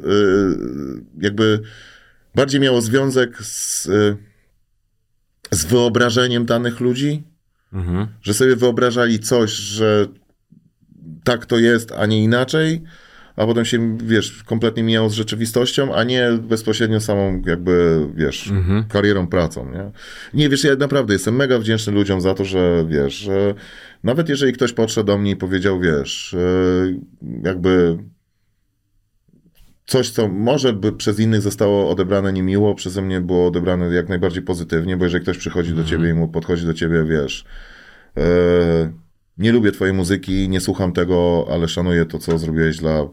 jakby 1.21 1.61
bardziej 2.35 2.61
miało 2.61 2.81
związek 2.81 3.39
z, 3.43 3.87
y, 3.87 4.17
z 5.51 5.65
wyobrażeniem 5.65 6.47
danych 6.47 6.81
ludzi, 6.81 7.23
Mhm. 7.73 8.07
że 8.23 8.35
sobie 8.35 8.57
wyobrażali 8.57 9.19
coś, 9.19 9.51
że 9.53 10.07
tak 11.25 11.47
to 11.47 11.59
jest, 11.59 11.93
a 11.93 12.07
nie 12.07 12.25
inaczej, 12.25 12.83
a 13.41 13.47
potem 13.47 13.65
się, 13.65 13.99
wiesz, 13.99 14.43
kompletnie 14.43 14.83
mijało 14.83 15.09
z 15.09 15.13
rzeczywistością, 15.13 15.95
a 15.95 16.05
nie 16.05 16.29
bezpośrednio 16.43 17.01
samą 17.01 17.43
jakby, 17.47 18.07
wiesz, 18.15 18.53
karierą, 18.89 19.27
pracą, 19.27 19.73
nie? 19.73 19.91
Nie, 20.35 20.49
wiesz, 20.49 20.65
ja 20.65 20.77
naprawdę 20.77 21.13
jestem 21.13 21.37
mega 21.37 21.59
wdzięczny 21.59 21.93
ludziom 21.93 22.21
za 22.21 22.35
to, 22.35 22.45
że, 22.45 22.85
wiesz, 22.89 23.15
że 23.15 23.55
nawet 24.05 24.29
jeżeli 24.29 24.53
ktoś 24.53 24.73
podszedł 24.73 25.07
do 25.07 25.19
mnie 25.19 25.31
i 25.31 25.37
powiedział, 25.37 25.81
wiesz, 25.81 26.37
yy, 26.39 27.01
jakby 27.45 27.99
coś, 29.87 30.11
co 30.11 30.29
może 30.29 30.73
by 30.73 30.93
przez 30.93 31.21
innych 31.21 31.43
zostało 31.43 31.91
odebrane 31.91 32.33
niemiło, 32.33 32.75
przeze 32.75 33.03
mnie 33.03 33.21
było 33.21 33.47
odebrane 33.47 33.95
jak 33.95 34.09
najbardziej 34.09 34.43
pozytywnie, 34.43 34.97
bo 34.97 35.05
jeżeli 35.05 35.23
ktoś 35.23 35.39
przychodzi 35.39 35.75
do 35.75 35.85
ciebie 35.85 36.11
i 36.11 36.15
mu 36.15 36.29
podchodzi 36.29 36.67
do 36.67 36.75
ciebie, 36.75 37.05
wiesz, 37.05 37.45
e, 38.17 38.93
nie 39.41 39.53
lubię 39.53 39.73
twojej 39.73 39.95
muzyki, 39.95 40.49
nie 40.49 40.61
słucham 40.61 40.93
tego, 40.93 41.47
ale 41.53 41.69
szanuję 41.69 42.07
to, 42.07 42.19
co 42.19 42.39
zrobiłeś 42.39 42.79
dla, 42.79 43.09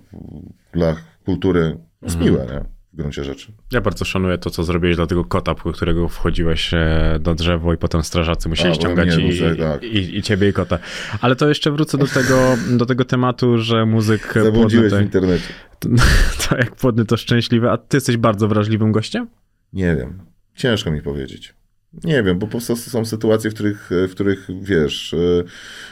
dla 0.74 0.96
kultury, 1.26 1.78
jest 2.02 2.20
miłe, 2.20 2.48
nie? 2.52 2.78
W 2.94 2.98
gruncie 2.98 3.24
rzeczy. 3.24 3.52
Ja 3.72 3.82
bardzo 3.82 4.06
szanuję 4.06 4.38
to, 4.38 4.50
co 4.50 4.64
zrobiłeś 4.64 4.96
dla 4.96 5.08
tego 5.08 5.26
kota, 5.26 5.56
po 5.56 5.72
którego 5.72 6.10
wchodziłeś 6.10 6.74
e, 6.74 7.20
do 7.22 7.36
drzewo 7.36 7.74
i 7.74 7.78
potem 7.78 8.04
strażacy 8.04 8.50
musieli 8.50 8.72
A, 8.72 8.74
ściągać 8.74 9.18
i, 9.18 9.58
tak. 9.60 9.84
i, 9.84 10.18
i 10.18 10.22
ciebie 10.22 10.50
i 10.50 10.54
kota. 10.54 10.80
Ale 11.22 11.36
to 11.36 11.48
jeszcze 11.50 11.72
wrócę 11.72 11.98
do 11.98 12.08
tego, 12.08 12.58
do 12.70 12.86
tego 12.86 13.06
tematu, 13.06 13.58
że 13.58 13.86
muzyk 13.86 14.22
płodny 14.34 14.44
Zabłądziłeś 14.44 14.92
to, 14.92 15.00
w 15.00 15.02
internecie. 15.02 15.54
to 16.50 16.58
jak 16.58 16.76
płodny 16.76 17.06
to 17.06 17.18
szczęśliwy, 17.18 17.70
a 17.70 17.78
ty 17.78 17.98
jesteś 17.98 18.18
bardzo 18.18 18.48
wrażliwym 18.48 18.92
gościem? 18.92 19.28
Nie 19.74 19.96
wiem. 19.96 20.20
Ciężko 20.56 20.92
mi 20.92 21.02
powiedzieć. 21.02 21.57
Nie 22.04 22.24
wiem, 22.24 22.40
bo 22.40 22.48
po 22.48 22.52
prostu 22.52 22.76
są 22.76 23.06
sytuacje, 23.06 23.52
w 23.52 23.54
których, 23.54 23.90
w 23.92 24.12
których 24.12 24.48
wiesz, 24.62 25.14
y, 25.14 25.44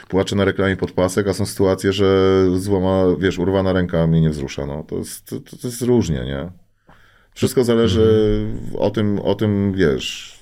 płaczę 0.08 0.36
na 0.36 0.44
reklamie 0.44 0.76
pod 0.76 0.92
pasek, 0.92 1.28
a 1.28 1.32
są 1.32 1.46
sytuacje, 1.46 1.92
że 1.92 2.42
złama, 2.56 3.04
wiesz, 3.18 3.38
urwana 3.38 3.72
ręka 3.72 4.06
mnie 4.06 4.20
nie 4.20 4.30
wzrusza. 4.30 4.66
No, 4.66 4.82
to, 4.88 4.98
jest, 4.98 5.26
to, 5.26 5.40
to 5.40 5.68
jest 5.68 5.82
różnie, 5.82 6.24
nie? 6.24 6.50
Wszystko 7.34 7.64
zależy 7.64 8.46
o 8.78 8.90
tym, 8.90 9.18
o 9.18 9.34
tym, 9.34 9.72
wiesz. 9.72 10.36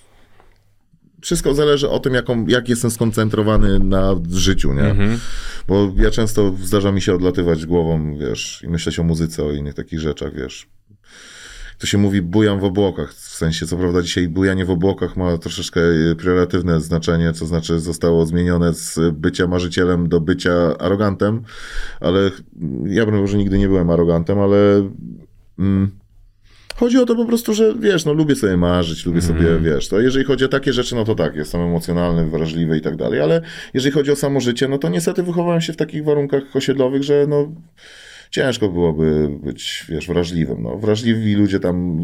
Wszystko 1.23 1.55
zależy 1.55 1.91
o 1.91 1.99
tym, 1.99 2.15
jaką, 2.15 2.47
jak 2.47 2.69
jestem 2.69 2.91
skoncentrowany 2.91 3.78
na 3.78 4.15
życiu, 4.31 4.73
nie? 4.73 4.95
Bo 5.69 5.93
ja 5.97 6.11
często 6.11 6.55
zdarza 6.62 6.93
mi 6.93 7.03
się 7.03 7.15
odlatywać 7.15 7.66
głową, 7.66 8.19
wiesz, 8.19 8.62
i 8.62 8.69
myśleć 8.69 8.99
o 8.99 9.03
muzyce, 9.03 9.45
o 9.45 9.53
innych 9.53 9.74
takich 9.74 10.01
rzeczach, 10.01 10.35
wiesz. 10.35 10.69
To 11.78 11.86
się 11.86 11.99
mówi 11.99 12.23
bujam 12.23 12.61
w 12.61 12.65
obłokach, 12.65 13.15
w 13.35 13.36
sensie, 13.36 13.66
co 13.66 13.77
prawda 13.77 14.02
dzisiaj 14.02 14.28
bujanie 14.28 14.65
w 14.65 14.70
obłokach 14.70 15.16
ma 15.16 15.39
troszeczkę 15.39 15.81
e, 15.81 16.15
pejoratywne 16.15 16.81
znaczenie, 16.81 17.32
co 17.32 17.47
znaczy 17.47 17.81
zostało 17.81 18.27
zmienione 18.27 18.74
z 18.74 18.98
bycia 19.12 19.47
marzycielem 19.47 20.09
do 20.09 20.20
bycia 20.20 20.78
arogantem, 20.78 21.43
ale 22.01 22.31
ja 22.85 23.06
bym 23.06 23.20
może 23.20 23.36
nigdy 23.36 23.59
nie 23.59 23.69
byłem 23.69 23.90
arogantem, 23.90 24.39
ale 24.39 24.90
mm, 25.59 25.90
chodzi 26.77 26.98
o 26.98 27.06
to 27.06 27.16
po 27.16 27.24
prostu, 27.24 27.55
że 27.55 27.74
wiesz, 27.74 28.05
no 28.05 28.12
lubię 28.12 28.36
sobie 28.36 28.56
marzyć, 28.56 29.06
lubię 29.06 29.23
sobie, 29.23 29.59
wiesz, 29.61 29.89
to 29.89 30.01
jeżeli 30.01 30.24
chodzi 30.24 30.44
o 30.44 30.48
takie 30.48 30.73
rzeczy, 30.73 30.94
no 30.94 31.05
to 31.05 31.15
tak, 31.15 31.36
jestem 31.36 31.61
emocjonalny, 31.61 32.31
wrażliwy 32.31 32.78
i 32.78 32.81
tak 32.81 32.97
dalej, 32.97 33.20
ale 33.20 33.40
jeżeli 33.74 33.94
chodzi 33.94 34.11
o 34.11 34.16
samo 34.16 34.40
życie, 34.40 34.69
no 34.69 34.78
to 34.78 34.89
niestety 34.89 35.23
wychowałem 35.23 35.61
się 35.61 35.73
w 35.73 35.77
takich 35.77 36.05
warunkach 36.05 36.43
osiedlowych, 36.56 37.02
że 37.02 37.27
no 37.28 37.52
ciężko 38.35 38.69
byłoby 38.69 39.28
być, 39.43 39.85
wiesz, 39.89 40.06
wrażliwym. 40.06 40.62
No. 40.62 40.78
Wrażliwi 40.78 41.35
ludzie 41.35 41.61
tam 41.61 42.01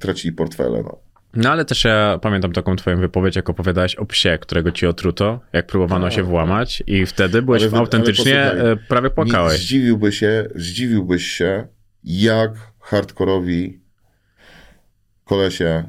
tracili 0.00 0.34
portfele. 0.34 0.82
No. 0.82 0.98
No 1.34 1.50
ale 1.50 1.64
też 1.64 1.84
ja 1.84 2.18
pamiętam 2.22 2.52
taką 2.52 2.76
twoją 2.76 2.96
wypowiedź, 2.96 3.36
jak 3.36 3.50
opowiadałeś 3.50 3.94
o 3.94 4.06
psie, 4.06 4.38
którego 4.40 4.72
ci 4.72 4.86
otruto, 4.86 5.40
jak 5.52 5.66
próbowano 5.66 6.10
się 6.10 6.22
włamać 6.22 6.82
i 6.86 7.06
wtedy 7.06 7.42
byłeś 7.42 7.62
Tak, 7.62 7.72
Ale 7.72 7.80
autentycznie, 7.80 8.50
ale 8.50 8.76
prawie 8.76 9.10
płakałeś. 9.10 9.60
zdziwiłby 9.60 10.12
się, 10.12 10.48
zdziwiłbyś 10.54 11.26
się, 11.26 11.66
jak 12.04 12.52
hardkorowi 12.80 13.80
kolesie 15.24 15.84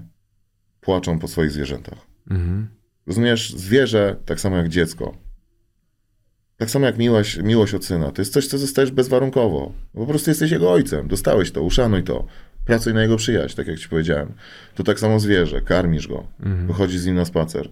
płaczą 0.81 1.19
po 1.19 1.27
swoich 1.27 1.51
zwierzętach. 1.51 1.99
Mhm. 2.29 2.67
Rozumiesz, 3.07 3.53
zwierzę 3.53 4.15
tak 4.25 4.39
samo 4.39 4.57
jak 4.57 4.69
dziecko. 4.69 5.17
Tak 6.61 6.69
samo 6.69 6.85
jak 6.85 6.97
miłość, 6.97 7.37
miłość 7.37 7.73
od 7.73 7.85
syna. 7.85 8.11
To 8.11 8.21
jest 8.21 8.33
coś, 8.33 8.47
co 8.47 8.57
zostajesz 8.57 8.91
bezwarunkowo. 8.91 9.71
Po 9.93 10.05
prostu 10.05 10.29
jesteś 10.29 10.51
jego 10.51 10.71
ojcem. 10.71 11.07
Dostałeś 11.07 11.51
to, 11.51 11.61
uszanuj 11.61 12.03
to. 12.03 12.25
Pracuj 12.65 12.93
na 12.93 13.01
jego 13.01 13.17
przyjaźń, 13.17 13.55
tak 13.55 13.67
jak 13.67 13.79
ci 13.79 13.89
powiedziałem. 13.89 14.33
To 14.75 14.83
tak 14.83 14.99
samo 14.99 15.19
zwierzę. 15.19 15.61
Karmisz 15.61 16.07
go. 16.07 16.27
Wychodzisz 16.67 16.99
z 16.99 17.05
nim 17.05 17.15
na 17.15 17.25
spacer. 17.25 17.69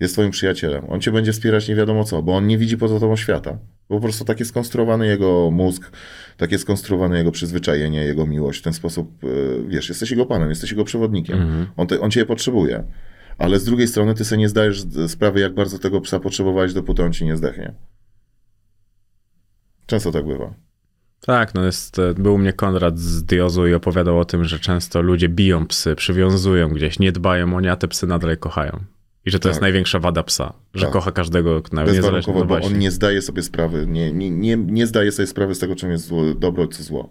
jest 0.00 0.14
twoim 0.14 0.30
przyjacielem. 0.30 0.84
On 0.88 1.00
cię 1.00 1.12
będzie 1.12 1.32
wspierać 1.32 1.68
nie 1.68 1.74
wiadomo 1.74 2.04
co, 2.04 2.22
bo 2.22 2.36
on 2.36 2.46
nie 2.46 2.58
widzi 2.58 2.76
poza 2.76 3.00
tobą 3.00 3.16
świata. 3.16 3.58
Po 3.88 4.00
prostu 4.00 4.24
tak 4.24 4.38
jest 4.40 4.50
skonstruowany 4.50 5.06
jego 5.06 5.50
mózg, 5.50 5.92
tak 6.36 6.52
jest 6.52 6.62
skonstruowane 6.62 7.18
jego 7.18 7.32
przyzwyczajenie, 7.32 8.04
jego 8.04 8.26
miłość. 8.26 8.60
W 8.60 8.62
ten 8.62 8.72
sposób, 8.72 9.24
y, 9.24 9.64
wiesz, 9.68 9.88
jesteś 9.88 10.10
jego 10.10 10.26
panem, 10.26 10.48
jesteś 10.48 10.70
jego 10.70 10.84
przewodnikiem. 10.84 11.42
Mhm. 11.42 11.66
On, 11.76 11.86
te, 11.86 12.00
on 12.00 12.10
cię 12.10 12.26
potrzebuje. 12.26 12.84
Ale 13.38 13.58
z 13.58 13.64
drugiej 13.64 13.88
strony 13.88 14.14
ty 14.14 14.24
sobie 14.24 14.38
nie 14.38 14.48
zdajesz 14.48 14.84
sprawy, 15.08 15.40
jak 15.40 15.54
bardzo 15.54 15.78
tego 15.78 16.00
psa 16.00 16.20
potrzebowałeś, 16.20 16.72
dopóty 16.72 17.02
on 17.02 17.12
ci 17.12 17.24
nie 17.24 17.36
zdechnie. 17.36 17.74
Często 19.92 20.12
tak 20.12 20.26
bywa. 20.26 20.54
Tak, 21.20 21.54
no 21.54 21.64
jest, 21.64 21.98
e, 21.98 22.14
był 22.14 22.34
u 22.34 22.38
mnie 22.38 22.52
Konrad 22.52 22.98
z 22.98 23.24
Diozu 23.24 23.66
i 23.66 23.74
opowiadał 23.74 24.18
o 24.18 24.24
tym, 24.24 24.44
że 24.44 24.58
często 24.58 25.02
ludzie 25.02 25.28
biją 25.28 25.66
psy, 25.66 25.94
przywiązują 25.94 26.68
gdzieś, 26.68 26.98
nie 26.98 27.12
dbają 27.12 27.56
o 27.56 27.60
nie, 27.60 27.72
a 27.72 27.76
te 27.76 27.88
psy 27.88 28.06
nadal 28.06 28.30
je 28.30 28.36
kochają. 28.36 28.84
I 29.24 29.30
że 29.30 29.38
to 29.38 29.48
jest 29.48 29.56
Tak. 29.56 29.62
największa 29.62 29.98
wada 29.98 30.22
psa, 30.22 30.52
że 30.74 30.84
Tak. 30.84 30.92
kocha 30.92 31.12
każdego, 31.12 31.62
nawet 31.72 31.94
niezależnie 31.94 32.34
no 32.34 32.44
bo 32.44 32.60
on 32.60 32.78
nie 32.78 32.90
zdaje 32.90 33.22
sobie 33.22 33.42
sprawy, 33.42 33.86
nie, 33.86 34.12
nie, 34.12 34.30
nie, 34.30 34.56
nie 34.56 34.86
zdaje 34.86 35.12
sobie 35.12 35.26
sprawy 35.26 35.54
z 35.54 35.58
tego, 35.58 35.76
czym 35.76 35.90
jest 35.90 36.06
zło, 36.06 36.34
dobro, 36.34 36.68
co 36.68 36.82
zło. 36.82 37.10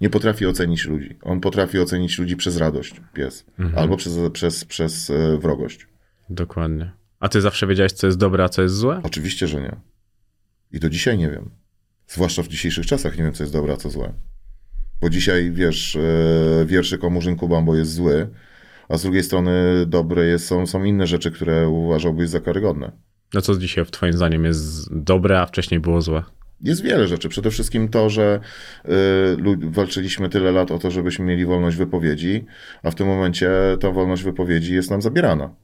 Nie 0.00 0.10
potrafi 0.10 0.46
ocenić 0.46 0.86
ludzi. 0.86 1.16
On 1.22 1.40
potrafi 1.40 1.78
ocenić 1.78 2.18
ludzi 2.18 2.36
przez 2.36 2.56
radość, 2.56 3.00
pies. 3.14 3.46
Mhm. 3.58 3.78
Albo 3.78 3.96
przez, 3.96 4.18
przez, 4.32 4.64
przez 4.64 5.10
e, 5.10 5.38
wrogość. 5.38 5.86
Dokładnie. 6.30 6.92
A 7.20 7.28
ty 7.28 7.40
zawsze 7.40 7.66
wiedziałeś, 7.66 7.92
co 7.92 8.06
jest 8.06 8.18
dobre, 8.18 8.44
a 8.44 8.48
co 8.48 8.62
jest 8.62 8.74
złe? 8.74 9.00
Oczywiście, 9.02 9.46
że 9.46 9.60
nie. 9.60 9.76
I 10.72 10.80
do 10.80 10.88
dzisiaj 10.90 11.18
nie 11.18 11.30
wiem. 11.30 11.50
Zwłaszcza 12.06 12.42
w 12.42 12.48
dzisiejszych 12.48 12.86
czasach 12.86 13.18
nie 13.18 13.24
wiem, 13.24 13.32
co 13.32 13.42
jest 13.42 13.52
dobre, 13.52 13.72
a 13.72 13.76
co 13.76 13.90
złe. 13.90 14.12
Bo 15.00 15.10
dzisiaj, 15.10 15.50
wiesz, 15.52 15.96
e, 15.96 16.66
wierszyk 16.66 17.04
o 17.04 17.10
Murzynku 17.10 17.48
Bambo 17.48 17.76
jest 17.76 17.92
zły, 17.92 18.28
a 18.88 18.96
z 18.96 19.02
drugiej 19.02 19.22
strony 19.22 19.52
dobre 19.86 20.26
jest, 20.26 20.46
są, 20.46 20.66
są 20.66 20.84
inne 20.84 21.06
rzeczy, 21.06 21.30
które 21.30 21.68
uważałbyś 21.68 22.28
za 22.28 22.40
karygodne. 22.40 22.92
No 23.34 23.40
co 23.40 23.56
dzisiaj 23.56 23.84
w 23.84 23.90
twoim 23.90 24.12
zdaniem 24.12 24.44
jest 24.44 24.94
dobre, 24.94 25.40
a 25.40 25.46
wcześniej 25.46 25.80
było 25.80 26.00
złe? 26.00 26.22
Jest 26.60 26.82
wiele 26.82 27.08
rzeczy. 27.08 27.28
Przede 27.28 27.50
wszystkim 27.50 27.88
to, 27.88 28.10
że 28.10 28.40
y, 28.84 28.90
walczyliśmy 29.70 30.28
tyle 30.28 30.52
lat 30.52 30.70
o 30.70 30.78
to, 30.78 30.90
żebyśmy 30.90 31.24
mieli 31.24 31.46
wolność 31.46 31.76
wypowiedzi, 31.76 32.44
a 32.82 32.90
w 32.90 32.94
tym 32.94 33.06
momencie 33.06 33.50
ta 33.80 33.90
wolność 33.90 34.22
wypowiedzi 34.22 34.74
jest 34.74 34.90
nam 34.90 35.02
zabierana. 35.02 35.54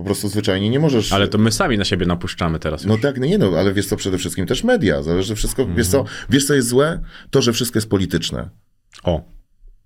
Po 0.00 0.04
prostu 0.04 0.28
zwyczajnie 0.28 0.70
nie 0.70 0.80
możesz. 0.80 1.12
Ale 1.12 1.28
to 1.28 1.38
my 1.38 1.52
sami 1.52 1.78
na 1.78 1.84
siebie 1.84 2.06
napuszczamy 2.06 2.58
teraz 2.58 2.84
No 2.84 2.92
już. 2.94 3.02
tak, 3.02 3.20
no 3.20 3.26
nie 3.26 3.38
no, 3.38 3.52
ale 3.58 3.72
wiesz 3.72 3.86
co, 3.86 3.96
przede 3.96 4.18
wszystkim 4.18 4.46
też 4.46 4.64
media. 4.64 5.02
Zależy 5.02 5.34
wszystko. 5.34 5.66
Wiesz, 5.66 5.86
co, 5.86 6.04
wiesz 6.30 6.46
co 6.46 6.54
jest 6.54 6.68
złe? 6.68 7.00
To, 7.30 7.42
że 7.42 7.52
wszystko 7.52 7.76
jest 7.78 7.88
polityczne. 7.90 8.50
O, 9.02 9.22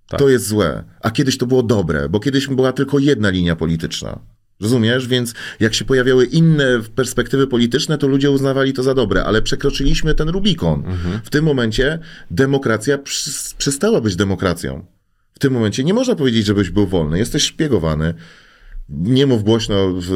Tak. 0.09 0.19
To 0.19 0.29
jest 0.29 0.47
złe. 0.47 0.83
A 1.01 1.11
kiedyś 1.11 1.37
to 1.37 1.45
było 1.45 1.63
dobre, 1.63 2.09
bo 2.09 2.19
kiedyś 2.19 2.47
była 2.47 2.73
tylko 2.73 2.99
jedna 2.99 3.29
linia 3.29 3.55
polityczna. 3.55 4.19
Rozumiesz? 4.61 5.07
Więc 5.07 5.33
jak 5.59 5.73
się 5.73 5.85
pojawiały 5.85 6.25
inne 6.25 6.65
perspektywy 6.95 7.47
polityczne, 7.47 7.97
to 7.97 8.07
ludzie 8.07 8.31
uznawali 8.31 8.73
to 8.73 8.83
za 8.83 8.93
dobre, 8.93 9.23
ale 9.23 9.41
przekroczyliśmy 9.41 10.15
ten 10.15 10.29
Rubikon. 10.29 10.83
W 11.23 11.29
tym 11.29 11.45
momencie 11.45 11.99
demokracja 12.31 12.97
przestała 13.57 14.01
być 14.01 14.15
demokracją. 14.15 14.85
W 15.33 15.39
tym 15.39 15.53
momencie 15.53 15.83
nie 15.83 15.93
można 15.93 16.15
powiedzieć, 16.15 16.45
żebyś 16.45 16.69
był 16.69 16.87
wolny. 16.87 17.17
Jesteś 17.17 17.43
szpiegowany. 17.43 18.13
Nie 18.89 19.27
mów 19.27 19.43
głośno 19.43 19.75
w, 19.93 20.11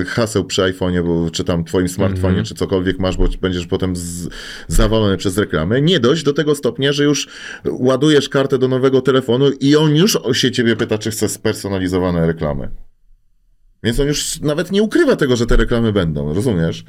e, 0.00 0.04
haseł 0.04 0.44
przy 0.44 0.62
iPhone'ie, 0.62 1.04
bo, 1.06 1.30
czy 1.30 1.44
tam 1.44 1.64
twoim 1.64 1.88
smartfonie, 1.88 2.42
czy 2.42 2.54
cokolwiek 2.54 2.98
masz, 2.98 3.16
bo 3.16 3.28
będziesz 3.40 3.66
potem 3.66 3.96
z, 3.96 4.28
zawalony 4.68 5.16
przez 5.16 5.38
reklamę. 5.38 5.82
Nie 5.82 6.00
dość 6.00 6.22
do 6.22 6.32
tego 6.32 6.54
stopnia, 6.54 6.92
że 6.92 7.04
już 7.04 7.28
ładujesz 7.64 8.28
kartę 8.28 8.58
do 8.58 8.68
nowego 8.68 9.00
telefonu 9.00 9.50
i 9.60 9.76
on 9.76 9.96
już 9.96 10.16
o- 10.16 10.34
się 10.34 10.50
ciebie 10.50 10.76
pyta, 10.76 10.98
czy 10.98 11.10
chce 11.10 11.28
spersonalizowane 11.28 12.26
reklamy. 12.26 12.70
Więc 13.82 14.00
on 14.00 14.06
już 14.06 14.40
nawet 14.40 14.72
nie 14.72 14.82
ukrywa 14.82 15.16
tego, 15.16 15.36
że 15.36 15.46
te 15.46 15.56
reklamy 15.56 15.92
będą, 15.92 16.34
rozumiesz? 16.34 16.84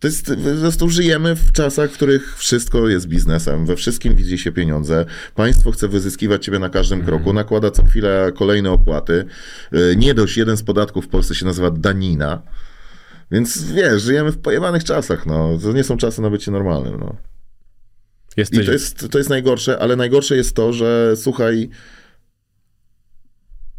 To 0.00 0.06
jest, 0.06 0.26
po 0.26 0.60
prostu 0.60 0.90
żyjemy 0.90 1.34
w 1.36 1.52
czasach, 1.52 1.90
w 1.90 1.94
których 1.94 2.36
wszystko 2.38 2.88
jest 2.88 3.06
biznesem, 3.06 3.66
we 3.66 3.76
wszystkim 3.76 4.14
widzi 4.14 4.38
się 4.38 4.52
pieniądze, 4.52 5.04
państwo 5.34 5.70
chce 5.72 5.88
wyzyskiwać 5.88 6.44
ciebie 6.44 6.58
na 6.58 6.68
każdym 6.68 7.04
kroku, 7.04 7.32
nakłada 7.32 7.70
co 7.70 7.84
chwilę 7.84 8.32
kolejne 8.34 8.70
opłaty. 8.70 9.24
Yy, 9.72 9.96
Nie 9.96 10.14
dość, 10.14 10.36
jeden 10.36 10.56
z 10.56 10.62
podatków 10.62 11.04
w 11.04 11.08
Polsce 11.08 11.34
się 11.34 11.46
nazywa 11.46 11.70
danina. 11.70 12.42
Więc 13.30 13.72
wiesz, 13.72 14.02
żyjemy 14.02 14.32
w 14.32 14.38
pojebanych 14.38 14.84
czasach, 14.84 15.26
no. 15.26 15.58
To 15.62 15.72
nie 15.72 15.84
są 15.84 15.96
czasy 15.96 16.22
na 16.22 16.30
bycie 16.30 16.50
normalnym, 16.50 17.00
no. 17.00 17.16
I 18.36 18.40
jesteś... 18.40 18.66
to 18.66 18.72
jest, 18.72 19.08
to 19.10 19.18
jest 19.18 19.30
najgorsze, 19.30 19.78
ale 19.78 19.96
najgorsze 19.96 20.36
jest 20.36 20.56
to, 20.56 20.72
że 20.72 21.14
słuchaj, 21.16 21.70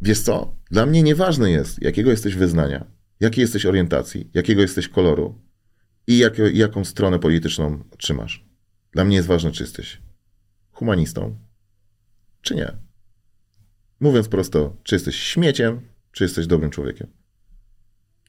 wiesz 0.01 0.19
co? 0.19 0.55
Dla 0.71 0.85
mnie 0.85 1.03
nieważne 1.03 1.51
jest, 1.51 1.81
jakiego 1.81 2.11
jesteś 2.11 2.35
wyznania, 2.35 2.85
jakiej 3.19 3.41
jesteś 3.41 3.65
orientacji, 3.65 4.29
jakiego 4.33 4.61
jesteś 4.61 4.87
koloru 4.87 5.48
i 6.07 6.17
jak, 6.17 6.37
jaką 6.53 6.85
stronę 6.85 7.19
polityczną 7.19 7.83
trzymasz. 7.97 8.45
Dla 8.91 9.05
mnie 9.05 9.15
jest 9.15 9.27
ważne, 9.27 9.51
czy 9.51 9.63
jesteś 9.63 10.01
humanistą, 10.71 11.37
czy 12.41 12.55
nie. 12.55 12.71
Mówiąc 13.99 14.27
prosto, 14.27 14.77
czy 14.83 14.95
jesteś 14.95 15.15
śmieciem, 15.15 15.81
czy 16.11 16.23
jesteś 16.23 16.47
dobrym 16.47 16.69
człowiekiem. 16.71 17.07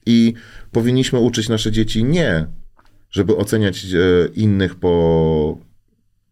I 0.05 0.33
powinniśmy 0.71 1.19
uczyć 1.19 1.49
nasze 1.49 1.71
dzieci 1.71 2.03
nie, 2.03 2.47
żeby 3.09 3.35
oceniać 3.37 3.85
e, 3.85 3.97
innych 4.33 4.75
po 4.75 5.57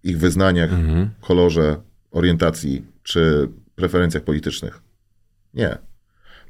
ich 0.03 0.18
wyznaniach, 0.20 0.74
Mhm. 0.74 1.10
kolorze, 1.22 1.82
orientacji 2.11 2.86
czy 3.03 3.49
preferencjach 3.76 4.24
politycznych. 4.24 4.82
Nie. 5.53 5.78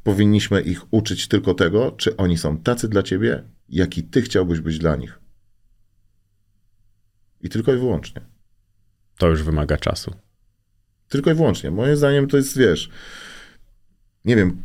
Powinniśmy 0.03 0.61
ich 0.61 0.93
uczyć 0.93 1.27
tylko 1.27 1.53
tego, 1.53 1.91
czy 1.91 2.17
oni 2.17 2.37
są 2.37 2.57
tacy 2.57 2.87
dla 2.89 3.03
ciebie, 3.03 3.43
jaki 3.69 4.03
ty 4.03 4.21
chciałbyś 4.21 4.59
być 4.59 4.79
dla 4.79 4.95
nich. 4.95 5.19
I 7.41 7.49
tylko 7.49 7.73
i 7.73 7.77
wyłącznie. 7.77 8.21
To 9.17 9.27
już 9.27 9.43
wymaga 9.43 9.77
czasu. 9.77 10.15
Tylko 11.09 11.31
i 11.31 11.33
wyłącznie. 11.33 11.71
Moim 11.71 11.95
zdaniem 11.95 12.27
to 12.27 12.37
jest, 12.37 12.57
wiesz, 12.57 12.89
nie 14.25 14.35
wiem, 14.35 14.61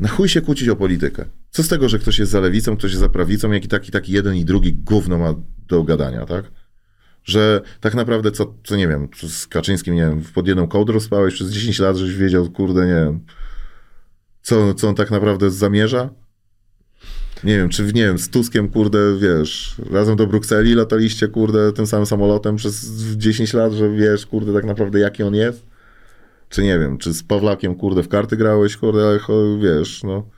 na 0.00 0.08
chuj 0.08 0.28
się 0.28 0.40
kłócić 0.40 0.68
o 0.68 0.76
politykę. 0.76 1.24
Co 1.50 1.62
z 1.62 1.68
tego, 1.68 1.88
że 1.88 1.98
ktoś 1.98 2.18
jest 2.18 2.32
za 2.32 2.40
lewicą, 2.40 2.76
ktoś 2.76 2.90
jest 2.90 3.00
za 3.00 3.08
prawicą, 3.08 3.52
jak 3.52 3.64
i 3.64 3.68
taki, 3.68 3.92
taki 3.92 4.12
jeden 4.12 4.36
i 4.36 4.44
drugi 4.44 4.72
gówno 4.72 5.18
ma 5.18 5.34
do 5.68 5.82
gadania, 5.82 6.26
tak? 6.26 6.50
Że 7.24 7.60
tak 7.80 7.94
naprawdę, 7.94 8.30
co, 8.30 8.54
co 8.64 8.76
nie 8.76 8.88
wiem, 8.88 9.08
z 9.28 9.46
Kaczyńskim, 9.46 9.94
nie 9.94 10.00
wiem, 10.00 10.22
pod 10.34 10.48
jedną 10.48 10.68
kołdrą 10.68 11.00
spałeś 11.00 11.34
przez 11.34 11.50
10 11.50 11.78
lat, 11.78 11.96
żeś 11.96 12.16
wiedział, 12.16 12.50
kurde, 12.50 12.86
nie 12.86 13.04
wiem, 13.04 13.24
co, 14.42 14.74
co 14.74 14.88
on 14.88 14.94
tak 14.94 15.10
naprawdę 15.10 15.50
zamierza? 15.50 16.10
Nie 17.44 17.56
wiem, 17.56 17.68
czy, 17.68 17.84
nie 17.84 17.92
wiem, 17.92 18.18
z 18.18 18.30
Tuskiem, 18.30 18.68
kurde, 18.68 18.98
wiesz, 19.18 19.76
razem 19.90 20.16
do 20.16 20.26
Brukseli 20.26 20.74
lataliście, 20.74 21.28
kurde, 21.28 21.72
tym 21.72 21.86
samym 21.86 22.06
samolotem 22.06 22.56
przez 22.56 22.90
10 23.16 23.54
lat, 23.54 23.72
że 23.72 23.90
wiesz, 23.90 24.26
kurde, 24.26 24.52
tak 24.52 24.64
naprawdę 24.64 24.98
jaki 24.98 25.22
on 25.22 25.34
jest? 25.34 25.66
Czy 26.48 26.62
nie 26.62 26.78
wiem, 26.78 26.98
czy 26.98 27.12
z 27.12 27.22
Pawlakiem, 27.22 27.74
kurde, 27.74 28.02
w 28.02 28.08
karty 28.08 28.36
grałeś, 28.36 28.76
kurde, 28.76 29.06
ale 29.06 29.18
wiesz, 29.58 30.02
no, 30.02 30.28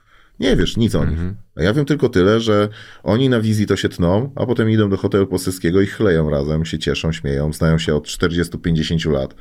nie 0.40 0.56
wiesz 0.56 0.76
nic 0.76 0.94
o 0.94 1.04
nich. 1.04 1.18
A 1.56 1.62
ja 1.62 1.74
wiem 1.74 1.84
tylko 1.84 2.08
tyle, 2.08 2.40
że 2.40 2.68
oni 3.02 3.28
na 3.28 3.40
wizji 3.40 3.66
to 3.66 3.76
się 3.76 3.88
tną, 3.88 4.32
a 4.34 4.46
potem 4.46 4.70
idą 4.70 4.90
do 4.90 4.96
hotelu 4.96 5.26
Posyskiego 5.26 5.80
i 5.80 5.86
chleją 5.86 6.30
razem, 6.30 6.64
się 6.64 6.78
cieszą, 6.78 7.12
śmieją, 7.12 7.52
znają 7.52 7.78
się 7.78 7.94
od 7.94 8.06
40-50 8.06 9.10
lat. 9.12 9.34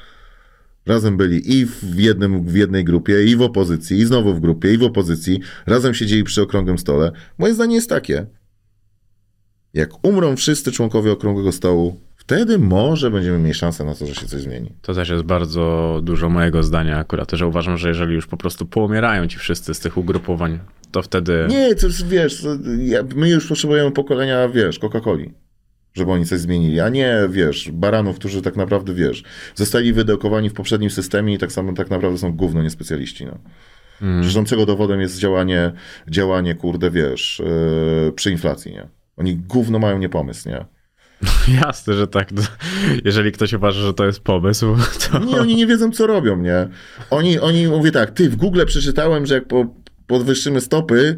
Razem 0.85 1.17
byli 1.17 1.57
i 1.59 1.65
w, 1.65 1.99
jednym, 1.99 2.45
w 2.45 2.55
jednej 2.55 2.83
grupie, 2.83 3.25
i 3.25 3.35
w 3.35 3.41
opozycji, 3.41 3.97
i 3.97 4.05
znowu 4.05 4.33
w 4.33 4.39
grupie, 4.39 4.73
i 4.73 4.77
w 4.77 4.83
opozycji. 4.83 5.39
Razem 5.65 5.93
siedzieli 5.93 6.23
przy 6.23 6.41
okrągłym 6.41 6.77
stole. 6.77 7.11
Moje 7.37 7.53
zdanie 7.53 7.75
jest 7.75 7.89
takie. 7.89 8.25
Jak 9.73 10.05
umrą 10.07 10.35
wszyscy 10.35 10.71
członkowie 10.71 11.11
okrągłego 11.11 11.51
stołu, 11.51 11.99
wtedy 12.15 12.59
może 12.59 13.11
będziemy 13.11 13.39
mieli 13.39 13.53
szansę 13.53 13.83
na 13.83 13.95
to, 13.95 14.05
że 14.07 14.15
się 14.15 14.25
coś 14.25 14.41
zmieni. 14.41 14.71
To 14.81 14.93
też 14.93 15.09
jest 15.09 15.23
bardzo 15.23 15.99
dużo 16.03 16.29
mojego 16.29 16.63
zdania 16.63 16.99
akurat, 16.99 17.31
że 17.31 17.47
uważam, 17.47 17.77
że 17.77 17.87
jeżeli 17.87 18.13
już 18.13 18.27
po 18.27 18.37
prostu 18.37 18.65
poumierają 18.65 19.27
ci 19.27 19.37
wszyscy 19.37 19.73
z 19.73 19.79
tych 19.79 19.97
ugrupowań, 19.97 20.59
to 20.91 21.01
wtedy... 21.01 21.45
Nie, 21.49 21.75
to 21.75 21.87
jest, 21.87 22.07
wiesz, 22.07 22.47
my 23.15 23.29
już 23.29 23.47
potrzebujemy 23.47 23.91
pokolenia, 23.91 24.49
wiesz, 24.49 24.79
Coca-Coli, 24.79 25.29
żeby 25.95 26.11
oni 26.11 26.25
coś 26.25 26.39
zmienili, 26.39 26.79
a 26.79 26.89
nie, 26.89 27.15
wiesz, 27.29 27.69
baranów, 27.71 28.15
którzy 28.15 28.41
tak 28.41 28.55
naprawdę, 28.55 28.93
wiesz, 28.93 29.23
zostali 29.55 29.93
wydekowani 29.93 30.49
w 30.49 30.53
poprzednim 30.53 30.89
systemie 30.89 31.33
i 31.33 31.37
tak 31.37 31.51
samo 31.51 31.73
tak 31.73 31.89
naprawdę 31.89 32.17
są 32.17 32.33
gówno 32.33 32.63
niespecjaliści, 32.63 33.25
no. 33.25 33.39
Zresztą 34.21 34.45
czego 34.45 34.65
dowodem 34.65 35.01
jest 35.01 35.19
działanie, 35.19 35.71
działanie, 36.09 36.55
kurde, 36.55 36.91
wiesz, 36.91 37.41
yy, 38.05 38.11
przy 38.11 38.31
inflacji, 38.31 38.71
nie? 38.71 38.87
Oni 39.17 39.35
gówno 39.35 39.79
mają 39.79 39.97
niepomysł, 39.97 40.49
nie? 40.49 40.65
Jasne, 41.61 41.93
że 41.93 42.07
tak. 42.07 42.29
Jeżeli 43.05 43.31
ktoś 43.31 43.53
uważa, 43.53 43.81
że 43.81 43.93
to 43.93 44.05
jest 44.05 44.19
pomysł, 44.19 44.75
to... 45.11 45.19
Nie, 45.19 45.35
oni 45.35 45.55
nie 45.55 45.67
wiedzą, 45.67 45.91
co 45.91 46.07
robią, 46.07 46.37
nie? 46.37 46.67
Oni, 47.09 47.39
oni 47.39 47.67
mówię 47.67 47.91
tak, 47.91 48.11
ty, 48.11 48.29
w 48.29 48.35
Google 48.35 48.65
przeczytałem, 48.65 49.25
że 49.25 49.35
jak 49.35 49.47
po, 49.47 49.65
podwyższymy 50.07 50.61
stopy, 50.61 51.17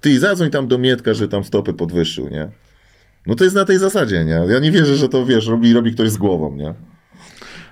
ty 0.00 0.18
zadzwoń 0.18 0.50
tam 0.50 0.68
do 0.68 0.78
Mietka, 0.78 1.14
że 1.14 1.28
tam 1.28 1.44
stopy 1.44 1.72
podwyższył, 1.72 2.28
nie? 2.28 2.48
No 3.26 3.34
to 3.34 3.44
jest 3.44 3.56
na 3.56 3.64
tej 3.64 3.78
zasadzie, 3.78 4.24
nie? 4.24 4.42
Ja 4.48 4.58
nie 4.58 4.72
wierzę, 4.72 4.96
że 4.96 5.08
to, 5.08 5.26
wiesz, 5.26 5.46
robi, 5.46 5.72
robi 5.72 5.92
ktoś 5.92 6.10
z 6.10 6.16
głową, 6.16 6.56
nie? 6.56 6.74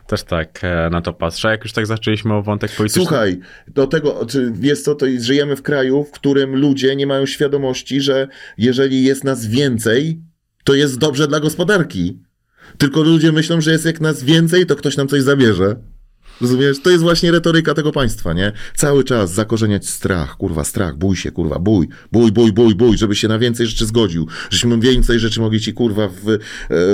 Też 0.06 0.22
tak 0.22 0.60
e, 0.62 0.90
na 0.90 1.01
to 1.01 1.12
patrzę. 1.12 1.48
Jak 1.48 1.62
już 1.62 1.72
tak 1.72 1.86
zaczęliśmy 1.86 2.35
o 2.35 2.43
wątek 2.43 2.70
polityczny. 2.70 3.02
Słuchaj, 3.02 3.40
do 3.68 3.86
tego, 3.86 4.26
czy 4.26 4.52
co, 4.85 4.94
to 4.94 5.06
jest, 5.06 5.24
żyjemy 5.24 5.56
w 5.56 5.62
kraju, 5.62 6.05
w 6.05 6.10
którym 6.10 6.56
ludzie 6.56 6.97
nie 6.97 7.06
mają 7.06 7.26
świadomości, 7.26 8.01
że 8.01 8.28
jeżeli 8.59 9.05
jest 9.05 9.24
nas 9.24 9.47
więcej, 9.47 10.20
to 10.64 10.74
jest 10.74 10.98
dobrze 10.98 11.28
dla 11.28 11.40
gospodarki. 11.40 12.18
Tylko 12.78 13.02
ludzie 13.02 13.32
myślą, 13.32 13.60
że 13.60 13.72
jest 13.72 13.85
jak 13.85 14.01
nas 14.01 14.22
więcej, 14.22 14.66
to 14.66 14.76
ktoś 14.76 14.97
nam 14.97 15.09
coś 15.09 15.22
zabierze. 15.22 15.76
Rozumiesz? 16.40 16.81
To 16.81 16.90
jest 16.90 17.02
właśnie 17.02 17.32
retoryka 17.32 17.74
tego 17.74 17.93
państwa, 17.93 18.32
nie? 18.32 18.52
Cały 18.74 19.05
czas 19.05 19.35
zakorzeniać 19.35 19.89
strach, 19.89 20.36
kurwa, 20.36 20.65
strach, 20.65 20.97
bój 20.97 21.16
się, 21.16 21.31
kurwa, 21.31 21.59
bój, 21.59 21.89
bój, 22.12 22.32
bój, 22.32 22.52
bój, 22.52 22.74
bój, 22.74 22.98
żeby 22.98 23.16
się 23.16 23.28
na 23.28 23.39
więcej 23.39 23.66
rzeczy 23.66 23.86
zgodził. 23.86 24.28
Żeśmy 24.51 24.78
więcej 24.78 25.19
rzeczy 25.19 25.40
mogli 25.40 25.61
ci, 25.61 25.73
kurwa, 25.73 26.09
w, 26.09 26.28
e, 26.28 26.39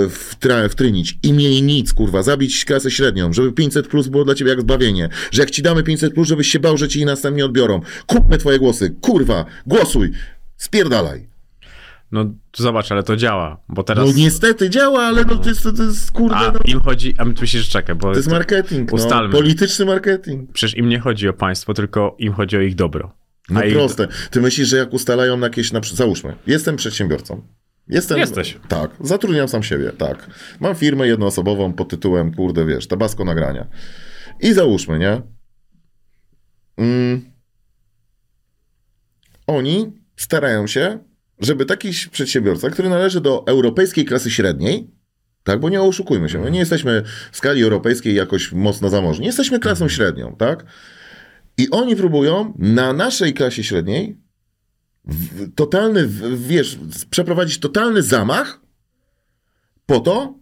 w, 0.08 0.34
tra, 0.40 0.68
wtrynić. 0.68 1.18
I 1.22 1.34
mniej 1.34 1.62
nic, 1.62 1.92
kurwa, 1.92 2.22
zabić 2.22 2.64
klasę 2.64 2.90
średnią, 2.90 3.32
żeby 3.32 3.52
500 3.52 3.88
plus 3.88 4.08
było 4.08 4.24
dla 4.24 4.34
ciebie 4.34 4.50
jak 4.50 4.60
zbawienie. 4.60 5.08
Że 5.30 5.42
jak 5.42 5.50
ci 5.50 5.62
damy 5.62 5.82
500 5.82 6.14
plus, 6.14 6.28
żebyś 6.28 6.48
się 6.48 6.60
bał, 6.60 6.76
że 6.76 6.88
ci 6.88 7.04
następnie 7.04 7.44
odbiorą. 7.44 7.80
Kupmy 8.06 8.38
twoje 8.38 8.58
głosy, 8.58 8.96
kurwa, 9.00 9.44
głosuj, 9.66 10.10
spierdalaj. 10.56 11.29
No 12.12 12.24
zobacz, 12.56 12.92
ale 12.92 13.02
to 13.02 13.16
działa, 13.16 13.62
bo 13.68 13.82
teraz... 13.82 14.06
No 14.06 14.12
niestety 14.16 14.70
działa, 14.70 15.02
ale 15.02 15.24
no 15.24 15.36
to 15.36 15.48
jest, 15.48 15.62
to 15.76 15.82
jest 15.82 16.10
kurde, 16.10 16.36
A 16.36 16.52
no, 16.52 16.58
im 16.64 16.80
chodzi, 16.80 17.14
a 17.18 17.24
my 17.24 17.34
tu 17.34 17.40
myślisz, 17.40 17.64
że 17.64 17.70
czekaj, 17.70 17.94
bo 17.94 18.10
to 18.10 18.16
jest 18.16 18.30
marketing, 18.30 18.92
no, 18.92 18.96
ustalmy. 18.96 19.32
polityczny 19.34 19.84
marketing. 19.84 20.52
przecież 20.52 20.76
im 20.76 20.88
nie 20.88 20.98
chodzi 21.00 21.28
o 21.28 21.32
państwo, 21.32 21.74
tylko 21.74 22.16
im 22.18 22.32
chodzi 22.32 22.56
o 22.56 22.60
ich 22.60 22.74
dobro. 22.74 23.12
No 23.50 23.64
ich- 23.64 23.74
proste. 23.74 24.08
Ty 24.30 24.40
myślisz, 24.40 24.68
że 24.68 24.76
jak 24.76 24.92
ustalają 24.92 25.36
na 25.36 25.46
jakieś, 25.46 25.72
na, 25.72 25.80
załóżmy, 25.94 26.36
jestem 26.46 26.76
przedsiębiorcą. 26.76 27.42
Jestem, 27.88 28.18
Jesteś. 28.18 28.58
Tak, 28.68 28.90
zatrudniam 29.00 29.48
sam 29.48 29.62
siebie, 29.62 29.92
tak. 29.92 30.30
Mam 30.60 30.74
firmę 30.74 31.06
jednoosobową 31.08 31.72
pod 31.72 31.88
tytułem, 31.88 32.34
kurde, 32.34 32.66
wiesz, 32.66 32.86
Tabasco 32.86 33.24
nagrania. 33.24 33.66
I 34.40 34.52
załóżmy, 34.52 34.98
nie? 34.98 35.22
Mm. 36.76 37.30
Oni 39.46 39.92
starają 40.16 40.66
się, 40.66 40.98
żeby 41.40 41.66
taki 41.66 41.90
przedsiębiorca, 42.10 42.70
który 42.70 42.88
należy 42.88 43.20
do 43.20 43.46
europejskiej 43.46 44.04
klasy 44.04 44.30
średniej, 44.30 44.90
tak, 45.42 45.60
bo 45.60 45.68
nie 45.68 45.82
oszukujmy 45.82 46.28
się, 46.28 46.38
my 46.38 46.50
nie 46.50 46.58
jesteśmy 46.58 47.02
w 47.32 47.36
skali 47.36 47.62
europejskiej 47.62 48.14
jakoś 48.14 48.52
mocno 48.52 48.88
zamożni, 48.88 49.26
jesteśmy 49.26 49.58
klasą 49.58 49.88
średnią, 49.88 50.36
tak? 50.38 50.64
I 51.58 51.70
oni 51.70 51.96
próbują 51.96 52.54
na 52.58 52.92
naszej 52.92 53.34
klasie 53.34 53.64
średniej 53.64 54.16
totalny, 55.54 56.08
wiesz, 56.36 56.78
przeprowadzić 57.10 57.58
totalny 57.58 58.02
zamach 58.02 58.60
po 59.86 60.00
to, 60.00 60.39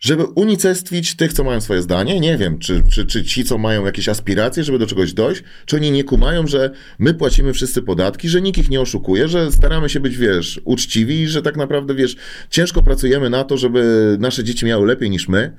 żeby 0.00 0.24
unicestwić 0.24 1.16
tych, 1.16 1.32
co 1.32 1.44
mają 1.44 1.60
swoje 1.60 1.82
zdanie. 1.82 2.20
Nie 2.20 2.38
wiem, 2.38 2.58
czy, 2.58 2.82
czy, 2.90 3.06
czy 3.06 3.24
ci, 3.24 3.44
co 3.44 3.58
mają 3.58 3.86
jakieś 3.86 4.08
aspiracje, 4.08 4.64
żeby 4.64 4.78
do 4.78 4.86
czegoś 4.86 5.12
dojść, 5.12 5.42
czy 5.66 5.76
oni 5.76 5.90
nie 5.90 6.04
kumają, 6.04 6.46
że 6.46 6.70
my 6.98 7.14
płacimy 7.14 7.52
wszyscy 7.52 7.82
podatki, 7.82 8.28
że 8.28 8.42
nikt 8.42 8.58
ich 8.58 8.70
nie 8.70 8.80
oszukuje, 8.80 9.28
że 9.28 9.52
staramy 9.52 9.88
się 9.88 10.00
być, 10.00 10.16
wiesz, 10.16 10.60
uczciwi 10.64 11.20
i 11.20 11.28
że 11.28 11.42
tak 11.42 11.56
naprawdę, 11.56 11.94
wiesz, 11.94 12.16
ciężko 12.50 12.82
pracujemy 12.82 13.30
na 13.30 13.44
to, 13.44 13.56
żeby 13.56 14.16
nasze 14.20 14.44
dzieci 14.44 14.66
miały 14.66 14.86
lepiej 14.86 15.10
niż 15.10 15.28
my. 15.28 15.56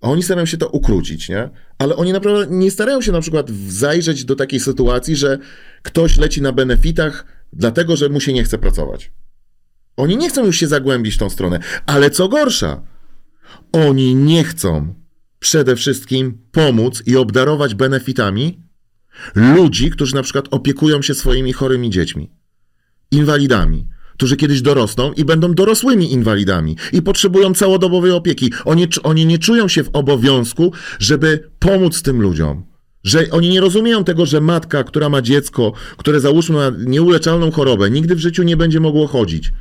A 0.00 0.08
oni 0.08 0.22
starają 0.22 0.46
się 0.46 0.56
to 0.56 0.68
ukrócić, 0.68 1.28
nie? 1.28 1.48
Ale 1.78 1.96
oni 1.96 2.12
naprawdę 2.12 2.46
nie 2.56 2.70
starają 2.70 3.00
się 3.00 3.12
na 3.12 3.20
przykład 3.20 3.50
zajrzeć 3.68 4.24
do 4.24 4.36
takiej 4.36 4.60
sytuacji, 4.60 5.16
że 5.16 5.38
ktoś 5.82 6.18
leci 6.18 6.42
na 6.42 6.52
benefitach 6.52 7.26
dlatego, 7.52 7.96
że 7.96 8.08
mu 8.08 8.20
się 8.20 8.32
nie 8.32 8.44
chce 8.44 8.58
pracować. 8.58 9.12
Oni 9.96 10.16
nie 10.16 10.28
chcą 10.28 10.46
już 10.46 10.56
się 10.56 10.66
zagłębić 10.66 11.14
w 11.14 11.18
tą 11.18 11.30
stronę. 11.30 11.58
Ale 11.86 12.10
co 12.10 12.28
gorsza, 12.28 12.82
oni 13.72 14.14
nie 14.14 14.44
chcą 14.44 14.94
przede 15.38 15.76
wszystkim 15.76 16.38
pomóc 16.52 17.02
i 17.06 17.16
obdarować 17.16 17.74
benefitami 17.74 18.62
ludzi, 19.34 19.90
którzy 19.90 20.14
na 20.14 20.22
przykład 20.22 20.44
opiekują 20.50 21.02
się 21.02 21.14
swoimi 21.14 21.52
chorymi 21.52 21.90
dziećmi, 21.90 22.30
inwalidami, 23.10 23.86
którzy 24.14 24.36
kiedyś 24.36 24.62
dorosną 24.62 25.12
i 25.12 25.24
będą 25.24 25.54
dorosłymi 25.54 26.12
inwalidami 26.12 26.76
i 26.92 27.02
potrzebują 27.02 27.54
całodobowej 27.54 28.10
opieki. 28.10 28.52
Oni, 28.64 28.86
oni 29.02 29.26
nie 29.26 29.38
czują 29.38 29.68
się 29.68 29.84
w 29.84 29.90
obowiązku, 29.92 30.72
żeby 30.98 31.50
pomóc 31.58 32.02
tym 32.02 32.22
ludziom. 32.22 32.64
Że 33.04 33.30
oni 33.30 33.48
nie 33.48 33.60
rozumieją 33.60 34.04
tego, 34.04 34.26
że 34.26 34.40
matka, 34.40 34.84
która 34.84 35.08
ma 35.08 35.22
dziecko, 35.22 35.72
które 35.96 36.20
załóżmy 36.20 36.56
ma 36.56 36.72
nieuleczalną 36.78 37.50
chorobę, 37.50 37.90
nigdy 37.90 38.14
w 38.14 38.18
życiu 38.18 38.42
nie 38.42 38.56
będzie 38.56 38.80
mogło 38.80 39.06
chodzić. 39.06 39.52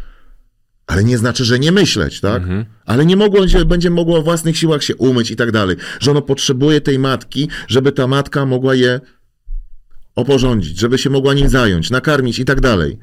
Ale 0.87 1.03
nie 1.03 1.17
znaczy, 1.17 1.45
że 1.45 1.59
nie 1.59 1.71
myśleć, 1.71 2.21
tak? 2.21 2.43
Ale 2.85 3.05
nie 3.05 3.15
mogło, 3.15 3.41
będzie 3.65 3.89
mogło 3.89 4.17
o 4.17 4.21
własnych 4.21 4.57
siłach 4.57 4.83
się 4.83 4.95
umyć 4.95 5.31
i 5.31 5.35
tak 5.35 5.51
dalej. 5.51 5.75
Że 5.99 6.11
ono 6.11 6.21
potrzebuje 6.21 6.81
tej 6.81 6.99
matki, 6.99 7.49
żeby 7.67 7.91
ta 7.91 8.07
matka 8.07 8.45
mogła 8.45 8.75
je 8.75 8.99
oporządzić, 10.15 10.79
żeby 10.79 10.97
się 10.97 11.09
mogła 11.09 11.33
nim 11.33 11.49
zająć, 11.49 11.89
nakarmić 11.89 12.39
i 12.39 12.45
tak 12.45 12.61
dalej. 12.61 12.97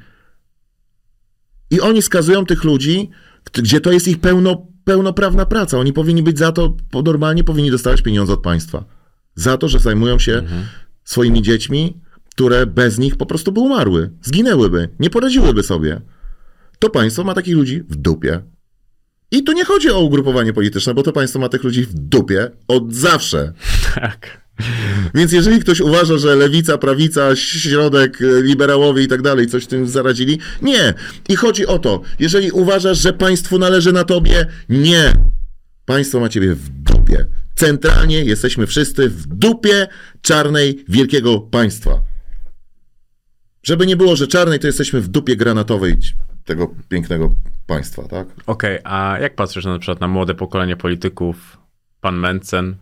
I 1.71 1.81
oni 1.81 2.03
skazują 2.03 2.47
tych 2.47 2.65
ludzi, 2.65 3.11
gdzie 3.53 3.81
to 3.81 3.93
jest 3.93 4.09
ich 4.09 4.21
pełno, 4.21 4.67
pełnoprawna 4.85 5.47
praca. 5.47 5.79
Oni 5.79 5.93
powinni 5.93 6.23
być 6.23 6.39
za 6.39 6.53
to, 6.53 6.77
normalnie 7.05 7.45
powinni 7.45 7.71
dostawać 7.71 8.03
pieniądze 8.03 8.33
od 8.33 8.43
państwa. 8.43 8.85
Za 9.35 9.57
to, 9.57 9.69
że 9.69 9.79
zajmują 9.79 10.19
się 10.19 10.43
swoimi 11.05 11.43
dziećmi, 11.43 12.01
które 12.31 12.67
bez 12.67 12.99
nich 12.99 13.17
po 13.17 13.27
prostu 13.27 13.53
by 13.53 13.61
umarły, 13.61 14.11
zginęłyby, 14.23 14.89
nie 14.99 15.11
poradziłyby 15.11 15.63
sobie. 15.63 16.01
To 16.79 16.91
państwo 16.91 17.25
ma 17.25 17.35
takich 17.35 17.55
ludzi 17.55 17.83
w 17.89 17.97
dupie. 17.97 18.41
I 19.31 19.43
tu 19.43 19.53
nie 19.53 19.65
chodzi 19.65 19.91
o 19.91 20.01
ugrupowanie 20.01 20.53
polityczne, 20.53 20.95
bo 20.95 21.03
to 21.03 21.13
państwo 21.13 21.39
ma 21.39 21.49
tych 21.49 21.65
ludzi 21.65 21.83
w 21.83 21.95
dupie 21.95 22.51
od 22.69 22.95
zawsze. 22.95 23.53
Tak. 23.95 24.49
Więc 25.15 25.33
jeżeli 25.33 25.61
ktoś 25.61 25.81
uważa, 25.81 26.19
że 26.19 26.37
lewica, 26.37 26.79
prawica, 26.79 27.37
środek, 27.37 28.19
liberałowie 28.43 29.03
i 29.03 29.09
tak 29.09 29.23
dalej 29.23 29.47
coś 29.47 29.67
tym 29.67 29.89
zaradzili, 29.89 30.39
nie. 30.63 30.95
I 31.29 31.37
chodzi 31.37 31.67
o 31.67 31.79
to, 31.79 32.03
jeżeli 32.19 32.51
uważasz, 32.51 32.99
że 32.99 33.13
państwu 33.13 33.59
należy 33.59 33.93
na 33.93 34.05
tobie, 34.05 34.47
nie. 34.69 35.13
Państwo 35.85 36.21
ma 36.21 36.29
ciebie 36.29 36.55
w 36.55 36.69
dupie. 36.69 37.27
Centralnie 37.57 38.25
jesteśmy 38.25 38.67
wszyscy 38.67 39.09
w 39.09 39.27
dupie 39.27 39.87
czarnej 40.23 40.85
wielkiego 40.89 41.41
państwa. 41.41 42.01
Żeby 43.63 43.87
nie 43.87 43.97
było, 43.97 44.17
że 44.17 44.27
czarnej, 44.27 44.59
to 44.59 44.67
jesteśmy 44.67 45.01
w 45.01 45.09
dupie 45.09 45.37
granatowej 45.37 45.97
tego 46.49 46.75
pięknego 46.89 47.31
państwa, 47.67 48.03
tak? 48.09 48.29
Okej, 48.47 48.79
a 48.85 49.17
jak 49.21 49.35
patrzysz 49.35 49.65
na 49.65 49.79
przykład 49.79 50.01
na 50.01 50.09
młode 50.09 50.35
pokolenie 50.35 50.77
polityków, 50.77 51.59
pan 52.01 52.17
Mencen? 52.17 52.77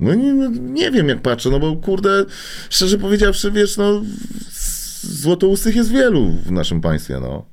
No 0.00 0.14
nie, 0.14 0.34
no, 0.34 0.50
nie 0.60 0.90
wiem 0.90 1.08
jak 1.08 1.22
patrzę, 1.22 1.50
no 1.50 1.58
bo 1.60 1.76
kurde, 1.76 2.24
szczerze 2.70 2.98
powiedziawszy, 2.98 3.50
wiesz, 3.50 3.76
no 3.76 4.02
złotoustych 5.02 5.76
jest 5.76 5.90
wielu 5.92 6.30
w 6.30 6.52
naszym 6.52 6.80
państwie, 6.80 7.18
no. 7.20 7.46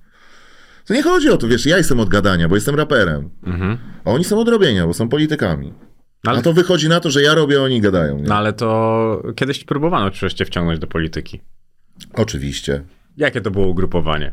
To 0.85 0.93
nie 0.93 1.03
chodzi 1.03 1.29
o 1.29 1.37
to, 1.37 1.47
wiesz, 1.47 1.65
ja 1.65 1.77
jestem 1.77 1.99
od 1.99 2.09
gadania, 2.09 2.49
bo 2.49 2.55
jestem 2.55 2.75
raperem, 2.75 3.29
Mhm. 3.45 3.77
a 4.05 4.11
oni 4.11 4.23
są 4.23 4.39
od 4.39 4.47
robienia, 4.49 4.87
bo 4.87 4.93
są 4.93 5.09
politykami. 5.09 5.73
No 6.23 6.31
ale, 6.31 6.39
A 6.39 6.41
to 6.41 6.53
wychodzi 6.53 6.89
na 6.89 6.99
to, 6.99 7.09
że 7.11 7.21
ja 7.21 7.33
robię, 7.35 7.59
a 7.59 7.63
oni 7.63 7.81
gadają, 7.81 8.17
nie? 8.17 8.23
no 8.23 8.35
ale 8.35 8.53
to 8.53 9.23
kiedyś 9.35 9.63
próbowano 9.63 10.11
przecież 10.11 10.33
cię 10.33 10.45
wciągnąć 10.45 10.79
do 10.79 10.87
polityki. 10.87 11.41
Oczywiście. 12.13 12.83
Jakie 13.17 13.41
to 13.41 13.51
było 13.51 13.67
ugrupowanie? 13.67 14.31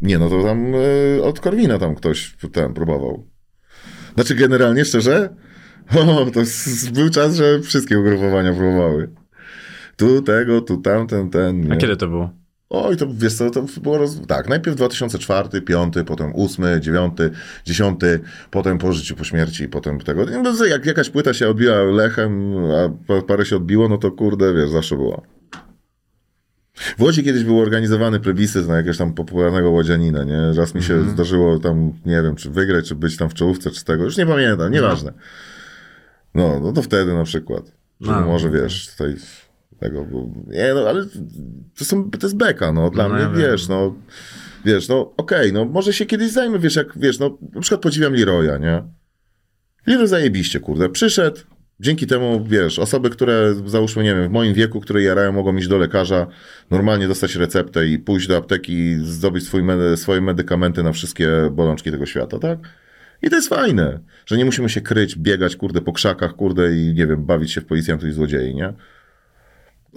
Nie, 0.00 0.18
no 0.18 0.28
to 0.30 0.42
tam 0.42 0.72
e, 1.18 1.22
od 1.22 1.40
Korwina 1.40 1.78
tam 1.78 1.94
ktoś 1.94 2.36
ten 2.52 2.74
próbował. 2.74 3.26
Znaczy 4.14 4.34
generalnie, 4.34 4.84
szczerze, 4.84 5.34
o, 6.08 6.26
to 6.30 6.40
był 6.92 7.10
czas, 7.10 7.36
że 7.36 7.60
wszystkie 7.60 8.00
ugrupowania 8.00 8.52
próbowały. 8.52 9.10
Tu 9.96 10.22
tego, 10.22 10.60
tu 10.60 10.76
tamten, 10.76 11.30
ten. 11.30 11.72
A 11.72 11.74
nie? 11.74 11.80
kiedy 11.80 11.96
to 11.96 12.08
było? 12.08 12.30
Oj, 12.70 12.96
to 12.96 13.06
wiesz 13.14 13.34
co, 13.34 13.50
to 13.50 13.64
było 13.82 13.98
roz... 13.98 14.20
tak, 14.26 14.48
najpierw 14.48 14.76
2004, 14.76 15.48
2005, 15.48 15.94
potem 16.06 16.32
8, 16.34 16.64
9, 16.80 17.12
10, 17.64 18.00
potem 18.50 18.78
po 18.78 18.92
życiu, 18.92 19.16
po 19.16 19.24
śmierci, 19.24 19.68
potem 19.68 20.00
tego. 20.00 20.26
No, 20.42 20.66
jak 20.66 20.86
jakaś 20.86 21.10
płyta 21.10 21.34
się 21.34 21.48
odbiła 21.48 21.82
lechem, 21.82 22.54
a 22.56 22.88
pa- 23.06 23.22
parę 23.22 23.46
się 23.46 23.56
odbiło, 23.56 23.88
no 23.88 23.98
to 23.98 24.10
kurde, 24.10 24.54
wiesz, 24.54 24.70
zawsze 24.70 24.96
było. 24.96 25.22
W 26.74 27.00
Łodzi 27.02 27.24
kiedyś 27.24 27.44
był 27.44 27.60
organizowany 27.60 28.20
plebiscyt 28.20 28.68
na 28.68 28.76
jakiegoś 28.76 28.98
tam 28.98 29.14
popularnego 29.14 29.70
łodzianina, 29.70 30.24
nie? 30.24 30.52
Raz 30.56 30.74
mi 30.74 30.82
się 30.82 30.94
Mhm. 30.94 31.12
zdarzyło 31.14 31.58
tam, 31.58 31.92
nie 32.06 32.22
wiem, 32.22 32.36
czy 32.36 32.50
wygrać, 32.50 32.88
czy 32.88 32.94
być 32.94 33.16
tam 33.16 33.28
w 33.30 33.34
czołówce, 33.34 33.70
czy 33.70 33.84
tego, 33.84 34.04
już 34.04 34.16
nie 34.16 34.26
pamiętam, 34.26 34.72
nieważne. 34.72 35.12
No, 36.34 36.60
no 36.60 36.72
to 36.72 36.82
wtedy 36.82 37.14
na 37.14 37.24
przykład. 37.24 37.72
No, 38.00 38.20
może, 38.20 38.50
wiesz, 38.50 38.88
tutaj 38.90 39.14
tego, 39.78 40.04
bo, 40.04 40.28
nie 40.46 40.74
no, 40.74 40.80
ale 40.88 41.04
to, 41.78 41.84
są, 41.84 42.10
to 42.10 42.26
jest 42.26 42.36
beka, 42.36 42.72
no, 42.72 42.90
dla 42.90 43.08
No, 43.08 43.14
mnie, 43.14 43.22
ja 43.22 43.30
wiesz, 43.30 43.68
no, 43.68 43.94
wiesz, 44.64 44.88
no, 44.88 45.12
okej, 45.16 45.52
no, 45.52 45.64
może 45.64 45.92
się 45.92 46.06
kiedyś 46.06 46.30
zajmę, 46.32 46.58
wiesz, 46.58 46.76
jak, 46.76 46.98
wiesz, 46.98 47.18
no, 47.18 47.38
na 47.54 47.60
przykład 47.60 47.80
podziwiam 47.80 48.14
Leroya, 48.14 48.58
nie? 48.60 48.82
Leroy 49.86 50.08
zajebiście, 50.08 50.60
kurde, 50.60 50.88
przyszedł, 50.88 51.40
dzięki 51.80 52.06
temu, 52.06 52.44
wiesz, 52.44 52.78
osoby, 52.78 53.10
które, 53.10 53.54
załóżmy, 53.66 54.02
nie 54.02 54.14
wiem, 54.14 54.28
w 54.28 54.30
moim 54.32 54.54
wieku, 54.54 54.80
które 54.80 55.02
jarają, 55.02 55.32
mogą 55.32 55.56
iść 55.56 55.68
do 55.68 55.78
lekarza, 55.78 56.26
normalnie 56.70 57.08
dostać 57.08 57.36
receptę 57.36 57.86
i 57.86 57.98
pójść 57.98 58.26
do 58.26 58.36
apteki 58.36 58.72
i 58.72 58.96
zdobyć 59.02 59.44
swój 59.46 59.62
medy, 59.62 59.96
swoje 59.96 60.20
medykamenty 60.20 60.82
na 60.82 60.92
wszystkie 60.92 61.28
bolączki 61.52 61.90
tego 61.90 62.06
świata, 62.06 62.38
tak? 62.38 62.58
I 63.22 63.30
to 63.30 63.36
jest 63.36 63.48
fajne, 63.48 64.00
że 64.26 64.36
nie 64.36 64.44
musimy 64.44 64.68
się 64.68 64.80
kryć, 64.80 65.16
biegać, 65.16 65.56
kurde, 65.56 65.80
po 65.80 65.92
krzakach, 65.92 66.34
kurde, 66.36 66.76
i 66.76 66.94
nie 66.94 67.06
wiem, 67.06 67.24
bawić 67.24 67.52
się 67.52 67.60
w 67.60 67.66
policjantów 67.66 68.08
i 68.08 68.12
złodziei, 68.12 68.54
nie? 68.54 68.72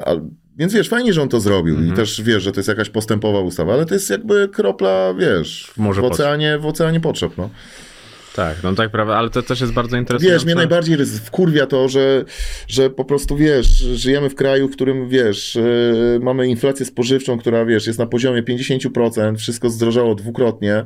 A, 0.06 0.12
więc 0.58 0.74
wiesz, 0.74 0.90
fajnie, 0.90 1.14
że 1.14 1.22
on 1.22 1.30
to 1.30 1.40
zrobił 1.40 1.76
Mhm. 1.76 1.94
i 1.94 1.96
też 1.96 2.22
wiesz, 2.22 2.44
że 2.44 2.52
to 2.52 2.60
jest 2.60 2.68
jakaś 2.68 2.90
postępowa 2.90 3.40
ustawa, 3.40 3.74
ale 3.74 3.86
to 3.86 3.94
jest 3.94 4.10
jakby 4.10 4.50
kropla, 4.50 5.14
wiesz, 5.14 5.72
Morze 5.78 6.02
w 6.02 6.06
oceanie, 6.06 6.58
w 6.60 6.66
oceanie 6.66 7.00
potrzeb, 7.00 7.32
no. 7.38 7.50
Tak, 8.38 8.64
no 8.64 8.76
tak, 8.76 8.92
prawda, 8.92 9.16
ale 9.16 9.30
to 9.30 9.42
też 9.42 9.62
jest 9.62 9.74
bardzo 9.74 9.98
interesujące. 9.98 10.36
Wiesz, 10.36 10.46
mnie 10.46 10.56
najbardziej 10.56 10.98
wkurwia 11.06 11.66
to, 11.68 11.90
że, 11.90 12.26
że 12.68 12.90
po 12.90 13.06
prostu, 13.06 13.38
wiesz, 13.38 13.68
żyjemy 13.78 14.30
w 14.30 14.36
kraju, 14.36 14.68
w 14.68 14.72
którym, 14.72 15.10
wiesz, 15.10 15.56
yy, 15.56 16.20
mamy 16.22 16.48
inflację 16.48 16.86
spożywczą, 16.86 17.38
która, 17.38 17.66
wiesz, 17.66 17.88
jest 17.88 18.00
na 18.00 18.06
poziomie 18.06 18.44
50%, 18.44 19.38
wszystko 19.38 19.70
zdrożało 19.70 20.16
dwukrotnie, 20.16 20.86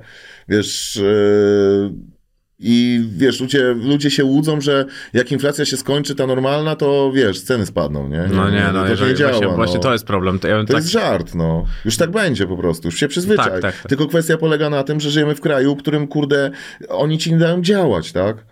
wiesz, 0.50 0.96
yy, 0.96 2.21
i 2.62 3.06
wiesz, 3.18 3.42
ludzie, 3.42 3.64
ludzie 3.74 4.12
się 4.12 4.26
łudzą, 4.26 4.62
że 4.62 4.86
jak 5.14 5.32
inflacja 5.32 5.66
się 5.66 5.78
skończy, 5.78 6.16
ta 6.16 6.28
normalna, 6.28 6.76
to 6.76 7.12
wiesz, 7.16 7.42
ceny 7.42 7.66
spadną, 7.66 8.08
nie? 8.08 8.30
No 8.34 8.50
nie, 8.50 8.70
no, 8.74 8.84
to 8.84 8.88
jeżeli, 8.88 9.12
nie 9.12 9.18
działa, 9.18 9.32
właśnie, 9.32 9.48
no. 9.48 9.56
właśnie 9.56 9.80
to 9.80 9.94
jest 9.94 10.06
problem. 10.06 10.40
To, 10.40 10.48
ja 10.48 10.60
To 10.60 10.66
tak, 10.66 10.76
jest 10.76 10.92
żart, 10.92 11.36
no. 11.36 11.66
Już 11.86 11.98
tak 11.98 12.12
będzie 12.12 12.48
po 12.48 12.58
prostu, 12.58 12.88
już 12.88 13.00
się 13.00 13.08
przyzwyczaj. 13.08 13.52
Tak, 13.52 13.62
tak, 13.62 13.82
tak. 13.82 13.90
Tylko 13.90 14.08
kwestia 14.08 14.38
polega 14.38 14.70
na 14.70 14.84
tym, 14.84 15.00
że 15.00 15.12
żyjemy 15.12 15.36
w 15.36 15.42
kraju, 15.42 15.76
w 15.76 15.80
którym, 15.80 16.08
kurde, 16.08 16.52
oni 16.90 17.18
ci 17.18 17.32
nie 17.32 17.40
dają 17.40 17.62
działać, 17.62 18.12
tak? 18.12 18.51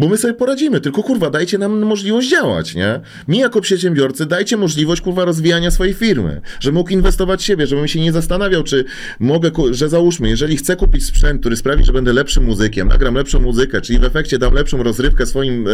Bo 0.00 0.08
my 0.08 0.16
sobie 0.16 0.34
poradzimy, 0.34 0.80
tylko 0.80 1.02
kurwa, 1.02 1.30
dajcie 1.30 1.58
nam 1.58 1.82
możliwość 1.82 2.30
działać, 2.30 2.74
nie? 2.74 3.00
Mi 3.28 3.38
jako 3.38 3.60
przedsiębiorcy 3.60 4.26
dajcie 4.26 4.56
możliwość, 4.56 5.02
kurwa, 5.02 5.24
rozwijania 5.24 5.70
swojej 5.70 5.94
firmy, 5.94 6.40
że 6.60 6.72
mógł 6.72 6.90
inwestować 6.90 7.40
w 7.40 7.44
siebie, 7.44 7.66
żebym 7.66 7.88
się 7.88 8.00
nie 8.00 8.12
zastanawiał, 8.12 8.62
czy 8.62 8.84
mogę, 9.18 9.50
że 9.70 9.88
załóżmy, 9.88 10.28
jeżeli 10.28 10.56
chcę 10.56 10.76
kupić 10.76 11.06
sprzęt, 11.06 11.40
który 11.40 11.56
sprawi, 11.56 11.84
że 11.84 11.92
będę 11.92 12.12
lepszym 12.12 12.44
muzykiem, 12.44 12.88
nagram 12.88 13.14
lepszą 13.14 13.40
muzykę, 13.40 13.80
czyli 13.80 13.98
w 13.98 14.04
efekcie 14.04 14.38
dam 14.38 14.54
lepszą 14.54 14.82
rozrywkę 14.82 15.26
swoim 15.26 15.68
e, 15.68 15.70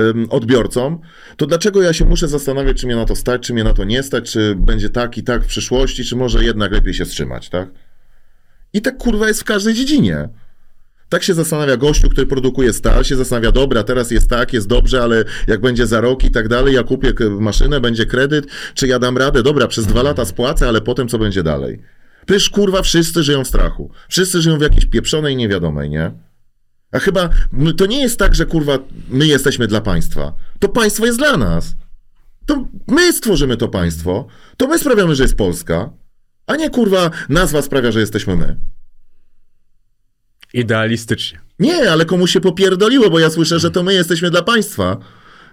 em, 0.00 0.26
odbiorcom, 0.30 0.98
to 1.36 1.46
dlaczego 1.46 1.82
ja 1.82 1.92
się 1.92 2.04
muszę 2.04 2.28
zastanawiać, 2.28 2.80
czy 2.80 2.86
mnie 2.86 2.96
na 2.96 3.04
to 3.04 3.16
stać, 3.16 3.42
czy 3.42 3.54
mnie 3.54 3.64
na 3.64 3.72
to 3.72 3.84
nie 3.84 4.02
stać, 4.02 4.30
czy 4.30 4.54
będzie 4.54 4.90
tak 4.90 5.18
i 5.18 5.22
tak 5.22 5.44
w 5.44 5.46
przyszłości, 5.46 6.04
czy 6.04 6.16
może 6.16 6.44
jednak 6.44 6.72
lepiej 6.72 6.94
się 6.94 7.04
wstrzymać, 7.04 7.48
tak? 7.48 7.68
I 8.72 8.82
tak 8.82 8.98
kurwa 8.98 9.28
jest 9.28 9.40
w 9.40 9.44
każdej 9.44 9.74
dziedzinie. 9.74 10.28
Tak 11.14 11.22
się 11.22 11.34
zastanawia 11.34 11.76
gościu, 11.76 12.08
który 12.10 12.26
produkuje 12.26 12.72
stal, 12.72 13.04
się 13.04 13.16
zastanawia, 13.16 13.52
dobra, 13.52 13.82
teraz 13.82 14.10
jest 14.10 14.28
tak, 14.28 14.52
jest 14.52 14.68
dobrze, 14.68 15.02
ale 15.02 15.24
jak 15.46 15.60
będzie 15.60 15.86
za 15.86 16.00
rok 16.00 16.24
i 16.24 16.30
tak 16.30 16.48
dalej, 16.48 16.74
ja 16.74 16.82
kupię 16.82 17.12
maszynę, 17.40 17.80
będzie 17.80 18.06
kredyt, 18.06 18.46
czy 18.74 18.86
ja 18.86 18.98
dam 18.98 19.18
radę, 19.18 19.42
dobra, 19.42 19.68
przez 19.68 19.86
dwa 19.86 20.02
lata 20.02 20.24
spłacę, 20.24 20.68
ale 20.68 20.80
potem 20.80 21.08
co 21.08 21.18
będzie 21.18 21.42
dalej? 21.42 21.82
Przecież 22.26 22.50
kurwa 22.50 22.82
wszyscy 22.82 23.22
żyją 23.22 23.44
w 23.44 23.48
strachu. 23.48 23.90
Wszyscy 24.08 24.42
żyją 24.42 24.58
w 24.58 24.62
jakiejś 24.62 24.86
pieprzonej 24.86 25.36
niewiadomej, 25.36 25.90
nie? 25.90 26.10
A 26.92 26.98
chyba 26.98 27.30
m- 27.52 27.76
to 27.76 27.86
nie 27.86 28.00
jest 28.02 28.18
tak, 28.18 28.34
że 28.34 28.46
kurwa 28.46 28.78
my 29.08 29.26
jesteśmy 29.26 29.66
dla 29.66 29.80
państwa. 29.80 30.32
To 30.58 30.68
państwo 30.68 31.06
jest 31.06 31.18
dla 31.18 31.36
nas. 31.36 31.74
To 32.46 32.68
my 32.88 33.12
stworzymy 33.12 33.56
to 33.56 33.68
państwo. 33.68 34.26
To 34.56 34.68
my 34.68 34.78
sprawiamy, 34.78 35.14
że 35.14 35.22
jest 35.22 35.36
Polska. 35.36 35.90
A 36.46 36.56
nie 36.56 36.70
kurwa 36.70 37.10
nazwa 37.28 37.62
sprawia, 37.62 37.92
że 37.92 38.00
jesteśmy 38.00 38.36
my. 38.36 38.56
Idealistycznie. 40.54 41.40
Nie, 41.58 41.90
ale 41.90 42.04
komuś 42.04 42.32
się 42.32 42.40
popierdoliło, 42.40 43.10
bo 43.10 43.18
ja 43.18 43.30
słyszę, 43.30 43.58
że 43.58 43.70
to 43.70 43.82
my 43.82 43.94
jesteśmy 43.94 44.30
dla 44.30 44.42
państwa. 44.42 44.96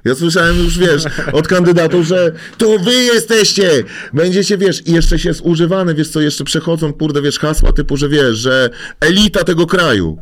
Ja 0.05 0.15
słyszałem 0.15 0.57
już, 0.57 0.77
wiesz, 0.77 1.03
od 1.33 1.47
kandydatów, 1.47 2.05
że 2.05 2.31
to 2.57 2.79
wy 2.79 2.93
jesteście, 2.93 3.83
będziecie, 4.13 4.57
wiesz, 4.57 4.87
i 4.87 4.91
jeszcze 4.91 5.19
się 5.19 5.29
jest 5.29 5.41
używane, 5.43 5.95
wiesz 5.95 6.09
co, 6.09 6.21
jeszcze 6.21 6.43
przechodzą, 6.43 6.93
kurde, 6.93 7.21
wiesz, 7.21 7.39
hasła 7.39 7.73
typu, 7.73 7.97
że 7.97 8.09
wiesz, 8.09 8.37
że 8.37 8.69
elita 8.99 9.43
tego 9.43 9.65
kraju, 9.65 10.17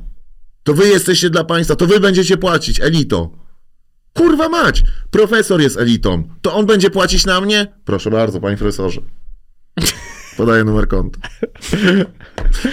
to 0.64 0.73
wy 0.73 0.88
jesteście 0.88 1.30
dla 1.30 1.43
państwa, 1.43 1.76
to 1.76 1.88
wy 1.88 1.99
będziecie 1.99 2.38
płacić, 2.38 2.81
elito. 2.81 3.31
Kurwa 4.14 4.49
mać, 4.49 4.84
profesor 5.11 5.61
jest 5.61 5.77
elitą, 5.77 6.23
to 6.41 6.56
on 6.56 6.65
będzie 6.65 6.89
płacić 6.89 7.26
na 7.26 7.41
mnie? 7.41 7.68
Proszę 7.85 8.11
bardzo, 8.11 8.41
panie 8.41 8.57
profesorze. 8.57 9.01
Podaję 10.40 10.64
numer 10.64 10.88
konta. 10.88 11.20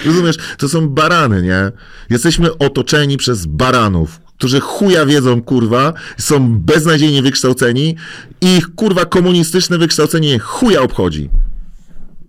Rozumiesz, 0.06 0.36
to 0.58 0.68
są 0.68 0.88
barany, 0.88 1.42
nie? 1.42 1.72
Jesteśmy 2.10 2.58
otoczeni 2.58 3.16
przez 3.16 3.46
baranów, 3.46 4.20
którzy 4.38 4.60
chuja 4.60 5.06
wiedzą, 5.06 5.42
kurwa, 5.42 5.92
są 6.18 6.58
beznadziejnie 6.58 7.22
wykształceni 7.22 7.96
i 8.40 8.56
ich, 8.56 8.74
kurwa, 8.74 9.04
komunistyczne 9.04 9.78
wykształcenie 9.78 10.38
chuja 10.38 10.82
obchodzi. 10.82 11.30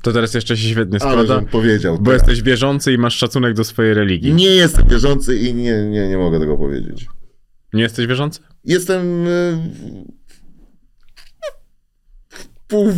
To 0.01 0.11
teraz 0.11 0.33
jeszcze 0.33 0.57
się 0.57 0.69
świetnie 0.69 0.99
składa, 0.99 1.41
powiedział. 1.41 1.97
bo 1.97 2.05
teraz. 2.05 2.21
jesteś 2.21 2.41
wierzący 2.41 2.93
i 2.93 2.97
masz 2.97 3.15
szacunek 3.15 3.53
do 3.53 3.63
swojej 3.63 3.93
religii. 3.93 4.33
Nie 4.33 4.49
jestem 4.55 4.87
wierzący 4.87 5.37
i 5.37 5.53
nie, 5.53 5.81
nie, 5.81 6.07
nie 6.07 6.17
mogę 6.17 6.39
tego 6.39 6.57
powiedzieć. 6.57 7.07
Nie 7.73 7.83
jesteś 7.83 8.07
wierzący? 8.07 8.39
Jestem 8.63 9.27
y, 9.27 9.57
pół 12.67 12.93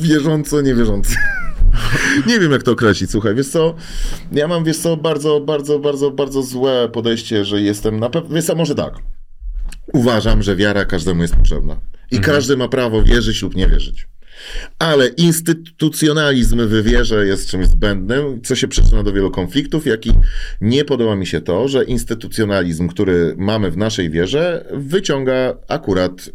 wierząco, 0.00 0.60
niewierzący. 0.60 1.16
Nie 2.26 2.40
wiem, 2.40 2.52
jak 2.52 2.62
to 2.62 2.72
określić, 2.72 3.10
słuchaj, 3.10 3.34
wiesz 3.34 3.48
co, 3.48 3.74
ja 4.32 4.48
mam, 4.48 4.64
wiesz 4.64 4.78
co, 4.78 4.96
bardzo, 4.96 5.40
bardzo, 5.40 5.78
bardzo, 5.78 6.10
bardzo 6.10 6.42
złe 6.42 6.88
podejście, 6.92 7.44
że 7.44 7.62
jestem 7.62 8.00
na 8.00 8.10
pewno, 8.10 8.34
wiesz 8.34 8.44
co, 8.44 8.54
może 8.54 8.74
tak, 8.74 8.94
uważam, 9.92 10.42
że 10.42 10.56
wiara 10.56 10.84
każdemu 10.84 11.22
jest 11.22 11.36
potrzebna 11.36 11.76
i 12.10 12.20
każdy 12.20 12.56
ma 12.56 12.68
prawo 12.68 13.02
wierzyć 13.02 13.42
lub 13.42 13.56
nie 13.56 13.68
wierzyć. 13.68 14.06
Ale 14.78 15.08
instytucjonalizm 15.08 16.66
w 16.66 16.82
wierze 16.82 17.26
jest 17.26 17.50
czymś 17.50 17.66
zbędnym, 17.66 18.40
co 18.42 18.56
się 18.56 18.68
przyczyna 18.68 19.02
do 19.02 19.12
wielu 19.12 19.30
konfliktów, 19.30 19.86
jak 19.86 20.06
i 20.06 20.12
nie 20.60 20.84
podoba 20.84 21.16
mi 21.16 21.26
się 21.26 21.40
to, 21.40 21.68
że 21.68 21.84
instytucjonalizm, 21.84 22.88
który 22.88 23.34
mamy 23.38 23.70
w 23.70 23.76
naszej 23.76 24.10
wierze, 24.10 24.66
wyciąga 24.72 25.56
akurat 25.68 26.30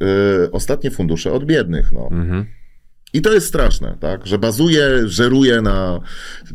y, 0.45 0.51
ostatnie 0.51 0.91
fundusze 0.91 1.31
od 1.31 1.45
biednych. 1.45 1.91
No. 1.91 2.09
I 3.15 3.21
to 3.21 3.33
jest 3.33 3.47
straszne, 3.47 3.97
tak? 3.99 4.27
Że 4.27 4.37
bazuje, 4.37 4.89
żeruje 5.05 5.61
na, 5.61 5.99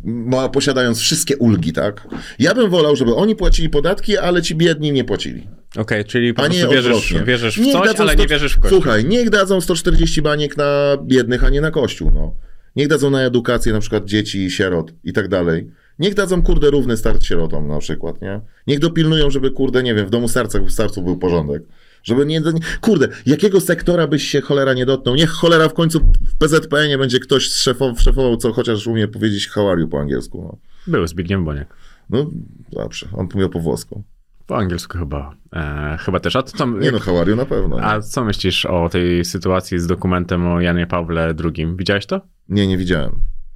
ma, 0.03 0.49
posiadając 0.49 0.99
wszystkie 0.99 1.37
ulgi, 1.37 1.73
tak? 1.73 2.07
Ja 2.39 2.55
bym 2.55 2.69
wolał, 2.69 2.95
żeby 2.95 3.15
oni 3.15 3.35
płacili 3.35 3.69
podatki, 3.69 4.17
ale 4.17 4.41
ci 4.41 4.55
biedni 4.55 4.91
nie 4.91 5.03
płacili. 5.03 5.47
Okej, 5.77 6.05
czyli 6.05 6.33
po 6.33 6.43
prostu 6.43 6.69
wierzysz, 6.69 7.13
wierzysz 7.25 7.59
w 7.59 7.71
coś, 7.71 7.75
ale 7.75 7.93
100 7.93 8.13
nie 8.13 8.27
wierzysz 8.27 8.53
w 8.53 8.59
kościół. 8.59 8.81
Słuchaj, 8.81 9.05
niech 9.05 9.29
dadzą 9.29 9.61
140 9.61 10.21
baniek 10.21 10.57
na 10.57 10.97
biednych, 11.03 11.43
a 11.43 11.49
nie 11.49 11.61
na 11.61 11.71
kościół, 11.71 12.11
no. 12.15 12.35
Niech 12.75 12.87
dadzą 12.87 13.09
na 13.09 13.21
edukację 13.21 13.73
na 13.73 13.79
przykład 13.79 14.05
dzieci, 14.05 14.51
sierot 14.51 14.93
i 15.03 15.13
tak 15.13 15.27
dalej. 15.27 15.71
Niech 15.99 16.13
dadzą, 16.13 16.43
kurde, 16.43 16.69
równy 16.69 16.97
start 16.97 17.23
sierotom 17.23 17.67
na 17.67 17.79
przykład, 17.79 18.21
nie? 18.21 18.41
Niech 18.67 18.79
dopilnują, 18.79 19.29
żeby, 19.29 19.51
kurde, 19.51 19.83
nie 19.83 19.95
wiem, 19.95 20.05
w 20.05 20.09
domu 20.09 20.27
starców 20.67 21.03
był 21.03 21.17
porządek. 21.17 21.63
Żeby 22.03 22.25
nie, 22.25 22.39
nie... 22.39 22.59
Kurde, 22.81 23.07
jakiego 23.25 23.61
sektora 23.61 24.07
byś 24.07 24.23
się 24.27 24.41
cholera 24.41 24.73
nie 24.73 24.85
dotknął? 24.85 25.15
Niech 25.15 25.29
cholera 25.29 25.69
w 25.69 25.73
końcu 25.73 25.99
w 25.99 26.37
PZPN-ie 26.37 26.97
będzie 26.97 27.19
ktoś 27.19 27.43
szefował, 27.43 27.97
szefował, 27.97 28.37
co 28.37 28.53
chociaż 28.53 28.87
umie 28.87 29.07
powiedzieć 29.07 29.49
you 29.77 29.87
po 29.87 29.99
angielsku, 29.99 30.41
no. 30.41 30.57
Był 30.87 31.07
Zbigniew 31.07 31.41
Boniek. 31.41 31.73
No, 32.09 32.29
dobrze, 32.71 33.07
on 33.13 33.27
mówił 33.33 33.49
po 33.49 33.59
włosku. 33.59 34.03
Po 34.47 34.57
angielsku 34.57 34.97
chyba. 34.97 35.35
E, 35.53 35.97
chyba 35.99 36.19
też. 36.19 36.35
A, 36.35 36.41
to 36.43 36.57
co, 36.57 36.65
Nie 36.65 36.91
no, 36.91 37.23
you 37.27 37.35
na 37.35 37.45
pewno. 37.45 37.75
Nie, 37.75 37.83
a 37.85 38.01
co 38.01 38.25
myślisz 38.25 38.65
o 38.65 38.89
tej 38.89 39.25
sytuacji 39.25 39.79
z 39.79 39.87
dokumentem 39.87 40.47
o 40.47 40.61
Janie 40.61 40.87
Pawle 40.87 41.33
II? 41.43 41.67
Widziałeś 41.75 42.05
to? 42.05 42.21
nie, 42.49 42.67
nie 42.67 42.77
widziałem. 42.77 43.11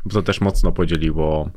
Bo 0.05 0.13
to 0.13 0.21
też 0.21 0.41
mocno 0.41 0.71
podzieliło. 0.71 1.49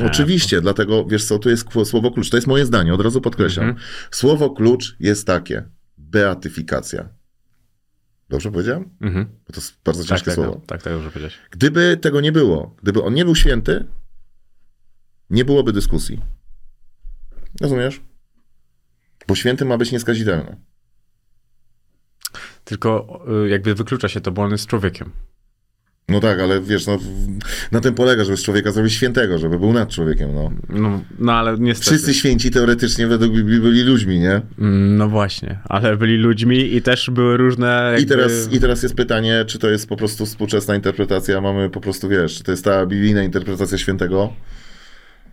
e, 0.00 0.06
Oczywiście, 0.06 0.60
dlatego 0.60 1.04
wiesz 1.04 1.24
co, 1.24 1.38
tu 1.38 1.50
jest 1.50 1.66
słowo 1.84 2.10
klucz. 2.10 2.30
To 2.30 2.36
jest 2.36 2.46
moje 2.46 2.66
zdanie, 2.66 2.94
od 2.94 3.00
razu 3.00 3.20
podkreślam. 3.20 3.68
Mhm. 3.68 3.86
Słowo 4.10 4.50
klucz 4.50 4.96
jest 5.00 5.26
takie: 5.26 5.62
beatyfikacja. 6.14 7.08
Dobrze 8.28 8.50
powiedziałem? 8.50 8.90
Mhm. 9.00 9.24
Bo 9.46 9.52
to 9.52 9.60
jest 9.60 9.74
bardzo 9.84 10.04
ciężkie 10.04 10.26
tak, 10.26 10.34
słowo. 10.34 10.52
tak, 10.52 10.66
tak, 10.66 10.82
tak, 10.82 10.92
dobrze 10.92 11.08
powiedziałeś. 11.08 11.38
Gdyby 11.50 11.96
tego 11.96 12.20
nie 12.20 12.32
było, 12.32 12.76
gdyby 12.82 13.02
on 13.02 13.14
nie 13.14 13.24
był 13.24 13.34
święty, 13.34 13.86
nie 15.30 15.44
byłoby 15.44 15.72
dyskusji. 15.72 16.20
Rozumiesz? 17.60 18.00
Bo 19.28 19.34
święty 19.34 19.64
ma 19.64 19.78
być 19.78 19.92
nieskazitelny. 19.92 20.56
Tylko 22.64 23.20
y, 23.44 23.48
jakby 23.48 23.74
wyklucza 23.74 24.08
się 24.08 24.20
to, 24.20 24.32
bo 24.32 24.42
on 24.42 24.50
jest 24.50 24.66
człowiekiem. 24.66 25.12
No 26.08 26.20
tak, 26.20 26.40
ale 26.40 26.60
wiesz, 26.60 26.86
no, 26.86 26.98
na 27.72 27.80
tym 27.80 27.94
polega, 27.94 28.24
żeby 28.24 28.36
z 28.36 28.42
człowieka 28.42 28.70
zrobić 28.72 28.92
świętego, 28.92 29.38
żeby 29.38 29.58
był 29.58 29.72
nad 29.72 29.88
człowiekiem. 29.88 30.34
No. 30.34 30.50
No, 30.68 31.00
no 31.18 31.32
ale 31.32 31.58
niestety. 31.58 31.90
Wszyscy 31.90 32.14
święci 32.14 32.50
teoretycznie 32.50 33.06
według 33.06 33.32
Biblii 33.32 33.60
byli 33.60 33.82
ludźmi, 33.82 34.18
nie? 34.18 34.42
Mm, 34.58 34.96
No 34.96 35.08
właśnie, 35.08 35.58
ale 35.64 35.96
byli 35.96 36.16
ludźmi 36.16 36.74
i 36.74 36.82
też 36.82 37.10
były 37.10 37.36
różne. 37.36 37.90
Jakby... 37.92 38.02
I 38.02 38.06
teraz, 38.06 38.52
I 38.52 38.60
teraz 38.60 38.82
jest 38.82 38.94
pytanie, 38.94 39.44
czy 39.46 39.58
to 39.58 39.70
jest 39.70 39.88
po 39.88 39.96
prostu 39.96 40.26
współczesna 40.26 40.74
interpretacja, 40.74 41.40
mamy 41.40 41.70
po 41.70 41.80
prostu, 41.80 42.08
wiesz, 42.08 42.34
czy 42.34 42.44
to 42.44 42.50
jest 42.50 42.64
ta 42.64 42.86
biblijna 42.86 43.22
interpretacja 43.22 43.78
świętego, 43.78 44.32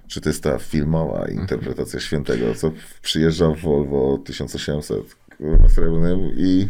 czy 0.07 0.21
to 0.21 0.29
jest 0.29 0.43
ta 0.43 0.57
filmowa 0.57 1.27
interpretacja 1.29 1.99
świętego, 1.99 2.55
co 2.55 2.71
przyjeżdżał 3.01 3.55
w 3.55 3.61
Volvo 3.61 4.17
1800 4.25 4.97
kurwa, 5.37 5.69
srebrnym 5.69 6.19
i... 6.37 6.67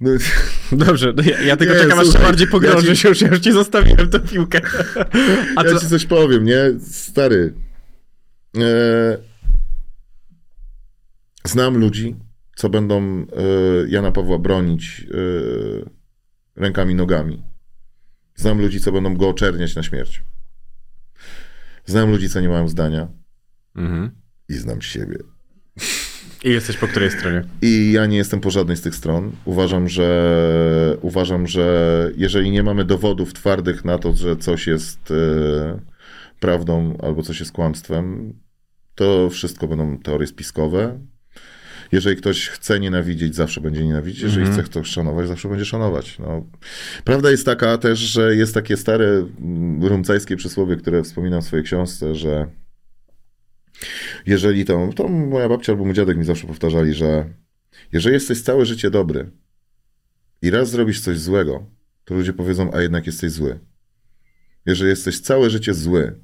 No, 0.00 0.10
Dobrze, 0.86 1.12
no 1.16 1.22
ja, 1.22 1.40
ja 1.40 1.56
tylko 1.56 1.74
Nie, 1.74 1.80
czekam, 1.80 1.98
aż 1.98 2.04
się 2.06 2.10
słuchaj, 2.12 2.26
bardziej 2.28 2.46
pogrążysz, 2.48 3.04
ja 3.04 3.14
ci- 3.14 3.24
już, 3.24 3.32
już 3.32 3.40
ci 3.40 3.52
zostawiłem 3.52 4.08
tę 4.10 4.20
piłkę. 4.20 4.60
A 5.56 5.64
ja 5.64 5.70
co? 5.74 5.80
ci 5.80 5.86
coś 5.88 6.06
powiem, 6.06 6.44
nie? 6.44 6.64
Stary. 6.90 7.54
E, 8.58 9.18
Znam 11.44 11.78
ludzi, 11.78 12.16
co 12.56 12.68
będą 12.68 13.22
y, 13.22 13.26
Jana 13.88 14.12
Pawła 14.12 14.38
bronić 14.38 15.06
y, 15.14 15.90
rękami, 16.56 16.94
nogami. 16.94 17.42
Znam 18.36 18.60
ludzi, 18.60 18.80
co 18.80 18.92
będą 18.92 19.16
go 19.16 19.28
oczerniać 19.28 19.74
na 19.76 19.82
śmierć. 19.82 20.22
Znam 21.86 22.10
ludzi, 22.10 22.28
co 22.28 22.40
nie 22.40 22.48
mają 22.48 22.68
zdania. 22.68 23.08
Mhm. 23.76 24.10
I 24.48 24.54
znam 24.54 24.82
siebie. 24.82 25.18
I 26.44 26.50
jesteś 26.50 26.76
po 26.76 26.86
której 26.86 27.10
stronie? 27.10 27.44
I 27.62 27.92
ja 27.92 28.06
nie 28.06 28.16
jestem 28.16 28.40
po 28.40 28.50
żadnej 28.50 28.76
z 28.76 28.80
tych 28.80 28.94
stron. 28.94 29.32
Uważam, 29.44 29.88
że 29.88 30.96
uważam, 31.00 31.46
że 31.46 32.10
jeżeli 32.16 32.50
nie 32.50 32.62
mamy 32.62 32.84
dowodów 32.84 33.32
twardych 33.32 33.84
na 33.84 33.98
to, 33.98 34.12
że 34.12 34.36
coś 34.36 34.66
jest 34.66 35.10
e, 35.10 35.80
prawdą 36.40 36.96
albo 37.02 37.22
coś 37.22 37.40
jest 37.40 37.52
kłamstwem, 37.52 38.34
to 38.94 39.30
wszystko 39.30 39.68
będą 39.68 39.98
teorie 39.98 40.26
spiskowe. 40.26 41.00
Jeżeli 41.92 42.16
ktoś 42.16 42.48
chce 42.48 42.80
nienawidzieć, 42.80 43.34
zawsze 43.34 43.60
będzie 43.60 43.84
nienawidzić. 43.84 44.22
Jeżeli 44.22 44.46
Mhm. 44.46 44.54
chce 44.62 44.70
ktoś 44.70 44.88
szanować, 44.88 45.28
zawsze 45.28 45.48
będzie 45.48 45.64
szanować. 45.64 46.18
No. 46.18 46.46
Prawda 47.04 47.30
jest 47.30 47.46
taka 47.46 47.78
też, 47.78 47.98
że 47.98 48.36
jest 48.36 48.54
takie 48.54 48.76
stare 48.76 49.06
mm, 49.40 49.84
rumcajskie 49.84 50.36
przysłowie, 50.36 50.76
które 50.76 51.02
wspominam 51.02 51.42
w 51.42 51.44
swojej 51.44 51.64
książce, 51.64 52.14
że 52.14 52.46
jeżeli 54.26 54.64
to, 54.64 54.90
to 54.96 55.08
moja 55.08 55.48
babcia 55.48 55.72
albo 55.72 55.84
mój 55.84 55.94
dziadek 55.94 56.16
mi 56.16 56.24
zawsze 56.24 56.46
powtarzali, 56.46 56.94
że 56.94 57.24
jeżeli 57.92 58.14
jesteś 58.14 58.42
całe 58.42 58.66
życie 58.66 58.90
dobry 58.90 59.30
i 60.42 60.50
raz 60.50 60.70
zrobisz 60.70 61.00
coś 61.00 61.18
złego, 61.18 61.66
to 62.04 62.14
ludzie 62.14 62.32
powiedzą, 62.32 62.72
a 62.72 62.80
jednak 62.80 63.06
jesteś 63.06 63.30
zły. 63.30 63.58
Jeżeli 64.66 64.90
jesteś 64.90 65.20
całe 65.20 65.50
życie 65.50 65.74
zły 65.74 66.20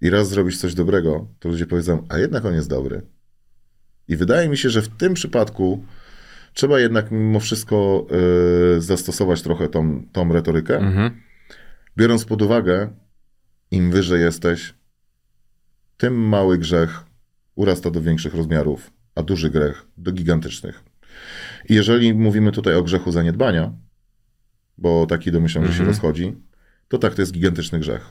i 0.00 0.10
raz 0.10 0.28
zrobisz 0.28 0.58
coś 0.58 0.74
dobrego, 0.74 1.28
to 1.38 1.48
ludzie 1.48 1.66
powiedzą, 1.66 2.06
a 2.08 2.18
jednak 2.18 2.44
on 2.44 2.54
jest 2.54 2.68
dobry. 2.68 3.02
I 4.08 4.16
wydaje 4.16 4.48
mi 4.48 4.56
się, 4.56 4.70
że 4.70 4.82
w 4.82 4.88
tym 4.88 5.14
przypadku 5.14 5.84
trzeba 6.54 6.80
jednak 6.80 7.10
mimo 7.10 7.40
wszystko 7.40 8.06
y, 8.76 8.80
zastosować 8.80 9.42
trochę 9.42 9.68
tą, 9.68 10.06
tą 10.12 10.32
retorykę, 10.32 10.76
Mhm. 10.76 11.20
biorąc 11.96 12.24
pod 12.24 12.42
uwagę, 12.42 12.88
im 13.70 13.90
wyżej 13.90 14.20
jesteś, 14.20 14.74
tym 15.96 16.14
mały 16.28 16.58
grzech 16.58 17.04
urasta 17.54 17.90
do 17.90 18.02
większych 18.02 18.34
rozmiarów, 18.34 18.90
a 19.14 19.22
duży 19.22 19.50
grzech 19.50 19.86
do 19.96 20.12
gigantycznych. 20.12 20.84
I 21.68 21.74
jeżeli 21.74 22.14
mówimy 22.14 22.52
tutaj 22.52 22.74
o 22.74 22.82
grzechu 22.82 23.12
zaniedbania, 23.12 23.72
bo 24.78 25.06
taki 25.06 25.32
domyślam, 25.32 25.64
że 25.64 25.70
się 25.70 25.78
Mhm. 25.78 25.88
rozchodzi, 25.88 26.34
to 26.88 26.98
tak, 26.98 27.14
to 27.14 27.22
jest 27.22 27.32
gigantyczny 27.32 27.78
grzech. 27.78 28.10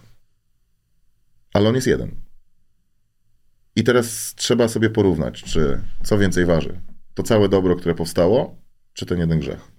Ale 1.53 1.69
on 1.69 1.75
jest 1.75 1.87
jeden. 1.87 2.11
I 3.75 3.83
teraz 3.83 4.35
trzeba 4.35 4.67
sobie 4.67 4.89
porównać, 4.89 5.43
czy 5.43 5.81
co 6.03 6.17
więcej 6.17 6.45
waży. 6.45 6.81
To 7.13 7.23
całe 7.23 7.49
dobro, 7.49 7.75
które 7.75 7.95
powstało, 7.95 8.57
czy 8.93 9.05
ten 9.05 9.19
jeden 9.19 9.39
grzech. 9.39 9.71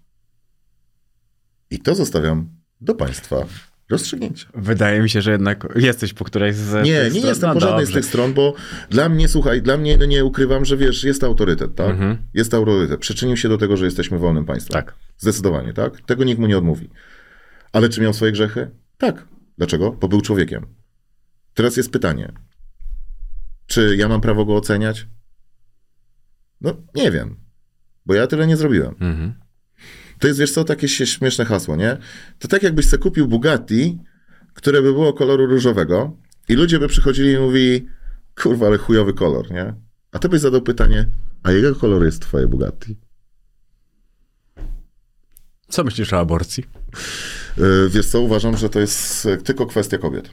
I 1.71 1.79
to 1.79 1.95
zostawiam 1.95 2.49
do 2.81 2.95
Państwa 2.95 3.47
rozstrzygnięcia. 3.91 4.47
Wydaje 4.55 5.01
mi 5.03 5.11
się, 5.11 5.23
że 5.23 5.33
jednak 5.33 5.67
jesteś 5.77 6.13
po 6.13 6.25
którejś 6.25 6.57
z 6.57 6.75
Nie, 6.75 6.93
nie 6.93 7.11
stron. 7.11 7.27
jestem 7.29 7.49
No 7.49 7.55
po 7.55 7.61
żadnej 7.61 7.87
z 7.87 7.89
dobrze. 7.89 8.01
tych 8.01 8.09
stron, 8.09 8.35
bo 8.35 8.55
dla 8.91 9.09
mnie, 9.09 9.29
słuchaj, 9.29 9.63
dla 9.63 9.77
mnie 9.77 9.97
nie 9.99 10.25
ukrywam, 10.25 10.65
że 10.65 10.77
wiesz, 10.77 11.05
jest 11.05 11.25
autorytet, 11.25 11.75
tak? 11.75 11.91
Mhm. 11.91 12.17
Jest 12.35 12.55
autorytet. 12.55 13.01
Przyczynił 13.01 13.37
się 13.37 13.49
do 13.49 13.59
tego, 13.59 13.77
że 13.77 13.85
jesteśmy 13.85 14.19
wolnym 14.19 14.45
państwem. 14.47 14.73
Tak. 14.83 14.95
Zdecydowanie, 15.19 15.73
tak? 15.73 16.01
Tego 16.01 16.25
nikt 16.25 16.41
mu 16.41 16.47
nie 16.47 16.59
odmówi. 16.59 16.91
Ale 17.73 17.89
czy 17.89 18.01
miał 18.01 18.13
swoje 18.15 18.33
grzechy? 18.33 18.71
Tak. 18.99 19.27
Dlaczego? 19.59 19.93
Bo 19.93 20.09
był 20.09 20.21
człowiekiem. 20.21 20.67
Teraz 21.55 21.77
jest 21.77 21.91
pytanie. 21.91 22.33
Czy 23.67 23.97
ja 23.97 24.09
mam 24.09 24.21
prawo 24.21 24.45
go 24.45 24.57
oceniać? 24.57 25.07
No, 26.61 26.77
nie 26.95 27.11
wiem. 27.11 27.37
Bo 28.07 28.15
ja 28.15 28.27
tyle 28.27 28.47
nie 28.47 28.57
zrobiłem. 28.57 28.95
Mhm. 29.01 29.35
To 30.19 30.27
jest, 30.27 30.41
wiesz 30.41 30.53
co, 30.53 30.65
takie 30.65 30.89
śmieszne 30.89 31.45
hasło, 31.45 31.77
nie? 31.77 31.97
To 32.39 32.49
tak 32.49 32.63
jakbyś 32.63 32.87
sobie 32.87 33.03
kupił 33.03 33.29
Bugatti, 33.29 33.99
które 34.55 34.83
by 34.83 34.93
było 34.93 35.13
koloru 35.13 35.47
różowego 35.47 36.17
i 36.49 36.55
ludzie 36.55 36.79
by 36.79 36.89
przychodzili 36.89 37.33
i 37.33 37.39
mówili, 37.39 37.87
kurwa, 38.43 38.67
ale 38.67 38.79
chujowy 38.79 39.13
kolor, 39.13 39.51
nie? 39.51 39.75
A 40.13 40.19
ty 40.19 40.29
byś 40.29 40.41
zadał 40.41 40.63
pytanie, 40.63 41.07
a 41.43 41.53
jakiego 41.53 41.75
koloru 41.75 42.05
jest 42.05 42.23
twoje 42.23 42.47
Bugatti? 42.47 42.97
Co 45.69 45.85
myślisz 45.85 46.13
o 46.13 46.19
aborcji? 46.19 46.65
Yy, 47.57 47.89
Wiesz 47.91 48.07
co, 48.07 48.21
uważam, 48.21 48.57
że 48.57 48.69
to 48.69 48.81
jest 48.81 49.27
e, 49.27 49.37
tylko 49.37 49.67
kwestia 49.67 49.99
kobiet. 49.99 50.31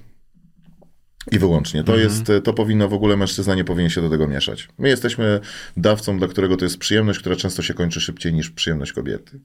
I 1.31 1.39
wyłącznie. 1.39 1.83
To 1.83 1.97
jest, 1.97 2.29
e, 2.29 2.41
to 2.41 2.53
powinno 2.53 2.89
w 2.89 2.93
ogóle, 2.93 3.17
mężczyzna 3.17 3.55
nie 3.55 3.63
powinien 3.63 3.89
się 3.89 4.01
do 4.01 4.09
tego 4.09 4.27
mieszać. 4.27 4.69
My 4.77 4.89
jesteśmy 4.89 5.39
dawcą, 5.77 6.17
dla 6.17 6.27
którego 6.27 6.57
to 6.57 6.65
jest 6.65 6.77
przyjemność, 6.77 7.19
która 7.19 7.35
często 7.35 7.61
się 7.61 7.73
kończy 7.73 8.01
szybciej 8.01 8.33
niż 8.33 8.49
przyjemność 8.49 8.93
kobiety. 8.93 9.39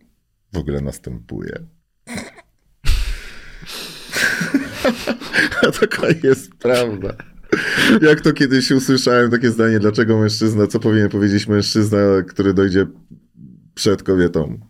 W 0.53 0.59
ogóle 0.59 0.81
następuje. 0.81 1.59
A 5.67 5.71
taka 5.73 6.07
jest 6.23 6.55
prawda. 6.55 7.15
Jak 8.03 8.21
to 8.21 8.33
kiedyś 8.33 8.71
usłyszałem 8.71 9.31
takie 9.31 9.51
zdanie, 9.51 9.79
dlaczego 9.81 10.19
mężczyzna, 10.19 10.67
co 10.67 10.81
powinien 10.81 11.09
powiedzieć 11.09 11.47
mężczyzna, 11.47 11.99
który 12.29 12.55
dojdzie 12.55 12.87
przed 13.75 14.03
kobietą? 14.03 14.61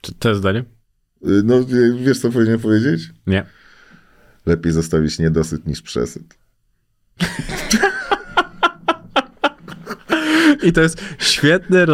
Czy 0.00 0.14
to 0.14 0.28
jest 0.28 0.40
zdanie? 0.40 0.60
Y, 0.60 0.64
No, 1.44 1.64
wie- 1.64 2.04
wiesz 2.04 2.20
co 2.20 2.30
powinien 2.32 2.58
powiedzieć? 2.58 3.12
Nie. 3.26 3.46
Lepiej 4.46 4.72
zostawić 4.72 5.18
niedosyt 5.18 5.66
niż 5.66 5.82
przesyt. 5.82 6.38
I 10.62 10.72
to 10.72 10.80
jest 10.80 11.04
świetne 11.18 11.86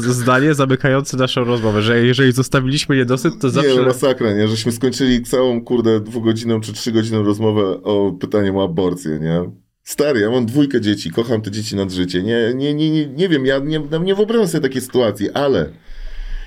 zdanie 0.00 0.54
zamykające 0.54 1.16
naszą 1.16 1.44
rozmowę, 1.44 1.82
że 1.82 2.04
jeżeli 2.06 2.32
zostawiliśmy 2.32 2.96
niedosyt, 2.96 3.38
to 3.40 3.46
Nie, 3.46 3.52
zawsze... 3.52 3.82
masakra, 3.82 4.32
nie? 4.32 4.48
Żeśmy 4.48 4.72
skończyli 4.72 5.22
całą, 5.22 5.64
kurde, 5.64 6.00
dwugodzinną 6.00 6.60
czy 6.60 6.72
trzygodzinną 6.72 7.22
rozmowę 7.22 7.82
o 7.82 8.12
pytaniem 8.20 8.56
o 8.56 8.64
aborcję, 8.64 9.18
nie? 9.18 9.50
Stary, 9.82 10.20
ja 10.20 10.30
mam 10.30 10.46
dwójkę 10.46 10.80
dzieci, 10.80 11.10
kocham 11.10 11.42
te 11.42 11.50
dzieci 11.50 11.76
nad 11.76 11.90
życie. 11.90 12.22
Nie, 12.22 12.52
nie, 12.54 12.74
nie, 12.74 12.90
nie, 12.90 13.06
nie 13.06 13.28
wiem, 13.28 13.46
ja 13.46 13.58
nie, 13.58 13.80
no 13.90 13.98
nie 13.98 14.14
wyobrażam 14.14 14.48
sobie 14.48 14.62
takiej 14.68 14.82
sytuacji, 14.82 15.30
ale 15.30 15.70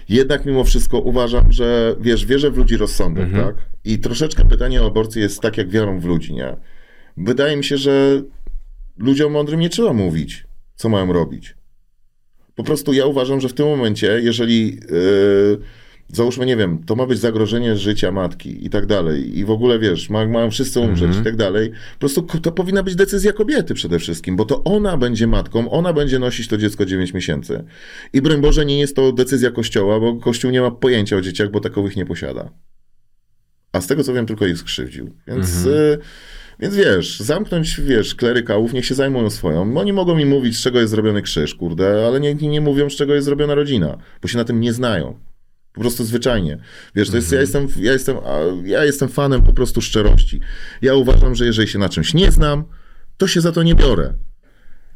jednak 0.09 0.45
mimo 0.45 0.63
wszystko 0.63 0.99
uważam, 0.99 1.51
że 1.51 1.95
wiesz, 2.01 2.25
wierzę 2.25 2.51
w 2.51 2.57
ludzi 2.57 2.77
rozsądek, 2.77 3.27
tak? 3.31 3.55
I 3.85 3.99
troszeczkę 3.99 4.45
pytanie 4.45 4.83
o 4.83 4.87
aborcję 4.87 5.21
jest 5.21 5.41
tak, 5.41 5.57
jak 5.57 5.69
wiarą 5.69 5.99
w 5.99 6.05
ludzi, 6.05 6.33
nie? 6.33 6.55
Wydaje 7.17 7.57
mi 7.57 7.63
się, 7.63 7.77
że 7.77 8.21
ludziom 8.97 9.31
mądrym 9.31 9.59
nie 9.59 9.69
trzeba 9.69 9.93
mówić, 9.93 10.47
co 10.75 10.89
mają 10.89 11.13
robić. 11.13 11.55
Po 12.55 12.63
prostu 12.63 12.93
ja 12.93 13.05
uważam, 13.05 13.41
że 13.41 13.49
w 13.49 13.53
tym 13.53 13.65
momencie, 13.65 14.19
jeżeli 14.21 14.65
yy, 14.75 15.59
załóżmy, 16.13 16.45
nie 16.45 16.57
wiem, 16.57 16.83
to 16.85 16.95
ma 16.95 17.05
być 17.05 17.19
zagrożenie 17.19 17.77
życia 17.77 18.11
matki 18.11 18.65
i 18.65 18.69
tak 18.69 18.85
dalej, 18.85 19.37
i 19.37 19.45
w 19.45 19.51
ogóle 19.51 19.79
wiesz, 19.79 20.09
ma, 20.09 20.25
mają 20.25 20.51
wszyscy 20.51 20.79
umrzeć 20.79 21.17
i 21.17 21.23
tak 21.23 21.35
dalej, 21.35 21.69
po 21.69 21.99
prostu 21.99 22.21
to 22.21 22.51
powinna 22.51 22.83
być 22.83 22.95
decyzja 22.95 23.33
kobiety 23.33 23.73
przede 23.73 23.99
wszystkim, 23.99 24.35
bo 24.35 24.45
to 24.45 24.63
ona 24.63 24.97
będzie 24.97 25.27
matką, 25.27 25.71
ona 25.71 25.93
będzie 25.93 26.19
nosić 26.19 26.47
to 26.47 26.57
dziecko 26.57 26.85
9 26.85 27.13
miesięcy. 27.13 27.63
I 28.13 28.21
broń 28.21 28.41
Boże, 28.41 28.65
nie 28.65 28.79
jest 28.79 28.95
to 28.95 29.11
decyzja 29.11 29.51
kościoła, 29.51 29.99
bo 29.99 30.15
kościół 30.15 30.51
nie 30.51 30.61
ma 30.61 30.71
pojęcia 30.71 31.17
o 31.17 31.21
dzieciach, 31.21 31.51
bo 31.51 31.59
takowych 31.59 31.95
nie 31.95 32.05
posiada. 32.05 32.49
A 33.71 33.81
z 33.81 33.87
tego 33.87 34.03
co 34.03 34.13
wiem, 34.13 34.25
tylko 34.25 34.47
ich 34.47 34.57
skrzywdził. 34.57 35.09
Więc. 35.27 35.65
y, 35.65 35.99
więc 36.59 36.75
wiesz, 36.75 37.19
zamknąć, 37.19 37.81
wiesz, 37.81 38.15
klerykałów, 38.15 38.73
niech 38.73 38.85
się 38.85 38.95
zajmują 38.95 39.29
swoją. 39.29 39.77
Oni 39.77 39.93
mogą 39.93 40.15
mi 40.15 40.25
mówić, 40.25 40.57
z 40.57 40.61
czego 40.61 40.79
jest 40.79 40.91
zrobiony 40.91 41.21
krzyż, 41.21 41.55
kurde, 41.55 42.07
ale 42.07 42.19
nie, 42.19 42.35
nie 42.35 42.61
mówią, 42.61 42.89
z 42.89 42.95
czego 42.95 43.13
jest 43.13 43.25
zrobiona 43.25 43.55
rodzina, 43.55 43.97
bo 44.21 44.27
się 44.27 44.37
na 44.37 44.43
tym 44.43 44.59
nie 44.59 44.73
znają. 44.73 45.19
Po 45.73 45.81
prostu 45.81 46.03
zwyczajnie. 46.03 46.57
Wiesz, 46.95 47.09
to 47.09 47.15
jest, 47.15 47.31
ja, 47.31 47.41
jestem, 47.41 47.67
ja, 47.77 47.91
jestem, 47.91 48.17
ja 48.63 48.85
jestem 48.85 49.09
fanem 49.09 49.41
po 49.41 49.53
prostu 49.53 49.81
szczerości. 49.81 50.39
Ja 50.81 50.95
uważam, 50.95 51.35
że 51.35 51.45
jeżeli 51.45 51.67
się 51.67 51.79
na 51.79 51.89
czymś 51.89 52.13
nie 52.13 52.31
znam, 52.31 52.63
to 53.17 53.27
się 53.27 53.41
za 53.41 53.51
to 53.51 53.63
nie 53.63 53.75
biorę. 53.75 54.13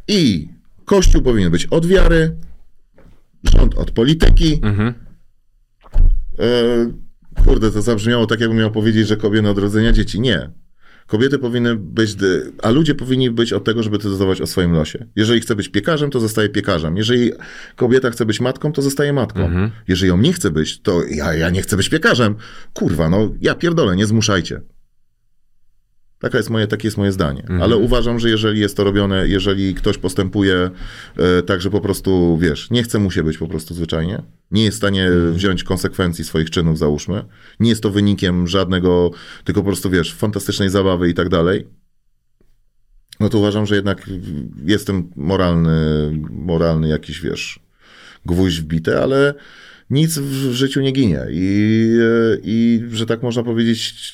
I 0.07 0.49
Kościół 0.85 1.21
powinien 1.21 1.51
być 1.51 1.65
od 1.65 1.85
wiary, 1.85 2.35
rząd 3.43 3.75
od 3.75 3.91
polityki. 3.91 4.59
Mhm. 4.63 4.93
E, 6.39 7.43
kurde, 7.43 7.71
to 7.71 7.81
zabrzmiało 7.81 8.25
tak, 8.25 8.39
jakbym 8.39 8.57
miał 8.57 8.71
powiedzieć, 8.71 9.07
że 9.07 9.17
kobiety 9.17 9.49
od 9.49 9.57
rodzenia 9.57 9.91
dzieci. 9.91 10.19
Nie. 10.19 10.49
Kobiety 11.07 11.39
powinny 11.39 11.75
być, 11.75 12.15
a 12.63 12.69
ludzie 12.69 12.95
powinni 12.95 13.31
być 13.31 13.53
od 13.53 13.63
tego, 13.63 13.83
żeby 13.83 13.97
decydować 13.97 14.41
o 14.41 14.47
swoim 14.47 14.71
losie. 14.71 15.05
Jeżeli 15.15 15.39
chce 15.39 15.55
być 15.55 15.69
piekarzem, 15.69 16.09
to 16.11 16.19
zostaje 16.19 16.49
piekarzem. 16.49 16.97
Jeżeli 16.97 17.31
kobieta 17.75 18.09
chce 18.09 18.25
być 18.25 18.39
matką, 18.39 18.71
to 18.71 18.81
zostaje 18.81 19.13
matką. 19.13 19.41
Jeżeli 19.87 20.09
ją 20.09 20.17
nie 20.17 20.33
chce 20.33 20.51
być, 20.51 20.79
to 20.81 21.03
ja, 21.03 21.33
ja 21.33 21.49
nie 21.49 21.61
chcę 21.61 21.77
być 21.77 21.89
piekarzem. 21.89 22.35
Kurwa, 22.73 23.09
no 23.09 23.29
ja 23.41 23.55
pierdolę, 23.55 23.95
nie 23.95 24.05
zmuszajcie. 24.05 24.61
Taka 26.19 26.37
jest 26.37 26.49
moje, 26.49 26.67
takie 26.67 26.87
jest 26.87 26.97
moje 26.97 27.11
zdanie. 27.11 27.43
Ale 27.61 27.77
uważam, 27.77 28.19
że 28.19 28.29
jeżeli 28.29 28.59
jest 28.59 28.77
to 28.77 28.83
robione, 28.83 29.27
jeżeli 29.27 29.73
ktoś 29.73 29.97
postępuje 29.97 30.69
e, 31.17 31.41
tak, 31.43 31.61
że 31.61 31.69
po 31.69 31.81
prostu, 31.81 32.37
wiesz, 32.37 32.69
nie 32.69 32.83
chce 32.83 32.99
mu 32.99 33.11
się 33.11 33.23
być 33.23 33.37
po 33.37 33.47
prostu 33.47 33.73
zwyczajnie, 33.73 34.23
nie 34.51 34.63
jest 34.63 34.77
w 34.77 34.81
stanie 34.81 35.09
wziąć 35.31 35.63
konsekwencji 35.63 36.23
swoich 36.23 36.49
czynów, 36.49 36.77
załóżmy, 36.77 37.23
nie 37.59 37.69
jest 37.69 37.83
to 37.83 37.89
wynikiem 37.89 38.47
żadnego, 38.47 39.11
tylko 39.43 39.61
po 39.61 39.67
prostu, 39.67 39.89
wiesz, 39.89 40.13
fantastycznej 40.13 40.69
zabawy 40.69 41.09
i 41.09 41.13
tak 41.13 41.29
dalej, 41.29 41.67
no 43.19 43.29
to 43.29 43.37
uważam, 43.37 43.65
że 43.65 43.75
jednak 43.75 44.09
jestem 44.65 45.11
moralny, 45.15 46.11
moralny 46.29 46.87
jakiś, 46.87 47.21
wiesz, 47.21 47.59
gwóźdź 48.25 48.61
wbity, 48.61 48.97
ale 48.97 49.33
nic 49.89 50.17
w 50.17 50.51
życiu 50.51 50.81
nie 50.81 50.91
ginie. 50.91 51.25
I, 51.31 51.97
I 52.43 52.81
że 52.91 53.05
tak 53.05 53.23
można 53.23 53.43
powiedzieć, 53.43 54.13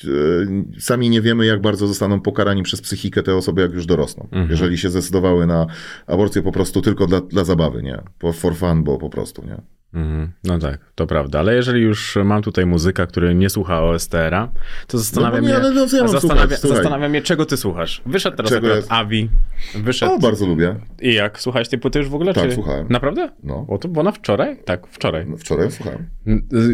e, 0.76 0.80
sami 0.80 1.10
nie 1.10 1.20
wiemy, 1.20 1.46
jak 1.46 1.60
bardzo 1.60 1.86
zostaną 1.86 2.20
pokarani 2.20 2.62
przez 2.62 2.80
psychikę 2.80 3.22
te 3.22 3.36
osoby, 3.36 3.62
jak 3.62 3.72
już 3.72 3.86
dorosną. 3.86 4.24
Mhm. 4.24 4.50
Jeżeli 4.50 4.78
się 4.78 4.90
zdecydowały 4.90 5.46
na 5.46 5.66
aborcję 6.06 6.42
po 6.42 6.52
prostu 6.52 6.82
tylko 6.82 7.06
dla, 7.06 7.20
dla 7.20 7.44
zabawy, 7.44 7.82
nie? 7.82 8.02
For 8.34 8.56
fun, 8.56 8.84
bo 8.84 8.98
po 8.98 9.10
prostu, 9.10 9.46
nie? 9.46 9.60
Mhm. 9.94 10.32
No 10.44 10.58
tak, 10.58 10.78
to 10.94 11.06
prawda. 11.06 11.38
Ale 11.38 11.54
jeżeli 11.54 11.82
już 11.82 12.18
mam 12.24 12.42
tutaj 12.42 12.66
muzyka, 12.66 13.06
który 13.06 13.34
nie 13.34 13.50
słucha 13.50 13.82
OSTR-a, 13.82 14.48
to 14.86 14.98
zastanawiam 14.98 15.44
no, 15.44 15.48
nie, 15.48 15.58
mnie, 15.58 15.70
no, 15.74 15.98
ja 15.98 16.08
zastanawia, 16.08 16.56
zastanawiam 16.56 17.10
mnie, 17.10 17.22
czego 17.22 17.46
ty 17.46 17.56
słuchasz. 17.56 18.02
Wyszedł 18.06 18.36
teraz 18.36 18.52
czego 18.52 18.66
akurat 18.66 18.86
Avi. 18.88 19.30
Wyszedł. 19.74 20.12
O, 20.12 20.18
bardzo 20.18 20.46
lubię. 20.46 20.76
I 21.00 21.14
jak? 21.14 21.40
Słuchałeś 21.40 21.68
tej 21.68 21.78
płyty 21.78 21.98
już 21.98 22.08
w 22.08 22.14
ogóle? 22.14 22.34
Tak, 22.34 22.48
czy... 22.48 22.54
słuchałem. 22.54 22.86
Naprawdę? 22.90 23.30
No. 23.42 23.66
O, 23.68 23.78
to 23.78 23.88
było 23.88 24.02
na 24.02 24.12
wczoraj? 24.12 24.56
Tak, 24.64 24.86
wczoraj. 24.86 25.26
No, 25.28 25.36
wczoraj 25.36 25.70
słuchałem. 25.70 26.06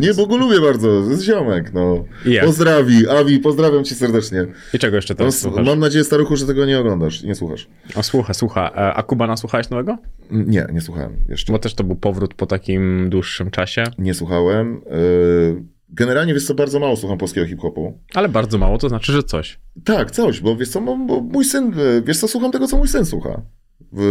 Nie, 0.01 0.15
bo 0.15 0.27
go 0.27 0.37
lubię 0.37 0.61
bardzo. 0.61 1.03
Z 1.03 1.23
ziomek, 1.23 1.73
no. 1.75 2.05
I 2.27 2.33
jak? 2.33 2.45
Pozdrawi. 2.45 3.09
Avi, 3.09 3.39
pozdrawiam 3.39 3.85
cię 3.85 3.95
serdecznie. 3.95 4.47
I 4.75 4.79
czego 4.79 4.97
jeszcze 4.97 5.15
teraz 5.15 5.45
no, 5.45 5.51
słuchasz? 5.51 5.67
Mam 5.67 5.79
nadzieję, 5.79 6.05
staruchu, 6.05 6.37
że 6.37 6.47
tego 6.47 6.67
nie 6.67 6.79
oglądasz 6.79 7.23
nie 7.23 7.35
słuchasz. 7.35 7.69
O, 7.95 8.03
słucha, 8.03 8.35
słucha. 8.35 8.71
E, 8.71 8.95
a 8.95 9.03
Kubana 9.03 9.37
słuchałeś 9.37 9.71
nowego? 9.71 9.99
Nie, 10.31 10.67
nie 10.73 10.81
słuchałem 10.81 11.17
jeszcze. 11.29 11.53
Bo 11.53 11.59
też 11.59 11.75
to 11.75 11.85
był 11.85 11.97
powrót 11.97 12.35
po 12.35 12.47
takim 12.47 13.10
dłuższym 13.11 13.51
czasie. 13.51 13.85
Nie 13.99 14.15
słuchałem. 14.15 14.77
Y, 14.77 15.65
generalnie, 15.89 16.35
wiesz 16.35 16.47
co, 16.47 16.55
bardzo 16.55 16.81
mało 16.81 16.97
słucham 16.97 17.19
polskiego 17.19 17.47
hip-hopu. 17.47 17.99
Ale 18.15 18.29
bardzo 18.29 18.59
mało, 18.59 18.79
to 18.79 18.89
znaczy, 18.89 19.13
że 19.13 19.23
coś. 19.23 19.61
Tak, 19.85 20.11
coś, 20.11 20.41
bo 20.41 20.57
wiesz 20.57 20.69
co, 20.69 20.81
bo 20.81 21.21
mój 21.21 21.45
syn, 21.45 21.75
wiesz 22.05 22.19
co, 22.19 22.29
słucham 22.29 22.53
tego, 22.53 22.67
co 22.67 22.77
mój 22.77 22.89
syn 22.89 23.05
słucha 23.05 23.43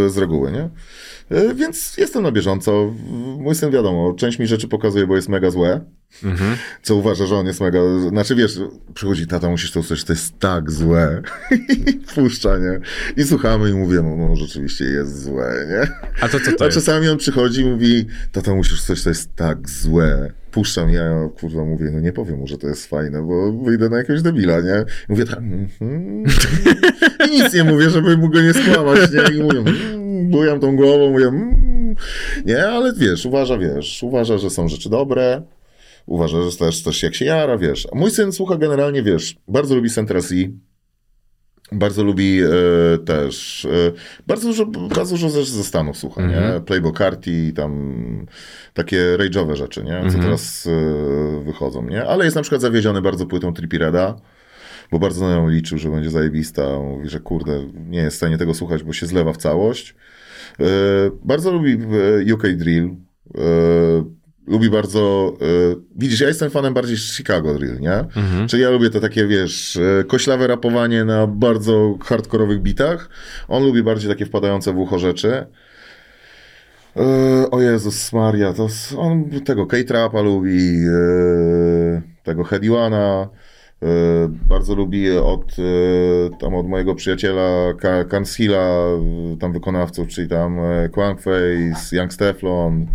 z 0.08 0.18
reguły, 0.18 0.52
nie? 0.52 0.70
Y, 1.38 1.56
więc 1.56 1.98
jestem 1.98 2.24
na 2.24 2.32
bieżąco. 2.32 2.94
Mój 3.40 3.56
syn, 3.56 3.72
wiadomo, 3.72 4.14
część 4.14 4.40
mi 4.40 4.48
rzeczy 4.48 4.68
pokazuje, 4.68 5.08
bo 5.08 5.16
jest 5.16 5.30
mega 5.30 5.52
złe. 5.52 5.82
Mhm. 6.24 6.56
Co 6.84 6.96
uważa, 6.96 7.26
że 7.26 7.36
on 7.36 7.46
jest 7.48 7.62
mega. 7.62 7.80
Znaczy 8.10 8.36
wiesz, 8.36 8.60
przychodzi 8.94 9.28
tata, 9.28 9.50
musisz 9.50 9.72
to 9.72 9.80
usłyszeć, 9.80 10.06
to 10.06 10.14
jest 10.14 10.40
tak 10.40 10.72
złe. 10.72 11.22
I 11.88 11.94
puszcza, 11.94 12.58
nie? 12.58 12.80
I 13.24 13.28
słuchamy 13.28 13.70
i 13.70 13.74
mówię, 13.74 14.02
no, 14.02 14.36
rzeczywiście 14.36 14.86
jest 14.86 15.24
złe, 15.24 15.68
nie? 15.70 15.92
A 16.22 16.30
to 16.30 16.40
co 16.40 16.52
to 16.52 16.64
A 16.64 16.66
jest? 16.66 16.78
czasami 16.78 17.10
on 17.10 17.18
przychodzi 17.18 17.62
i 17.62 17.66
mówi, 17.66 18.06
tata, 18.32 18.56
musisz 18.56 18.82
coś, 18.82 19.04
to 19.04 19.10
jest 19.10 19.36
tak 19.36 19.70
złe. 19.70 20.34
Puszczam, 20.52 20.90
ja 20.90 21.30
kurwa 21.40 21.66
mówię, 21.66 21.90
no 21.94 22.00
nie 22.00 22.14
powiem 22.14 22.38
mu, 22.40 22.48
że 22.48 22.58
to 22.58 22.68
jest 22.68 22.86
fajne, 22.86 23.22
bo 23.22 23.54
wyjdę 23.54 23.90
na 23.90 23.98
jakiegoś 23.98 24.22
debila, 24.22 24.62
nie? 24.62 24.86
I 25.10 25.12
mówię 25.12 25.26
tak, 25.26 25.38
mm, 25.38 25.68
mm. 25.82 26.24
i 27.28 27.32
nic 27.32 27.54
nie 27.54 27.64
mówię, 27.64 27.90
żeby 27.90 28.18
mu 28.18 28.30
go 28.30 28.42
nie 28.42 28.54
skłamać, 28.54 29.00
nie? 29.12 29.38
I 29.38 29.44
mówię, 29.44 29.60
mm, 29.60 30.30
bujam 30.30 30.60
tą 30.60 30.76
głową, 30.76 31.10
mówię, 31.10 31.26
mm. 31.26 31.96
nie, 32.46 32.68
ale 32.68 32.94
wiesz, 32.94 33.26
uważa, 33.26 33.58
wiesz, 33.58 34.04
uważa, 34.04 34.38
że 34.38 34.50
są 34.50 34.68
rzeczy 34.68 34.90
dobre, 34.90 35.42
uważa, 36.06 36.42
że 36.42 36.58
też, 36.58 36.84
też 36.84 37.04
jak 37.04 37.16
się 37.16 37.26
jara, 37.26 37.58
wiesz. 37.58 37.88
A 37.92 37.98
mój 37.98 38.12
syn 38.12 38.32
słucha 38.32 38.58
generalnie, 38.58 39.04
wiesz, 39.04 39.38
bardzo 39.48 39.76
lubi 39.76 39.90
Central 39.90 40.22
C, 40.22 40.36
bardzo 41.72 42.04
lubi 42.04 42.40
e, 42.42 42.98
też, 42.98 43.66
e, 43.66 43.92
bardzo 44.28 44.48
dużo, 44.48 44.66
bardzo 44.66 45.16
dużo 45.16 45.30
też 45.30 45.50
ze 45.50 45.64
Stanów 45.64 45.98
słucha, 45.98 46.22
mm 46.22 46.32
-hmm. 46.32 46.40
nie? 46.40 46.46
Mhm. 46.46 46.64
Playboy 46.64 46.94
Carti, 46.94 47.54
tam 47.54 48.26
takie 48.74 49.18
rage'owe 49.18 49.56
rzeczy, 49.56 49.84
nie? 49.84 49.92
Co 49.92 49.98
mm 49.98 50.12
-hmm. 50.12 50.24
teraz 50.24 50.68
e, 50.68 51.44
wychodzą, 51.44 51.88
nie? 51.88 52.06
Ale 52.06 52.26
jest 52.26 52.36
na 52.36 52.42
przykład 52.42 52.62
zawiedziony 52.62 53.02
bardzo 53.02 53.26
płytą 53.26 53.54
Trippy 53.54 53.78
Reda, 53.78 54.16
bo 54.92 55.00
bardzo 55.00 55.28
na 55.28 55.36
nią 55.36 55.50
liczył, 55.50 55.78
że 55.78 55.90
będzie 55.90 56.10
zajebista. 56.10 56.80
Mówi, 56.80 57.10
że 57.10 57.20
kurde, 57.20 57.64
nie 57.90 58.00
jest 58.00 58.16
w 58.16 58.18
stanie 58.18 58.38
tego 58.38 58.54
słuchać, 58.54 58.84
bo 58.84 58.94
się 58.94 59.06
zlewa 59.06 59.34
w 59.34 59.38
całość. 59.38 59.96
Bardzo 61.24 61.52
lubi 61.52 61.78
UK 62.34 62.48
Drill. 62.48 62.96
E, 64.50 64.52
lubi 64.52 64.70
bardzo. 64.70 65.34
Y, 65.42 65.76
widzisz, 65.96 66.22
ja 66.22 66.28
jestem 66.28 66.50
fanem 66.50 66.74
bardziej 66.74 66.98
Chicago 66.98 67.54
Drill, 67.54 67.80
nie? 67.80 67.94
Mhm. 67.94 68.48
Czyli 68.48 68.64
ja 68.64 68.70
lubię 68.70 68.90
te 68.90 69.00
takie, 69.00 69.28
wiesz, 69.28 69.76
y, 69.76 70.06
koślawe 70.08 70.48
rapowanie 70.48 71.06
na 71.06 71.28
bardzo 71.28 71.98
hardkorowych 72.02 72.62
bitach. 72.62 73.10
On 73.48 73.64
lubi 73.64 73.84
bardziej 73.84 74.10
takie 74.10 74.26
wpadające 74.26 74.74
w 74.74 74.78
ucho 74.78 75.00
rzeczy. 75.00 75.46
Y, 76.98 77.50
o 77.52 77.62
Jezus 77.62 78.14
Maria, 78.14 78.54
to 78.54 78.68
on 78.98 79.30
tego 79.46 79.66
K-Trapa 79.66 80.22
lubi, 80.22 80.80
tego 82.24 82.44
Headiwana. 82.44 83.30
Bardzo 84.30 84.76
lubi 84.76 85.12
od, 85.12 85.56
tam 86.40 86.56
od 86.56 86.68
mojego 86.68 86.96
przyjaciela 86.96 87.74
Kansila, 88.10 88.70
tam 89.40 89.54
wykonawców, 89.54 90.08
czyli 90.08 90.28
tam 90.28 90.58
Quankface, 90.92 91.96
Young 91.96 92.14
Steflon. 92.14 92.88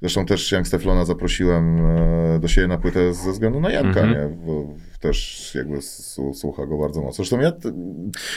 Zresztą 0.00 0.26
też 0.26 0.52
Young 0.52 0.66
Steflona 0.66 1.04
zaprosiłem 1.04 1.78
e, 1.86 2.38
do 2.40 2.48
siebie 2.48 2.66
na 2.66 2.78
płytę 2.78 3.14
ze 3.14 3.32
względu 3.32 3.60
na 3.60 3.70
Janka, 3.70 4.00
mm 4.00 4.14
-hmm. 4.14 4.30
nie? 4.30 4.46
Bo 4.46 4.74
też 5.00 5.52
jakby 5.54 5.78
słucha 6.34 6.66
go 6.66 6.78
bardzo 6.78 7.00
mocno. 7.00 7.24
Zresztą 7.24 7.40
ja, 7.40 7.52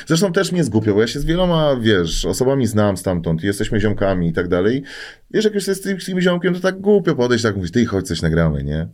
zresztą 0.08 0.32
też 0.32 0.52
mnie 0.52 0.64
zgupio, 0.64 0.94
bo 0.94 1.02
ja 1.02 1.08
się 1.08 1.20
z 1.20 1.26
wieloma, 1.26 1.76
wiesz, 1.76 2.26
osobami 2.26 2.68
znam 2.68 2.98
stamtąd, 2.98 3.44
jesteśmy 3.44 3.80
ziomkami 3.80 4.28
i 4.28 4.34
tak 4.34 4.48
dalej. 4.48 4.84
Wiesz, 5.32 5.46
jak 5.46 5.54
już 5.54 5.68
jesteś 5.68 6.04
z 6.04 6.06
tym 6.06 6.22
ziomkiem, 6.22 6.54
to 6.54 6.60
tak 6.60 6.82
głupio 6.82 7.16
podejść, 7.16 7.44
tak 7.44 7.56
mówić, 7.56 7.72
ty 7.72 7.86
chodź 7.86 8.08
coś 8.08 8.22
nagramy, 8.22 8.64
nie? 8.64 8.88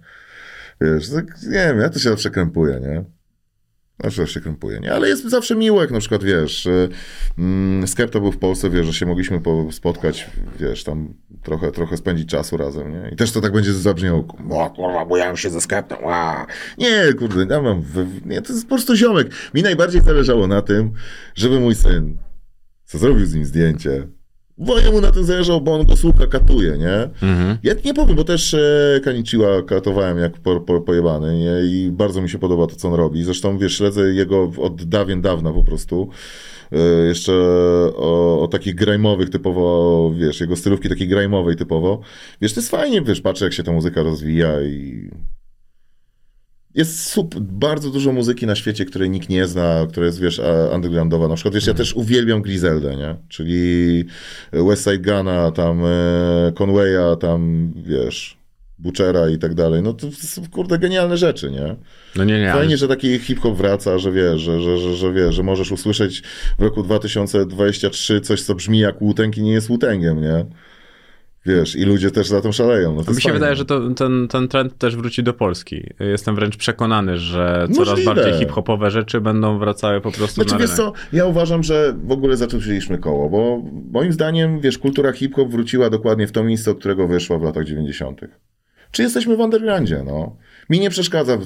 Wiesz, 0.82 1.10
tak, 1.10 1.42
nie 1.44 1.50
wiem, 1.52 1.80
ja 1.80 1.90
to 1.90 2.00
się 2.00 2.10
zawsze 2.10 2.30
krępuję, 2.30 2.80
nie? 2.82 3.15
Zawsze 4.04 4.28
się 4.28 4.42
krępuje, 4.42 4.80
nie? 4.80 4.94
Ale 4.94 5.08
jest 5.08 5.30
zawsze 5.30 5.56
miło, 5.56 5.82
jak 5.82 5.92
na 5.92 6.00
przykład, 6.00 6.24
wiesz, 6.24 6.68
mm, 7.38 7.88
Skepta 7.88 8.20
był 8.20 8.32
w 8.32 8.38
Polsce, 8.38 8.70
wiesz, 8.70 8.86
że 8.86 8.94
się 8.94 9.06
mogliśmy 9.06 9.42
spotkać, 9.72 10.30
wiesz, 10.60 10.84
tam 10.84 11.14
trochę, 11.44 11.72
trochę 11.72 11.98
spędzić 11.98 12.30
czasu 12.30 12.58
razem, 12.58 12.92
nie? 12.92 13.10
I 13.14 13.16
też 13.16 13.32
to 13.32 13.42
tak 13.42 13.54
będzie 13.54 13.74
zabrzmiało, 13.74 14.26
o 14.50 14.70
kurwa, 14.70 15.06
bujałem 15.06 15.38
się 15.38 15.50
ze 15.50 15.62
Skeptą, 15.62 15.96
a 16.12 16.46
Nie, 16.78 17.14
kurde, 17.20 17.56
ja 17.56 17.62
mam, 17.62 17.84
nie, 18.26 18.42
to 18.42 18.54
jest 18.54 18.66
po 18.66 18.76
prostu 18.76 18.96
ziomek. 18.96 19.28
Mi 19.54 19.64
najbardziej 19.64 20.02
zależało 20.02 20.48
na 20.48 20.62
tym, 20.62 20.92
żeby 21.36 21.60
mój 21.60 21.76
syn, 21.76 22.18
co 22.86 22.98
zrobił 22.98 23.26
z 23.26 23.34
nim 23.34 23.46
zdjęcie, 23.46 24.08
bo 24.58 24.80
jemu 24.80 25.02
na 25.02 25.12
tym 25.12 25.24
zależało, 25.24 25.62
bo 25.62 25.74
on 25.74 25.86
go 25.86 25.96
słucha, 25.96 26.28
katuje, 26.28 26.78
nie? 26.78 27.28
Mhm. 27.30 27.58
Ja 27.64 27.74
nie 27.86 27.94
powiem, 27.94 28.16
bo 28.16 28.24
też 28.24 28.54
e, 28.54 29.00
Kaniciła 29.04 29.64
katowałem 29.64 30.18
jak 30.18 30.34
po, 30.34 30.60
po, 30.60 30.82
pojebany 30.82 31.40
nie? 31.40 31.70
i 31.70 31.92
bardzo 31.92 32.22
mi 32.22 32.30
się 32.30 32.40
podoba 32.40 32.68
to, 32.68 32.76
co 32.76 32.88
on 32.88 32.94
robi. 32.94 33.24
Zresztą, 33.24 33.58
wiesz, 33.58 33.78
śledzę 33.78 34.14
jego 34.14 34.52
od 34.58 34.84
dawien 34.84 35.22
dawna 35.22 35.54
po 35.54 35.64
prostu. 35.64 36.10
E, 36.72 37.08
jeszcze 37.08 37.34
o, 37.96 38.42
o 38.42 38.48
takich 38.48 38.76
grajmowych 38.76 39.30
typowo, 39.30 40.12
wiesz, 40.18 40.42
jego 40.42 40.56
stylówki 40.56 40.90
takiej 40.90 41.08
grajmowej 41.08 41.56
typowo. 41.56 42.02
Wiesz, 42.42 42.54
to 42.54 42.60
jest 42.60 42.72
fajnie, 42.72 43.02
wiesz, 43.02 43.22
patrzę 43.22 43.46
jak 43.46 43.54
się 43.54 43.64
ta 43.64 43.72
muzyka 43.72 44.04
rozwija 44.04 44.62
i 44.62 45.10
jest 46.76 47.04
super, 47.04 47.42
bardzo 47.42 47.90
dużo 47.90 48.12
muzyki 48.12 48.46
na 48.46 48.56
świecie, 48.56 48.86
której 48.86 49.10
nikt 49.10 49.30
nie 49.30 49.48
zna, 49.48 49.88
która 49.90 50.06
jest, 50.06 50.20
wiesz, 50.20 50.42
undergroundowa. 50.74 51.28
Na 51.28 51.36
przykład, 51.36 51.54
wiesz, 51.54 51.68
ja 51.68 51.72
mhm. 51.72 51.86
też 51.86 51.96
uwielbiam 51.96 52.42
Griseldę, 52.42 52.96
nie? 52.96 53.16
Czyli 53.30 54.06
Westside 54.52 54.98
Guna, 54.98 55.52
tam 55.52 55.86
e, 55.86 56.52
Conwaya, 56.56 57.18
tam, 57.20 57.72
wiesz, 57.76 58.38
Butchera 58.80 59.30
i 59.30 59.38
tak 59.38 59.54
dalej. 59.54 59.82
No 59.82 59.94
to 59.94 60.12
są, 60.12 60.42
kurde, 60.52 60.80
genialne 60.80 61.18
rzeczy, 61.18 61.52
nie? 61.52 61.76
No 62.16 62.24
nie, 62.24 62.40
nie. 62.40 62.52
Fajnie, 62.52 62.74
ale... 62.74 62.78
że 62.78 62.88
taki 62.88 63.20
hip-hop 63.20 63.58
wraca, 63.58 64.00
że 64.00 64.12
wiesz, 64.12 64.42
że, 64.42 64.62
że, 64.62 64.78
że, 64.78 64.96
że, 64.96 65.14
wiesz, 65.14 65.36
że 65.36 65.44
możesz 65.44 65.72
usłyszeć 65.72 66.24
w 66.60 66.62
roku 66.62 66.84
2023 66.84 68.22
coś, 68.22 68.42
co 68.42 68.56
brzmi 68.56 68.80
jak 68.80 69.00
Wu-Tang 69.00 69.38
i 69.38 69.42
nie 69.42 69.52
jest 69.52 69.68
Wu-Tangiem, 69.68 70.22
nie? 70.22 70.46
Wiesz, 71.46 71.76
i 71.76 71.84
ludzie 71.86 72.12
też 72.12 72.28
za 72.28 72.42
tym 72.42 72.54
szaleją. 72.54 72.96
No 72.96 73.00
Mi 73.00 73.06
się 73.08 73.14
fajne. 73.14 73.34
wydaje, 73.34 73.56
że 73.56 73.66
to, 73.66 73.90
ten, 73.90 74.28
ten 74.28 74.48
trend 74.48 74.78
też 74.78 74.96
wróci 74.96 75.24
do 75.24 75.34
Polski. 75.34 75.90
Jestem 76.00 76.36
wręcz 76.36 76.58
przekonany, 76.58 77.18
że 77.18 77.68
coraz 77.74 77.90
Możliwe. 77.90 78.16
bardziej 78.16 78.34
hip-hopowe 78.34 78.92
rzeczy 78.92 79.22
będą 79.22 79.60
wracały 79.60 80.02
po 80.02 80.12
prostu 80.12 80.36
znaczy, 80.36 80.52
na 80.54 80.60
wiesz 80.60 80.70
co, 80.72 80.94
ja 81.14 81.26
uważam, 81.26 81.64
że 81.64 81.96
w 82.04 82.12
ogóle 82.12 82.38
zaczęliśmy 82.38 82.98
koło, 82.98 83.30
bo 83.30 83.62
moim 83.92 84.14
zdaniem, 84.14 84.60
wiesz, 84.62 84.78
kultura 84.78 85.12
hip-hop 85.12 85.50
wróciła 85.50 85.90
dokładnie 85.90 86.28
w 86.28 86.32
to 86.32 86.44
miejsce, 86.44 86.72
od 86.72 86.80
którego 86.80 87.08
wyszła 87.08 87.38
w 87.40 87.44
latach 87.44 87.66
90. 87.66 88.22
Czy 88.92 89.04
jesteśmy 89.04 89.38
w 89.38 89.40
undergroundzie, 89.40 90.04
no? 90.06 90.36
Mi 90.70 90.80
nie 90.80 90.90
przeszkadza, 90.90 91.38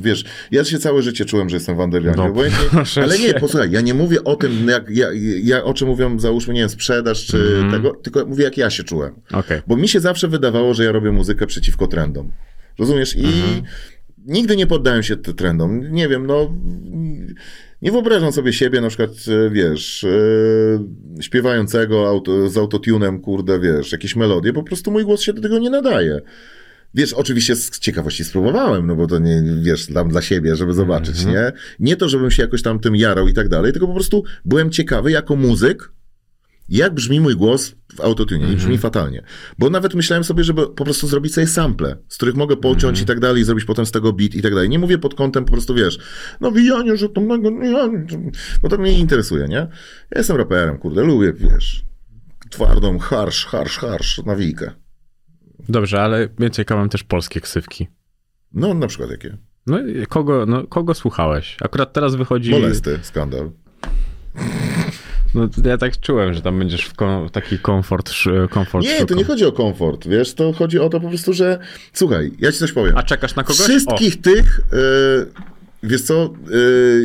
wiesz, 0.00 0.24
ja 0.50 0.64
się 0.64 0.78
całe 0.78 1.02
życie 1.02 1.24
czułem, 1.24 1.48
że 1.48 1.56
jestem 1.56 1.76
w 1.76 1.78
undergroundzie, 1.78 2.50
no, 2.72 3.02
ale 3.02 3.18
nie, 3.18 3.34
posłuchaj, 3.34 3.70
ja 3.70 3.80
nie 3.80 3.94
mówię 3.94 4.24
o 4.24 4.36
tym, 4.36 4.68
jak, 4.68 4.90
ja, 4.90 5.08
ja, 5.42 5.64
o 5.64 5.74
czym 5.74 5.88
mówią, 5.88 6.18
załóżmy, 6.18 6.54
nie 6.54 6.60
wiem, 6.60 6.68
sprzedaż 6.68 7.26
czy 7.26 7.56
mm. 7.58 7.70
tego, 7.70 7.90
tylko 7.94 8.26
mówię, 8.26 8.44
jak 8.44 8.56
ja 8.56 8.70
się 8.70 8.84
czułem. 8.84 9.14
Okay. 9.32 9.62
Bo 9.66 9.76
mi 9.76 9.88
się 9.88 10.00
zawsze 10.00 10.28
wydawało, 10.28 10.74
że 10.74 10.84
ja 10.84 10.92
robię 10.92 11.12
muzykę 11.12 11.46
przeciwko 11.46 11.86
trendom. 11.86 12.32
Rozumiesz? 12.78 13.16
I 13.16 13.24
mm. 13.24 13.62
nigdy 14.26 14.56
nie 14.56 14.66
poddałem 14.66 15.02
się 15.02 15.16
trendom. 15.16 15.92
Nie 15.92 16.08
wiem, 16.08 16.26
no... 16.26 16.54
Nie 17.82 17.92
wyobrażam 17.92 18.32
sobie 18.32 18.52
siebie 18.52 18.80
na 18.80 18.88
przykład, 18.88 19.10
e, 19.10 19.50
wiesz, 19.50 20.02
yy, 20.02 21.22
śpiewającego 21.22 22.08
auto, 22.08 22.48
z 22.48 22.56
autotunem, 22.56 23.20
kurde, 23.20 23.60
wiesz, 23.60 23.92
jakieś 23.92 24.16
melodie, 24.16 24.52
po 24.52 24.62
prostu 24.62 24.90
mój 24.90 25.04
głos 25.04 25.20
się 25.20 25.32
do 25.32 25.42
tego 25.42 25.58
nie 25.58 25.70
nadaje. 25.70 26.20
Wiesz, 26.94 27.12
oczywiście 27.12 27.56
z 27.56 27.78
ciekawości 27.78 28.24
spróbowałem, 28.24 28.86
no 28.86 28.96
bo 28.96 29.06
to 29.06 29.18
nie, 29.18 29.42
wiesz, 29.62 29.86
tam 29.86 30.08
dla 30.08 30.22
siebie, 30.22 30.56
żeby 30.56 30.72
zobaczyć, 30.74 31.24
nie? 31.26 31.52
Nie 31.78 31.96
to, 31.96 32.08
żebym 32.08 32.30
się 32.30 32.42
jakoś 32.42 32.62
tam 32.62 32.80
tym 32.80 32.96
jarał 32.96 33.28
i 33.28 33.34
tak 33.34 33.48
dalej, 33.48 33.72
tylko 33.72 33.86
po 33.86 33.94
prostu 33.94 34.24
byłem 34.44 34.70
ciekawy 34.70 35.10
jako 35.10 35.36
muzyk, 35.36 35.92
jak 36.68 36.94
brzmi 36.94 37.20
mój 37.20 37.36
głos 37.36 37.74
w 37.94 38.00
autotunie. 38.00 38.52
I 38.52 38.56
brzmi 38.56 38.78
fatalnie. 38.78 39.22
Bo 39.58 39.70
nawet 39.70 39.94
myślałem 39.94 40.24
sobie, 40.24 40.44
żeby 40.44 40.66
po 40.66 40.84
prostu 40.84 41.06
zrobić 41.06 41.34
sobie 41.34 41.46
sample, 41.46 41.96
z 42.08 42.16
których 42.16 42.34
mogę 42.34 42.56
pociąć 42.56 43.00
i 43.00 43.04
tak 43.06 43.20
dalej, 43.20 43.42
i 43.42 43.44
zrobić 43.44 43.64
potem 43.64 43.86
z 43.86 43.90
tego 43.90 44.12
beat 44.12 44.34
i 44.34 44.42
tak 44.42 44.54
dalej. 44.54 44.68
Nie 44.68 44.78
mówię 44.78 44.98
pod 44.98 45.14
kątem 45.14 45.44
po 45.44 45.52
prostu, 45.52 45.74
wiesz, 45.74 45.98
nawijanie, 46.40 46.96
że 46.96 47.08
to 47.08 47.20
mego, 47.20 47.50
bo 48.62 48.68
to 48.68 48.78
mnie 48.78 48.92
nie 48.92 48.98
interesuje, 48.98 49.48
nie? 49.48 49.56
Ja 49.56 49.68
jestem 50.16 50.36
raperem, 50.36 50.78
kurde, 50.78 51.02
lubię, 51.02 51.32
wiesz, 51.32 51.84
twardą, 52.50 52.98
harsz, 52.98 53.46
harsz, 53.46 53.78
harsz, 53.78 54.22
nawijkę. 54.26 54.70
Dobrze, 55.68 56.02
ale 56.02 56.28
mnie 56.38 56.50
ciekawią 56.50 56.88
też 56.88 57.04
polskie 57.04 57.40
ksywki. 57.40 57.88
No, 58.52 58.74
na 58.74 58.86
przykład 58.86 59.10
jakie? 59.10 59.36
No 59.66 59.86
i 59.86 60.06
kogo, 60.06 60.46
no, 60.46 60.66
kogo 60.66 60.94
słuchałeś? 60.94 61.56
Akurat 61.62 61.92
teraz 61.92 62.14
wychodzi... 62.14 62.50
Molesty, 62.50 62.98
skandal. 63.02 63.50
No, 65.34 65.48
ja 65.64 65.78
tak 65.78 66.00
czułem, 66.00 66.34
że 66.34 66.42
tam 66.42 66.58
będziesz 66.58 66.84
w 66.84 66.94
kom, 66.94 67.28
taki 67.28 67.58
komfort, 67.58 68.12
komfort 68.50 68.84
Nie, 68.84 69.06
to 69.06 69.14
nie 69.14 69.24
chodzi 69.24 69.44
o 69.44 69.52
komfort, 69.52 70.08
wiesz, 70.08 70.34
to 70.34 70.52
chodzi 70.52 70.78
o 70.78 70.88
to 70.88 71.00
po 71.00 71.08
prostu, 71.08 71.32
że 71.32 71.58
słuchaj, 71.92 72.32
ja 72.38 72.52
ci 72.52 72.58
coś 72.58 72.72
powiem. 72.72 72.96
A 72.96 73.02
czekasz 73.02 73.34
na 73.36 73.42
kogoś? 73.42 73.60
Wszystkich 73.60 74.20
tych, 74.20 74.60
e, 74.72 74.76
wiesz 75.82 76.02
co, 76.02 76.34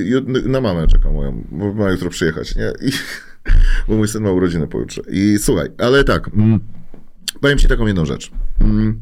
ju- 0.03 0.47
na 0.49 0.61
mamę 0.61 0.87
czekam 0.87 1.13
moją, 1.13 1.43
bo 1.51 1.73
ma 1.73 1.91
jutro 1.91 2.09
przyjechać, 2.09 2.55
nie? 2.55 2.73
I, 2.81 2.91
bo 3.87 3.95
mój 3.95 4.07
syn 4.07 4.23
ma 4.23 4.31
urodziny 4.31 4.67
pojutrze. 4.67 5.01
I 5.11 5.37
słuchaj, 5.39 5.67
ale 5.77 6.03
tak, 6.03 6.27
mm, 6.27 6.59
powiem 7.41 7.57
ci 7.57 7.67
taką 7.67 7.87
jedną 7.87 8.05
rzecz. 8.05 8.31
Mm, 8.59 9.01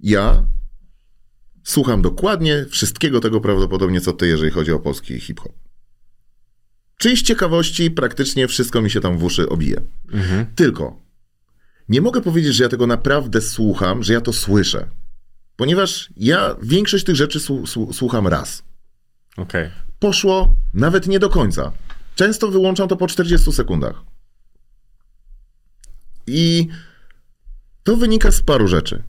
ja 0.00 0.46
słucham 1.64 2.02
dokładnie 2.02 2.66
wszystkiego 2.70 3.20
tego 3.20 3.40
prawdopodobnie, 3.40 4.00
co 4.00 4.12
ty, 4.12 4.26
jeżeli 4.26 4.50
chodzi 4.50 4.72
o 4.72 4.78
polski 4.78 5.20
hip-hop. 5.20 5.52
Czyli 6.98 7.16
z 7.16 7.22
ciekawości 7.22 7.90
praktycznie 7.90 8.48
wszystko 8.48 8.82
mi 8.82 8.90
się 8.90 9.00
tam 9.00 9.18
w 9.18 9.24
uszy 9.24 9.48
obije. 9.48 9.80
Tylko 10.54 11.00
nie 11.88 12.00
mogę 12.00 12.20
powiedzieć, 12.20 12.54
że 12.54 12.62
ja 12.64 12.68
tego 12.70 12.86
naprawdę 12.86 13.40
słucham, 13.40 14.02
że 14.02 14.12
ja 14.12 14.20
to 14.20 14.32
słyszę. 14.32 14.88
Ponieważ 15.56 16.10
ja 16.16 16.56
większość 16.62 17.04
tych 17.04 17.16
rzeczy 17.16 17.38
słu- 17.40 17.66
słu- 17.66 17.92
słucham 17.92 18.26
raz. 18.26 18.62
O, 19.36 19.42
Okej. 19.42 19.70
Poszło 19.98 20.54
nawet 20.74 21.06
nie 21.06 21.18
do 21.18 21.28
końca. 21.28 21.72
Często 22.14 22.48
wyłączam 22.50 22.88
to 22.88 22.96
po 22.96 23.06
40 23.06 23.52
sekundach. 23.52 24.02
I 26.26 26.68
to 27.82 27.96
wynika 27.96 28.32
z 28.32 28.40
paru 28.40 28.68
rzeczy. 28.68 29.02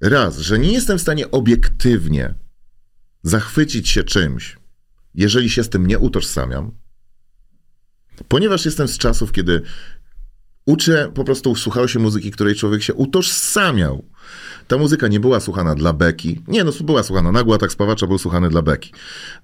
Raz, 0.00 0.38
że 0.38 0.58
nie 0.58 0.72
jestem 0.72 0.98
w 0.98 1.02
stanie 1.02 1.30
obiektywnie 1.30 2.34
zachwycić 3.22 3.88
się 3.88 4.04
czymś, 4.04 4.56
jeżeli 5.14 5.50
się 5.50 5.64
z 5.64 5.68
tym 5.68 5.86
nie 5.86 5.98
utożsamiam, 5.98 6.72
ponieważ 8.28 8.64
jestem 8.64 8.88
z 8.88 8.98
czasów, 8.98 9.32
kiedy 9.32 9.62
uczę, 10.66 11.12
po 11.14 11.24
prostu 11.24 11.54
słuchało 11.54 11.88
się 11.88 11.98
muzyki, 11.98 12.30
której 12.30 12.54
człowiek 12.54 12.82
się 12.82 12.94
utożsamiał. 12.94 14.04
Ta 14.68 14.78
muzyka 14.78 15.08
nie 15.08 15.20
była 15.20 15.40
słuchana 15.40 15.74
dla 15.74 15.92
beki. 15.92 16.42
Nie, 16.48 16.64
no 16.64 16.72
była 16.80 17.02
słuchana. 17.02 17.32
Nagła 17.32 17.58
tak 17.58 17.72
spawacza 17.72 18.06
był 18.06 18.18
słuchany 18.18 18.48
dla 18.48 18.62
beki. 18.62 18.92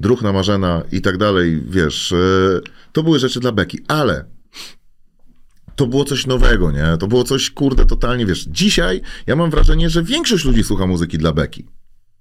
Druhna 0.01 0.33
Marzena 0.33 0.83
i 0.93 1.01
tak 1.01 1.19
dalej, 1.19 1.63
wiesz, 1.67 2.13
e, 2.13 2.17
to 2.93 3.03
były 3.03 3.19
rzeczy 3.19 3.41
dla 3.41 3.53
beki, 3.53 3.79
ale 3.89 4.25
to 5.77 5.87
było 5.87 6.05
coś 6.05 6.27
nowego, 6.27 6.71
nie? 6.71 6.97
To 7.01 7.07
było 7.07 7.25
coś, 7.25 7.51
kurde, 7.51 7.87
totalnie, 7.87 8.27
wiesz. 8.27 8.45
Dzisiaj 8.51 9.01
ja 9.27 9.37
mam 9.37 9.51
wrażenie, 9.51 9.91
że 9.91 10.03
większość 10.03 10.45
ludzi 10.45 10.65
słucha 10.65 10.87
muzyki 10.87 11.19
dla 11.19 11.33
beki. 11.33 11.67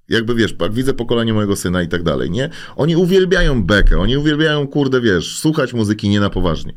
Jakby, 0.09 0.35
wiesz, 0.35 0.55
jak 0.61 0.73
widzę 0.73 0.93
pokolenie 0.93 1.33
mojego 1.33 1.55
syna 1.55 1.81
i 1.81 1.87
tak 1.87 2.03
dalej, 2.03 2.31
nie? 2.31 2.49
Oni 2.75 2.95
uwielbiają 2.95 3.63
bekę, 3.63 3.97
oni 3.97 4.17
uwielbiają, 4.17 4.67
kurde, 4.67 5.01
wiesz, 5.01 5.37
słuchać 5.37 5.73
muzyki 5.73 6.09
nie 6.09 6.19
na 6.19 6.29
poważnie. 6.29 6.73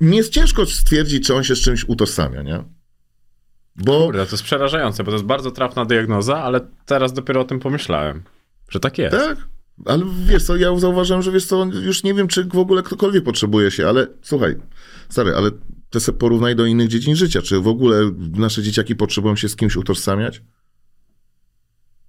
Nie 0.00 0.16
jest 0.16 0.32
ciężko 0.32 0.66
stwierdzić, 0.66 1.26
czy 1.26 1.34
on 1.34 1.44
się 1.44 1.56
z 1.56 1.60
czymś 1.60 1.84
utożsamia, 1.88 2.42
nie? 2.42 2.64
Bo... 3.76 4.04
Kurde, 4.04 4.26
to 4.26 4.32
jest 4.32 4.44
przerażające, 4.44 5.04
bo 5.04 5.10
to 5.10 5.16
jest 5.16 5.26
bardzo 5.26 5.50
trafna 5.50 5.84
diagnoza, 5.84 6.42
ale 6.42 6.60
teraz 6.86 7.12
dopiero 7.12 7.40
o 7.40 7.44
tym 7.44 7.60
pomyślałem, 7.60 8.22
że 8.68 8.80
tak 8.80 8.98
jest. 8.98 9.16
Tak? 9.16 9.38
Ale 9.84 10.04
wiesz 10.26 10.44
co, 10.44 10.56
ja 10.56 10.78
zauważyłem, 10.78 11.22
że 11.22 11.32
wiesz 11.32 11.46
co, 11.46 11.64
już 11.64 12.04
nie 12.04 12.14
wiem, 12.14 12.28
czy 12.28 12.44
w 12.44 12.58
ogóle 12.58 12.82
ktokolwiek 12.82 13.24
potrzebuje 13.24 13.70
się, 13.70 13.88
ale 13.88 14.06
słuchaj, 14.22 14.56
stary, 15.08 15.34
ale 15.34 15.50
to 15.90 16.00
sobie 16.00 16.18
porównaj 16.18 16.56
do 16.56 16.66
innych 16.66 16.88
dziedzin 16.88 17.16
życia. 17.16 17.42
Czy 17.42 17.60
w 17.60 17.68
ogóle 17.68 18.10
nasze 18.18 18.62
dzieciaki 18.62 18.96
potrzebują 18.96 19.36
się 19.36 19.48
z 19.48 19.56
kimś 19.56 19.76
utożsamiać? 19.76 20.42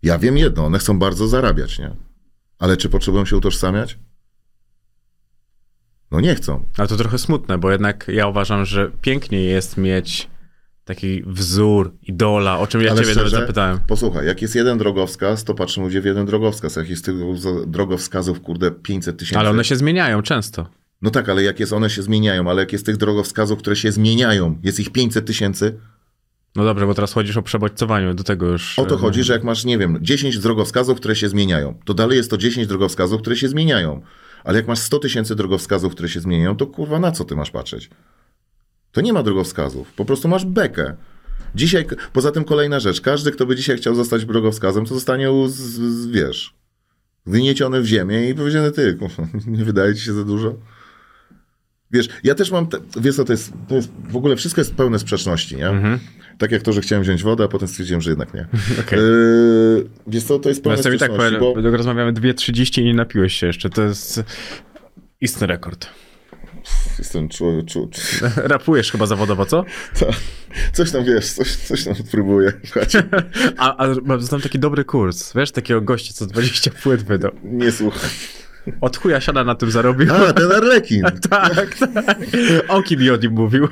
Ja 0.04 0.18
wiem 0.18 0.38
jedno, 0.38 0.66
one 0.66 0.80
chcą 0.80 1.00
bardzo 1.00 1.28
zarabiać, 1.28 1.80
nie? 1.80 1.96
Ale 2.60 2.78
czy 2.78 2.90
potrzebują 2.90 3.26
się 3.26 3.38
utożsamiać? 3.38 3.98
No 6.12 6.22
nie 6.22 6.36
chcą. 6.36 6.66
Ale 6.78 6.88
to 6.88 6.98
trochę 6.98 7.18
smutne, 7.18 7.58
bo 7.58 7.72
jednak 7.72 8.08
ja 8.14 8.28
uważam, 8.28 8.66
że 8.66 8.92
pięknie 9.02 9.44
jest 9.44 9.78
mieć 9.78 10.30
taki 10.90 11.24
wzór, 11.26 11.92
idola, 12.04 12.60
o 12.60 12.68
czym 12.68 12.82
ja 12.82 12.92
Ale 12.92 13.02
ciebie 13.02 13.16
nawet 13.16 13.28
szczerze, 13.28 13.42
zapytałem. 13.42 13.80
Posłuchaj, 13.88 14.26
jak 14.26 14.42
jest 14.42 14.56
jeden 14.56 14.78
drogowskaz, 14.78 15.44
to 15.44 15.56
patrzymy 15.56 15.86
ludzie 15.86 16.02
w 16.02 16.06
jeden 16.06 16.26
drogowskaz. 16.26 16.76
Jak 16.76 16.90
jest 16.90 17.06
tych 17.06 17.16
drogowskazów, 17.68 18.42
kurde, 18.42 18.72
500 18.72 19.18
tysięcy. 19.18 19.40
Ale 19.40 19.50
one 19.50 19.64
się 19.64 19.76
zmieniają 19.76 20.22
często. 20.22 20.70
No 21.02 21.10
tak, 21.10 21.30
ale 21.30 21.44
jak 21.44 21.60
jest, 21.60 21.74
one 21.74 21.90
się 21.90 22.02
zmieniają, 22.02 22.50
ale 22.50 22.62
jak 22.62 22.74
jest 22.74 22.86
tych 22.86 22.98
drogowskazów, 22.98 23.60
które 23.60 23.76
się 23.76 23.92
zmieniają, 23.92 24.60
jest 24.64 24.80
ich 24.80 24.92
500 24.92 25.26
tysięcy, 25.26 25.80
No 26.56 26.64
dobrze, 26.64 26.86
bo 26.86 26.94
teraz 26.94 27.14
chodzisz 27.14 27.38
o 27.38 27.42
przebodźcowaniu, 27.42 28.14
do 28.14 28.24
tego 28.24 28.46
już... 28.46 28.80
o 28.80 28.86
to 28.86 28.96
e, 28.96 28.98
chodzi, 28.98 29.24
że 29.24 29.34
jak 29.34 29.44
masz, 29.44 29.66
nie 29.66 29.78
wiem, 29.78 29.98
10 30.02 30.40
drogowskazów, 30.40 30.98
które 30.98 31.16
się 31.16 31.30
zmieniają, 31.30 31.80
to 31.86 31.94
dalej 31.94 32.18
jest 32.18 32.30
to 32.30 32.38
10 32.38 32.68
drogowskazów, 32.68 33.22
które 33.22 33.36
się 33.36 33.48
zmieniają. 33.48 34.02
Ale 34.44 34.58
jak 34.58 34.68
masz 34.68 34.80
100 34.80 35.00
tysięcy 35.00 35.36
drogowskazów, 35.36 35.94
które 35.94 36.10
się 36.10 36.20
zmieniają, 36.20 36.56
to 36.56 36.68
kurwa 36.68 37.00
na 37.00 37.12
co 37.12 37.26
ty 37.26 37.36
masz 37.36 37.52
patrzeć? 37.52 37.90
To 38.92 39.02
nie 39.02 39.14
ma 39.14 39.24
drogowskazów, 39.24 39.94
po 39.94 40.06
prostu 40.06 40.28
masz 40.28 40.46
bekę. 40.46 40.94
Dzisiaj, 41.56 41.86
poza 42.14 42.32
tym 42.32 42.44
kolejna 42.44 42.80
rzecz, 42.80 43.02
każdy, 43.02 43.32
kto 43.32 43.46
by 43.46 43.56
dzisiaj 43.56 43.78
chciał 43.78 43.96
zostać 43.96 44.26
drogowskazem, 44.26 44.86
to 44.86 44.94
zostanie, 44.94 45.32
u- 45.32 45.48
z, 45.48 46.08
wiesz, 46.08 46.54
wynieciony 47.26 47.82
w 47.82 47.86
ziemię 47.86 48.30
i 48.30 48.36
powiedziane, 48.36 48.72
ty, 48.72 48.98
nie 49.48 49.66
wydaje 49.66 49.96
ci 49.96 50.02
się 50.02 50.14
za 50.14 50.24
dużo? 50.24 50.56
Wiesz, 51.92 52.10
ja 52.24 52.36
też 52.36 52.52
mam, 52.52 52.68
te, 52.68 52.78
wiesz 53.02 53.16
co, 53.16 53.26
to 53.26 53.34
jest, 53.34 53.54
to 53.68 53.76
jest, 53.76 53.92
w 54.10 54.16
ogóle 54.16 54.36
wszystko 54.36 54.62
jest 54.62 54.74
pełne 54.76 55.00
sprzeczności, 55.00 55.56
nie? 55.56 56.00
Tak 56.38 56.52
jak 56.52 56.62
to, 56.62 56.74
że 56.74 56.82
chciałem 56.82 57.04
wziąć 57.04 57.24
wodę, 57.24 57.44
a 57.44 57.48
potem 57.48 57.68
stwierdziłem, 57.68 58.02
że 58.02 58.10
jednak 58.10 58.34
nie. 58.34 58.48
Okej. 58.82 59.00
Yy, 59.00 59.90
wiesz 60.08 60.24
co, 60.24 60.40
to 60.40 60.50
jest 60.50 60.64
pełne 60.64 60.84
sobie 60.84 60.98
tak 60.98 61.12
sprzeczności, 61.12 61.40
powiem, 61.40 61.64
bo... 61.64 61.72
bo... 61.72 61.78
rozmawiamy 61.78 62.14
2.30 62.14 62.82
i 62.82 62.86
nie 62.86 62.94
napiłeś 62.94 63.34
się 63.34 63.48
jeszcze, 63.48 63.70
to 63.70 63.82
jest 63.82 64.24
istny 65.22 65.48
rekord. 65.48 65.88
Jestem 67.00 67.30
czu, 67.30 67.64
czu, 67.68 67.90
czu. 67.92 68.02
Rapujesz 68.36 68.92
chyba 68.92 69.06
zawodowo, 69.06 69.46
co? 69.46 69.66
Ta, 70.00 70.06
coś 70.74 70.92
tam, 70.92 71.04
wiesz, 71.06 71.32
coś, 71.34 71.56
coś 71.56 71.84
tam 71.84 71.94
próbuję. 72.12 72.54
A, 73.58 73.84
a 73.84 73.96
znam 74.20 74.42
taki 74.42 74.60
dobry 74.60 74.86
kurs, 74.86 75.34
wiesz, 75.36 75.52
takiego 75.52 75.82
gościa, 75.82 76.14
co 76.14 76.26
20 76.26 76.72
płyt 76.72 77.04
wydał. 77.04 77.32
nie 77.44 77.72
słucham. 77.72 78.10
Od 78.82 78.98
chuja 78.98 79.22
siada 79.22 79.44
na 79.44 79.56
tym 79.56 79.72
zarobił. 79.72 80.14
A, 80.14 80.34
ten 80.34 80.52
Arlekin. 80.52 81.04
tak, 81.30 81.78
tak. 81.78 82.18
Oki 82.68 82.98
mi 82.98 83.10
o 83.10 83.16
nim 83.16 83.32
mówił. 83.32 83.68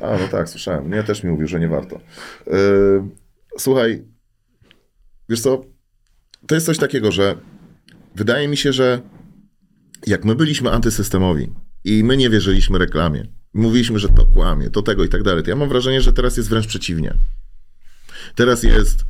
A, 0.00 0.18
no 0.18 0.28
tak, 0.30 0.48
słyszałem. 0.48 0.84
Mnie 0.84 1.02
też 1.02 1.22
mi 1.22 1.30
mówił, 1.30 1.46
że 1.46 1.60
nie 1.60 1.68
warto. 1.68 2.00
Yy, 2.46 2.54
słuchaj, 3.58 4.04
wiesz 5.28 5.40
co, 5.40 5.64
to 6.46 6.54
jest 6.54 6.66
coś 6.66 6.78
takiego, 6.78 7.12
że 7.12 7.36
wydaje 8.14 8.48
mi 8.48 8.56
się, 8.56 8.72
że 8.72 9.00
jak 10.06 10.24
my 10.24 10.34
byliśmy 10.34 10.70
antysystemowi 10.70 11.52
i 11.86 12.04
my 12.04 12.16
nie 12.16 12.30
wierzyliśmy 12.30 12.78
reklamie, 12.78 13.26
mówiliśmy, 13.54 13.98
że 13.98 14.08
to 14.08 14.26
kłamie, 14.26 14.70
to 14.70 14.82
tego 14.82 15.04
i 15.04 15.08
tak 15.08 15.22
dalej, 15.22 15.42
to 15.42 15.50
ja 15.50 15.56
mam 15.56 15.68
wrażenie, 15.68 16.00
że 16.00 16.12
teraz 16.12 16.36
jest 16.36 16.48
wręcz 16.48 16.66
przeciwnie. 16.66 17.14
Teraz 18.34 18.62
jest, 18.62 19.04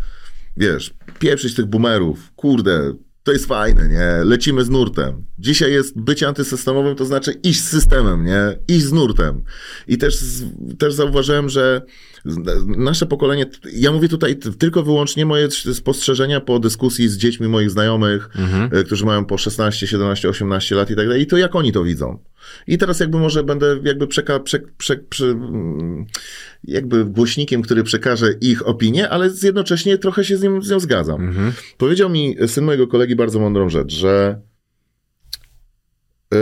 wiesz, 0.57 0.95
pieprzyć 1.19 1.55
tych 1.55 1.67
boomerów, 1.67 2.33
kurde, 2.37 2.93
to 3.27 3.33
jest 3.33 3.47
fajne, 3.47 3.89
nie? 3.89 4.25
Lecimy 4.25 4.65
z 4.65 4.71
nurtem. 4.71 5.25
Dzisiaj 5.39 5.73
jest 5.73 6.01
bycie 6.01 6.29
antysystemowym, 6.29 6.97
to 6.97 7.05
znaczy 7.05 7.33
iść 7.33 7.61
z 7.61 7.69
systemem, 7.69 8.25
nie? 8.25 8.59
Iść 8.69 8.85
z 8.85 8.93
nurtem. 8.93 9.43
I 9.89 9.99
też, 9.99 10.19
też 10.79 10.95
zauważyłem, 10.95 11.49
że 11.49 11.83
nasze 12.67 13.07
pokolenie, 13.07 13.47
ja 13.73 13.93
mówię 13.93 14.09
tutaj 14.09 14.37
tylko 14.37 14.83
wyłącznie 14.83 15.27
moje 15.27 15.51
spostrzeżenia 15.51 16.41
po 16.41 16.59
dyskusji 16.59 17.09
z 17.09 17.17
dziećmi 17.17 17.49
moich 17.49 17.71
znajomych, 17.71 18.29
e, 18.73 18.85
którzy 18.85 19.05
mają 19.05 19.25
po 19.25 19.39
16, 19.39 19.87
17, 19.87 20.29
18 20.29 20.75
lat 20.75 20.91
i 20.91 20.97
tak 20.97 21.07
dalej, 21.07 21.23
i 21.23 21.27
to 21.27 21.37
jak 21.37 21.55
oni 21.55 21.73
to 21.73 21.85
widzą. 21.85 22.19
I 22.67 22.79
teraz 22.79 23.01
jakby 23.01 23.19
może 23.19 23.45
będę 23.45 23.81
jakby 23.85 24.07
przeka, 24.07 24.41
prze, 24.41 24.61
prze, 24.79 24.97
prze, 24.97 25.27
mm, 25.27 26.07
jakby 26.65 27.05
głośnikiem, 27.05 27.63
który 27.63 27.83
przekaże 27.83 28.33
ich 28.41 28.69
opinię, 28.69 29.09
ale 29.09 29.31
jednocześnie 29.43 29.99
trochę 29.99 30.25
się 30.25 30.37
z, 30.37 30.43
nim, 30.43 30.63
z 30.63 30.71
nią 30.71 30.81
zgadzam. 30.81 31.33
Powiedział 31.79 32.11
mi 32.11 32.37
syn 32.47 32.65
mojego 32.65 32.87
kolegi 32.87 33.17
bardzo 33.17 33.41
mądrą 33.41 33.69
rzecz, 33.69 33.93
że 33.93 34.41
e, 36.35 36.39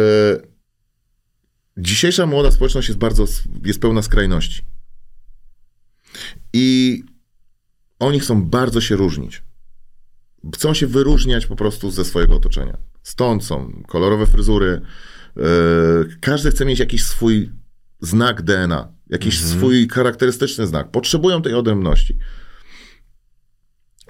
dzisiejsza 1.76 2.26
młoda 2.26 2.50
społeczność 2.50 2.89
jest 2.89 3.00
bardzo, 3.00 3.24
jest 3.65 3.81
pełna 3.81 4.02
skrajności. 4.02 4.62
I 6.52 7.02
oni 7.99 8.20
chcą 8.20 8.44
bardzo 8.44 8.81
się 8.81 8.97
różnić. 8.97 9.42
Chcą 10.55 10.74
się 10.74 10.86
wyróżniać 10.86 11.47
po 11.47 11.57
prostu 11.57 11.91
ze 11.91 12.05
swojego 12.05 12.34
otoczenia. 12.34 12.76
Stąd 13.02 13.44
są 13.44 13.83
kolorowe 13.89 14.26
fryzury. 14.26 14.81
Yy, 15.37 15.45
każdy 16.21 16.51
chce 16.51 16.65
mieć 16.65 16.79
jakiś 16.79 17.05
swój 17.05 17.51
znak 18.01 18.43
DNA, 18.43 18.89
jakiś 19.11 19.41
swój 19.41 19.89
charakterystyczny 19.89 20.67
znak. 20.67 20.91
Potrzebują 20.91 21.43
tej 21.43 21.55
odrębności. 21.55 22.19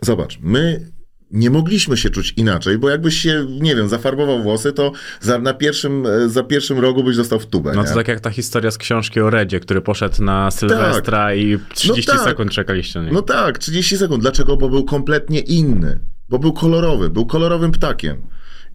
Zobacz, 0.03 0.39
my 0.41 0.93
nie 1.31 1.51
mogliśmy 1.51 1.97
się 1.97 2.11
czuć 2.11 2.35
inaczej, 2.37 2.79
bo 2.79 2.91
jakbyś 2.91 3.17
się, 3.17 3.47
nie 3.61 3.77
wiem, 3.77 3.89
zafarbował 3.89 4.43
włosy, 4.43 4.73
to 4.73 4.93
za, 5.21 5.39
na 5.39 5.55
pierwszym, 5.55 6.07
e, 6.07 6.29
za 6.29 6.43
pierwszym 6.43 6.79
rogu 6.79 7.05
byś 7.05 7.17
został 7.17 7.41
w 7.41 7.47
tubę. 7.47 7.73
No 7.75 7.83
nie? 7.83 7.89
to 7.89 7.95
tak 7.95 8.09
jak 8.09 8.21
ta 8.21 8.31
historia 8.31 8.71
z 8.71 8.79
książki 8.79 9.21
o 9.21 9.31
Redzie, 9.31 9.61
który 9.61 9.81
poszedł 9.81 10.23
na 10.23 10.51
Sylwestra 10.51 11.35
i 11.35 11.59
30 11.75 12.13
tak. 12.13 12.21
sekund 12.21 12.51
czekaliście 12.51 12.99
na 12.99 13.05
niego. 13.05 13.17
No 13.17 13.23
tak, 13.23 13.59
30 13.59 13.99
sekund. 13.99 14.23
Dlaczego? 14.23 14.57
Bo 14.57 14.69
był 14.69 14.85
kompletnie 14.85 15.41
inny. 15.41 16.01
Bo 16.29 16.39
był 16.39 16.53
kolorowy, 16.53 17.11
był 17.11 17.27
kolorowym 17.27 17.73
ptakiem. 17.73 18.27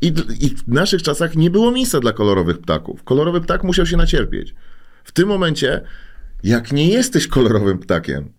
I, 0.01 0.07
I 0.39 0.49
w 0.49 0.67
naszych 0.67 1.03
czasach 1.03 1.35
nie 1.35 1.49
było 1.49 1.71
miejsca 1.71 1.99
dla 1.99 2.13
kolorowych 2.13 2.57
ptaków. 2.57 3.03
Kolorowy 3.03 3.41
ptak 3.41 3.63
musiał 3.63 3.85
się 3.85 3.97
nacierpieć. 3.97 4.55
W 5.03 5.11
tym 5.11 5.27
momencie, 5.27 5.81
jak 6.43 6.71
nie 6.71 6.89
jesteś 6.89 7.27
kolorowym 7.27 7.79
ptakiem, 7.79 8.33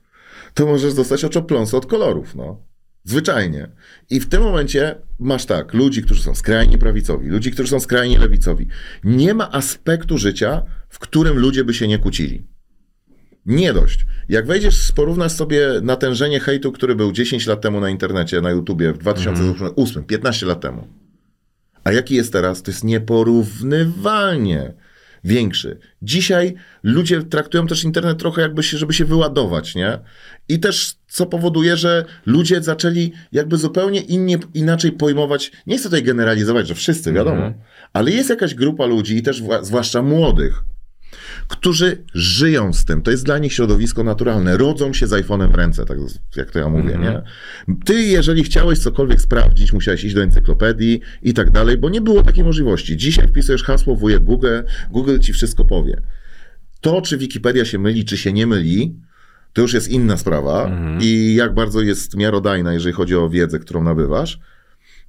to 0.55 0.67
możesz 0.67 0.95
dostać 0.95 1.25
oczopląsy 1.25 1.77
od 1.77 1.87
kolorów, 1.87 2.35
no. 2.35 2.71
Zwyczajnie. 3.05 3.69
I 4.11 4.21
w 4.21 4.29
tym 4.29 4.43
momencie 4.43 4.95
masz 5.19 5.47
tak, 5.47 5.75
ludzi, 5.75 6.03
którzy 6.03 6.23
są 6.23 6.35
skrajnie 6.35 6.79
prawicowi, 6.79 7.29
ludzi, 7.29 7.51
którzy 7.51 7.69
są 7.69 7.81
skrajnie 7.81 8.19
lewicowi. 8.19 8.67
Nie 9.05 9.35
ma 9.35 9.53
aspektu 9.53 10.19
życia, 10.19 10.63
w 10.89 10.99
którym 10.99 11.39
ludzie 11.39 11.65
by 11.65 11.75
się 11.75 11.89
nie 11.89 11.99
kłócili. 11.99 12.47
Nie 13.47 13.73
dość. 13.73 14.07
Jak 14.29 14.47
wejdziesz, 14.47 14.93
porównasz 14.93 15.33
sobie 15.33 15.69
natężenie 15.83 16.41
hejtu, 16.41 16.73
który 16.73 16.95
był 16.95 17.13
10 17.13 17.47
lat 17.47 17.61
temu 17.61 17.81
na 17.81 17.91
internecie, 17.91 18.41
na 18.41 18.51
YouTubie 18.51 18.93
w 18.93 18.99
2008, 18.99 20.05
15 20.05 20.47
lat 20.47 20.61
temu. 20.61 21.00
A 21.85 21.93
jaki 21.93 22.15
jest 22.15 22.33
teraz? 22.33 22.63
To 22.63 22.71
jest 22.71 22.85
nieporównywalnie 22.85 24.73
większy. 25.25 25.79
Dzisiaj 26.03 26.55
ludzie 26.83 27.23
traktują 27.23 27.67
też 27.67 27.85
internet 27.85 28.19
trochę 28.19 28.43
jakby 28.43 28.63
się, 28.63 28.79
żeby 28.79 28.93
się 28.93 29.05
wyładować, 29.05 29.75
nie? 29.75 29.99
I 30.49 30.61
też 30.61 30.95
co 31.09 31.27
powoduje, 31.27 31.77
że 31.77 32.05
ludzie 32.27 32.63
zaczęli 32.63 33.13
jakby 33.33 33.57
zupełnie 33.57 34.01
innie, 34.01 34.39
inaczej 34.55 34.93
pojmować, 34.93 35.53
nie 35.67 35.77
chcę 35.79 35.85
tutaj 35.85 36.03
generalizować, 36.03 36.69
że 36.69 36.75
wszyscy, 36.75 37.13
wiadomo, 37.13 37.43
ale 37.93 38.11
jest 38.11 38.31
jakaś 38.31 38.55
grupa 38.55 38.87
ludzi 38.87 39.17
i 39.17 39.23
też 39.23 39.43
wła- 39.43 39.65
zwłaszcza 39.65 40.03
młodych, 40.03 40.63
którzy 41.51 42.05
żyją 42.15 42.73
z 42.73 42.85
tym. 42.85 43.03
To 43.03 43.11
jest 43.11 43.25
dla 43.25 43.39
nich 43.39 43.53
środowisko 43.53 44.05
naturalne. 44.05 44.57
Rodzą 44.57 44.93
się 44.93 45.07
z 45.07 45.11
iPhone'em 45.11 45.53
w 45.53 45.55
ręce, 45.55 45.85
tak 45.87 45.99
jak 46.37 46.51
to 46.51 46.59
ja 46.59 46.69
mówię, 46.69 46.99
nie? 47.03 47.23
Ty, 47.85 47.95
jeżeli 47.95 48.45
chciałeś 48.45 48.79
cokolwiek 48.79 49.21
sprawdzić, 49.21 49.73
musiałeś 49.73 50.05
iść 50.05 50.15
do 50.15 50.23
encyklopedii 50.23 51.01
i 51.23 51.35
tak 51.35 51.51
dalej, 51.51 51.79
bo 51.79 51.91
nie 51.91 52.01
było 52.01 52.23
takiej 52.23 52.45
możliwości. 52.45 52.97
Dzisiaj 52.97 53.29
wpisujesz 53.29 53.65
hasło 53.65 53.97
wujek 53.97 54.25
Google, 54.25 54.59
Google 54.91 55.19
ci 55.19 55.33
wszystko 55.33 55.65
powie. 55.65 56.01
To, 56.81 57.03
czy 57.03 57.19
Wikipedia 57.19 57.65
się 57.65 57.79
myli, 57.79 58.05
czy 58.05 58.17
się 58.17 58.33
nie 58.33 58.47
myli, 58.47 58.97
to 59.53 59.63
już 59.63 59.75
jest 59.75 59.89
inna 59.89 60.17
sprawa 60.17 60.71
i 61.01 61.35
jak 61.35 61.55
bardzo 61.55 61.81
jest 61.81 62.17
miarodajna, 62.17 62.73
jeżeli 62.73 62.95
chodzi 62.95 63.17
o 63.17 63.29
wiedzę, 63.29 63.59
którą 63.59 63.83
nabywasz 63.83 64.39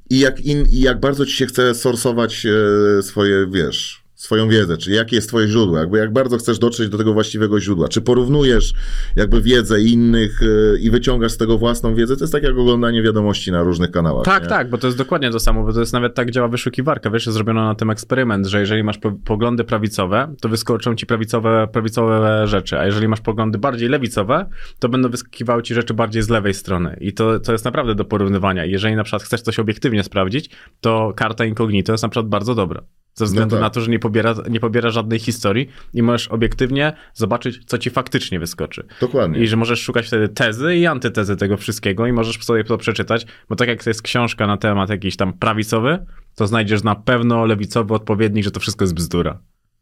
i 0.10 0.20
jak, 0.20 0.40
in, 0.40 0.66
i 0.72 0.80
jak 0.80 1.00
bardzo 1.00 1.26
ci 1.26 1.32
się 1.32 1.45
chce 1.45 1.76
sorsować 1.76 2.45
e, 2.45 3.03
swoje, 3.03 3.48
wiesz, 3.52 4.01
swoją 4.22 4.50
wiedzę, 4.50 4.77
czy 4.77 4.91
jakie 4.91 5.16
jest 5.16 5.27
twoje 5.27 5.48
źródło, 5.48 5.77
jakby 5.77 5.98
jak 5.98 6.14
bardzo 6.14 6.38
chcesz 6.38 6.59
dotrzeć 6.59 6.90
do 6.90 6.98
tego 6.98 7.14
właściwego 7.14 7.59
źródła, 7.59 7.88
czy 7.88 8.01
porównujesz 8.01 8.74
jakby 9.16 9.41
wiedzę 9.41 9.82
innych 9.82 10.41
e, 10.43 10.80
i 10.80 10.91
wyciągasz 10.91 11.32
z 11.32 11.38
tego 11.38 11.58
własną 11.58 11.95
wiedzę, 11.95 12.16
to 12.17 12.24
jest 12.24 12.33
tak 12.33 12.43
jak 12.43 12.58
oglądanie 12.58 13.01
wiadomości 13.01 13.51
na 13.51 13.64
różnych 13.64 13.91
kanałach. 13.91 14.25
Tak, 14.25 14.43
nie? 14.43 14.50
tak, 14.50 14.69
bo 14.69 14.77
to 14.77 14.88
jest 14.88 14.98
dokładnie 14.98 15.32
to 15.32 15.40
samo, 15.40 15.64
bo 15.64 15.74
to 15.74 15.80
jest 15.80 15.93
nawet 15.93 16.16
tak 16.16 16.32
działa 16.32 16.48
wyszukiwarka, 16.48 17.09
wiesz, 17.09 17.25
zrobiono 17.25 17.66
na 17.66 17.75
tym 17.75 17.90
eksperyment, 17.90 18.48
że 18.48 18.59
jeżeli 18.59 18.83
masz 18.83 18.98
po, 18.98 19.11
poglądy 19.11 19.64
prawicowe, 19.64 20.35
to 20.41 20.50
wyskoczą 20.50 20.95
ci 20.95 21.06
prawicowe, 21.06 21.67
prawicowe 21.74 22.48
rzeczy, 22.48 22.80
a 22.80 22.85
jeżeli 22.85 23.08
masz 23.08 23.22
poglądy 23.22 23.58
bardziej 23.58 23.90
lewicowe, 23.90 24.50
to 24.80 24.90
będą 24.90 25.09
wyskakiwały 25.09 25.64
ci 25.64 25.74
rzeczy 25.74 25.93
bardziej 25.93 26.22
z 26.22 26.30
lewej 26.30 26.53
strony 26.53 26.98
i 27.00 27.14
to, 27.14 27.40
to 27.40 27.51
jest 27.51 27.66
naprawdę 27.66 27.95
do 27.95 28.06
porównywania. 28.06 28.66
Jeżeli 28.66 28.95
na 28.95 29.03
przykład 29.03 29.24
chcesz 29.24 29.41
coś 29.41 29.59
obiektywnie 29.59 30.03
sprawdzić, 30.03 30.50
to 30.82 31.14
karta 31.16 31.45
incognito 31.45 31.91
jest 31.91 32.03
na 32.03 32.09
przykład 32.09 32.30
bardzo 32.30 32.56
dobra. 32.56 32.82
Ze 33.14 33.26
względu 33.26 33.56
tak. 33.56 33.62
na 33.62 33.70
to, 33.70 33.82
że 33.82 33.92
nie 33.92 34.00
pobiera, 34.00 34.36
nie 34.50 34.60
pobiera 34.60 34.90
żadnej 34.90 35.20
historii 35.20 35.70
i 35.94 36.04
możesz 36.04 36.28
obiektywnie 36.28 36.94
zobaczyć, 37.14 37.66
co 37.66 37.78
ci 37.78 37.90
faktycznie 37.90 38.40
wyskoczy. 38.40 38.86
Dokładnie. 39.02 39.40
I 39.40 39.48
że 39.48 39.58
możesz 39.58 39.82
szukać 39.82 40.08
wtedy 40.08 40.30
tezy 40.30 40.76
i 40.76 40.86
antytezy 40.86 41.36
tego 41.36 41.58
wszystkiego 41.58 42.08
i 42.08 42.12
możesz 42.12 42.44
sobie 42.44 42.64
to 42.64 42.78
przeczytać, 42.78 43.26
bo 43.50 43.56
tak 43.56 43.68
jak 43.68 43.84
to 43.84 43.90
jest 43.90 44.02
książka 44.02 44.48
na 44.48 44.58
temat 44.58 44.90
jakiś 44.90 45.16
tam 45.16 45.34
prawicowy, 45.34 46.06
to 46.36 46.48
znajdziesz 46.48 46.84
na 46.84 46.96
pewno 46.96 47.46
lewicowy 47.46 47.94
odpowiednik, 47.94 48.44
że 48.44 48.52
to 48.52 48.60
wszystko 48.60 48.84
jest 48.84 48.94
bzdura. 48.94 49.40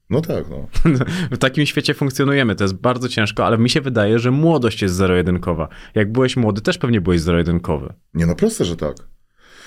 No 0.09 0.21
tak, 0.21 0.45
no. 0.49 0.67
w 1.31 1.37
takim 1.37 1.65
świecie 1.65 1.93
funkcjonujemy, 1.93 2.55
to 2.55 2.63
jest 2.63 2.73
bardzo 2.73 3.09
ciężko, 3.09 3.45
ale 3.45 3.57
mi 3.57 3.69
się 3.69 3.81
wydaje, 3.81 4.19
że 4.19 4.31
młodość 4.31 4.81
jest 4.81 4.95
zero-jedynkowa. 4.95 5.67
Jak 5.95 6.11
byłeś 6.11 6.37
młody, 6.37 6.61
też 6.61 6.77
pewnie 6.77 7.01
byłeś 7.01 7.21
zero-jedynkowy. 7.21 7.93
Nie 8.13 8.25
no, 8.25 8.35
proste, 8.35 8.65
że 8.65 8.75
tak. 8.75 8.95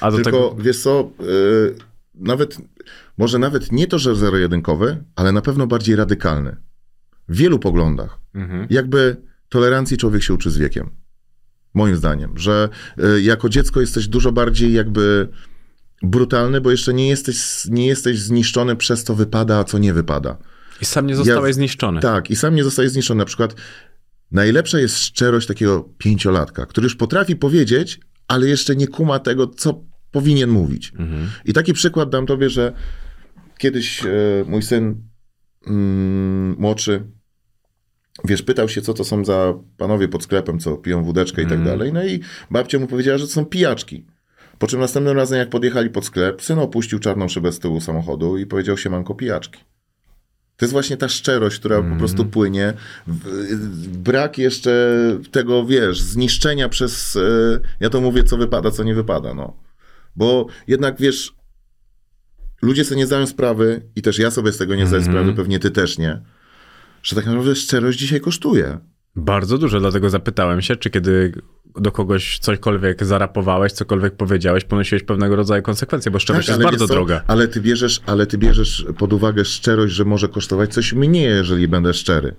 A 0.00 0.10
Tylko, 0.10 0.24
tego... 0.24 0.56
wiesz 0.58 0.82
co, 0.82 1.10
y, 1.20 1.74
nawet, 2.14 2.58
może 3.18 3.38
nawet 3.38 3.72
nie 3.72 3.86
to, 3.86 3.98
że 3.98 4.16
zero-jedynkowy, 4.16 5.04
ale 5.16 5.32
na 5.32 5.42
pewno 5.42 5.66
bardziej 5.66 5.96
radykalny. 5.96 6.56
W 7.28 7.36
wielu 7.36 7.58
poglądach. 7.58 8.18
Mhm. 8.34 8.66
Jakby 8.70 9.16
tolerancji 9.48 9.96
człowiek 9.96 10.22
się 10.22 10.34
uczy 10.34 10.50
z 10.50 10.58
wiekiem. 10.58 10.90
Moim 11.74 11.96
zdaniem, 11.96 12.38
że 12.38 12.68
y, 13.16 13.22
jako 13.22 13.48
dziecko 13.48 13.80
jesteś 13.80 14.08
dużo 14.08 14.32
bardziej 14.32 14.72
jakby 14.72 15.28
brutalny, 16.02 16.60
bo 16.60 16.70
jeszcze 16.70 16.94
nie 16.94 17.08
jesteś, 17.08 17.64
nie 17.70 17.86
jesteś 17.86 18.20
zniszczony 18.20 18.76
przez 18.76 19.04
co 19.04 19.14
wypada, 19.14 19.58
a 19.58 19.64
co 19.64 19.78
nie 19.78 19.92
wypada. 19.92 20.36
I 20.80 20.84
sam 20.84 21.06
nie 21.06 21.16
zostałeś 21.16 21.48
Ja- 21.48 21.52
zniszczony. 21.54 22.00
Tak, 22.00 22.30
i 22.30 22.36
sam 22.36 22.54
nie 22.54 22.64
zostaje 22.64 22.88
zniszczony. 22.90 23.18
Na 23.18 23.24
przykład 23.24 23.54
najlepsza 24.30 24.78
jest 24.78 24.98
szczerość 24.98 25.46
takiego 25.46 25.88
pięciolatka, 25.98 26.66
który 26.66 26.84
już 26.84 26.96
potrafi 26.96 27.36
powiedzieć, 27.36 28.00
ale 28.28 28.48
jeszcze 28.48 28.76
nie 28.76 28.86
kuma 28.88 29.18
tego, 29.18 29.46
co 29.46 29.84
powinien 30.10 30.50
mówić. 30.50 30.92
I 31.44 31.52
taki 31.52 31.72
przykład 31.72 32.10
dam 32.10 32.26
tobie, 32.26 32.50
że 32.50 32.72
kiedyś 33.58 34.04
e, 34.04 34.08
mój 34.46 34.62
syn 34.62 35.02
mm, 35.66 36.56
młodszy, 36.58 37.04
wiesz, 38.24 38.42
pytał 38.42 38.68
się, 38.68 38.82
co 38.82 38.94
to 38.94 39.04
są 39.04 39.24
za 39.24 39.54
panowie 39.76 40.08
pod 40.08 40.22
sklepem, 40.22 40.58
co 40.58 40.76
piją 40.76 41.04
wódeczkę 41.04 41.42
i 41.42 41.46
tak 41.46 41.64
dalej. 41.64 41.92
No 41.92 42.04
i 42.04 42.20
babcia 42.50 42.78
mu 42.78 42.86
powiedziała, 42.86 43.18
że 43.18 43.26
to 43.26 43.32
są 43.32 43.44
pijaczki. 43.44 44.06
Po 44.58 44.66
czym 44.66 44.80
następnym 44.80 45.16
razem, 45.16 45.38
jak 45.38 45.50
podjechali 45.50 45.90
pod 45.90 46.04
sklep, 46.04 46.42
syn 46.42 46.58
opuścił 46.58 46.98
czarną 46.98 47.28
szybę 47.28 47.52
z 47.52 47.58
tyłu 47.58 47.80
samochodu 47.80 48.38
i 48.38 48.46
powiedział 48.46 48.76
się 48.76 48.90
manko 48.90 49.14
pijaczki. 49.14 49.60
To 50.56 50.64
jest 50.64 50.72
właśnie 50.72 50.96
ta 50.96 51.08
szczerość, 51.08 51.58
która 51.58 51.82
po 51.82 51.96
prostu 51.96 52.24
płynie. 52.24 52.72
Brak 53.88 54.38
jeszcze 54.38 54.98
tego, 55.30 55.66
wiesz, 55.66 56.00
zniszczenia 56.00 56.68
przez, 56.68 57.16
e, 57.16 57.60
ja 57.80 57.90
to 57.90 58.00
mówię, 58.00 58.24
co 58.24 58.36
wypada, 58.36 58.70
co 58.70 58.84
nie 58.84 58.94
wypada, 58.94 59.34
no. 59.34 59.56
Bo 60.16 60.46
jednak, 60.66 61.00
wiesz, 61.00 61.34
ludzie 62.62 62.84
sobie 62.84 62.96
nie 62.98 63.06
zdają 63.06 63.26
sprawy 63.26 63.82
i 63.96 64.02
też 64.02 64.18
ja 64.18 64.30
sobie 64.30 64.52
z 64.52 64.58
tego 64.58 64.74
nie 64.74 64.86
zdaję 64.86 65.04
sprawy, 65.04 65.32
pewnie 65.32 65.58
ty 65.58 65.70
też 65.70 65.98
nie, 65.98 66.20
że 67.02 67.16
tak 67.16 67.26
naprawdę 67.26 67.54
szczerość 67.54 67.98
dzisiaj 67.98 68.20
kosztuje. 68.20 68.78
Bardzo 69.16 69.58
dużo, 69.58 69.80
dlatego 69.80 70.10
zapytałem 70.10 70.62
się, 70.62 70.76
czy 70.76 70.90
kiedy 70.90 71.32
do 71.80 71.92
kogoś 71.92 72.38
cośkolwiek 72.38 73.04
zarapowałeś, 73.04 73.72
cokolwiek 73.72 74.16
powiedziałeś, 74.16 74.64
ponosiłeś 74.64 75.02
pewnego 75.02 75.36
rodzaju 75.36 75.62
konsekwencje, 75.62 76.10
bo 76.10 76.18
szczerość 76.18 76.48
jest 76.48 76.58
Tak, 76.58 76.66
ale 76.66 76.72
bardzo 76.72 76.88
co? 76.88 76.94
droga. 76.94 77.24
Ale 77.26 77.48
ty 77.48 77.60
bierzesz, 77.60 78.00
ale 78.06 78.26
ty 78.26 78.38
bierzesz 78.38 78.86
pod 78.98 79.12
uwagę 79.12 79.44
szczerość, 79.44 79.94
że 79.94 80.04
może 80.04 80.28
kosztować 80.28 80.72
coś 80.74 80.92
mnie, 80.92 81.22
jeżeli 81.22 81.68
będę 81.68 81.94
szczery. 81.94 82.34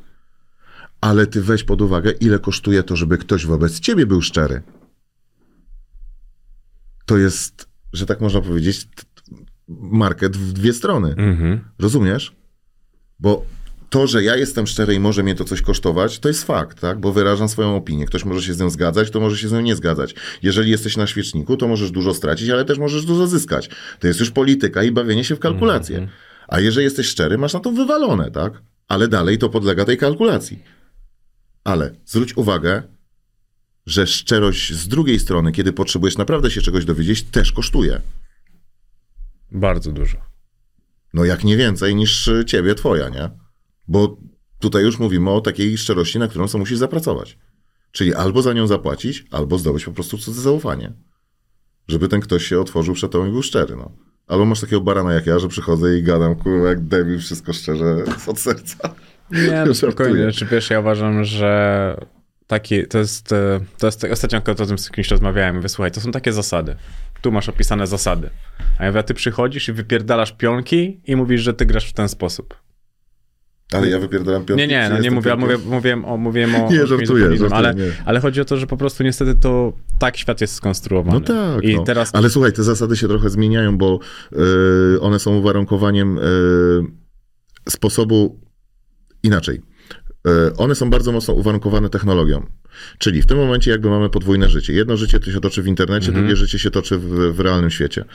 Ale 1.02 1.28
ty 1.28 1.42
weź 1.42 1.64
pod 1.64 1.82
uwagę, 1.82 2.12
ile 2.12 2.40
kosztuje 2.40 2.84
to, 2.84 2.96
żeby 2.96 3.18
ktoś 3.18 3.46
wobec 3.46 3.80
ciebie 3.80 4.06
był 4.06 4.22
szczery. 4.22 4.62
To 7.06 7.18
jest, 7.18 7.70
że 7.94 8.06
tak 8.06 8.22
można 8.22 8.42
powiedzieć, 8.42 8.88
market 9.68 10.38
w 10.38 10.54
dwie 10.54 10.74
strony. 10.74 11.16
Mhm. 11.18 11.60
Rozumiesz? 11.80 12.36
Bo 13.20 13.46
to, 13.90 14.08
że 14.08 14.24
ja 14.24 14.36
jestem 14.36 14.68
szczery 14.68 14.94
i 14.94 15.00
może 15.00 15.24
mnie 15.24 15.36
to 15.36 15.44
coś 15.44 15.62
kosztować, 15.62 16.20
to 16.20 16.28
jest 16.28 16.44
fakt, 16.44 16.82
tak? 16.82 17.00
Bo 17.00 17.14
wyrażam 17.14 17.50
swoją 17.50 17.76
opinię. 17.76 18.06
Ktoś 18.06 18.26
może 18.26 18.42
się 18.42 18.54
z 18.54 18.60
nią 18.60 18.70
zgadzać, 18.70 19.12
to 19.12 19.20
może 19.20 19.38
się 19.38 19.48
z 19.48 19.52
nią 19.52 19.62
nie 19.62 19.76
zgadzać. 19.76 20.16
Jeżeli 20.42 20.72
jesteś 20.72 20.98
na 20.98 21.08
świeczniku, 21.08 21.58
to 21.58 21.68
możesz 21.68 21.92
dużo 21.92 22.14
stracić, 22.14 22.50
ale 22.50 22.66
też 22.66 22.80
możesz 22.80 23.06
dużo 23.06 23.28
zyskać. 23.28 23.70
To 24.00 24.08
jest 24.08 24.20
już 24.20 24.32
polityka 24.32 24.84
i 24.84 24.92
bawienie 24.92 25.24
się 25.24 25.36
w 25.36 25.40
kalkulacje. 25.40 26.08
A 26.48 26.60
jeżeli 26.60 26.84
jesteś 26.84 27.08
szczery, 27.08 27.38
masz 27.38 27.54
na 27.54 27.60
to 27.60 27.72
wywalone, 27.72 28.32
tak? 28.32 28.62
Ale 28.88 29.08
dalej 29.08 29.38
to 29.38 29.50
podlega 29.50 29.86
tej 29.86 29.98
kalkulacji. 29.98 30.64
Ale 31.64 31.96
zwróć 32.06 32.38
uwagę, 32.38 32.84
że 33.86 34.08
szczerość 34.08 34.74
z 34.74 34.88
drugiej 34.88 35.20
strony, 35.20 35.52
kiedy 35.52 35.74
potrzebujesz 35.74 36.18
naprawdę 36.18 36.52
się 36.52 36.62
czegoś 36.62 36.86
dowiedzieć, 36.86 37.24
też 37.24 37.52
kosztuje. 37.52 38.02
Bardzo 39.54 39.92
dużo. 39.92 40.18
No 41.14 41.26
jak 41.26 41.44
nie 41.44 41.58
więcej 41.58 41.96
niż 41.96 42.28
y, 42.28 42.46
ciebie, 42.46 42.76
twoja, 42.76 43.10
nie? 43.10 43.30
Bo 43.88 44.18
tutaj 44.60 44.84
już 44.84 45.00
mówimy 45.00 45.30
o 45.30 45.42
takiej 45.42 45.78
szczerości, 45.78 46.20
na 46.20 46.28
którą 46.28 46.48
sobie 46.48 46.60
musisz 46.60 46.78
zapracować. 46.78 47.38
Czyli 47.92 48.14
albo 48.14 48.42
za 48.42 48.54
nią 48.54 48.68
zapłacić, 48.68 49.26
albo 49.32 49.58
zdobyć 49.58 49.86
po 49.86 49.92
prostu 49.92 50.18
cudze 50.18 50.42
zaufanie. 50.42 50.94
Żeby 51.88 52.08
ten 52.08 52.22
ktoś 52.22 52.46
się 52.46 52.60
otworzył 52.60 52.94
przed 52.94 53.12
tobą 53.12 53.28
i 53.28 53.32
był 53.32 53.44
szczery, 53.44 53.76
no. 53.76 53.92
Albo 54.28 54.46
masz 54.46 54.62
takiego 54.62 54.82
barana 54.82 55.14
jak 55.14 55.26
ja, 55.26 55.40
że 55.40 55.48
przychodzę 55.48 55.98
i 55.98 56.04
gadam, 56.04 56.36
kurwa, 56.36 56.70
jak 56.70 56.80
debil, 56.80 57.20
wszystko 57.20 57.54
szczerze, 57.54 58.04
od 58.28 58.40
serca. 58.40 58.96
Nie, 59.32 59.64
no 59.68 59.74
spokojnie. 59.74 60.32
Czy 60.32 60.46
wiesz, 60.46 60.70
ja 60.70 60.80
uważam, 60.80 61.24
że 61.24 61.98
taki, 62.48 62.88
to 62.88 62.98
jest, 62.98 63.32
e, 63.32 63.60
to 63.78 63.88
jest, 63.88 64.04
ostatnio 64.04 64.42
o 64.46 64.56
tym 64.56 64.78
z 64.78 64.92
kimś 64.92 65.12
rozmawiałem, 65.12 65.62
wysłuchaj, 65.62 65.92
to 65.92 66.02
są 66.02 66.12
takie 66.12 66.34
zasady. 66.34 66.76
Tu 67.22 67.32
masz 67.32 67.50
opisane 67.50 67.88
zasady. 67.88 68.30
A 68.80 68.86
ja 68.86 68.92
mówię, 68.92 69.04
ty 69.04 69.14
przychodzisz 69.14 69.70
i 69.70 69.74
wypierdalasz 69.74 70.32
pionki 70.32 71.02
i 71.06 71.16
mówisz, 71.16 71.42
że 71.42 71.54
ty 71.54 71.66
grasz 71.66 71.90
w 71.90 71.94
ten 71.94 72.10
sposób. 72.10 72.64
Ale 73.74 73.90
ja 73.90 74.00
wypierdalam 74.00 74.46
piątki. 74.46 74.68
Nie, 74.68 74.74
nie, 74.74 74.90
no 74.90 75.00
nie 75.00 75.12
mówię, 75.12 75.36
mówię, 75.36 75.58
mówiłem 75.66 76.06
o... 76.06 76.18
Mówiłem 76.18 76.56
o 76.56 76.72
nie, 76.72 76.88
żartuję, 76.88 77.24
żartuję 77.24 77.50
ale, 77.52 77.76
nie. 77.76 77.92
ale 78.06 78.20
chodzi 78.20 78.42
o 78.42 78.46
to, 78.46 78.58
że 78.58 78.68
po 78.68 78.78
prostu 78.78 79.04
niestety 79.04 79.36
to 79.36 79.74
tak 80.00 80.18
świat 80.18 80.42
jest 80.42 80.54
skonstruowany. 80.54 81.20
No 81.20 81.26
tak, 81.26 81.64
I 81.64 81.76
no. 81.76 81.84
teraz... 81.84 82.16
ale 82.16 82.30
słuchaj, 82.30 82.54
te 82.54 82.64
zasady 82.64 82.98
się 82.98 83.08
trochę 83.08 83.30
zmieniają, 83.30 83.78
bo 83.78 84.00
y, 84.96 85.02
one 85.02 85.20
są 85.20 85.36
uwarunkowaniem 85.36 86.18
y, 86.18 86.22
sposobu 87.70 88.40
inaczej. 89.24 89.62
Y, 90.28 90.58
one 90.58 90.76
są 90.76 90.90
bardzo 90.90 91.12
mocno 91.12 91.34
uwarunkowane 91.34 91.90
technologią. 91.90 92.46
Czyli 92.98 93.22
w 93.22 93.26
tym 93.26 93.38
momencie 93.38 93.72
jakby 93.72 93.90
mamy 93.90 94.10
podwójne 94.10 94.50
życie. 94.50 94.74
Jedno 94.74 94.98
życie 94.98 95.20
to 95.20 95.32
się 95.32 95.40
toczy 95.40 95.62
w 95.62 95.68
internecie, 95.68 96.08
Mhm. 96.08 96.26
drugie 96.26 96.36
życie 96.36 96.60
się 96.60 96.72
toczy 96.72 96.98
w, 96.98 97.34
w 97.36 97.40
realnym 97.40 97.70
świecie. 97.70 98.06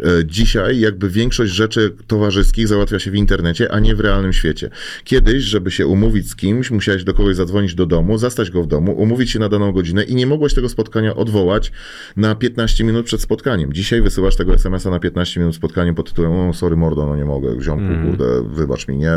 E, 0.00 0.04
Dzisiaj 0.26 0.80
jakby 0.80 1.10
większość 1.10 1.52
rzeczy 1.52 1.94
towarzyskich 2.06 2.68
załatwia 2.68 2.98
się 2.98 3.10
w 3.10 3.14
internecie, 3.14 3.72
a 3.72 3.80
nie 3.80 3.94
w 3.94 4.00
realnym 4.00 4.32
świecie. 4.32 4.70
Kiedyś, 5.04 5.42
żeby 5.44 5.70
się 5.70 5.86
umówić 5.86 6.30
z 6.30 6.36
kimś, 6.36 6.70
musiałeś 6.70 7.04
do 7.04 7.14
kogoś 7.14 7.36
zadzwonić 7.36 7.74
do 7.74 7.86
domu, 7.86 8.18
zastać 8.18 8.50
go 8.50 8.62
w 8.62 8.66
domu, 8.66 8.92
umówić 8.92 9.30
się 9.30 9.38
na 9.38 9.48
daną 9.48 9.72
godzinę 9.72 10.04
i 10.04 10.14
nie 10.14 10.26
mogłeś 10.26 10.54
tego 10.54 10.68
spotkania 10.68 11.14
odwołać 11.16 11.72
na 12.16 12.34
15 12.34 12.84
minut 12.84 13.06
przed 13.06 13.20
spotkaniem. 13.20 13.72
Dzisiaj 13.72 14.02
wysyłasz 14.02 14.36
tego 14.36 14.54
SMS-a 14.54 14.90
na 14.90 14.98
15 15.00 15.40
minut 15.40 15.54
spotkaniem 15.56 15.94
pod 15.94 16.08
tytułem 16.08 16.32
o 16.32 16.52
sorry 16.54 16.76
mordo, 16.76 17.06
no 17.06 17.16
nie 17.16 17.24
mogę, 17.24 17.62
ziomku, 17.62 18.06
kurde, 18.06 18.24
wybacz 18.54 18.88
mi, 18.88 18.96
nie? 18.96 19.12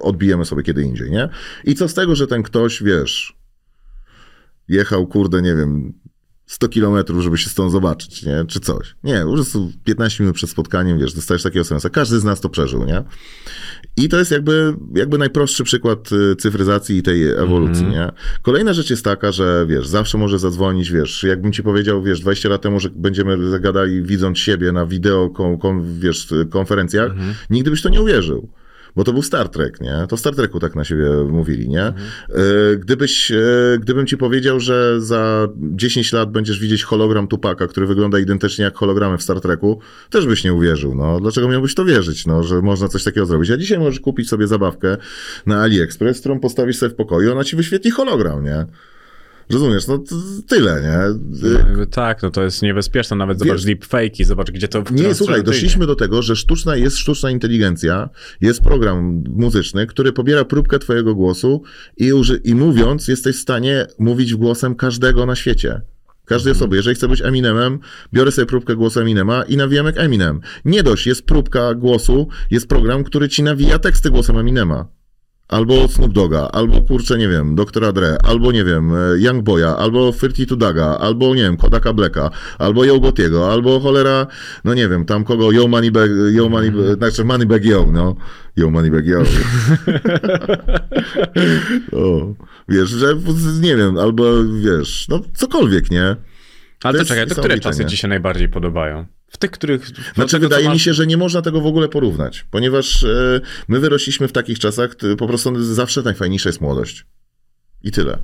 Odbijemy 0.00 0.44
sobie 0.44 0.62
kiedy 0.62 0.82
indziej, 0.82 1.10
nie? 1.10 1.28
I 1.64 1.74
co 1.74 1.88
z 1.88 1.94
tego, 1.94 2.14
że 2.16 2.26
ten 2.26 2.42
ktoś, 2.42 2.82
wiesz, 2.82 3.36
jechał, 4.68 5.06
kurde, 5.06 5.42
nie 5.42 5.54
wiem, 5.54 5.92
100 6.46 6.68
kilometrów, 6.68 7.22
żeby 7.22 7.38
się 7.38 7.50
stąd 7.50 7.72
zobaczyć, 7.72 8.22
nie? 8.22 8.44
Czy 8.48 8.60
coś. 8.60 8.94
Nie, 9.04 9.22
po 9.24 9.32
prostu 9.32 9.72
15 9.84 10.22
minut 10.24 10.36
przed 10.36 10.50
spotkaniem, 10.50 10.98
wiesz, 10.98 11.14
dostajesz 11.14 11.42
takiego 11.42 11.60
SMS-a. 11.60 11.90
Każdy 11.90 12.20
z 12.20 12.24
nas 12.24 12.40
to 12.40 12.48
przeżył, 12.48 12.84
nie? 12.84 13.02
I 13.96 14.08
to 14.08 14.18
jest 14.18 14.30
jakby, 14.30 14.74
jakby 14.94 15.18
najprostszy 15.18 15.64
przykład 15.64 16.12
y, 16.12 16.36
cyfryzacji 16.36 16.96
i 16.96 17.02
tej 17.02 17.28
ewolucji, 17.28 17.86
nie? 17.86 18.10
Kolejna 18.42 18.72
rzecz 18.72 18.90
jest 18.90 19.04
taka, 19.04 19.32
że 19.32 19.66
wiesz, 19.68 19.86
zawsze 19.86 20.18
może 20.18 20.38
zadzwonić, 20.38 20.90
wiesz, 20.90 21.22
jakbym 21.22 21.52
ci 21.52 21.62
powiedział, 21.62 22.02
wiesz, 22.02 22.20
20 22.20 22.48
lat 22.48 22.62
temu, 22.62 22.80
że 22.80 22.90
będziemy 22.90 23.50
zagadali 23.50 24.02
widząc 24.02 24.38
siebie 24.38 24.72
na 24.72 24.86
wideo, 24.86 25.30
kon, 25.30 25.58
kon, 25.58 26.00
wiesz, 26.00 26.28
konferencjach, 26.50 27.12
nigdy 27.50 27.70
byś 27.70 27.82
to 27.82 27.88
nie 27.88 28.02
uwierzył. 28.02 28.48
Bo 28.96 29.04
to 29.04 29.12
był 29.12 29.22
Star 29.22 29.48
Trek, 29.48 29.80
nie? 29.80 30.06
To 30.08 30.16
w 30.16 30.20
Star 30.20 30.34
Treku 30.34 30.60
tak 30.60 30.74
na 30.74 30.84
siebie 30.84 31.06
mówili, 31.28 31.68
nie? 31.68 31.82
E, 31.82 31.94
Gdybyś, 32.78 33.30
e, 33.30 33.36
gdybym 33.80 34.06
ci 34.06 34.16
powiedział, 34.16 34.60
że 34.60 35.00
za 35.00 35.48
10 35.56 36.12
lat 36.12 36.30
będziesz 36.32 36.60
widzieć 36.60 36.84
hologram 36.84 37.28
Tupaka, 37.28 37.66
który 37.66 37.86
wygląda 37.86 38.18
identycznie 38.18 38.64
jak 38.64 38.76
hologramy 38.76 39.18
w 39.18 39.22
Star 39.22 39.40
Treku, 39.40 39.80
też 40.10 40.26
byś 40.26 40.44
nie 40.44 40.54
uwierzył, 40.54 40.94
no. 40.94 41.20
Dlaczego 41.20 41.48
miałbyś 41.48 41.74
to 41.74 41.84
wierzyć, 41.84 42.26
no, 42.26 42.42
że 42.42 42.62
można 42.62 42.88
coś 42.88 43.04
takiego 43.04 43.26
zrobić? 43.26 43.50
A 43.50 43.56
dzisiaj 43.56 43.78
możesz 43.78 44.00
kupić 44.00 44.28
sobie 44.28 44.46
zabawkę 44.46 44.96
na 45.46 45.62
AliExpress, 45.62 46.20
którą 46.20 46.40
postawisz 46.40 46.76
sobie 46.76 46.90
w 46.90 46.94
pokoju, 46.94 47.32
ona 47.32 47.44
ci 47.44 47.56
wyświetli 47.56 47.90
hologram, 47.90 48.44
nie? 48.44 48.66
Rozumiesz? 49.50 49.86
No 49.86 49.98
to 49.98 50.14
tyle, 50.48 50.82
nie? 50.82 50.98
No, 51.76 51.86
tak, 51.86 52.22
no 52.22 52.30
to 52.30 52.42
jest 52.42 52.62
niebezpieczne. 52.62 53.16
Nawet 53.16 53.38
zobacz 53.38 53.64
Wiesz- 53.64 53.66
deepfake'i, 53.76 54.24
zobacz 54.24 54.50
gdzie 54.50 54.68
to... 54.68 54.84
Nie, 54.90 55.14
słuchaj, 55.14 55.42
doszliśmy 55.42 55.86
do 55.86 55.96
tego, 55.96 56.22
że 56.22 56.36
sztuczna 56.36 56.76
jest 56.76 56.96
sztuczna 56.98 57.30
inteligencja, 57.30 58.08
jest 58.40 58.60
program 58.60 59.24
muzyczny, 59.28 59.86
który 59.86 60.12
pobiera 60.12 60.44
próbkę 60.44 60.78
twojego 60.78 61.14
głosu 61.14 61.62
i, 61.96 62.12
uży- 62.12 62.40
i 62.44 62.54
mówiąc, 62.54 63.08
jesteś 63.08 63.36
w 63.36 63.40
stanie 63.40 63.86
mówić 63.98 64.34
głosem 64.34 64.74
każdego 64.74 65.26
na 65.26 65.36
świecie. 65.36 65.80
Każdej 66.24 66.52
osoby. 66.52 66.76
Jeżeli 66.76 66.96
chcę 66.96 67.08
być 67.08 67.22
Eminemem, 67.22 67.78
biorę 68.12 68.32
sobie 68.32 68.46
próbkę 68.46 68.76
głosu 68.76 69.00
Eminema 69.00 69.42
i 69.42 69.56
nawijam 69.56 69.86
jak 69.86 69.98
Eminem. 69.98 70.40
Nie 70.64 70.82
dość, 70.82 71.06
jest 71.06 71.22
próbka 71.26 71.74
głosu, 71.74 72.28
jest 72.50 72.66
program, 72.68 73.04
który 73.04 73.28
ci 73.28 73.42
nawija 73.42 73.78
teksty 73.78 74.10
głosem 74.10 74.38
Eminema. 74.38 74.88
Albo 75.48 75.88
Snoop 75.88 76.12
Doga, 76.12 76.48
albo 76.52 76.80
kurczę, 76.80 77.18
nie 77.18 77.28
wiem, 77.28 77.54
Doktora 77.54 77.92
Dre, 77.92 78.16
albo 78.24 78.52
nie 78.52 78.64
wiem, 78.64 78.92
e, 78.94 79.18
Young 79.18 79.42
Boya, 79.42 79.76
albo 79.76 80.12
Firty 80.12 80.46
to 80.46 80.56
Daga, 80.56 80.98
albo 80.98 81.34
nie 81.34 81.42
wiem, 81.42 81.56
Kodaka 81.56 81.92
Blacka, 81.92 82.30
albo 82.58 82.84
Yo 82.84 83.00
Gotiego, 83.00 83.52
albo 83.52 83.80
cholera, 83.80 84.26
no 84.64 84.74
nie 84.74 84.88
wiem, 84.88 85.04
tam 85.04 85.24
kogo, 85.24 85.52
Yo 85.52 85.68
Moneybag, 85.68 86.10
Yo 86.32 86.48
Money, 86.48 86.72
znaczy 86.96 87.24
Moneybag 87.24 87.64
Yo, 87.64 87.86
no. 87.92 88.16
Yo 88.56 88.70
Moneybag 88.70 89.06
Yo. 89.06 89.22
o, 91.92 92.34
wiesz, 92.68 92.88
że 92.90 93.14
nie 93.60 93.76
wiem, 93.76 93.98
albo 93.98 94.24
wiesz, 94.44 95.08
no 95.08 95.20
cokolwiek, 95.34 95.90
nie? 95.90 96.16
Ale 96.84 96.98
To 96.98 97.04
to 97.04 97.08
czekaj, 97.08 97.26
to 97.26 97.34
które 97.34 97.58
czasy 97.58 97.84
ci 97.84 97.96
się 97.96 98.08
najbardziej 98.08 98.48
podobają? 98.48 99.06
W 99.34 99.36
tych, 99.36 99.50
których... 99.50 99.86
Znaczy, 100.14 100.30
tego, 100.32 100.48
wydaje 100.48 100.68
mi 100.70 100.78
się, 100.78 100.94
że 100.94 101.06
nie 101.06 101.16
można 101.16 101.42
tego 101.42 101.60
w 101.60 101.66
ogóle 101.66 101.88
porównać, 101.88 102.46
ponieważ 102.50 103.04
e, 103.04 103.40
my 103.68 103.80
wyrośliśmy 103.80 104.28
w 104.28 104.32
takich 104.32 104.58
czasach, 104.58 104.96
po 105.18 105.26
prostu 105.26 105.64
zawsze 105.74 106.02
najfajniejsza 106.02 106.48
jest 106.48 106.60
młodość. 106.60 107.06
I 107.82 107.90
tyle. 107.90 108.18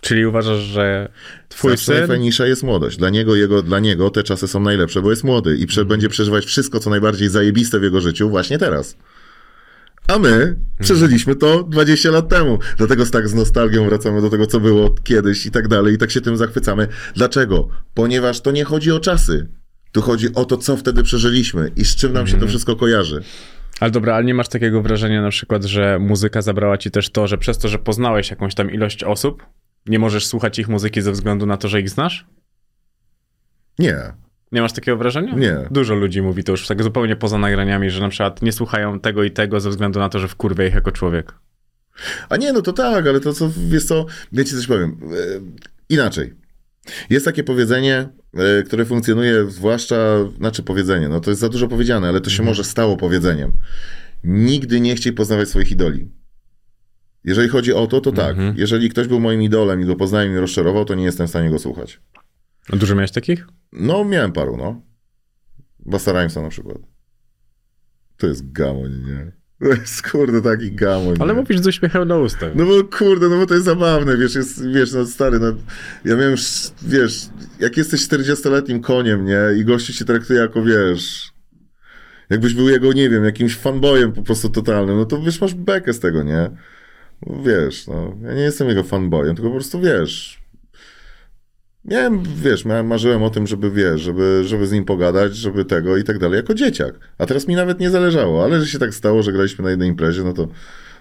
Czyli 0.00 0.26
uważasz, 0.26 0.60
że 0.60 1.08
twój 1.48 1.70
Zawsze 1.70 1.86
syn... 1.86 1.98
najfajniejsza 1.98 2.46
jest 2.46 2.62
młodość. 2.62 2.96
Dla 2.96 3.10
niego, 3.10 3.36
jego, 3.36 3.62
dla 3.62 3.78
niego 3.78 4.10
te 4.10 4.22
czasy 4.22 4.48
są 4.48 4.60
najlepsze, 4.60 5.02
bo 5.02 5.10
jest 5.10 5.24
młody 5.24 5.56
i 5.56 5.66
prze, 5.66 5.80
Mhm. 5.80 5.88
będzie 5.88 6.08
przeżywać 6.08 6.44
wszystko, 6.44 6.80
co 6.80 6.90
najbardziej 6.90 7.28
zajebiste 7.28 7.80
w 7.80 7.82
jego 7.82 8.00
życiu 8.00 8.30
właśnie 8.30 8.58
teraz. 8.58 8.96
A 10.08 10.18
my 10.18 10.56
przeżyliśmy 10.80 11.36
to 11.36 11.62
20 11.62 12.10
lat 12.10 12.28
temu. 12.28 12.58
Dlatego 12.78 13.06
z 13.06 13.10
tak 13.10 13.28
z 13.28 13.34
nostalgią 13.34 13.88
wracamy 13.88 14.20
do 14.20 14.30
tego, 14.30 14.46
co 14.46 14.60
było 14.60 14.90
kiedyś 15.04 15.46
i 15.46 15.50
tak 15.50 15.68
dalej, 15.68 15.94
i 15.94 15.98
tak 15.98 16.10
się 16.10 16.20
tym 16.20 16.36
zachwycamy. 16.36 16.88
Dlaczego? 17.14 17.68
Ponieważ 17.94 18.40
to 18.40 18.50
nie 18.50 18.64
chodzi 18.64 18.92
o 18.92 19.00
czasy. 19.00 19.48
Tu 19.92 20.02
chodzi 20.02 20.34
o 20.34 20.44
to, 20.44 20.56
co 20.56 20.76
wtedy 20.76 21.02
przeżyliśmy 21.02 21.70
i 21.76 21.84
z 21.84 21.96
czym 21.96 22.12
nam 22.12 22.20
Mhm. 22.22 22.36
się 22.36 22.40
to 22.44 22.48
wszystko 22.48 22.76
kojarzy. 22.76 23.22
Ale 23.80 23.90
dobra, 23.90 24.14
ale 24.14 24.24
nie 24.24 24.34
masz 24.34 24.48
takiego 24.48 24.82
wrażenia 24.82 25.22
na 25.22 25.30
przykład, 25.30 25.64
że 25.64 25.98
muzyka 25.98 26.42
zabrała 26.42 26.78
ci 26.78 26.90
też 26.90 27.10
to, 27.10 27.26
że 27.26 27.38
przez 27.38 27.58
to, 27.58 27.68
że 27.68 27.78
poznałeś 27.78 28.30
jakąś 28.30 28.54
tam 28.54 28.70
ilość 28.70 29.04
osób, 29.04 29.46
nie 29.86 29.98
możesz 29.98 30.26
słuchać 30.26 30.58
ich 30.58 30.68
muzyki 30.68 31.02
ze 31.02 31.12
względu 31.12 31.46
na 31.46 31.56
to, 31.56 31.68
że 31.68 31.80
ich 31.80 31.90
znasz? 31.90 32.26
Nie. 33.78 33.96
Nie 34.52 34.60
masz 34.60 34.72
takiego 34.72 34.96
wrażenia? 34.96 35.34
Nie. 35.34 35.56
Dużo 35.70 35.94
ludzi 35.94 36.22
mówi 36.22 36.44
to 36.44 36.52
już 36.52 36.66
tak 36.66 36.82
zupełnie 36.82 37.16
poza 37.16 37.38
nagraniami, 37.38 37.90
że 37.90 38.00
na 38.00 38.08
przykład 38.08 38.42
nie 38.42 38.52
słuchają 38.52 39.00
tego 39.00 39.24
i 39.24 39.30
tego 39.30 39.60
ze 39.60 39.70
względu 39.70 39.98
na 39.98 40.08
to, 40.08 40.18
że 40.18 40.28
wkurwia 40.28 40.66
ich 40.66 40.74
jako 40.74 40.92
człowiek. 40.92 41.34
A 42.28 42.36
nie, 42.36 42.52
no 42.52 42.62
to 42.62 42.72
tak, 42.72 43.06
ale 43.06 43.20
to 43.20 43.32
co, 43.32 43.50
wiesz 43.68 43.84
co, 43.84 44.06
wiecie 44.32 44.56
coś 44.56 44.66
powiem. 44.66 44.90
E, 44.90 45.16
inaczej. 45.88 46.34
Jest 47.10 47.24
takie 47.24 47.44
powiedzenie, 47.44 48.08
e, 48.34 48.62
które 48.62 48.84
funkcjonuje 48.84 49.50
zwłaszcza, 49.50 49.96
znaczy 50.38 50.62
powiedzenie, 50.62 51.08
no 51.08 51.20
to 51.20 51.30
jest 51.30 51.40
za 51.40 51.48
dużo 51.48 51.68
powiedziane, 51.68 52.08
ale 52.08 52.20
to 52.20 52.30
się 52.30 52.42
może 52.42 52.64
stało 52.64 52.96
powiedzeniem. 52.96 53.52
Nigdy 54.24 54.80
nie 54.80 54.96
chciej 54.96 55.12
poznawać 55.12 55.48
swoich 55.48 55.70
idoli. 55.70 56.10
Jeżeli 57.24 57.48
chodzi 57.48 57.72
o 57.72 57.86
to, 57.86 58.00
to 58.00 58.12
tak. 58.12 58.36
Jeżeli 58.56 58.90
ktoś 58.90 59.08
był 59.08 59.20
moim 59.20 59.42
idolem 59.42 59.80
i 59.82 59.84
go 59.84 59.96
poznałem 59.96 60.28
i 60.28 60.30
mnie 60.30 60.40
rozczarował, 60.40 60.84
to 60.84 60.94
nie 60.94 61.04
jestem 61.04 61.26
w 61.26 61.30
stanie 61.30 61.50
go 61.50 61.58
słuchać. 61.58 62.00
A 62.72 62.76
dużo 62.76 62.94
miałeś 62.94 63.10
takich? 63.10 63.46
No, 63.72 64.04
miałem 64.04 64.32
paru, 64.32 64.56
no. 64.56 64.82
Basta 65.78 66.12
Rhymesa 66.12 66.42
na 66.42 66.48
przykład. 66.48 66.78
To 68.16 68.26
jest 68.26 68.52
gamoń, 68.52 68.92
nie? 69.06 69.32
To 69.60 69.66
jest, 69.66 70.10
kurde, 70.10 70.42
taki 70.42 70.72
gamoń. 70.72 71.16
Ale 71.18 71.34
nie? 71.34 71.40
mówisz 71.40 71.60
z 71.60 71.66
uśmiechem 71.66 72.08
na 72.08 72.18
ustach. 72.18 72.52
No 72.54 72.66
bo 72.66 72.84
kurde, 72.84 73.28
no 73.28 73.36
bo 73.36 73.46
to 73.46 73.54
jest 73.54 73.66
zabawne, 73.66 74.16
wiesz, 74.16 74.34
jest, 74.34 74.68
wiesz, 74.68 74.92
no 74.92 75.06
stary, 75.06 75.38
no 75.38 75.46
ja 76.04 76.16
miałem, 76.16 76.34
wiesz, 76.82 77.28
jak 77.60 77.76
jesteś 77.76 78.08
40-letnim 78.08 78.80
koniem, 78.80 79.24
nie, 79.24 79.40
i 79.58 79.64
gościu 79.64 79.92
cię 79.92 80.04
traktuje 80.04 80.40
jako, 80.40 80.62
wiesz, 80.62 81.32
jakbyś 82.30 82.54
był 82.54 82.68
jego, 82.68 82.92
nie 82.92 83.10
wiem, 83.10 83.24
jakimś 83.24 83.56
fanboyem 83.56 84.12
po 84.12 84.22
prostu 84.22 84.48
totalnym, 84.48 84.96
no 84.96 85.04
to 85.04 85.22
wiesz, 85.22 85.40
masz 85.40 85.54
bekę 85.54 85.92
z 85.92 86.00
tego, 86.00 86.22
nie? 86.22 86.50
Wiesz, 87.44 87.86
no, 87.86 88.16
ja 88.22 88.34
nie 88.34 88.42
jestem 88.42 88.68
jego 88.68 88.82
fanboyem, 88.82 89.36
tylko 89.36 89.48
po 89.48 89.54
prostu, 89.56 89.80
wiesz, 89.80 90.42
miałem, 91.88 92.22
wiesz, 92.36 92.64
miałem, 92.64 92.86
marzyłem 92.86 93.22
o 93.22 93.30
tym, 93.30 93.46
żeby, 93.46 93.70
wiesz, 93.70 94.00
żeby, 94.00 94.42
żeby 94.44 94.66
z 94.66 94.72
nim 94.72 94.84
pogadać, 94.84 95.36
żeby 95.36 95.64
tego 95.64 95.96
i 95.96 96.04
tak 96.04 96.18
dalej, 96.18 96.36
jako 96.36 96.54
dzieciak. 96.54 96.94
A 97.18 97.26
teraz 97.26 97.48
mi 97.48 97.54
nawet 97.54 97.80
nie 97.80 97.90
zależało, 97.90 98.44
ale 98.44 98.60
że 98.60 98.66
się 98.66 98.78
tak 98.78 98.94
stało, 98.94 99.22
że 99.22 99.32
graliśmy 99.32 99.64
na 99.64 99.70
jednej 99.70 99.88
imprezie, 99.88 100.22
no 100.24 100.32
to 100.32 100.48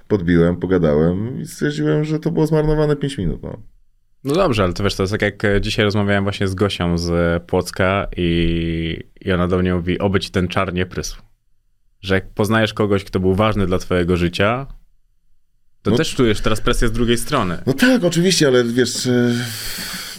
podbiłem, 0.07 0.55
pogadałem 0.55 1.41
i 1.41 1.45
stwierdziłem, 1.45 2.03
że 2.03 2.19
to 2.19 2.31
było 2.31 2.47
zmarnowane 2.47 2.95
5 2.95 3.17
minut, 3.17 3.43
no. 3.43 3.57
No 4.23 4.33
dobrze, 4.35 4.63
ale 4.63 4.73
to 4.73 4.83
wiesz, 4.83 4.95
to 4.95 5.03
jest 5.03 5.11
tak 5.13 5.21
jak 5.21 5.43
dzisiaj 5.61 5.85
rozmawiałem 5.85 6.23
właśnie 6.23 6.47
z 6.47 6.55
Gosią 6.55 6.97
z 6.97 7.09
e, 7.09 7.39
Płocka 7.47 8.07
i, 8.17 8.99
i 9.21 9.31
ona 9.31 9.47
do 9.47 9.57
mnie 9.57 9.75
mówi, 9.75 9.99
oby 9.99 10.19
ci 10.19 10.31
ten 10.31 10.47
czar 10.47 10.73
nie 10.73 10.85
prysł. 10.85 11.21
Że 12.01 12.15
jak 12.15 12.33
poznajesz 12.33 12.73
kogoś, 12.73 13.03
kto 13.03 13.19
był 13.19 13.35
ważny 13.35 13.65
dla 13.67 13.77
twojego 13.77 14.17
życia, 14.17 14.67
To 15.81 15.91
No- 15.91 15.97
też 15.97 16.15
czujesz 16.15 16.41
teraz 16.41 16.61
presję 16.61 16.87
z 16.87 16.91
drugiej 16.91 17.17
strony. 17.17 17.57
No 17.65 17.73
tak, 17.73 18.03
oczywiście, 18.03 18.47
ale 18.47 18.63
wiesz, 18.63 19.07
e, 19.07 19.33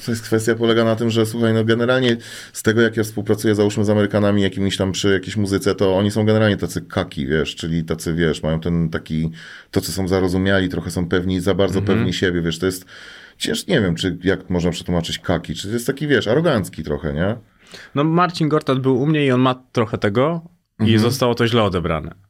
to 0.07 0.12
jest 0.12 0.23
kwestia 0.23 0.55
polega 0.55 0.85
na 0.85 0.97
tym, 0.97 1.10
że 1.10 1.26
słuchaj, 1.26 1.55
no 1.55 1.65
generalnie 1.65 2.17
z 2.52 2.62
tego, 2.62 2.81
jak 2.81 2.97
ja 2.97 3.02
współpracuję, 3.05 3.55
załóżmy 3.55 3.85
z 3.85 3.91
Amerykanami 3.91 4.43
jakimiś 4.43 4.76
tam 4.76 4.93
przy 4.93 5.12
jakiejś 5.12 5.36
muzyce, 5.36 5.75
to 5.75 5.97
oni 5.97 6.10
są 6.10 6.25
generalnie 6.26 6.57
tacy 6.57 6.81
kaki, 6.83 7.26
wiesz, 7.26 7.55
czyli 7.57 7.85
tacy, 7.85 8.15
wiesz, 8.15 8.43
mają 8.43 8.60
ten 8.60 8.89
taki, 8.89 9.31
to 9.70 9.81
co 9.81 9.93
są 9.93 10.09
zarozumiali, 10.09 10.68
trochę 10.68 10.91
są 10.91 11.09
pewni, 11.09 11.41
za 11.41 11.55
bardzo 11.55 11.83
pewni 11.83 12.12
siebie, 12.12 12.43
wiesz, 12.43 12.59
to 12.59 12.67
jest, 12.67 12.85
cięż, 13.39 13.67
nie 13.67 13.81
wiem, 13.81 13.94
czy 13.94 14.18
jak 14.25 14.51
można 14.51 14.70
przetłumaczyć 14.70 15.18
kaki, 15.18 15.55
czy 15.55 15.68
to 15.68 15.75
jest 15.75 15.86
taki, 15.86 16.07
wiesz, 16.07 16.26
arogancki 16.28 16.83
trochę, 16.83 17.12
nie? 17.12 17.36
No 17.94 18.05
Marcin 18.05 18.49
Gortat 18.49 18.78
był 18.78 19.02
u 19.02 19.07
mnie 19.07 19.26
i 19.26 19.31
on 19.33 19.41
ma 19.41 19.55
trochę 19.73 19.99
tego 19.99 20.41
i 20.81 20.83
Mhm. 20.83 20.99
zostało 20.99 21.35
to 21.35 21.47
źle 21.47 21.62
odebrane. 21.62 22.26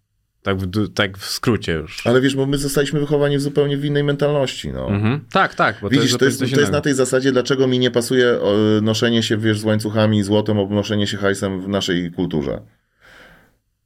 Tak 0.46 0.58
w, 0.58 0.92
tak 0.94 1.18
w 1.18 1.24
skrócie 1.24 1.72
już. 1.72 2.06
Ale 2.06 2.20
wiesz, 2.20 2.36
bo 2.36 2.46
my 2.46 2.58
zostaliśmy 2.58 3.00
wychowani 3.00 3.38
w 3.38 3.40
zupełnie 3.40 3.76
w 3.76 3.84
innej 3.84 4.04
mentalności, 4.04 4.72
no. 4.72 4.88
Mhm. 4.88 5.20
Tak, 5.32 5.54
tak. 5.54 5.76
Bo 5.82 5.88
Widzisz, 5.88 6.16
to 6.16 6.24
jest, 6.24 6.36
zupełnie 6.36 6.54
to 6.54 6.60
jest 6.60 6.72
na 6.72 6.80
tej 6.80 6.94
zasadzie, 6.94 7.32
dlaczego 7.32 7.66
mi 7.66 7.78
nie 7.78 7.90
pasuje 7.90 8.38
noszenie 8.82 9.22
się, 9.22 9.36
wiesz, 9.36 9.60
z 9.60 9.64
łańcuchami, 9.64 10.22
złotem, 10.22 10.58
obnoszenie 10.58 11.06
się 11.06 11.16
hajsem 11.16 11.60
w 11.60 11.68
naszej 11.68 12.12
kulturze. 12.12 12.62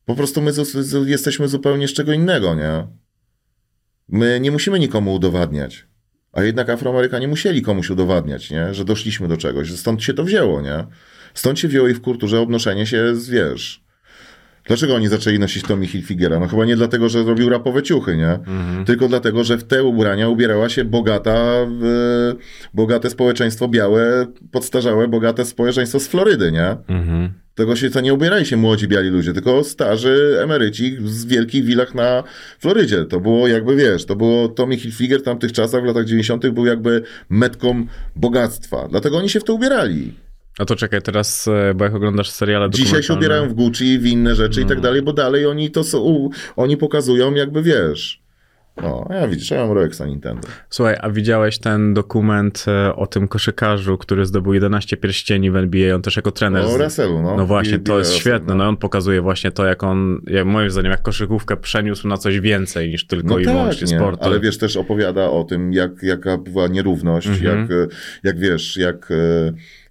Po 0.04 0.14
prostu 0.14 0.42
my 0.42 0.52
jesteśmy 1.06 1.48
zupełnie 1.48 1.88
z 1.88 1.92
czego 1.92 2.12
innego, 2.12 2.54
nie? 2.54 2.86
My 4.08 4.40
nie 4.40 4.50
musimy 4.50 4.78
nikomu 4.78 5.14
udowadniać. 5.14 5.86
A 6.32 6.42
jednak 6.42 6.68
Afroamerykanie 6.68 7.28
musieli 7.28 7.62
komuś 7.62 7.90
udowadniać, 7.90 8.50
nie? 8.50 8.74
Że 8.74 8.84
doszliśmy 8.84 9.28
do 9.28 9.36
czegoś, 9.36 9.72
stąd 9.72 10.02
się 10.02 10.14
to 10.14 10.24
wzięło, 10.24 10.60
nie? 10.60 10.86
Stąd 11.34 11.58
się 11.58 11.68
wzięło 11.68 11.88
i 11.88 11.94
w 11.94 12.00
kulturze 12.00 12.40
obnoszenie 12.40 12.86
się 12.86 13.16
z, 13.16 13.28
wiesz... 13.28 13.89
Dlaczego 14.70 14.94
oni 14.94 15.08
zaczęli 15.08 15.38
nosić 15.38 15.62
Tommy 15.62 15.86
Hilfigera? 15.86 16.40
No 16.40 16.48
chyba 16.48 16.64
nie 16.64 16.76
dlatego, 16.76 17.08
że 17.08 17.22
robił 17.22 17.48
rapowe 17.48 17.82
ciuchy, 17.82 18.16
nie? 18.16 18.38
Tylko 18.86 19.08
dlatego, 19.08 19.44
że 19.44 19.58
w 19.58 19.64
te 19.64 19.84
ubrania 19.84 20.28
ubierała 20.28 20.68
się 20.68 20.84
bogata, 20.84 21.66
bogate 22.74 23.10
społeczeństwo 23.10 23.68
białe, 23.68 24.26
podstarzałe, 24.52 25.08
bogate 25.08 25.44
społeczeństwo 25.44 26.00
z 26.00 26.08
Florydy, 26.08 26.52
nie? 26.52 26.76
Mhm. 26.88 27.32
Tego 27.54 27.76
się, 27.76 27.90
to 27.90 28.00
nie 28.00 28.14
ubierali 28.14 28.46
się 28.46 28.56
młodzi 28.56 28.88
biali 28.88 29.08
ludzie, 29.08 29.32
tylko 29.32 29.64
starzy 29.64 30.38
emeryci 30.42 30.96
z 31.04 31.24
wielkich 31.24 31.64
willach 31.64 31.94
na 31.94 32.22
Florydzie. 32.58 33.04
To 33.04 33.20
było 33.20 33.48
jakby, 33.48 33.76
wiesz, 33.76 34.04
to 34.04 34.16
było 34.16 34.48
Tommy 34.48 34.76
Hilfiger 34.76 35.20
w 35.20 35.24
tamtych 35.24 35.52
czasach, 35.52 35.82
w 35.82 35.86
latach 35.86 36.04
90. 36.04 36.48
był 36.48 36.66
jakby 36.66 37.02
metką 37.30 37.86
bogactwa. 38.16 38.88
Dlatego 38.90 39.16
oni 39.16 39.28
się 39.28 39.40
w 39.40 39.44
to 39.44 39.54
ubierali. 39.54 40.12
No 40.58 40.64
to 40.64 40.76
czekaj, 40.76 41.02
teraz, 41.02 41.48
e, 41.48 41.74
bo 41.74 41.84
jak 41.84 41.94
oglądasz 41.94 42.30
seriale 42.30 42.70
Dzisiaj 42.70 43.02
się 43.02 43.14
ubierają 43.14 43.48
w 43.48 43.52
Gucci, 43.54 43.98
w 43.98 44.06
inne 44.06 44.34
rzeczy 44.34 44.60
i 44.62 44.66
tak 44.66 44.80
dalej, 44.80 45.02
bo 45.02 45.12
dalej 45.12 45.46
oni 45.46 45.70
to 45.70 45.84
są, 45.84 46.30
oni 46.56 46.76
pokazują 46.76 47.34
jakby, 47.34 47.62
wiesz... 47.62 48.20
No, 48.82 49.06
a 49.10 49.14
ja 49.14 49.28
widzisz, 49.28 49.50
ja 49.50 49.60
mam 49.60 49.72
Rolexa 49.72 50.00
Nintendo. 50.06 50.48
Słuchaj, 50.70 50.96
a 51.00 51.10
widziałeś 51.10 51.58
ten 51.58 51.94
dokument 51.94 52.64
e, 52.68 52.96
o 52.96 53.06
tym 53.06 53.28
koszykarzu, 53.28 53.98
który 53.98 54.26
zdobył 54.26 54.54
11 54.54 54.96
pierścieni 54.96 55.50
w 55.50 55.56
NBA, 55.56 55.94
on 55.94 56.02
też 56.02 56.16
jako 56.16 56.30
trener. 56.30 56.64
O 56.64 56.68
z- 56.78 56.80
Russellu, 56.80 57.22
no. 57.22 57.36
No 57.36 57.46
właśnie, 57.46 57.78
to 57.78 57.98
jest 57.98 58.12
świetne. 58.14 58.38
Russell, 58.40 58.56
No 58.56 58.68
on 58.68 58.76
pokazuje 58.76 59.20
właśnie 59.22 59.50
to, 59.50 59.64
jak 59.66 59.82
on, 59.82 60.20
jak 60.26 60.46
moim 60.46 60.70
zdaniem, 60.70 60.90
jak 60.90 61.02
koszykówkę 61.02 61.56
przeniósł 61.56 62.08
na 62.08 62.16
coś 62.16 62.40
więcej 62.40 62.88
niż 62.88 63.06
tylko 63.06 63.38
i 63.38 63.44
wyłącznie 63.44 63.86
No 63.86 63.92
nie, 63.92 63.98
sport. 63.98 64.22
ale 64.22 64.40
wiesz, 64.40 64.58
też 64.58 64.76
opowiada 64.76 65.30
o 65.30 65.44
tym, 65.44 65.72
jak, 65.72 66.02
jaka 66.02 66.38
była 66.38 66.68
nierówność, 66.68 67.26
Mhm. 67.26 67.58
jak, 67.60 67.70
e, 67.70 67.86
jak 68.24 68.38
wiesz, 68.38 68.76
jak 68.76 69.08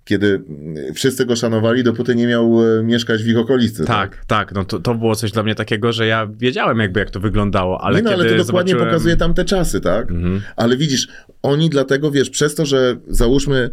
kiedy 0.10 0.44
mm, 0.50 0.94
wszyscy 0.94 1.26
go 1.26 1.36
szanowali, 1.36 1.84
dopóty 1.84 2.16
nie 2.16 2.28
miał 2.28 2.78
e, 2.80 2.84
mieszkać 2.84 3.24
w 3.24 3.28
ich 3.28 3.38
okolicy. 3.38 3.86
Tak, 3.86 4.26
tak, 4.26 4.52
no 4.54 4.66
to, 4.66 4.80
to 4.80 4.96
było 4.96 5.16
coś 5.16 5.32
dla 5.32 5.44
mnie 5.44 5.56
takiego, 5.56 5.94
że 5.94 6.08
ja 6.08 6.28
wiedziałem 6.38 6.80
jakby 6.80 7.00
jak 7.00 7.10
to 7.12 7.20
wyglądało, 7.20 7.82
ale 7.82 7.98
nie, 7.98 8.04
no, 8.04 8.10
ale 8.10 8.18
to 8.24 8.30
dokładnie 8.30 8.46
zobaczyłem... 8.46 8.86
pokazuje 8.88 9.18
tamte 9.18 9.46
czasy, 9.46 9.82
tak? 9.82 10.12
Mhm. 10.12 10.42
Ale 10.56 10.78
widzisz, 10.78 11.08
oni 11.42 11.70
dlatego, 11.70 12.12
wiesz, 12.12 12.30
przez 12.30 12.56
to, 12.56 12.66
że 12.66 12.98
załóżmy, 13.08 13.70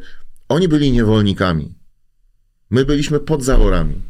oni 0.48 0.68
byli 0.68 0.92
niewolnikami. 0.92 1.74
My 2.70 2.84
byliśmy 2.84 3.20
pod 3.20 3.44
zaworami. 3.44 4.02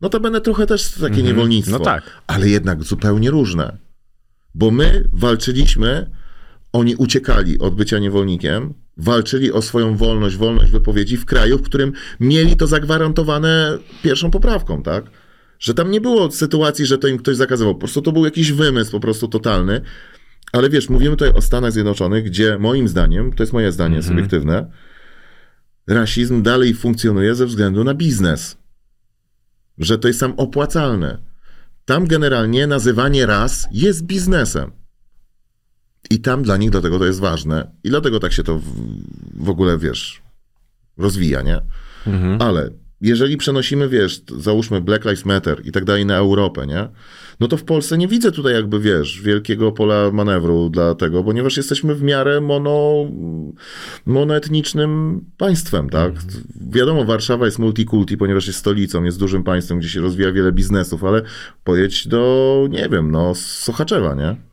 No 0.00 0.08
to 0.08 0.20
będę 0.20 0.40
trochę 0.40 0.66
też 0.66 0.90
takie 0.90 1.06
Mhm. 1.06 1.26
niewolnictwo. 1.26 1.78
No 1.78 1.84
tak. 1.84 2.02
Ale 2.26 2.48
jednak 2.48 2.82
zupełnie 2.82 3.30
różne. 3.30 3.76
Bo 4.54 4.70
my 4.70 5.04
walczyliśmy, 5.12 6.10
oni 6.72 6.96
uciekali 6.96 7.58
od 7.58 7.74
bycia 7.74 7.98
niewolnikiem, 7.98 8.74
walczyli 8.96 9.52
o 9.52 9.62
swoją 9.62 9.96
wolność, 9.96 10.36
wolność 10.36 10.72
wypowiedzi 10.72 11.16
w 11.16 11.24
kraju, 11.24 11.58
w 11.58 11.62
którym 11.62 11.92
mieli 12.20 12.56
to 12.56 12.66
zagwarantowane 12.66 13.78
pierwszą 14.02 14.30
poprawką, 14.30 14.82
tak? 14.82 15.04
Że 15.58 15.74
tam 15.74 15.90
nie 15.90 16.00
było 16.00 16.30
sytuacji, 16.30 16.86
że 16.86 16.98
to 16.98 17.08
im 17.08 17.18
ktoś 17.18 17.36
zakazywał. 17.36 17.74
Po 17.74 17.80
prostu 17.80 18.02
to 18.02 18.12
był 18.12 18.24
jakiś 18.24 18.52
wymysł 18.52 18.90
po 18.90 19.00
prostu 19.00 19.28
totalny. 19.28 19.80
Ale 20.52 20.70
wiesz, 20.70 20.88
mówimy 20.88 21.16
tutaj 21.16 21.34
o 21.34 21.42
Stanach 21.42 21.72
Zjednoczonych, 21.72 22.24
gdzie 22.24 22.58
moim 22.58 22.88
zdaniem, 22.88 23.32
to 23.32 23.42
jest 23.42 23.52
moje 23.52 23.72
zdanie 23.72 24.02
subiektywne, 24.02 24.70
rasizm 25.86 26.42
dalej 26.42 26.74
funkcjonuje 26.74 27.34
ze 27.34 27.46
względu 27.46 27.84
na 27.84 27.94
biznes. 27.94 28.56
Że 29.78 29.98
to 29.98 30.08
jest 30.08 30.20
tam 30.20 30.34
opłacalne. 30.36 31.18
Tam 31.84 32.06
generalnie 32.06 32.66
nazywanie 32.66 33.26
ras 33.26 33.68
jest 33.72 34.02
biznesem. 34.02 34.81
I 36.12 36.18
tam 36.20 36.42
dla 36.42 36.56
nich 36.56 36.70
dlatego 36.70 36.98
to 36.98 37.06
jest 37.06 37.20
ważne. 37.20 37.70
I 37.84 37.90
dlatego 37.90 38.20
tak 38.20 38.32
się 38.32 38.42
to 38.42 38.60
w, 39.34 39.48
ogóle, 39.48 39.78
wiesz, 39.78 40.22
rozwija, 40.98 41.42
nie? 41.42 41.60
Ale 42.40 42.70
jeżeli 43.00 43.36
przenosimy, 43.36 43.88
wiesz, 43.88 44.22
załóżmy 44.38 44.80
Black 44.80 45.04
Lives 45.04 45.24
Matter 45.24 45.66
i 45.66 45.72
tak 45.72 45.84
dalej 45.84 46.06
na 46.06 46.16
Europę, 46.16 46.66
nie? 46.66 46.88
No 47.40 47.48
to 47.48 47.56
w 47.56 47.64
Polsce 47.64 47.98
nie 47.98 48.08
widzę 48.08 48.32
tutaj 48.32 48.54
jakby, 48.54 48.80
wiesz, 48.80 49.22
wielkiego 49.22 49.72
pola 49.72 50.10
manewru 50.10 50.70
dla 50.70 50.94
tego, 50.94 51.24
ponieważ 51.24 51.56
jesteśmy 51.56 51.94
w 51.94 52.02
miarę 52.02 52.40
mono, 52.40 52.94
monoetnicznym 54.06 55.20
państwem, 55.36 55.90
tak? 55.90 56.12
Wiadomo, 56.70 57.04
Warszawa 57.04 57.44
jest 57.44 57.58
multikulti, 57.58 58.16
ponieważ 58.16 58.46
jest 58.46 58.58
stolicą, 58.58 59.04
jest 59.04 59.18
dużym 59.18 59.44
państwem, 59.44 59.78
gdzie 59.78 59.88
się 59.88 60.00
rozwija 60.00 60.32
wiele 60.32 60.52
biznesów, 60.52 61.04
ale 61.04 61.22
pojedź 61.64 62.08
do, 62.08 62.66
nie 62.70 62.88
wiem, 62.88 63.10
no, 63.10 63.34
Sochaczewa, 63.34 64.14
nie? 64.14 64.51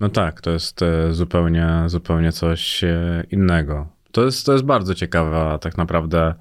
No 0.00 0.08
tak, 0.08 0.40
to 0.40 0.50
jest 0.50 0.82
e, 0.82 1.12
zupełnie, 1.14 1.68
zupełnie 1.86 2.32
coś 2.32 2.84
e, 2.84 3.24
innego. 3.30 3.88
To 4.12 4.24
jest, 4.24 4.46
to 4.46 4.52
jest 4.52 4.64
bardzo 4.64 4.94
ciekawe, 4.94 5.36
a 5.36 5.58
tak 5.58 5.78
naprawdę 5.78 6.34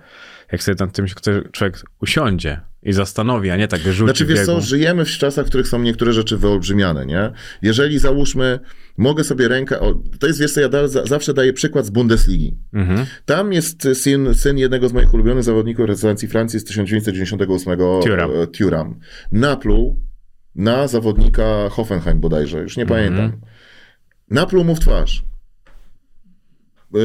jak 0.51 0.63
sobie 0.63 0.75
nad 0.79 0.95
tym 0.95 1.05
człowiek 1.51 1.83
usiądzie 2.01 2.61
i 2.83 2.93
zastanowi, 2.93 3.49
a 3.49 3.57
nie 3.57 3.67
tak 3.67 3.81
rzuci 3.81 3.97
Znaczy, 3.97 4.25
wiesz 4.25 4.45
co, 4.45 4.61
żyjemy 4.61 5.05
w 5.05 5.09
czasach, 5.09 5.45
w 5.45 5.49
których 5.49 5.67
są 5.67 5.81
niektóre 5.81 6.13
rzeczy 6.13 6.37
wyolbrzymiane, 6.37 7.05
nie? 7.05 7.31
Jeżeli 7.61 7.99
załóżmy, 7.99 8.59
mogę 8.97 9.23
sobie 9.23 9.47
rękę, 9.47 9.79
o, 9.79 10.01
to 10.19 10.27
jest, 10.27 10.39
wiesz 10.39 10.53
co, 10.53 10.61
ja 10.61 10.69
da, 10.69 10.87
za, 10.87 11.05
zawsze 11.05 11.33
daję 11.33 11.53
przykład 11.53 11.85
z 11.85 11.89
Bundesligi. 11.89 12.57
Mhm. 12.73 13.05
Tam 13.25 13.53
jest 13.53 13.87
syn, 13.93 14.33
syn 14.33 14.57
jednego 14.57 14.89
z 14.89 14.93
moich 14.93 15.13
ulubionych 15.13 15.43
zawodników 15.43 15.85
reprezentacji 15.85 16.27
Francji 16.27 16.59
z 16.59 16.63
1998 16.63 17.77
Thuram. 18.03 18.31
Thuram. 18.57 18.99
Napluł 19.31 20.06
na 20.57 20.87
zawodnika 20.87 21.69
Hoffenheim 21.69 22.19
bodajże, 22.19 22.59
już 22.59 22.77
nie 22.77 22.83
Mhm. 22.83 22.99
pamiętam. 22.99 23.41
Napluł 24.29 24.63
mu 24.63 24.75
w 24.75 24.79
twarz. 24.79 25.23
E, 26.95 26.99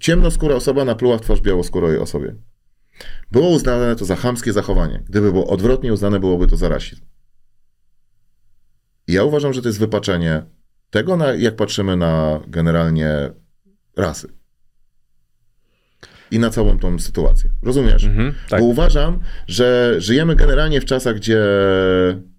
Ciemnoskóra 0.00 0.54
osoba 0.54 0.84
napluła 0.84 1.18
w 1.18 1.20
twarz 1.20 1.40
białoskórej 1.40 1.98
osobie. 1.98 2.34
Było 3.32 3.48
uznane 3.48 3.96
to 3.96 4.04
za 4.04 4.16
chamskie 4.16 4.52
zachowanie. 4.52 5.02
Gdyby 5.08 5.32
było 5.32 5.46
odwrotnie, 5.46 5.92
uznane 5.92 6.20
byłoby 6.20 6.46
to 6.46 6.56
za 6.56 6.68
rasizm. 6.68 7.04
I 9.08 9.12
ja 9.12 9.24
uważam, 9.24 9.52
że 9.52 9.62
to 9.62 9.68
jest 9.68 9.78
wypaczenie 9.78 10.42
tego, 10.90 11.16
na, 11.16 11.34
jak 11.34 11.56
patrzymy 11.56 11.96
na 11.96 12.40
generalnie 12.48 13.30
rasy. 13.96 14.28
I 16.30 16.38
na 16.38 16.50
całą 16.50 16.78
tą 16.78 16.98
sytuację. 16.98 17.50
Rozumiesz? 17.62 18.04
Mhm, 18.04 18.34
tak. 18.48 18.60
Bo 18.60 18.66
uważam, 18.66 19.20
że 19.46 19.94
żyjemy 19.98 20.36
generalnie 20.36 20.80
w 20.80 20.84
czasach, 20.84 21.16
gdzie, 21.16 21.40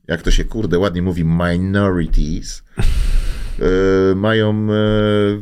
jak 0.07 0.21
to 0.21 0.31
się 0.31 0.43
kurde 0.45 0.79
ładnie 0.79 1.01
mówi, 1.01 1.23
minorities 1.25 2.63
e, 2.79 4.15
mają 4.15 4.67
e, 4.71 4.75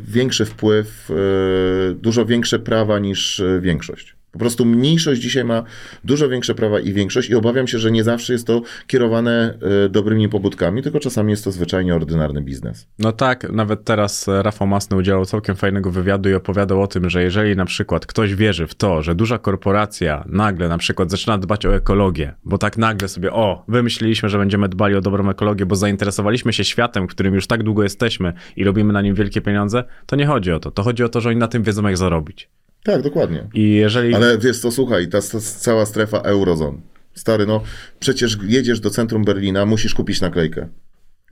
większy 0.08 0.44
wpływ, 0.44 1.10
e, 1.10 1.94
dużo 1.94 2.24
większe 2.26 2.58
prawa 2.58 2.98
niż 2.98 3.42
większość. 3.60 4.15
Po 4.36 4.40
prostu 4.40 4.64
mniejszość 4.64 5.20
dzisiaj 5.20 5.44
ma 5.44 5.62
dużo 6.04 6.28
większe 6.28 6.54
prawa 6.54 6.80
i 6.80 6.92
większość 6.92 7.30
i 7.30 7.34
obawiam 7.34 7.66
się, 7.66 7.78
że 7.78 7.90
nie 7.90 8.04
zawsze 8.04 8.32
jest 8.32 8.46
to 8.46 8.62
kierowane 8.86 9.58
e, 9.84 9.88
dobrymi 9.88 10.28
pobudkami, 10.28 10.82
tylko 10.82 11.00
czasami 11.00 11.30
jest 11.30 11.44
to 11.44 11.52
zwyczajnie 11.52 11.94
ordynarny 11.94 12.42
biznes. 12.42 12.88
No 12.98 13.12
tak, 13.12 13.50
nawet 13.52 13.84
teraz 13.84 14.28
e, 14.28 14.42
Rafał 14.42 14.68
Masny 14.68 14.96
udzielał 14.96 15.24
całkiem 15.24 15.56
fajnego 15.56 15.90
wywiadu 15.90 16.30
i 16.30 16.34
opowiadał 16.34 16.82
o 16.82 16.86
tym, 16.86 17.10
że 17.10 17.22
jeżeli 17.22 17.56
na 17.56 17.64
przykład 17.64 18.06
ktoś 18.06 18.34
wierzy 18.34 18.66
w 18.66 18.74
to, 18.74 19.02
że 19.02 19.14
duża 19.14 19.38
korporacja 19.38 20.24
nagle 20.28 20.68
na 20.68 20.78
przykład 20.78 21.10
zaczyna 21.10 21.38
dbać 21.38 21.66
o 21.66 21.74
ekologię, 21.74 22.34
bo 22.44 22.58
tak 22.58 22.78
nagle 22.78 23.08
sobie, 23.08 23.32
o, 23.32 23.64
wymyśliliśmy, 23.68 24.28
że 24.28 24.38
będziemy 24.38 24.68
dbali 24.68 24.94
o 24.94 25.00
dobrą 25.00 25.30
ekologię, 25.30 25.66
bo 25.66 25.76
zainteresowaliśmy 25.76 26.52
się 26.52 26.64
światem, 26.64 27.06
w 27.06 27.10
którym 27.10 27.34
już 27.34 27.46
tak 27.46 27.62
długo 27.62 27.82
jesteśmy 27.82 28.32
i 28.56 28.64
robimy 28.64 28.92
na 28.92 29.02
nim 29.02 29.14
wielkie 29.14 29.40
pieniądze, 29.40 29.84
to 30.06 30.16
nie 30.16 30.26
chodzi 30.26 30.52
o 30.52 30.60
to. 30.60 30.70
To 30.70 30.82
chodzi 30.82 31.04
o 31.04 31.08
to, 31.08 31.20
że 31.20 31.28
oni 31.28 31.38
na 31.38 31.48
tym 31.48 31.62
wiedzą, 31.62 31.82
jak 31.86 31.96
zarobić. 31.96 32.50
Tak, 32.86 33.02
dokładnie. 33.02 33.48
I 33.54 33.70
jeżeli... 33.74 34.14
Ale 34.14 34.38
wiesz 34.38 34.58
co, 34.58 34.70
słuchaj, 34.70 35.08
ta, 35.08 35.22
ta 35.22 35.40
cała 35.40 35.86
strefa 35.86 36.18
eurozon. 36.18 36.80
Stary, 37.14 37.46
no 37.46 37.62
przecież 37.98 38.38
jedziesz 38.42 38.80
do 38.80 38.90
centrum 38.90 39.24
Berlina, 39.24 39.66
musisz 39.66 39.94
kupić 39.94 40.20
naklejkę. 40.20 40.68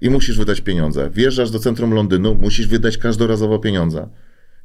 i 0.01 0.11
musisz 0.11 0.39
wydać 0.39 0.61
pieniądze. 0.61 1.11
Wjeżdżasz 1.11 1.51
do 1.51 1.59
centrum 1.59 1.95
Londynu, 1.95 2.35
musisz 2.35 2.67
wydać 2.67 2.99
każdorazowo 2.99 3.59
pieniądze 3.59 4.09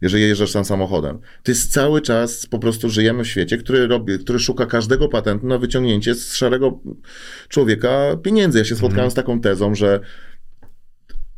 jeżeli 0.02 0.24
jeżdżasz 0.24 0.52
tam 0.52 0.66
samochodem. 0.66 1.20
To 1.44 1.52
jest 1.52 1.74
cały 1.74 2.02
czas, 2.02 2.46
po 2.46 2.60
prostu 2.60 2.90
żyjemy 2.90 3.24
w 3.24 3.28
świecie, 3.28 3.58
który 3.58 3.88
robi, 3.88 4.20
który 4.20 4.40
szuka 4.40 4.66
każdego 4.66 5.08
patentu 5.08 5.48
na 5.48 5.58
wyciągnięcie 5.58 6.16
z 6.16 6.36
szarego 6.36 6.80
człowieka 7.50 8.18
pieniędzy. 8.24 8.58
Ja 8.60 8.66
się 8.66 8.76
spotkałem 8.76 9.00
mm. 9.00 9.12
z 9.12 9.14
taką 9.14 9.42
tezą, 9.42 9.76
że 9.76 10.00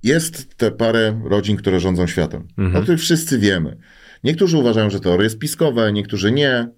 jest 0.03 0.55
te 0.55 0.71
parę 0.71 1.21
rodzin, 1.25 1.57
które 1.57 1.79
rządzą 1.79 2.07
światem, 2.07 2.47
mm 2.57 2.73
-hmm. 2.73 2.77
o 2.77 2.81
których 2.81 2.99
wszyscy 2.99 3.39
wiemy. 3.39 3.77
Niektórzy 4.23 4.57
uważają, 4.57 4.89
że 4.89 4.99
to 4.99 5.21
jest 5.21 5.35
spiskowe, 5.35 5.93
niektórzy 5.93 6.31
nie. 6.31 6.69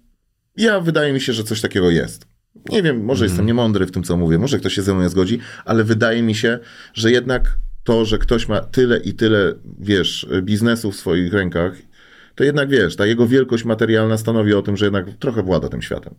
Ja 0.56 0.80
wydaje 0.80 1.12
mi 1.12 1.20
się, 1.20 1.32
że 1.32 1.44
coś 1.44 1.60
takiego 1.60 1.90
jest. 1.90 2.26
Nie 2.68 2.82
wiem, 2.82 3.04
może 3.04 3.24
mm. 3.24 3.30
jestem 3.30 3.46
niemądry 3.46 3.86
w 3.86 3.90
tym, 3.90 4.02
co 4.02 4.16
mówię, 4.16 4.38
może 4.38 4.58
ktoś 4.58 4.74
się 4.74 4.82
ze 4.82 4.94
mną 4.94 5.02
nie 5.02 5.08
zgodzi, 5.08 5.38
ale 5.64 5.84
wydaje 5.84 6.22
mi 6.22 6.34
się, 6.34 6.58
że 6.94 7.10
jednak 7.10 7.58
to, 7.84 8.04
że 8.04 8.18
ktoś 8.18 8.48
ma 8.48 8.60
tyle 8.60 8.98
i 8.98 9.14
tyle, 9.14 9.54
wiesz, 9.78 10.26
biznesu 10.42 10.92
w 10.92 10.96
swoich 10.96 11.32
rękach, 11.32 11.72
to 12.34 12.44
jednak 12.44 12.68
wiesz, 12.68 12.96
ta 12.96 13.06
jego 13.06 13.26
wielkość 13.26 13.64
materialna 13.64 14.18
stanowi 14.18 14.54
o 14.54 14.62
tym, 14.62 14.76
że 14.76 14.86
jednak 14.86 15.06
trochę 15.18 15.42
włada 15.42 15.68
tym 15.68 15.82
światem. 15.82 16.14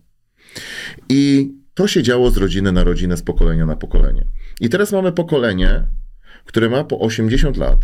I 1.10 1.52
to 1.74 1.88
się 1.88 2.04
działo 2.04 2.32
z 2.32 2.38
rodziny 2.38 2.72
na 2.72 2.84
rodzinę, 2.84 3.18
z 3.18 3.22
pokolenia 3.22 3.66
na 3.66 3.76
pokolenie. 3.76 4.26
I 4.62 4.70
teraz 4.70 4.92
mamy 4.92 5.12
pokolenie, 5.12 5.88
które 6.46 6.70
ma 6.70 6.84
po 6.84 7.00
80 7.00 7.58
lat 7.58 7.80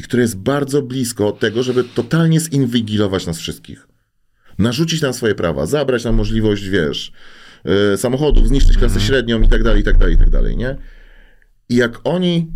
i 0.00 0.02
które 0.02 0.22
jest 0.22 0.38
bardzo 0.38 0.82
blisko 0.82 1.32
tego, 1.32 1.62
żeby 1.62 1.84
totalnie 1.84 2.40
zinwigilować 2.40 3.26
nas 3.26 3.38
wszystkich. 3.38 3.88
Narzucić 4.58 5.02
nam 5.02 5.12
swoje 5.12 5.34
prawa, 5.34 5.66
zabrać 5.66 6.04
nam 6.04 6.14
możliwość, 6.14 6.68
wiesz, 6.68 7.12
yy, 7.64 7.96
samochodów, 7.96 8.48
zniszczyć 8.48 8.72
klasę 8.72 8.94
mhm. 8.94 9.06
średnią 9.06 9.42
i 9.42 9.48
tak 9.48 9.62
dalej, 9.62 9.80
i 9.80 9.84
tak 9.84 9.98
dalej, 9.98 10.14
i 10.14 10.18
tak 10.18 10.30
dalej, 10.30 10.56
nie? 10.56 10.76
I 11.68 11.76
jak 11.76 12.00
oni 12.04 12.52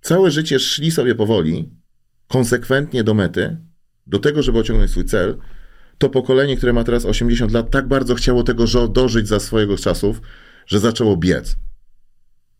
całe 0.00 0.30
życie 0.30 0.58
szli 0.58 0.90
sobie 0.90 1.14
powoli, 1.14 1.70
konsekwentnie 2.28 3.04
do 3.04 3.14
mety, 3.14 3.56
do 4.06 4.18
tego, 4.18 4.42
żeby 4.42 4.58
osiągnąć 4.58 4.90
swój 4.90 5.04
cel, 5.04 5.38
to 5.98 6.08
pokolenie, 6.08 6.56
które 6.56 6.72
ma 6.72 6.84
teraz 6.84 7.04
80 7.04 7.52
lat, 7.52 7.70
tak 7.70 7.88
bardzo 7.88 8.14
chciało 8.14 8.42
tego 8.42 8.88
dożyć 8.88 9.28
za 9.28 9.40
swojego 9.40 9.76
czasów, 9.76 10.20
że 10.66 10.80
zaczęło 10.80 11.16
biec. 11.16 11.56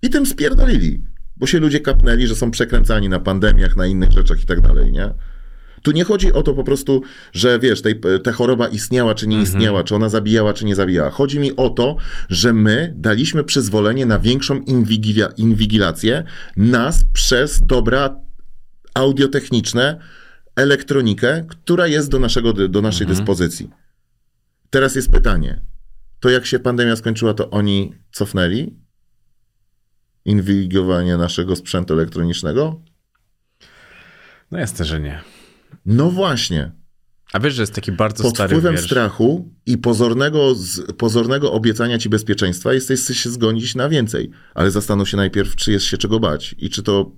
I 0.02 0.10
tym 0.10 0.26
spierdolili, 0.26 1.02
bo 1.42 1.46
się 1.46 1.60
ludzie 1.60 1.80
kapnęli, 1.80 2.26
że 2.26 2.34
są 2.34 2.50
przekręcani 2.50 3.08
na 3.08 3.20
pandemiach, 3.20 3.76
na 3.76 3.86
innych 3.86 4.12
rzeczach 4.12 4.42
i 4.42 4.46
tak 4.46 4.60
dalej, 4.60 4.92
nie? 4.92 5.14
Tu 5.82 5.92
nie 5.92 6.04
chodzi 6.04 6.32
o 6.32 6.42
to 6.42 6.54
po 6.54 6.64
prostu, 6.64 7.02
że 7.32 7.58
wiesz, 7.58 7.82
tej, 7.82 8.00
ta 8.24 8.32
choroba 8.32 8.68
istniała 8.68 9.14
czy 9.14 9.26
nie 9.26 9.36
mhm. 9.36 9.54
istniała, 9.54 9.84
czy 9.84 9.94
ona 9.94 10.08
zabijała 10.08 10.52
czy 10.52 10.64
nie 10.64 10.74
zabijała. 10.74 11.10
Chodzi 11.10 11.38
mi 11.38 11.56
o 11.56 11.70
to, 11.70 11.96
że 12.28 12.52
my 12.52 12.94
daliśmy 12.96 13.44
przyzwolenie 13.44 14.06
na 14.06 14.18
większą 14.18 14.60
inwigilia, 14.60 15.28
inwigilację 15.36 16.24
nas 16.56 17.04
przez 17.12 17.60
dobra 17.66 18.16
audiotechniczne, 18.94 19.98
elektronikę, 20.56 21.44
która 21.48 21.86
jest 21.86 22.10
do, 22.10 22.18
naszego, 22.18 22.52
do 22.52 22.82
naszej 22.82 23.04
mhm. 23.04 23.18
dyspozycji. 23.18 23.70
Teraz 24.70 24.94
jest 24.94 25.10
pytanie. 25.10 25.60
To 26.20 26.30
jak 26.30 26.46
się 26.46 26.58
pandemia 26.58 26.96
skończyła, 26.96 27.34
to 27.34 27.50
oni 27.50 27.94
cofnęli 28.12 28.81
inwigowanie 30.24 31.16
naszego 31.16 31.56
sprzętu 31.56 31.94
elektronicznego? 31.94 32.80
No 34.50 34.58
jasne, 34.58 34.84
że 34.84 35.00
nie. 35.00 35.20
No 35.86 36.10
właśnie. 36.10 36.72
A 37.32 37.40
wiesz, 37.40 37.54
że 37.54 37.62
jest 37.62 37.74
taki 37.74 37.92
bardzo 37.92 38.22
Pod 38.22 38.34
stary 38.34 38.48
wpływem 38.48 38.74
wiersz. 38.74 38.86
strachu 38.86 39.48
i 39.66 39.78
pozornego, 39.78 40.54
z, 40.54 40.92
pozornego 40.92 41.52
obiecania 41.52 41.98
ci 41.98 42.08
bezpieczeństwa 42.08 42.72
jesteś 42.72 43.00
się 43.00 43.30
zgodzić 43.30 43.74
na 43.74 43.88
więcej. 43.88 44.30
Ale 44.54 44.70
zastanów 44.70 45.08
się 45.08 45.16
najpierw, 45.16 45.56
czy 45.56 45.72
jest 45.72 45.84
się 45.84 45.98
czego 45.98 46.20
bać 46.20 46.54
i 46.58 46.70
czy 46.70 46.82
to 46.82 47.10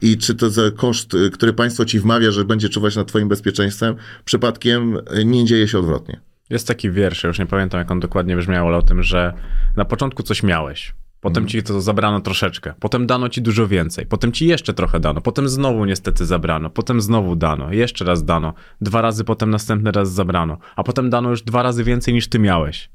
i 0.00 0.18
czy 0.18 0.34
to 0.34 0.50
za 0.50 0.70
koszt, 0.70 1.12
który 1.32 1.52
państwo 1.52 1.84
ci 1.84 2.00
wmawia, 2.00 2.30
że 2.30 2.44
będzie 2.44 2.68
czuwać 2.68 2.96
nad 2.96 3.08
twoim 3.08 3.28
bezpieczeństwem, 3.28 3.96
przypadkiem 4.24 4.98
nie 5.24 5.44
dzieje 5.44 5.68
się 5.68 5.78
odwrotnie. 5.78 6.20
Jest 6.50 6.68
taki 6.68 6.90
wiersz, 6.90 7.24
już 7.24 7.38
nie 7.38 7.46
pamiętam 7.46 7.78
jak 7.78 7.90
on 7.90 8.00
dokładnie 8.00 8.36
brzmiał, 8.36 8.68
ale 8.68 8.76
o 8.76 8.82
tym, 8.82 9.02
że 9.02 9.32
na 9.76 9.84
początku 9.84 10.22
coś 10.22 10.42
miałeś, 10.42 10.94
Potem 11.26 11.42
mm. 11.42 11.48
ci 11.48 11.62
to 11.62 11.80
zabrano 11.80 12.20
troszeczkę, 12.20 12.74
potem 12.80 13.06
dano 13.06 13.28
ci 13.28 13.42
dużo 13.42 13.68
więcej, 13.68 14.06
potem 14.06 14.32
ci 14.32 14.46
jeszcze 14.46 14.74
trochę 14.74 15.00
dano, 15.00 15.20
potem 15.20 15.48
znowu 15.48 15.84
niestety 15.84 16.26
zabrano, 16.26 16.70
potem 16.70 17.00
znowu 17.00 17.36
dano, 17.36 17.72
jeszcze 17.72 18.04
raz 18.04 18.24
dano, 18.24 18.54
dwa 18.80 19.02
razy 19.02 19.24
potem 19.24 19.50
następny 19.50 19.92
raz 19.92 20.12
zabrano, 20.12 20.58
a 20.76 20.82
potem 20.82 21.10
dano 21.10 21.30
już 21.30 21.42
dwa 21.42 21.62
razy 21.62 21.84
więcej 21.84 22.14
niż 22.14 22.28
ty 22.28 22.38
miałeś. 22.38 22.90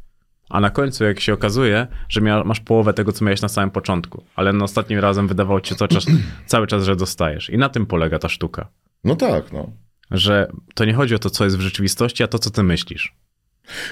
A 0.50 0.60
na 0.60 0.70
końcu, 0.70 1.04
jak 1.04 1.20
się 1.20 1.34
okazuje, 1.34 1.88
że 2.10 2.22
mia 2.22 2.44
masz 2.44 2.60
połowę 2.60 2.94
tego, 2.94 3.12
co 3.12 3.26
miałeś 3.26 3.42
na 3.42 3.50
samym 3.50 3.72
początku, 3.72 4.24
ale 4.36 4.54
na 4.54 4.64
ostatnim 4.64 5.00
razem 5.00 5.28
wydawało 5.28 5.62
ci 5.62 5.70
się 5.70 5.76
cały 5.76 5.90
czas, 5.90 6.06
cały 6.46 6.68
czas, 6.68 6.84
że 6.84 6.96
dostajesz. 6.96 7.50
I 7.50 7.58
na 7.58 7.70
tym 7.70 7.86
polega 7.86 8.20
ta 8.20 8.30
sztuka. 8.30 8.68
No 9.04 9.16
tak, 9.16 9.52
no. 9.52 9.72
Że 10.12 10.52
to 10.76 10.86
nie 10.86 10.94
chodzi 10.94 11.16
o 11.16 11.20
to, 11.20 11.30
co 11.30 11.44
jest 11.44 11.58
w 11.58 11.62
rzeczywistości, 11.62 12.24
a 12.24 12.28
to, 12.28 12.40
co 12.40 12.50
ty 12.50 12.64
myślisz. 12.64 13.16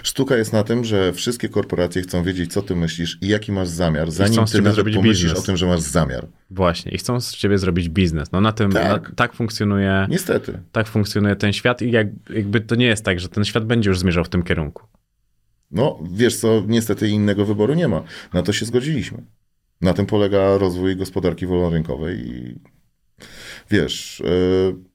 Sztuka 0.03 0.37
jest 0.37 0.53
na 0.53 0.63
tym, 0.63 0.83
że 0.83 1.13
wszystkie 1.13 1.49
korporacje 1.49 2.01
chcą 2.01 2.23
wiedzieć, 2.23 2.53
co 2.53 2.61
ty 2.61 2.75
myślisz 2.75 3.17
i 3.21 3.27
jaki 3.27 3.51
masz 3.51 3.67
zamiar, 3.67 4.11
zanim 4.11 4.45
ty 4.45 4.61
nawet 4.61 4.95
pomyślisz 4.95 5.23
biznes. 5.23 5.39
o 5.39 5.45
tym, 5.45 5.57
że 5.57 5.65
masz 5.65 5.79
zamiar. 5.79 6.27
Właśnie, 6.51 6.91
i 6.91 6.97
chcą 6.97 7.21
z 7.21 7.35
ciebie 7.35 7.57
zrobić 7.57 7.89
biznes. 7.89 8.31
No 8.31 8.41
na 8.41 8.51
tym 8.51 8.71
tak, 8.71 9.09
na, 9.09 9.15
tak 9.15 9.33
funkcjonuje. 9.33 10.07
Niestety. 10.09 10.59
Tak 10.71 10.87
funkcjonuje 10.87 11.35
ten 11.35 11.53
świat 11.53 11.81
i 11.81 11.91
jak, 11.91 12.07
jakby 12.29 12.61
to 12.61 12.75
nie 12.75 12.85
jest 12.85 13.05
tak, 13.05 13.19
że 13.19 13.29
ten 13.29 13.45
świat 13.45 13.65
będzie 13.65 13.89
już 13.89 13.99
zmierzał 13.99 14.23
w 14.23 14.29
tym 14.29 14.43
kierunku. 14.43 14.83
No, 15.71 15.99
wiesz 16.11 16.37
co, 16.37 16.63
niestety 16.67 17.09
innego 17.09 17.45
wyboru 17.45 17.73
nie 17.73 17.87
ma. 17.87 18.03
Na 18.33 18.41
to 18.41 18.53
się 18.53 18.65
zgodziliśmy. 18.65 19.23
Na 19.81 19.93
tym 19.93 20.05
polega 20.05 20.57
rozwój 20.57 20.95
gospodarki 20.95 21.45
wolnorynkowej 21.45 22.27
i 22.27 22.59
wiesz, 23.71 24.23
yy 24.25 24.88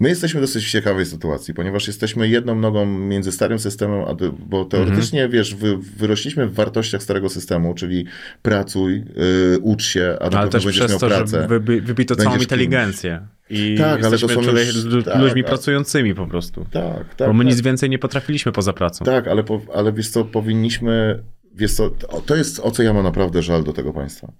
My 0.00 0.08
jesteśmy 0.08 0.40
dosyć 0.40 0.66
w 0.66 0.70
ciekawej 0.70 1.06
sytuacji, 1.06 1.54
ponieważ 1.54 1.86
jesteśmy 1.86 2.28
jedną 2.28 2.54
nogą 2.54 2.86
między 2.86 3.32
starym 3.32 3.58
systemem, 3.58 4.00
a 4.00 4.14
bo 4.38 4.64
teoretycznie, 4.64 5.24
mhm. 5.24 5.32
wiesz, 5.32 5.54
wy, 5.54 5.78
wyrośliśmy 5.96 6.46
w 6.46 6.54
wartościach 6.54 7.02
starego 7.02 7.28
systemu, 7.28 7.74
czyli 7.74 8.06
pracuj, 8.42 9.04
yy, 9.16 9.58
ucz 9.62 9.84
się, 9.84 10.16
a 10.20 10.24
na 10.24 10.30
pewno 10.30 10.60
będziesz 10.60 10.90
miał 10.90 10.98
to, 10.98 11.06
pracę. 11.06 11.46
Wy, 11.48 11.80
wybito 11.80 12.16
całą 12.16 12.36
inteligencję. 12.36 13.26
I 13.50 13.74
tak, 13.78 14.04
ale 14.04 14.18
to 14.18 14.28
są 14.28 14.42
już, 14.42 15.04
tak, 15.04 15.20
ludźmi 15.20 15.42
tak, 15.42 15.48
pracującymi 15.48 16.14
po 16.14 16.26
prostu. 16.26 16.66
Tak, 16.70 17.14
tak. 17.14 17.28
Bo 17.28 17.34
my 17.34 17.44
tak. 17.44 17.52
nic 17.52 17.62
więcej 17.62 17.90
nie 17.90 17.98
potrafiliśmy 17.98 18.52
poza 18.52 18.72
pracą. 18.72 19.04
Tak, 19.04 19.28
ale, 19.28 19.44
po, 19.44 19.60
ale 19.74 19.92
wiesz 19.92 20.08
co, 20.08 20.24
powinniśmy, 20.24 21.22
wiesz 21.54 21.72
co, 21.72 21.90
to 22.26 22.36
jest 22.36 22.60
o 22.60 22.70
co 22.70 22.82
ja 22.82 22.92
mam 22.92 23.04
naprawdę 23.04 23.42
żal 23.42 23.64
do 23.64 23.72
tego 23.72 23.92
państwa, 23.92 24.32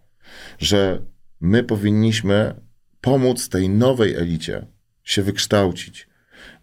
że 0.58 1.02
my 1.40 1.64
powinniśmy 1.64 2.54
pomóc 3.00 3.48
tej 3.48 3.68
nowej 3.68 4.14
elicie, 4.14 4.66
się 5.06 5.22
wykształcić, 5.22 6.08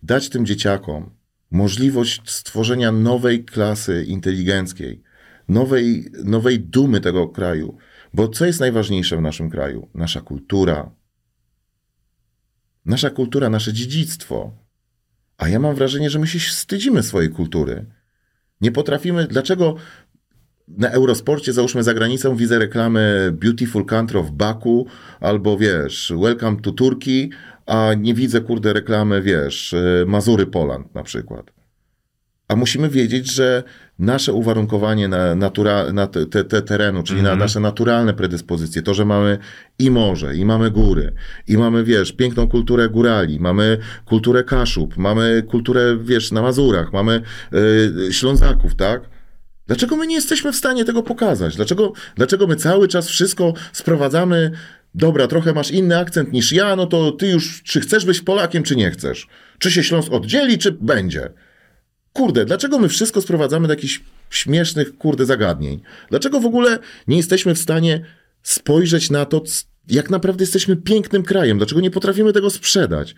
dać 0.03 0.29
tym 0.29 0.45
dzieciakom 0.45 1.09
możliwość 1.51 2.21
stworzenia 2.29 2.91
nowej 2.91 3.45
klasy 3.45 4.05
inteligenckiej, 4.07 5.03
nowej, 5.49 6.11
nowej 6.23 6.59
dumy 6.59 7.01
tego 7.01 7.27
kraju. 7.27 7.77
Bo 8.13 8.27
co 8.27 8.45
jest 8.45 8.59
najważniejsze 8.59 9.17
w 9.17 9.21
naszym 9.21 9.49
kraju? 9.49 9.89
Nasza 9.93 10.21
kultura. 10.21 10.91
Nasza 12.85 13.09
kultura, 13.09 13.49
nasze 13.49 13.73
dziedzictwo. 13.73 14.57
A 15.37 15.49
ja 15.49 15.59
mam 15.59 15.75
wrażenie, 15.75 16.09
że 16.09 16.19
my 16.19 16.27
się 16.27 16.39
wstydzimy 16.39 17.03
swojej 17.03 17.29
kultury. 17.29 17.85
Nie 18.61 18.71
potrafimy. 18.71 19.27
Dlaczego 19.27 19.75
na 20.67 20.89
Eurosporcie, 20.89 21.53
załóżmy 21.53 21.83
za 21.83 21.93
granicą, 21.93 22.35
widzę 22.35 22.59
reklamy 22.59 23.31
Beautiful 23.33 23.85
Country 23.85 24.19
of 24.19 24.31
Baku 24.31 24.87
albo 25.19 25.57
wiesz, 25.57 26.13
Welcome 26.21 26.61
to 26.61 26.71
Turkey, 26.71 27.29
a 27.65 27.93
nie 27.93 28.13
widzę, 28.13 28.41
kurde, 28.41 28.73
reklamy, 28.73 29.21
wiesz, 29.21 29.73
y, 29.73 30.03
Mazury 30.07 30.45
Poland 30.45 30.95
na 30.95 31.03
przykład. 31.03 31.51
A 32.47 32.55
musimy 32.55 32.89
wiedzieć, 32.89 33.31
że 33.31 33.63
nasze 33.99 34.33
uwarunkowanie 34.33 35.07
na, 35.07 35.35
natura, 35.35 35.93
na 35.93 36.07
te, 36.07 36.25
te, 36.25 36.43
te 36.43 36.61
terenu, 36.61 37.03
czyli 37.03 37.19
mm 37.19 37.25
-hmm. 37.25 37.27
na 37.27 37.33
mhm. 37.33 37.39
nasze 37.39 37.59
naturalne 37.59 38.13
predyspozycje, 38.13 38.81
to, 38.81 38.93
że 38.93 39.05
mamy 39.05 39.37
i 39.79 39.91
morze, 39.91 40.35
i 40.35 40.45
mamy 40.45 40.71
góry, 40.71 41.13
i 41.47 41.57
mamy, 41.57 41.83
wiesz, 41.83 42.11
piękną 42.11 42.47
kulturę 42.47 42.89
górali, 42.89 43.39
mamy 43.39 43.77
kulturę 44.05 44.43
Kaszub, 44.43 44.97
mamy 44.97 45.43
kulturę, 45.47 45.97
wiesz, 46.03 46.31
na 46.31 46.41
Mazurach, 46.41 46.93
mamy 46.93 47.21
yy, 47.51 48.13
Ślązaków, 48.13 48.75
tak? 48.75 49.01
Dlaczego 49.67 49.95
my 49.95 50.07
nie 50.07 50.15
jesteśmy 50.15 50.51
w 50.51 50.55
stanie 50.55 50.85
tego 50.85 51.03
pokazać? 51.03 51.55
Dlaczego, 51.55 51.93
dlaczego 52.15 52.47
my 52.47 52.55
cały 52.55 52.87
czas 52.87 53.07
wszystko 53.07 53.53
sprowadzamy 53.71 54.51
dobra, 54.95 55.27
trochę 55.27 55.53
masz 55.53 55.71
inny 55.71 55.97
akcent 55.97 56.31
niż 56.31 56.51
ja, 56.51 56.75
no 56.75 56.85
to 56.85 57.11
ty 57.11 57.27
już, 57.27 57.63
czy 57.63 57.81
chcesz 57.81 58.05
być 58.05 58.21
Polakiem, 58.21 58.63
czy 58.63 58.75
nie 58.75 58.91
chcesz? 58.91 59.27
Czy 59.59 59.71
się 59.71 59.83
Śląsk 59.83 60.11
oddzieli, 60.11 60.57
czy 60.57 60.71
będzie? 60.71 61.29
Kurde, 62.13 62.45
dlaczego 62.45 62.79
my 62.79 62.89
wszystko 62.89 63.21
sprowadzamy 63.21 63.67
do 63.67 63.73
jakichś 63.73 64.01
śmiesznych, 64.29 64.97
kurde, 64.97 65.25
zagadnień? 65.25 65.81
Dlaczego 66.09 66.39
w 66.39 66.45
ogóle 66.45 66.79
nie 67.07 67.17
jesteśmy 67.17 67.55
w 67.55 67.59
stanie 67.59 68.05
spojrzeć 68.43 69.09
na 69.09 69.25
to, 69.25 69.43
jak 69.87 70.09
naprawdę 70.09 70.43
jesteśmy 70.43 70.75
pięknym 70.75 71.23
krajem? 71.23 71.57
Dlaczego 71.57 71.81
nie 71.81 71.91
potrafimy 71.91 72.33
tego 72.33 72.49
sprzedać? 72.49 73.15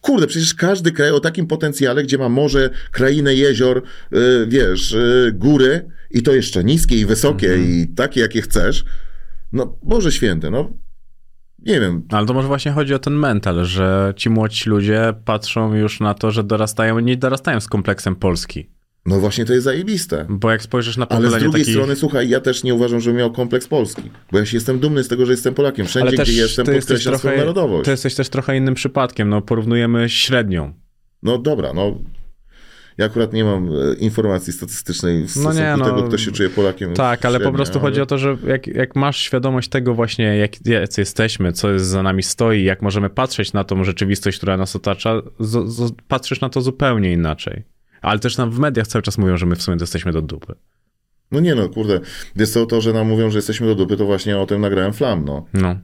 Kurde, 0.00 0.26
przecież 0.26 0.54
każdy 0.54 0.92
kraj 0.92 1.10
o 1.10 1.20
takim 1.20 1.46
potencjale, 1.46 2.02
gdzie 2.02 2.18
ma 2.18 2.28
morze, 2.28 2.70
krainę, 2.90 3.34
jezior, 3.34 3.82
yy, 4.10 4.46
wiesz, 4.48 4.92
yy, 4.92 5.32
góry 5.32 5.88
i 6.10 6.22
to 6.22 6.34
jeszcze 6.34 6.64
niskie 6.64 6.96
i 6.96 7.06
wysokie 7.06 7.52
mm 7.52 7.66
-hmm. 7.66 7.70
i 7.70 7.94
takie, 7.94 8.20
jakie 8.20 8.42
chcesz. 8.42 8.84
No, 9.52 9.78
Boże 9.82 10.12
Święty, 10.12 10.50
no 10.50 10.81
nie 11.66 11.80
wiem, 11.80 12.02
Ale 12.10 12.26
to 12.26 12.34
może 12.34 12.48
właśnie 12.48 12.72
chodzi 12.72 12.94
o 12.94 12.98
ten 12.98 13.14
mental, 13.14 13.64
że 13.64 14.14
ci 14.16 14.30
młodzi 14.30 14.70
ludzie 14.70 15.14
patrzą 15.24 15.74
już 15.74 16.00
na 16.00 16.14
to, 16.14 16.30
że 16.30 16.44
dorastają, 16.44 16.98
nie 16.98 17.16
dorastają 17.16 17.60
z 17.60 17.68
kompleksem 17.68 18.16
Polski. 18.16 18.66
no 19.06 19.20
właśnie 19.20 19.44
to 19.44 19.52
jest 19.52 19.64
zajebiste. 19.64 20.26
Bo 20.28 20.50
jak 20.50 20.62
spojrzysz 20.62 20.96
na 20.96 21.08
Ale 21.08 21.16
pokolenie 21.20 21.40
z 21.40 21.42
drugiej 21.42 21.62
takich... 21.62 21.74
strony, 21.74 21.96
słuchaj, 21.96 22.28
ja 22.28 22.40
też 22.40 22.64
nie 22.64 22.74
uważam, 22.74 23.00
żebym 23.00 23.18
miał 23.18 23.32
kompleks 23.32 23.68
Polski. 23.68 24.02
Bo 24.32 24.38
ja 24.38 24.46
się 24.46 24.56
jestem 24.56 24.78
dumny 24.78 25.04
z 25.04 25.08
tego, 25.08 25.26
że 25.26 25.32
jestem 25.32 25.54
Polakiem. 25.54 25.86
Wszędzie, 25.86 26.08
ale 26.08 26.16
gdzie 26.16 26.32
jestem, 26.32 26.66
podkreślam 26.66 27.18
swoją 27.18 27.36
narodowość. 27.36 27.84
Ty 27.84 27.90
jesteś 27.90 28.14
też 28.14 28.28
trochę 28.28 28.56
innym 28.56 28.74
przypadkiem, 28.74 29.28
no 29.28 29.42
porównujemy 29.42 30.08
średnią. 30.08 30.72
No 31.22 31.38
dobra, 31.38 31.72
no. 31.72 31.98
Ja 32.98 33.06
akurat 33.06 33.32
nie 33.32 33.44
mam 33.44 33.68
e, 33.68 33.94
informacji 33.94 34.52
statystycznej 34.52 35.22
w 35.22 35.30
stosunku 35.30 35.58
nie, 35.58 35.74
no, 35.78 35.84
tego, 35.84 36.02
kto 36.02 36.18
się 36.18 36.32
czuje 36.32 36.50
Polakiem. 36.50 36.94
Tak, 36.94 37.24
ale 37.24 37.40
po 37.40 37.52
prostu 37.52 37.78
ale- 37.78 37.88
chodzi 37.88 38.00
o 38.00 38.06
to, 38.06 38.18
że 38.18 38.36
jak, 38.46 38.66
jak 38.66 38.96
masz 38.96 39.18
świadomość 39.18 39.68
tego 39.68 39.94
właśnie, 39.94 40.36
jak, 40.36 40.66
jacy 40.66 41.00
jesteśmy, 41.00 41.52
co 41.52 41.70
jest 41.70 41.86
za 41.86 42.02
nami 42.02 42.22
stoi, 42.22 42.64
jak 42.64 42.82
możemy 42.82 43.10
patrzeć 43.10 43.52
na 43.52 43.64
tą 43.64 43.84
rzeczywistość, 43.84 44.38
która 44.38 44.56
nas 44.56 44.76
otacza, 44.76 45.22
z, 45.40 45.72
z, 45.72 45.92
patrzysz 46.08 46.40
na 46.40 46.48
to 46.48 46.60
zupełnie 46.60 47.12
inaczej. 47.12 47.62
Ale 48.02 48.18
też 48.18 48.36
nam 48.36 48.50
w 48.50 48.58
mediach 48.58 48.86
cały 48.86 49.02
czas 49.02 49.18
mówią, 49.18 49.36
że 49.36 49.46
my 49.46 49.56
w 49.56 49.62
sumie 49.62 49.76
jesteśmy 49.80 50.12
do 50.12 50.22
dupy. 50.22 50.54
No 51.30 51.40
nie 51.40 51.54
no, 51.54 51.68
kurde. 51.68 52.00
Wiesz 52.36 52.50
co, 52.50 52.66
to, 52.66 52.80
że 52.80 52.92
nam 52.92 53.08
mówią, 53.08 53.30
że 53.30 53.38
jesteśmy 53.38 53.66
do 53.66 53.74
dupy, 53.74 53.96
to 53.96 54.04
właśnie 54.04 54.38
o 54.38 54.46
tym 54.46 54.60
nagrałem 54.60 54.92
flam, 54.92 55.24
no. 55.24 55.46
No, 55.54 55.76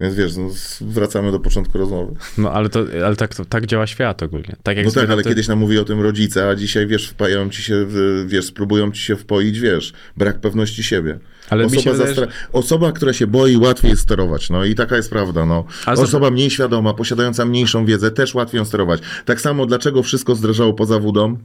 Więc 0.00 0.14
wiesz, 0.14 0.36
no, 0.36 0.48
wracamy 0.80 1.32
do 1.32 1.40
początku 1.40 1.78
rozmowy. 1.78 2.14
no 2.38 2.52
ale, 2.52 2.68
to, 2.68 2.84
ale 3.06 3.16
tak, 3.16 3.34
to, 3.34 3.44
tak 3.44 3.66
działa 3.66 3.86
świat 3.86 4.22
ogólnie. 4.22 4.56
Tak 4.62 4.76
jak 4.76 4.86
No 4.86 4.92
tak, 4.92 5.10
ale 5.10 5.22
ty- 5.22 5.28
kiedyś 5.28 5.48
nam 5.48 5.58
mówi 5.58 5.78
o 5.78 5.84
tym 5.84 6.00
rodzice, 6.00 6.48
a 6.48 6.54
dzisiaj, 6.54 6.86
wiesz, 6.86 7.08
wpajają 7.08 7.50
ci 7.50 7.62
się, 7.62 7.86
wiesz, 8.26 8.44
spróbują 8.44 8.92
ci 8.92 9.02
się 9.02 9.16
wpoić, 9.16 9.60
wiesz, 9.60 9.92
brak 10.16 10.40
pewności 10.40 10.82
siebie. 10.82 11.18
Ale 11.50 11.64
osoba, 11.64 11.92
wydaje, 11.92 12.14
zastra- 12.14 12.28
osoba, 12.52 12.92
która 12.92 13.12
się 13.12 13.26
boi, 13.26 13.56
łatwiej 13.56 13.90
jest 13.90 14.02
sterować, 14.02 14.50
no 14.50 14.64
i 14.64 14.74
taka 14.74 14.96
jest 14.96 15.10
prawda, 15.10 15.46
no. 15.46 15.64
Osoba 15.86 16.30
mniej 16.30 16.50
świadoma, 16.50 16.94
posiadająca 16.94 17.44
mniejszą 17.44 17.84
wiedzę, 17.84 18.10
też 18.10 18.34
łatwiej 18.34 18.58
ją 18.58 18.64
sterować. 18.64 19.00
Tak 19.24 19.40
samo, 19.40 19.66
dlaczego 19.66 20.02
wszystko 20.02 20.34
zdrażało 20.34 20.72
poza 20.74 20.98
wódą? 20.98 21.38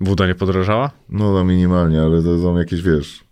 Woda 0.00 0.26
nie 0.26 0.34
podrożała? 0.34 0.90
No, 1.08 1.32
no 1.32 1.44
minimalnie, 1.44 2.02
ale 2.02 2.22
to 2.22 2.38
są 2.38 2.58
jakieś, 2.58 2.82
wiesz... 2.82 3.27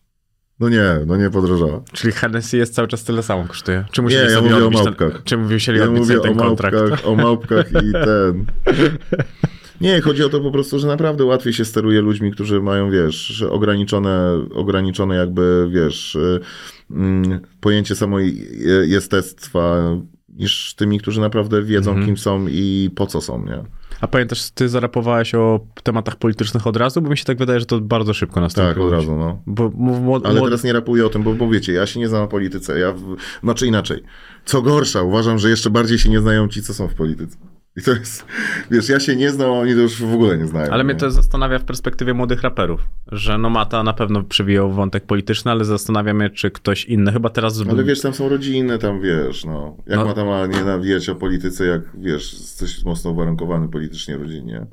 No 0.60 0.68
nie, 0.68 0.84
no 1.06 1.16
nie 1.16 1.30
podrażała. 1.30 1.80
Czyli 1.92 2.12
Hennessy 2.12 2.56
jest 2.56 2.74
cały 2.74 2.88
czas 2.88 3.04
tyle 3.04 3.22
samo 3.22 3.44
kosztuje. 3.44 3.84
Czy 3.92 4.02
musieli 4.02 4.32
ja 4.32 4.40
mówię 4.40 4.66
o 4.66 4.70
małpkach. 4.70 5.12
ten, 5.12 5.22
czy 5.24 5.36
musieli 5.36 5.78
Ja 5.78 5.86
mówię 5.90 6.04
sobie 6.04 6.20
o 6.20 6.22
ten 6.22 6.36
kontrakt? 6.36 6.76
małpkach, 6.76 7.06
o 7.06 7.14
małpkach 7.14 7.70
i 7.70 7.92
ten. 8.04 8.46
Nie, 9.80 10.00
chodzi 10.00 10.24
o 10.24 10.28
to 10.28 10.40
po 10.40 10.50
prostu, 10.50 10.78
że 10.78 10.86
naprawdę 10.86 11.24
łatwiej 11.24 11.52
się 11.52 11.64
steruje 11.64 12.00
ludźmi, 12.00 12.32
którzy 12.32 12.60
mają, 12.62 12.90
wiesz, 12.90 13.42
ograniczone, 13.50 14.46
ograniczone 14.54 15.16
jakby, 15.16 15.68
wiesz, 15.70 16.14
y, 16.14 16.40
mm, 16.90 17.40
pojęcie 17.60 17.94
samojestectwa 17.96 19.76
niż 20.28 20.74
tymi, 20.74 20.98
którzy 21.00 21.20
naprawdę 21.20 21.62
wiedzą, 21.62 21.90
Mhm. 21.90 22.06
kim 22.06 22.16
są 22.16 22.46
i 22.48 22.90
po 22.96 23.06
co 23.06 23.20
są, 23.20 23.44
nie? 23.44 23.64
A 24.00 24.08
pamiętasz, 24.08 24.50
ty 24.50 24.68
zarapowałeś 24.68 25.34
o 25.34 25.60
tematach 25.82 26.16
politycznych 26.16 26.66
od 26.66 26.76
razu? 26.76 27.02
Bo 27.02 27.10
mi 27.10 27.16
się 27.16 27.24
tak 27.24 27.38
wydaje, 27.38 27.60
że 27.60 27.66
to 27.66 27.80
bardzo 27.80 28.14
szybko 28.14 28.40
nastąpiło. 28.40 28.74
Tak, 28.74 28.84
od 28.84 28.92
razu, 28.92 29.16
no. 29.16 29.42
Bo 29.46 29.70
młod, 29.70 30.26
Ale 30.26 30.40
teraz 30.40 30.64
nie 30.64 30.72
rapuję 30.72 31.06
o 31.06 31.08
tym, 31.08 31.22
bo, 31.22 31.34
bo 31.34 31.48
wiecie, 31.48 31.72
ja 31.72 31.86
się 31.86 32.00
nie 32.00 32.08
znam 32.08 32.22
na 32.22 32.28
polityce. 32.28 32.78
Ja 32.78 32.92
w... 32.92 33.16
Znaczy 33.42 33.66
inaczej. 33.66 34.02
Co 34.44 34.62
gorsza, 34.62 35.02
uważam, 35.02 35.38
że 35.38 35.50
jeszcze 35.50 35.70
bardziej 35.70 35.98
się 35.98 36.08
nie 36.08 36.20
znają 36.20 36.48
ci, 36.48 36.62
co 36.62 36.74
są 36.74 36.88
w 36.88 36.94
polityce. 36.94 37.36
I 37.76 37.82
to 37.82 37.90
jest, 37.90 38.24
wiesz, 38.70 38.88
ja 38.88 39.00
się 39.00 39.16
nie 39.16 39.30
znam, 39.30 39.50
a 39.50 39.52
oni 39.52 39.72
to 39.72 39.78
już 39.78 40.02
w 40.02 40.14
ogóle 40.14 40.38
nie 40.38 40.46
znają. 40.46 40.70
Ale 40.72 40.84
mnie 40.84 40.94
nie? 40.94 41.00
to 41.00 41.10
zastanawia 41.10 41.58
w 41.58 41.64
perspektywie 41.64 42.14
młodych 42.14 42.42
raperów, 42.42 42.80
że 43.12 43.38
no 43.38 43.50
Mata 43.50 43.82
na 43.82 43.92
pewno 43.92 44.22
przywijał 44.22 44.72
wątek 44.72 45.06
polityczny, 45.06 45.50
ale 45.50 45.64
zastanawia 45.64 46.14
mnie, 46.14 46.30
czy 46.30 46.50
ktoś 46.50 46.84
inny, 46.84 47.12
chyba 47.12 47.30
teraz... 47.30 47.62
Ale 47.70 47.84
wiesz, 47.84 48.00
tam 48.00 48.14
są 48.14 48.28
rodziny, 48.28 48.78
tam 48.78 49.00
wiesz, 49.00 49.44
no. 49.44 49.76
Jak 49.86 49.98
No. 49.98 50.04
ma 50.04 50.14
tam 50.14 50.26
ma 50.26 50.46
nie 50.46 50.64
nawijać 50.64 51.08
o 51.08 51.14
polityce, 51.14 51.66
jak 51.66 51.82
wiesz, 51.98 52.32
jesteś 52.32 52.84
mocno 52.84 53.10
uwarunkowany 53.10 53.68
politycznie 53.68 54.16
rodzinnie. 54.16 54.66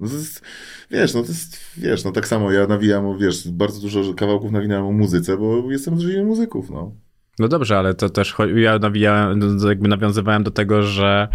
No 0.00 0.08
to 0.08 0.14
jest, 0.14 0.42
wiesz, 0.90 1.14
no 1.14 1.22
to 1.22 1.28
jest, 1.28 1.58
wiesz, 1.76 2.04
no 2.04 2.12
tak 2.12 2.28
samo 2.28 2.52
ja 2.52 2.66
nawijam, 2.66 3.18
wiesz, 3.18 3.48
bardzo 3.48 3.80
dużo 3.80 4.14
kawałków 4.14 4.52
nawijam 4.52 4.86
o 4.86 4.92
muzyce, 4.92 5.36
bo 5.36 5.70
jestem 5.70 6.00
z 6.00 6.04
rodziny 6.04 6.24
muzyków, 6.24 6.70
no. 6.70 6.92
No 7.40 7.48
dobrze, 7.48 7.78
ale 7.78 7.94
to 7.94 8.10
też 8.10 8.34
ja 8.54 8.78
nawijałem, 8.78 9.40
jakby 9.68 9.88
nawiązywałem 9.88 10.42
do 10.42 10.50
tego, 10.50 10.82
że 10.82 11.28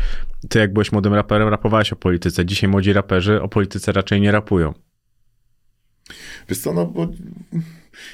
ty 0.50 0.60
jak 0.60 0.74
byłeś 0.74 0.92
młodym 0.92 1.14
raperem, 1.14 1.48
rapowałeś 1.48 1.94
o 1.94 1.96
polityce. 1.96 2.46
Dzisiaj 2.46 2.70
młodzi 2.70 2.94
raperzy 2.94 3.42
o 3.42 3.48
polityce 3.48 3.92
raczej 3.92 4.22
nie 4.22 4.32
rapują. 4.32 4.74
Wiesz 6.50 6.60
co, 6.60 6.74
no 6.74 6.86
bo 6.86 7.08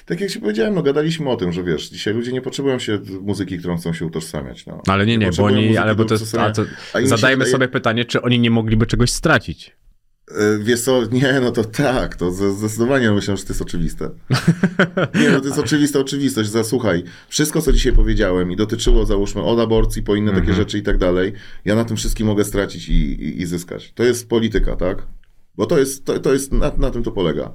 tak 0.06 0.22
jak 0.22 0.30
ci 0.30 0.40
powiedziałem, 0.40 0.76
no 0.76 0.84
gadaliśmy 0.84 1.30
o 1.30 1.36
tym, 1.36 1.52
że 1.52 1.64
wiesz, 1.64 1.90
dzisiaj 1.90 2.14
ludzie 2.14 2.32
nie 2.32 2.42
potrzebują 2.42 2.80
się 2.80 3.00
muzyki, 3.22 3.58
którą 3.58 3.78
chcą 3.78 3.94
się 3.94 4.06
utożsamiać, 4.06 4.66
no. 4.66 4.82
No 4.88 4.94
ale 4.94 5.06
nie, 5.06 5.18
nie, 5.18 5.26
bo 5.26 5.30
potrzebują 5.30 5.58
oni, 5.58 5.78
ale 5.78 5.95
bo 5.95 6.06
to 6.06 6.14
jest, 6.14 6.32
to, 6.56 6.66
się 7.02 7.08
zadajmy 7.08 7.45
sobie 7.45 7.68
pytanie, 7.68 8.06
czy 8.06 8.22
oni 8.22 8.40
nie 8.40 8.52
mogliby 8.52 8.86
czegoś 8.86 9.11
stracić. 9.11 9.76
E, 10.38 10.60
Wiesz 10.60 10.82
co, 10.82 11.06
nie, 11.11 11.40
no 11.42 11.51
to 11.51 11.64
tak, 11.64 12.16
to 12.16 12.32
zdecydowanie 12.32 13.11
myślę, 13.11 13.38
że 13.38 13.43
to 13.43 13.50
jest 13.50 13.61
oczywiste. 13.61 14.10
Nie, 15.22 15.30
no 15.30 15.40
to 15.40 15.48
jest 15.48 15.60
oczywista 15.60 16.00
oczywistość. 16.00 16.50
Zasłuchaj, 16.50 17.03
wszystko, 17.30 17.61
co 17.61 17.74
dzisiaj 17.74 17.93
powiedziałem 17.93 18.51
i 18.51 18.56
dotyczyło, 18.56 19.06
załóżmy, 19.06 19.42
od 19.42 19.60
aborcji 19.60 20.03
po 20.03 20.16
inne 20.16 20.32
takie 20.32 20.53
rzeczy 20.53 20.77
i 20.77 20.82
tak 20.82 20.98
dalej, 20.98 21.34
ja 21.66 21.76
na 21.76 21.85
tym 21.85 21.98
wszystkim 21.98 22.27
mogę 22.27 22.43
stracić 22.43 22.90
i, 22.90 22.93
i, 22.93 23.42
i 23.42 23.45
zyskać. 23.45 23.93
To 23.95 24.03
jest 24.03 24.30
polityka, 24.30 24.76
tak? 24.76 25.08
Bo 25.56 25.66
to 25.66 25.80
jest, 25.80 26.06
to, 26.06 26.19
to 26.19 26.34
jest 26.34 26.51
na, 26.51 26.72
na 26.77 26.92
tym 26.92 27.03
to 27.03 27.11
polega. 27.11 27.53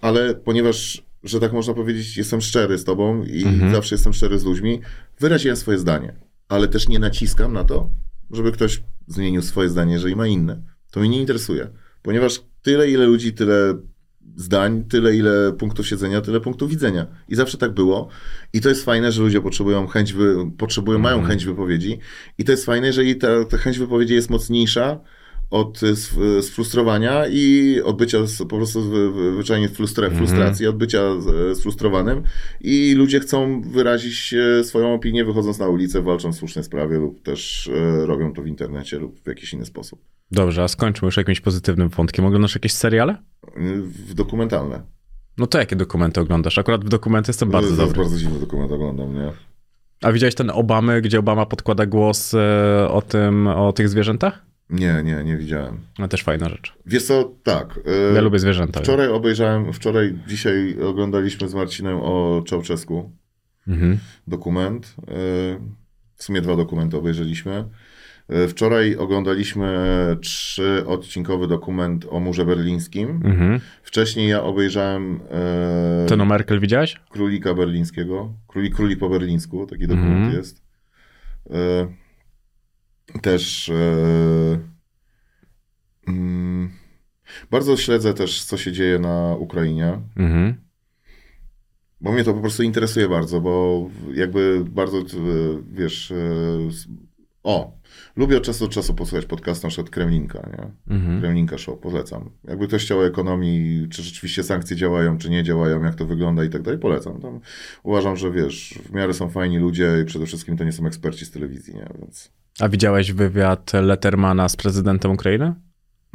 Ale 0.00 0.34
ponieważ, 0.34 1.02
że 1.24 1.40
tak 1.40 1.52
można 1.52 1.74
powiedzieć, 1.74 2.16
jestem 2.16 2.40
szczery 2.40 2.78
z 2.78 2.84
tobą 2.84 3.24
i 3.24 3.44
zawsze 3.72 3.94
jestem 3.94 4.12
szczery 4.12 4.38
z 4.38 4.44
ludźmi, 4.44 4.80
wyraziłem 5.20 5.56
swoje 5.56 5.78
zdanie. 5.78 6.14
Ale 6.48 6.68
też 6.68 6.88
nie 6.88 6.98
naciskam 6.98 7.52
na 7.52 7.64
to, 7.64 7.90
żeby 8.30 8.52
ktoś 8.52 8.82
zmienił 9.06 9.42
swoje 9.42 9.68
zdanie, 9.68 9.92
jeżeli 9.92 10.16
ma 10.16 10.26
inne. 10.26 10.62
To 10.90 11.00
mnie 11.00 11.08
nie 11.08 11.20
interesuje. 11.20 11.68
Ponieważ 12.02 12.40
tyle, 12.62 12.90
ile 12.90 13.06
ludzi, 13.06 13.32
tyle 13.32 13.74
zdań, 14.36 14.84
tyle, 14.84 15.16
ile 15.16 15.52
punktów 15.52 15.86
siedzenia, 15.86 16.20
tyle 16.20 16.40
punktów 16.40 16.70
widzenia. 16.70 17.06
I 17.28 17.34
zawsze 17.34 17.58
tak 17.58 17.74
było. 17.74 18.08
I 18.52 18.60
to 18.60 18.68
jest 18.68 18.84
fajne, 18.84 19.12
że 19.12 19.22
ludzie 19.22 19.40
potrzebują 19.40 19.86
chęć, 19.86 20.12
wy, 20.12 20.50
potrzebują, 20.58 20.98
mają 20.98 21.22
chęć 21.22 21.44
wypowiedzi. 21.44 21.98
I 22.38 22.44
to 22.44 22.52
jest 22.52 22.66
fajne, 22.66 22.86
jeżeli 22.86 23.16
ta, 23.16 23.44
ta 23.44 23.58
chęć 23.58 23.78
wypowiedzi 23.78 24.14
jest 24.14 24.30
mocniejsza 24.30 25.00
od 25.50 25.82
y, 25.82 25.86
sf- 25.92 26.42
sfrustrowania 26.42 27.24
i 27.30 27.76
od 27.84 27.96
bycia 27.96 28.26
z, 28.26 28.38
po 28.38 28.44
prostu 28.56 28.82
wy- 28.82 29.12
wy- 29.12 29.32
zwyczajnie 29.32 29.68
frustra, 29.68 30.10
frustracji, 30.10 30.66
od 30.66 30.76
bycia 30.76 31.20
z- 31.20 31.58
sfrustrowanym 31.58 32.22
i 32.60 32.94
ludzie 32.94 33.20
chcą 33.20 33.60
wyrazić 33.62 34.34
e, 34.34 34.64
swoją 34.64 34.94
opinię 34.94 35.24
wychodząc 35.24 35.58
na 35.58 35.68
ulicę, 35.68 36.02
walcząc 36.02 36.36
w 36.36 36.38
słusznej 36.38 36.64
sprawie 36.64 36.98
lub 36.98 37.22
też 37.22 37.68
e, 37.74 38.06
robią 38.06 38.32
to 38.32 38.42
w 38.42 38.46
internecie 38.46 38.98
lub 38.98 39.20
w 39.20 39.26
jakiś 39.26 39.52
inny 39.52 39.66
sposób. 39.66 40.00
Dobrze, 40.30 40.62
a 40.62 40.68
skończmy 40.68 41.06
już 41.06 41.16
jakimś 41.16 41.40
pozytywnym 41.40 41.88
wątkiem. 41.88 42.24
Oglądasz 42.24 42.54
jakieś 42.54 42.72
seriale? 42.72 43.16
W 43.82 44.14
dokumentalne. 44.14 44.82
No 45.38 45.46
to 45.46 45.58
jakie 45.58 45.76
dokumenty 45.76 46.20
oglądasz? 46.20 46.58
Akurat 46.58 46.84
w 46.84 46.88
dokumenty 46.88 47.30
jestem 47.30 47.50
bardzo 47.50 47.76
dobry. 47.76 48.02
bardzo 48.02 48.16
dziwny 48.18 48.38
dokument 48.40 48.72
oglądam, 48.72 49.14
nie? 49.14 49.32
A 50.02 50.12
widziałeś 50.12 50.34
ten 50.34 50.50
Obamy, 50.50 51.00
gdzie 51.02 51.18
Obama 51.18 51.46
podkłada 51.46 51.86
głos 51.86 52.34
e, 52.34 52.88
o 52.90 53.02
tym, 53.02 53.46
o 53.46 53.72
tych 53.72 53.88
zwierzętach? 53.88 54.46
Nie, 54.70 55.02
nie, 55.04 55.24
nie 55.24 55.36
widziałem. 55.36 55.80
No 55.98 56.08
też 56.08 56.22
fajna 56.22 56.48
rzecz. 56.48 56.74
Wiesz 56.86 57.02
co, 57.02 57.32
tak. 57.42 57.80
e, 58.10 58.14
Ja 58.14 58.20
lubię 58.20 58.38
zwierzęta. 58.38 58.80
Wczoraj 58.80 59.08
obejrzałem, 59.08 59.72
wczoraj, 59.72 60.18
dzisiaj 60.26 60.76
oglądaliśmy 60.82 61.48
z 61.48 61.54
Marcinem 61.54 61.96
o 62.02 62.42
Czałczesku 62.46 63.10
Mhm. 63.68 63.98
dokument. 64.26 64.94
E, 65.08 65.12
W 66.16 66.22
sumie 66.24 66.40
dwa 66.40 66.56
dokumenty 66.56 66.96
obejrzeliśmy. 66.96 67.64
E, 68.28 68.48
Wczoraj 68.48 68.96
oglądaliśmy 68.96 69.76
trzyodcinkowy 70.22 71.46
dokument 71.48 72.06
o 72.10 72.20
murze 72.20 72.44
berlińskim. 72.44 73.08
Mhm. 73.24 73.60
Wcześniej 73.82 74.28
ja 74.28 74.42
obejrzałem 74.42 75.20
Ten 76.08 76.20
o 76.20 76.24
Merkel 76.24 76.60
widziałeś? 76.60 76.96
Królika 77.10 77.54
Berlińskiego. 77.54 78.32
Królik, 78.48 78.74
Królik 78.76 78.98
po 78.98 79.08
berlińsku, 79.08 79.66
taki 79.66 79.86
dokument 79.86 80.16
Mhm. 80.16 80.32
jest. 80.36 80.62
Też 83.22 83.68
e, 83.68 84.58
mm, 86.08 86.70
bardzo 87.50 87.76
śledzę 87.76 88.14
też, 88.14 88.44
co 88.44 88.56
się 88.56 88.72
dzieje 88.72 88.98
na 88.98 89.36
Ukrainie, 89.38 89.98
Mhm. 90.16 90.54
bo 92.00 92.12
mnie 92.12 92.24
to 92.24 92.34
po 92.34 92.40
prostu 92.40 92.62
interesuje 92.62 93.08
bardzo, 93.08 93.40
bo 93.40 93.86
jakby 94.14 94.64
bardzo, 94.70 94.98
e, 94.98 95.02
wiesz, 95.72 96.10
e, 96.10 96.16
o, 97.42 97.72
lubię 98.16 98.36
od 98.36 98.42
czasu 98.42 98.64
do 98.66 98.72
czasu 98.72 98.94
posłuchać 98.94 99.26
podcastu 99.26 99.66
na 99.66 99.68
przykład 99.68 99.90
Kremlinka, 99.90 100.38
nie? 100.58 100.94
Mhm. 100.96 101.20
Kremlinka 101.20 101.58
Show, 101.58 101.78
polecam. 101.78 102.30
Jakby 102.44 102.66
ktoś 102.68 102.84
chciał 102.84 102.98
o 102.98 103.06
ekonomii, 103.06 103.88
czy 103.88 104.02
rzeczywiście 104.02 104.42
sankcje 104.42 104.76
działają, 104.76 105.18
czy 105.18 105.30
nie 105.30 105.42
działają, 105.42 105.82
jak 105.84 105.94
to 105.94 106.06
wygląda 106.06 106.44
i 106.44 106.50
tak 106.50 106.62
dalej, 106.62 106.80
polecam. 106.80 107.20
Tam 107.20 107.40
uważam, 107.82 108.16
że 108.16 108.30
wiesz, 108.30 108.78
w 108.88 108.92
miarę 108.92 109.14
są 109.14 109.30
fajni 109.30 109.58
ludzie 109.58 109.88
i 110.02 110.04
przede 110.04 110.26
wszystkim 110.26 110.56
to 110.56 110.64
nie 110.64 110.72
są 110.72 110.86
eksperci 110.86 111.24
z 111.26 111.30
telewizji, 111.30 111.74
nie? 111.74 111.86
Więc 112.00 112.32
A 112.60 112.68
widziałeś 112.68 113.12
wywiad 113.12 113.72
Lettermana 113.72 114.48
z 114.48 114.56
prezydentem 114.56 115.10
Ukrainy? 115.12 115.54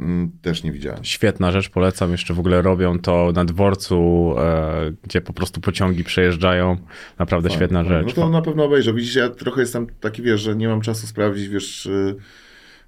Mm, 0.00 0.30
Też 0.42 0.62
nie 0.62 0.72
widziałem. 0.72 1.04
Świetna 1.04 1.52
rzecz, 1.52 1.68
polecam. 1.70 2.10
Jeszcze 2.12 2.34
w 2.34 2.38
ogóle 2.38 2.62
robią 2.62 2.98
to 2.98 3.32
na 3.34 3.44
dworcu, 3.44 4.34
e, 4.38 4.92
gdzie 5.02 5.20
po 5.20 5.32
prostu 5.32 5.60
pociągi 5.60 6.04
przejeżdżają. 6.04 6.76
Naprawdę 7.18 7.50
świetna 7.50 7.84
Fajnie. 7.84 7.98
rzecz. 7.98 8.16
No 8.16 8.22
to 8.22 8.28
na 8.30 8.42
pewno 8.42 8.64
obejrzę. 8.64 8.94
Widzisz, 8.94 9.14
ja 9.14 9.28
trochę 9.28 9.60
jestem 9.60 9.86
taki, 10.00 10.22
wiesz, 10.22 10.40
że 10.40 10.56
nie 10.56 10.68
mam 10.68 10.80
czasu 10.80 11.06
sprawdzić, 11.06 11.48
wiesz, 11.48 11.86
y, 11.86 12.16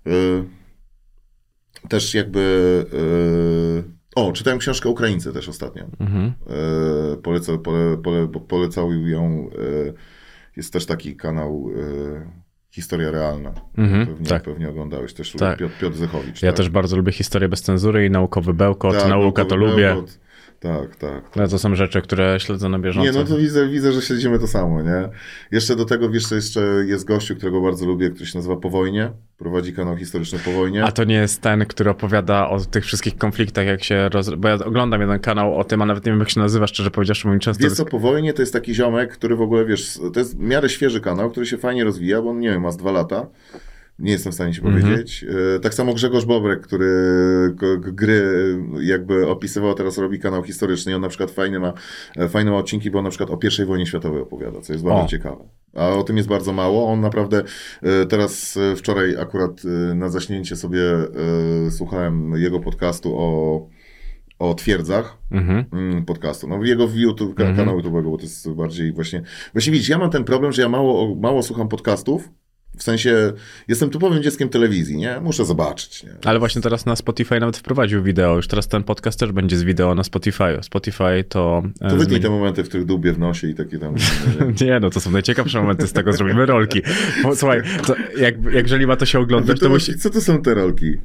y, 0.06 0.44
też 1.88 2.14
jakby... 2.14 2.40
y, 3.84 3.98
o, 4.16 4.32
czytałem 4.32 4.58
książkę 4.58 4.88
Ukraińcy 4.88 5.32
też 5.32 5.48
ostatnio. 5.48 5.84
Mhm. 6.00 6.32
E, 7.12 7.16
Poleca, 7.16 7.58
pole, 7.58 7.96
pole, 7.96 8.28
polecał 8.48 8.92
ją. 8.92 9.50
e, 9.88 9.92
Jest 10.56 10.72
też 10.72 10.86
taki 10.86 11.16
kanał 11.16 11.70
e, 11.76 12.30
Historia 12.70 13.10
Realna. 13.10 13.52
Mhm, 13.78 14.06
Pewnie, 14.06 14.26
tak. 14.26 14.42
pewnie 14.42 14.68
oglądałeś 14.68 15.14
też 15.14 15.32
Tak. 15.32 15.58
Piotr, 15.58 15.74
Piotr 15.80 15.96
Zechowicz. 15.96 16.42
Ja 16.42 16.50
tak? 16.50 16.56
też 16.56 16.68
bardzo 16.68 16.96
lubię 16.96 17.12
historię 17.12 17.48
bez 17.48 17.62
cenzury 17.62 18.06
i 18.06 18.10
naukowy 18.10 18.54
bełkot. 18.54 18.98
Tak, 18.98 19.08
Nauka 19.08 19.44
to 19.44 19.56
Naukowy 19.56 19.70
lubię. 19.72 19.96
Bełkot. 20.62 20.96
Tak, 20.96 20.96
tak. 20.96 21.36
No, 21.36 21.48
to 21.48 21.58
są 21.58 21.74
rzeczy, 21.74 22.02
które 22.02 22.40
śledzę 22.40 22.68
na 22.68 22.78
bieżąco. 22.78 23.12
Nie, 23.12 23.18
no 23.18 23.24
to 23.24 23.36
widzę, 23.36 23.68
widzę, 23.68 23.92
że 23.92 24.02
śledzimy 24.02 24.38
to 24.38 24.46
samo, 24.46 24.82
nie? 24.82 25.08
Jeszcze 25.52 25.76
do 25.76 25.84
tego, 25.84 26.10
wiesz, 26.10 26.30
jeszcze 26.30 26.60
jest 26.86 27.04
gościu, 27.04 27.36
którego 27.36 27.60
bardzo 27.60 27.86
lubię, 27.86 28.10
który 28.10 28.26
się 28.26 28.38
nazywa 28.38 28.56
Po 28.56 28.70
Wojnie. 28.70 29.12
Prowadzi 29.38 29.72
kanał 29.72 29.96
historyczny 29.96 30.38
Po 30.38 30.52
Wojnie. 30.52 30.84
A 30.84 30.92
to 30.92 31.04
nie 31.04 31.14
jest 31.14 31.40
ten, 31.40 31.66
który 31.66 31.90
opowiada 31.90 32.48
o 32.48 32.60
tych 32.60 32.84
wszystkich 32.84 33.16
konfliktach, 33.16 33.66
jak 33.66 33.84
się 33.84 34.08
roz... 34.08 34.30
Bo 34.30 34.48
ja 34.48 34.54
oglądam 34.54 35.00
jeden 35.00 35.20
kanał 35.20 35.58
o 35.58 35.64
tym, 35.64 35.82
a 35.82 35.86
nawet 35.86 36.06
nie 36.06 36.12
wiem, 36.12 36.20
jak 36.20 36.30
się 36.30 36.40
nazywa, 36.40 36.66
szczerze 36.66 36.90
powiedziawszy, 36.90 37.28
mi 37.28 37.40
często... 37.40 37.64
Wiesz 37.64 37.72
co, 37.72 37.84
po 37.84 37.98
wojnie 37.98 38.32
to 38.32 38.42
jest 38.42 38.52
taki 38.52 38.74
ziomek, 38.74 39.12
który 39.12 39.36
w 39.36 39.42
ogóle, 39.42 39.64
wiesz, 39.64 39.98
to 40.14 40.20
jest 40.20 40.36
w 40.36 40.40
miarę 40.40 40.68
świeży 40.68 41.00
kanał, 41.00 41.30
który 41.30 41.46
się 41.46 41.58
fajnie 41.58 41.84
rozwija, 41.84 42.22
bo 42.22 42.30
on, 42.30 42.40
nie 42.40 42.50
wiem, 42.50 42.62
ma 42.62 42.70
z 42.70 42.76
dwa 42.76 42.92
lata. 42.92 43.26
Nie 43.98 44.12
jestem 44.12 44.32
w 44.32 44.34
stanie 44.34 44.52
ci 44.52 44.60
Mhm. 44.60 44.82
powiedzieć. 44.82 45.24
E, 45.56 45.60
Tak 45.60 45.74
samo 45.74 45.94
Grzegorz 45.94 46.24
Bobrek, 46.24 46.60
który 46.60 46.88
gry 47.78 48.22
jakby 48.80 49.28
opisywał, 49.28 49.74
teraz 49.74 49.98
robi 49.98 50.18
kanał 50.18 50.42
historyczny 50.42 50.92
i 50.92 50.94
on 50.94 51.00
na 51.00 51.08
przykład 51.08 51.30
fajny 51.30 51.60
ma, 51.60 51.72
e, 52.16 52.28
fajne 52.28 52.50
ma 52.50 52.56
odcinki, 52.56 52.90
bo 52.90 52.98
on 52.98 53.04
na 53.04 53.10
przykład 53.10 53.30
o 53.30 53.38
I 53.62 53.64
wojnie 53.66 53.86
światowej 53.86 54.22
opowiada, 54.22 54.60
co 54.60 54.72
jest 54.72 54.84
bardzo 54.84 55.04
O. 55.04 55.06
ciekawe. 55.08 55.44
A 55.74 55.88
o 55.88 56.02
tym 56.02 56.16
jest 56.16 56.28
bardzo 56.28 56.52
mało. 56.52 56.92
On 56.92 57.00
naprawdę 57.00 57.42
e, 57.82 58.06
teraz, 58.06 58.58
wczoraj 58.76 59.16
akurat 59.16 59.62
na 59.94 60.08
zaśnięcie 60.08 60.56
sobie 60.56 60.80
słuchałem 61.70 62.32
jego 62.36 62.60
podcastu 62.60 63.14
o, 63.18 63.68
o 64.38 64.54
twierdzach 64.54 65.18
Mhm. 65.30 65.64
mm, 65.72 66.04
podcastu. 66.04 66.48
No 66.48 66.64
jego 66.64 66.88
YouTube, 66.94 67.40
Mhm. 67.40 67.56
kanał 67.56 67.78
YouTube'ego, 67.80 68.10
bo 68.10 68.16
to 68.16 68.22
jest 68.22 68.50
bardziej 68.52 68.92
właśnie... 68.92 69.22
Właśnie 69.52 69.72
widzisz, 69.72 69.88
ja 69.88 69.98
mam 69.98 70.10
ten 70.10 70.24
problem, 70.24 70.52
że 70.52 70.62
ja 70.62 70.68
mało, 70.68 71.14
mało 71.14 71.42
słucham 71.42 71.68
podcastów, 71.68 72.28
w 72.76 72.82
sensie 72.82 73.32
jestem 73.68 73.90
typowym 73.90 74.22
dzieckiem 74.22 74.48
telewizji, 74.48 74.96
nie? 74.96 75.20
Muszę 75.20 75.44
zobaczyć, 75.44 76.02
nie? 76.02 76.10
Ale 76.24 76.38
właśnie 76.38 76.62
teraz 76.62 76.86
na 76.86 76.96
Spotify 76.96 77.40
nawet 77.40 77.56
wprowadził 77.56 78.02
wideo. 78.02 78.36
Już 78.36 78.48
teraz 78.48 78.68
ten 78.68 78.82
podcast 78.84 79.18
też 79.20 79.32
będzie 79.32 79.56
z 79.56 79.62
wideo 79.62 79.94
na 79.94 80.04
Spotify. 80.04 80.58
Spotify 80.62 81.24
to... 81.28 81.62
e, 81.80 81.88
To 81.90 81.96
wytnij 81.96 82.18
zmieni- 82.18 82.22
te 82.22 82.30
momenty, 82.30 82.64
w 82.64 82.68
których 82.68 82.86
dłubię 82.86 83.12
w 83.12 83.18
nosie 83.18 83.48
i 83.48 83.54
takie 83.54 83.78
tam... 83.78 83.94
nie? 84.66 84.80
No 84.80 84.90
to 84.90 85.00
są 85.00 85.10
najciekawsze 85.10 85.60
momenty 85.60 85.86
z 85.86 85.92
tego, 85.92 86.12
zrobimy 86.12 86.46
rolki. 86.46 86.82
Bo, 87.22 87.36
słuchaj, 87.36 87.62
to 87.86 87.94
jak, 88.18 88.34
jeżeli 88.52 88.86
ma 88.86 88.96
to 88.96 89.06
się 89.06 89.18
oglądać, 89.18 89.48
to 89.48 89.54
Wytłumacz, 89.54 89.88
musi... 89.88 89.98
Co 90.00 90.10
to 90.10 90.20
są 90.20 90.42
te 90.42 90.54
rolki? 90.54 90.96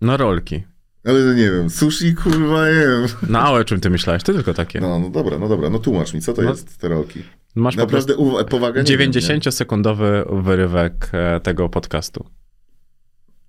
No 0.00 0.16
rolki. 0.16 0.62
Ale 1.04 1.24
to 1.24 1.32
nie 1.34 1.50
wiem, 1.50 1.70
sushi, 1.70 2.14
kurwa, 2.14 2.64
wiem. 2.64 3.06
No 3.28 3.38
a 3.40 3.50
o 3.50 3.64
czym 3.64 3.80
ty 3.80 3.90
myślałeś? 3.90 4.22
To 4.22 4.32
tylko 4.32 4.54
takie. 4.54 4.80
No, 4.80 4.98
no 4.98 5.10
dobra, 5.10 5.38
no 5.38 5.48
dobra, 5.48 5.70
no 5.70 5.78
tłumacz 5.78 6.14
mi, 6.14 6.20
co 6.20 6.32
to 6.32 6.42
No, 6.42 6.50
jest 6.50 6.78
te 6.78 6.88
rolki? 6.88 7.22
Masz 7.54 7.76
po 7.76 7.80
Naprawdę 7.82 8.14
wiem, 8.98 9.10
nie? 9.10 9.20
90-sekundowy 9.20 10.42
wyrywek 10.42 11.08
e, 11.12 11.40
tego 11.40 11.68
podcastu. 11.68 12.26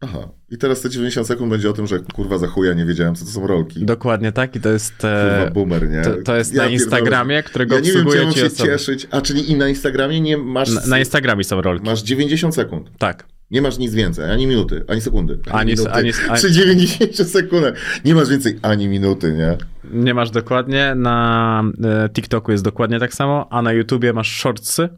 Aha, 0.03 0.27
i 0.49 0.57
teraz 0.57 0.81
te 0.81 0.89
90 0.89 1.27
sekund 1.27 1.51
będzie 1.51 1.69
o 1.69 1.73
tym, 1.73 1.87
że 1.87 1.99
kurwa 1.99 2.37
za 2.37 2.47
chuja 2.47 2.73
nie 2.73 2.85
wiedziałem, 2.85 3.15
co 3.15 3.25
to 3.25 3.31
są 3.31 3.47
rolki. 3.47 3.85
Dokładnie 3.85 4.31
tak 4.31 4.55
i 4.55 4.59
to 4.59 4.69
jest... 4.69 4.93
Kurwa 4.95 5.45
E, 5.45 5.51
boomer, 5.51 5.89
nie? 5.89 6.01
to, 6.01 6.09
to 6.25 6.35
jest 6.35 6.53
Ja 6.53 6.63
na 6.63 6.69
pierdolę. 6.69 6.73
Instagramie, 6.73 7.43
którego 7.43 7.75
Ja 7.75 7.81
nie 7.81 7.91
wiem, 7.91 8.05
czy 8.11 8.23
mam 8.23 8.33
się 8.33 8.49
cieszyć. 8.51 9.07
A, 9.11 9.21
czyli 9.21 9.51
i 9.51 9.55
na 9.55 9.69
Instagramie 9.69 10.21
nie 10.21 10.37
masz... 10.37 10.69
Na, 10.69 10.85
na 10.85 10.99
Instagramie 10.99 11.43
są 11.43 11.61
rolki. 11.61 11.85
Masz 11.85 12.03
90 12.03 12.55
sekund. 12.55 12.89
Tak. 12.97 13.25
Nie 13.51 13.61
masz 13.61 13.77
nic 13.77 13.93
więcej, 13.93 14.31
ani 14.31 14.47
minuty, 14.47 14.83
ani 14.87 15.01
sekundy. 15.01 15.39
Ani- 15.51 15.71
minuty. 15.71 15.91
ani- 15.91 16.11
ani- 16.29 16.37
Przy 16.37 16.51
90 16.51 17.29
sekundach. 17.29 17.73
Nie 18.05 18.15
masz 18.15 18.29
więcej 18.29 18.59
ani 18.61 18.87
minuty, 18.87 19.33
nie? 19.33 19.57
Nie 20.01 20.13
masz 20.13 20.29
dokładnie. 20.31 20.95
Na 20.95 21.63
e, 21.83 22.09
TikToku 22.09 22.51
jest 22.51 22.63
dokładnie 22.63 22.99
tak 22.99 23.13
samo, 23.13 23.47
a 23.49 23.61
na 23.61 23.73
YouTubie 23.73 24.13
masz 24.13 24.39
shortsy 24.41 24.89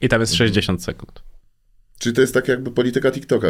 i 0.00 0.08
tam 0.08 0.20
jest 0.20 0.32
Mhm. 0.32 0.48
60 0.48 0.82
sekund. 0.84 1.22
Czyli 1.98 2.14
to 2.14 2.20
jest 2.20 2.34
tak 2.34 2.48
jakby 2.48 2.70
polityka 2.70 3.10
TikToka. 3.10 3.48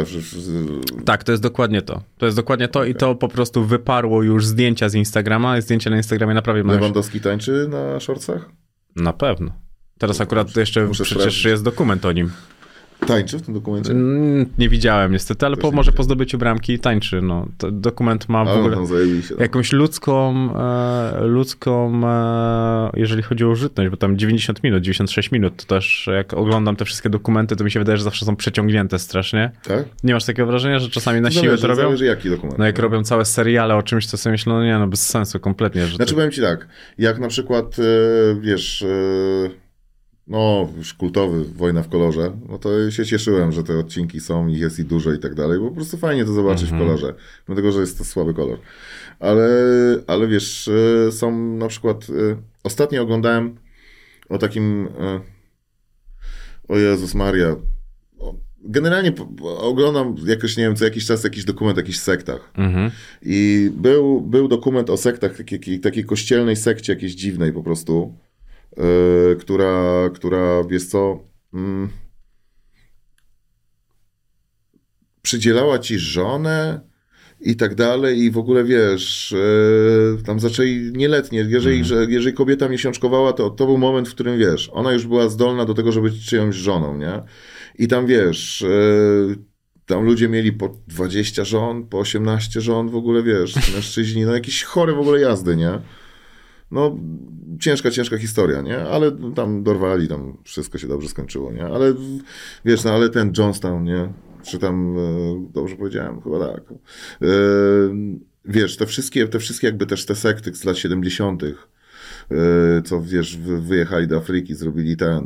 Tak, 1.05 1.23
to 1.23 1.31
jest 1.31 1.43
dokładnie 1.43 1.81
to. 1.81 2.03
To 2.17 2.25
jest 2.25 2.37
dokładnie 2.37 2.67
to 2.67 2.85
i 2.85 2.95
to 2.95 3.15
po 3.15 3.27
prostu 3.27 3.65
wyparło 3.65 4.23
już 4.23 4.45
zdjęcia 4.45 4.89
z 4.89 4.95
Instagrama. 4.95 5.61
Zdjęcia 5.61 5.89
na 5.89 5.97
Instagramie 5.97 6.33
naprawdę 6.33 6.63
mają... 6.63 6.79
Lewandowski 6.79 7.21
tańczy 7.21 7.67
na 7.69 7.99
shortsach? 7.99 8.49
Na 8.95 9.13
pewno. 9.13 9.51
Teraz 9.99 10.21
akurat 10.21 10.53
to 10.53 10.59
jeszcze 10.59 10.85
muszę 10.85 11.03
przecież 11.03 11.21
sprawdzić. 11.23 11.45
jest 11.45 11.63
dokument 11.63 12.05
o 12.05 12.11
nim. 12.11 12.31
Tańczy 13.07 13.37
w 13.39 13.41
tym 13.41 13.53
dokumencie? 13.53 13.91
Mm, 13.91 14.45
Nie 14.57 14.69
widziałem 14.69 15.11
niestety, 15.11 15.45
ale 15.45 15.57
po, 15.57 15.69
nie 15.69 15.75
może 15.75 15.91
po 15.91 16.03
zdobyciu 16.03 16.37
bramki 16.37 16.79
tańczy. 16.79 17.21
No. 17.21 17.47
To 17.57 17.71
dokument 17.71 18.29
ma 18.29 18.45
w 18.45 18.47
A, 18.47 18.53
ogóle 18.53 18.75
no, 18.75 18.85
zajebiście. 18.85 19.35
jakąś 19.39 19.71
ludzką, 19.73 20.49
e, 20.59 21.25
ludzką 21.25 22.01
e, 22.07 22.89
jeżeli 22.93 23.23
chodzi 23.23 23.45
o 23.45 23.49
użytność, 23.49 23.89
bo 23.91 23.97
tam 23.97 24.17
90 24.17 24.63
minut, 24.63 24.81
96 24.83 25.31
minut, 25.31 25.65
to 25.65 25.75
też 25.75 26.09
jak 26.15 26.33
oglądam 26.33 26.75
te 26.75 26.85
wszystkie 26.85 27.09
dokumenty, 27.09 27.55
to 27.55 27.63
mi 27.63 27.71
się 27.71 27.79
wydaje, 27.79 27.97
że 27.97 28.03
zawsze 28.03 28.25
są 28.25 28.35
przeciągnięte 28.35 28.99
strasznie. 28.99 29.51
Tak? 29.67 29.85
Nie 30.03 30.13
masz 30.13 30.25
takiego 30.25 30.45
wrażenia, 30.47 30.79
że 30.79 30.89
czasami 30.89 31.21
na 31.21 31.31
siłę 31.31 31.57
to 31.57 31.67
robią? 31.67 31.83
zależy 31.83 32.05
jaki 32.05 32.29
dokument. 32.29 32.59
No 32.59 32.65
jak 32.65 32.79
robią 32.79 33.03
całe 33.03 33.25
seriale 33.25 33.75
o 33.75 33.83
czymś, 33.83 34.07
to 34.07 34.17
sobie 34.17 34.31
myślę, 34.31 34.53
no 34.53 34.63
nie, 34.63 34.79
no 34.79 34.87
bez 34.87 35.07
sensu 35.09 35.39
kompletnie. 35.39 35.85
Że 35.87 35.95
Znaczy 35.95 36.13
powiem 36.15 36.31
ci 36.31 36.41
tak, 36.41 36.67
jak 36.97 37.19
na 37.19 37.27
przykład, 37.27 37.75
e, 37.79 37.83
wiesz, 38.41 38.81
e, 38.81 39.64
no 40.27 40.69
już 40.77 40.93
kultowy 40.93 41.45
Wojna 41.45 41.83
w 41.83 41.89
kolorze, 41.89 42.37
no 42.49 42.57
to 42.57 42.91
się 42.91 43.05
cieszyłem, 43.05 43.51
że 43.51 43.63
te 43.63 43.79
odcinki 43.79 44.19
są, 44.19 44.47
ich 44.47 44.59
jest 44.59 44.79
i 44.79 44.83
dużo 44.85 45.13
i 45.13 45.19
tak 45.19 45.35
dalej, 45.35 45.59
bo 45.59 45.69
po 45.69 45.75
prostu 45.75 45.97
fajnie 45.97 46.25
to 46.25 46.33
zobaczyć 46.33 46.63
Mhm. 46.71 46.81
w 46.81 46.85
kolorze, 46.85 47.13
mimo 47.47 47.55
tego, 47.55 47.71
że 47.71 47.79
jest 47.79 47.97
to 47.97 48.03
słaby 48.03 48.33
kolor. 48.33 48.59
Ale, 49.19 49.49
ale 50.07 50.27
wiesz, 50.27 50.67
e, 51.07 51.11
są 51.11 51.55
na 51.55 51.67
przykład, 51.67 52.07
e, 52.09 52.37
ostatnio 52.63 53.01
oglądałem 53.01 53.55
o 54.29 54.37
takim, 54.37 54.87
e, 54.99 55.21
o 56.67 56.77
Jezus 56.77 57.15
Maria, 57.15 57.55
generalnie 58.67 59.13
oglądam 59.41 60.15
jakoś, 60.27 60.57
nie 60.57 60.63
wiem, 60.63 60.75
co 60.75 60.85
jakiś 60.85 61.05
czas 61.05 61.23
jakiś 61.23 61.45
dokument 61.45 61.77
o 61.77 61.81
jakichś 61.81 61.97
sektach. 61.99 62.51
Mhm. 62.57 62.91
I 63.21 63.71
był, 63.75 64.21
był 64.21 64.47
dokument 64.47 64.89
o 64.89 64.97
sektach, 64.97 65.37
takiej, 65.37 65.59
takiej, 65.59 65.79
takiej 65.79 66.05
kościelnej 66.05 66.55
sekcie 66.55 66.93
jakiejś 66.93 67.15
dziwnej 67.15 67.53
po 67.53 67.63
prostu, 67.63 68.13
yy, 68.77 69.35
która, 69.39 70.09
która, 70.13 70.63
wiesz 70.63 70.85
co, 70.85 71.19
mm, 71.53 71.89
przydzielała 75.21 75.79
ci 75.79 75.99
żonę 75.99 76.81
i 77.41 77.55
tak 77.55 77.75
dalej 77.75 78.19
i 78.19 78.31
w 78.31 78.37
ogóle, 78.37 78.63
wiesz, 78.63 79.31
yy, 80.17 80.23
tam 80.23 80.39
zaczęli 80.39 80.91
nieletnie, 80.95 81.45
jeżeli, 81.47 81.85
że, 81.85 82.05
jeżeli 82.09 82.35
kobieta 82.35 82.69
miesiączkowała, 82.69 83.33
to 83.33 83.49
to 83.49 83.65
był 83.65 83.77
moment, 83.77 84.09
w 84.09 84.13
którym, 84.13 84.39
wiesz, 84.39 84.69
ona 84.73 84.93
już 84.93 85.07
była 85.07 85.29
zdolna 85.29 85.65
do 85.65 85.73
tego, 85.73 85.91
żeby 85.91 86.09
być 86.09 86.29
czyjąś 86.29 86.55
żoną, 86.55 86.97
nie? 86.97 87.21
I 87.79 87.87
tam, 87.87 88.05
wiesz, 88.05 88.61
yy, 88.61 89.35
tam 89.85 90.03
ludzie 90.05 90.29
mieli 90.29 90.53
po 90.53 90.77
20 90.87 91.43
żon, 91.43 91.87
po 91.87 91.99
18 91.99 92.61
żon, 92.61 92.89
w 92.89 92.95
ogóle 92.95 93.23
wiesz, 93.23 93.73
mężczyźni, 93.73 94.25
no 94.25 94.33
jakieś 94.33 94.63
chore 94.63 94.93
w 94.93 94.99
ogóle 94.99 95.19
jazdy, 95.19 95.55
nie? 95.55 95.79
No, 96.71 96.97
ciężka, 97.59 97.91
ciężka 97.91 98.17
historia, 98.17 98.61
nie? 98.61 98.79
Ale 98.79 99.11
tam 99.35 99.63
dorwali, 99.63 100.07
tam 100.07 100.37
wszystko 100.43 100.77
się 100.77 100.87
dobrze 100.87 101.09
skończyło, 101.09 101.51
nie? 101.51 101.65
Ale 101.65 101.93
wiesz, 102.65 102.83
no 102.83 102.91
ale 102.91 103.09
ten 103.09 103.33
Johnstown, 103.37 103.83
nie? 103.83 104.13
Czy 104.43 104.59
tam, 104.59 104.95
e, 104.97 105.01
dobrze 105.53 105.75
powiedziałem? 105.75 106.21
Chyba 106.21 106.39
tak. 106.53 106.61
E, 106.71 107.25
wiesz, 108.45 108.77
te 108.77 108.85
wszystkie, 108.85 109.27
te 109.27 109.39
wszystkie 109.39 109.67
jakby 109.67 109.85
też 109.85 110.05
te 110.05 110.15
sekty 110.15 110.55
z 110.55 110.63
lat 110.65 110.77
70., 110.77 111.43
e, 111.43 111.55
co 112.85 113.01
wiesz, 113.01 113.37
wy- 113.37 113.61
wyjechali 113.61 114.07
do 114.07 114.17
Afryki, 114.17 114.55
zrobili 114.55 114.97
ten 114.97 115.23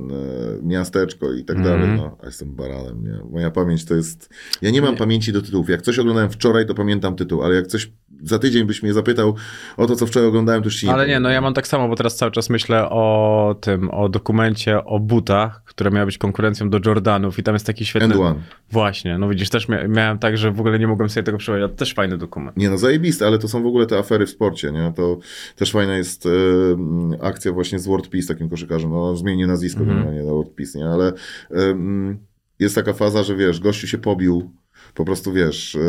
miasteczko 0.63 1.33
i 1.33 1.43
tak 1.45 1.57
Mhm. 1.57 1.79
dalej. 1.81 1.97
No, 1.97 2.17
a 2.23 2.25
jestem 2.25 2.55
baranem, 2.55 3.03
nie? 3.03 3.19
Moja 3.31 3.51
pamięć 3.51 3.85
to 3.85 3.95
jest. 3.95 4.29
Ja 4.61 4.71
nie 4.71 4.81
mam 4.81 4.95
pamięci 4.95 5.31
do 5.33 5.41
tytułów. 5.41 5.69
Jak 5.69 5.81
coś 5.81 5.99
oglądałem 5.99 6.29
wczoraj, 6.29 6.65
to 6.65 6.73
pamiętam 6.75 7.15
tytuł, 7.15 7.43
ale 7.43 7.55
jak 7.55 7.67
coś 7.67 7.91
za 8.23 8.39
tydzień 8.39 8.65
byś 8.65 8.83
mnie 8.83 8.93
zapytał 8.93 9.35
o 9.77 9.87
to, 9.87 9.95
co 9.95 10.05
wczoraj 10.07 10.29
oglądałem, 10.29 10.61
to 10.61 10.67
już 10.67 10.75
ci 10.75 10.85
nie 10.87 10.93
Ale 10.93 11.07
nie, 11.07 11.19
no 11.19 11.29
ja 11.29 11.41
mam 11.41 11.53
tak 11.53 11.67
samo, 11.67 11.87
bo 11.87 11.95
teraz 11.95 12.15
cały 12.15 12.31
czas 12.31 12.49
myślę 12.49 12.89
o 12.89 13.55
tym, 13.61 13.89
o 13.89 14.09
dokumencie 14.09 14.83
o 14.85 14.99
butach, 14.99 15.63
które 15.65 15.91
miały 15.91 16.05
być 16.05 16.17
konkurencją 16.17 16.69
do 16.69 16.79
Jordanów 16.85 17.39
i 17.39 17.43
tam 17.43 17.55
jest 17.55 17.65
taki 17.65 17.85
świetny... 17.85 18.13
End 18.13 18.23
One. 18.23 18.39
Właśnie, 18.71 19.17
no 19.17 19.29
widzisz, 19.29 19.49
też 19.49 19.69
mia- 19.69 19.89
miałem 19.89 20.19
tak, 20.19 20.37
że 20.37 20.51
w 20.51 20.59
ogóle 20.59 20.79
nie 20.79 20.87
mogłem 20.87 21.09
sobie 21.09 21.23
tego 21.23 21.37
przypomnieć, 21.37 21.71
też 21.77 21.93
fajny 21.93 22.17
dokument. 22.17 22.57
Nie 22.57 22.69
no, 22.69 22.77
zajebiste, 22.77 23.27
ale 23.27 23.39
to 23.39 23.47
są 23.47 23.63
w 23.63 23.67
ogóle 23.67 23.85
te 23.85 23.97
afery 23.97 24.25
w 24.25 24.29
sporcie, 24.29 24.71
nie? 24.71 24.93
To 24.95 25.17
też 25.55 25.71
fajna 25.71 25.97
jest 25.97 26.25
e, 26.25 26.29
akcja 27.21 27.51
właśnie 27.51 27.79
z 27.79 27.87
World 27.87 28.07
Peace, 28.07 28.27
takim 28.27 28.49
koszykarzem, 28.49 28.89
no 28.91 29.15
zmienię 29.15 29.47
nazwisko 29.47 29.79
Mhm. 29.79 29.97
generalnie 29.97 30.23
na 30.23 30.31
World 30.33 30.51
Peace, 30.51 30.79
nie? 30.79 30.85
Ale 30.85 31.07
e, 31.51 31.75
jest 32.59 32.75
taka 32.75 32.93
faza, 32.93 33.23
że 33.23 33.35
wiesz, 33.35 33.59
gościu 33.59 33.87
się 33.87 33.97
pobił, 33.97 34.51
po 34.93 35.05
prostu 35.05 35.33
wiesz, 35.33 35.75
e, 35.75 35.79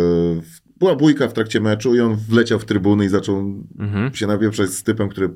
była 0.80 0.96
bójka 0.96 1.28
w 1.28 1.32
trakcie 1.32 1.60
meczu 1.60 1.94
i 1.94 2.00
on 2.00 2.16
wleciał 2.16 2.58
w 2.58 2.64
trybuny 2.64 3.04
i 3.04 3.08
zaczął 3.08 3.36
Mhm. 3.78 4.14
się 4.14 4.26
napieprzać 4.26 4.70
z 4.70 4.82
typem, 4.82 5.08
który 5.08 5.30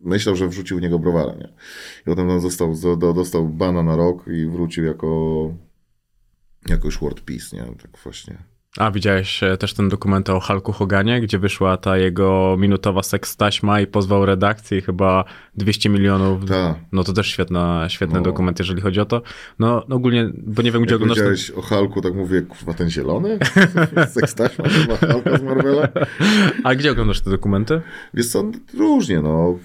myślał, 0.00 0.36
że 0.36 0.48
wrzucił 0.48 0.78
w 0.78 0.80
niego 0.80 0.98
browara, 0.98 1.34
nie? 1.34 1.48
I 2.02 2.04
potem 2.04 2.30
on 2.30 2.40
został, 2.40 2.72
zo- 2.74 2.98
do, 2.98 3.12
dostał 3.12 3.48
bana 3.48 3.82
na 3.82 3.96
rok 3.96 4.24
i 4.28 4.46
wrócił 4.46 4.84
jako 4.84 5.54
jako 6.68 6.88
już 6.88 7.00
World 7.00 7.20
Peace, 7.20 7.56
nie? 7.56 7.62
Tak 7.82 7.98
właśnie. 8.04 8.38
A 8.78 8.90
widziałeś 8.90 9.42
e, 9.42 9.56
też 9.56 9.74
ten 9.74 9.88
dokument 9.88 10.30
o 10.30 10.40
Hulku 10.40 10.72
Hoganie, 10.72 11.20
gdzie 11.20 11.38
wyszła 11.38 11.76
ta 11.76 11.96
jego 11.98 12.56
minutowa 12.58 13.02
seks 13.02 13.36
taśma 13.36 13.80
i 13.80 13.86
pozwał 13.86 14.26
redakcję 14.26 14.78
i 14.78 14.80
chyba 14.80 15.24
200 15.56 15.88
milionów. 15.88 16.44
Tak. 16.44 16.76
No 16.92 17.04
to 17.04 17.12
też 17.12 17.26
świetna, 17.26 17.88
świetny 17.88 18.18
No. 18.18 18.24
dokument, 18.24 18.58
jeżeli 18.58 18.80
chodzi 18.80 19.00
o 19.00 19.04
to. 19.04 19.22
No, 19.58 19.84
no 19.88 19.96
ogólnie, 19.96 20.30
bo 20.34 20.62
nie 20.62 20.72
wiem, 20.72 20.82
gdzie 20.82 20.94
Jak 20.94 21.02
oglądasz 21.02 21.46
ten... 21.46 21.58
o 21.58 21.62
Hulku, 21.62 22.00
tak 22.00 22.14
mówię, 22.14 22.42
kurwa, 22.42 22.74
ten 22.74 22.90
zielony? 22.90 23.38
Sekstaśma 24.14 24.64
chyba 24.68 25.12
Hulka 25.12 25.38
z 25.38 25.42
Marvela? 25.42 25.88
A 26.64 26.74
gdzie 26.74 26.92
oglądasz 26.92 27.20
te 27.20 27.30
dokumenty? 27.30 27.80
Wiesz 28.14 28.28
co, 28.28 28.44
różnie, 28.78 29.20
no. 29.20 29.58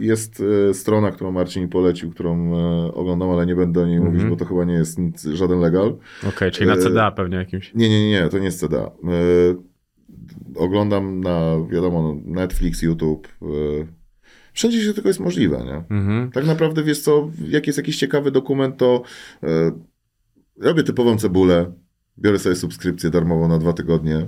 Jest 0.00 0.42
e, 0.70 0.74
strona, 0.74 1.10
którą 1.10 1.30
Marcin 1.32 1.68
polecił, 1.68 2.10
którą 2.10 2.56
e, 2.56 2.94
oglądam, 2.94 3.30
ale 3.30 3.46
nie 3.46 3.54
będę 3.56 3.82
o 3.82 3.86
niej 3.86 4.00
mówić, 4.00 4.24
bo 4.24 4.36
to 4.36 4.44
chyba 4.44 4.64
nie 4.64 4.74
jest 4.74 4.98
nic, 4.98 5.24
żaden 5.24 5.60
legal. 5.60 5.96
Okej, 6.28 6.50
czyli 6.50 6.66
na 6.66 6.76
CDA 6.76 7.10
pewnie 7.10 7.36
jakimś. 7.36 7.74
Nie, 7.74 7.88
nie, 7.88 8.10
nie, 8.10 8.28
to 8.28 8.38
nie 8.38 8.43
jest 8.44 8.60
CDA. 8.60 8.82
E, 8.82 8.90
oglądam 10.56 11.20
na, 11.20 11.66
wiadomo, 11.70 12.16
Netflix, 12.24 12.82
YouTube. 12.82 13.28
E, 13.42 13.46
wszędzie, 14.52 14.78
gdzie 14.78 14.94
tylko 14.94 15.08
jest 15.08 15.20
możliwe, 15.20 15.64
nie? 15.64 15.96
Mhm. 15.96 16.30
Tak 16.30 16.46
naprawdę, 16.46 16.82
wiesz 16.82 17.00
co, 17.00 17.30
jak 17.48 17.66
jest 17.66 17.76
jakiś 17.76 17.96
ciekawy 17.96 18.30
dokument, 18.30 18.76
to 18.76 19.02
e, 19.42 19.72
robię 20.60 20.82
typową 20.82 21.18
cebulę, 21.18 21.72
biorę 22.18 22.38
sobie 22.38 22.56
subskrypcję 22.56 23.10
darmową 23.10 23.48
na 23.48 23.58
dwa 23.58 23.72
tygodnie, 23.72 24.26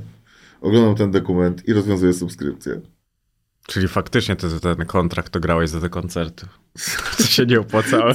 oglądam 0.61 0.95
ten 0.95 1.11
dokument 1.11 1.69
i 1.69 1.73
rozwiązuję 1.73 2.12
subskrypcję. 2.12 2.81
Czyli 3.67 3.89
faktycznie 3.89 4.36
to, 4.36 4.49
to 4.49 4.77
ten 4.77 4.86
kontrakt 4.86 5.33
to 5.33 5.41
grałeś 5.41 5.70
za 5.70 5.81
te 5.81 5.89
koncerty. 5.89 6.47
To 7.17 7.23
się 7.23 7.47
nie 7.47 7.61
opłacało. 7.61 8.12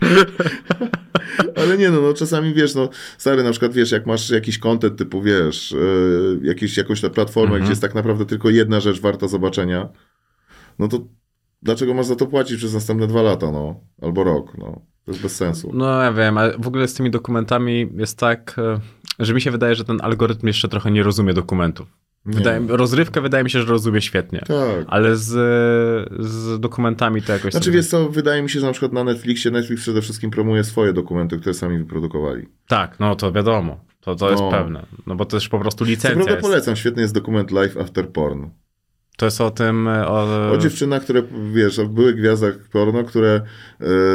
Ale 1.56 1.78
nie 1.78 1.90
no, 1.90 2.00
no, 2.00 2.12
czasami 2.14 2.54
wiesz, 2.54 2.74
no 2.74 2.88
stary, 3.18 3.42
na 3.44 3.50
przykład 3.50 3.72
wiesz, 3.72 3.90
jak 3.90 4.06
masz 4.06 4.30
jakiś 4.30 4.58
content 4.58 4.98
typu, 4.98 5.22
wiesz, 5.22 5.70
yy, 5.72 6.40
jakiś, 6.42 6.76
jakąś 6.76 7.00
tę 7.00 7.10
platformę, 7.10 7.48
Mhm. 7.48 7.62
gdzie 7.62 7.70
jest 7.72 7.82
tak 7.82 7.94
naprawdę 7.94 8.26
tylko 8.26 8.50
jedna 8.50 8.80
rzecz 8.80 9.00
warta 9.00 9.28
zobaczenia, 9.28 9.88
no 10.78 10.88
to 10.88 11.06
dlaczego 11.62 11.94
masz 11.94 12.06
za 12.06 12.16
to 12.16 12.26
płacić 12.26 12.56
przez 12.58 12.74
następne 12.74 13.06
dwa 13.06 13.22
lata, 13.22 13.50
no, 13.52 13.80
albo 14.02 14.24
rok, 14.24 14.58
no, 14.58 14.82
to 15.04 15.10
jest 15.12 15.22
bez 15.22 15.36
sensu. 15.36 15.70
No 15.74 16.02
ja 16.02 16.12
wiem, 16.12 16.38
ale 16.38 16.58
w 16.58 16.66
ogóle 16.68 16.88
z 16.88 16.94
tymi 16.94 17.10
dokumentami 17.10 17.88
jest 17.96 18.18
tak, 18.18 18.56
e, 18.58 18.80
że 19.18 19.34
mi 19.34 19.40
się 19.40 19.50
wydaje, 19.50 19.74
że 19.74 19.84
ten 19.84 20.00
algorytm 20.02 20.46
jeszcze 20.46 20.68
trochę 20.68 20.90
nie 20.90 21.02
rozumie 21.02 21.34
dokumentów. 21.34 21.88
Wydaje, 22.36 22.60
rozrywkę 22.68 23.20
wydaje 23.20 23.44
mi 23.44 23.50
się, 23.50 23.60
że 23.60 23.66
rozumie 23.66 24.00
świetnie. 24.00 24.38
Tak. 24.46 24.86
Ale 24.86 25.16
z, 25.16 25.26
z 26.18 26.60
dokumentami 26.60 27.22
to 27.22 27.32
jakoś... 27.32 27.52
Znaczy 27.52 27.64
sobie- 27.64 27.76
wiesz 27.76 27.86
co, 27.86 28.08
wydaje 28.08 28.42
mi 28.42 28.50
się, 28.50 28.60
że 28.60 28.66
na 28.66 28.72
przykład 28.72 28.92
na 28.92 29.04
Netflixie 29.04 29.50
Netflix 29.50 29.82
przede 29.82 30.02
wszystkim 30.02 30.30
promuje 30.30 30.64
swoje 30.64 30.92
dokumenty, 30.92 31.38
które 31.38 31.54
sami 31.54 31.78
wyprodukowali. 31.78 32.46
Tak, 32.68 33.00
no 33.00 33.16
to 33.16 33.32
wiadomo. 33.32 33.80
To, 34.00 34.14
to 34.14 34.30
jest 34.30 34.42
No. 34.42 34.50
pewne. 34.50 34.86
No 35.06 35.14
bo 35.16 35.24
to 35.24 35.36
też 35.36 35.48
po 35.48 35.58
prostu 35.60 35.84
Co 35.84 35.90
licencja 35.90 36.14
prawda 36.16 36.32
jest. 36.32 36.42
polecam, 36.42 36.76
świetny 36.76 37.02
jest 37.02 37.14
dokument 37.14 37.50
Life 37.50 37.80
After 37.80 38.08
Porn. 38.12 38.44
To 39.18 39.26
jest 39.26 39.40
o 39.40 39.50
tym... 39.50 39.88
e, 39.88 40.08
O, 40.08 40.50
O 40.52 40.58
dziewczynach, 40.58 41.02
które, 41.02 41.22
wiesz, 41.52 41.80
były 41.88 42.14
gwiazdach 42.14 42.54
porno, 42.72 43.04
które 43.04 43.40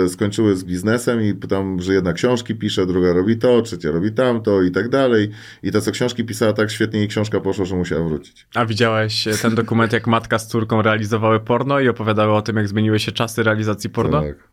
e, 0.05 0.09
skończyły 0.09 0.55
z 0.55 0.63
biznesem 0.63 1.21
i 1.21 1.33
tam, 1.33 1.81
że 1.81 1.93
jedna 1.93 2.13
książki 2.13 2.55
pisze, 2.55 2.85
druga 2.85 3.13
robi 3.13 3.37
to, 3.37 3.61
trzecia 3.61 3.91
robi 3.91 4.11
tamto 4.11 4.61
i 4.61 4.71
tak 4.71 4.89
dalej. 4.89 5.29
I 5.63 5.71
ta, 5.71 5.81
co 5.81 5.91
książki 5.91 6.23
pisała 6.25 6.53
tak 6.53 6.71
świetnie 6.71 6.99
jej 6.99 7.07
książka 7.07 7.39
poszła, 7.39 7.65
że 7.65 7.75
musiała 7.75 8.07
wrócić. 8.09 8.47
A 8.55 8.65
widziałeś 8.65 9.27
e, 9.27 9.31
ten 9.41 9.55
dokument, 9.55 9.93
jak 9.93 10.07
matka 10.07 10.39
z 10.39 10.47
córką 10.47 10.81
realizowały 10.81 11.39
porno 11.39 11.79
i 11.79 11.87
opowiadały 11.89 12.33
o 12.33 12.41
tym, 12.41 12.55
jak 12.57 12.67
zmieniły 12.67 12.99
się 12.99 13.11
czasy 13.11 13.43
realizacji 13.43 13.89
porno? 13.89 14.21
Tak. 14.21 14.52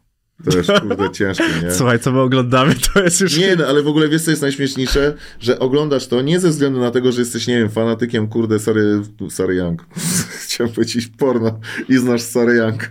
To 0.50 0.56
jest 0.58 0.70
kurde 0.80 1.10
ciężkie, 1.10 1.44
nie? 1.62 1.70
Słuchaj, 1.70 1.98
co 2.00 2.12
my 2.12 2.20
oglądamy, 2.20 2.74
to 2.94 3.02
jest 3.02 3.20
już... 3.20 3.38
Nie, 3.38 3.56
no 3.56 3.66
ale 3.66 3.82
w 3.82 3.86
ogóle 3.88 4.08
wiesz, 4.08 4.22
co 4.22 4.30
jest 4.30 4.42
najśmieszniejsze? 4.42 5.14
Że 5.40 5.58
oglądasz 5.58 6.06
to 6.06 6.22
nie 6.22 6.40
ze 6.40 6.48
względu 6.48 6.80
na 6.80 6.90
tego, 6.90 7.12
że 7.12 7.20
jesteś, 7.20 7.46
nie 7.46 7.58
wiem, 7.58 7.70
fanatykiem, 7.70 8.28
kurde, 8.28 8.58
Sary, 8.58 9.02
Sary 9.30 9.54
Young. 9.54 9.86
Chciałem 10.44 10.72
powiedzieć 10.72 11.06
porno 11.18 11.60
i 11.88 11.96
znasz 11.98 12.22
Sary 12.22 12.54
Young. 12.56 12.90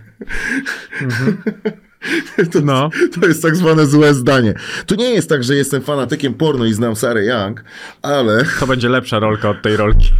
To, 2.52 2.60
No. 2.60 2.90
to 3.20 3.26
jest 3.26 3.42
tak 3.42 3.56
zwane 3.56 3.86
złe 3.86 4.14
zdanie. 4.14 4.54
To 4.86 4.94
nie 4.94 5.10
jest 5.10 5.28
tak, 5.28 5.44
że 5.44 5.54
jestem 5.54 5.82
fanatykiem 5.82 6.34
porno 6.34 6.64
i 6.64 6.72
znam 6.72 6.96
Sarę 6.96 7.24
Young, 7.24 7.64
ale, 8.02 8.44
To 8.60 8.66
będzie 8.66 8.88
lepsza 8.88 9.18
rolka 9.18 9.50
od 9.50 9.62
tej 9.62 9.76
rolki. 9.76 10.10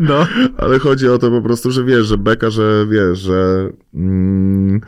No. 0.00 0.26
ale 0.58 0.78
chodzi 0.78 1.08
o 1.08 1.18
to 1.18 1.30
po 1.30 1.42
prostu, 1.42 1.70
że 1.70 1.84
wiesz, 1.84 2.06
że 2.06 2.18
beka, 2.18 2.50
że 2.50 2.86
wiesz, 2.90 3.18
że 3.18 3.68
mm, 3.94 4.80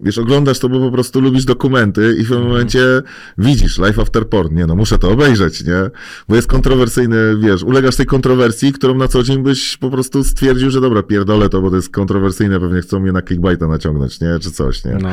wiesz, 0.00 0.18
oglądasz 0.18 0.58
to, 0.58 0.68
bo 0.68 0.80
po 0.80 0.90
prostu 0.90 1.20
lubisz 1.20 1.44
dokumenty 1.44 2.16
i 2.20 2.24
w 2.24 2.28
pewnym 2.28 2.48
momencie 2.48 3.02
widzisz 3.38 3.78
Life 3.78 4.02
After 4.02 4.28
Porn. 4.28 4.54
Nie 4.54 4.66
no, 4.66 4.76
muszę 4.76 4.98
to 4.98 5.10
obejrzeć, 5.10 5.64
nie? 5.64 5.90
Bo 6.28 6.36
jest 6.36 6.48
kontrowersyjny, 6.48 7.16
wiesz, 7.40 7.62
ulegasz 7.62 7.96
tej 7.96 8.06
kontrowersji, 8.06 8.72
którą 8.72 8.94
na 8.94 9.08
co 9.08 9.22
dzień 9.22 9.42
byś 9.42 9.76
po 9.76 9.90
prostu 9.90 10.24
stwierdził, 10.24 10.70
że 10.70 10.80
dobra, 10.80 11.02
pierdolę 11.02 11.48
to, 11.48 11.62
bo 11.62 11.70
to 11.70 11.76
jest 11.76 11.90
kontrowersyjne, 11.90 12.60
pewnie 12.60 12.80
chcą 12.80 13.00
mnie 13.00 13.12
na 13.12 13.22
clickbaita 13.22 13.68
naciągnąć, 13.68 14.20
nie? 14.20 14.38
Czy 14.40 14.50
coś, 14.50 14.84
nie? 14.84 14.98
no. 15.02 15.10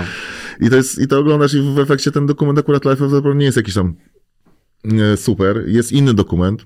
I 0.59 0.69
to, 0.69 0.75
jest, 0.75 1.01
I 1.01 1.07
to 1.07 1.19
oglądasz 1.19 1.53
i 1.53 1.61
w 1.61 1.79
efekcie 1.79 2.11
ten 2.11 2.25
dokument 2.25 2.59
akurat 2.59 2.85
Life 2.85 3.09
the 3.09 3.21
Porn 3.21 3.37
nie 3.37 3.45
jest 3.45 3.57
jakiś 3.57 3.73
tam 3.73 3.95
super. 5.15 5.63
Jest 5.67 5.91
inny 5.91 6.13
dokument 6.13 6.65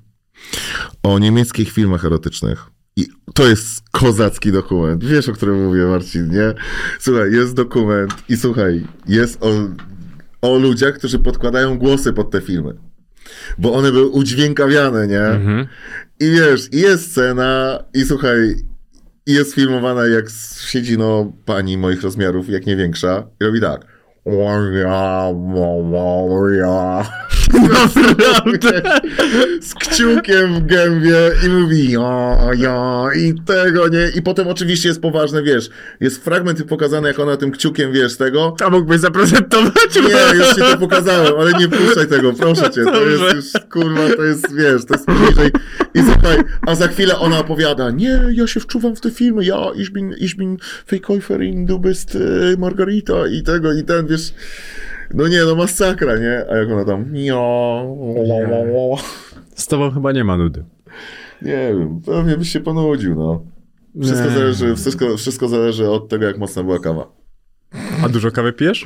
o 1.04 1.20
niemieckich 1.20 1.72
filmach 1.72 2.06
erotycznych. 2.06 2.79
I 3.00 3.08
to 3.34 3.48
jest 3.48 3.84
kozacki 3.92 4.52
dokument. 4.52 5.04
Wiesz, 5.04 5.30
o 5.30 5.34
którym 5.34 5.66
mówię, 5.66 5.86
Marcin, 5.86 6.30
nie? 6.32 6.54
Słuchaj, 7.00 7.32
jest 7.32 7.54
dokument 7.54 8.14
i 8.30 8.38
słuchaj, 8.38 8.88
jest 9.08 9.44
o, 9.44 9.50
o 10.42 10.58
ludziach, 10.58 10.94
którzy 10.98 11.20
podkładają 11.20 11.78
głosy 11.78 12.14
pod 12.14 12.32
te 12.32 12.42
filmy. 12.42 12.74
Bo 13.58 13.74
one 13.74 13.92
były 13.92 14.08
udźwiękawiane, 14.08 15.08
nie? 15.08 15.22
Mhm. 15.22 15.68
I 16.20 16.32
wiesz, 16.32 16.70
i 16.72 16.78
jest 16.80 17.12
scena, 17.12 17.84
i 17.94 18.06
słuchaj, 18.06 18.56
i 19.26 19.34
jest 19.34 19.54
filmowana 19.54 20.06
jak 20.06 20.26
siedzi 20.68 20.98
no 20.98 21.34
pani 21.46 21.78
moich 21.78 22.02
rozmiarów, 22.02 22.50
jak 22.50 22.66
nie 22.66 22.76
większa, 22.76 23.28
i 23.42 23.46
robi 23.46 23.62
tak. 23.62 23.86
Naprawdę? 27.62 29.00
Z 29.62 29.74
kciukiem 29.74 30.54
w 30.56 30.66
gębie 30.66 31.18
i 31.46 31.50
mówi 31.50 31.92
ja, 31.92 32.38
ja 32.58 33.08
i 33.16 33.34
tego 33.46 33.88
nie. 33.88 34.10
I 34.16 34.22
potem 34.22 34.48
oczywiście 34.48 34.90
jest 34.90 35.02
poważne, 35.02 35.44
wiesz, 35.44 35.70
jest 36.00 36.24
fragment 36.24 36.64
pokazany, 36.64 37.08
jak 37.08 37.20
ona 37.20 37.38
tym 37.38 37.52
kciukiem, 37.52 37.92
wiesz, 37.92 38.18
tego. 38.18 38.56
A 38.66 38.70
mógłbyś 38.70 39.00
zaprezentować? 39.00 39.96
Nie, 39.96 40.38
już 40.38 40.50
ci 40.50 40.62
to 40.62 40.78
pokazałem, 40.78 41.34
ale 41.40 41.54
nie 41.54 41.68
puszczaj 41.68 42.08
tego, 42.08 42.34
proszę 42.34 42.70
cię. 42.70 42.84
To 42.84 43.06
jest 43.06 43.36
już, 43.36 43.64
kurwa, 43.70 44.10
to 44.18 44.24
jest, 44.24 44.56
wiesz, 44.56 44.86
to 44.86 44.94
jest 44.94 45.06
bliżej. 45.06 45.52
I 45.94 46.00
słuchaj, 46.00 46.38
a 46.68 46.76
za 46.76 46.88
chwilę 46.88 47.18
ona 47.18 47.40
opowiada, 47.40 47.92
nie, 47.92 48.20
ja 48.32 48.48
się 48.48 48.60
wczuwam 48.60 48.96
w 48.96 49.02
te 49.02 49.12
filmy, 49.12 49.46
ja, 49.46 49.66
ich 49.76 49.92
bin, 49.92 50.14
ich 50.18 50.36
bin 50.36 50.58
Verkäuferin, 50.92 51.66
du 51.66 51.80
bist 51.80 52.16
e, 52.16 52.58
Margarita 52.58 53.28
i 53.28 53.44
tego, 53.44 53.74
i 53.74 53.84
ten, 53.84 54.08
wiesz. 54.08 54.34
No 55.14 55.28
nie, 55.28 55.40
no 55.46 55.56
masakra, 55.56 56.18
nie? 56.18 56.46
A 56.52 56.58
jak 56.58 56.70
ona 56.72 56.86
tam, 56.86 57.06
Z 59.56 59.68
tobą 59.68 59.92
chyba 59.92 60.12
nie 60.12 60.24
ma 60.24 60.38
nudy. 60.38 60.64
nie 61.42 61.52
wiem, 61.80 62.02
pewnie 62.06 62.38
byś 62.38 62.50
się 62.50 62.60
ponudził, 62.60 63.16
no. 63.16 63.44
Wszystko 64.02 64.30
Nie. 64.30 64.36
zależy, 64.36 64.76
wszystko, 64.76 65.18
wszystko 65.18 65.48
zależy 65.48 65.90
od 65.90 66.10
tego, 66.10 66.26
jak 66.26 66.38
mocna 66.38 66.64
była 66.64 66.80
kawa. 66.80 67.08
A 68.06 68.10
dużo 68.10 68.32
kawy 68.32 68.54
pijesz? 68.54 68.86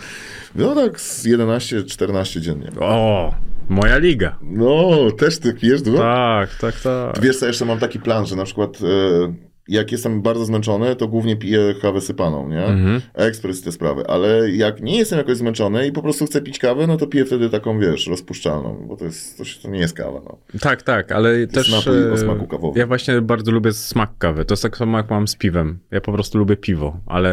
No 0.55 0.75
tak, 0.75 1.01
z 1.01 1.25
11-14 1.25 2.39
dziennie. 2.39 2.71
O, 2.79 3.33
moja 3.69 3.97
liga. 3.97 4.39
No, 4.41 4.89
też 5.17 5.39
ty 5.39 5.53
pijesz 5.53 5.81
dużo? 5.81 5.97
Tak, 5.97 6.55
tak, 6.55 6.75
tak. 6.81 7.19
Wiesz 7.21 7.37
co, 7.39 7.47
jeszcze 7.47 7.65
mam 7.65 7.79
taki 7.79 7.99
plan, 7.99 8.25
że 8.25 8.35
na 8.35 8.43
przykład 8.43 8.77
e, 8.81 9.33
jak 9.67 9.91
jestem 9.91 10.21
bardzo 10.21 10.45
zmęczony, 10.45 10.95
to 10.95 11.07
głównie 11.07 11.35
piję 11.35 11.75
kawę 11.81 12.01
sypaną, 12.01 12.49
nie? 12.49 12.65
Mhm. 12.65 13.01
Ekspres 13.13 13.61
te 13.61 13.71
sprawy, 13.71 14.07
ale 14.07 14.51
jak 14.51 14.81
nie 14.81 14.97
jestem 14.97 15.17
jakoś 15.17 15.37
zmęczony 15.37 15.87
i 15.87 15.91
po 15.91 16.01
prostu 16.01 16.25
chcę 16.25 16.41
pić 16.41 16.59
kawę, 16.59 16.87
no 16.87 16.97
to 16.97 17.07
piję 17.07 17.25
wtedy 17.25 17.49
taką, 17.49 17.79
wiesz, 17.79 18.07
rozpuszczalną, 18.07 18.85
bo 18.87 18.97
to 18.97 19.05
jest, 19.05 19.37
to, 19.37 19.45
się- 19.45 19.61
to 19.61 19.69
nie 19.69 19.79
jest 19.79 19.93
kawa, 19.97 20.21
no. 20.25 20.37
Tak, 20.61 20.81
tak, 20.81 21.11
ale 21.11 21.47
też... 21.47 21.71
napój 21.71 22.09
o 22.09 22.13
e, 22.13 22.17
smaku 22.17 22.47
kawowym. 22.47 22.79
Ja 22.79 22.87
właśnie 22.87 23.21
bardzo 23.21 23.51
lubię 23.51 23.73
smak 23.73 24.17
kawy. 24.17 24.45
To 24.45 24.53
jest 24.53 24.63
tak 24.63 24.77
samo 24.77 24.97
jak 24.97 25.09
mam 25.09 25.27
z 25.27 25.35
piwem. 25.35 25.79
Ja 25.91 26.01
po 26.01 26.13
prostu 26.13 26.37
lubię 26.37 26.57
piwo, 26.57 26.99
ale 27.05 27.29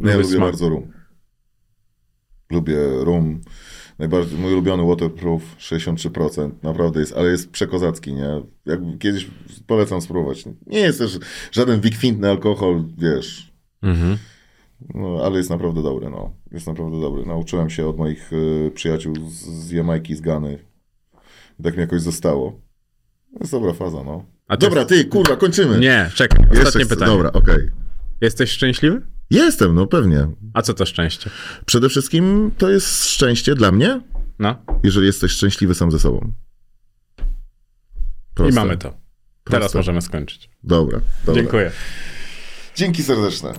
Ja 0.00 0.16
lubię 0.16 0.22
lubię 0.22 0.38
bardzo 0.38 0.68
rum. 0.68 0.92
Lubię 2.50 2.76
rum. 3.00 3.40
Najbardziej, 3.98 4.38
mój 4.38 4.52
ulubiony 4.52 4.86
waterproof 4.86 5.42
63%, 5.58 6.50
naprawdę 6.62 7.00
jest, 7.00 7.12
ale 7.12 7.30
jest 7.30 7.50
przekozacki, 7.50 8.14
nie? 8.14 8.40
Jak 8.66 8.80
kiedyś 8.98 9.26
polecam 9.66 10.00
spróbować. 10.00 10.44
Nie 10.66 10.78
jest 10.78 10.98
też 10.98 11.18
żaden 11.52 11.80
wykwintny 11.80 12.30
alkohol, 12.30 12.84
wiesz, 12.98 13.54
Mhm. 13.82 14.18
No, 14.94 15.18
ale 15.24 15.36
jest 15.38 15.50
naprawdę 15.50 15.82
dobry, 15.82 16.10
no. 16.10 16.32
Jest 16.52 16.66
naprawdę 16.66 17.00
dobry. 17.00 17.26
Nauczyłem 17.26 17.70
się 17.70 17.86
od 17.88 17.98
moich 17.98 18.32
y, 18.32 18.70
przyjaciół 18.74 19.14
z, 19.30 19.32
z 19.44 19.70
Jamajki, 19.70 20.14
z 20.16 20.20
Gany. 20.20 20.58
I 21.60 21.62
tak 21.62 21.74
mi 21.74 21.80
jakoś 21.80 22.00
zostało. 22.00 22.50
To 23.32 23.38
jest 23.40 23.52
dobra 23.52 23.72
faza, 23.72 24.02
no. 24.04 24.24
A 24.48 24.56
ty- 24.56 24.66
Dobra, 24.66 24.84
ty, 24.84 25.04
kurwa, 25.04 25.36
kończymy. 25.36 25.78
Nie, 25.78 26.10
czekaj, 26.14 26.40
Jeszcze 26.40 26.62
ostatnie 26.62 26.84
chcę- 26.84 26.94
pytanie. 26.94 27.12
Dobra, 27.12 27.32
okej. 27.32 27.70
Jesteś 28.20 28.50
szczęśliwy? 28.50 29.02
Jestem, 29.34 29.74
no 29.74 29.86
pewnie. 29.86 30.28
A 30.54 30.62
co 30.62 30.74
to 30.74 30.86
szczęście? 30.86 31.30
Przede 31.66 31.88
wszystkim 31.88 32.50
to 32.58 32.70
jest 32.70 33.04
szczęście 33.04 33.54
dla 33.54 33.72
mnie, 33.72 34.00
No 34.38 34.56
jeżeli 34.82 35.06
jesteś 35.06 35.32
szczęśliwy 35.32 35.74
sam 35.74 35.90
ze 35.90 35.98
sobą. 35.98 36.32
i 37.18 37.22
Proste. 38.34 38.60
mamy 38.60 38.76
to. 38.78 38.88
Teraz 39.44 39.60
Proste. 39.60 39.78
możemy 39.78 40.02
skończyć. 40.02 40.50
Dobra, 40.62 41.00
dobra. 41.24 41.42
Dziękuję. 41.42 41.70
Dzięki 42.76 43.02
serdeczne. 43.02 43.52